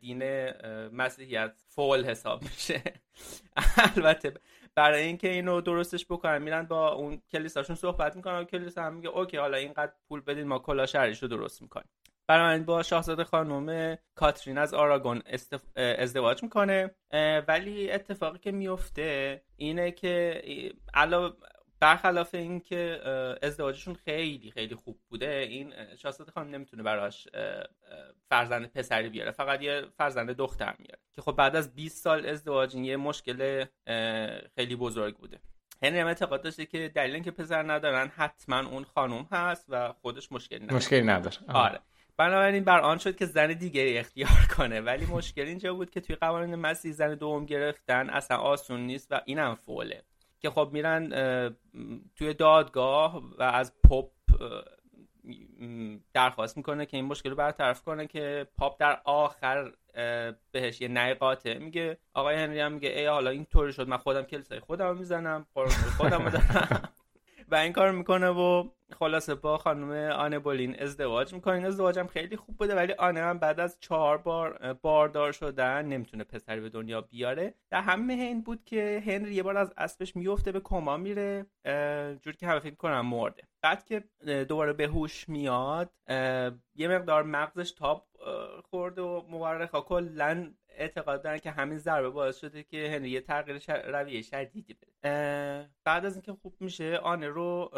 دین 0.00 0.50
مسیحیت 0.88 1.54
فول 1.68 2.04
حساب 2.04 2.42
میشه. 2.42 2.82
البته 3.96 4.32
برای 4.78 5.02
اینکه 5.02 5.28
اینو 5.28 5.60
درستش 5.60 6.06
بکنن. 6.06 6.42
میرن 6.42 6.62
با 6.62 6.92
اون 6.92 7.22
کلیساشون 7.32 7.76
صحبت 7.76 8.16
می‌کنن 8.16 8.38
و 8.38 8.44
کلیسا 8.44 8.82
هم 8.82 8.94
میگه 8.94 9.08
اوکی 9.08 9.36
حالا 9.36 9.56
اینقدر 9.56 9.92
پول 10.08 10.20
بدین 10.20 10.46
ما 10.46 10.58
کلا 10.58 10.86
شهرش 10.86 11.22
رو 11.22 11.28
درست 11.28 11.62
می‌کنیم. 11.62 11.88
برای 12.26 12.58
با 12.60 12.82
شاهزاده 12.82 13.24
خانم 13.24 13.98
کاترین 14.14 14.58
از 14.58 14.74
آراگون 14.74 15.22
ازدواج 15.76 16.42
می‌کنه. 16.42 16.90
ولی 17.48 17.90
اتفاقی 17.90 18.38
که 18.38 18.52
میفته 18.52 19.42
اینه 19.56 19.90
که 19.90 20.42
علاوه 20.94 21.36
برخلاف 21.80 22.34
اینکه 22.34 23.00
ازدواجشون 23.42 23.94
خیلی 23.94 24.50
خیلی 24.50 24.74
خوب 24.74 24.98
بوده 25.08 25.46
این 25.50 25.72
شاهزاده 25.96 26.32
خانم 26.32 26.54
نمی‌تونه 26.54 26.82
براش 26.82 27.28
فرزند 28.28 28.72
پسری 28.72 29.08
بیاره 29.08 29.30
فقط 29.30 29.62
یه 29.62 29.82
فرزند 29.98 30.30
دختر 30.30 30.74
میاره. 30.78 30.98
که 31.12 31.22
خب 31.22 31.32
بعد 31.32 31.56
از 31.56 31.74
20 31.74 32.02
سال 32.04 32.26
ازدواج 32.26 32.74
یه 32.74 32.96
مشکل 32.96 33.64
خیلی 34.54 34.76
بزرگ 34.76 35.16
بوده. 35.16 35.38
هنری 35.82 35.98
هم 35.98 36.06
اعتقاد 36.06 36.42
داشته 36.42 36.66
که 36.66 36.88
دلیل 36.94 37.14
اینکه 37.14 37.30
پسر 37.30 37.72
ندارن 37.72 38.08
حتما 38.08 38.68
اون 38.68 38.84
خانم 38.84 39.28
هست 39.32 39.66
و 39.68 39.92
خودش 39.92 40.32
مشکلی 40.32 40.58
نداره. 40.58 40.76
مشکلی 40.76 41.02
نداره. 41.02 41.36
آره. 41.48 41.80
بنابراین 42.16 42.64
بر 42.64 42.80
آن 42.80 42.98
شد 42.98 43.16
که 43.16 43.26
زن 43.26 43.52
دیگری 43.52 43.98
اختیار 43.98 44.46
کنه. 44.56 44.80
ولی 44.80 45.06
مشکل 45.06 45.42
اینجا 45.42 45.74
بود 45.74 45.90
که 45.90 46.00
توی 46.00 46.16
قوانین 46.16 46.54
مسیح 46.54 46.92
زن 46.92 47.14
دوم 47.14 47.46
گرفتن 47.46 48.10
اصلا 48.10 48.36
آسون 48.36 48.80
نیست 48.80 49.12
و 49.12 49.20
اینم 49.24 49.54
فوله. 49.54 50.02
که 50.40 50.50
خب 50.50 50.70
میرن 50.72 51.08
توی 52.16 52.34
دادگاه 52.34 53.22
و 53.38 53.42
از 53.42 53.72
پاپ 53.88 54.10
درخواست 56.14 56.56
می‌کنه 56.56 56.86
که 56.86 56.96
این 56.96 57.06
مشکل 57.06 57.30
رو 57.30 57.36
برطرف 57.36 57.82
کنه 57.82 58.06
که 58.06 58.46
پاپ 58.58 58.80
در 58.80 59.00
آخر 59.04 59.72
بهش 60.52 60.80
یه 60.80 60.88
نعی 60.88 61.14
قاطع 61.14 61.58
میگه. 61.58 61.98
آقای 62.14 62.36
هنری 62.36 62.60
هم 62.60 62.72
میگه 62.72 62.88
ای 62.88 63.06
حالا 63.06 63.30
این 63.30 63.44
طوری 63.44 63.72
شد 63.72 63.88
من 63.88 63.96
خودم 63.96 64.22
کلیسای 64.22 64.60
خودم 64.60 64.96
می‌زنم 64.96 65.46
خودم 65.96 66.28
دارم. 66.28 66.88
و 67.50 67.54
این 67.54 67.72
کار 67.72 67.90
می‌کنه 67.90 68.28
و 68.28 68.68
خلاصه 68.92 69.34
با 69.34 69.58
خانم 69.58 69.90
آنه 70.10 70.38
بولین 70.38 70.82
ازدواج 70.82 71.34
می‌کنه. 71.34 71.54
این 71.54 71.64
ازدواج 71.64 71.98
هم 71.98 72.06
خیلی 72.06 72.36
خوب 72.36 72.56
بوده 72.56 72.74
ولی 72.74 72.92
آنه 72.92 73.20
هم 73.20 73.38
بعد 73.38 73.60
از 73.60 73.76
چهار 73.80 74.18
بار 74.18 74.72
باردار 74.82 75.32
شدن 75.32 75.84
نمی‌تونه 75.84 76.24
پسری 76.24 76.60
به 76.60 76.68
دنیا 76.68 77.00
بیاره. 77.00 77.54
در 77.70 77.80
همه 77.80 78.12
این 78.12 78.42
بود 78.42 78.64
که 78.64 79.02
هنری 79.06 79.34
یه 79.34 79.42
بار 79.42 79.56
از 79.56 79.72
اسبش 79.76 80.16
میفته 80.16 80.52
به 80.52 80.60
کما 80.60 80.96
میره 80.96 81.46
جوری 82.22 82.36
که 82.36 82.46
همه 82.46 82.60
فکر 82.60 82.74
کنم 82.74 83.06
مرده. 83.06 83.42
بعد 83.62 83.84
که 83.84 84.04
دوباره 84.44 84.72
به 84.72 84.86
هوش 84.86 85.28
میاد 85.28 85.90
یه 86.74 86.88
مقدار 86.88 87.22
مغزش 87.22 87.72
تاب 87.72 88.06
خورده 88.70 89.02
و 89.02 89.22
مورخا 89.28 89.80
کلا 89.80 90.50
اعتقاد 90.78 91.22
دارن 91.22 91.38
که 91.38 91.50
همین 91.50 91.78
ضربه 91.78 92.10
باعث 92.10 92.40
شده 92.40 92.62
که 92.62 92.90
هنری 92.90 93.10
یه 93.10 93.20
تغییر 93.20 93.62
رویه 93.86 94.22
شدیدی 94.22 94.74
بده. 94.74 95.70
بعد 95.84 96.06
از 96.06 96.14
اینکه 96.14 96.32
خوب 96.32 96.54
میشه 96.60 96.96
آنه 96.96 97.28
رو 97.28 97.70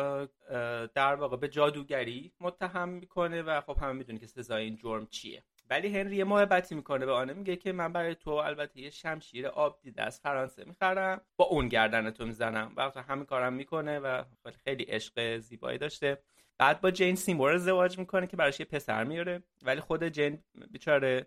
در 0.95 1.15
واقع 1.15 1.37
به 1.37 1.49
جادوگری 1.49 2.33
متهم 2.41 2.89
می‌کنه 2.89 3.43
و 3.43 3.61
خب 3.61 3.77
همه 3.81 3.93
می‌دونه 3.93 4.19
که 4.19 4.27
سزای 4.27 4.65
این 4.65 4.77
جرم 4.77 5.07
چیه. 5.07 5.43
ولی 5.71 5.99
هنری 5.99 6.17
یه 6.17 6.25
محبتی 6.25 6.75
می‌کنه 6.75 7.07
به 7.07 7.13
آنه. 7.13 7.33
میگه 7.33 7.57
که 7.57 7.73
من 7.73 7.93
برای 7.93 8.15
تو 8.15 8.31
البته 8.31 8.81
یه 8.81 8.91
شمشیر 8.91 9.47
آب 9.47 9.79
دیده 9.83 10.03
از 10.03 10.21
فرانسه 10.21 10.65
می‌خرم 10.65 11.21
با 11.37 11.45
اون 11.45 11.69
گردن 11.69 12.11
تو 12.11 12.27
می‌زنم. 12.27 12.73
و 12.77 12.91
همین 13.01 13.25
کارم 13.25 13.53
می‌کنه 13.53 13.99
و 13.99 14.25
خیلی 14.65 14.85
عشق 14.85 15.39
زیبایی 15.39 15.79
داشته. 15.79 16.19
بعد 16.61 16.81
با 16.81 16.91
جین 16.91 17.17
سیمور 17.17 17.53
ازدواج 17.53 17.99
می‌کنه 17.99 18.27
که 18.27 18.37
براش 18.37 18.61
یه 18.61 18.67
پسر 18.67 19.05
میاره. 19.05 19.43
ولی 19.63 19.81
خود 19.81 20.05
جین 20.05 20.39
بیچاره 20.71 21.27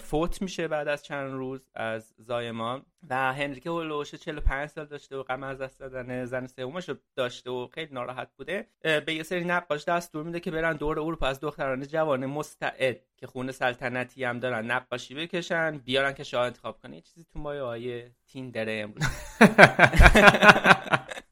فوت 0.00 0.42
میشه 0.42 0.68
بعد 0.68 0.88
از 0.88 1.02
چند 1.02 1.32
روز 1.32 1.68
از 1.74 2.14
زایمان 2.18 2.86
و 3.10 3.32
هنری 3.32 3.60
که 3.60 3.70
هولوش 3.70 4.14
45 4.14 4.70
سال 4.70 4.86
داشته 4.86 5.16
و 5.16 5.22
غم 5.22 5.42
از 5.42 5.58
دست 5.58 5.80
دادن 5.80 6.24
زن 6.24 6.46
سومش 6.46 6.90
داشته 7.16 7.50
و 7.50 7.66
خیلی 7.66 7.94
ناراحت 7.94 8.28
بوده 8.36 8.66
به 8.82 9.14
یه 9.14 9.22
سری 9.22 9.44
نقاش 9.44 9.84
دستور 9.84 10.24
میده 10.24 10.40
که 10.40 10.50
برن 10.50 10.76
دور 10.76 11.00
اروپا 11.00 11.26
از 11.26 11.40
دختران 11.40 11.86
جوان 11.86 12.26
مستعد 12.26 13.00
که 13.16 13.26
خونه 13.26 13.52
سلطنتی 13.52 14.24
هم 14.24 14.38
دارن 14.38 14.70
نقاشی 14.70 15.14
بکشن 15.14 15.78
بیارن 15.78 16.12
که 16.12 16.24
شاه 16.24 16.46
انتخاب 16.46 16.80
کنه. 16.82 17.00
چیزی 17.00 17.26
تو 17.32 17.38
مایه 17.38 17.62
های 17.62 18.04
تیندره 18.26 18.72
امروز. 18.72 19.04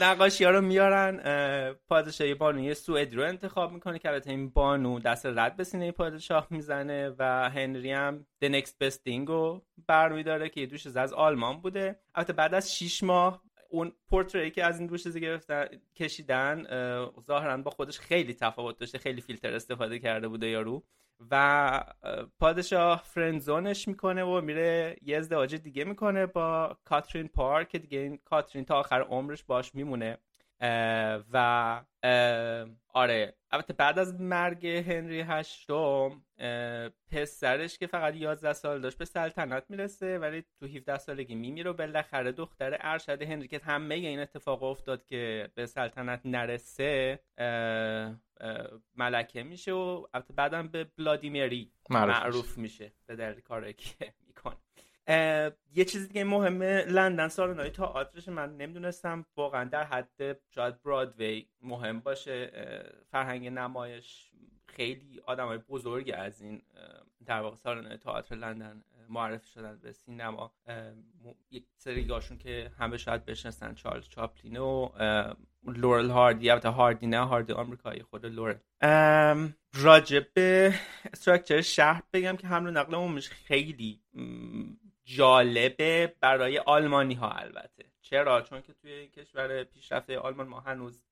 نقاشی 0.00 0.44
ها 0.44 0.50
رو 0.50 0.60
میارن 0.60 1.20
پادشاهی 1.88 2.34
بانوی 2.34 2.74
سوئدی 2.74 3.16
رو 3.16 3.22
انتخاب 3.22 3.72
می‌کنه 3.72 3.98
که 3.98 4.08
البته 4.08 4.30
این 4.30 4.50
بانو 4.50 4.98
دست 4.98 5.26
رد 5.26 5.56
به 5.56 5.64
سینه 5.64 5.92
پادشاه 5.92 6.46
می‌زنه 6.50 7.14
و 7.18 7.50
هنری 7.50 7.92
هم 7.92 8.26
The 8.44 8.48
Next 8.48 8.72
رو 9.28 9.62
برمیداره 9.86 10.48
که 10.48 10.60
یه 10.60 10.66
دوش 10.66 10.86
از 10.86 11.12
آلمان 11.12 11.60
بوده. 11.60 12.00
البته 12.14 12.32
بعد 12.32 12.54
از 12.54 12.76
6 12.76 13.02
ماه 13.02 13.42
اون 13.68 13.92
پورتری 14.10 14.50
که 14.50 14.64
از 14.64 14.78
این 14.78 14.86
دوش 14.86 15.06
گرفتن 15.06 15.66
کشیدن 15.96 16.66
ظاهرا 17.20 17.56
با 17.56 17.70
خودش 17.70 17.98
خیلی 17.98 18.34
تفاوت 18.34 18.78
داشته 18.78 18.98
خیلی 18.98 19.20
فیلتر 19.20 19.54
استفاده 19.54 19.98
کرده 19.98 20.28
بوده 20.28 20.46
یارو 20.46 20.82
و 21.30 21.84
پادشاه 22.40 23.02
فرندزونش 23.04 23.88
می‌کنه 23.88 24.24
و 24.24 24.40
میره 24.40 24.96
یه 25.02 25.16
ازدواج 25.16 25.54
دیگه 25.54 25.84
می‌کنه 25.84 26.26
با 26.26 26.78
کاترین 26.84 27.28
پار 27.28 27.64
که 27.64 27.78
دیگه 27.78 27.98
این 27.98 28.18
کاترین 28.24 28.64
تا 28.64 28.78
آخر 28.78 29.00
عمرش 29.00 29.44
باش 29.44 29.74
میمونه. 29.74 30.18
و 31.32 31.80
آره. 32.88 33.34
البته 33.50 33.72
بعد 33.72 33.98
از 33.98 34.20
مرگ 34.20 34.66
هنری 34.66 35.20
هشتم 35.20 36.22
پسرش 37.10 37.78
که 37.78 37.86
فقط 37.86 38.14
11 38.14 38.52
سال 38.52 38.80
داشت 38.80 38.98
به 38.98 39.04
سلطنت 39.04 39.64
می‌رسه 39.68 40.18
ولی 40.18 40.44
تو 40.60 40.66
17 40.66 40.98
سالگی 40.98 41.34
میمیره 41.34 41.70
و 41.70 41.74
بالاخره 41.74 42.32
دختر 42.32 42.76
ارشد 42.80 43.22
هنری 43.22 43.48
که 43.48 43.60
همه 43.64 43.94
این 43.94 44.20
اتفاق 44.20 44.62
افتاد 44.62 45.04
که 45.04 45.50
به 45.54 45.66
سلطنت 45.66 46.20
نرسه 46.24 47.20
ملکه 48.96 49.42
میشه 49.42 49.72
و 49.72 50.06
البته 50.14 50.32
بعدم 50.32 50.68
به 50.68 50.84
بلادیمیری 50.84 51.72
معروف, 51.90 52.58
میشه 52.58 52.92
به 53.06 53.16
دلیل 53.16 53.40
کاری 53.40 53.72
که 53.72 54.14
می‌کنه. 54.26 54.56
یه 55.74 55.84
چیزی 55.84 56.08
که 56.08 56.24
مهمه 56.24 56.84
لندن 56.84 57.28
سالن‌های 57.28 57.70
تئاترش 57.70 58.28
من 58.28 58.56
نمی‌دونستم. 58.56 59.26
واقعا 59.36 59.64
در 59.64 59.84
حد 59.84 60.40
شاید 60.54 60.82
برادوی 60.82 61.46
مهم 61.62 62.00
باشه. 62.00 62.52
فرهنگ 63.10 63.48
نمایش 63.48 64.30
خیلی 64.66 65.20
آدم 65.26 65.46
های 65.46 65.58
بزرگی 65.58 66.12
از 66.12 66.42
این 66.42 66.62
در 67.26 67.40
واقع 67.40 67.56
سالن 67.56 67.96
تئاتر 67.96 68.34
لندن 68.34 68.84
معرفی 69.08 69.48
شدن 69.48 69.78
به 69.82 69.92
سینما. 69.92 70.52
یک 71.50 71.64
سریگاشون 71.76 72.38
که 72.38 72.70
همه 72.78 72.96
شاید 72.96 73.24
بشناسن 73.24 73.74
چارلز 73.74 74.08
چاپلین 74.08 74.56
و 74.56 74.88
لورل 75.66 76.10
هاردی. 76.10 76.50
البته 76.50 76.68
هاردی 76.68 77.06
نه 77.06 77.26
هاردی 77.26 77.52
آمریکایی 77.52 78.02
خود 78.02 78.26
لورل. 78.26 78.58
راجب 79.74 80.32
به 80.32 80.74
structure 81.12 81.60
شهر 81.60 82.02
بگم 82.12 82.36
که 82.36 82.46
حمل 82.46 82.68
و 82.68 82.70
نقل 82.70 82.94
عمومیش 82.94 83.30
خیلی 83.30 84.00
جالبه 85.16 86.14
برای 86.20 86.58
آلمانی 86.58 87.14
ها 87.14 87.30
البته. 87.30 87.84
چرا؟ 88.02 88.42
چون 88.42 88.62
که 88.62 88.72
توی 88.72 89.08
کشور 89.08 89.64
پیشرفته 89.64 90.18
آلمان 90.18 90.48
ما 90.48 90.60
هنوز 90.60 91.02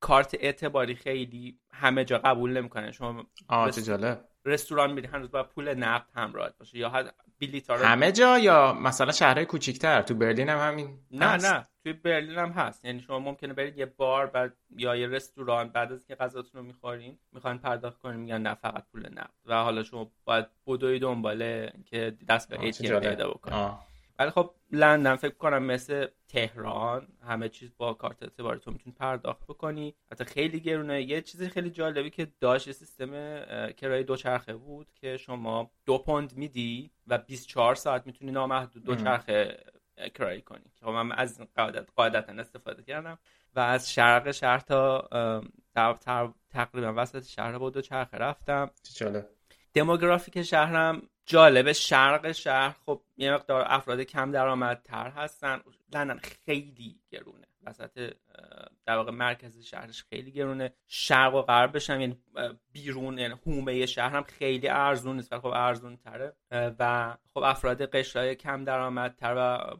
کارت 0.00 0.36
اعتباری 0.40 0.94
خیلی 0.94 1.58
همه 1.70 2.04
جا 2.04 2.18
قبول 2.18 2.56
نمی‌کنن. 2.56 2.92
شما 2.92 3.26
آه 3.48 3.70
جالب. 3.70 4.24
رستوران 4.44 4.92
میری 4.92 5.06
هنوز 5.06 5.30
باید 5.30 5.48
پول 5.48 5.74
نقد 5.74 6.06
همراه 6.14 6.50
باشه 6.58 6.78
یا 6.78 6.88
حد 6.88 7.14
همه 7.70 8.12
جا 8.12 8.38
یا 8.38 8.72
مثلا 8.72 9.12
شهرهای 9.12 9.46
کوچیکتر؟ 9.46 10.02
تو 10.02 10.14
برلین 10.14 10.48
هم 10.48 10.68
همین. 10.68 10.98
نه 11.10 11.26
هست. 11.26 11.46
نه. 11.46 11.68
توی 11.86 11.92
برلین 11.92 12.38
هم 12.38 12.50
هست. 12.50 12.84
یعنی 12.84 13.00
شما 13.00 13.18
ممکنه 13.18 13.52
برید 13.52 13.78
یه 13.78 13.86
بار 13.86 14.26
بعد 14.26 14.56
یا 14.76 14.96
یه 14.96 15.06
رستوران 15.06 15.68
بعد 15.68 15.92
از 15.92 16.06
که 16.06 16.14
غذاتون 16.14 16.60
رو 16.60 16.66
می‌خورین 16.66 17.18
می‌خوان 17.32 17.58
پرداخت 17.58 17.98
کنین 17.98 18.20
میگن 18.20 18.42
نه 18.42 18.54
فقط 18.54 18.84
پول 18.92 19.08
نقد. 19.12 19.30
و 19.44 19.62
حالا 19.62 19.82
شما 19.82 20.10
باید 20.24 20.46
بدوی 20.66 20.98
دنباله 20.98 21.72
که 21.84 22.16
دست 22.28 22.48
به 22.48 22.60
ایتیم 22.60 23.00
پیدا 23.00 23.30
بکنید 23.30 23.72
ولی 24.18 24.30
خب 24.30 24.50
لندن 24.72 25.16
فکر 25.16 25.34
کنم 25.34 25.62
مثل 25.62 26.06
تهران 26.28 27.08
همه 27.26 27.48
چیز 27.48 27.72
با 27.76 27.94
کارت 27.94 28.22
اعتباری 28.22 28.60
تو 28.60 28.70
می‌تونی 28.70 28.96
پرداخت 28.98 29.44
بکنی. 29.44 29.94
حتی 30.12 30.24
خیلی 30.24 30.60
گرونه. 30.60 31.02
یه 31.02 31.20
چیزی 31.20 31.48
خیلی 31.48 31.70
جالبی 31.70 32.10
که 32.10 32.28
داشت 32.40 32.72
سیستم 32.72 33.10
کرایه 33.70 34.02
دوچرخه 34.02 34.54
بود 34.54 34.86
که 34.94 35.16
شما 35.16 35.70
دو 35.84 35.98
پوند 35.98 36.36
میدی 36.36 36.90
و 37.06 37.18
24 37.18 37.74
ساعت 37.74 38.06
می‌تونی 38.06 38.30
نامحدود 38.32 38.84
دوچرخه 38.84 39.58
کرایه 40.14 40.40
کنی. 40.40 40.64
که 40.64 40.86
خب 40.86 40.90
من 40.90 41.12
از 41.12 41.40
قاعدت 41.56 41.88
قاعدتا 41.96 42.32
استفاده 42.32 42.82
کردم 42.82 43.18
و 43.54 43.60
از 43.60 43.92
شرق 43.92 44.30
شهر 44.30 44.58
تا 44.58 45.08
تقریبا 46.50 46.94
وسط 46.96 47.24
شهر 47.24 47.58
با 47.58 47.70
دوچرخه 47.70 48.16
رفتم. 48.16 48.70
جالب 48.94 49.28
دموگرافیک 49.74 50.42
شهرم 50.42 51.02
جالبه. 51.26 51.72
شرق 51.72 52.32
شهر 52.32 52.76
خب 52.86 53.02
یه 53.16 53.32
مقدار 53.32 53.64
افراد 53.66 54.00
کم 54.00 54.30
درآمدتر 54.30 55.10
هستن. 55.10 55.60
لندن 55.94 56.18
خیلی 56.46 57.00
گرونه. 57.10 57.46
وسط 57.66 58.14
در 58.86 58.96
واقع 58.96 59.10
مرکز 59.10 59.58
شهرش 59.58 60.04
خیلی 60.04 60.32
گرونه. 60.32 60.72
شرق 60.86 61.34
و 61.34 61.42
غربش 61.42 61.90
هم 61.90 62.00
یعنی 62.00 62.22
بیرون 62.72 63.18
یعنی 63.18 63.34
هومه 63.46 63.86
شهر 63.86 64.16
هم 64.16 64.22
خیلی 64.22 64.68
ارزون 64.68 65.16
نیست 65.16 65.32
ولی 65.32 65.40
خب 65.40 65.46
ارزون 65.46 65.96
تره. 65.96 66.36
و 66.50 67.16
خب 67.34 67.42
افراد 67.42 67.82
قشرهای 67.82 68.34
کم 68.34 68.64
درآمدتر 68.64 69.34
و 69.36 69.76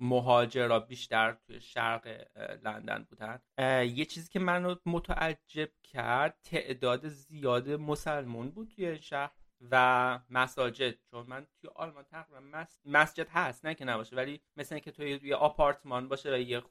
مهاجرا 0.00 0.80
بیشتر 0.80 1.36
توی 1.46 1.60
شرق 1.60 2.26
لندن 2.64 3.06
بودن. 3.10 3.40
یه 3.84 4.04
چیزی 4.04 4.30
که 4.30 4.38
منو 4.38 4.74
متعجب 4.86 5.68
کرد 5.82 6.38
تعداد 6.42 7.08
زیاد 7.08 7.70
مسلمون 7.70 8.50
بود 8.50 8.72
توی 8.76 8.98
شهر. 8.98 9.30
و 9.70 10.18
مساجد 10.30 10.94
چون 11.10 11.26
من 11.28 11.46
توی 11.60 11.70
آلمان 11.74 12.04
تقریبا 12.04 12.64
مسجد 12.84 13.28
هست 13.28 13.66
نه 13.66 13.74
که 13.74 13.84
نباشه 13.84 14.16
ولی 14.16 14.40
مثل 14.56 14.78
که 14.78 14.90
توی 14.90 15.20
یه 15.22 15.36
آپارتمان 15.36 16.08
باشه 16.08 16.34
و 16.34 16.38
یه 16.38 16.62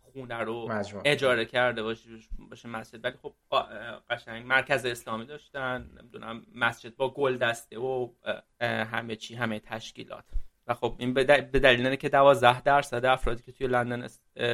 خونه 0.00 0.38
رو 0.38 0.68
مجموع. 0.68 1.02
اجاره 1.06 1.44
کرده 1.44 1.82
باشه 1.82 2.10
باشه 2.38 2.68
مسجد. 2.68 3.04
ولی 3.04 3.16
خب 3.22 3.34
قشنگ 4.10 4.46
مرکز 4.46 4.86
اسلامی 4.86 5.26
داشتن 5.26 5.90
نمی‌دونم 6.00 6.46
مسجد 6.54 6.96
با 6.96 7.14
گل 7.14 7.36
دسته 7.36 7.78
و 7.78 8.12
همه 8.60 9.16
چی 9.16 9.34
همه 9.34 9.60
تشکیلات. 9.60 10.24
و 10.66 10.74
خب 10.74 10.96
این 10.98 11.14
به 11.14 11.24
دلیل 11.24 11.80
اینه 11.80 11.96
که 11.96 12.08
12 12.08 12.60
درصد 12.60 13.04
افرادی 13.04 13.42
که 13.42 13.52
توی 13.52 13.66
لندن 13.66 14.08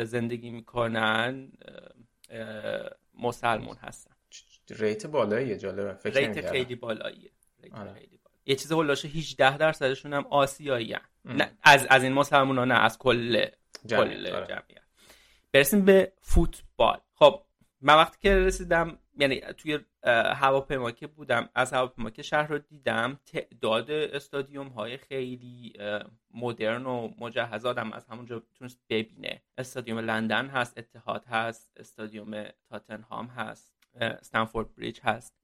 زندگی 0.05 0.51
می‌کنن 0.51 1.53
مسلمون 3.15 3.77
هستن. 3.77 4.15
ریت 4.71 5.07
بالاییه 5.07 5.59
جالبه. 5.59 5.95
فکر 5.95 6.19
ریت 6.19 6.51
خیلی 6.51 6.75
بالاییه. 6.75 7.31
آره. 7.73 8.07
یه 8.47 8.57
چیز 8.57 8.73
هلاشه 8.73 9.09
18 9.09 9.57
درصدشون 9.57 10.13
هم 10.13 10.27
آسیایی 10.27 10.97
نه 11.25 11.53
از 11.63 11.87
از 11.91 12.03
این 12.03 12.13
مسلمان 12.13 12.59
ها 12.59 12.65
نه 12.65 12.75
از 12.75 12.99
کل 12.99 13.47
جمعیت, 13.87 14.27
کل 14.27 14.35
آره. 14.35 14.47
جمعیت. 14.47 14.83
برسیم 15.53 15.85
به 15.85 16.13
فوتبال. 16.21 17.01
خب 17.15 17.43
من 17.81 17.95
وقتی 17.95 18.19
که 18.21 18.37
رسیدم 18.37 18.99
یعنی 19.19 19.41
توی 19.41 19.79
هواپیما 20.35 20.91
که 20.91 21.07
بودم 21.07 21.49
از 21.55 21.73
هواپیما 21.73 22.11
که 22.11 22.23
شهر 22.23 22.47
رو 22.47 22.59
دیدم. 22.59 23.21
تعداد 23.27 23.91
استادیوم 23.91 24.69
های 24.69 24.97
خیلی 24.97 25.73
مدرن 26.35 26.87
و 26.87 27.11
مجهز 27.19 27.67
آدم 27.67 27.93
از 27.93 28.07
همونجا 28.07 28.43
تونست 28.55 28.79
ببینه. 28.89 29.43
استادیوم 29.59 29.99
لندن 29.99 30.47
هست 30.47 30.79
اتحاد 30.79 31.25
هست 31.25 31.71
استادیوم 31.77 32.45
تاتنهام 32.69 33.27
هست. 33.27 33.80
استنفورد 34.01 34.75
بریج 34.75 35.01
هست. 35.03 35.35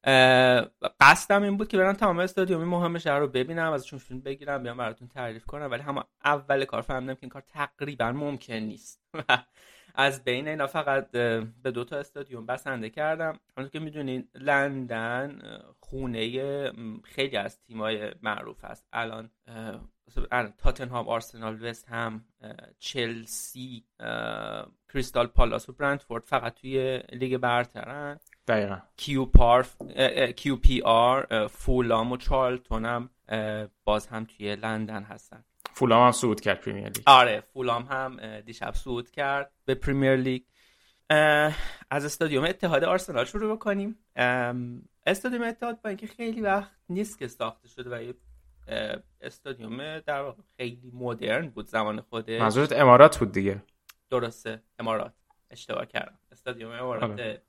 قصدم 1.01 1.43
این 1.43 1.57
بود 1.57 1.69
که 1.69 1.77
برم 1.77 1.93
تمام 1.93 2.19
استادیوم 2.19 2.65
مهم 2.65 2.99
شهر 2.99 3.19
رو 3.19 3.29
ببینم 3.29 3.73
ازشون 3.73 3.99
فیلم 3.99 4.21
بگیرم 4.21 4.63
بیام 4.63 4.77
براتون 4.77 5.09
تعریف 5.09 5.45
کنم 5.45 5.71
ولی 5.71 5.83
هم 5.83 6.05
اول 6.25 6.65
کار 6.65 6.83
فهمیدم 6.83 7.15
که 7.15 7.23
این 7.23 7.31
کار 7.31 7.43
تقریبا 7.43 8.13
ممکن 8.13 8.55
نیست. 8.55 9.03
از 9.99 10.25
بین 10.25 10.49
اینا 10.49 10.67
فقط 10.67 11.11
به 11.63 11.71
دو 11.75 11.85
تا 11.85 11.97
استادیوم 11.97 12.47
بسنده 12.47 12.91
کردم. 12.91 13.41
اون 13.57 13.69
که 13.69 13.79
می‌دونین 13.79 14.29
لندن 14.35 15.41
خونه 15.81 16.73
خیلی 17.05 17.37
از 17.37 17.61
تیمای 17.61 18.13
معروف 18.23 18.65
است. 18.65 18.87
الان 18.93 19.31
تاتنهام 20.59 21.09
آرسنال 21.09 21.65
وست 21.65 21.89
هم 21.89 22.25
چلسی 22.79 23.85
کریستال 24.93 25.27
پالاس 25.27 25.69
و 25.69 25.73
برنتفورد 25.73 26.23
فقط 26.23 26.55
توی 26.55 27.03
لیگ 27.13 27.37
برترن. 27.37 28.21
دقیقا. 28.49 28.79
کیو, 28.97 29.25
پار 29.25 29.67
QPR 30.37 31.49
فولام 31.49 32.13
و 32.13 32.17
چارلتون 32.17 32.85
هم 32.85 33.11
باز 33.85 34.07
هم 34.07 34.25
توی 34.25 34.57
لندن 34.57 35.03
هستن. 35.03 35.45
فولام 35.75 36.05
هم 36.07 36.13
صعود 36.13 36.41
کرد 36.41 36.61
پریمیر 36.61 36.85
لیگ 36.89 37.03
آره 37.07 37.41
فولام 37.41 37.83
هم 37.83 38.41
دیشب 38.41 38.75
صعود 38.75 39.11
کرد 39.11 39.53
به 39.65 39.75
پریمیر 39.75 40.17
لیگ 40.17 40.43
از 41.91 42.05
استادیوم 42.05 42.45
اتحاد 42.45 42.85
آرسنال 42.85 43.25
شروع 43.25 43.57
بکنیم. 43.57 43.99
استادیوم 45.07 45.43
اتحاد 45.43 45.81
با 45.83 45.89
اینکه 45.89 46.07
خیلی 46.07 46.41
وقت 46.41 46.71
نیست 46.89 47.19
که 47.19 47.29
ساخته 47.29 47.69
شده 47.69 47.91
و 47.91 48.13
استادیوم 49.21 49.99
در 49.99 50.23
واقع 50.23 50.43
خیلی 50.57 50.91
مدرن 50.95 51.49
بود 51.49 51.67
زمان 51.67 52.01
خوده 52.01 52.41
منظورت 52.41 52.73
امارات 52.73 53.19
بود 53.19 53.33
دیگه؟ 53.33 53.63
درسته 54.11 54.63
امارات. 54.79 55.13
اشتباه 55.51 55.87
کردم. 55.87 56.19
استادیوم 56.33 56.73
امارات 56.73 57.11
آره, 57.11 57.43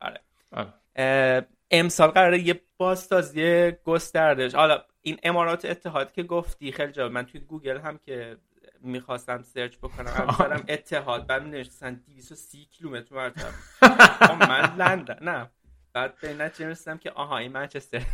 آره. 0.00 0.20
آره. 0.54 1.46
امسال 1.70 2.08
قراره 2.08 2.38
یه 2.38 2.60
بازسازی 2.76 3.72
گستردش 3.84 4.54
حالا 4.54 4.84
این 5.02 5.18
امارات 5.22 5.64
اتحاد 5.64 6.12
که 6.12 6.22
گفتی 6.22 6.72
خیلی 6.72 6.92
جالب. 6.92 7.12
من 7.12 7.26
توی 7.26 7.40
گوگل 7.40 7.78
هم 7.78 7.98
که 7.98 8.36
می‌خواستم 8.80 9.42
سرچ 9.42 9.76
بکنم 9.76 10.26
مثلا 10.28 10.56
اتحاد. 10.68 11.26
بعد 11.26 11.42
نوشتن 11.42 11.94
230 11.94 12.64
کیلومتر 12.64 13.14
مرتب. 13.14 13.48
من 14.48 14.76
لندن 14.76 15.18
نه. 15.22 15.50
بعد 15.92 16.14
به 16.20 16.34
نتیجه 16.34 16.68
رسیدم 16.68 16.98
که 16.98 17.10
آها 17.10 17.38
این 17.38 17.52
منچستر. 17.52 18.02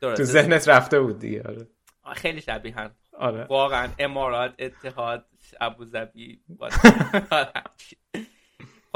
تو 0.00 0.24
ذهنت 0.24 0.68
رفته 0.68 1.00
بود 1.00 1.18
دیگه 1.18 1.42
آره. 1.42 1.66
خیلی 2.14 2.40
شبیه 2.40 2.90
آره. 3.12 3.44
واقعا 3.44 3.88
امارات 3.98 4.54
اتحاد 4.58 5.26
ابوظبی 5.60 6.40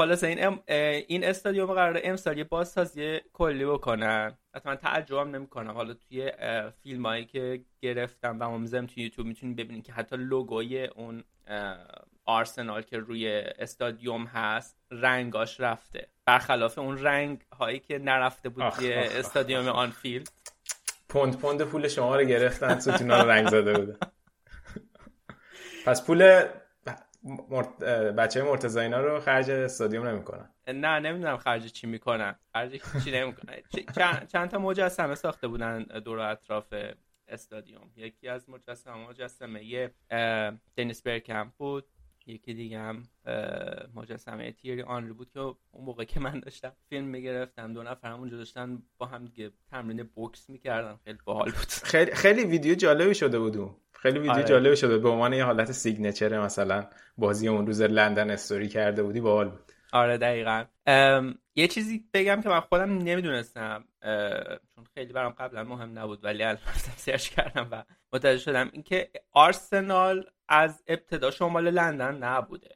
خلاص 0.01 0.23
این 0.23 0.59
این 1.07 1.23
استادیوم 1.23 1.73
قراره 1.73 2.01
امسال 2.03 2.37
یه 2.37 2.43
بازسازی 2.43 3.19
کلی 3.33 3.65
بکنن. 3.65 4.37
حتما 4.55 4.75
تعجبم 4.75 5.35
نمی‌کنم. 5.35 5.71
حالا 5.71 5.93
توی 5.93 6.31
فیلم 6.83 7.05
هایی 7.05 7.25
که 7.25 7.61
گرفتم 7.81 8.37
و 8.39 8.57
می‌ذارم 8.57 8.85
توی 8.85 9.03
یوتیوب 9.03 9.27
می‌تونید 9.27 9.55
ببینید 9.55 9.83
که 9.83 9.93
حتی 9.93 10.17
لوگوی 10.17 10.85
اون 10.85 11.23
آرسنال 12.25 12.81
که 12.81 12.97
روی 12.97 13.27
استادیوم 13.59 14.25
هست 14.25 14.77
رنگاش 14.91 15.59
رفته. 15.59 16.07
برخلاف 16.25 16.77
اون 16.77 16.97
رنگ 16.97 17.41
هایی 17.59 17.79
که 17.79 17.99
نرفته 17.99 18.49
بود 18.49 18.69
توی 18.69 18.93
استادیوم 18.93 19.67
آنفیلد. 19.67 20.29
پوند 21.09 21.37
پوند 21.37 21.61
پول 21.61 21.87
شما 21.87 22.15
رو 22.15 22.23
گرفتن 22.23 22.79
رو 23.09 23.29
رنگ 23.29 23.49
زده 23.49 23.73
بودن 23.73 23.97
پس 25.85 26.05
پول 26.05 26.43
مرت... 27.23 27.77
بچه 28.13 28.43
مرتضی 28.43 28.79
اینا 28.79 29.01
رو 29.01 29.19
خرج 29.19 29.49
استادیوم 29.49 30.07
نمی‌کنن. 30.07 30.49
نه 30.67 30.99
نمی‌دونم 30.99 31.37
خرج 31.37 31.71
چی 31.71 31.87
می‌کنن. 31.87 32.35
خرج 32.53 32.81
چی 33.03 33.11
نمی‌کنن. 33.11 33.55
چند... 33.95 34.27
چند 34.27 34.49
تا 34.49 34.59
مجسمه 34.59 35.15
ساخته 35.15 35.47
بودن 35.47 35.83
دور 35.83 36.19
اطراف 36.19 36.73
استادیوم. 37.27 37.91
یکی 37.95 38.27
از 38.27 38.49
مجسمه 38.49 39.09
مجسمه 39.09 39.63
یه 39.63 39.91
دنیس 40.75 41.01
برکمپ 41.01 41.51
بود. 41.57 41.85
یکی 42.25 42.53
دیگه 42.53 42.79
هم 42.79 43.03
مجسمه 43.95 44.51
تیری 44.51 44.81
آنری 44.81 45.13
بود 45.13 45.31
که 45.31 45.39
اون 45.39 45.57
موقع 45.85 46.03
که 46.03 46.19
من 46.19 46.39
داشتم 46.39 46.71
فیلم 46.89 47.05
می‌گرفتم 47.05 47.73
دو 47.73 47.83
نفر 47.83 48.11
اونجا 48.11 48.37
داشتن 48.37 48.81
با 48.97 49.05
هم 49.05 49.25
دیگه 49.25 49.51
تمرین 49.71 50.03
بوکس 50.03 50.49
می‌کردن. 50.49 50.99
خیلی 51.03 51.17
باحال 51.25 51.51
بود. 51.51 51.67
خیلی 51.83 52.11
خیلی 52.11 52.45
ویدیو 52.45 52.75
جالبی 52.75 53.15
شده 53.15 53.39
بود 53.39 53.75
خیلی 54.01 54.19
ویدیو 54.19 54.31
آره. 54.31 54.43
جالب 54.43 54.75
شده. 54.75 54.97
به 54.97 55.09
عنوان 55.09 55.33
یه 55.33 55.43
حالت 55.43 55.71
signature 55.71 56.39
مثلا 56.39 56.87
بازی 57.17 57.47
اون 57.47 57.67
روز 57.67 57.81
لندن 57.81 58.31
استوری 58.31 58.67
کرده 58.67 59.03
بودی 59.03 59.21
باحال 59.21 59.49
بود. 59.49 59.71
آره 59.93 60.17
دقیقا. 60.17 60.63
یه 61.55 61.67
چیزی 61.67 62.05
بگم 62.13 62.41
که 62.41 62.49
من 62.49 62.59
خودم 62.59 62.97
نمی‌دونستم 62.97 63.83
چون 64.75 64.83
خیلی 64.93 65.13
برام 65.13 65.31
قبلا 65.31 65.63
مهم 65.63 65.99
نبود 65.99 66.23
ولی 66.23 66.43
الان 66.43 66.57
سرچ 67.05 67.29
کردم 67.29 67.67
و 67.71 67.83
متوجه 68.13 68.37
شدم. 68.37 68.69
اینکه 68.73 69.09
آرسنال 69.31 70.25
از 70.47 70.83
ابتدا 70.87 71.31
شمال 71.31 71.69
لندن 71.69 72.15
نبوده. 72.15 72.69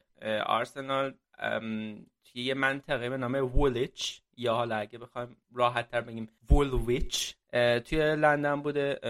آرسنال 0.46 1.14
توی 2.24 2.42
یه 2.42 2.54
منطقه 2.54 3.08
به 3.10 3.16
نام 3.16 3.34
وولچ 3.34 4.18
یا 4.36 4.54
حالا 4.54 4.76
اگه 4.76 4.98
بخوایم 4.98 5.36
راحت 5.54 5.90
تر 5.90 6.00
بگیم 6.00 6.28
وولویچ 6.50 7.34
توی 7.84 8.16
لندن 8.16 8.62
بوده. 8.62 9.00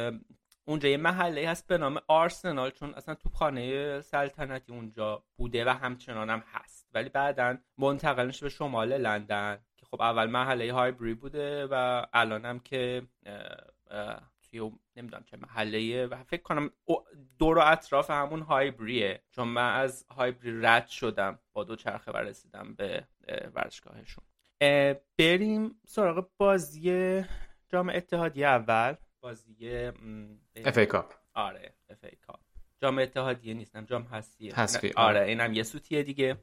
اونجا 0.69 0.89
یه 0.89 0.97
محله 0.97 1.49
هست 1.49 1.67
به 1.67 1.79
نام 1.79 2.01
آرسنال 2.09 2.71
چون 2.71 2.95
اصلا 2.95 3.15
توپخانه 3.15 4.01
سلطنتی 4.01 4.73
اونجا 4.73 5.25
بوده 5.37 5.65
و 5.65 5.69
همچنان 5.69 6.31
هم 6.31 6.43
هست. 6.53 6.89
ولی 6.95 7.09
بعدا 7.09 7.59
منتقل 7.79 8.27
میشه 8.27 8.47
به 8.47 8.49
شمال 8.49 8.97
لندن 8.97 9.59
که 9.77 9.87
خب 9.87 10.03
اول 10.03 10.27
محله 10.27 10.73
هایبری 10.73 11.15
بوده 11.15 11.67
و 11.67 12.07
الان 12.13 12.45
هم 12.45 12.59
که 12.59 13.03
توی 14.43 14.73
نمی‌دونم 14.97 15.25
چه 15.25 15.37
محله 15.37 16.07
و 16.07 16.25
فکر 16.25 16.43
کنم 16.43 16.71
دور 17.39 17.59
و 17.59 17.63
اطراف 17.65 18.11
همون 18.11 18.41
هایبریه. 18.41 19.23
چون 19.31 19.49
من 19.49 19.75
از 19.75 20.07
هایبری 20.11 20.61
رد 20.61 20.87
شدم 20.87 21.39
با 21.53 21.65
دو 21.65 21.77
چرخه 21.77 22.13
و 22.13 22.17
رسیدم 22.17 22.75
به 22.75 23.09
ورزشگاهشون. 23.55 24.25
بریم 25.19 25.81
سراغ 25.87 26.29
بازی 26.37 27.25
جام 27.69 27.89
اتحادی 27.89 28.45
اول. 28.45 28.95
بازی 29.27 29.91
FA 30.65 30.79
Cup. 30.79 31.13
آره 31.35 31.73
FA 31.91 32.05
Cup. 32.05 32.41
جام 32.83 32.99
اتحادیه 32.99 33.55
نیستم 33.55 33.85
جام 33.85 34.03
هستیه 34.03 34.55
حذفی 34.55 34.93
آره 34.97 35.21
اینم 35.21 35.55
یه 35.55 35.63
سوتیه 35.63 36.03
دیگه. 36.03 36.37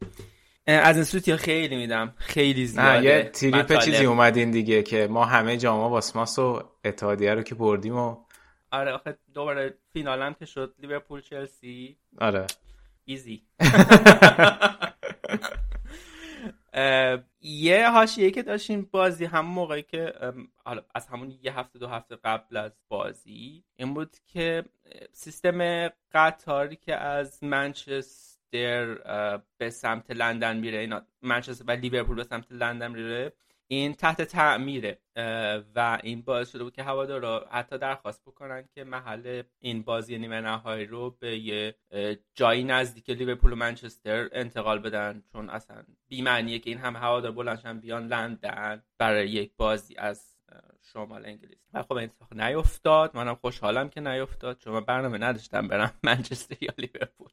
از 0.68 0.96
این 0.96 1.04
سوتی 1.06 1.36
خیلی 1.38 1.76
میدم. 1.76 2.14
خیلی 2.18 2.66
زیاده 2.66 3.04
یه 3.04 3.24
تریپ 3.24 3.80
چیزی 3.80 4.06
اومدین 4.06 4.52
دیگه 4.52 4.84
که 4.84 5.08
ما 5.08 5.26
همه 5.26 5.58
جاما 5.58 5.90
واسماس 5.90 6.40
و 6.40 6.64
اتحادیه 6.86 7.34
رو 7.34 7.42
که 7.44 7.56
بردیم 7.56 7.96
و 7.96 8.18
آره 8.72 8.92
آخه 8.92 9.18
دوباره 9.34 9.78
فینال 9.94 10.22
هم 10.22 10.34
که 10.34 10.46
شد 10.46 10.76
لیورپول 10.80 11.22
چلسی. 11.22 11.98
آره. 12.18 12.48
ایزی. 13.06 13.44
یه 17.42 17.90
حاشیه 17.90 18.32
که 18.32 18.44
داشتیم 18.44 18.90
بازی 18.92 19.26
هم 19.26 19.46
موقعی 19.46 19.84
که 19.84 20.14
از 20.96 21.08
همون 21.08 21.34
یه 21.44 21.60
هفته 21.60 21.80
دو 21.80 21.88
هفته 21.88 22.16
قبل 22.16 22.58
از 22.58 22.72
بازی 22.90 23.64
این 23.76 23.94
بود 23.94 24.18
که 24.28 24.64
سیستم 25.12 25.90
قطاری 26.14 26.76
که 26.76 26.96
از 26.96 27.44
منچستر 27.44 28.96
به 29.58 29.70
سمت 29.70 30.12
لندن 30.12 30.58
میره 30.58 30.78
اینا 30.78 31.02
منچستر 31.22 31.64
و 31.68 31.72
لیورپول 31.72 32.16
به 32.16 32.24
سمت 32.24 32.52
لندن 32.52 32.92
میره 32.92 33.34
این 33.74 33.94
تحت 33.94 34.22
تعمیره 34.22 35.00
و 35.76 36.00
این 36.04 36.22
باعث 36.22 36.52
شده 36.52 36.64
بود 36.64 36.74
که 36.74 36.84
هوادارا 36.84 37.48
حتی 37.52 37.78
درخواست 37.78 38.22
بکنن 38.26 38.68
که 38.76 38.84
محل 38.84 39.44
این 39.60 39.82
بازی 39.82 40.18
نیمه 40.18 40.42
نهایی 40.42 40.86
رو 40.86 41.18
به 41.20 41.38
یه 41.38 41.76
جایی 42.36 42.64
نزدیک 42.64 43.10
لیورپول 43.10 43.54
و 43.54 43.56
منچستر 43.56 44.30
انتقال 44.32 44.80
بدن. 44.80 45.24
چون 45.32 45.50
اصلا 45.50 45.84
بیمعنیه 46.08 46.60
که 46.60 46.70
این 46.70 46.80
هم 46.80 46.96
هوادار 46.96 47.32
بلندشن 47.32 47.80
بیان 47.80 48.08
لندن 48.08 48.84
برای 48.98 49.30
یک 49.30 49.52
بازی 49.58 49.96
از 49.98 50.36
شمال 50.94 51.26
انگلیس. 51.26 51.58
و 51.74 51.84
خب 51.84 51.94
این 51.94 52.10
اتفاق 52.10 52.34
نیفتاد. 52.34 53.18
منم 53.18 53.36
خوشحالم 53.36 53.90
که 53.90 54.02
نیفتاد. 54.02 54.58
چون 54.58 54.74
من 54.74 54.82
برنامه 54.82 55.18
نداشتم 55.18 55.68
برم 55.68 55.94
منچستر 56.04 56.56
یا 56.62 56.74
لیورپول. 56.78 57.30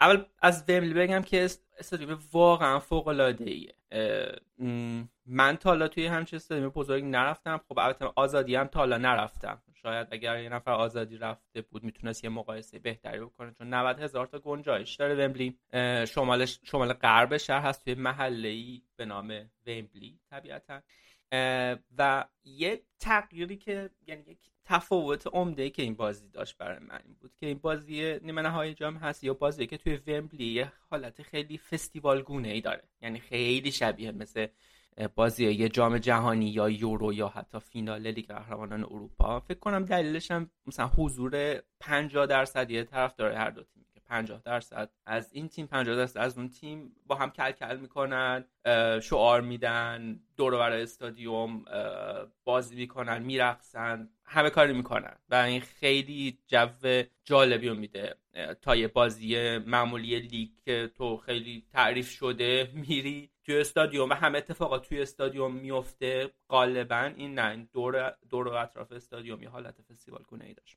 اول 0.00 0.24
از 0.42 0.64
وملی 0.68 0.94
بگم 0.94 1.22
که 1.22 1.48
استادیوم 1.78 2.18
واقعا 2.32 2.78
فوق 2.78 3.08
العاده 3.08 3.50
ایه 3.50 3.74
من 5.26 5.56
تا 5.56 5.70
حالا 5.70 5.88
توی 5.88 6.06
همچین 6.06 6.36
استادیوم 6.36 6.68
بزرگ 6.68 7.04
نرفتم. 7.04 7.60
خب 7.68 7.78
البته 7.78 8.12
آزادی 8.16 8.54
هم 8.54 8.66
تا 8.66 8.78
حالا 8.80 8.98
نرفتم. 8.98 9.62
شاید 9.82 10.08
اگر 10.10 10.40
یه 10.42 10.48
نفر 10.48 10.70
آزادی 10.70 11.18
رفته 11.18 11.60
بود 11.60 11.84
می‌تونست 11.84 12.24
یه 12.24 12.30
مقایسه 12.30 12.78
بهتری 12.78 13.20
بکنه. 13.20 13.52
چون 13.58 13.74
90 13.74 14.00
هزار 14.00 14.26
تا 14.26 14.38
گنجایش 14.38 14.94
داره 14.94 15.26
ومبلی 15.26 15.58
شمال 16.06 16.44
شمال 16.44 16.92
غرب 16.92 17.36
شهر 17.36 17.68
هست 17.68 17.84
توی 17.84 17.94
محله 17.94 18.48
ای 18.48 18.82
به 18.96 19.04
نام 19.04 19.50
ومبلی 19.66 20.20
طبیعتا. 20.30 20.80
و 21.98 22.24
یه 22.44 22.82
تغییری 23.00 23.56
که 23.56 23.90
یعنی 24.06 24.22
یک 24.26 24.38
تفاوت 24.64 25.26
عمده 25.26 25.70
که 25.70 25.82
این 25.82 25.94
بازی 25.94 26.28
داشت 26.28 26.58
برای 26.58 26.78
من 26.78 27.00
این 27.04 27.16
بود 27.20 27.34
که 27.36 27.46
این 27.46 27.58
بازی 27.58 28.18
نیمه 28.22 28.42
نهایی 28.42 28.74
جام 28.74 28.96
هست 28.96 29.24
یا 29.24 29.34
بازی 29.34 29.66
که 29.66 29.76
توی 29.76 29.96
ومبلی 29.96 30.46
یه 30.46 30.72
حالت 30.90 31.22
خیلی 31.22 31.58
فستیوال 31.58 32.22
گونه 32.22 32.48
ای 32.48 32.60
داره. 32.60 32.88
یعنی 33.00 33.18
خیلی 33.18 33.72
شبیه 33.72 34.12
مثل 34.12 34.46
بازی 35.14 35.50
یه 35.50 35.68
جام 35.68 35.98
جهانی 35.98 36.48
یا 36.48 36.70
یورو 36.70 37.12
یا 37.12 37.28
حتی 37.28 37.58
فینال 37.60 38.06
لیگ 38.06 38.26
قهرمانان 38.26 38.84
اروپا. 38.84 39.40
فکر 39.40 39.58
کنم 39.58 39.84
دلیلش 39.84 40.30
هم 40.30 40.50
مثلا 40.66 40.86
حضور 40.86 41.62
50 41.80 42.26
درصد 42.26 42.70
یه 42.70 42.84
طرف 42.84 43.20
هر 43.20 43.50
دو 43.50 43.62
تیم 43.62 43.86
50 44.12 44.42
درصد. 44.44 44.90
از 45.06 45.32
این 45.32 45.48
تیم 45.48 45.66
50 45.66 45.96
درصد 45.96 46.18
از 46.18 46.38
اون 46.38 46.48
تیم 46.48 46.96
با 47.06 47.14
هم 47.14 47.30
کل 47.30 47.50
کل 47.50 47.76
می‌کنن 47.76 48.44
شعار 49.02 49.40
میدن 49.40 50.20
دور 50.36 50.56
برای 50.58 50.82
استادیوم 50.82 51.64
بازی 52.44 52.76
می‌کنن 52.76 53.22
میرقصن 53.22 54.08
همه 54.24 54.50
کاری 54.50 54.72
می‌کنن. 54.72 55.16
و 55.28 55.34
این 55.34 55.60
خیلی 55.60 56.38
جو 56.46 56.68
جالبی 57.24 57.68
رو 57.68 57.74
میده. 57.74 58.14
تا 58.62 58.76
یه 58.76 58.88
بازی 58.88 59.58
معمولی 59.58 60.20
لیگ 60.20 60.50
که 60.64 60.90
تو 60.94 61.16
خیلی 61.16 61.66
تعریف 61.72 62.10
شده 62.10 62.70
میری 62.74 63.30
توی 63.44 63.60
استادیوم 63.60 64.10
و 64.10 64.14
همه 64.14 64.38
اتفاقات 64.38 64.88
توی 64.88 65.02
استادیوم 65.02 65.54
میفته 65.54 66.30
غالبا 66.48 67.12
این 67.16 67.38
نه 67.38 67.68
دور 67.72 68.16
دور 68.30 68.48
و 68.48 68.52
اطراف 68.52 68.92
استادیوم 68.92 69.42
یه 69.42 69.48
حالت 69.48 69.82
فستیوال 69.82 70.22
گونه 70.28 70.44
ای 70.44 70.54
داشت. 70.54 70.76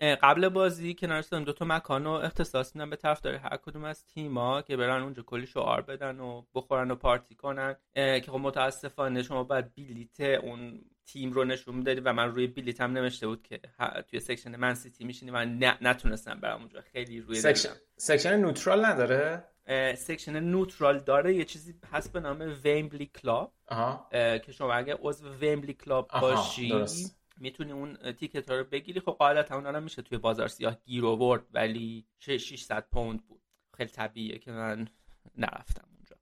قبل 0.00 0.48
بازی 0.48 0.94
کنار 0.94 1.22
دو 1.22 1.52
تا 1.52 1.64
مکان 1.64 2.04
رو 2.04 2.10
اختصاص 2.10 2.76
میدن 2.76 2.90
به 2.90 2.96
هوادار 2.96 3.38
هر 3.38 3.56
کدوم 3.56 3.84
از 3.84 4.06
تیما 4.06 4.62
که 4.62 4.76
برن 4.76 5.02
اونجا 5.02 5.22
کلی 5.22 5.46
شعار 5.46 5.80
بدن 5.80 6.20
و 6.20 6.42
بخورن 6.54 6.90
و 6.90 6.94
پارتی 6.94 7.34
کنن. 7.34 7.76
که 7.94 8.24
خب 8.26 8.38
متاسفانه 8.38 9.22
شما 9.22 9.44
باید 9.44 9.74
بیلیت 9.74 10.20
اون 10.20 10.80
تیم 11.06 11.32
رو 11.32 11.44
نشون 11.44 11.74
می‌دادی 11.74 12.00
و 12.00 12.12
من 12.12 12.28
روی 12.28 12.46
بیلیت 12.46 12.80
هم 12.80 12.92
نوشته 12.92 13.26
بود 13.26 13.42
که 13.42 13.60
توی 14.08 14.20
section 14.20 14.56
من 14.56 14.74
سیتی 14.74 15.04
میشینی 15.04 15.30
و 15.30 15.44
نتونستم 15.80 16.40
برم 16.40 16.58
اونجا. 16.58 16.80
خیلی 16.80 17.20
روی 17.20 17.34
section, 17.34 17.70
section 17.96 18.36
neutral 18.36 18.84
نداره؟ 18.84 19.44
section 19.96 20.40
neutral 20.40 20.98
داره 20.98 21.34
یه 21.34 21.44
چیزی 21.44 21.74
هست 21.92 22.12
به 22.12 22.20
نام 22.20 22.56
Wembley 22.64 23.06
Club 23.06 23.52
که 24.12 24.52
شما 24.52 24.72
اگه 24.72 24.98
عضو 25.02 25.34
Wembley 25.34 25.74
Club 25.74 26.10
باشی 26.20 26.86
می‌تونی 27.36 27.72
اون 27.72 28.12
تیکت 28.12 28.50
رو 28.50 28.64
بگیری. 28.64 29.00
خب 29.00 29.12
قاعدتا 29.12 29.54
اون 29.54 29.82
میشه 29.82 30.02
توی 30.02 30.18
بازار 30.18 30.48
سیاه 30.48 30.78
گیر 30.84 31.06
آورد 31.06 31.42
ولی 31.52 32.06
600 32.18 32.86
پوند 32.92 33.26
بود. 33.26 33.40
خیلی 33.76 33.90
طبیعیه 33.90 34.38
که 34.38 34.52
من 34.52 34.88
نرفتم 35.38 35.88
اونجا. 35.90 36.16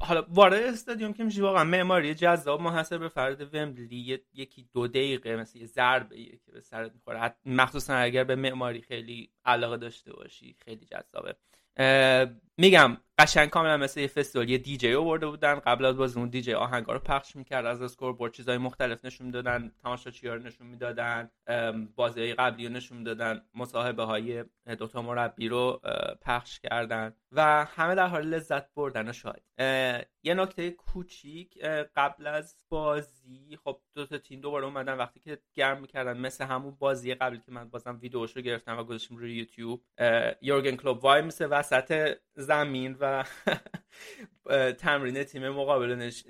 حالا 0.00 0.26
وارد 0.28 0.62
استادیوم 0.62 1.12
که 1.12 1.24
میشه 1.24 1.42
واقعا 1.42 1.64
معماری 1.64 2.14
جذاب 2.14 2.60
منحصر 2.60 2.98
به 2.98 3.08
فرد 3.08 3.54
ومبلی. 3.54 4.20
یکی 4.34 4.68
دو 4.72 4.88
دقیقه 4.88 5.36
مثل 5.36 5.58
یه 5.58 5.66
ضربه 5.66 6.24
که 6.24 6.52
به 6.52 6.60
سرت 6.60 6.92
می‌خوره. 6.94 7.34
مخصوصا 7.46 7.94
اگر 7.94 8.24
به 8.24 8.36
معماری 8.36 8.80
خیلی 8.80 9.30
علاقه 9.44 9.76
داشته 9.76 10.12
باشی 10.12 10.56
خیلی 10.64 10.86
جذابه. 10.86 11.36
میگم 12.56 12.96
قشنگ 13.18 13.50
کاملا 13.50 13.76
مثل 13.76 14.00
یه 14.00 14.06
فستیوال. 14.06 14.50
یه 14.50 14.58
دیجی 14.58 14.94
آورده 14.94 15.26
بودن. 15.26 15.54
قبل 15.54 15.84
از 15.84 15.96
بازی 15.96 16.18
اون 16.18 16.28
دیجی 16.28 16.52
آهنگا 16.54 16.92
رو 16.92 16.98
پخش 16.98 17.36
می‌کرد. 17.36 17.66
از 17.66 17.82
اسکور 17.82 18.12
بورد 18.12 18.32
چیزای 18.32 18.58
مختلف 18.58 19.04
نشون 19.04 19.26
می‌دادن. 19.26 19.72
تماشاچی‌ها 19.82 20.34
رو 20.34 20.42
نشون 20.42 20.66
می‌دادن. 20.66 21.30
بازی 21.96 22.34
قبلی 22.34 22.66
رو 22.66 22.72
نشون 22.72 22.98
می‌دادن. 22.98 23.42
مصاحبه 23.54 24.02
های 24.02 24.44
دوتا 24.78 25.02
مربی 25.02 25.48
رو 25.48 25.80
پخش 26.22 26.60
کردن 26.60 27.14
و 27.32 27.64
همه 27.64 27.94
در 27.94 28.06
حال 28.06 28.26
لذت 28.26 28.74
بردن 28.74 29.08
و 29.08 29.12
شاید 29.12 29.42
یه 30.22 30.34
نکته 30.34 30.70
کوچیک 30.70 31.58
قبل 31.96 32.26
از 32.26 32.56
بازی 32.68 33.58
خب 33.64 33.80
دو 33.94 34.06
تا 34.06 34.18
تیم 34.18 34.40
دوباره 34.40 34.64
اومدن. 34.64 34.94
وقتی 34.94 35.20
که 35.20 35.38
گرم 35.54 35.80
می‌کردن 35.80 36.18
مثل 36.18 36.44
همون 36.44 36.76
بازی 36.78 37.14
قبلی 37.14 37.38
که 37.38 37.52
من 37.52 37.68
بازم 37.68 37.98
ویدیوشو 38.02 38.40
گرفتم 38.40 38.78
و 38.78 38.84
گذاشتم 38.84 39.16
روی 39.16 39.34
یوتیوب 39.34 39.82
یورگن 40.42 40.76
کلوب 40.76 41.04
وای 41.04 41.22
مثل 41.22 41.48
وسط 41.50 42.18
زمین 42.34 42.92
و 43.02 43.24
تمرین 44.78 45.24
تیم 45.24 45.48
مقابل 45.48 45.94
نش... 45.94 46.24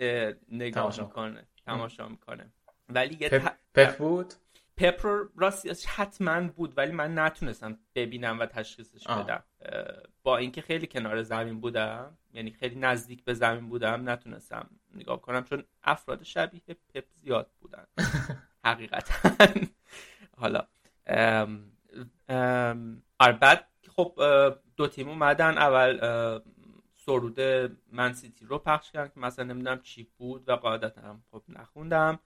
نگاه 0.49 1.01
می‌کنه 1.01 1.47
تماشا 1.67 2.09
می‌کنه. 2.09 2.53
ولی 2.89 3.17
یه 3.21 3.29
پپ, 3.29 3.53
پپ 3.75 3.99
بود؟ 3.99 4.35
پپ 4.77 5.07
رو 5.07 5.29
راستی 5.37 5.89
حتما 5.89 6.49
بود 6.49 6.73
ولی 6.77 6.93
من 6.93 7.19
نتونستم 7.19 7.79
ببینم 7.95 8.41
و 8.41 8.47
تشخیصش 8.47 9.07
بدم. 9.07 9.43
با 10.23 10.37
اینکه 10.37 10.61
خیلی 10.61 10.87
کنار 10.87 11.23
زمین 11.23 11.61
بودم 11.61 12.19
یعنی 12.35 12.51
خیلی 12.51 12.75
نزدیک 12.75 13.25
به 13.25 13.35
زمین 13.35 13.69
بودم 13.69 14.09
نتونستم 14.09 14.71
نگاه 14.95 15.21
کنم 15.21 15.45
چون 15.45 15.65
افراد 15.85 16.23
شبیه 16.23 16.61
پپ 16.95 17.05
زیاد 17.15 17.51
بودن. 17.61 17.87
حقیقتا. 18.65 19.37
حالا 20.37 20.67
ام 21.07 21.73
ام 22.29 23.03
آره، 23.19 23.33
بعد 23.33 23.69
خب 23.97 24.15
دو 24.77 24.87
تیم 24.89 25.09
اومدن. 25.09 25.59
اول 25.59 25.99
سرود 27.07 27.41
من 27.93 28.13
سیتی 28.13 28.47
رو 28.47 28.59
پخش 28.59 28.91
کردن 28.91 29.09
که 29.15 29.21
مثلا 29.21 29.45
نمی‌دونم 29.45 29.81
چی 29.81 30.09
بود 30.19 30.49
و 30.49 30.57
قاعدتا 30.57 31.01
هم 31.01 31.23
خب 31.31 31.43
نخوندم. 31.49 32.19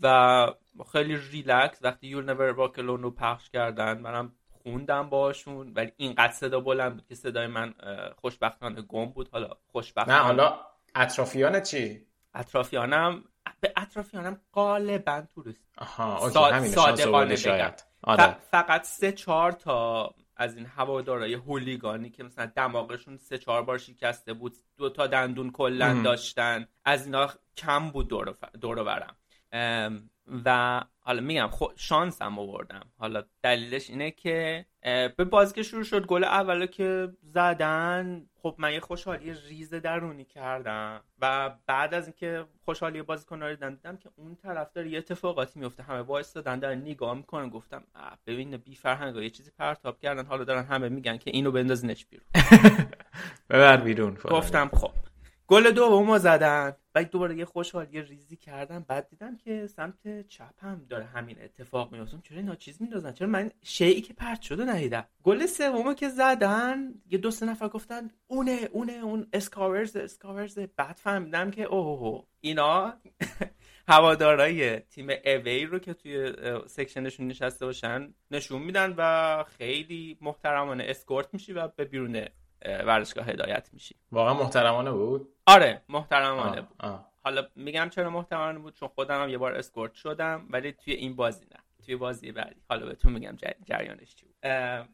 و 0.00 0.46
خیلی 0.92 1.16
ریلکس 1.16 1.78
وقتی 1.82 2.06
You'll 2.06 2.24
Never 2.24 2.50
Walk 2.50 2.73
Alone 2.73 3.02
رو 3.02 3.10
پخش 3.10 3.50
کردن 3.50 3.98
منم 3.98 4.32
خوندم 4.62 5.08
باشون 5.08 5.72
ولی 5.74 5.92
اینقدر 5.96 6.32
صدا 6.32 6.60
بلند 6.60 6.94
بود 6.94 7.06
که 7.06 7.14
صدای 7.14 7.46
من 7.46 7.74
خوشبختانه 8.20 8.82
گم 8.82 9.04
بود. 9.04 9.28
حالا 9.28 9.50
خوشبختانه 9.66 10.18
نه 10.18 10.24
حالا 10.24 10.60
اطرافیان 10.94 11.60
چی؟ 11.60 12.06
اطرافیانم 12.34 13.24
به 13.60 13.72
اطرافیانم 13.76 14.40
غالبا 14.52 15.22
توریست. 15.34 15.64
آها 15.78 16.18
okay 16.18 16.68
صادقانه 16.68 17.36
شاید. 17.36 17.84
آره. 18.02 18.36
فقط 18.50 18.84
سه 18.84 19.12
چهار 19.12 19.52
تا 19.52 20.14
از 20.36 20.56
این 20.56 20.66
هوادارای 20.66 21.34
هولیگانی 21.34 22.10
که 22.10 22.22
مثلا 22.22 22.46
دماغشون 22.56 23.16
سه 23.16 23.38
چهار 23.38 23.62
بار 23.62 23.78
شکسته 23.78 24.32
بود 24.32 24.56
دو 24.76 24.90
تا 24.90 25.06
دندون 25.06 25.50
کلا 25.50 26.02
داشتن 26.02 26.66
از 26.84 27.06
اینا 27.06 27.30
کم 27.56 27.90
بود 27.90 28.08
دور, 28.08 28.36
دور 28.60 28.84
برم. 28.84 29.16
و 30.44 30.80
حالا 30.98 31.20
میگم 31.20 31.48
خب 31.50 31.72
شانس 31.76 32.22
هم 32.22 32.38
آوردم. 32.38 32.92
حالا 32.98 33.24
دلیلش 33.42 33.90
اینه 33.90 34.10
که 34.10 34.66
به 34.84 35.24
بازی 35.30 35.54
که 35.54 35.62
شروع 35.62 35.84
شد 35.84 36.06
گل 36.06 36.24
اولو 36.24 36.66
که 36.66 37.08
زدن 37.22 38.26
خب 38.42 38.54
من 38.58 38.72
یه 38.72 38.80
خوشحالی 38.80 39.34
ریز 39.48 39.74
درونی 39.74 40.24
کردم 40.24 41.00
و 41.20 41.50
بعد 41.66 41.94
از 41.94 42.06
اینکه 42.06 42.44
خوشحالی 42.64 43.02
بازیکن 43.02 43.42
رو 43.42 43.50
دیدم 43.50 43.74
دیدم 43.74 43.96
که 43.96 44.10
اون 44.16 44.34
طرف 44.34 44.72
داره 44.72 44.88
یه 44.88 44.98
اتفاقاتی 44.98 45.60
میفته 45.60 45.82
همه 45.82 46.00
وایسادن 46.00 46.58
دارن 46.58 46.78
نگاه 46.78 47.14
می‌کنن. 47.16 47.48
گفتم 47.48 47.84
ببین 48.26 48.56
بی 48.56 48.74
فرهنگا 48.74 49.22
یه 49.22 49.30
چیزی 49.30 49.50
پرتاب 49.58 49.98
کردن. 49.98 50.26
حالا 50.26 50.44
دارن 50.44 50.64
همه 50.64 50.88
میگن 50.88 51.16
که 51.16 51.30
اینو 51.30 51.52
بندازینش 51.52 52.06
بیرون. 52.06 52.26
ببر 53.50 53.76
بیرون 53.76 54.14
گفتم 54.14 54.68
خب. 54.68 54.90
گل 55.46 55.70
دومو 55.70 56.18
زدن. 56.18 56.76
بعد 56.94 57.10
دوباره 57.10 57.36
یه 57.36 57.44
خوشحالی 57.44 58.02
ریزی 58.02 58.36
کردم. 58.36 58.84
بعد 58.88 59.08
دیدم 59.08 59.36
که 59.36 59.66
سمت 59.66 60.28
چپ 60.28 60.64
هم 60.64 60.86
داره 60.88 61.04
همین 61.04 61.36
اتفاق 61.42 61.92
میفته 61.92 62.18
چرا 62.22 62.38
اینا 62.38 62.54
چیز 62.54 62.82
میندازن؟ 62.82 63.12
چرا 63.12 63.28
من 63.28 63.50
شیئی 63.62 64.00
که 64.00 64.14
پرت 64.14 64.42
شده 64.42 64.64
ندیدم؟ 64.64 65.04
گل 65.22 65.46
سومو 65.46 65.94
که 65.94 66.08
زدن 66.08 66.94
یه 67.10 67.18
دو 67.18 67.30
سه 67.30 67.46
نفر 67.46 67.68
گفتن 67.68 68.10
اونه 68.26 68.68
اونه 68.72 68.92
اون 68.92 69.26
Scousers 69.32 69.96
Scousers. 69.96 70.58
بعد 70.58 70.96
فهمیدم 70.96 71.50
که 71.50 71.62
اوه 71.62 72.24
اینا 72.40 72.94
هوادارای 73.88 74.80
تیم 74.80 75.08
away 75.24 75.64
رو 75.64 75.78
که 75.78 75.94
توی 75.94 76.32
section 76.66 77.04
شون 77.04 77.26
نشسته 77.26 77.66
باشن 77.66 78.14
نشون 78.30 78.62
میدن 78.62 78.94
و 78.98 79.44
خیلی 79.58 80.18
محترمانه 80.20 80.84
اسکورت 80.88 81.28
میشی 81.32 81.52
و 81.52 81.68
به 81.68 81.84
بیرون 81.84 82.24
ورزشگاه 82.64 83.26
هدایت 83.26 83.68
میشی. 83.72 83.94
واقعا 84.12 84.34
محترمانه 84.34 84.92
بود؟ 84.92 85.28
آره 85.46 85.82
محترمانه 85.88 86.62
بود. 86.62 86.76
حالا 87.24 87.46
میگم 87.56 87.88
چرا 87.88 88.10
محترمانه 88.10 88.58
بود؟ 88.58 88.74
چون 88.74 88.88
خودم 88.88 89.22
هم 89.22 89.28
یه 89.28 89.38
بار 89.38 89.54
اسکورت 89.54 89.94
شدم 89.94 90.46
ولی 90.50 90.72
توی 90.72 90.94
این 90.94 91.16
بازی 91.16 91.44
نه. 91.44 91.84
توی 91.86 91.96
بازی 91.96 92.32
بعدی. 92.32 92.60
حالا 92.68 92.86
بهتون 92.86 93.12
میگم 93.12 93.36
جریانش 93.64 94.14
چی 94.14 94.26
بود. 94.26 94.36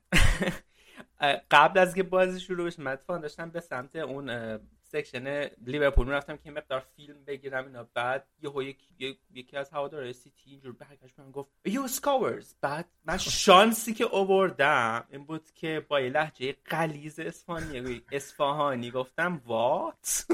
قبل 1.51 1.81
از 1.81 1.95
که 1.95 2.03
بازی 2.03 2.41
شروع 2.41 2.67
بشه 2.67 2.83
من 2.83 2.99
داشتم 3.09 3.51
به 3.51 3.61
سمت 3.61 3.97
اون 3.97 4.59
section 4.93 5.51
لیورپول. 5.67 6.09
رفتم 6.09 6.37
که 6.37 6.51
مقدار 6.51 6.81
فیلم 6.97 7.25
بگیرم 7.27 7.67
اینا. 7.67 7.89
بعد 7.95 8.27
یهو 8.43 8.63
یکی 8.63 9.19
یکی 9.35 9.57
از 9.57 9.71
هوادارهای 9.71 10.13
سیتی 10.13 10.51
اینجور 10.51 10.73
برگشت 10.73 11.19
من 11.19 11.31
گفت 11.31 11.51
you 11.65 11.89
Scousers 11.89 12.55
بعد 12.61 12.87
من 13.05 13.17
شانسی 13.17 13.95
که 13.95 14.07
آوردم 14.13 15.05
این 15.11 15.25
بود 15.25 15.51
که 15.55 15.87
با 15.89 16.01
یه 16.01 16.11
لهجه 16.11 16.57
غلیظ 16.71 17.21
اسپانی 17.21 18.03
اصفهانی 18.13 18.91
گفتم 18.91 19.43
what 19.47 20.27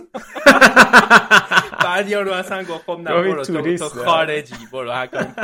بعد 1.85 2.09
یارو 2.09 2.33
اصلا 2.33 2.65
گفت 2.65 2.85
خب 2.85 2.99
نه 2.99 3.11
برو 3.11 3.45
تو, 3.45 3.77
تو 3.77 3.89
خارجی 3.89 4.67
برو 4.73 4.93
هکام 4.93 5.35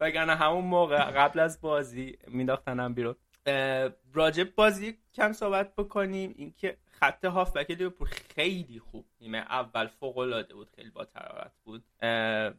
وگرنه 0.00 0.34
همون 0.34 0.64
موقع 0.64 1.10
قبل 1.10 1.38
از 1.38 1.60
بازی 1.60 2.18
مینداختنم 2.28 2.94
بیرون. 2.94 3.14
راجب 4.14 4.54
بازی 4.54 4.98
کم 5.14 5.32
صحبت 5.32 5.74
بکنیم. 5.76 6.34
اینکه 6.36 6.76
خط 7.00 7.24
هافبک 7.24 7.70
لیورپول 7.70 8.08
خیلی 8.08 8.78
خوب. 8.78 9.06
نیمه 9.20 9.38
اول 9.38 9.86
فوق 9.86 10.18
العاده 10.18 10.54
بود 10.54 10.70
خیلی 10.76 10.90
با 10.90 11.04
ترارت 11.04 11.52
بود. 11.64 11.84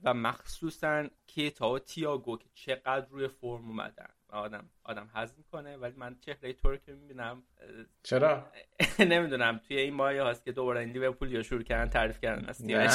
و 0.03 0.13
مخصوصا 0.13 1.07
کیتا 1.27 1.69
و 1.69 1.79
تیاگو 1.79 2.37
که 2.37 2.45
چقدر 2.53 3.05
روی 3.09 3.27
فرم 3.27 3.67
اومدن 3.67 4.09
آدم 4.29 4.69
آدم 4.83 5.09
حزم 5.15 5.35
می‌کنه 5.37 5.77
ولی 5.77 5.93
من 5.97 6.15
چهره 6.21 6.53
تو 6.53 6.69
رو 6.69 6.77
که 6.77 6.91
می‌بینم 6.91 7.43
چرا؟ 8.03 8.51
نمی‌دونم. 8.99 9.61
توی 9.67 9.77
این 9.77 9.93
مایه 9.93 10.23
هاست 10.23 10.45
که 10.45 10.51
دوباره 10.51 10.79
این 10.79 10.89
لیورپول 10.89 11.31
یا 11.31 11.43
شروع 11.43 11.63
کردن 11.63 11.89
تعریف 11.89 12.19
کردن 12.21 12.45
از 12.45 12.65
نه 12.65 12.89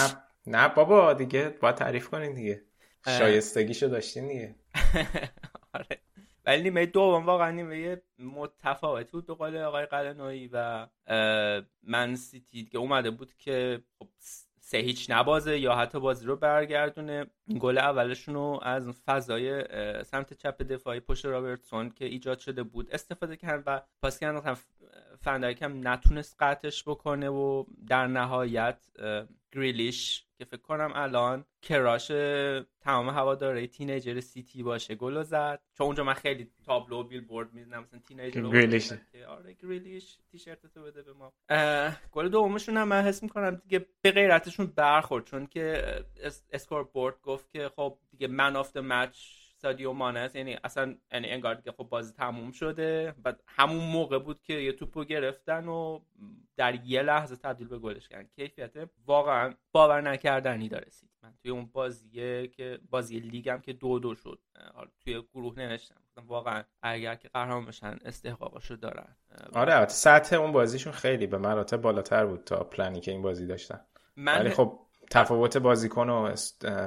نه 0.46 0.68
بابا 0.68 1.12
دیگه 1.12 1.48
باید 1.48 1.74
تعریف 1.74 2.08
کنین 2.08 2.34
دیگه. 2.34 2.62
شایستگیشو 3.06 3.86
داشتین 3.86 4.28
دیگه. 4.28 4.54
آره. 5.74 5.98
ولی 6.44 6.62
نیمه 6.62 6.86
دوم 6.86 7.26
واقعا 7.26 7.50
نیمه 7.50 8.02
متفاوت 8.18 9.10
بود 9.10 9.26
به 9.26 9.34
قول 9.34 9.56
آقای 9.56 9.86
قلنویی 9.86 10.50
و 10.52 10.86
من 11.82 12.14
سیتی 12.16 12.64
که 12.64 12.78
اومده 12.78 13.10
بود 13.10 13.34
که 13.38 13.82
خب 13.98 14.08
سه 14.60 14.78
هیچ 14.78 15.10
نبازه 15.10 15.58
یا 15.58 15.74
حتی 15.74 16.00
بازی 16.00 16.26
رو 16.26 16.36
برگردونه. 16.36 17.26
گل 17.60 17.78
اولشون 17.78 18.34
رو 18.34 18.60
از 18.62 18.88
فضای 18.88 19.64
سمت 20.04 20.32
چپ 20.32 20.62
دفاعی 20.62 21.00
پشت 21.00 21.26
رابرتسون 21.26 21.90
که 21.90 22.04
ایجاد 22.04 22.38
شده 22.38 22.62
بود 22.62 22.90
استفاده 22.90 23.36
کرد 23.36 23.62
و 23.66 23.80
پاس 24.02 24.18
کردن 24.18 24.56
فندایک 25.20 25.62
هم 25.62 25.88
نتونست 25.88 26.36
قطعش 26.38 26.88
بکنه 26.88 27.28
و 27.28 27.64
در 27.88 28.06
نهایت 28.06 28.86
گریلیش 29.52 30.26
که 30.44 30.56
فکر 30.56 30.62
کنم 30.62 30.92
الان 30.94 31.44
crush 31.62 32.06
تمام 32.80 33.08
هواداره 33.08 33.66
teenager 33.66 34.20
سیتی 34.20 34.62
باشه. 34.62 34.94
گل 34.94 35.22
زد. 35.22 35.60
چون 35.72 35.86
اونجا 35.86 36.04
من 36.04 36.14
خیلی 36.14 36.50
تابلو 36.66 37.02
بیل 37.02 37.20
بورد 37.20 37.52
می‌دونم 37.52 37.82
مثلا 37.82 38.00
teenager 38.08 38.40
گریلیش 38.40 38.92
آره 39.28 39.56
گریلیش 39.62 40.18
تیشرت 40.30 40.66
تو 40.66 40.82
بده 40.82 41.02
به 41.02 41.12
ما. 41.12 41.32
گل 42.12 42.28
دومشون 42.28 42.76
هم 42.76 42.88
من 42.88 43.02
حس 43.02 43.22
می‌کنم 43.22 43.54
دیگه 43.54 43.86
به 44.02 44.10
غیرتشون 44.10 44.66
برخورد. 44.66 45.24
چون 45.24 45.46
که 45.46 45.84
scoreboard 46.52 47.20
گفت 47.22 47.50
که 47.50 47.70
خب 47.76 47.98
دیگه 48.10 48.26
man 48.26 48.56
of 48.56 48.76
match 48.76 49.43
سادیو 49.64 49.92
مانه 49.92 50.20
است. 50.20 50.36
یعنی 50.36 50.58
اصلا 50.64 50.94
یعنی 51.12 51.28
انگار 51.28 51.54
که 51.54 51.72
خب 51.72 51.84
بازی 51.84 52.12
تموم 52.12 52.52
شده. 52.52 53.14
بعد 53.22 53.42
همون 53.46 53.84
موقع 53.84 54.18
بود 54.18 54.42
که 54.42 54.54
یه 54.54 54.72
توپو 54.72 55.04
گرفتن 55.04 55.68
و 55.68 56.00
در 56.56 56.74
یه 56.74 57.02
لحظه 57.02 57.36
تبدیل 57.36 57.68
به 57.68 57.78
گلش 57.78 58.08
کردن. 58.08 58.28
کیفیت 58.36 58.72
واقعا 59.06 59.54
باور 59.72 60.00
نکردنی 60.00 60.68
داره 60.68 60.90
سیتی. 60.90 61.14
من 61.22 61.34
توی 61.42 61.50
اون 61.50 61.66
بازیه 61.66 62.46
که 62.46 62.78
بازی 62.90 63.20
لیگم 63.20 63.58
که 63.58 63.72
دو 63.72 63.98
دو 63.98 64.14
شد. 64.14 64.38
توی 65.00 65.22
گروه 65.34 65.58
نوشتم. 65.58 66.00
واقعا 66.26 66.62
اگر 66.82 67.14
که 67.14 67.28
قهرمان 67.28 67.64
بشن 67.64 67.98
استحقاقشو 68.04 68.76
دارن. 68.76 69.16
آره 69.52 69.74
البته 69.74 69.92
سطح 69.92 70.36
اون 70.36 70.52
بازیشون 70.52 70.92
خیلی 70.92 71.26
به 71.26 71.38
مراتب 71.38 71.76
بالاتر 71.80 72.26
بود 72.26 72.44
تا 72.44 72.64
پلنی 72.64 73.00
که 73.00 73.10
این 73.10 73.22
بازی 73.22 73.46
داشتن. 73.46 73.80
من 74.16 74.40
ولی 74.40 74.50
خب 74.50 74.80
تفاوت 75.14 75.56
بازیکن 75.56 76.08
و 76.08 76.34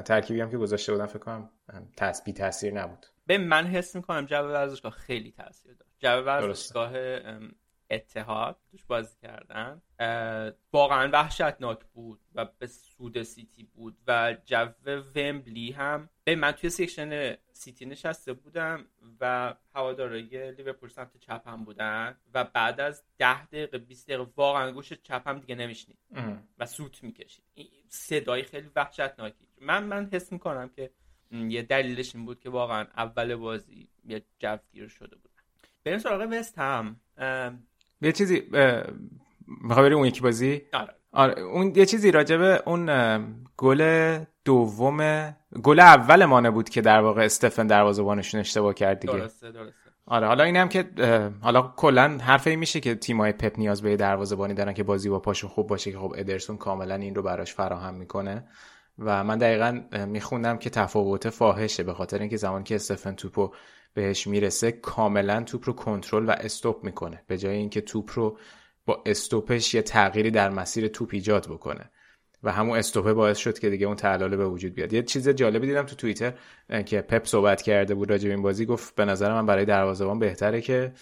ترکیبی 0.02 0.42
هم 0.42 0.50
که 0.50 0.58
گذاشته 0.58 0.92
بودن 0.92 1.06
فکر 1.06 1.20
کنم 1.20 1.50
تسبی 1.98 2.34
تاثیر 2.34 2.74
نبود. 2.74 3.06
به 3.26 3.38
من 3.38 3.66
حس 3.66 3.96
می‌کنم 3.96 4.26
جو 4.26 4.36
ورزشگاه 4.36 4.92
خیلی 4.92 5.32
تاثیر 5.32 5.74
داشت 5.74 5.96
جو 6.00 6.26
ورزشگاه 6.26 6.92
اتحاد 7.90 8.60
توش 8.72 8.84
بازی 8.86 9.18
کردن. 9.22 9.82
واقعا 10.74 11.10
وحشتناک 11.14 11.80
بود 11.94 12.20
و 12.36 12.46
به 12.60 12.68
سود 12.68 13.24
سیتی 13.24 13.64
بود 13.64 13.98
و 14.08 14.38
جو 14.46 14.66
ومبلی 15.16 15.72
هم 15.72 16.10
به 16.24 16.36
من 16.36 16.52
توی 16.52 16.70
section 16.70 17.36
سیتی 17.54 17.86
نشسته 17.86 18.34
بودم 18.34 18.86
و 19.22 19.54
هوادارای 19.74 20.52
لیورپول 20.52 20.90
سمت 20.90 21.18
چپم 21.18 21.64
بودن 21.64 22.18
و 22.34 22.44
بعد 22.44 22.80
از 22.80 23.04
ده 23.18 23.46
دقیقه 23.46 23.78
20 23.78 24.08
دقیقه 24.08 24.32
واقعا 24.36 24.72
گوش 24.72 24.94
چپم 24.94 25.40
دیگه 25.40 25.56
نمیشنید 25.56 25.98
و 26.58 26.66
سوت 26.66 27.04
می‌کشید. 27.04 27.44
صدای 27.90 28.44
خیلی 28.44 28.72
وحشتناکی. 28.76 29.48
من 29.62 29.84
من 29.84 30.10
حس 30.14 30.32
می‌کنم 30.32 30.70
که 30.70 30.92
یه 31.32 31.62
دلیلش 31.62 32.16
این 32.16 32.26
بود 32.26 32.40
که 32.40 32.50
واقعا 32.50 32.88
اول 32.98 33.36
بازی 33.36 33.90
یه 34.06 34.26
جوگیر 34.40 34.88
شده 34.88 35.16
بود. 35.16 35.32
بریم 35.84 36.00
سراغ 36.00 36.28
وست 36.32 36.60
هم. 36.60 37.00
یه 38.02 38.12
چیزی 38.12 38.44
می‌خوای 39.48 39.86
بریم 39.86 39.98
اون 39.98 40.08
یکی 40.08 40.22
بازی؟ 40.22 40.62
آره. 40.74 40.94
آره 41.12 41.42
اون 41.42 41.74
یه 41.76 41.86
چیزی 41.86 42.12
راجبه 42.12 42.64
اون 42.66 42.90
گل 43.58 44.20
دوم 44.46 45.30
گل 45.64 45.80
اول 45.80 46.26
مانه 46.26 46.52
بود 46.52 46.70
که 46.70 46.82
در 46.82 47.02
واقع 47.02 47.26
استفن 47.26 47.68
دروازه‌بانشون 47.68 48.40
اشتباه 48.40 48.74
کرد 48.74 49.00
دیگه. 49.00 49.14
درسته 49.14 49.52
درسته. 49.52 49.74
آره 50.06 50.28
حالا 50.28 50.44
اینم 50.44 50.70
که 50.70 50.86
حالا 51.42 51.74
کلا 51.78 52.18
حرف 52.22 52.48
این 52.48 52.60
میشه 52.60 52.80
که 52.80 52.96
تیمای 52.96 53.32
پپ 53.32 53.60
نیاز 53.60 53.82
به 53.82 53.96
دروازه‌بانی 53.96 54.54
دارن 54.54 54.74
که 54.74 54.84
بازی 54.84 55.10
با 55.10 55.20
پاشون 55.20 55.50
خوب 55.50 55.68
باشه 55.68 55.92
که 55.92 55.98
خب 55.98 56.14
ادرسون 56.18 56.58
کاملا 56.58 56.96
این 56.96 57.16
رو 57.16 57.22
براش 57.22 57.54
فراهم 57.54 57.94
می‌کنه. 57.94 58.48
و 59.00 59.24
من 59.24 59.38
دقیقا 59.38 59.82
میخوندم 60.06 60.58
که 60.58 60.70
تفاوت 60.70 61.30
فاحشه 61.30 61.84
به 61.84 61.94
خاطر 61.94 62.20
اینکه 62.20 62.38
زمان 62.38 62.64
که 62.64 62.76
استفن 62.76 63.16
توپو 63.16 63.52
بهش 63.98 64.28
می‌رسه 64.28 64.72
کاملا 64.72 65.44
توپ 65.44 65.64
رو 65.66 65.74
کنترل 65.74 66.26
و 66.30 66.32
استوب 66.32 66.84
می‌کنه. 66.84 67.24
به 67.28 67.38
جای 67.38 67.56
اینکه 67.56 67.82
توپ 67.82 68.12
رو 68.14 68.38
با 68.86 69.04
استوپش 69.06 69.74
یه 69.74 69.82
تغییری 69.82 70.32
در 70.32 70.50
مسیر 70.50 70.88
توپ 70.88 71.10
ایجاد 71.14 71.48
بکنه. 71.48 71.92
و 72.44 72.52
همون 72.52 72.78
استوپه 72.78 73.14
باعث 73.14 73.38
شد 73.38 73.60
که 73.60 73.70
دیگه 73.70 73.88
اون 73.88 73.96
تعلل 73.96 74.36
به 74.36 74.48
وجود 74.48 74.74
بیاد. 74.74 74.94
یه 74.94 75.04
چیز 75.04 75.30
جالبی 75.30 75.68
دیدم 75.68 75.84
تو 75.84 75.96
توییتر 75.96 76.34
که 76.86 77.02
پپ 77.02 77.26
صحبت 77.26 77.62
کرده 77.62 77.96
بود 77.96 78.10
راجع 78.10 78.30
این 78.30 78.42
بازی 78.42 78.66
گفت 78.66 78.96
به 78.96 79.06
نظر 79.06 79.34
من 79.34 79.46
برای 79.46 79.66
دروازه‌بان 79.66 80.20
بهتره 80.20 80.62
که 80.62 80.94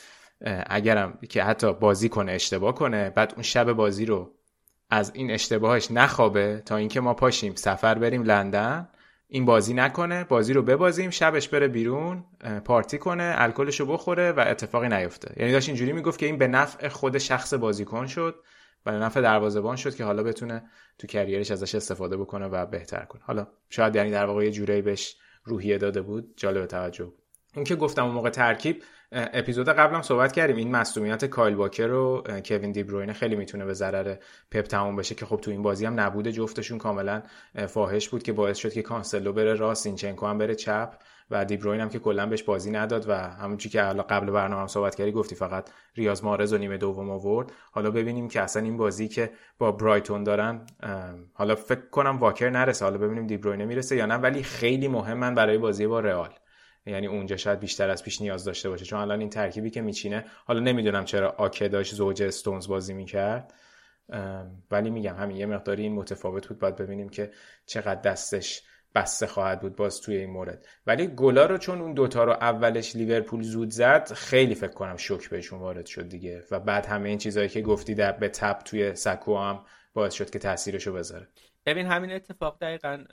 اگرم 0.68 1.20
که 1.30 1.44
حتی 1.44 1.74
بازی 1.74 2.10
کنه 2.10 2.32
اشتباه 2.32 2.76
کنه 2.76 3.10
بعد 3.10 3.34
اون 3.34 3.44
شب 3.44 3.74
بازی 3.74 4.06
رو 4.06 4.36
از 4.90 5.12
این 5.16 5.32
اشتباهش 5.32 5.92
نخوابه 5.92 6.62
تا 6.66 6.76
اینکه 6.76 7.02
ما 7.02 7.14
پاشیم 7.14 7.56
سفر 7.56 7.96
بریم 7.96 8.24
لندن. 8.24 8.88
این 9.36 9.46
بازی 9.46 9.74
نکنه 9.74 10.24
بازی 10.24 10.54
رو 10.54 10.62
ببازیم 10.62 11.10
شبش 11.10 11.50
بره 11.50 11.68
بیرون 11.68 12.24
پارتی 12.66 12.98
کنه 12.98 13.34
الکلش 13.38 13.80
رو 13.80 13.86
بخوره 13.86 14.32
و 14.32 14.44
اتفاقی 14.48 14.90
نیفته. 14.90 15.34
یعنی 15.38 15.52
داشت 15.52 15.70
اینجوری 15.70 15.94
می‌گفت 15.94 16.20
که 16.20 16.26
این 16.26 16.38
به 16.38 16.48
نفع 16.48 16.88
خود 16.88 17.18
شخص 17.18 17.54
بازیکن 17.54 18.08
شد 18.08 18.36
و 18.86 18.92
به 18.92 18.98
نفع 18.98 19.22
دروازه‌بان 19.22 19.76
شد 19.76 19.96
که 19.96 20.04
حالا 20.04 20.24
بتونه 20.24 20.64
تو 20.98 21.08
کریرش 21.08 21.52
ازش 21.52 21.76
استفاده 21.76 22.18
بکنه 22.18 22.46
و 22.48 22.66
بهتر 22.66 23.06
کنه. 23.06 23.22
حالا 23.26 23.48
شاید 23.70 23.96
یعنی 23.96 24.12
در 24.12 24.26
واقع 24.26 24.44
یه 24.46 24.52
جورایی 24.52 24.82
بهش 24.82 25.18
روحیه 25.44 25.78
داده 25.78 26.02
بود 26.02 26.34
جالب 26.38 26.66
توجه 26.66 27.06
بود. 27.06 27.25
اون 27.56 27.64
که 27.64 27.76
گفتم 27.76 28.06
اون 28.06 28.14
موقع 28.14 28.30
ترکیب 28.30 28.84
اپیزود 29.12 29.70
قبلم 29.70 30.02
صحبت 30.02 30.32
کردیم. 30.32 30.56
این 30.56 30.72
مصدومیت 30.72 31.26
کایل 31.26 31.56
واکر 31.56 31.92
و 31.92 32.24
کوین 32.46 32.72
دیبروینه 32.72 33.14
خیلی 33.14 33.36
می‌تونه 33.36 33.66
به 33.66 33.74
ضرر 33.74 34.16
پپ 34.52 34.62
تموم 34.62 34.96
بشه 34.96 35.16
که 35.16 35.26
خب 35.26 35.40
تو 35.42 35.52
این 35.52 35.62
بازی 35.62 35.86
هم 35.86 36.00
نبوده. 36.00 36.32
جفتشون 36.32 36.78
کاملا 36.78 37.22
فاحش 37.68 38.10
بود 38.10 38.24
که 38.24 38.34
باعث 38.34 38.58
شد 38.58 38.74
که 38.74 38.82
کانسلو 38.82 39.34
بره 39.34 39.54
راست 39.54 39.84
سینچنکو 39.84 40.26
هم 40.26 40.38
بره 40.38 40.56
چپ 40.56 40.94
و 41.32 41.46
دیبروین 41.46 41.82
هم 41.82 41.90
که 41.90 42.00
کلا 42.00 42.26
بهش 42.26 42.44
بازی 42.44 42.72
نداد 42.72 43.10
و 43.10 43.14
همونجوری 43.14 43.70
که 43.70 43.82
قبل 43.82 44.32
برنامه 44.32 44.62
هم 44.62 44.68
صحبت 44.68 44.96
کردی 44.96 45.12
گفتی 45.12 45.36
فقط 45.36 45.70
ریاض 45.96 46.24
محرز 46.24 46.54
و 46.54 46.58
نیمه 46.58 46.78
دوم 46.78 47.10
آورد. 47.10 47.52
حالا 47.72 47.92
ببینیم 47.92 48.28
که 48.28 48.42
اصلا 48.42 48.64
این 48.64 48.78
بازی 48.78 49.08
که 49.08 49.32
با 49.58 49.72
برایتون 49.72 50.24
دارن 50.24 50.66
حالا 51.34 51.56
فکر 51.56 51.90
کنم 51.92 52.18
واکر 52.18 52.50
نرسه. 52.50 52.86
حالا 52.86 52.98
ببینیم 52.98 53.28
دیبروینه 53.28 53.66
می‌رسه 53.66 53.96
یا 53.96 54.06
نه 54.06 54.16
ولی 54.16 54.44
خیلی 54.44 54.88
مهمن 54.88 55.36
برای 55.36 55.58
بازی 55.58 55.88
با 55.88 56.00
رئال. 56.00 56.30
یعنی 56.86 57.08
اونجا 57.08 57.38
شاید 57.38 57.60
بیشتر 57.60 57.90
از 57.90 58.04
پیش 58.04 58.22
نیاز 58.22 58.46
داشته 58.46 58.70
باشه. 58.70 58.86
چون 58.86 59.00
الان 59.00 59.20
این 59.20 59.30
ترکیبی 59.30 59.70
که 59.70 59.82
میچینه 59.82 60.26
حالا 60.46 60.60
نمی‌دونم 60.60 61.06
چرا 61.06 61.30
آکه 61.30 61.68
داشت 61.68 61.96
زوج 61.96 62.24
استونز 62.24 62.68
بازی 62.68 62.94
می‌کرد. 62.94 63.54
ولی 64.72 64.90
میگم 64.90 65.16
همین 65.16 65.38
یه 65.38 65.46
مقداری 65.46 65.84
این 65.84 65.94
متفاوت 65.94 66.48
بود. 66.48 66.60
باید 66.60 66.76
ببینیم 66.76 67.10
که 67.10 67.32
چقدر 67.66 68.02
دستش 68.02 68.64
بسته 68.96 69.28
خواهد 69.28 69.62
بود 69.62 69.76
باز 69.76 70.02
توی 70.02 70.18
این 70.18 70.30
مورد. 70.30 70.68
ولی 70.88 71.08
گلا 71.08 71.46
رو 71.46 71.58
چون 71.58 71.82
اون 71.82 71.94
دوتا 71.94 72.24
رو 72.24 72.32
اولش 72.32 72.96
لیورپول 72.96 73.42
زود 73.44 73.70
زد 73.70 74.14
خیلی 74.14 74.56
فکر 74.56 74.74
کنم 74.74 74.98
شوک 74.98 75.30
بهشون 75.30 75.60
وارد 75.60 75.86
شد 75.86 76.10
دیگه. 76.10 76.44
و 76.52 76.60
بعد 76.60 76.86
همه 76.86 77.10
این 77.10 77.18
چیزهایی 77.18 77.50
که 77.50 77.62
گفتی 77.62 77.96
در 77.96 78.12
به 78.12 78.30
تپ 78.30 78.64
توی 78.64 78.96
سکو 78.96 79.38
هم 79.38 79.66
باعث 79.94 80.14
شد 80.14 80.30
که 80.30 80.40
تاثیرشو 80.40 80.94
بذاره. 80.94 81.28
ببین 81.66 81.86
همین 81.86 82.12
اتفاق 82.12 82.58
دقیقا 82.62 83.04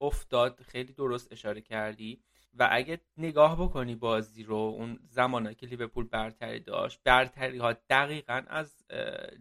افتاد. 0.00 0.60
خیلی 0.60 0.92
درست 0.92 1.32
اشاره 1.32 1.60
کردی. 1.60 2.22
و 2.58 2.68
اگه 2.72 3.00
نگاه 3.16 3.62
بکنی 3.62 3.94
بازی 3.94 4.42
رو 4.42 4.56
اون 4.56 4.98
زمانی 5.08 5.54
که 5.54 5.66
لیورپول 5.66 6.04
برتری 6.04 6.60
داشت 6.60 7.00
برتری 7.04 7.58
ها 7.58 7.72
دقیقا 7.72 8.42
از 8.46 8.84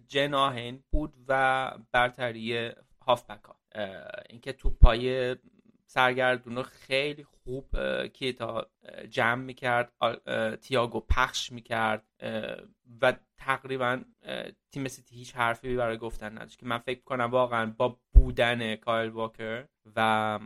جناهین 0.08 0.84
بود 0.92 1.14
و 1.28 1.72
برتری 1.92 2.72
هافبک 3.06 3.44
ها. 3.44 3.56
اینکه 4.30 4.54
تو 4.54 4.70
پای 4.70 5.36
سرگردون 5.86 6.64
خیلی 6.64 7.24
خوب 7.24 7.78
کیتا 8.08 8.68
جمع 9.10 9.44
می‌کرد 9.44 9.94
تیاگو 10.62 11.00
پخش 11.00 11.52
می‌کرد 11.52 12.04
و 13.02 13.14
تقریبا 13.38 14.02
تیم 14.72 14.88
سیتی 14.88 15.16
هیچ 15.16 15.36
حرفی 15.36 15.76
برای 15.76 15.98
گفتن 15.98 16.38
نداشت 16.38 16.60
که 16.60 16.66
من 16.66 16.78
فکر 16.78 17.04
کنم 17.04 17.32
واقعا 17.32 17.74
با 17.78 18.00
بودن 18.14 18.76
کایل 18.76 19.10
واکر 19.10 19.66
و 19.96 20.40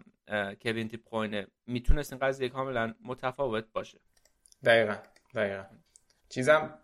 کوین 0.64 0.88
تی 0.88 0.98
پروینه 0.98 1.48
می‌تونست 1.68 2.14
این 2.14 2.20
قضیه 2.20 2.50
کاملا 2.50 2.94
متفاوت 3.04 3.66
باشه. 3.74 4.00
دقیقا 4.66 4.96
دقیقا. 5.36 5.64
چیزم 6.30 6.80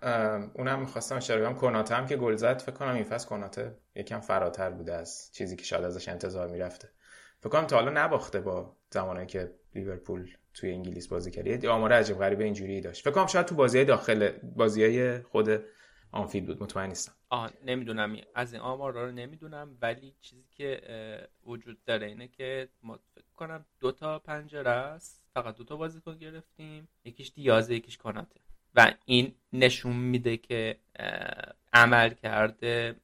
اونم 0.54 0.80
می‌خواستم 0.80 1.18
اشاره 1.18 1.46
کنم 1.46 1.56
کناته 1.56 1.96
هم 1.96 2.06
که 2.06 2.18
گل 2.18 2.36
زد 2.36 2.62
فکر 2.62 2.72
کنم 2.72 2.96
این 2.96 3.04
فصل 3.04 3.28
کناته 3.28 3.78
یکم 3.96 4.20
فراتر 4.20 4.70
بوده 4.70 4.94
از 4.94 5.30
چیزی 5.34 5.56
که 5.56 5.64
شاید 5.64 5.84
ازش 5.84 6.10
انتظار 6.10 6.48
می‌رفته. 6.48 6.90
فکر 7.40 7.50
کنم 7.50 7.68
تا 7.68 7.76
حالا 7.76 7.92
نباخته 8.06 8.42
با 8.42 8.78
زمانی 8.90 9.26
که 9.26 9.54
لیورپول 9.76 10.30
توی 10.54 10.72
انگلیس 10.72 11.08
بازی 11.08 11.32
کرد. 11.32 11.48
یه 11.64 11.70
آمار 11.70 11.94
عجیب 11.94 12.18
غریب 12.18 12.40
اینجوری 12.40 12.82
داشت. 12.82 13.04
فکر 13.04 13.12
کنم 13.12 13.28
شاید 13.28 13.46
تو 13.46 13.56
بازی 13.56 13.86
داخل 13.86 14.32
بازی 14.56 15.20
خود 15.20 15.64
آنفیلد 16.14 16.48
بود 16.48 16.64
مطمئن 16.64 16.88
نیستم. 16.88 17.14
آه 17.30 17.52
نمی‌دونم. 17.66 18.18
از 18.36 18.54
این 18.54 18.62
آمار 18.62 18.94
رو 18.94 19.12
نمی‌دونم 19.12 19.78
ولی 19.82 20.14
چیزی 20.22 20.46
که 20.58 20.82
وجود 21.46 21.84
داره 21.86 22.08
اینه 22.08 22.28
که 22.28 22.70
ما 22.84 23.00
فکر 23.16 23.24
کنم 23.36 23.66
دو 23.80 23.92
تا 23.92 24.20
پنجره 24.20 24.70
است 24.70 25.22
فقط 25.34 25.56
دو 25.56 25.64
تا 25.64 25.76
بازیکن 25.76 26.18
گرفتیم. 26.18 26.88
یکیش 27.06 27.32
دیازه 27.36 27.76
یکیش 27.76 27.98
کناته 27.98 28.40
و 28.76 28.92
این 29.06 29.36
نشون 29.54 29.96
میده 29.96 30.38
که 30.38 30.78
عمل 31.74 32.10
کرده 32.10 32.96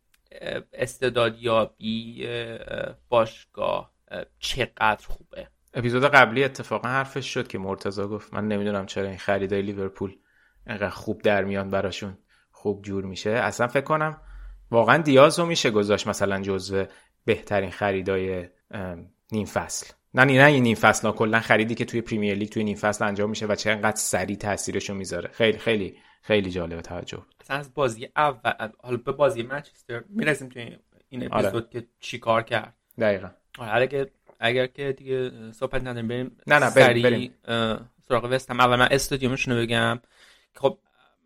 استعدادیابی 0.73 2.27
باشگاه 3.09 3.91
چقدر 4.39 5.07
خوبه. 5.07 5.47
اپیزود 5.73 6.03
قبلی 6.03 6.43
اتفاقا 6.43 6.87
حرفش 6.87 7.33
شد 7.33 7.47
که 7.47 7.57
مرتزا 7.57 8.07
گفت 8.07 8.33
من 8.33 8.47
نمی‌دونم 8.47 8.85
چرا 8.85 9.07
این 9.07 9.17
خریدای 9.17 9.61
لیورپول 9.61 10.17
انقدر 10.67 10.89
خوب 10.89 11.21
در 11.21 11.43
میان 11.43 11.69
براشون. 11.69 12.17
خوب 12.61 12.81
جور 12.81 13.03
میشه. 13.03 13.29
اصلا 13.29 13.67
فکر 13.67 13.83
کنم 13.83 14.21
واقعا 14.71 14.97
دیاز 14.97 15.39
رو 15.39 15.45
میشه 15.45 15.71
گذاشت 15.71 16.07
مثلا 16.07 16.41
جزو 16.41 16.85
بهترین 17.25 17.71
خریدای 17.71 18.47
نیم 19.31 19.45
فصل. 19.45 19.93
نه 20.13 20.25
نه 20.25 20.45
این 20.45 20.63
نیم 20.63 20.75
فصل 20.75 21.07
نه 21.07 21.13
کلا 21.13 21.39
خریدی 21.39 21.75
که 21.75 21.85
توی 21.85 22.01
پریمیر 22.01 22.35
لیگ 22.35 22.49
توی 22.49 22.63
نیم 22.63 22.77
فصل 22.77 23.05
انجام 23.05 23.29
میشه 23.29 23.45
و 23.45 23.55
چه 23.55 23.71
انقدر 23.71 23.95
سریع 23.95 24.37
تاثیرشو 24.37 24.93
می‌ذاره. 24.93 25.29
خیلی 25.33 25.57
خیلی 25.57 25.97
خیلی 26.21 26.51
جالب 26.51 26.81
توجه 26.81 27.21
اصلا 27.41 27.57
از 27.57 27.73
بازی 27.73 28.09
اول 28.15 28.69
حالا 28.83 28.97
به 28.97 29.11
بازی 29.11 29.43
منچستر 29.43 30.03
می‌رسیم 30.09 30.49
توی 30.49 30.77
این 31.09 31.33
اپیزود 31.33 31.55
آره. 31.55 31.67
که 31.71 31.87
چیکار 31.99 32.41
کرد. 32.41 32.73
دقیقا. 32.99 33.29
آره 33.57 33.83
اگر 33.83 34.07
اگر 34.39 34.67
که 34.67 34.91
دیگه 34.97 35.31
صحبت 35.51 35.81
نداریم 35.81 36.07
بریم 36.07 36.37
نه 36.47 36.59
نه 36.59 36.71
بریم, 36.75 37.03
بریم. 37.03 37.33
سراغ 38.07 38.27
وست 38.31 38.49
هم 38.51 38.59
اول 38.59 38.75
من 38.75 38.87
استادیومشون 38.91 39.53
رو 39.53 39.61
بگم. 39.61 39.99
خب 40.55 40.77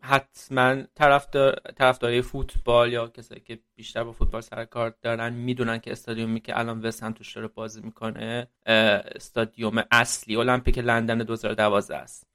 حتما 0.06 0.84
طرفدار 0.96 1.60
طرفدارای 1.76 2.22
فوتبال 2.22 2.94
یا 2.94 3.08
کسایی 3.08 3.42
که 3.42 3.60
بیشتر 3.76 4.04
با 4.04 4.12
فوتبال 4.12 4.42
سر 4.42 4.66
کار 4.66 4.96
دارن 5.02 5.34
می‌دونن 5.34 5.80
که 5.80 5.92
استادیومی 5.92 6.40
که 6.40 6.60
الان 6.60 6.82
وست 6.82 7.04
هم 7.04 7.14
توش 7.14 7.34
داره 7.36 7.48
بازی 7.48 7.82
می‌کنه 7.82 8.48
استادیوم 8.66 9.84
اصلی 9.92 10.36
المپیک 10.36 10.78
لندن 10.78 11.18
2012 11.18 11.98
است. 11.98 12.28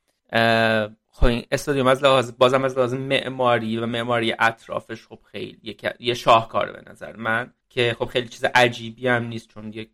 خب 1.10 1.26
این 1.26 1.44
استادیوم 1.50 1.86
از 1.86 2.05
لحاظ 2.05 2.32
بازم 2.38 2.64
از 2.64 2.76
لحاظ 2.76 2.94
معماری 2.94 3.78
و 3.78 3.86
معماری 3.86 4.34
اطرافش 4.38 5.06
خب 5.06 5.18
خیلی 5.32 5.76
یه 6.00 6.14
شاهکاره 6.14 6.72
به 6.72 6.90
نظر 6.90 7.16
من 7.16 7.52
که 7.68 7.97
خب 7.98 8.05
خیلی 8.05 8.28
چیز 8.28 8.44
عجیبی 8.44 9.08
هم 9.08 9.24
نیست 9.24 9.48
چون 9.48 9.72
یک 9.72 9.90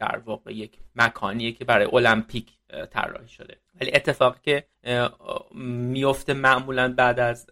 در 0.00 0.18
واقع 0.24 0.54
یک 0.54 0.78
مکانیه 0.96 1.52
که 1.52 1.64
برای 1.64 1.86
المپیک 1.92 2.52
طراحی 2.90 3.28
شده. 3.28 3.56
ولی 3.80 3.90
اتفاقی 3.94 4.38
که 4.42 4.66
میفته 5.54 6.34
معمولا 6.34 6.94
بعد 6.94 7.20
از 7.20 7.46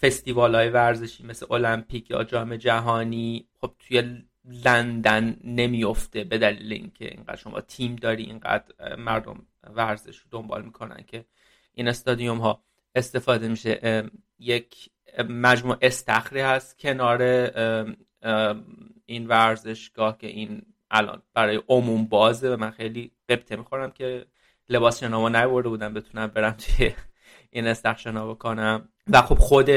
فستیوال 0.00 0.54
های 0.54 0.68
ورزشی 0.68 1.24
مثل 1.24 1.46
المپیک 1.54 2.10
یا 2.10 2.24
جام 2.24 2.56
جهانی 2.56 3.48
خب 3.60 3.72
توی 3.78 4.22
لندن 4.64 5.36
نمیفته 5.44 6.24
به 6.24 6.38
دلیل 6.38 6.72
اینکه 6.72 7.04
اینقدر 7.04 7.36
شما 7.36 7.60
تیم 7.60 7.96
داری 7.96 8.22
اینقدر 8.22 8.96
مردم 8.96 9.46
ورزش 9.74 10.18
رو 10.18 10.24
دنبال 10.30 10.64
می‌کنن 10.64 11.04
که 11.06 11.24
این 11.74 11.88
استادیوم 11.88 12.38
ها 12.38 12.62
استفاده 12.94 13.48
میشه. 13.48 14.02
یک 14.38 14.90
مجموع 15.28 15.76
استخری 15.82 16.40
هست 16.40 16.78
کنار 16.78 17.22
این 19.06 19.26
ورزشگاه 19.26 20.18
که 20.18 20.26
این 20.26 20.62
الان 20.90 21.22
برای 21.34 21.62
عموم 21.68 22.04
بازه 22.04 22.54
و 22.54 22.56
من 22.56 22.70
خیلی 22.70 23.12
قبطه 23.28 23.56
می‌خورم 23.56 23.90
که 23.90 24.26
لباس 24.68 25.00
شناما 25.00 25.28
نبرده 25.28 25.68
بودم 25.68 25.94
بتونم 25.94 26.26
برم 26.26 26.50
توی 26.50 26.94
این 27.50 27.66
استخر 27.66 27.98
شنا 27.98 28.26
بکنم 28.26 28.88
و 29.08 29.22
خب 29.22 29.38
خود 29.38 29.70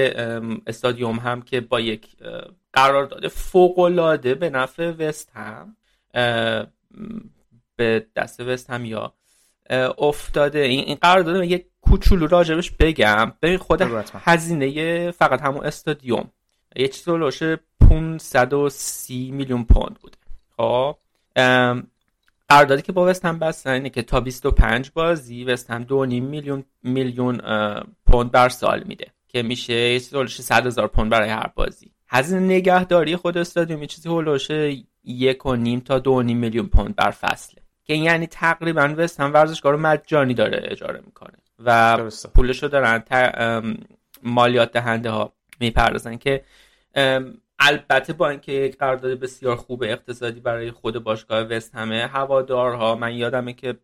استادیوم 0.67 1.19
هم 1.19 1.41
که 1.41 1.61
با 1.61 1.79
یک 1.79 2.07
قرارداد 2.73 3.27
فوق 3.27 3.79
العاده 3.79 4.35
به 4.35 4.49
نفع 4.49 4.91
وست 4.91 5.31
هم 5.35 5.77
به 7.75 8.07
دست 8.15 8.39
وست 8.39 8.69
هم 8.69 8.85
یا 8.85 9.13
افتاده. 9.97 10.59
این 10.59 10.95
قرارداد 10.95 11.43
یک 11.43 11.65
کوچولو 11.81 12.27
راجبش 12.27 12.71
بگم. 12.71 13.33
به 13.39 13.57
خود 13.57 13.81
هزینه 14.13 15.11
فقط 15.11 15.41
همون 15.41 15.65
استادیوم. 15.65 16.31
یه 16.75 16.87
چیز 16.87 17.07
رو 17.07 17.31
530 17.89 19.31
میلیون 19.31 19.63
پوند 19.63 19.99
بوده. 20.01 20.17
خب؟ 20.57 20.97
قراردادی 22.49 22.81
که 22.81 22.91
با 22.91 23.05
وست 23.05 23.25
هم 23.25 23.39
بستن 23.39 23.71
اینه 23.71 23.89
که 23.89 24.01
تا 24.01 24.19
25 24.19 24.91
بازی 24.91 25.43
وست 25.43 25.71
هم 25.71 25.83
2.5 25.83 25.89
میلیون 25.89 26.63
میلیون 26.83 27.41
پوند 28.05 28.31
بر 28.31 28.49
سال 28.49 28.83
میده 28.83 29.07
که 29.27 29.43
میشه 29.43 29.73
یه 29.73 29.99
چیزی 29.99 30.43
100 30.43 30.67
هزار 30.67 30.87
پوند 30.87 31.09
برای 31.09 31.29
هر 31.29 31.51
بازی. 31.55 31.91
هزینه 32.07 32.41
نگهداری 32.55 33.15
خود 33.15 33.37
استادیوم 33.37 33.81
یه 33.81 33.87
چیزی 33.87 34.09
هولوش 34.09 34.47
یک 35.03 35.45
و 35.45 35.55
نیم 35.55 35.79
تا 35.79 35.99
دو 35.99 36.21
نیم 36.21 36.37
میلیون 36.37 36.67
پوند 36.67 36.95
بر 36.95 37.11
فصله. 37.11 37.61
که 37.83 37.93
یعنی 37.93 38.27
تقریبا 38.27 38.95
وست 38.97 39.19
هم 39.19 39.33
ورزشگاه 39.33 39.71
رو 39.71 39.77
مجانی 39.77 40.33
داره 40.33 40.61
اجاره 40.63 41.01
می‌کنه 41.05 41.37
و 41.65 41.97
پولش 42.35 42.63
رو 42.63 42.69
دارن 42.69 43.03
مالیات 44.23 44.71
دهنده 44.71 45.09
ها 45.09 45.33
می‌پردازن 45.59 46.17
که 46.17 46.43
البته 47.63 48.13
با 48.13 48.29
اینکه 48.29 48.51
یک 48.51 48.77
قرارداد 48.77 49.19
بسیار 49.19 49.55
خوب 49.55 49.83
اقتصادی 49.83 50.39
برای 50.39 50.71
خود 50.71 51.03
باشگاه 51.03 51.41
وست 51.41 51.75
همه 51.75 52.07
هوادارها 52.13 52.95
من 52.95 53.15
یادمه 53.15 53.53
که 53.53 53.77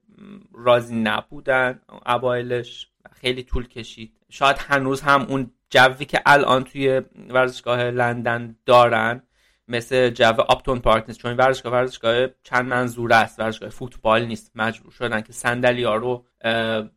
راضی 0.54 0.96
نبودن 0.96 1.82
اوایلش 2.06 2.90
خیلی 3.12 3.44
طول 3.44 3.68
کشید. 3.68 4.14
شاید 4.30 4.58
هنوز 4.60 5.02
هم 5.02 5.22
اون 5.30 5.52
جوی 5.70 6.06
که 6.06 6.22
الان 6.26 6.64
توی 6.64 7.02
ورزشگاه 7.30 7.84
لندن 7.84 8.56
دارن 8.66 9.24
مثل 9.68 10.10
جو 10.10 10.42
آپتون 10.48 10.80
پارک 10.80 11.04
نیست 11.08 11.20
چون 11.20 11.38
ورزشگاه 11.38 11.74
ورزشگاه 11.74 12.28
چند 12.44 12.66
منظور 12.66 13.14
است. 13.14 13.40
ورزشگاه 13.40 13.70
فوتبال 13.70 14.26
نیست 14.26 14.52
مجبور 14.56 14.92
شدن 14.92 15.22
که 15.22 15.34
صندلی 15.34 15.84
ها 15.84 15.96
رو 15.96 16.26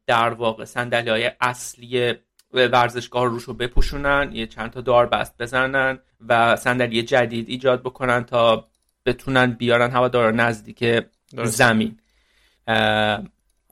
در 0.07 0.31
واقع 0.31 0.65
صندلی 0.65 1.11
های 1.11 1.31
اصلی 1.41 2.15
ورزشگاه 2.53 3.25
روش 3.25 3.43
رو 3.43 3.55
بپوشونن 3.55 4.31
یه 4.33 4.47
چند 4.47 4.71
تا 4.71 4.81
دار 4.81 5.07
بست 5.07 5.35
بزنن 5.39 5.99
و 6.29 6.57
صندلی 6.57 7.03
جدید 7.03 7.49
ایجاد 7.49 7.81
بکنن 7.81 8.25
تا 8.25 8.69
بتونن 9.07 9.51
بیارن 9.51 9.91
هوادارا 9.91 10.31
نزدیک 10.31 11.05
زمین. 11.45 11.99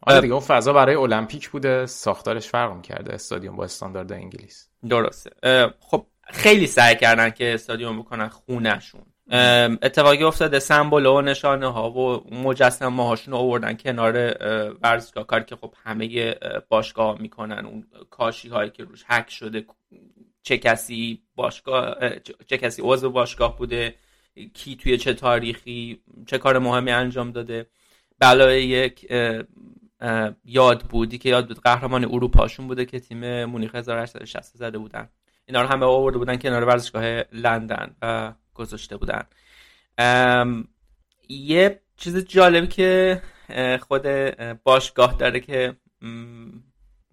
آره 0.03 0.21
دیگه 0.21 0.33
اون 0.33 0.43
فضا 0.43 0.73
برای 0.73 0.95
المپیک 0.95 1.49
بوده 1.49 1.87
ساختارش 1.87 2.49
فرق 2.49 2.83
کرده 2.83 3.15
استادیوم 3.15 3.57
با 3.57 3.65
استاندارد 3.65 4.13
انگلیس. 4.13 4.69
درسته. 4.89 5.31
خب 5.81 6.07
خیلی 6.31 6.67
سعی 6.67 6.97
کردن 6.97 7.31
که 7.31 7.55
استادیوم 7.55 7.99
بکنن 7.99 8.29
خونهشون. 8.29 9.07
اتفاقی 9.31 10.25
افتاده 10.25 10.59
سمبل 10.59 11.07
و 11.07 11.21
نشانه 11.21 11.73
ها 11.73 11.91
و 11.91 12.35
مجسمه 12.35 13.07
هاشون 13.07 13.35
آوردن 13.35 13.77
کنار 13.77 14.15
ورزشگاه. 14.83 15.27
کاری 15.27 15.45
که 15.45 15.57
خب 15.57 15.75
همه 15.85 16.35
باشگاه 16.69 17.21
می‌کنن 17.21 17.67
اون 17.67 17.87
کاشی 18.11 18.49
هایی 18.49 18.71
که 18.71 18.85
روش 18.85 19.05
حک 19.05 19.31
شده 19.31 19.65
چه 20.43 20.59
کسی 20.59 21.23
باشگاه 21.35 21.97
چه 22.47 22.59
کسی 22.59 22.83
عضو 22.85 23.11
باشگاه 23.11 23.59
بوده 23.59 23.95
کی 24.55 24.77
توی 24.77 24.97
چه 24.97 25.15
تاریخی 25.15 26.03
چه 26.27 26.39
کار 26.39 26.59
مهمی 26.59 26.91
انجام 26.91 27.33
داده. 27.33 27.67
بلای 28.19 28.65
یک 28.65 29.13
یاد 30.45 30.83
بودی 30.83 31.19
که 31.19 31.29
یاد 31.29 31.49
بود 31.49 31.61
قهرمان 31.61 32.05
اروپاشون 32.05 32.67
بوده 32.67 32.85
که 32.85 33.01
تیم 33.01 33.45
مونیخ 33.45 33.75
1860 33.75 34.57
زده 34.57 34.79
بودن. 34.79 35.09
اینا 35.47 35.63
رو 35.63 35.69
همه 35.69 35.87
آورده 35.87 36.19
بودن 36.19 36.37
کنار 36.37 36.65
ورزشگاه 36.65 37.25
لندن. 37.33 37.97
و 38.03 38.33
گذاشته 38.59 38.97
بودن. 38.97 39.23
یه 41.29 41.81
چیز 41.97 42.17
جالبی 42.17 42.67
که 42.67 43.23
خود 43.89 44.07
باشگاه 44.65 45.17
داره 45.19 45.41
که 45.41 45.77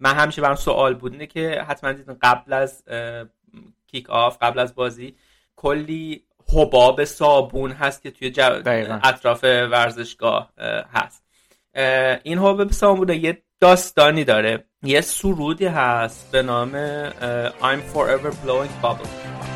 من 0.00 0.14
همیشه 0.14 0.42
برام 0.42 0.56
سوال 0.56 0.94
بود 0.94 1.12
اینه 1.12 1.26
که 1.26 1.64
حتما 1.68 1.92
دیدن 1.92 2.16
قبل 2.22 2.52
از 2.52 2.84
کیک 3.86 4.10
آف 4.10 4.38
قبل 4.40 4.58
از 4.58 4.74
بازی 4.74 5.16
کلی 5.56 6.22
حباب 6.48 7.04
صابون 7.04 7.72
هست 7.72 8.02
که 8.02 8.10
توی 8.10 8.32
اطراف 9.02 9.44
ورزشگاه 9.44 10.52
هست. 10.92 11.22
این 12.22 12.38
حباب 12.38 12.72
صابون 12.72 13.08
یه 13.08 13.42
داستانی 13.60 14.24
داره. 14.24 14.64
یه 14.82 15.00
سرودی 15.00 15.66
هست 15.66 16.30
به 16.32 16.42
نام 16.42 16.72
I'm 17.60 17.80
forever 17.94 18.32
blowing 18.44 18.84
bubbles. 18.84 19.55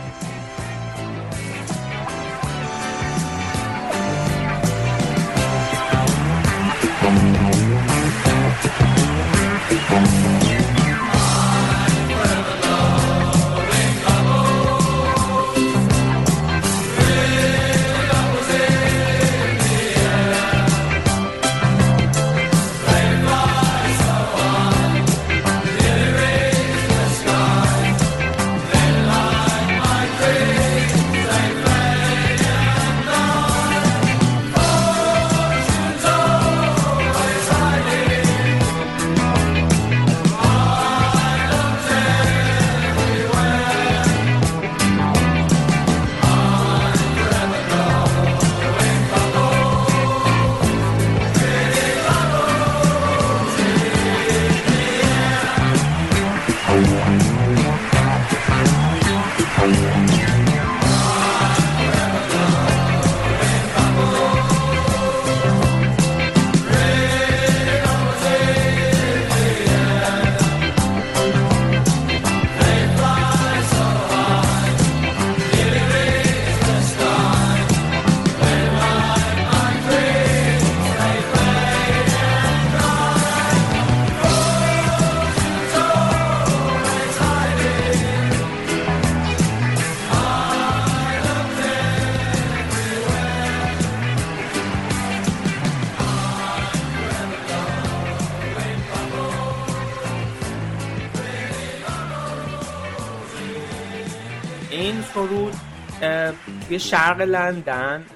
توی 106.71 106.79
شرق 106.79 107.21
لندن 107.21 108.07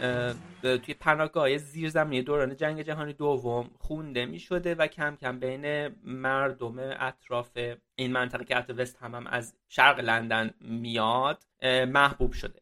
توی 0.62 0.94
پناهگاه 0.94 1.56
زیرزمینی 1.56 2.22
دوران 2.22 2.56
جنگ 2.56 2.82
جهانی 2.82 3.12
دوم 3.12 3.70
خونده 3.78 4.26
می 4.26 4.38
شده 4.38 4.74
و 4.74 4.86
کم 4.86 5.16
کم 5.16 5.38
بین 5.38 5.88
مردم 6.04 6.74
اطراف 6.78 7.58
این 7.96 8.12
منطقه 8.12 8.44
که 8.44 8.72
وست 8.72 8.96
هم, 9.02 9.14
هم 9.14 9.26
از 9.26 9.54
شرق 9.68 10.00
لندن 10.00 10.50
میاد 10.60 11.44
محبوب 11.88 12.32
شده. 12.32 12.60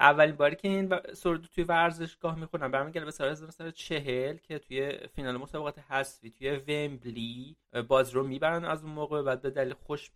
اولین 0.00 0.36
باری 0.36 0.56
که 0.56 0.68
این 0.68 0.92
سرود 1.12 1.48
توی 1.54 1.64
ورزشگاه 1.64 2.38
می‌خونم 2.38 2.70
برمیگرده 2.70 3.04
به 3.04 3.10
سال 3.10 3.30
1940 3.30 4.36
که 4.36 4.58
توی 4.58 4.92
فینال 5.16 5.36
مسابقات 5.36 5.78
حذفی 5.78 6.30
توی 6.30 6.50
ویمبلی 6.50 7.56
باز 7.88 8.10
رو 8.10 8.26
می‌برن 8.26 8.64
از 8.64 8.82
اون 8.82 8.92
موقع 8.92 9.22
بعد 9.22 9.42
به 9.42 9.50
دلیل 9.50 9.74
خوش 9.74 10.10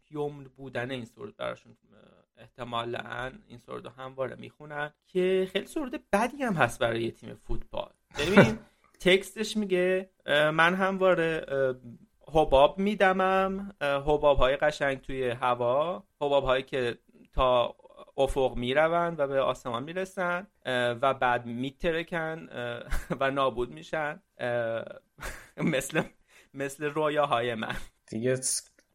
بودن 0.57 0.91
این 0.91 1.05
سرود 1.05 1.37
براشون 1.37 1.77
احتمالا 2.39 3.33
این 3.49 3.59
سرود 3.59 3.87
همواره 3.87 4.37
می‌خونن 4.37 4.93
که 5.07 5.49
خیلی 5.53 5.67
سرود 5.67 6.05
بدی 6.13 6.43
هم 6.43 6.55
هست 6.55 6.79
برای 6.79 7.03
یه 7.03 7.11
تیم 7.11 7.35
فوتبال. 7.35 7.91
ببین 8.19 8.59
تکستش 9.01 9.57
میگه 9.57 10.11
من 10.27 10.75
همواره 10.75 11.47
حباب 12.33 12.79
میدمم. 12.79 13.75
حباب 13.81 14.39
های 14.39 14.57
قشنگ 14.57 15.01
توی 15.01 15.29
هوا. 15.31 16.05
حباب 16.21 16.45
هایی 16.45 16.63
که 16.63 16.99
تا 17.33 17.77
افق 18.17 18.57
می‌روند 18.57 19.21
و 19.21 19.27
به 19.27 19.41
آسمان 19.41 19.83
می‌رسن 19.83 20.47
و 21.03 21.15
بعد 21.15 21.47
میترکن 21.47 22.49
و 23.21 23.31
نابود 23.31 23.71
میشن. 23.71 24.23
مثل 25.57 26.03
مثل 26.55 26.85
رویاهای 26.85 27.55
من. 27.55 27.77
دیگه 28.07 28.41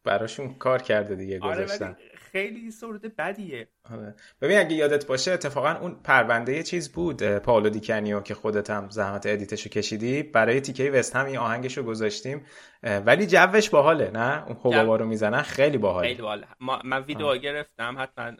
براشون 0.04 0.54
کار 0.54 0.82
کرده 0.82 1.14
دیگه 1.14 1.40
آره، 1.40 1.64
گذاشتن. 1.64 1.96
خیلی 2.32 2.70
سرود 2.70 3.16
بدیه. 3.16 3.68
آره. 3.92 4.14
ببین 4.40 4.58
اگه 4.58 4.76
یادت 4.76 5.06
باشه 5.06 5.32
اتفاقا 5.32 5.72
اون 5.72 6.00
پرونده 6.04 6.62
چیز 6.62 6.92
بود 6.92 7.22
پاولو 7.38 7.70
دیکانیو 7.70 8.20
که 8.20 8.34
خودت 8.34 8.70
هم 8.70 8.90
زحمت 8.90 9.26
edit 9.26 9.50
شو 9.50 9.68
کشیدی. 9.70 10.22
برای 10.22 10.60
تیکه 10.60 10.90
وست 10.90 11.16
هم 11.16 11.26
این 11.26 11.38
آهنگشو 11.38 11.82
گذاشتیم. 11.82 12.44
ولی 12.82 13.26
جوش 13.26 13.70
باحاله 13.70 14.10
نه؟ 14.10 14.44
اون 14.46 14.56
حبابا 14.56 14.96
رو 14.96 15.06
می‌زنن 15.06 15.42
خیلی 15.42 15.78
باحاله. 15.78 16.08
خیلی 16.08 16.22
باحاله. 16.22 16.46
من 16.84 17.02
ویدیو 17.02 17.36
گرفتم 17.36 17.96
حتما 17.98 18.32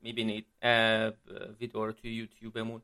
می‌بینید. 0.00 0.46
ویدیو 1.60 1.86
رو 1.86 1.92
توی 1.92 2.14
یوتیوبمون. 2.14 2.82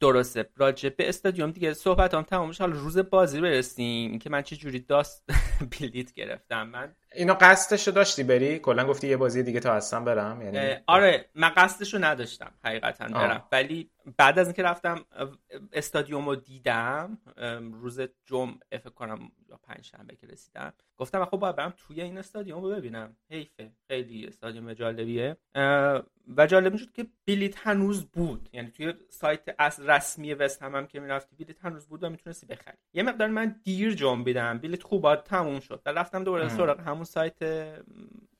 درسته. 0.00 0.48
راجع 0.56 0.88
به 0.88 1.08
استادیوم 1.08 1.50
دیگه 1.50 1.74
صحبت 1.74 2.14
هم 2.14 2.22
تمامش 2.22 2.60
حالا 2.60 2.72
روز 2.72 2.98
بازی 2.98 3.40
برسیم. 3.40 4.18
که 4.18 4.30
من 4.30 4.42
چه 4.42 4.56
جوری 4.56 4.78
داستان 4.78 5.24
بلیت 5.80 6.12
گرفتم. 6.12 6.68
من 6.68 6.94
اینو 7.14 7.34
قصدشو 7.40 7.90
داشتی 7.90 8.22
بری؟ 8.22 8.58
کلا 8.58 8.86
گفتی 8.86 9.08
یه 9.08 9.16
بازی 9.16 9.42
دیگه 9.42 9.60
تا 9.60 9.74
هستم 9.74 10.04
برم 10.04 10.42
یعنی 10.42 10.76
آره 10.86 11.30
من 11.34 11.48
قصدشو 11.48 11.98
نداشتم 12.04 12.52
حقیقتا 12.64 13.08
برم. 13.08 13.48
ولی 13.52 13.90
بعد 14.16 14.38
از 14.38 14.46
اینکه 14.46 14.62
رفتم 14.62 15.04
استادیوم 15.72 16.28
رو 16.28 16.36
دیدم 16.36 17.18
روز 17.72 18.00
جمعه 18.24 18.78
فکر 18.78 18.90
کنم 18.90 19.32
یا 19.48 19.60
پنج 19.62 19.84
شنبه 19.84 20.16
که 20.16 20.26
رسیدم. 20.26 20.72
گفتم 20.96 21.24
خب 21.24 21.36
باید 21.36 21.56
برم 21.56 21.74
توی 21.76 22.00
این 22.00 22.18
استادیوم 22.18 22.62
رو 22.62 22.70
ببینم. 22.70 23.16
حیفه 23.30 23.70
خیلی 23.88 24.26
استادیوم 24.26 24.72
جالبیه. 24.72 25.36
و 26.36 26.46
جالب 26.46 26.72
می‌شد 26.72 26.92
که 26.92 27.06
بلیت 27.26 27.66
هنوز 27.66 28.04
بود. 28.04 28.48
یعنی 28.52 28.70
توی 28.70 28.94
سایت 29.08 29.40
از 29.58 29.80
رسمی 29.80 30.34
وست 30.34 30.62
هم, 30.62 30.74
هم 30.74 30.86
که 30.86 31.00
می‌رفتی 31.00 31.36
بلیت 31.36 31.64
هنوز 31.64 31.86
بود 31.86 32.04
و 32.04 32.10
می‌تونستی 32.10 32.46
بخری. 32.46 32.76
یه 32.94 33.02
مقدار 33.02 33.28
من 33.28 33.60
دیر 33.64 33.94
جنبیدم 33.94 34.58
بلیت 34.58 34.82
خوب 34.82 35.16
تموم 35.16 35.60
شد. 35.60 35.82
و 35.86 35.92
رفتم 35.92 36.24
دوباره 36.24 36.48
سراغ 36.48 36.80
همون 36.80 37.01
سایت 37.04 37.36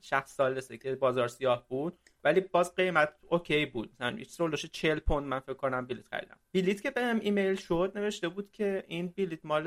شخص 0.01 0.35
ثالثه 0.35 0.79
که 0.79 0.95
بازار 0.95 1.29
سیاه 1.29 1.69
بود. 1.69 1.99
ولی 2.25 2.41
باز 2.41 2.75
قیمت 2.75 3.09
OK 3.29 3.67
بود. 3.67 3.93
مثلا 4.01 4.47
رولش 4.47 4.67
40 4.67 4.99
پوند 4.99 5.27
من 5.27 5.41
فکر 5.41 5.55
کنم 5.55 5.87
بلیت 5.87 6.09
خریدم. 6.09 6.39
بلیت 6.55 6.83
که 6.83 6.91
بهم 6.91 7.21
ایمیل 7.21 7.55
شد 7.55 7.93
نوشته 7.95 8.29
بود 8.29 8.51
که 8.51 8.85
این 8.89 9.15
بلیت 9.17 9.45
مال 9.45 9.67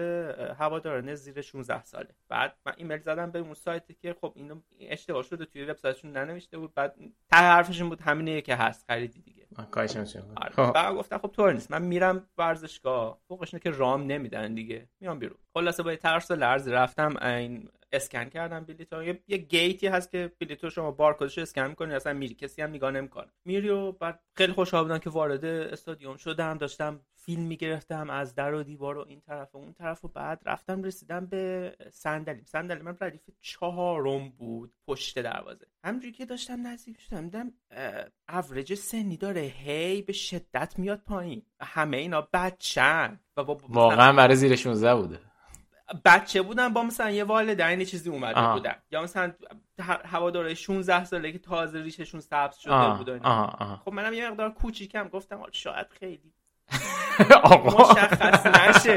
هواداران 0.59 1.15
زیر 1.15 1.41
16 1.41 1.83
ساله. 1.83 2.15
بعد 2.29 2.57
من 2.65 2.73
ایمیل 2.77 3.01
زدم 3.01 3.31
به 3.31 3.39
اون 3.39 3.53
سایتی 3.53 3.93
که 3.93 4.15
خب 4.21 4.33
اینو 4.35 4.61
اشتباه 4.79 5.23
شده 5.23 5.45
توی 5.45 5.65
وبسایتشون 5.65 6.11
ننوشته 6.11 6.57
بود. 6.57 6.73
بعد 6.73 6.95
ته 7.31 7.37
حرفشون 7.37 7.89
بود 7.89 8.01
همینه 8.01 8.41
که 8.41 8.55
هست 8.55 8.85
خریدی 8.87 9.21
دیگه. 9.21 9.47
کاش 9.71 9.97
آره. 9.97 10.49
خب. 10.51 10.71
بعد 10.71 10.95
گفتم 10.95 11.17
خب 11.17 11.27
طوری 11.27 11.53
نیست. 11.53 11.71
من 11.71 11.81
میرم 11.81 12.27
ورزشگاه. 12.37 13.19
فوقش 13.27 13.55
که 13.55 13.69
رام 13.69 14.03
نمیدن 14.03 14.53
دیگه. 14.53 14.89
میام 14.99 15.19
بیرون. 15.19 15.37
خلاصه 15.53 15.83
با 15.83 15.95
ترس 15.95 16.31
و 16.31 16.35
لرز 16.35 16.67
رفتم 16.67 17.17
این 17.25 17.69
اسکن 17.95 18.29
کردم 18.29 18.59
بلیط 18.59 18.93
یه, 18.93 19.23
یه 19.27 19.37
گیتی 19.37 19.87
هست 19.87 20.11
که 20.11 20.31
بلیط 20.39 20.63
رو 20.63 20.69
شما 20.69 20.91
بارکدش 20.91 21.37
اسکن 21.37 21.67
می‌کنی 21.67 21.93
اصلا 21.93 22.13
میری. 22.13 22.35
کسی 22.35 22.61
هم 22.61 22.69
نگاه 22.69 22.91
نمی‌کنه. 22.91 23.27
میری 23.45 23.69
و 23.69 23.91
بعد 23.91 24.19
خیلی 24.33 24.53
خوشحال 24.53 24.83
بودم 24.83 24.97
که 24.97 25.09
وارد 25.09 25.45
استادیوم 25.45 26.17
شدم 26.17 26.57
داشتم 26.57 26.99
فیلم 27.13 27.43
می‌گرفتم 27.43 28.09
از 28.09 28.35
در 28.35 28.53
و 28.53 28.63
دیوار 28.63 28.97
و 28.97 29.05
این 29.07 29.21
طرف 29.21 29.55
و 29.55 29.57
اون 29.57 29.73
طرف 29.73 30.05
و 30.05 30.07
بعد 30.07 30.41
رفتم 30.45 30.83
رسیدم 30.83 31.25
به 31.25 31.75
صندلی 31.91 32.43
صندلی 32.45 32.81
من 32.81 32.97
ردیف 33.01 33.21
چهارم 33.41 34.29
بود 34.29 34.73
پشت 34.87 35.19
دروازه. 35.19 35.65
همجوری 35.83 36.11
که 36.11 36.25
داشتم 36.25 36.67
نزدیک 36.67 37.01
شدم 37.01 37.23
دیدم 37.23 37.53
اوریج 38.29 38.73
سنی 38.73 39.17
داره. 39.17 39.41
هی 39.41 40.01
به 40.01 40.13
شدت 40.13 40.79
میاد 40.79 40.99
پایین. 40.99 41.41
همه 41.61 41.97
اینا 41.97 42.27
بچن. 42.33 43.19
واقعا 43.69 44.13
برای 44.13 44.35
زیر 44.35 44.55
16 44.55 44.95
بوده. 44.95 45.19
بچه 46.05 46.41
بودن 46.41 46.73
با 46.73 46.83
مثلا 46.83 47.09
یه 47.11 47.23
والدین 47.23 47.85
چیزی 47.85 48.09
اومده 48.09 48.39
آه. 48.39 48.53
بودن. 48.53 48.75
یا 48.91 49.01
مثلا 49.03 49.33
ه- 49.81 50.05
هواداره 50.05 50.53
16 50.53 51.05
ساله 51.05 51.31
که 51.31 51.39
تازه 51.39 51.81
ریششون 51.81 52.19
سبز 52.21 52.57
شده 52.57 52.73
آه، 52.73 52.97
بود. 52.97 53.09
آه، 53.09 53.55
آه. 53.59 53.81
خب 53.85 53.93
منم 53.93 54.13
یه 54.13 54.29
مقدار 54.29 54.53
کوچیکم 54.53 55.07
گفتم 55.07 55.41
شاید 55.51 55.87
خیلی 55.99 56.33
آقا. 57.43 57.91
مشخص 57.91 58.45
نشه. 58.45 58.95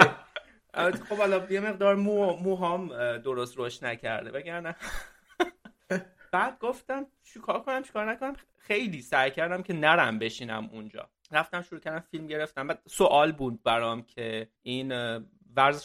خب 1.08 1.16
حالا 1.18 1.46
یه 1.50 1.60
مقدار 1.60 1.94
مو 1.94 2.36
موهام 2.36 2.88
درست 3.18 3.56
روش 3.56 3.82
نکرده 3.82 4.30
وگرنه. 4.30 4.76
بعد 6.32 6.58
گفتم 6.58 7.06
چیکار 7.24 7.60
کنم 7.62 7.82
چیکار 7.82 8.10
نکنم؟ 8.10 8.36
خیلی 8.58 9.02
سعی 9.02 9.30
کردم 9.30 9.62
که 9.62 9.72
نرم 9.72 10.18
بشینم 10.18 10.68
اونجا. 10.72 11.08
رفتم 11.32 11.62
شروع 11.62 11.80
کردم 11.80 12.04
فیلم 12.10 12.26
گرفتم. 12.26 12.66
بعد 12.66 12.82
سوال 12.86 13.32
بود 13.32 13.62
برام 13.62 14.02
که 14.02 14.48
این 14.62 14.92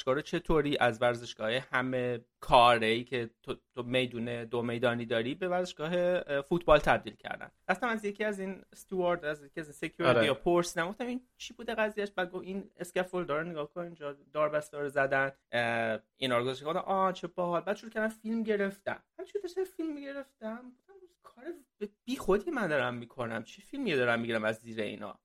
رو 0.06 0.22
چطوری؟ 0.22 0.78
از 0.78 1.02
ورزشگاه 1.02 1.52
همه 1.52 2.20
کاره 2.40 2.88
ای 2.88 3.04
که 3.04 3.30
تو, 3.44 3.56
تو 3.76 3.84
می‌دونه 3.84 4.46
دو 4.46 4.62
میدانی 4.62 5.06
داری 5.06 5.36
به 5.36 5.48
ورزشگاه 5.48 5.92
اه، 5.96 6.42
فوتبال 6.42 6.80
تبدیل 6.80 7.16
کردن. 7.16 7.52
رفتم 7.70 7.88
از 7.88 8.06
یکی 8.06 8.24
از 8.24 8.40
این 8.40 8.62
steward 8.74 9.26
از 9.26 9.44
یکی 9.44 9.60
از 9.60 9.68
این 9.68 9.74
security 9.74 10.18
آره. 10.18 10.26
یا 10.26 10.34
پرسیدم 10.34 10.90
گفتم 10.90 11.06
این 11.06 11.22
چی 11.38 11.54
بوده 11.54 11.76
قضیهش 11.76 12.12
بعد 12.12 12.32
گفت 12.32 12.46
این 12.46 12.70
scaffold 12.80 13.28
داره 13.28 13.50
نگاه 13.50 13.74
کن 13.74 13.82
اینجا 13.82 14.14
داربسته 14.34 14.78
رو 14.78 14.90
زدن 14.90 15.32
اه، 15.52 16.00
اینا 16.18 16.38
رو 16.38 16.44
گذاشتن. 16.44 16.66
آه 16.66 17.14
چه 17.14 17.28
باحال. 17.28 17.62
بعد 17.62 17.76
شروع 17.76 17.92
کردم 17.92 18.08
فیلم 18.08 18.44
گرفتم 18.44 19.04
همینجوری 19.20 19.42
داشتم 19.44 19.64
فیلم 19.64 19.96
گرفتم 20.02 20.72
کار 21.36 21.44
بی 22.06 22.18
خودی 22.18 22.52
من 22.52 22.68
دارم 22.68 22.94
می‌کنم. 22.94 23.44
چه 23.44 23.62
فیلمی 23.62 23.96
دارم 23.96 24.20
می‌گیرم 24.20 24.44
از 24.44 24.56
زیر 24.56 24.82
اینا؟ 24.82 25.20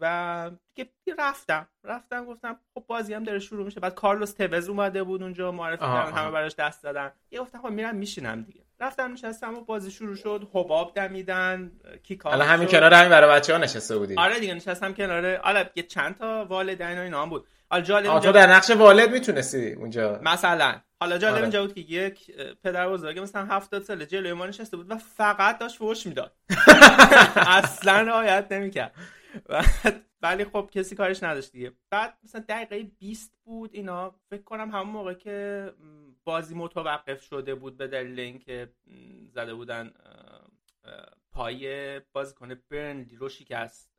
و 0.00 0.50
دیگه 0.74 0.90
رفتم. 1.18 1.68
رفتم 1.84 2.24
گفتم 2.24 2.60
خب 2.74 2.84
بازی 2.86 3.14
هم 3.14 3.24
داره 3.24 3.38
شروع 3.38 3.64
میشه. 3.64 3.80
بعد 3.80 3.94
کارلوس 3.94 4.32
توز 4.32 4.68
اومده 4.68 5.02
بود 5.02 5.22
اونجا 5.22 5.52
معرفی 5.52 5.82
کردن 5.82 6.12
همه. 6.12 6.30
براش 6.30 6.54
دست 6.54 6.82
دادن 6.82 7.12
یه 7.30 7.40
گفتم 7.40 7.62
خب 7.62 7.68
میرم 7.68 7.96
میشینم 7.96 8.42
دیگه. 8.42 8.64
رفتم 8.80 9.12
نشستم 9.12 9.54
و 9.54 9.60
بازی 9.60 9.90
شروع 9.90 10.16
شد. 10.16 10.48
حباب 10.52 10.94
دمیدن 10.94 11.72
کیک 12.02 12.22
حالا 12.22 12.44
همین 12.44 12.68
کنار 12.68 12.94
همین 12.94 13.10
برای 13.10 13.30
بچه 13.30 13.52
ها 13.52 13.58
نشسته 13.58 13.98
بودی. 13.98 14.14
آره 14.18 14.40
دیگه 14.40 14.54
نشستم 14.54 14.92
کنار. 14.92 15.36
حالا 15.36 15.64
یه 15.74 15.82
چند 15.82 16.18
تا 16.18 16.44
والدین 16.44 16.98
و 16.98 17.00
اینا 17.00 17.22
هم 17.22 17.30
بود. 17.30 17.46
حالا 17.70 17.82
جالب 17.82 18.20
تو 18.20 18.32
در 18.32 18.46
نقش 18.46 18.70
والد 18.70 19.12
می‌تونستی 19.12 19.72
اونجا. 19.72 20.20
مثلا. 20.22 20.80
حالا 21.00 21.18
جالب 21.18 21.34
آره. 21.34 21.42
اینجا 21.42 21.62
بود 21.66 21.74
که 21.74 21.80
یک 21.80 22.36
پدر 22.36 22.88
بزرگ 22.88 23.18
مثلا 23.18 23.44
70 23.44 23.82
ساله 23.82 24.06
جلوی 24.06 24.32
ما 24.32 24.46
نشسته 24.46 24.76
بود 24.76 24.90
و 24.90 24.98
فقط 24.98 25.58
داشت 25.58 25.76
فوش 25.76 26.06
می‌داد. 26.06 26.36
اصلا 27.36 28.00
رعایت 28.00 28.52
نمی‌کرد. 28.52 28.94
ولی 30.22 30.44
خب 30.44 30.68
کسی 30.72 30.96
کارش 30.96 31.22
نداشت 31.22 31.52
دیگه. 31.52 31.72
بعد 31.90 32.18
مثلا 32.24 32.44
دقیقه 32.48 32.90
20 32.98 33.32
بود 33.44 33.70
اینا. 33.72 34.14
فکر 34.30 34.42
کنم 34.42 34.70
همون 34.70 34.92
موقع 34.92 35.14
که 35.14 35.72
بازی 36.24 36.54
متوقف 36.54 37.22
شده 37.22 37.54
بود 37.54 37.76
به 37.76 37.86
دلیل 37.86 38.20
اینکه 38.20 38.72
زده 39.32 39.54
بودن 39.54 39.92
پای 41.32 42.00
بازیکن 42.00 42.54
برنلی 42.70 43.16
رو 43.16 43.28
شکست 43.28 43.90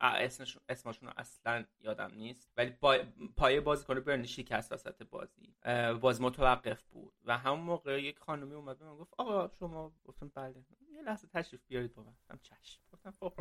اسمشون 0.00 0.62
اسمشون 0.68 1.08
اصلا 1.16 1.64
یادم 1.80 2.10
نیست 2.14 2.52
ولی 2.56 2.70
پای, 2.70 3.04
پای 3.36 3.60
بازیکن 3.60 4.00
برنلی 4.00 4.28
شکست 4.28 4.72
وسط 4.72 5.02
بازی 5.02 5.54
اه، 5.62 5.94
بازی 5.94 6.22
متوقف 6.24 6.82
بود. 6.82 7.12
و 7.24 7.38
همون 7.38 7.60
موقع 7.60 8.02
یک 8.02 8.18
خانمی 8.18 8.54
اومد 8.54 8.78
به 8.78 8.84
من 8.84 8.96
گفت 8.96 9.14
آقا 9.18 9.50
شما 9.58 9.92
گفتم 10.04 10.32
بله. 10.34 10.54
یه 10.94 11.02
لحظه 11.02 11.28
تشریف 11.28 11.60
بیارید 11.68 11.94
با 11.94 12.02
من. 12.02 12.12
گفتم 12.12 12.38
چشم. 12.42 12.80
گفتم 12.92 13.14
خب 13.20 13.32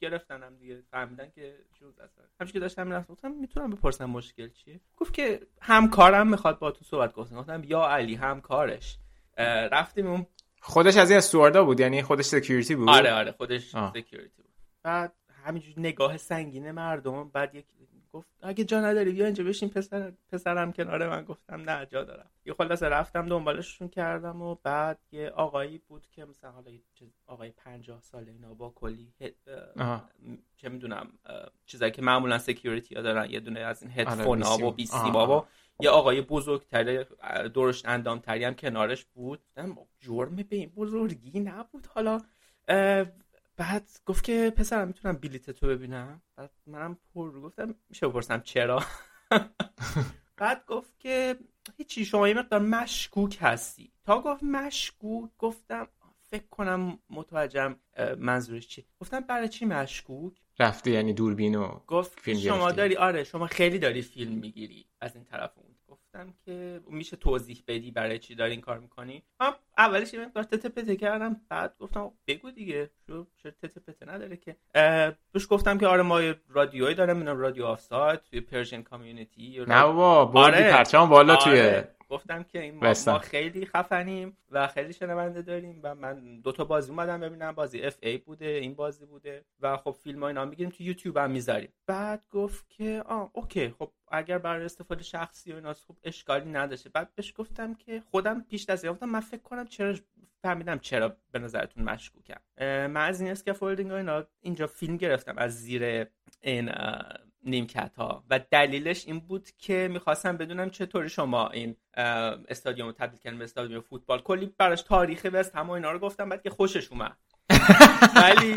گرفتنم 0.00 0.56
دیگه. 0.56 0.82
فهمیدن 0.90 1.30
که 1.30 1.58
16 1.72 2.06
سال 2.06 2.26
همش 2.40 2.52
که 2.52 2.60
داشتم 2.60 2.86
می‌رفتم 2.86 3.12
گفتم 3.12 3.30
می‌تونم 3.30 3.70
بپرسم 3.70 4.04
مشکل 4.04 4.48
چیه؟ 4.48 4.80
گفت 4.96 5.14
که 5.14 5.46
همکارم 5.62 6.28
می‌خواد 6.30 6.58
با 6.58 6.70
تو 6.70 6.84
صحبت 6.84 7.12
کنه. 7.12 7.38
گفتم 7.38 7.64
یا 7.64 7.86
علی 7.86 8.14
همکارش. 8.14 8.98
رفتیم 9.72 10.06
اون 10.06 10.26
خودش 10.60 10.96
از 10.96 11.10
این 11.10 11.18
steward 11.18 11.58
ا 11.58 11.64
بود 11.64 11.80
یعنی 11.80 12.02
خودش 12.02 12.24
security 12.24 12.74
بود 12.74 12.88
آره 12.88 13.12
آره 13.12 13.32
خودش. 13.32 13.70
security 13.94 14.42
بود 14.42 14.52
بعد 14.82 15.12
همینجور 15.44 15.74
نگاه 15.76 16.16
سنگین 16.16 16.70
مردم 16.70 17.28
بعد 17.28 17.54
یک 17.54 17.66
گفت 18.12 18.28
اگه 18.42 18.64
جا 18.64 18.80
نداری 18.80 19.12
بیا 19.12 19.24
اینجا 19.24 19.44
بشین 19.44 19.68
پسر 19.68 20.12
پسرم 20.32 20.72
کنار 20.72 21.08
من 21.08 21.24
گفتم 21.24 21.70
نه 21.70 21.86
جا 21.86 22.04
دارم 22.04 22.30
یه 22.44 22.54
خلاصه 22.54 22.86
رفتم 22.88 23.28
دنبالشون 23.28 23.88
کردم 23.88 24.42
و 24.42 24.54
بعد 24.62 24.98
یه 25.12 25.28
آقایی 25.30 25.78
بود 25.78 26.06
که 26.10 26.24
مثلا 26.24 26.50
حالا 26.50 26.70
آقای 27.26 27.50
50 27.50 28.00
ساله 28.00 28.32
اینا 28.32 28.54
با 28.54 28.72
کلی. 28.76 29.12
چه 30.56 30.68
می‌دونم 30.68 31.12
چیزایی 31.66 31.92
که 31.92 32.02
معمولا 32.02 32.38
سکیوریتی 32.38 32.94
ها 32.94 33.02
دارن 33.02 33.30
یه 33.30 33.40
دونه 33.40 33.60
از 33.60 33.82
این 33.82 33.92
هدفون 33.92 34.42
ها 34.42 34.70
بیسیم. 34.70 34.98
و 35.00 35.18
ها 35.18 35.26
و 35.26 35.30
آها. 35.30 35.48
یه 35.82 35.90
آقای 35.90 36.20
بزرگتری 36.20 37.04
درشت 37.54 37.88
اندامتری 37.88 38.44
هم 38.44 38.54
کنارش 38.54 39.04
بود. 39.04 39.40
جرم 40.00 40.36
به 40.36 40.56
این 40.56 40.68
بزرگی 40.68 41.40
نبود. 41.40 41.86
حالا 41.86 42.20
بعد 43.56 43.88
گفت 44.06 44.24
که 44.24 44.52
پسرم 44.56 44.88
می‌تونم 44.88 45.16
بلیت 45.16 45.50
تو 45.50 45.66
ببینم؟ 45.66 46.22
بعد 46.36 46.50
منم 46.66 46.98
پر 47.14 47.40
گفتم 47.40 47.74
میشه 47.88 48.08
بپرسم 48.08 48.40
چرا؟ 48.40 48.82
بعد 50.36 50.66
گفت 50.66 50.98
که 50.98 51.36
هیچی 51.76 52.04
شما 52.04 52.28
یه 52.28 52.34
مقدار 52.34 52.60
مشکوک 52.60 53.38
هستی. 53.40 53.92
تا 54.04 54.20
گفت 54.22 54.42
مشکوک 54.42 55.30
گفتم 55.38 55.88
فکر 56.30 56.46
کنم 56.50 56.98
متوجهم 57.10 57.76
منظورش 58.18 58.68
چی 58.68 58.84
گفتم 59.00 59.20
برای 59.20 59.48
چی 59.48 59.64
مشکوک؟ 59.64 60.32
رفتی 60.58 60.90
یعنی 60.90 61.12
دوربین 61.12 61.54
و 61.54 61.80
گفت 61.86 62.20
فیلم 62.20 62.38
شما. 62.38 62.72
داری 62.72 62.96
آره 62.96 63.24
شما 63.24 63.46
خیلی 63.46 63.78
داری 63.78 64.02
فیلم 64.02 64.32
می‌گیری 64.32 64.86
از 65.00 65.14
این 65.16 65.24
طرف 65.24 65.52
اون 65.58 65.67
گفتم 66.08 66.34
که 66.44 66.80
میشه 66.90 67.16
توضیح 67.16 67.62
بدی 67.66 67.90
برای 67.90 68.18
چی 68.18 68.34
داری 68.34 68.52
این 68.52 68.60
کار 68.60 68.78
می‌کنی 68.78 69.22
هم 69.40 69.54
اولش 69.78 70.14
یه 70.14 70.20
مقدار 70.20 70.44
تته 70.44 70.68
پته 70.68 70.96
کردم 70.96 71.40
بعد 71.48 71.74
گفتم 71.78 72.12
بگو 72.26 72.50
دیگه 72.50 72.90
شو 73.06 73.26
چرا 73.36 73.52
تته 73.62 73.80
پته 73.80 74.06
نداره 74.08 74.36
که 74.36 74.56
بهش 75.32 75.46
گفتم 75.50 75.78
که 75.78 75.86
آره 75.86 76.02
ما 76.02 76.22
یه 76.22 76.34
رادیویی 76.48 76.94
دارم 76.94 77.18
اینا 77.18 77.32
رادیو 77.32 77.64
آفساید 77.64 78.24
توی 78.24 78.40
Persian 78.40 78.82
community 78.82 79.64
نه 79.68 79.82
بابا 79.82 80.24
بردی 80.24 80.56
آره. 80.56 80.72
پرچم 80.72 81.06
بالا 81.06 81.36
توی 81.36 81.60
آره. 81.60 81.94
گفتم 82.08 82.42
که 82.42 82.62
این 82.62 82.74
ما. 82.74 82.94
ما 83.06 83.18
خیلی 83.18 83.66
خفنیم 83.66 84.36
و 84.50 84.66
خیلی 84.66 84.92
شنونده 84.92 85.42
داریم 85.42 85.80
و 85.82 85.94
من 85.94 86.40
دو 86.40 86.52
تا 86.52 86.64
بازی 86.64 86.90
اومدم 86.90 87.20
ببینم. 87.20 87.52
بازی 87.52 87.82
FA 87.82 88.18
بوده 88.18 88.46
این 88.46 88.74
بازی 88.74 89.06
بوده 89.06 89.44
و 89.60 89.76
خب 89.76 89.90
فیلم 89.90 90.20
ها 90.22 90.28
اینا 90.28 90.44
می‌گیریم. 90.44 90.70
تو 90.70 90.82
یوتیوب 90.82 91.16
هم 91.16 91.30
می‌ذاریم. 91.30 91.72
بعد 91.86 92.22
گفت 92.30 92.70
که 92.70 93.02
آه 93.06 93.30
OK. 93.32 93.68
خب 93.68 93.90
اگر 94.10 94.38
برای 94.38 94.64
استفاده 94.64 95.02
شخصی 95.02 95.52
و 95.52 95.54
ایناست 95.54 95.84
خب 95.84 95.96
اشکالی 96.04 96.50
نداشته. 96.50 96.90
بعد 96.90 97.14
بهش 97.14 97.34
گفتم 97.36 97.74
که 97.74 98.02
خودم 98.10 98.40
پیش 98.40 98.64
دست 98.64 98.86
گفتم 98.86 99.08
من 99.08 99.20
فکر 99.20 99.42
کنم 99.42 99.66
چرا 99.66 99.94
فهمیدم 100.42 100.78
چرا 100.78 101.16
به 101.32 101.38
نظرتون 101.38 101.84
مشکوکم. 101.84 102.40
من 102.60 102.96
از 102.96 103.20
این 103.20 103.30
scaffolding 103.30 103.92
اینا 103.92 104.24
اینجا 104.40 104.66
فیلم 104.66 104.96
گرفتم 104.96 105.34
از 105.38 105.60
زیر 105.60 106.06
این 106.40 106.70
نیمکت 107.42 107.94
ها 107.96 108.24
و 108.30 108.40
دلیلش 108.50 109.06
این 109.06 109.20
بود 109.20 109.48
که 109.58 109.88
می‌خواستم 109.92 110.36
بدونم 110.36 110.70
چطوری 110.70 111.08
شما 111.08 111.48
این 111.48 111.76
استادیوم 112.48 112.86
رو 112.88 112.92
تبدیل 112.92 113.20
کردن 113.20 113.38
به 113.38 113.44
استادیوم 113.44 113.80
فوتبال. 113.80 114.20
کلی 114.20 114.54
براش 114.58 114.82
تاریخ 114.82 115.26
وست 115.32 115.56
هم 115.56 115.68
و 115.68 115.72
اینا 115.72 115.92
رو 115.92 115.98
گفتم 115.98 116.28
بعد 116.28 116.42
که 116.42 116.50
خوشش 116.50 116.92
اومد. 116.92 117.16
ولی 118.22 118.56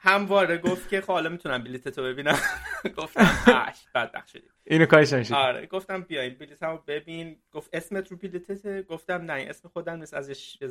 همواره 0.00 0.58
گفت 0.58 0.88
که 0.88 1.00
خب 1.00 1.12
حالا 1.12 1.28
می‌تونم 1.28 1.62
بلیت 1.64 1.88
تو 1.88 2.02
ببینم. 2.02 2.38
گفتم 2.98 3.54
اش 3.66 3.84
بدبخت 3.94 4.28
شدی 4.28 4.48
اینو 4.64 4.86
کارش 4.86 5.12
نمیشه 5.12 5.34
آره 5.34 5.66
گفتم 5.66 6.00
بیا 6.02 6.22
این 6.22 6.34
بلیط 6.34 6.62
رو 6.62 6.82
ببین. 6.86 7.36
گفت 7.52 7.70
اسمت 7.72 8.10
رو 8.10 8.16
بلیتته. 8.16 8.82
گفتم 8.82 9.22
نه 9.30 9.46
اسم 9.48 9.68
خودم 9.68 9.96
نیست 9.98 10.14
از 10.14 10.28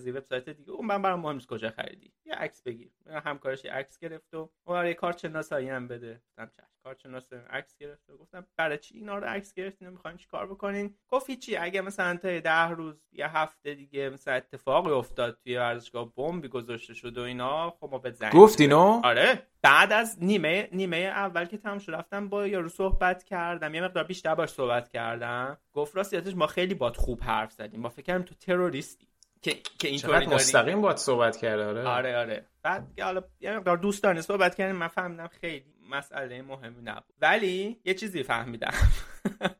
یه 0.07 0.13
وبسایت 0.13 0.49
دیگه. 0.49 0.71
اون 0.71 0.85
من 0.85 1.01
برام 1.01 1.19
مهم 1.19 1.33
نیست 1.35 1.47
کجا 1.47 1.69
خریدی. 1.69 2.13
یه 2.25 2.33
عکس 2.33 2.61
بگیر. 2.63 2.91
همکارش 3.25 3.65
یه 3.65 3.71
عکس 3.71 3.99
گرفت 3.99 4.33
و 4.33 4.49
اون 4.65 4.85
یه 4.85 4.93
کارت 4.93 5.17
شناسایی 5.17 5.69
هم 5.69 5.87
بده. 5.87 6.21
گفتم 6.29 6.51
چش 6.57 6.63
کارت 6.83 6.99
شناسایی 6.99 7.41
عکس 7.49 7.77
گرفت 7.77 8.09
و 8.09 8.17
گفتم 8.17 8.45
برای 8.57 8.77
چی 8.77 8.95
اینا 8.97 9.17
رو 9.17 9.25
عکس 9.27 9.53
گرفتین 9.53 9.89
می‌خواین 9.89 10.17
چیکار 10.17 10.47
بکنین؟ 10.47 10.95
گفت 11.07 11.31
چی 11.31 11.55
اگه 11.57 11.81
مثلا 11.81 12.17
تا 12.17 12.39
ده 12.39 12.69
روز 12.69 12.95
یه 13.11 13.27
هفته 13.37 13.73
دیگه 13.73 14.09
مثلا 14.09 14.33
اتفاقی 14.33 14.91
افتاد 14.91 15.37
توی 15.43 15.57
ورزشگاه 15.57 16.13
بمبی 16.15 16.47
گذاشته 16.47 16.93
شد 16.93 17.17
و 17.17 17.21
اینا 17.21 17.69
خب 17.71 17.89
ما 17.91 17.97
به 17.97 18.11
زنگ 18.11 18.33
گفت. 18.33 18.61
اینو؟ 18.61 19.01
آره 19.03 19.47
بعد 19.61 19.91
از 19.91 20.17
نیمه 20.23 20.69
نیمه 20.71 20.97
اول 20.97 21.45
که 21.45 21.57
تمام 21.57 21.79
شد 21.79 21.93
رفتم 21.99 22.29
با 22.29 22.47
یارو 22.47 22.69
صحبت 22.69 23.23
کردم 23.23 23.73
یه 23.73 23.81
مقدار 23.81 24.03
بیشتر 24.03 24.35
باش 24.35 24.49
صحبت 24.49 24.89
کردم. 24.89 25.57
گفت 25.73 25.95
راستیتش 25.95 26.35
ما 26.35 26.47
خیلی 26.47 26.73
باد 26.73 26.95
خوب 26.95 27.23
حرف 27.23 27.51
زدیم. 27.51 27.79
ما 27.79 27.89
فکر 27.89 28.01
کردیم 28.01 28.25
تو 28.25 28.35
تروریستی 28.35 29.07
که 29.41 29.51
که 29.79 29.87
اینطوری 29.87 30.27
مستقیم 30.27 30.81
باید 30.81 30.97
صحبت 30.97 31.37
کرده 31.37 31.65
آره. 31.65 31.87
آره 31.87 32.17
آره. 32.17 32.45
بعد 32.63 32.99
حالا 33.01 33.23
یه 33.39 33.57
مقدار 33.57 33.77
دوستانه 33.77 34.21
صحبت 34.21 34.55
کردیم 34.55 34.75
من 34.75 34.87
فهمیدم 34.87 35.27
خیلی 35.27 35.73
مسئله 35.89 36.41
مهمی 36.41 36.81
نبود. 36.81 37.13
ولی 37.21 37.81
یه 37.85 37.93
چیزی 37.93 38.23
فهمیدم. 38.23 38.73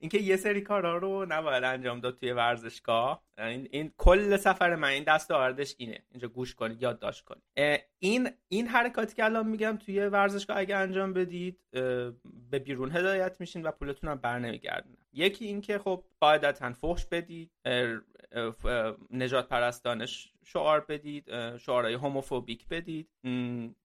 اینکه 0.00 0.18
یه 0.18 0.36
سری 0.36 0.60
کارا 0.60 0.96
رو 0.98 1.26
نباید 1.28 1.64
انجام 1.64 2.00
داد 2.00 2.18
توی 2.18 2.32
ورزشگاه. 2.32 3.22
این, 3.38 3.68
این 3.70 3.92
کل 3.96 4.36
سفر 4.36 4.74
من 4.74 4.88
این 4.88 5.04
دست 5.04 5.30
آوردش 5.30 5.74
اینه. 5.78 5.98
اینجا 6.10 6.28
گوش 6.28 6.54
کنید 6.54 6.82
یادداشت 6.82 7.24
کنید 7.24 7.42
این 7.98 8.30
این 8.48 8.66
حرکاتی 8.66 9.16
که 9.16 9.24
الان 9.24 9.46
میگم 9.48 9.76
توی 9.76 10.00
ورزشگاه 10.00 10.58
اگه 10.58 10.76
انجام 10.76 11.12
بدید 11.12 11.58
به 12.50 12.58
بیرون 12.64 12.96
هدایت 12.96 13.36
میشین 13.40 13.62
و 13.62 13.70
پولتون 13.70 14.10
هم 14.10 14.16
بر 14.16 14.38
نمیگردن 14.38 14.96
یکی 15.12 15.44
اینکه 15.44 15.78
خب 15.78 16.04
قاعدتا 16.20 16.72
فحش 16.72 17.06
بدید 17.06 17.50
نجات 19.10 19.48
پرستانه 19.48 20.06
شعار 20.44 20.80
بدید 20.80 21.56
شعارهای 21.56 21.94
هوموفوبیک 21.94 22.68
بدید. 22.68 23.08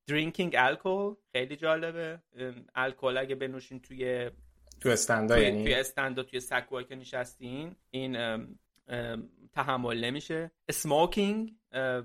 درینکینگ 0.07 0.55
الکل 0.57 1.13
خیلی 1.31 1.55
جالبه. 1.55 2.19
الکل 2.75 3.17
اگه 3.17 3.35
بنوشین 3.35 3.79
توی 3.79 4.31
تو 4.83 4.89
استندا 4.89 5.39
یعنی 5.39 5.63
توی 5.63 5.73
استندا 5.73 6.23
توی 6.23 6.39
سکوها 6.39 6.83
که 6.83 6.95
نشستین 6.95 7.75
این 7.89 8.17
تحمل 9.53 10.05
نمیشه. 10.05 10.51
اسموکینگ 10.69 11.55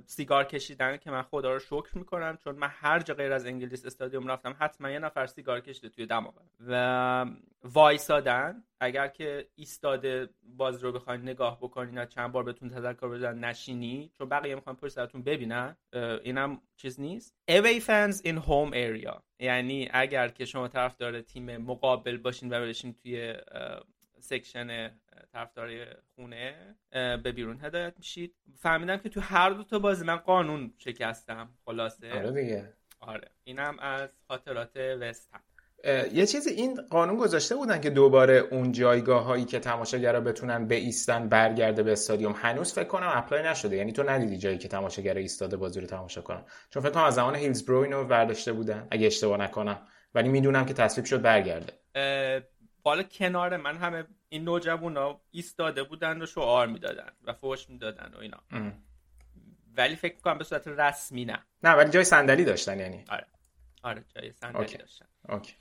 سیگار 0.04 0.44
کشیدن 0.44 0.96
که 0.96 1.10
من 1.10 1.22
خدا 1.22 1.52
رو 1.52 1.58
شکر 1.58 1.98
می‌کنم 1.98 2.36
چون 2.44 2.54
من 2.54 2.68
هر 2.70 2.98
جا 2.98 3.14
غیر 3.14 3.32
از 3.32 3.46
انگلیس 3.46 3.86
استادیوم 3.86 4.26
رفتم 4.26 4.56
حتما 4.58 4.90
یه 4.90 4.98
نفر 4.98 5.26
سیگار 5.26 5.60
کشیده 5.60 5.88
توی 5.88 6.06
دماغم 6.06 6.50
و 6.68 7.26
وایسادن 7.64 8.64
اگر 8.80 9.08
که 9.08 9.48
ایستاده 9.54 10.28
باز 10.42 10.84
رو 10.84 10.92
بخواین 10.92 11.22
نگاه 11.22 11.58
بکنین 11.60 12.04
چند 12.04 12.32
بار 12.32 12.42
بهتون 12.42 12.68
تذکر 12.68 13.08
بدن 13.08 13.44
نشینی 13.44 14.12
چون 14.18 14.28
بقیه 14.28 14.54
می‌خوان 14.54 14.76
پشت 14.76 14.92
سرتون 14.92 15.22
ببینن 15.22 15.76
اینم 16.22 16.60
چیز 16.76 17.00
نیست. 17.00 17.34
Away 17.50 17.80
fans 17.80 18.16
in 18.16 18.36
home 18.48 18.72
area. 18.72 19.22
یعنی 19.40 19.88
اگر 19.92 20.28
که 20.28 20.44
شما 20.44 20.68
طرفدار 20.68 21.20
تیم 21.20 21.56
مقابل 21.56 22.16
باشین 22.16 22.48
و 22.48 22.60
بشین 22.60 22.92
توی 22.92 23.34
section 24.20 24.90
طرفدار 25.32 25.70
خونه 26.14 26.76
به 26.92 27.32
بیرون 27.32 27.58
هدایت 27.62 27.94
میشید. 27.96 28.34
فهمیدم 28.58 28.96
که 28.96 29.08
تو 29.08 29.20
هر 29.20 29.50
دو 29.50 29.64
تا 29.64 29.78
بازی 29.78 30.04
من 30.04 30.16
قانون 30.16 30.74
شکستم. 30.78 31.48
خلاصه. 31.64 32.12
آره 32.12 32.32
دیگه. 32.32 32.72
آره. 33.00 33.28
اینم 33.44 33.78
از 33.78 34.08
خاطرات 34.28 34.76
وست 34.76 35.30
هم. 35.32 35.40
یه 36.12 36.26
چیزی 36.26 36.50
این 36.50 36.80
قانون 36.90 37.16
گذاشته 37.16 37.56
بودن 37.56 37.80
که 37.80 37.90
دوباره 37.90 38.34
اون 38.34 38.72
جایگاه 38.72 39.24
هایی 39.24 39.44
که 39.44 39.58
تماشاگرا 39.58 40.20
بتونن 40.20 40.66
ایستن 40.70 41.28
برگرده 41.28 41.82
به 41.82 41.92
استادیوم. 41.92 42.34
هنوز 42.36 42.72
فکر 42.72 42.88
کنم 42.88 43.12
apply 43.14 43.42
نشده. 43.42 43.76
یعنی 43.76 43.92
تو 43.92 44.02
ندیدی 44.02 44.38
جایی 44.38 44.58
که 44.58 44.68
تماشاگرا 44.68 45.20
ایستاده 45.20 45.56
بازی 45.56 45.80
رو 45.80 45.86
تماشا 45.86 46.20
کنن. 46.20 46.44
چون 46.70 46.82
فکر 46.82 46.92
کنم 46.92 47.04
از 47.04 47.14
زمان 47.14 47.34
هیلزبرو 47.34 47.78
اینو 47.78 48.04
برداشته 48.04 48.52
بودن 48.52 48.88
اگه 48.90 49.06
اشتباه 49.06 49.38
نکنم. 49.38 49.86
ولی 50.14 50.28
می‌دونم 50.28 50.66
که 50.66 50.74
تصویب 50.74 51.04
شد 51.04 51.22
برگرده. 51.22 51.72
بالا 52.88 53.02
کنار 53.02 53.56
من 53.56 53.76
همه 53.76 54.04
این 54.28 54.44
نوجوانا 54.44 55.20
ایستاده 55.30 55.82
بودن 55.82 56.22
و 56.22 56.26
شعار 56.26 56.66
می‌دادن 56.66 57.12
و 57.24 57.32
فوش 57.32 57.70
می‌دادن 57.70 58.14
و 58.14 58.18
اینا. 58.18 58.40
ولی 59.76 59.96
فکر 59.96 60.20
کنم 60.20 60.38
به 60.38 60.44
صورت 60.44 60.68
رسمی 60.68 61.24
نه. 61.24 61.44
نه 61.62 61.70
ولی 61.70 61.90
جای 61.90 62.04
صندلی 62.04 62.44
داشتن 62.44 62.78
یعنی. 62.78 63.04
آره. 63.08 63.26
آره 63.82 64.04
جای 64.14 64.32
صندلی 64.32 64.58
OK. 64.58 64.78
داشتن. 64.78 65.06
OK. 65.28 65.54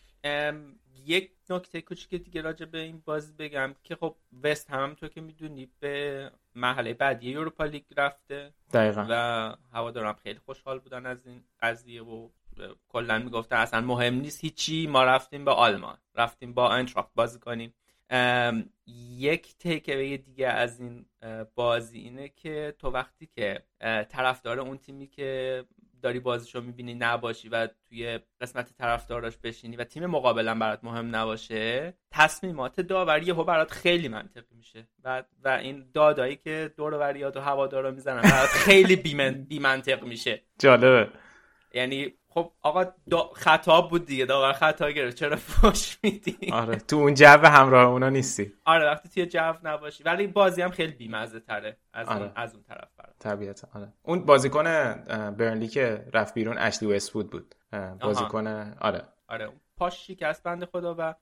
یک 1.06 1.32
نکته 1.50 1.82
کوچیک 1.82 2.24
دیگه 2.24 2.42
راجع 2.42 2.66
به 2.66 2.78
این 2.78 3.02
بازی 3.06 3.34
بگم 3.34 3.76
که 3.84 3.96
خب 3.96 4.16
وست 4.44 4.70
هم 4.70 4.94
تو 4.94 5.08
که 5.08 5.22
می‌دونی 5.22 5.72
به 5.80 6.32
مرحله 6.56 6.94
بعدی 6.94 7.36
اروپا 7.36 7.66
لیگ 7.66 7.84
رفته 7.98 8.54
دقیقا. 8.74 9.08
و 9.10 9.56
هوادارم 9.74 10.14
خیلی 10.14 10.40
خوشحال 10.40 10.80
بودن 10.80 11.06
از 11.06 11.28
این 11.28 11.44
قضیه 11.62 12.04
و 12.04 12.30
کلا 12.90 13.20
می‌گفتن 13.20 13.56
اصلا 13.56 13.82
مهم 13.82 14.14
نیست. 14.14 14.42
هیچی 14.44 14.88
ما 14.88 15.04
رفتیم 15.04 15.46
به 15.46 15.52
آلمان. 15.52 15.98
رفتیم 16.16 16.54
با 16.54 16.70
انتراخت 16.70 17.12
بازی 17.16 17.40
کنیم. 17.40 17.74
یک 19.18 19.58
تیکوی 19.58 20.18
دیگه 20.18 20.48
از 20.48 20.80
این 20.80 21.06
بازی 21.56 22.00
اینه 22.00 22.30
که 22.30 22.76
تو 22.80 22.90
وقتی 22.90 23.30
که 23.36 23.64
طرفدار 24.10 24.60
اون 24.60 24.78
تیمی 24.78 25.08
که 25.08 25.64
داری 26.02 26.20
بازیشو 26.20 26.62
می‌بینی 26.62 26.94
نباشی 26.94 27.50
و 27.50 27.68
توی 27.90 28.20
قسمت 28.42 28.74
طرفداراش 28.78 29.38
بشینی 29.38 29.76
و 29.76 29.84
تیم 29.84 30.06
مقابلا 30.06 30.56
برات 30.56 30.84
مهم 30.84 31.16
نباشه 31.16 31.94
تصمیمات 32.12 32.82
داوری 32.82 33.26
یهو 33.26 33.44
برات 33.44 33.72
خیلی 33.72 34.08
منطقی 34.08 34.56
میشه. 34.56 34.88
و 35.04 35.24
و 35.44 35.50
این 35.50 35.86
دادایی 35.94 36.36
که 36.36 36.74
دور 36.78 36.94
و 36.94 37.00
بریات 37.00 37.38
و 37.38 37.40
هوادارا 37.40 37.92
می‌زنن 37.92 38.22
برات 38.22 38.50
خیلی 38.50 38.96
بی 39.50 39.60
منطق 39.60 40.04
میشه. 40.04 40.42
جالبه. 40.60 41.10
یعنی 41.74 42.14
خب 42.38 42.52
آقا 42.62 42.86
دا 43.10 43.30
خطا 43.34 43.82
بود 43.82 44.06
دیگه. 44.06 44.26
داور 44.26 44.54
خطا 44.54 44.92
گرفت. 44.92 45.16
چرا 45.16 45.36
فوش 45.36 45.98
میدی؟ 46.04 46.38
آره 46.52 46.76
تو 46.76 46.96
اون 46.96 47.14
جو 47.14 47.26
همراه 47.26 47.88
اونا 47.88 48.10
نیستی. 48.10 48.54
آره 48.66 48.86
وقتی 48.86 49.10
توی 49.10 49.26
جو 49.26 49.54
نباشی. 49.64 50.04
ولی 50.04 50.28
بازی 50.28 50.62
هم 50.62 50.70
خیلی 50.70 50.92
بیمزه 50.92 51.40
تره 51.40 51.78
از 51.94 52.08
آره. 52.08 52.22
اون 52.22 52.32
از 52.36 52.54
اون 52.54 52.64
طرف 52.64 52.90
برات 52.98 53.16
طبیعتا 53.20 53.68
آره. 53.74 53.94
اون 54.04 54.26
بازیکن 54.26 54.64
برنلی 55.38 55.68
که 55.68 56.08
رفت 56.14 56.34
بیرون 56.34 56.58
اشلی 56.58 56.94
وستوود 56.94 57.30
بود. 57.30 57.56
بازیکن 58.02 58.48
آره. 58.82 59.04
آره 59.28 59.52
پاش 59.78 60.08
شکست 60.08 60.44
بنده 60.44 60.66
خدا 60.66 60.96
و 61.00 61.14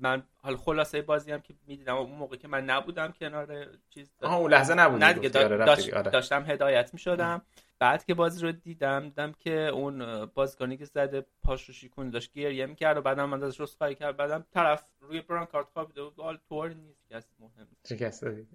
من 0.00 0.22
حال 0.36 0.56
خلاصه 0.56 1.02
بازی 1.02 1.32
هم 1.32 1.40
که 1.40 1.54
می‌دیدم 1.66 1.96
اون 1.96 2.10
موقع 2.10 2.36
که 2.36 2.48
من 2.48 2.64
نبودم 2.64 3.12
کنار 3.12 3.66
چیز 3.90 4.10
آها 4.22 4.36
اون 4.36 4.50
لحظه 4.50 4.74
نبود 4.74 5.04
نه 5.04 5.12
دیگه 5.12 5.44
آره 5.44 5.56
داشت 5.56 5.94
آره. 5.94 6.10
داشتم 6.10 6.44
هدایت 6.50 6.94
می‌شدم. 6.94 7.42
بعد 7.78 8.04
که 8.04 8.14
بازی 8.14 8.40
رو 8.40 8.52
دیدم 8.52 9.00
دیدم 9.00 9.32
که 9.32 9.50
اون 9.50 10.26
بازیکنی 10.26 10.76
که 10.76 10.84
زده 10.84 11.26
پاش 11.42 11.64
رو 11.64 11.74
شیکون 11.74 12.10
داشت 12.10 12.32
گریه 12.32 12.66
می‌کرد 12.66 12.96
و 12.96 13.02
بعدم 13.02 13.24
من 13.24 13.42
ازش 13.42 13.60
رسخایی 13.60 13.94
کرد. 13.94 14.16
بعدم 14.16 14.46
طرف 14.50 14.84
روی 15.00 15.20
بران 15.20 15.46
کارت 15.46 15.68
خوابیده 15.72 16.02
بود. 16.02 16.14
حال 16.16 16.38
طور 16.48 16.68
نیست 16.68 17.08
که 17.08 17.22
مهم 17.40 17.68
شکست 17.88 18.22
دادی 18.22 18.46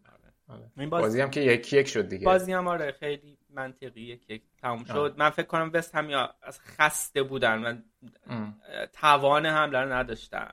آره. 0.48 0.72
این 0.78 0.90
بازی... 0.90 1.04
بازی 1.04 1.22
هم 1.22 1.30
که 1.30 1.42
یک 1.42 1.74
یک 1.74 1.88
شد 1.88 2.10
دیگه. 2.10 2.26
بازی 2.26 2.54
هم 2.54 2.68
آره 2.68 2.92
خیلی 2.92 3.38
منطقی 3.50 4.02
یک 4.02 4.30
یک 4.30 4.42
تموم 4.62 4.84
شد. 4.84 5.16
من 5.18 5.30
فکر 5.30 5.48
کنم 5.48 5.72
وست 5.74 5.96
هم 5.96 6.10
یا 6.10 6.36
از 6.42 6.60
خسته 6.60 7.24
بودن 7.24 7.58
من 7.58 7.84
توان 8.94 9.46
حمله 9.46 9.80
رو 9.80 9.94
نداشتن. 9.94 10.50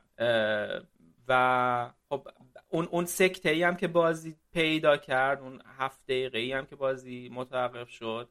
و 1.29 1.91
خب 2.09 2.29
اون 2.69 2.89
اون 2.91 3.05
سکته 3.05 3.51
ای 3.51 3.63
هم 3.63 3.77
که 3.77 3.89
بازی 3.89 4.37
پیدا 4.53 4.97
کرد 4.97 5.41
اون 5.41 5.63
هفت 5.79 6.01
دقیقه 6.05 6.39
ای 6.39 6.53
هم 6.53 6.67
که 6.67 6.77
بازی 6.77 7.31
متوقف 7.33 7.89
شد 7.89 8.29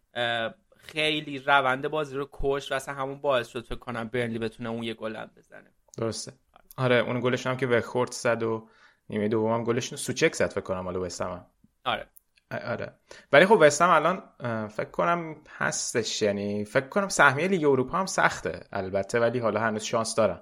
خیلی 0.77 1.39
روند 1.39 1.87
بازی 1.87 2.15
رو 2.15 2.29
کش 2.31 2.71
و 2.71 2.75
اصلا 2.75 2.95
همون 2.95 3.21
باعث 3.21 3.47
شد 3.47 3.65
فکر 3.65 3.75
کنم 3.75 4.07
برنلی 4.07 4.39
بتونه 4.39 4.69
اون 4.69 4.83
یه 4.83 4.93
گل 4.93 5.15
هم 5.15 5.31
بزنه. 5.37 5.71
درسته. 5.97 6.33
آره 6.77 6.95
اون 6.95 7.19
گلش 7.19 7.47
هم 7.47 7.57
که 7.57 7.67
به 7.67 7.81
خورد 7.81 8.11
زد 8.11 8.43
و 8.43 8.67
نیمه 9.09 9.27
دوم 9.27 9.53
هم 9.53 9.63
گلش 9.63 9.95
سوچک 9.95 10.35
زد 10.35 10.49
فکر 10.49 10.61
کنم 10.61 10.83
حالا 10.83 11.01
وستم 11.01 11.45
آره. 11.85 12.07
آره. 12.51 12.93
ولی 13.31 13.45
خب 13.45 13.57
وستم 13.61 13.89
الان 13.89 14.23
فکر 14.67 14.89
کنم 14.89 15.35
هستش 15.57 16.21
یعنی 16.21 16.65
فکر 16.65 16.87
کنم 16.87 17.07
سهمیه 17.07 17.47
لیگ 17.47 17.65
اروپا 17.65 17.97
هم 17.97 18.05
سخته 18.05 18.59
البته 18.71 19.19
ولی 19.19 19.39
حالا 19.39 19.59
هنوز 19.59 19.83
شانس 19.83 20.15
دارن. 20.15 20.39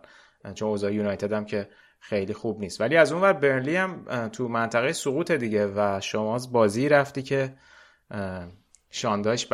چون 0.53 0.69
اوضاع 0.69 0.93
یونایتد 0.93 1.33
هم 1.33 1.45
که 1.45 1.69
خیلی 1.99 2.33
خوب 2.33 2.59
نیست. 2.59 2.81
ولی 2.81 2.97
از 2.97 3.11
اون 3.11 3.21
ور 3.21 3.33
برنلی 3.33 3.75
هم 3.75 4.27
تو 4.27 4.47
منطقه 4.47 4.93
سقوط 4.93 5.31
دیگه 5.31 5.67
و 5.75 5.99
شما 6.01 6.35
از 6.35 6.51
بازی 6.51 6.89
رفتی 6.89 7.23
که 7.23 7.53
شانداش 8.89 9.45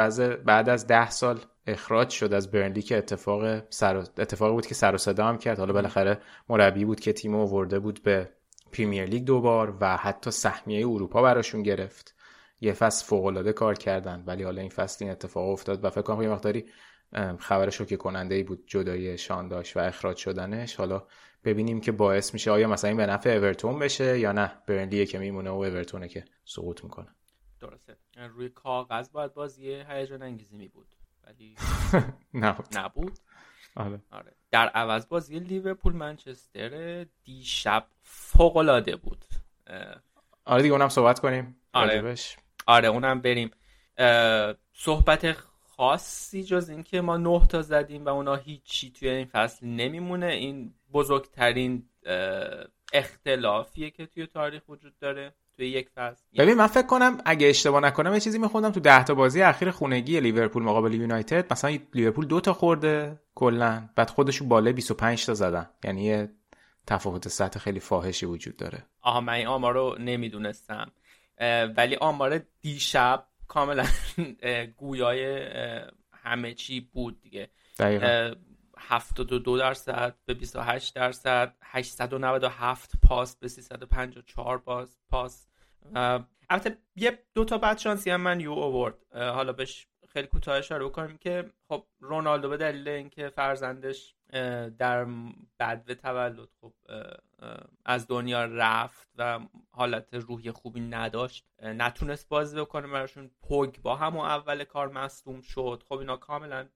بعد 0.46 0.70
از 0.70 0.88
ده 0.88 1.10
سال 1.10 1.40
اخراج 1.68 2.10
شد 2.10 2.34
از 2.34 2.52
برنلی 2.52 2.82
که 2.82 2.98
اتفاق 2.98 3.64
سر... 3.70 3.98
اتفاقی 3.98 4.54
بود 4.54 4.66
که 4.66 4.76
سر 4.76 4.96
و 4.96 4.98
صدا 4.98 5.26
هم 5.26 5.38
کرد. 5.38 5.60
حالا 5.60 5.74
بالاخره 5.74 6.18
مربی 6.50 6.86
بود 6.86 7.00
که 7.00 7.14
تیم 7.14 7.36
آورده 7.36 7.80
بود 7.80 8.04
به 8.04 8.30
پریمیر 8.74 9.06
لیگ 9.06 9.24
دوبار 9.26 9.78
و 9.82 9.98
حتی 9.98 10.32
سهمیه 10.32 10.88
اروپا 10.88 11.22
براشون 11.22 11.64
گرفت. 11.64 12.16
یه 12.62 12.74
فصل 12.74 13.06
فوق 13.06 13.26
العاده 13.26 13.54
کار 13.54 13.76
کردن 13.76 14.24
ولی 14.28 14.44
حالا 14.44 14.62
این 14.62 14.70
فصل 14.70 15.06
این 15.06 15.12
اتفاق 15.12 15.50
افتاد 15.50 15.86
و 15.86 15.90
فکر 15.90 16.02
کنم 16.02 16.22
یه 16.22 16.30
مقداری 16.30 16.66
خبر 17.40 17.70
شوکه 17.70 17.98
کننده 17.98 18.36
ای 18.36 18.44
بود 18.44 18.64
جدای 18.68 19.18
شانداش 19.18 19.78
و 19.78 19.80
اخراج 19.80 20.18
شدنش. 20.18 20.76
حالا 20.76 21.08
ببینیم 21.44 21.82
که 21.82 21.92
باعث 21.92 22.34
میشه 22.34 22.52
آیا 22.52 22.68
مثلا 22.68 22.88
این 22.88 22.98
به 22.98 23.06
نفع 23.06 23.30
اورتون 23.30 23.80
بشه 23.80 24.20
یا 24.20 24.32
نه. 24.32 24.52
برنلیه 24.68 25.06
که 25.06 25.20
میمونه 25.20 25.50
و 25.50 25.54
اورتونه 25.54 26.08
که 26.08 26.26
سقوط 26.46 26.84
می‌کنه. 26.84 27.08
درسته. 27.60 27.98
روی 28.30 28.50
کاغذ 28.50 29.10
باید 29.12 29.34
بازی 29.34 29.84
هیجان 29.90 30.22
انگیزی 30.22 30.58
می 30.58 30.68
بود 30.68 30.88
ولی 31.24 31.56
نبود. 32.34 32.66
نبود. 32.78 33.20
آره. 33.76 34.02
آره. 34.12 34.32
در 34.52 34.70
عوض 34.70 35.08
بازی 35.08 35.40
لیورپول 35.40 35.94
منچستر 35.94 37.04
دیشب 37.24 37.88
فوق 38.02 38.58
العاده 38.58 38.96
بود 38.96 39.26
آره 40.46 40.62
دیگه 40.62 40.74
اونم 40.74 40.90
صحبت 40.90 41.20
کنیم. 41.20 41.56
آره. 41.74 42.02
راجبش. 42.02 42.38
آره 42.68 42.88
اونم 42.88 43.22
بریم. 43.22 43.52
صحبت 44.74 45.32
خاصی 45.78 46.44
جز 46.44 46.70
اینکه 46.70 47.02
ما 47.02 47.18
نه 47.18 47.48
تا 47.48 47.62
زدیم 47.62 48.06
و 48.06 48.10
اونا 48.10 48.36
هیچی 48.36 48.92
توی 48.92 49.10
این 49.10 49.26
فصل 49.26 49.68
نمیمونه. 49.68 50.26
این 50.26 50.74
بزرگترین 50.94 51.90
اختلافیه 52.94 53.90
که 53.90 54.06
توی 54.06 54.28
تاریخ 54.28 54.62
وجود 54.70 54.98
داره. 55.00 55.36
توی 55.58 55.70
یک 55.70 55.90
فصل. 55.96 56.24
ببین 56.38 56.54
من 56.54 56.68
فکر 56.68 56.88
کنم 56.88 57.18
اگه 57.26 57.48
اشتباه 57.48 57.82
نکنم 57.82 58.14
یه 58.14 58.20
چیزی 58.20 58.40
میخوندم 58.40 58.72
تو 58.72 58.80
ده 58.80 59.04
تا 59.04 59.16
بازی 59.16 59.42
اخیر 59.42 59.72
خونگی 59.72 60.20
لیورپول 60.20 60.64
مقابل 60.64 60.94
یونایتد. 60.94 61.54
مثلا 61.54 61.78
لیورپول 61.94 62.28
دو 62.28 62.42
تا 62.42 62.54
خورده 62.54 63.20
کلا 63.36 63.90
بعد 63.96 64.10
خودشون 64.10 64.50
بالا 64.50 64.72
25 64.72 65.26
تا 65.26 65.34
زدن. 65.34 65.70
یعنی 65.84 66.28
تفاوت 66.88 67.28
سطح 67.28 67.60
خیلی 67.60 67.80
فاحشی 67.80 68.26
وجود 68.26 68.58
داره. 68.58 68.86
آها 69.02 69.22
من 69.22 69.34
این 69.34 69.48
آمار 69.48 69.74
رو 69.74 69.96
نمی‌دونستم 70.00 70.92
ولی 71.78 71.96
آمار 71.96 72.42
دیشب 72.62 73.26
کاملا 73.48 73.86
گویای 74.78 75.50
همه 76.12 76.54
چی 76.54 76.82
بود 76.94 77.22
دیگه. 77.22 77.50
دقیقا. 77.80 78.34
72 78.90 79.58
درصد 79.58 80.16
به 80.26 80.34
28 80.34 80.96
درصد 80.96 81.56
897 81.62 82.92
پاس 83.02 83.36
به 83.36 83.48
354 83.48 84.58
پاس. 84.58 84.98
پاس 85.10 85.48
البته 86.50 86.78
یه 86.96 87.24
دو 87.34 87.46
تا 87.46 87.58
بعد 87.58 87.78
شانسی 87.78 88.10
هم 88.10 88.22
من 88.22 88.40
یو 88.40 88.54
آورد 88.54 88.96
حالا 89.14 89.54
بهش 89.54 89.88
خیلی 90.10 90.28
کوتاه 90.28 90.58
اشاره 90.58 90.86
بکنیم 90.86 91.18
که 91.18 91.52
خب 91.68 91.86
رونالدو 92.00 92.50
به 92.50 92.58
دلیل 92.58 92.88
اینکه 92.88 93.30
فرزندش 93.30 94.16
در 94.78 95.06
بدو 95.60 95.94
تولد 95.94 96.50
خب 96.62 96.74
از 97.86 98.08
دنیا 98.08 98.46
رفت 98.46 99.08
و 99.18 99.40
حالت 99.72 100.14
روحی 100.14 100.52
خوبی 100.52 100.80
نداشت 100.80 101.46
نتونست 101.62 102.30
بازی 102.30 102.58
بکنه 102.58 102.88
براشون 102.88 103.32
پوگ 103.42 103.76
با 103.82 103.96
همون 103.96 104.26
اول 104.26 104.64
کار 104.64 104.92
مصدوم 104.92 105.42
شد. 105.42 105.84
خب 105.90 105.98
اینا 105.98 106.18
کاملا 106.18 106.70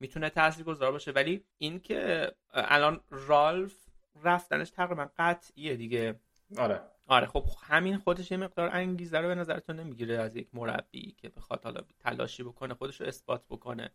می‌تونه 0.00 0.30
تاثیر 0.30 0.64
گذار 0.64 0.92
باشه. 0.92 1.10
ولی 1.10 1.44
اینکه 1.58 2.32
الان 2.52 3.00
رالف 3.10 3.74
رفتنش 4.22 4.70
تقریبا 4.70 5.08
قطعیه 5.18 5.76
دیگه. 5.76 6.20
آره. 6.58 6.80
آره 7.06 7.26
خب 7.26 7.44
همین 7.62 7.98
خودش 7.98 8.30
یه 8.30 8.36
مقدار 8.36 8.68
انگیزه 8.72 9.18
رو 9.18 9.28
به 9.28 9.34
نظرتون 9.34 9.76
نمی‌گیره 9.80 10.18
از 10.18 10.36
یک 10.36 10.48
مربی 10.52 11.12
که 11.12 11.28
بخواد 11.28 11.64
حالا 11.64 11.80
تلاشی 12.00 12.42
بکنه 12.42 12.74
خودش 12.74 13.00
رو 13.00 13.06
اثبات 13.06 13.44
بکنه. 13.50 13.90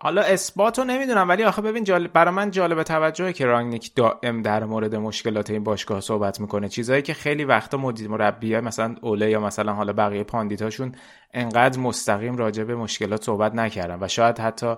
حالا 0.00 0.22
اثبات 0.22 0.78
رو 0.78 0.84
نمی‌دونم 0.84 1.28
ولی 1.28 1.44
آخه 1.44 1.62
ببین 1.62 1.84
جالب 1.84 2.12
برای 2.12 2.34
من 2.34 2.50
جالب 2.50 2.82
توجهه 2.82 3.32
که 3.32 3.46
رانگنیک 3.46 3.94
دائم 3.94 4.42
در 4.42 4.64
مورد 4.64 4.94
مشکلات 4.94 5.50
این 5.50 5.64
باشگاه 5.64 6.00
صحبت 6.00 6.40
می‌کنه. 6.40 6.68
چیزهایی 6.68 7.02
که 7.02 7.14
خیلی 7.14 7.44
وقتا 7.44 7.78
مدیر 7.78 8.08
مربی 8.08 8.60
مثلا 8.60 8.94
اوله 9.02 9.30
یا 9.30 9.40
مثلا 9.40 9.72
حالا 9.72 9.92
بقیه 9.92 10.24
پاندیتاشون 10.24 10.94
انقدر 11.34 11.80
مستقیم 11.80 12.36
راجع 12.36 12.64
به 12.64 12.76
مشکلات 12.76 13.24
صحبت 13.24 13.54
نکردن 13.54 13.98
و 14.00 14.08
شاید 14.08 14.38
حتی 14.38 14.74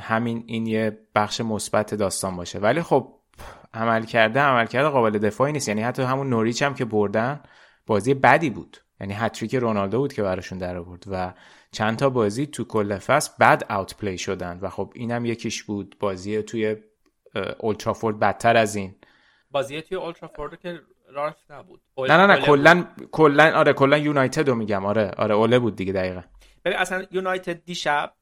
همین 0.00 0.44
این 0.46 0.66
یه 0.66 0.98
بخش 1.14 1.40
مثبت 1.40 1.94
داستان 1.94 2.36
باشه. 2.36 2.58
ولی 2.58 2.82
خب 2.82 3.12
عمل 3.74 4.04
کرده 4.04 4.40
عمل 4.40 4.66
کرده 4.66 4.88
قابل 4.88 5.18
دفاعی 5.18 5.52
نیست. 5.52 5.68
یعنی 5.68 5.82
حتی 5.82 6.02
همون 6.02 6.30
نوریچ 6.30 6.62
هم 6.62 6.74
که 6.74 6.84
بردن 6.84 7.40
بازی 7.86 8.14
بدی 8.14 8.50
بود. 8.50 8.76
یعنی 9.00 9.14
هتریک 9.14 9.54
رونالدو 9.54 9.98
بود 9.98 10.12
که 10.12 10.22
براشون 10.22 10.58
در 10.58 10.76
آورد 10.76 11.04
و 11.06 11.32
چند 11.76 11.96
تا 11.98 12.10
بازی 12.10 12.46
تو 12.46 12.64
کل 12.64 12.98
فصل 12.98 13.32
بد 13.40 13.72
اوت 13.72 13.96
پلی 13.96 14.18
شدن 14.18 14.58
و 14.62 14.68
خب 14.68 14.92
اینم 14.94 15.24
یکیش 15.24 15.62
بود. 15.62 15.96
بازی 16.00 16.42
توی 16.42 16.76
اولترافورد 17.58 18.18
بدتر 18.18 18.56
از 18.56 18.76
این. 18.76 18.94
بازی 19.50 19.82
توی 19.82 19.96
اولترافورد 19.96 20.60
که 20.60 20.80
رالف 21.08 21.50
نبود. 21.50 21.80
نه 21.98 22.16
نه 22.16 22.26
نه 22.26 22.40
کلا 22.40 22.86
کلا 23.12 23.58
آره 23.58 23.72
کلا 23.72 23.98
یونایتد 23.98 24.48
رو 24.48 24.54
میگم. 24.54 24.86
آره 24.86 25.10
آره 25.16 25.34
اوله 25.34 25.58
بود 25.58 25.76
دیگه 25.76 25.92
دقیقا. 25.92 26.22
ببین 26.64 26.78
اصلا 26.78 27.06
یونایتد 27.10 27.64
دیشب 27.64 28.12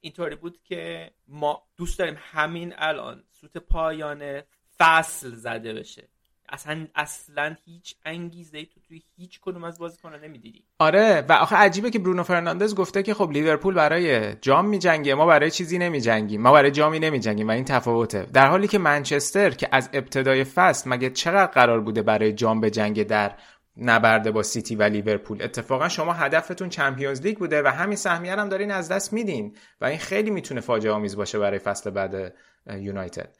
اینطوری 0.00 0.36
بود 0.36 0.58
که 0.62 1.10
ما 1.28 1.62
دوست 1.76 1.98
داریم 1.98 2.16
همین 2.18 2.74
الان 2.76 3.24
سوت 3.30 3.58
پایان 3.58 4.42
فصل 4.78 5.30
زده 5.30 5.74
بشه. 5.74 6.08
اصلا 6.54 6.86
اصلا 6.94 7.56
هیچ 7.64 7.96
انگیزه 8.04 8.58
ای 8.58 8.66
تو 8.66 8.80
توی 8.88 9.02
هیچ 9.16 9.40
کدوم 9.42 9.64
از 9.64 9.78
بازیکن‌ها 9.78 10.16
نمی‌دیدی. 10.16 10.64
آره 10.78 11.24
و 11.28 11.32
آخه 11.32 11.56
عجیبه 11.56 11.90
که 11.90 11.98
برونو 11.98 12.22
فرناندز 12.22 12.74
گفته 12.74 13.02
که 13.02 13.14
خب 13.14 13.30
لیورپول 13.30 13.74
برای 13.74 14.34
جام 14.34 14.66
میجنگه 14.68 15.14
ما 15.14 15.26
برای 15.26 15.50
چیزی 15.50 15.78
نمیجنگیم 15.78 16.40
ما 16.40 16.52
برای 16.52 16.70
جامی 16.70 16.98
نمیجنگیم 16.98 17.48
و 17.48 17.50
این 17.50 17.64
تفاوته. 17.64 18.26
در 18.32 18.46
حالی 18.46 18.68
که 18.68 18.78
منچستر 18.78 19.50
که 19.50 19.68
از 19.72 19.90
ابتدای 19.92 20.44
فصل 20.44 20.90
مگه 20.90 21.10
چقدر 21.10 21.46
قرار 21.46 21.80
بوده 21.80 22.02
برای 22.02 22.32
جام 22.32 22.60
به 22.60 22.70
جنگ 22.70 23.02
در 23.02 23.34
نبرده 23.76 24.30
با 24.30 24.42
سیتی 24.42 24.76
و 24.76 24.82
لیورپول؟ 24.82 25.42
اتفاقا 25.42 25.88
شما 25.88 26.12
هدفتون 26.12 26.68
چمپیونز 26.68 27.20
لیگ 27.22 27.38
بوده 27.38 27.62
و 27.62 27.66
همین 27.66 27.96
سهمیه 27.96 28.32
هم 28.36 28.48
دارین 28.48 28.70
از 28.70 28.88
دست 28.88 29.12
میدین 29.12 29.56
و 29.80 29.84
این 29.84 29.98
خیلی 29.98 30.30
می‌تونه 30.30 30.60
فاجعه 30.60 30.92
آمیز 30.92 31.16
باشه 31.16 31.38
برای 31.38 31.58
فصل 31.58 31.90
بعد 31.90 32.34
یونایتد. 32.80 33.36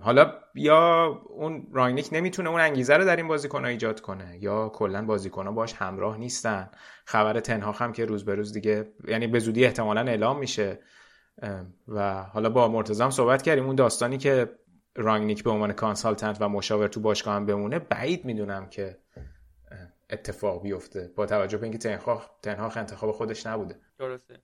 حالا 0.00 0.32
یا 0.54 1.06
اون 1.28 1.66
رانگنیک 1.72 2.08
نمی‌تونه 2.12 2.50
اون 2.50 2.60
انگیزه 2.60 2.96
رو 2.96 3.04
در 3.04 3.16
این 3.16 3.28
بازیکن 3.28 3.64
ایجاد 3.64 4.00
کنه 4.00 4.38
یا 4.40 4.68
کلا 4.68 5.04
بازیکن 5.04 5.54
باش 5.54 5.72
همراه 5.72 6.16
نیستن. 6.18 6.70
خبر 7.04 7.40
تن‌هاخ 7.40 7.82
هم 7.82 7.92
که 7.92 8.04
روز 8.04 8.24
به 8.24 8.34
روز 8.34 8.52
دیگه 8.52 8.92
یعنی 9.08 9.26
به 9.26 9.38
زودی 9.38 9.64
احتمالا 9.64 10.00
اعلام 10.00 10.38
میشه. 10.38 10.78
و 11.88 12.22
حالا 12.22 12.50
با 12.50 12.68
مرتضی 12.68 13.02
هم 13.02 13.10
صحبت 13.10 13.42
کردیم. 13.42 13.66
اون 13.66 13.76
داستانی 13.76 14.18
که 14.18 14.58
رانگنیک 14.96 15.44
به 15.44 15.50
عنوان 15.50 15.72
کانسالتنت 15.72 16.36
و 16.40 16.48
مشاور 16.48 16.88
تو 16.88 17.00
باشگاه 17.00 17.34
هم 17.34 17.46
بمونه 17.46 17.78
بعید 17.78 18.24
می‌دونم 18.24 18.68
که 18.68 18.98
اتفاق 20.10 20.62
بیفته. 20.62 21.10
با 21.16 21.26
توجه 21.26 21.58
به 21.58 21.62
اینکه 21.62 21.78
تنهاخ 21.78 22.30
تنهاخ 22.42 22.76
انتخاب 22.76 23.12
خودش 23.12 23.46
نبوده. 23.46 23.76
درسته. 23.98 24.38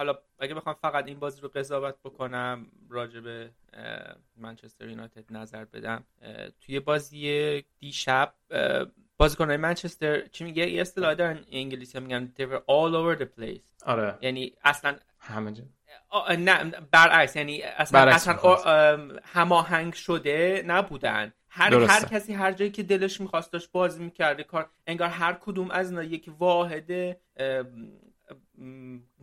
حالا 0.00 0.18
اگه 0.38 0.54
بخوام 0.54 0.76
فقط 0.82 1.06
این 1.06 1.18
بازی 1.18 1.40
رو 1.40 1.48
قضاوت 1.48 1.94
بکنم 2.04 2.66
راجع 2.90 3.20
به 3.20 3.50
منچستر 4.36 4.88
یونایتد 4.88 5.24
نظر 5.30 5.64
بدم. 5.64 6.04
توی 6.60 6.80
بازی 6.80 7.64
دیشب 7.78 8.34
بازیکنهای 9.16 9.56
منچستر 9.56 10.26
چی 10.26 10.44
میگه؟ 10.44 10.70
یه 10.70 10.80
اصطلاح 10.80 11.14
دارن 11.14 11.44
انگلیسی 11.52 11.98
ها 11.98 12.04
میگن 12.04 12.32
they 12.38 12.42
were 12.42 12.60
all 12.60 12.94
over 12.94 13.22
the 13.22 13.40
place. 13.40 13.86
آره. 13.86 14.18
یعنی 14.20 14.52
اصلا 14.64 14.96
همه 15.18 15.52
جا. 15.52 15.64
نه 16.38 16.64
برعکس 16.90 17.36
یعنی 17.36 17.62
اصلا, 17.62 18.04
برعکس 18.04 18.28
اصلا 18.28 19.20
هماهنگ 19.24 19.92
شده 19.94 20.64
نبودن. 20.66 21.32
هر 21.48 21.74
هر 21.74 22.04
کسی 22.04 22.32
هر 22.32 22.52
جایی 22.52 22.70
که 22.70 22.82
دلش 22.82 23.20
می‌خواست 23.20 23.52
داشت 23.52 23.72
بازی 23.72 24.04
می‌کرده 24.04 24.42
کار 24.42 24.70
انگار 24.86 25.08
هر 25.08 25.32
کدوم 25.32 25.70
از 25.70 25.90
اینا 25.90 26.02
یک 26.02 26.30
واحد 26.38 27.16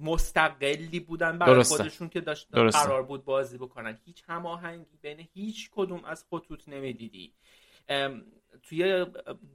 مستقلی 0.02 1.00
بودن 1.00 1.38
برای 1.38 1.56
درسته. 1.56 1.78
خودشون 1.78 2.10
که 2.10 2.22
داشت 2.22 2.52
درسته. 2.52 2.84
قرار 2.84 3.04
بود 3.04 3.26
بازی 3.26 3.58
بکنن 3.58 3.98
هیچ 4.06 4.24
هماهنگی 4.28 4.98
بین 5.02 5.28
هیچ 5.34 5.70
کدوم 5.76 6.06
از 6.06 6.26
خطوط 6.30 6.70
نمی‌دیدی 6.70 7.34
توی 8.64 9.06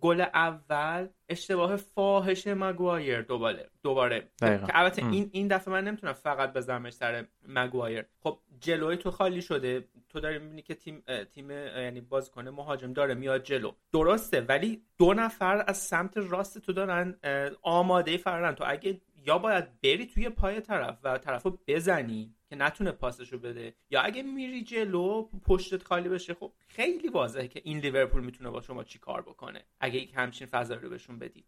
گل 0.01 0.21
اول 0.21 1.09
اشتباه 1.29 1.77
فاحش 1.77 2.47
مگوایر 2.47 3.23
دوباره 3.23 3.71
دوباره 3.83 4.29
دقیقا. 4.41 4.67
که 4.67 4.79
البته. 4.79 5.07
این 5.07 5.31
این 5.33 5.49
دفعه 5.49 5.73
من 5.75 5.85
نمی‌تونم 5.85 6.13
فقط 6.13 6.53
بزنمش 6.53 6.93
سر 6.93 7.27
مگوایر 7.49 8.05
خب 8.21 8.39
جلوی 8.61 8.97
تو 8.97 9.11
خالی 9.11 9.43
شده 9.43 9.89
تو 10.09 10.21
داری 10.21 10.39
می‌بینی 10.39 10.63
که 10.63 10.75
تیم 10.75 11.03
تیم 11.35 11.51
یعنی 11.51 12.01
بازیکن 12.01 12.49
مهاجم 12.49 12.93
داره 12.93 13.15
میاد 13.15 13.43
جلو 13.43 13.73
درسته 13.93 14.41
ولی 14.41 14.83
دو 14.99 15.15
نفر 15.15 15.65
از 15.67 15.79
سمت 15.79 16.17
راست 16.17 16.59
تو 16.59 16.73
دارن 16.73 17.19
آماده 17.63 18.17
فرارن 18.17 18.55
تو 18.55 18.65
اگه 18.67 19.01
یا 19.27 19.39
باید 19.39 19.81
بری 19.81 20.07
توی 20.07 20.29
پای 20.29 20.61
طرف 20.61 20.99
و 21.05 21.19
طرفو 21.19 21.59
بزنی 21.67 22.35
که 22.49 22.57
نتونه 22.57 22.93
پاسشو 22.93 23.39
بده 23.39 23.75
یا 23.91 24.01
اگه 24.01 24.23
میری 24.23 24.63
جلو 24.63 25.29
پشتت 25.45 25.83
خالی 25.83 26.09
بشه 26.09 26.35
خب 26.35 26.53
خیلی 26.69 27.09
واضحه 27.09 27.49
که 27.49 27.61
این 27.65 27.79
لیورپول 27.79 28.25
می‌تونه 28.25 28.51
با 28.51 28.61
شما 28.61 28.85
چی 28.85 28.99
کار 28.99 29.23
بکنه 29.23 29.65
اگه 29.81 29.97
یک 29.97 30.13
همچین 30.15 30.47
فضا 30.47 30.75
رو 30.75 30.89
بهشون 30.89 31.19
بدید. 31.19 31.45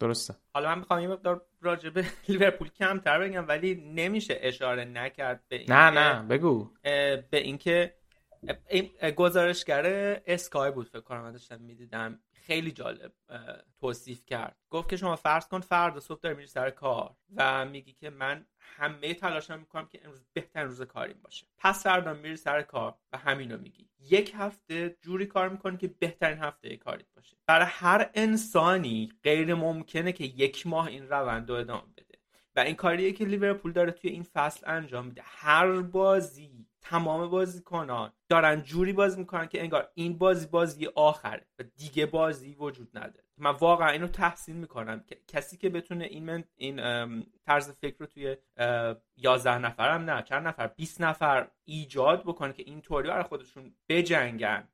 درسته. 0.00 0.34
حالا 0.54 0.68
من 0.68 0.78
می‌خوام 0.78 1.00
یه 1.00 1.08
مقدار 1.08 1.46
راجع 1.60 1.90
به 1.90 2.04
لیورپول 2.28 2.68
کمتر 2.68 3.18
بگم 3.18 3.48
ولی 3.48 3.74
نمیشه 3.74 4.38
اشاره 4.40 4.84
نکرد 4.84 5.44
به 5.48 5.56
این 5.56 5.72
نه 5.72 5.90
نه 5.90 6.22
بگو. 6.22 6.70
به 6.82 7.26
اینکه 7.32 7.94
این 8.70 8.90
گزارشگر 9.16 9.86
اسکای 10.26 10.70
بود 10.70 10.88
فکر 10.88 11.00
کنم 11.00 11.20
من 11.20 11.32
داشتم 11.32 11.60
می‌دیدم. 11.60 12.20
خیلی 12.46 12.72
جالب 12.72 13.12
توصیف 13.80 14.24
کرد. 14.26 14.56
گفت 14.70 14.88
که 14.88 14.96
شما 14.96 15.16
فرض 15.16 15.48
کن 15.48 15.60
فردا 15.60 16.00
صبح 16.00 16.20
داری 16.20 16.34
میری 16.34 16.48
سر 16.48 16.70
کار 16.70 17.16
و 17.36 17.64
میگی 17.64 17.92
که 17.92 18.10
من 18.10 18.46
همه 18.58 19.14
تلاشم 19.14 19.58
می‌کنم 19.58 19.86
که 19.86 20.00
امروز 20.04 20.26
بهترین 20.32 20.66
روز 20.66 20.82
کاریم 20.82 21.18
باشه. 21.22 21.46
پس 21.58 21.82
فردا 21.82 22.14
میری 22.14 22.36
سر 22.36 22.62
کار 22.62 22.94
و 23.12 23.18
همینو 23.18 23.58
میگی. 23.58 23.88
یک 24.00 24.32
هفته 24.34 24.96
جوری 25.02 25.26
کار 25.26 25.48
می‌کنی 25.48 25.76
که 25.76 25.88
بهترین 25.88 26.38
هفته 26.38 26.76
کاریت 26.76 27.06
باشه. 27.16 27.36
برای 27.46 27.66
هر 27.70 28.10
انسانی 28.14 29.12
غیر 29.22 29.54
ممکنه 29.54 30.12
که 30.12 30.24
یک 30.24 30.66
ماه 30.66 30.86
این 30.86 31.08
روند 31.08 31.50
رو 31.50 31.56
ادامه 31.56 31.92
بده. 31.96 32.18
و 32.56 32.60
این 32.60 32.74
کاریه 32.74 33.12
که 33.12 33.24
لیورپول 33.24 33.72
داره 33.72 33.92
توی 33.92 34.10
این 34.10 34.22
فصل 34.22 34.70
انجام 34.70 35.06
میده. 35.06 35.22
هر 35.24 35.80
بازی 35.80 36.65
تمام 36.90 37.30
بازیکنان 37.30 38.12
دارن 38.28 38.62
جوری 38.62 38.92
بازی 38.92 39.20
می‌کنن 39.20 39.46
که 39.46 39.60
انگار 39.62 39.88
این 39.94 40.18
بازی 40.18 40.46
بازی 40.46 40.86
آخره 40.86 41.46
و 41.58 41.62
دیگه 41.76 42.06
بازی 42.06 42.54
وجود 42.54 42.98
نداره. 42.98 43.24
من 43.38 43.50
واقعا 43.50 43.88
اینو 43.88 44.06
تحسین 44.06 44.56
می‌کنم 44.56 45.00
که 45.00 45.20
کسی 45.28 45.56
که 45.56 45.68
بتونه 45.68 46.04
این 46.04 46.24
من 46.24 46.44
این 46.56 46.76
طرز 47.46 47.70
فکر 47.70 47.96
رو 47.98 48.06
توی 48.06 48.36
اه، 48.56 48.96
11 49.16 49.58
نفرم 49.58 50.10
نه 50.10 50.22
چند 50.22 50.46
نفر 50.46 50.66
20 50.66 51.00
نفر 51.00 51.48
ایجاد 51.64 52.22
بکنه 52.22 52.52
که 52.52 52.62
اینطوری 52.66 53.08
برای 53.08 53.22
خودشون 53.22 53.74
بجنگن 53.88 54.68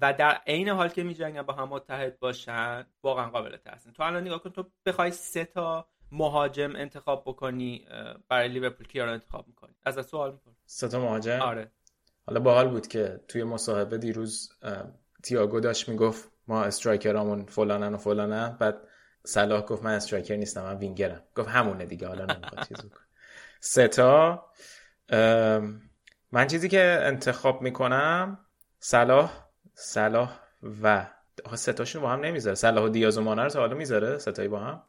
و 0.00 0.12
در 0.18 0.40
عین 0.46 0.68
حال 0.68 0.88
که 0.88 1.02
میجنگن 1.02 1.42
با 1.42 1.52
هم 1.52 1.68
متحد 1.68 2.18
باشن 2.18 2.86
واقعا 3.02 3.30
قابل 3.30 3.56
تحسین. 3.56 3.92
تو 3.92 4.02
الان 4.02 4.22
نگاه 4.22 4.42
کن 4.42 4.50
تو 4.50 4.64
بخوای 4.86 5.10
سه 5.10 5.44
تا 5.44 5.88
مهاجم 6.12 6.76
انتخاب 6.76 7.22
بکنی 7.26 7.86
برای 8.28 8.48
لیورپول 8.48 8.86
کیا 8.86 9.04
رو 9.04 9.12
انتخاب 9.12 9.48
می‌کنی؟ 9.48 9.74
از 9.84 10.06
سوال 10.06 10.32
می‌کنم 10.32 10.56
سه 10.66 10.88
تا 10.88 11.00
مهاجم؟ 11.00 11.40
آره. 11.40 11.70
حالا 12.26 12.40
باحال 12.40 12.68
بود 12.68 12.86
که 12.86 13.20
توی 13.28 13.44
مصاحبه 13.44 13.98
دیروز 13.98 14.52
تییاگو 15.22 15.60
داشت 15.60 15.88
می‌گفت 15.88 16.30
ما 16.48 16.62
استرایکرامون 16.64 17.46
فلانن 17.46 17.94
و 17.94 17.96
فلانن 17.96 18.56
بعد 18.60 18.78
صلاح 19.24 19.62
گفت 19.62 19.82
من 19.82 19.94
استرایکر 19.94 20.36
نیستم 20.36 20.62
من 20.62 20.76
وینگرم. 20.76 21.22
گفت 21.34 21.48
همونه 21.48 21.86
دیگه 21.86 22.08
حالا 22.08 22.24
نمی‌خواد 22.24 22.66
چیز 22.68 22.78
ستا 23.60 24.44
من 26.32 26.46
چیزی 26.46 26.68
که 26.68 26.98
انتخاب 27.02 27.62
می‌کنم 27.62 28.38
صلاح 28.78 29.48
صلاح 29.74 30.38
و 30.82 31.06
ستاشون 31.54 32.02
با 32.02 32.08
هم 32.10 32.20
نمی‌ذاره. 32.20 32.54
صلاح 32.54 32.84
و 32.84 32.88
دیاز 32.88 33.18
و 33.18 33.20
مانه 33.20 33.42
رو 33.42 33.48
تا 33.48 33.60
حالا 33.60 33.76
می‌ذاره؟ 33.76 34.18
ستایی 34.18 34.48
با 34.48 34.58
هم؟ 34.58 34.82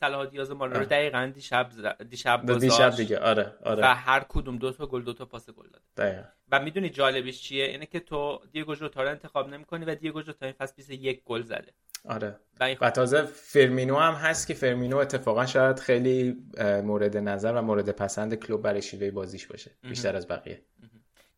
صلاح 0.00 0.26
دیاز 0.26 0.50
و 0.50 0.54
مانه 0.54 0.78
رو 0.78 0.84
دقیقا 0.84 1.32
دیشب 1.34 1.68
دیشب 2.10 2.42
گذاشت 2.42 2.60
دیشب 2.60 2.90
دیگه. 2.90 3.18
آره 3.18 3.54
آره. 3.64 3.82
و 3.82 3.86
هر 3.86 4.24
کدوم 4.28 4.58
دو 4.58 4.72
تا 4.72 4.86
گل 4.86 5.02
دو 5.02 5.12
تا 5.12 5.24
پاس 5.24 5.50
گل 5.50 5.66
داد 5.72 5.82
دقیقا. 5.96 6.22
و 6.52 6.60
می‌دونی 6.60 6.90
جالبش 6.90 7.42
چیه؟ 7.42 7.64
اینه 7.64 7.86
که 7.86 8.00
تو 8.00 8.40
دیگو 8.52 8.74
جوتا 8.74 9.02
رو 9.02 9.08
انتخاب 9.08 9.48
نمی‌کنی 9.48 9.84
و 9.84 9.94
دیگو 9.94 10.22
جوتا 10.22 10.46
این 10.46 10.54
فصل 10.54 10.72
21 10.76 11.24
گل 11.24 11.42
زده. 11.42 11.72
آره. 12.08 12.36
و 12.80 12.90
تازه 12.90 13.22
فرمینو 13.22 13.96
هم 13.96 14.14
هست 14.14 14.46
که 14.46 14.54
فرمینو 14.54 14.96
اتفاقا 14.96 15.46
شاید 15.46 15.78
خیلی 15.78 16.36
مورد 16.84 17.16
نظر 17.16 17.52
و 17.52 17.62
مورد 17.62 17.90
پسند 17.90 18.34
کلوب 18.34 18.62
برای 18.62 18.82
شیوه 18.82 19.10
بازیش 19.10 19.46
باشه. 19.46 19.70
بیشتر 19.82 20.16
از 20.16 20.28
بقیه. 20.28 20.62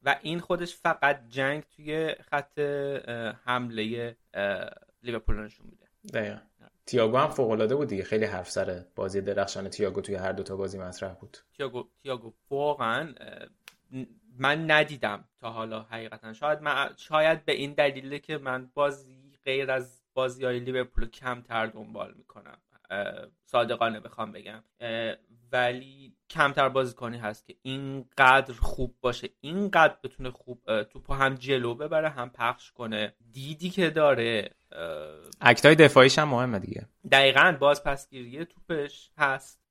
و 0.04 0.18
این 0.22 0.40
خودش 0.40 0.76
فقط 0.76 1.28
جنگ 1.28 1.62
توی 1.76 2.14
خط 2.30 2.58
حمله 3.44 4.16
لیورپول 5.02 5.44
نشون 5.44 5.66
میده. 5.66 5.86
دقیقا. 6.14 6.38
تییاگو 6.86 7.16
هم 7.16 7.30
فوق 7.30 7.50
العاده 7.50 7.76
بود 7.76 7.88
دیگه. 7.88 8.04
خیلی 8.04 8.24
حرف 8.24 8.50
سر 8.50 8.84
بازی 8.94 9.20
درخشان 9.20 9.68
تییاگو 9.68 10.00
توی 10.00 10.14
هر 10.14 10.32
دو 10.32 10.42
تا 10.42 10.56
بازی 10.56 10.78
مطرح 10.78 11.14
بود. 11.14 11.38
تییاگو 11.56 11.88
تییاگو 12.02 12.32
واقعا 12.50 13.14
من 14.38 14.70
ندیدم 14.70 15.24
تا 15.40 15.50
حالا 15.50 15.82
حقیقتا. 15.82 16.32
شاید 16.32 16.62
من 16.62 16.94
شاید 16.96 17.44
به 17.44 17.52
این 17.52 17.72
دلیله 17.72 18.18
که 18.18 18.38
من 18.38 18.70
بازی 18.74 19.32
غیر 19.44 19.70
از 19.70 20.02
بازی 20.14 20.44
های 20.44 20.60
لیورپول 20.60 21.10
کمتر 21.10 21.66
دنبال 21.66 22.14
می‌کنم. 22.16 22.58
صادقانه 23.52 24.00
بخوام 24.00 24.32
بگم. 24.32 24.64
ولی 25.52 26.16
کمتر 26.30 26.68
بازیکنی 26.68 27.18
هست 27.18 27.46
که 27.46 27.56
اینقدر 27.62 28.54
خوب 28.54 28.96
باشه 29.00 29.28
اینقدر 29.40 29.96
بتونه 30.04 30.30
خوب 30.30 30.82
توپو 30.82 31.14
هم 31.14 31.34
جلو 31.34 31.74
ببره 31.74 32.08
هم 32.08 32.30
پخش 32.30 32.72
کنه. 32.72 33.14
دیدی 33.32 33.70
که 33.70 33.90
داره 33.90 34.50
اکتای 35.40 35.74
دفاعیش 35.74 36.18
هم 36.18 36.28
مهمه 36.28 36.58
دیگه. 36.58 36.88
دقیقا 37.12 37.56
باز 37.60 37.84
پسگیری 37.84 38.44
توپش 38.44 39.10
هست 39.18 39.62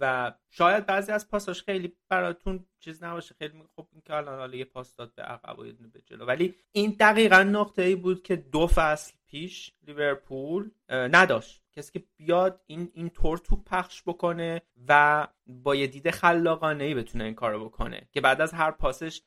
و 0.00 0.32
شاید 0.50 0.86
بعضی 0.86 1.12
از 1.12 1.28
پاساش 1.28 1.62
خیلی 1.62 1.92
براتون 2.08 2.66
چیز 2.80 3.02
نباشه. 3.02 3.34
خیلی 3.38 3.62
خب 3.76 3.86
این 3.92 4.02
که 4.06 4.14
الان 4.14 4.38
حالا 4.38 4.56
یه 4.56 4.64
پاس 4.64 4.96
داد 4.96 5.14
به 5.14 5.22
عقب 5.22 5.58
و 5.58 5.62
به 5.92 6.00
جلو. 6.06 6.24
ولی 6.26 6.54
این 6.72 6.96
دقیقا 7.00 7.42
نقطه 7.42 7.82
ای 7.82 7.96
بود 7.96 8.22
که 8.22 8.36
دو 8.36 8.66
فصل 8.66 9.14
پیش 9.28 9.72
لیورپول 9.86 10.70
نداشت. 10.90 11.61
کسی 11.72 11.92
که 11.92 12.04
بیاد 12.16 12.60
این 12.66 12.90
این 12.94 13.10
طور 13.10 13.38
توپ 13.38 13.64
پخش 13.64 14.02
بکنه 14.06 14.62
و 14.88 15.26
با 15.46 15.74
یه 15.74 15.86
دید 15.86 16.10
خلاقانه 16.10 16.84
ای 16.84 16.94
بتونه 16.94 17.24
این 17.24 17.34
کارو 17.34 17.64
بکنه. 17.64 18.08
که 18.12 18.20
بعد 18.20 18.40
از 18.40 18.52
هر 18.52 18.70
پاسش 18.70 19.22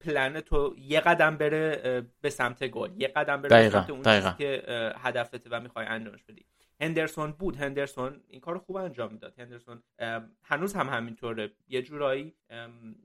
پلن 0.00 0.40
تو 0.40 0.74
یه 0.78 1.00
قدم 1.00 1.36
بره 1.36 2.06
به 2.20 2.30
سمت 2.30 2.66
گل. 2.66 2.90
یه 2.96 3.08
قدم 3.08 3.42
بره 3.42 3.62
به 3.62 3.70
سمت 3.70 3.90
اون 3.90 4.02
چیزی 4.02 4.34
که 4.38 4.62
هدفته 4.96 5.40
و 5.50 5.60
می‌خوای 5.60 5.86
انجامش 5.86 6.24
بدی. 6.24 6.46
هندرسون 6.80 7.32
بود. 7.32 7.56
هندرسون 7.56 8.20
این 8.28 8.40
کار 8.40 8.58
خوب 8.58 8.76
انجام 8.76 9.12
می‌داد. 9.12 9.34
هندرسون 9.38 9.82
هنوز 10.42 10.74
هم 10.74 10.88
همینطوره. 10.88 11.50
یه 11.68 11.82
جورایی 11.82 12.34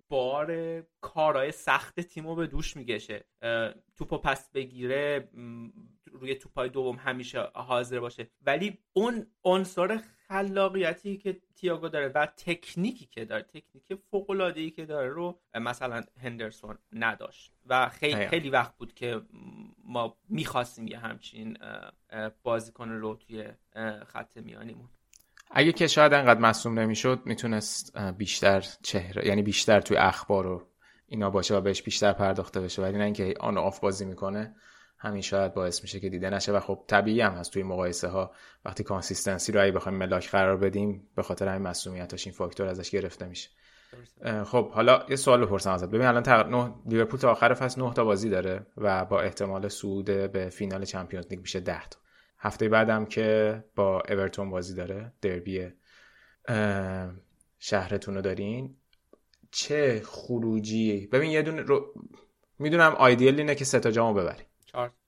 بار 0.10 0.82
کارهای 1.02 1.52
سخت 1.52 2.00
تیمو 2.00 2.36
به 2.36 2.48
دوش 2.48 2.78
میگشه 2.78 3.26
توپو 3.95 4.18
پس 4.18 4.52
بگیره 4.52 5.30
روی 6.19 6.35
توپای 6.35 6.69
دوم 6.69 6.95
همیشه 6.95 7.40
حاضر 7.53 8.00
باشه. 8.00 8.27
ولی 8.45 8.77
اون 8.94 9.27
عنصر 9.44 10.00
خلاقیتی 10.27 11.18
که 11.18 11.42
تییاگو 11.56 11.90
داره 11.90 12.08
و 12.08 12.26
تکنیکی 12.26 13.06
که 13.06 13.26
داره 13.26 13.44
تکنیک 13.44 14.00
فوق 14.11 14.30
العاده 14.30 14.61
ای 14.61 14.69
که 14.69 14.85
داره 14.85 15.10
رو 15.10 15.40
مثلا 15.53 16.03
هندرسون 16.24 16.77
نداشت. 16.92 17.53
و 17.66 17.90
خیلی 17.90 18.27
خیلی 18.27 18.50
وقت 18.50 18.77
بود 18.77 18.94
که 18.94 19.22
ما 19.84 20.18
می‌خواستیم 20.30 20.88
یه 20.88 20.98
همچین 20.98 21.58
بازیکن 22.44 22.90
رو 22.90 23.16
توی 23.16 23.48
خط 24.08 24.38
میانیمون. 24.38 24.90
اگه 25.52 25.72
که 25.72 25.88
شاید 25.88 26.14
انقدر 26.14 26.40
مصوم 26.40 26.80
نمی‌شد 26.80 27.22
می‌تونست 27.26 27.98
بیشتر 27.98 28.66
چهره 28.82 29.27
یعنی 29.27 29.42
بیشتر 29.42 29.82
توی 29.82 29.98
اخبار 29.98 30.48
و 30.48 30.68
اینا 31.08 31.30
باشه 31.30 31.56
و 31.56 31.61
بهش 31.61 31.82
بیشتر 31.82 32.14
پرداخته 32.14 32.61
بشه. 32.61 32.82
ولی 32.82 32.98
نه 32.98 33.03
اینکه 33.03 33.34
آن 33.40 33.58
آف 33.58 33.80
بازی 33.80 34.06
می‌کنه. 34.06 34.56
همین 34.98 35.22
شاید 35.22 35.53
باعث 35.53 35.82
میشه 35.82 35.99
که 35.99 36.09
دیده 36.09 36.30
نشه. 36.30 36.51
و 36.51 36.59
خب 36.59 36.83
طبیعی 36.88 37.22
هم 37.22 37.33
هست 37.33 37.53
توی 37.53 37.64
مقایسه 37.64 38.07
ها 38.07 38.32
وقتی 38.65 38.83
consistency 38.84 39.52
رو 39.51 39.64
اگه 39.64 39.72
بخوایم 39.72 39.98
ملاک 39.98 40.30
قرار 40.30 40.57
بدیم 40.57 41.07
به 41.15 41.24
خاطر 41.24 41.48
همین 41.48 41.67
مسئولیتاش 41.67 42.27
این 42.27 42.35
فاکتور 42.35 42.67
ازش 42.67 42.90
گرفته 42.90 43.25
میشه. 43.27 43.49
خب 44.45 44.72
حالا 44.72 45.06
یه 45.09 45.15
سوال 45.15 45.45
بپرسم 45.45 45.72
ازت. 45.72 45.90
ببین 45.90 46.06
الان 46.06 46.24
تق... 46.24 46.69
لیورپول 46.85 47.19
تا 47.19 47.32
آخر 47.32 47.53
فصل 47.53 47.82
9 47.82 47.93
تا 47.93 48.03
بازی 48.03 48.30
داره 48.30 48.65
و 48.77 49.06
با 49.06 49.22
احتمال 49.22 49.67
صعود 49.67 50.06
به 50.06 50.49
فینال 50.49 50.85
چمپیونز 50.85 51.27
لیگ 51.30 51.40
میشه 51.40 51.59
10 51.59 51.90
تا. 51.90 51.99
هفته 52.40 52.69
بعدم 52.69 53.06
که 53.06 53.64
با 53.75 54.03
اورتون 54.09 54.49
بازی 54.49 54.75
داره 54.75 55.14
دربی 55.22 55.69
شهرتون 57.59 58.15
رو 58.15 58.22
دارین. 58.22 58.75
چه 59.51 60.01
خروجی؟ 60.06 61.07
ببین 61.07 61.32
یه 61.32 61.41
دونه 61.41 61.61
رو... 61.61 61.93
می‌دونم 62.59 62.91
آیدیل 62.91 63.40
اینه 63.40 63.56
که 63.56 63.65
سه 63.65 63.80
تا 63.80 63.91
جامو 63.91 64.14
ببریم 64.14 64.45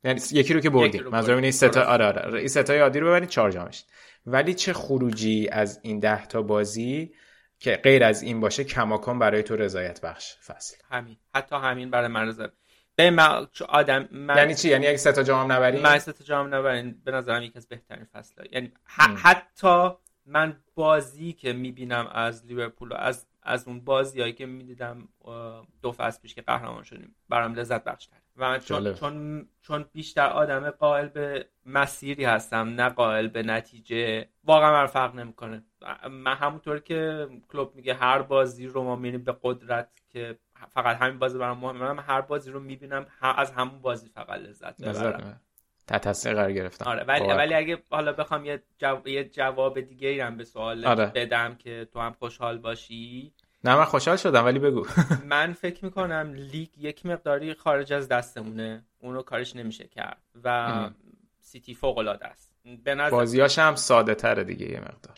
یعنی 0.08 0.22
یکی 0.32 0.54
رو 0.54 0.60
که 0.60 0.70
بردیم. 0.70 1.08
منظورم 1.08 1.38
اینه 1.38 1.52
سه 1.52 1.70
تا 1.70 1.82
آره. 1.82 2.06
آره 2.06 2.40
این 2.40 2.48
سه 2.48 2.64
تا 2.64 2.74
عادی 2.74 3.00
رو 3.00 3.08
ببرید 3.08 3.30
چهار 3.30 3.52
جامش. 3.52 3.86
ولی 4.26 4.54
چه 4.54 4.74
خروجی 4.74 5.50
از 5.52 5.80
این 5.84 6.00
ده 6.00 6.26
تا 6.26 6.42
بازی 6.42 7.14
که 7.60 7.76
غیر 7.84 8.04
از 8.04 8.22
این 8.22 8.40
باشه 8.40 8.64
کماکان 8.64 9.20
برای 9.20 9.44
تو 9.44 9.56
رضایت 9.56 10.02
بخش 10.02 10.36
فصل. 10.36 10.78
همین. 10.90 11.18
حتی 11.36 11.56
همین 11.56 11.90
برای 11.90 12.08
من 12.08 12.28
رضایت. 12.28 12.52
به 12.96 13.10
من 13.10 13.48
آدم 13.70 14.08
من... 14.12 14.38
یعنی 14.38 14.56
چی؟ 14.56 14.70
یعنی 14.70 14.88
اگه 14.88 14.98
سه 14.98 15.12
تا 15.12 15.24
جام 15.24 15.52
نبریم؟ 15.52 15.82
من 15.82 16.00
سه 16.00 16.14
تا 16.14 16.24
جام 16.24 16.56
نبریم. 16.56 17.02
به 17.06 17.12
نظرم 17.12 17.44
یکی 17.44 17.58
از 17.58 17.68
بهترین 17.68 18.06
فصل 18.06 18.44
یعنی 18.52 18.72
حتی 19.24 19.90
من 20.26 20.58
بازی 20.76 21.34
که 21.34 21.54
می‌بینم 21.54 22.08
از 22.12 22.46
لیورپول 22.46 22.94
از 22.94 23.28
از 23.44 23.68
اون 23.68 23.82
بازیایی 23.82 24.34
که 24.34 24.46
می‌دیدم 24.46 25.08
دو 25.82 25.92
فصل 25.92 26.22
پیش 26.22 26.36
که 26.36 26.42
قهرمان 26.42 26.84
شدیم 26.84 27.16
برام 27.30 27.54
لذت 27.54 27.84
بخش 27.84 28.08
و 28.38 28.60
چون, 28.60 28.94
چون 28.94 29.48
چون 29.62 29.86
بیشتر 29.94 30.28
آدم 30.28 30.70
قائل 30.70 31.08
به 31.08 31.46
مسیری 31.66 32.26
هستم 32.26 32.58
نه 32.58 32.90
قائل 32.90 33.28
به 33.28 33.44
نتیجه 33.44 34.28
واقعا 34.44 34.72
من 34.72 34.86
فرق 34.86 35.16
نمی‌کنه. 35.16 35.64
من 36.12 36.36
همونطور 36.36 36.80
که 36.80 37.28
کلوب 37.52 37.76
میگه 37.76 37.94
هر 37.94 38.22
بازی 38.22 38.68
رو 38.68 38.84
ما 38.84 38.96
می‌بینیم 38.96 39.24
به 39.24 39.36
قدرت 39.44 39.90
که 40.10 40.40
فقط 40.74 40.98
همین 40.98 41.20
بازی 41.20 41.38
برام 41.38 41.58
مهمه 41.58 41.94
من 41.94 42.04
هر 42.04 42.22
بازی 42.22 42.52
رو 42.52 42.60
می‌بینم 42.60 43.06
از 43.22 43.52
همون 43.52 43.82
بازی 43.82 44.10
فقط 44.10 44.40
لذت 44.40 44.82
ببرم 44.82 45.42
تحت 45.88 46.28
قرار 46.28 46.52
گرفتم. 46.52 46.86
آره 46.90 47.04
ولی 47.04 47.28
ولی 47.28 47.54
اگه 47.54 47.84
حالا 47.92 48.14
بخوام 48.14 48.46
یه, 48.46 48.64
یه 49.06 49.24
جواب 49.24 49.82
دیگه 49.82 50.10
ایرم 50.10 50.38
به 50.38 50.44
سوال 50.44 50.86
آره. 50.86 51.06
بدم 51.06 51.56
که 51.56 51.88
تو 51.94 52.00
هم 52.00 52.14
خوشحال 52.20 52.58
باشی. 52.58 53.34
نه 53.68 53.76
من 53.76 53.86
خوشحال 53.86 54.18
شدم 54.18 54.46
ولی 54.46 54.60
بگو. 54.60 54.86
من 55.26 55.54
فکر 55.54 55.86
می‌کنم 55.86 56.34
لیگ 56.34 56.70
یک 56.78 57.06
مقداری 57.06 57.54
خارج 57.54 57.94
از 57.94 58.08
دستمونه. 58.08 58.84
اونو 59.00 59.22
کارش 59.22 59.56
نمیشه 59.56 59.88
کرد 59.88 60.22
و 60.44 60.90
سیتی 61.40 61.74
فوق 61.74 61.98
العاده 61.98 62.26
است. 62.26 62.52
به 62.84 62.96
نظر 62.96 63.10
بازیاش 63.10 63.60
هم 63.60 63.76
ساده 63.76 64.16
تره 64.16 64.44
دیگه 64.44 64.72
یه 64.72 64.80
مقدار. 64.80 65.18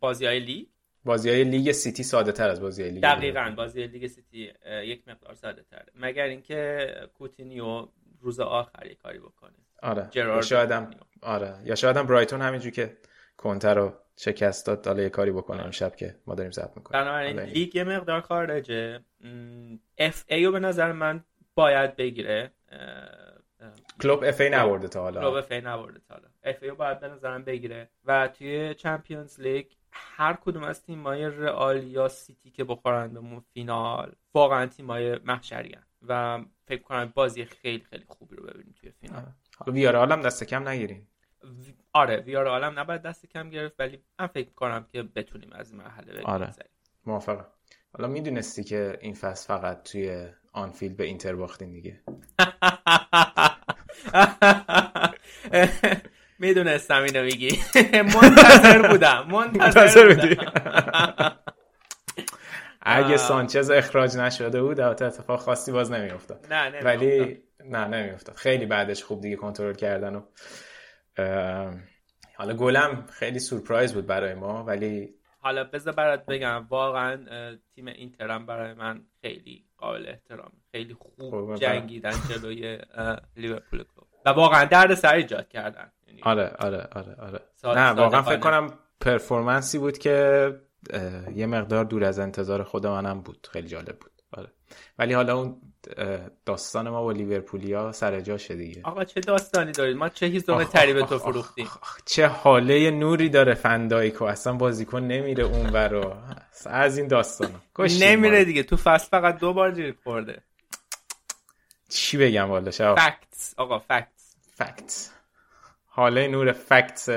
بازی 0.00 0.26
های 0.26 0.40
لیگ؟ 0.40 0.66
بازی 1.04 1.30
های 1.30 1.44
لیگ 1.44 1.72
سیتی 1.72 2.02
ساده 2.02 2.32
تر 2.32 2.48
از 2.48 2.60
بازی 2.60 2.82
های 2.82 2.90
لیگ 2.90 3.02
دقیقا 3.02 3.54
بازی 3.56 3.86
لیگ 3.86 4.06
سیتی 4.06 4.50
یک 4.84 5.08
مقدار 5.08 5.34
ساده 5.34 5.62
تره 5.62 5.86
مگر 5.94 6.24
اینکه 6.24 6.88
کوتینیو 7.14 7.88
روز 8.20 8.40
آخر 8.40 8.86
یه 8.86 8.94
کاری 8.94 9.18
بکنه. 9.18 9.52
آره 9.82 10.10
یا 10.14 10.42
شاید 10.42 10.70
هم 10.70 10.90
آره 11.22 11.56
یا 11.64 11.74
شاید 11.74 11.96
هم 11.96 12.06
برایتون 12.06 12.40
همینجور 12.40 12.72
که 12.72 12.96
کنتر 13.42 13.74
رو 13.74 13.92
شکست 14.16 14.66
داد. 14.66 14.86
حالا 14.86 15.02
یه 15.02 15.08
کاری 15.08 15.30
بکنم 15.30 15.70
شب 15.70 15.96
که 15.96 16.16
ما 16.26 16.34
داریم 16.34 16.52
ضبط 16.52 16.76
می‌کنیم. 16.76 17.04
بنابراین 17.04 17.40
لیگ 17.40 17.74
یه 17.74 17.84
مقدار 17.84 18.20
خارجه 18.20 19.00
FA 19.98 20.44
رو 20.44 20.52
به 20.52 20.60
نظر 20.60 20.92
من 20.92 21.24
باید 21.54 21.96
بگیره. 21.96 22.52
کلوب 24.02 24.24
اف 24.24 24.40
ای 24.40 24.50
نبرده 24.50 24.88
تا 24.88 25.02
حالا. 25.02 25.20
کلوب 25.20 25.34
اف 25.34 25.52
ای 25.52 25.60
نبرده 25.60 26.00
تا 26.08 26.14
حالا. 26.14 26.28
اف 26.44 26.62
ای 26.62 26.68
رو 26.68 26.76
باید 26.76 27.00
به 27.00 27.08
نظرم 27.08 27.44
بگیره. 27.44 27.90
و 28.04 28.28
توی 28.28 28.74
چمپیونز 28.74 29.40
لیگ 29.40 29.66
هر 29.90 30.38
کدوم 30.44 30.62
از 30.64 30.82
تیمای 30.82 31.24
رئال 31.24 31.84
یا 31.84 32.08
سیتی 32.08 32.50
که 32.50 32.64
بخورن 32.64 33.14
به 33.14 33.20
فینال 33.54 34.12
واقعا 34.34 34.66
تیمای 34.66 35.18
محشری 35.18 35.76
و 36.08 36.40
فکر 36.66 36.82
کنم 36.82 37.12
بازی 37.14 37.44
خیلی 37.44 37.84
خیلی 37.90 38.04
خوبی 38.08 38.36
رو 38.36 38.46
ببینیم 38.46 38.74
توی 38.80 38.90
فینال. 38.90 39.22
حالا 39.56 39.72
ویارال 39.72 40.12
هم 40.12 40.20
دست 40.20 40.44
کم 40.44 40.68
نگیریم 40.68 41.08
آره 41.92 42.16
ویار 42.16 42.46
عالم 42.46 42.78
نباید 42.78 43.02
دست 43.02 43.26
کم 43.26 43.50
گرفت 43.50 43.74
ولی 43.78 44.02
من 44.20 44.26
فکر 44.26 44.50
کنم 44.50 44.86
که 44.92 45.02
بتونیم 45.02 45.52
از 45.52 45.70
این 45.70 45.80
مرحله 45.80 46.12
بریم 46.12 46.26
آره. 46.26 46.50
موافقم. 47.06 47.46
حالا 47.92 48.08
می‌دونستی 48.08 48.64
که 48.64 48.98
این 49.00 49.14
فصل 49.14 49.46
فقط 49.48 49.82
توی 49.82 50.26
آنفیلد 50.52 50.96
به 50.96 51.04
اینتر 51.04 51.34
باختین 51.34 51.72
دیگه. 51.72 52.00
می‌دونستم 56.38 57.02
اینو 57.02 57.22
میگی. 57.22 57.48
منتظر 58.14 58.88
بودم 58.88 59.26
منتظر 59.30 60.14
بودم. 60.14 60.52
اگه 62.82 63.16
سانچز 63.16 63.70
اخراج 63.70 64.16
نشده 64.16 64.62
بود 64.62 64.80
البته 64.80 65.04
اتفاق 65.04 65.40
خاصی 65.40 65.72
باز 65.72 65.92
نمیافتاد. 65.92 66.52
نه 66.52 66.82
ولی 66.82 67.42
نه 67.64 67.88
نمیافتاد. 67.88 68.36
خیلی 68.36 68.66
بعدش 68.66 69.04
خوب 69.04 69.20
دیگه 69.20 69.36
کنترل 69.36 69.74
کردن 69.74 70.14
و 70.14 70.22
حالا 72.36 72.54
گلم 72.58 73.06
خیلی 73.06 73.38
سورپرایز 73.38 73.94
بود 73.94 74.06
برای 74.06 74.34
ما 74.34 74.64
ولی 74.64 75.14
حالا 75.38 75.64
بذار 75.64 75.94
برات 75.94 76.26
بگم 76.26 76.66
واقعا 76.68 77.26
تیم 77.74 77.86
اینترم 77.86 78.46
برای 78.46 78.74
من 78.74 79.00
خیلی 79.20 79.64
قابل 79.76 80.08
احترام 80.08 80.52
خیلی 80.72 80.94
خوب 80.94 81.54
جنگیدن 81.54 82.12
جلوی 82.30 82.78
لیورپول 83.36 83.84
کلوب. 83.84 84.06
و 84.26 84.30
واقعا 84.30 84.64
درد 84.64 84.94
سر 84.94 85.14
ایجاد 85.14 85.48
کردن. 85.48 85.92
آره 86.22 86.48
آره 86.58 86.88
آره 86.92 87.14
آره. 87.14 87.40
نه 87.64 87.90
واقعا 87.90 88.22
فکر 88.22 88.38
کنم 88.38 88.66
پرفورمنسی 89.00 89.78
بود 89.78 89.98
که 89.98 90.48
یه 91.34 91.46
مقدار 91.46 91.84
دور 91.84 92.04
از 92.04 92.18
انتظار 92.18 92.62
خود 92.62 92.86
منم 92.86 93.20
بود. 93.20 93.48
خیلی 93.52 93.68
جالب 93.68 93.98
بود. 93.98 94.11
ولی 94.98 95.14
حالا 95.14 95.36
اون 95.38 95.60
داستان 96.46 96.88
ما 96.88 97.02
با 97.02 97.12
لیورپولیا 97.12 97.92
سر 97.92 98.20
جاشه 98.20 98.54
دیگه. 98.54 98.80
آقا 98.84 99.04
چه 99.04 99.20
داستانی 99.20 99.72
دارید؟ 99.72 99.96
ما 99.96 100.08
چه 100.08 100.26
هیزم 100.26 100.64
تری 100.64 100.92
به 100.92 101.02
تو 101.02 101.18
فروختیم؟ 101.18 101.68
چه 102.06 102.26
حاله 102.26 102.90
نوری 102.90 103.28
داره 103.28 103.54
فندایکو. 103.54 104.24
اصلا 104.24 104.52
بازیکن 104.52 105.02
نمیره 105.02 105.44
اون 105.44 105.70
ورا 105.70 106.22
از 106.66 106.98
این 106.98 107.08
داستانا. 107.08 107.60
نمیره 108.00 108.44
دیگه. 108.44 108.62
تو 108.62 108.76
فصل 108.76 109.08
فقط 109.08 109.38
دو 109.38 109.52
بار 109.52 109.70
جیر 109.70 109.94
خورده. 110.04 110.42
چی 111.88 112.16
بگم 112.16 112.50
والا 112.50 112.70
شب 112.70 112.94
فکتس 112.94 113.54
آقا 113.56 113.78
فکتس 113.78 114.36
فکتس 114.54 115.10
حاله 115.86 116.28
نور 116.28 116.52
فکتس 116.52 117.08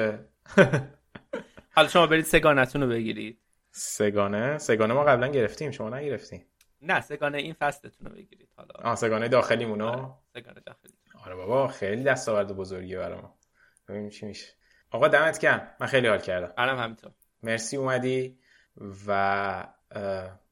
حالا 1.76 1.88
شما 1.88 2.08
برید 2.08 2.26
سگانتون 2.26 2.82
رو 2.84 2.88
بگیرید. 2.90 3.40
سگانه؟ 3.72 4.58
سگانه 4.58 4.94
ما 4.94 5.04
قبلا 5.04 5.28
گرفتیم. 5.28 5.72
شما 5.72 5.90
نگرفتیم 5.90 6.46
نه 6.82 7.02
سگانه 7.02 7.38
این 7.38 7.54
فصلتون 7.54 8.08
رو 8.08 8.16
بگیرید 8.16 8.50
حالا. 8.58 8.90
آه 8.90 8.96
سگانه 8.96 9.28
داخلیمونو؟ 9.28 9.88
آره. 9.88 10.14
سگانه 10.34 10.60
داخلی 10.66 10.94
آره 11.26 11.36
بابا 11.36 11.68
خیلی 11.68 12.04
دستاورد 12.04 12.56
بزرگی 12.56 12.96
برای 12.96 13.22
ما 13.22 13.36
ببینیم 13.88 14.10
چی 14.10 14.26
میشه. 14.26 14.48
آقا 14.92 15.08
دمت 15.08 15.40
گرم. 15.40 15.76
من 15.80 15.88
خیلی 15.88 16.08
حال 16.08 16.20
کردم. 16.20 16.54
منم 16.58 16.80
همینطور. 16.80 17.12
مرسی 17.44 17.78
اومدی 17.78 18.40
و 19.08 19.68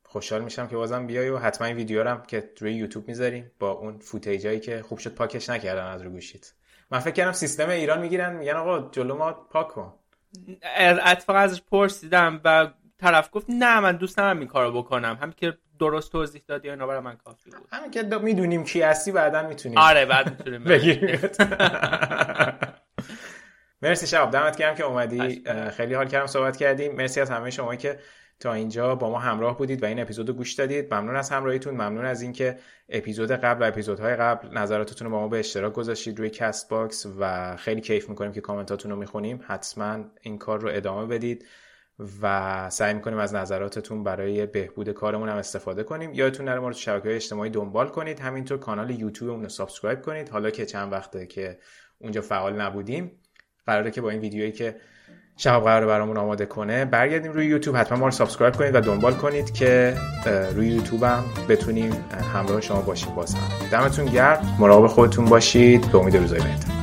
خوشحال 0.03 0.41
میشم 0.41 0.67
که 0.67 0.75
بازم 0.75 1.07
بیای 1.07 1.29
و 1.29 1.37
حتما 1.37 1.67
این 1.67 1.75
ویدیو 1.75 2.03
رو 2.03 2.17
که 2.17 2.53
روی 2.59 2.73
یوتیوب 2.73 3.07
می‌ذاریم 3.07 3.51
با 3.59 3.71
اون 3.71 3.99
فوتیجایی 3.99 4.59
که 4.59 4.81
خوب 4.81 4.97
شد 4.97 5.15
پاکش 5.15 5.49
نکردن 5.49 5.85
از 5.85 6.01
رو 6.01 6.09
گوشیت. 6.09 6.53
من 6.91 6.99
فکر 6.99 7.13
کردم 7.13 7.31
سیستم 7.31 7.69
ایران 7.69 8.01
می‌گیرن. 8.01 8.35
میگن 8.35 8.53
آقا 8.53 8.89
جلو 8.89 9.15
ما 9.15 9.33
پاک 9.33 9.67
کن. 9.67 9.93
اتفاقا 11.05 11.39
ازش 11.39 11.61
پرسیدم 11.61 12.41
و 12.43 12.67
طرف 12.97 13.29
گفت 13.31 13.45
نه 13.49 13.79
من 13.79 13.97
دوست 13.97 14.19
ندارم 14.19 14.39
این 14.39 14.47
کارو 14.47 14.83
بکنم. 14.83 15.17
همین 15.21 15.33
که 15.37 15.57
درست 15.83 16.11
توضیح 16.11 16.41
دادی 16.47 16.69
اینا 16.69 16.87
برای 16.87 17.01
من 17.01 17.15
کافی 17.15 17.49
بود؟ 17.49 17.67
همین 17.71 17.91
که 17.91 18.03
می‌دونیم 18.03 18.63
کی 18.63 18.81
هستی 18.81 19.11
بعدا 19.11 19.47
می‌تونیم. 19.47 19.77
آره 19.77 20.05
بعد 20.05 20.29
می‌تونیم 20.29 20.63
بگیریم. 20.63 21.19
مرسی 23.81 24.07
شهاب 24.07 24.31
دمت 24.31 24.57
گرم 24.57 24.75
که 24.75 24.83
اومدی. 24.83 25.43
خیلی 25.77 25.93
حال 25.93 26.07
کردم 26.07 26.27
صحبت 26.27 26.57
کردیم. 26.57 26.95
مرسی 26.95 27.21
از 27.21 27.29
همه 27.29 27.49
شما 27.49 27.75
که 27.75 27.99
تا 28.39 28.53
اینجا 28.53 28.95
با 28.95 29.09
ما 29.09 29.19
همراه 29.19 29.57
بودید 29.57 29.83
و 29.83 29.85
این 29.85 29.99
اپیزود 29.99 30.29
رو 30.29 30.35
گوش 30.35 30.53
دادید. 30.53 30.93
ممنون 30.93 31.15
از 31.15 31.29
همراهیتون. 31.29 31.73
ممنون 31.73 32.05
از 32.05 32.21
اینکه 32.21 32.57
اپیزود 32.89 33.31
قبل 33.31 33.61
و 33.61 33.67
اپیزودهای 33.67 34.15
قبل 34.15 34.57
نظراتتون 34.57 35.05
رو 35.07 35.11
با 35.11 35.19
ما 35.19 35.27
به 35.27 35.39
اشتراک 35.39 35.73
گذاشتید 35.73 36.19
روی 36.19 36.29
Castbox 36.29 37.05
و 37.19 37.55
خیلی 37.57 37.81
کیف 37.81 38.09
می‌کنیم 38.09 38.31
که 38.31 38.41
کامنتاتون 38.41 38.91
رو 38.91 38.97
می‌خونیم. 38.97 39.43
حتما 39.47 39.99
این 40.21 40.37
کار 40.37 40.59
رو 40.59 40.69
ادامه 40.73 41.07
بدید. 41.07 41.45
و 42.21 42.69
سعی 42.69 42.93
می‌کنیم 42.93 43.17
از 43.17 43.35
نظراتتون 43.35 44.03
برای 44.03 44.45
بهبود 44.45 44.89
کارمون 44.89 45.29
هم 45.29 45.37
استفاده 45.37 45.83
کنیم. 45.83 46.13
یادتون 46.13 46.45
نره 46.45 46.59
ما 46.59 46.67
رو 46.67 46.73
شبکه 46.73 47.07
های 47.07 47.15
اجتماعی 47.15 47.49
دنبال 47.49 47.87
کنید. 47.87 48.19
همینطور 48.19 48.57
کانال 48.57 48.89
یوتیوب 48.89 49.43
رو 49.43 49.49
subscribe 49.49 50.01
کنید. 50.01 50.29
حالا 50.29 50.49
که 50.49 50.65
چند 50.65 50.91
وقته 50.91 51.25
که 51.25 51.57
اونجا 51.99 52.21
فعال 52.21 52.61
نبودیم 52.61 53.11
قراره 53.65 53.91
که 53.91 54.01
با 54.01 54.09
این 54.09 54.19
ویدیویی 54.19 54.51
که 54.51 54.75
شهاب 55.37 55.63
قرار 55.63 55.85
برامون 55.85 56.17
آماده 56.17 56.45
کنه 56.45 56.85
برگردیم 56.85 57.31
روی 57.31 57.45
یوتیوب. 57.45 57.77
حتما 57.77 57.97
ما 57.97 58.05
رو 58.05 58.11
subscribe 58.11 58.55
کنید 58.55 58.75
و 58.75 58.81
دنبال 58.81 59.13
کنید 59.13 59.53
که 59.53 59.95
روی 60.55 60.67
یوتیوب 60.67 61.03
هم 61.03 61.23
بتونیم 61.49 61.91
همراه 62.33 62.61
شما 62.61 62.81
باشیم 62.81 63.15
باز 63.15 63.35
هم. 63.35 63.69
دمتون 63.71 64.05
گرم. 64.05 64.57
مراقب 64.59 64.87
خودتون 64.87 65.25
باشید. 65.25 65.91
به 65.91 65.97
امید 65.97 66.17
روزای 66.17 66.39
بهتر. 66.39 66.82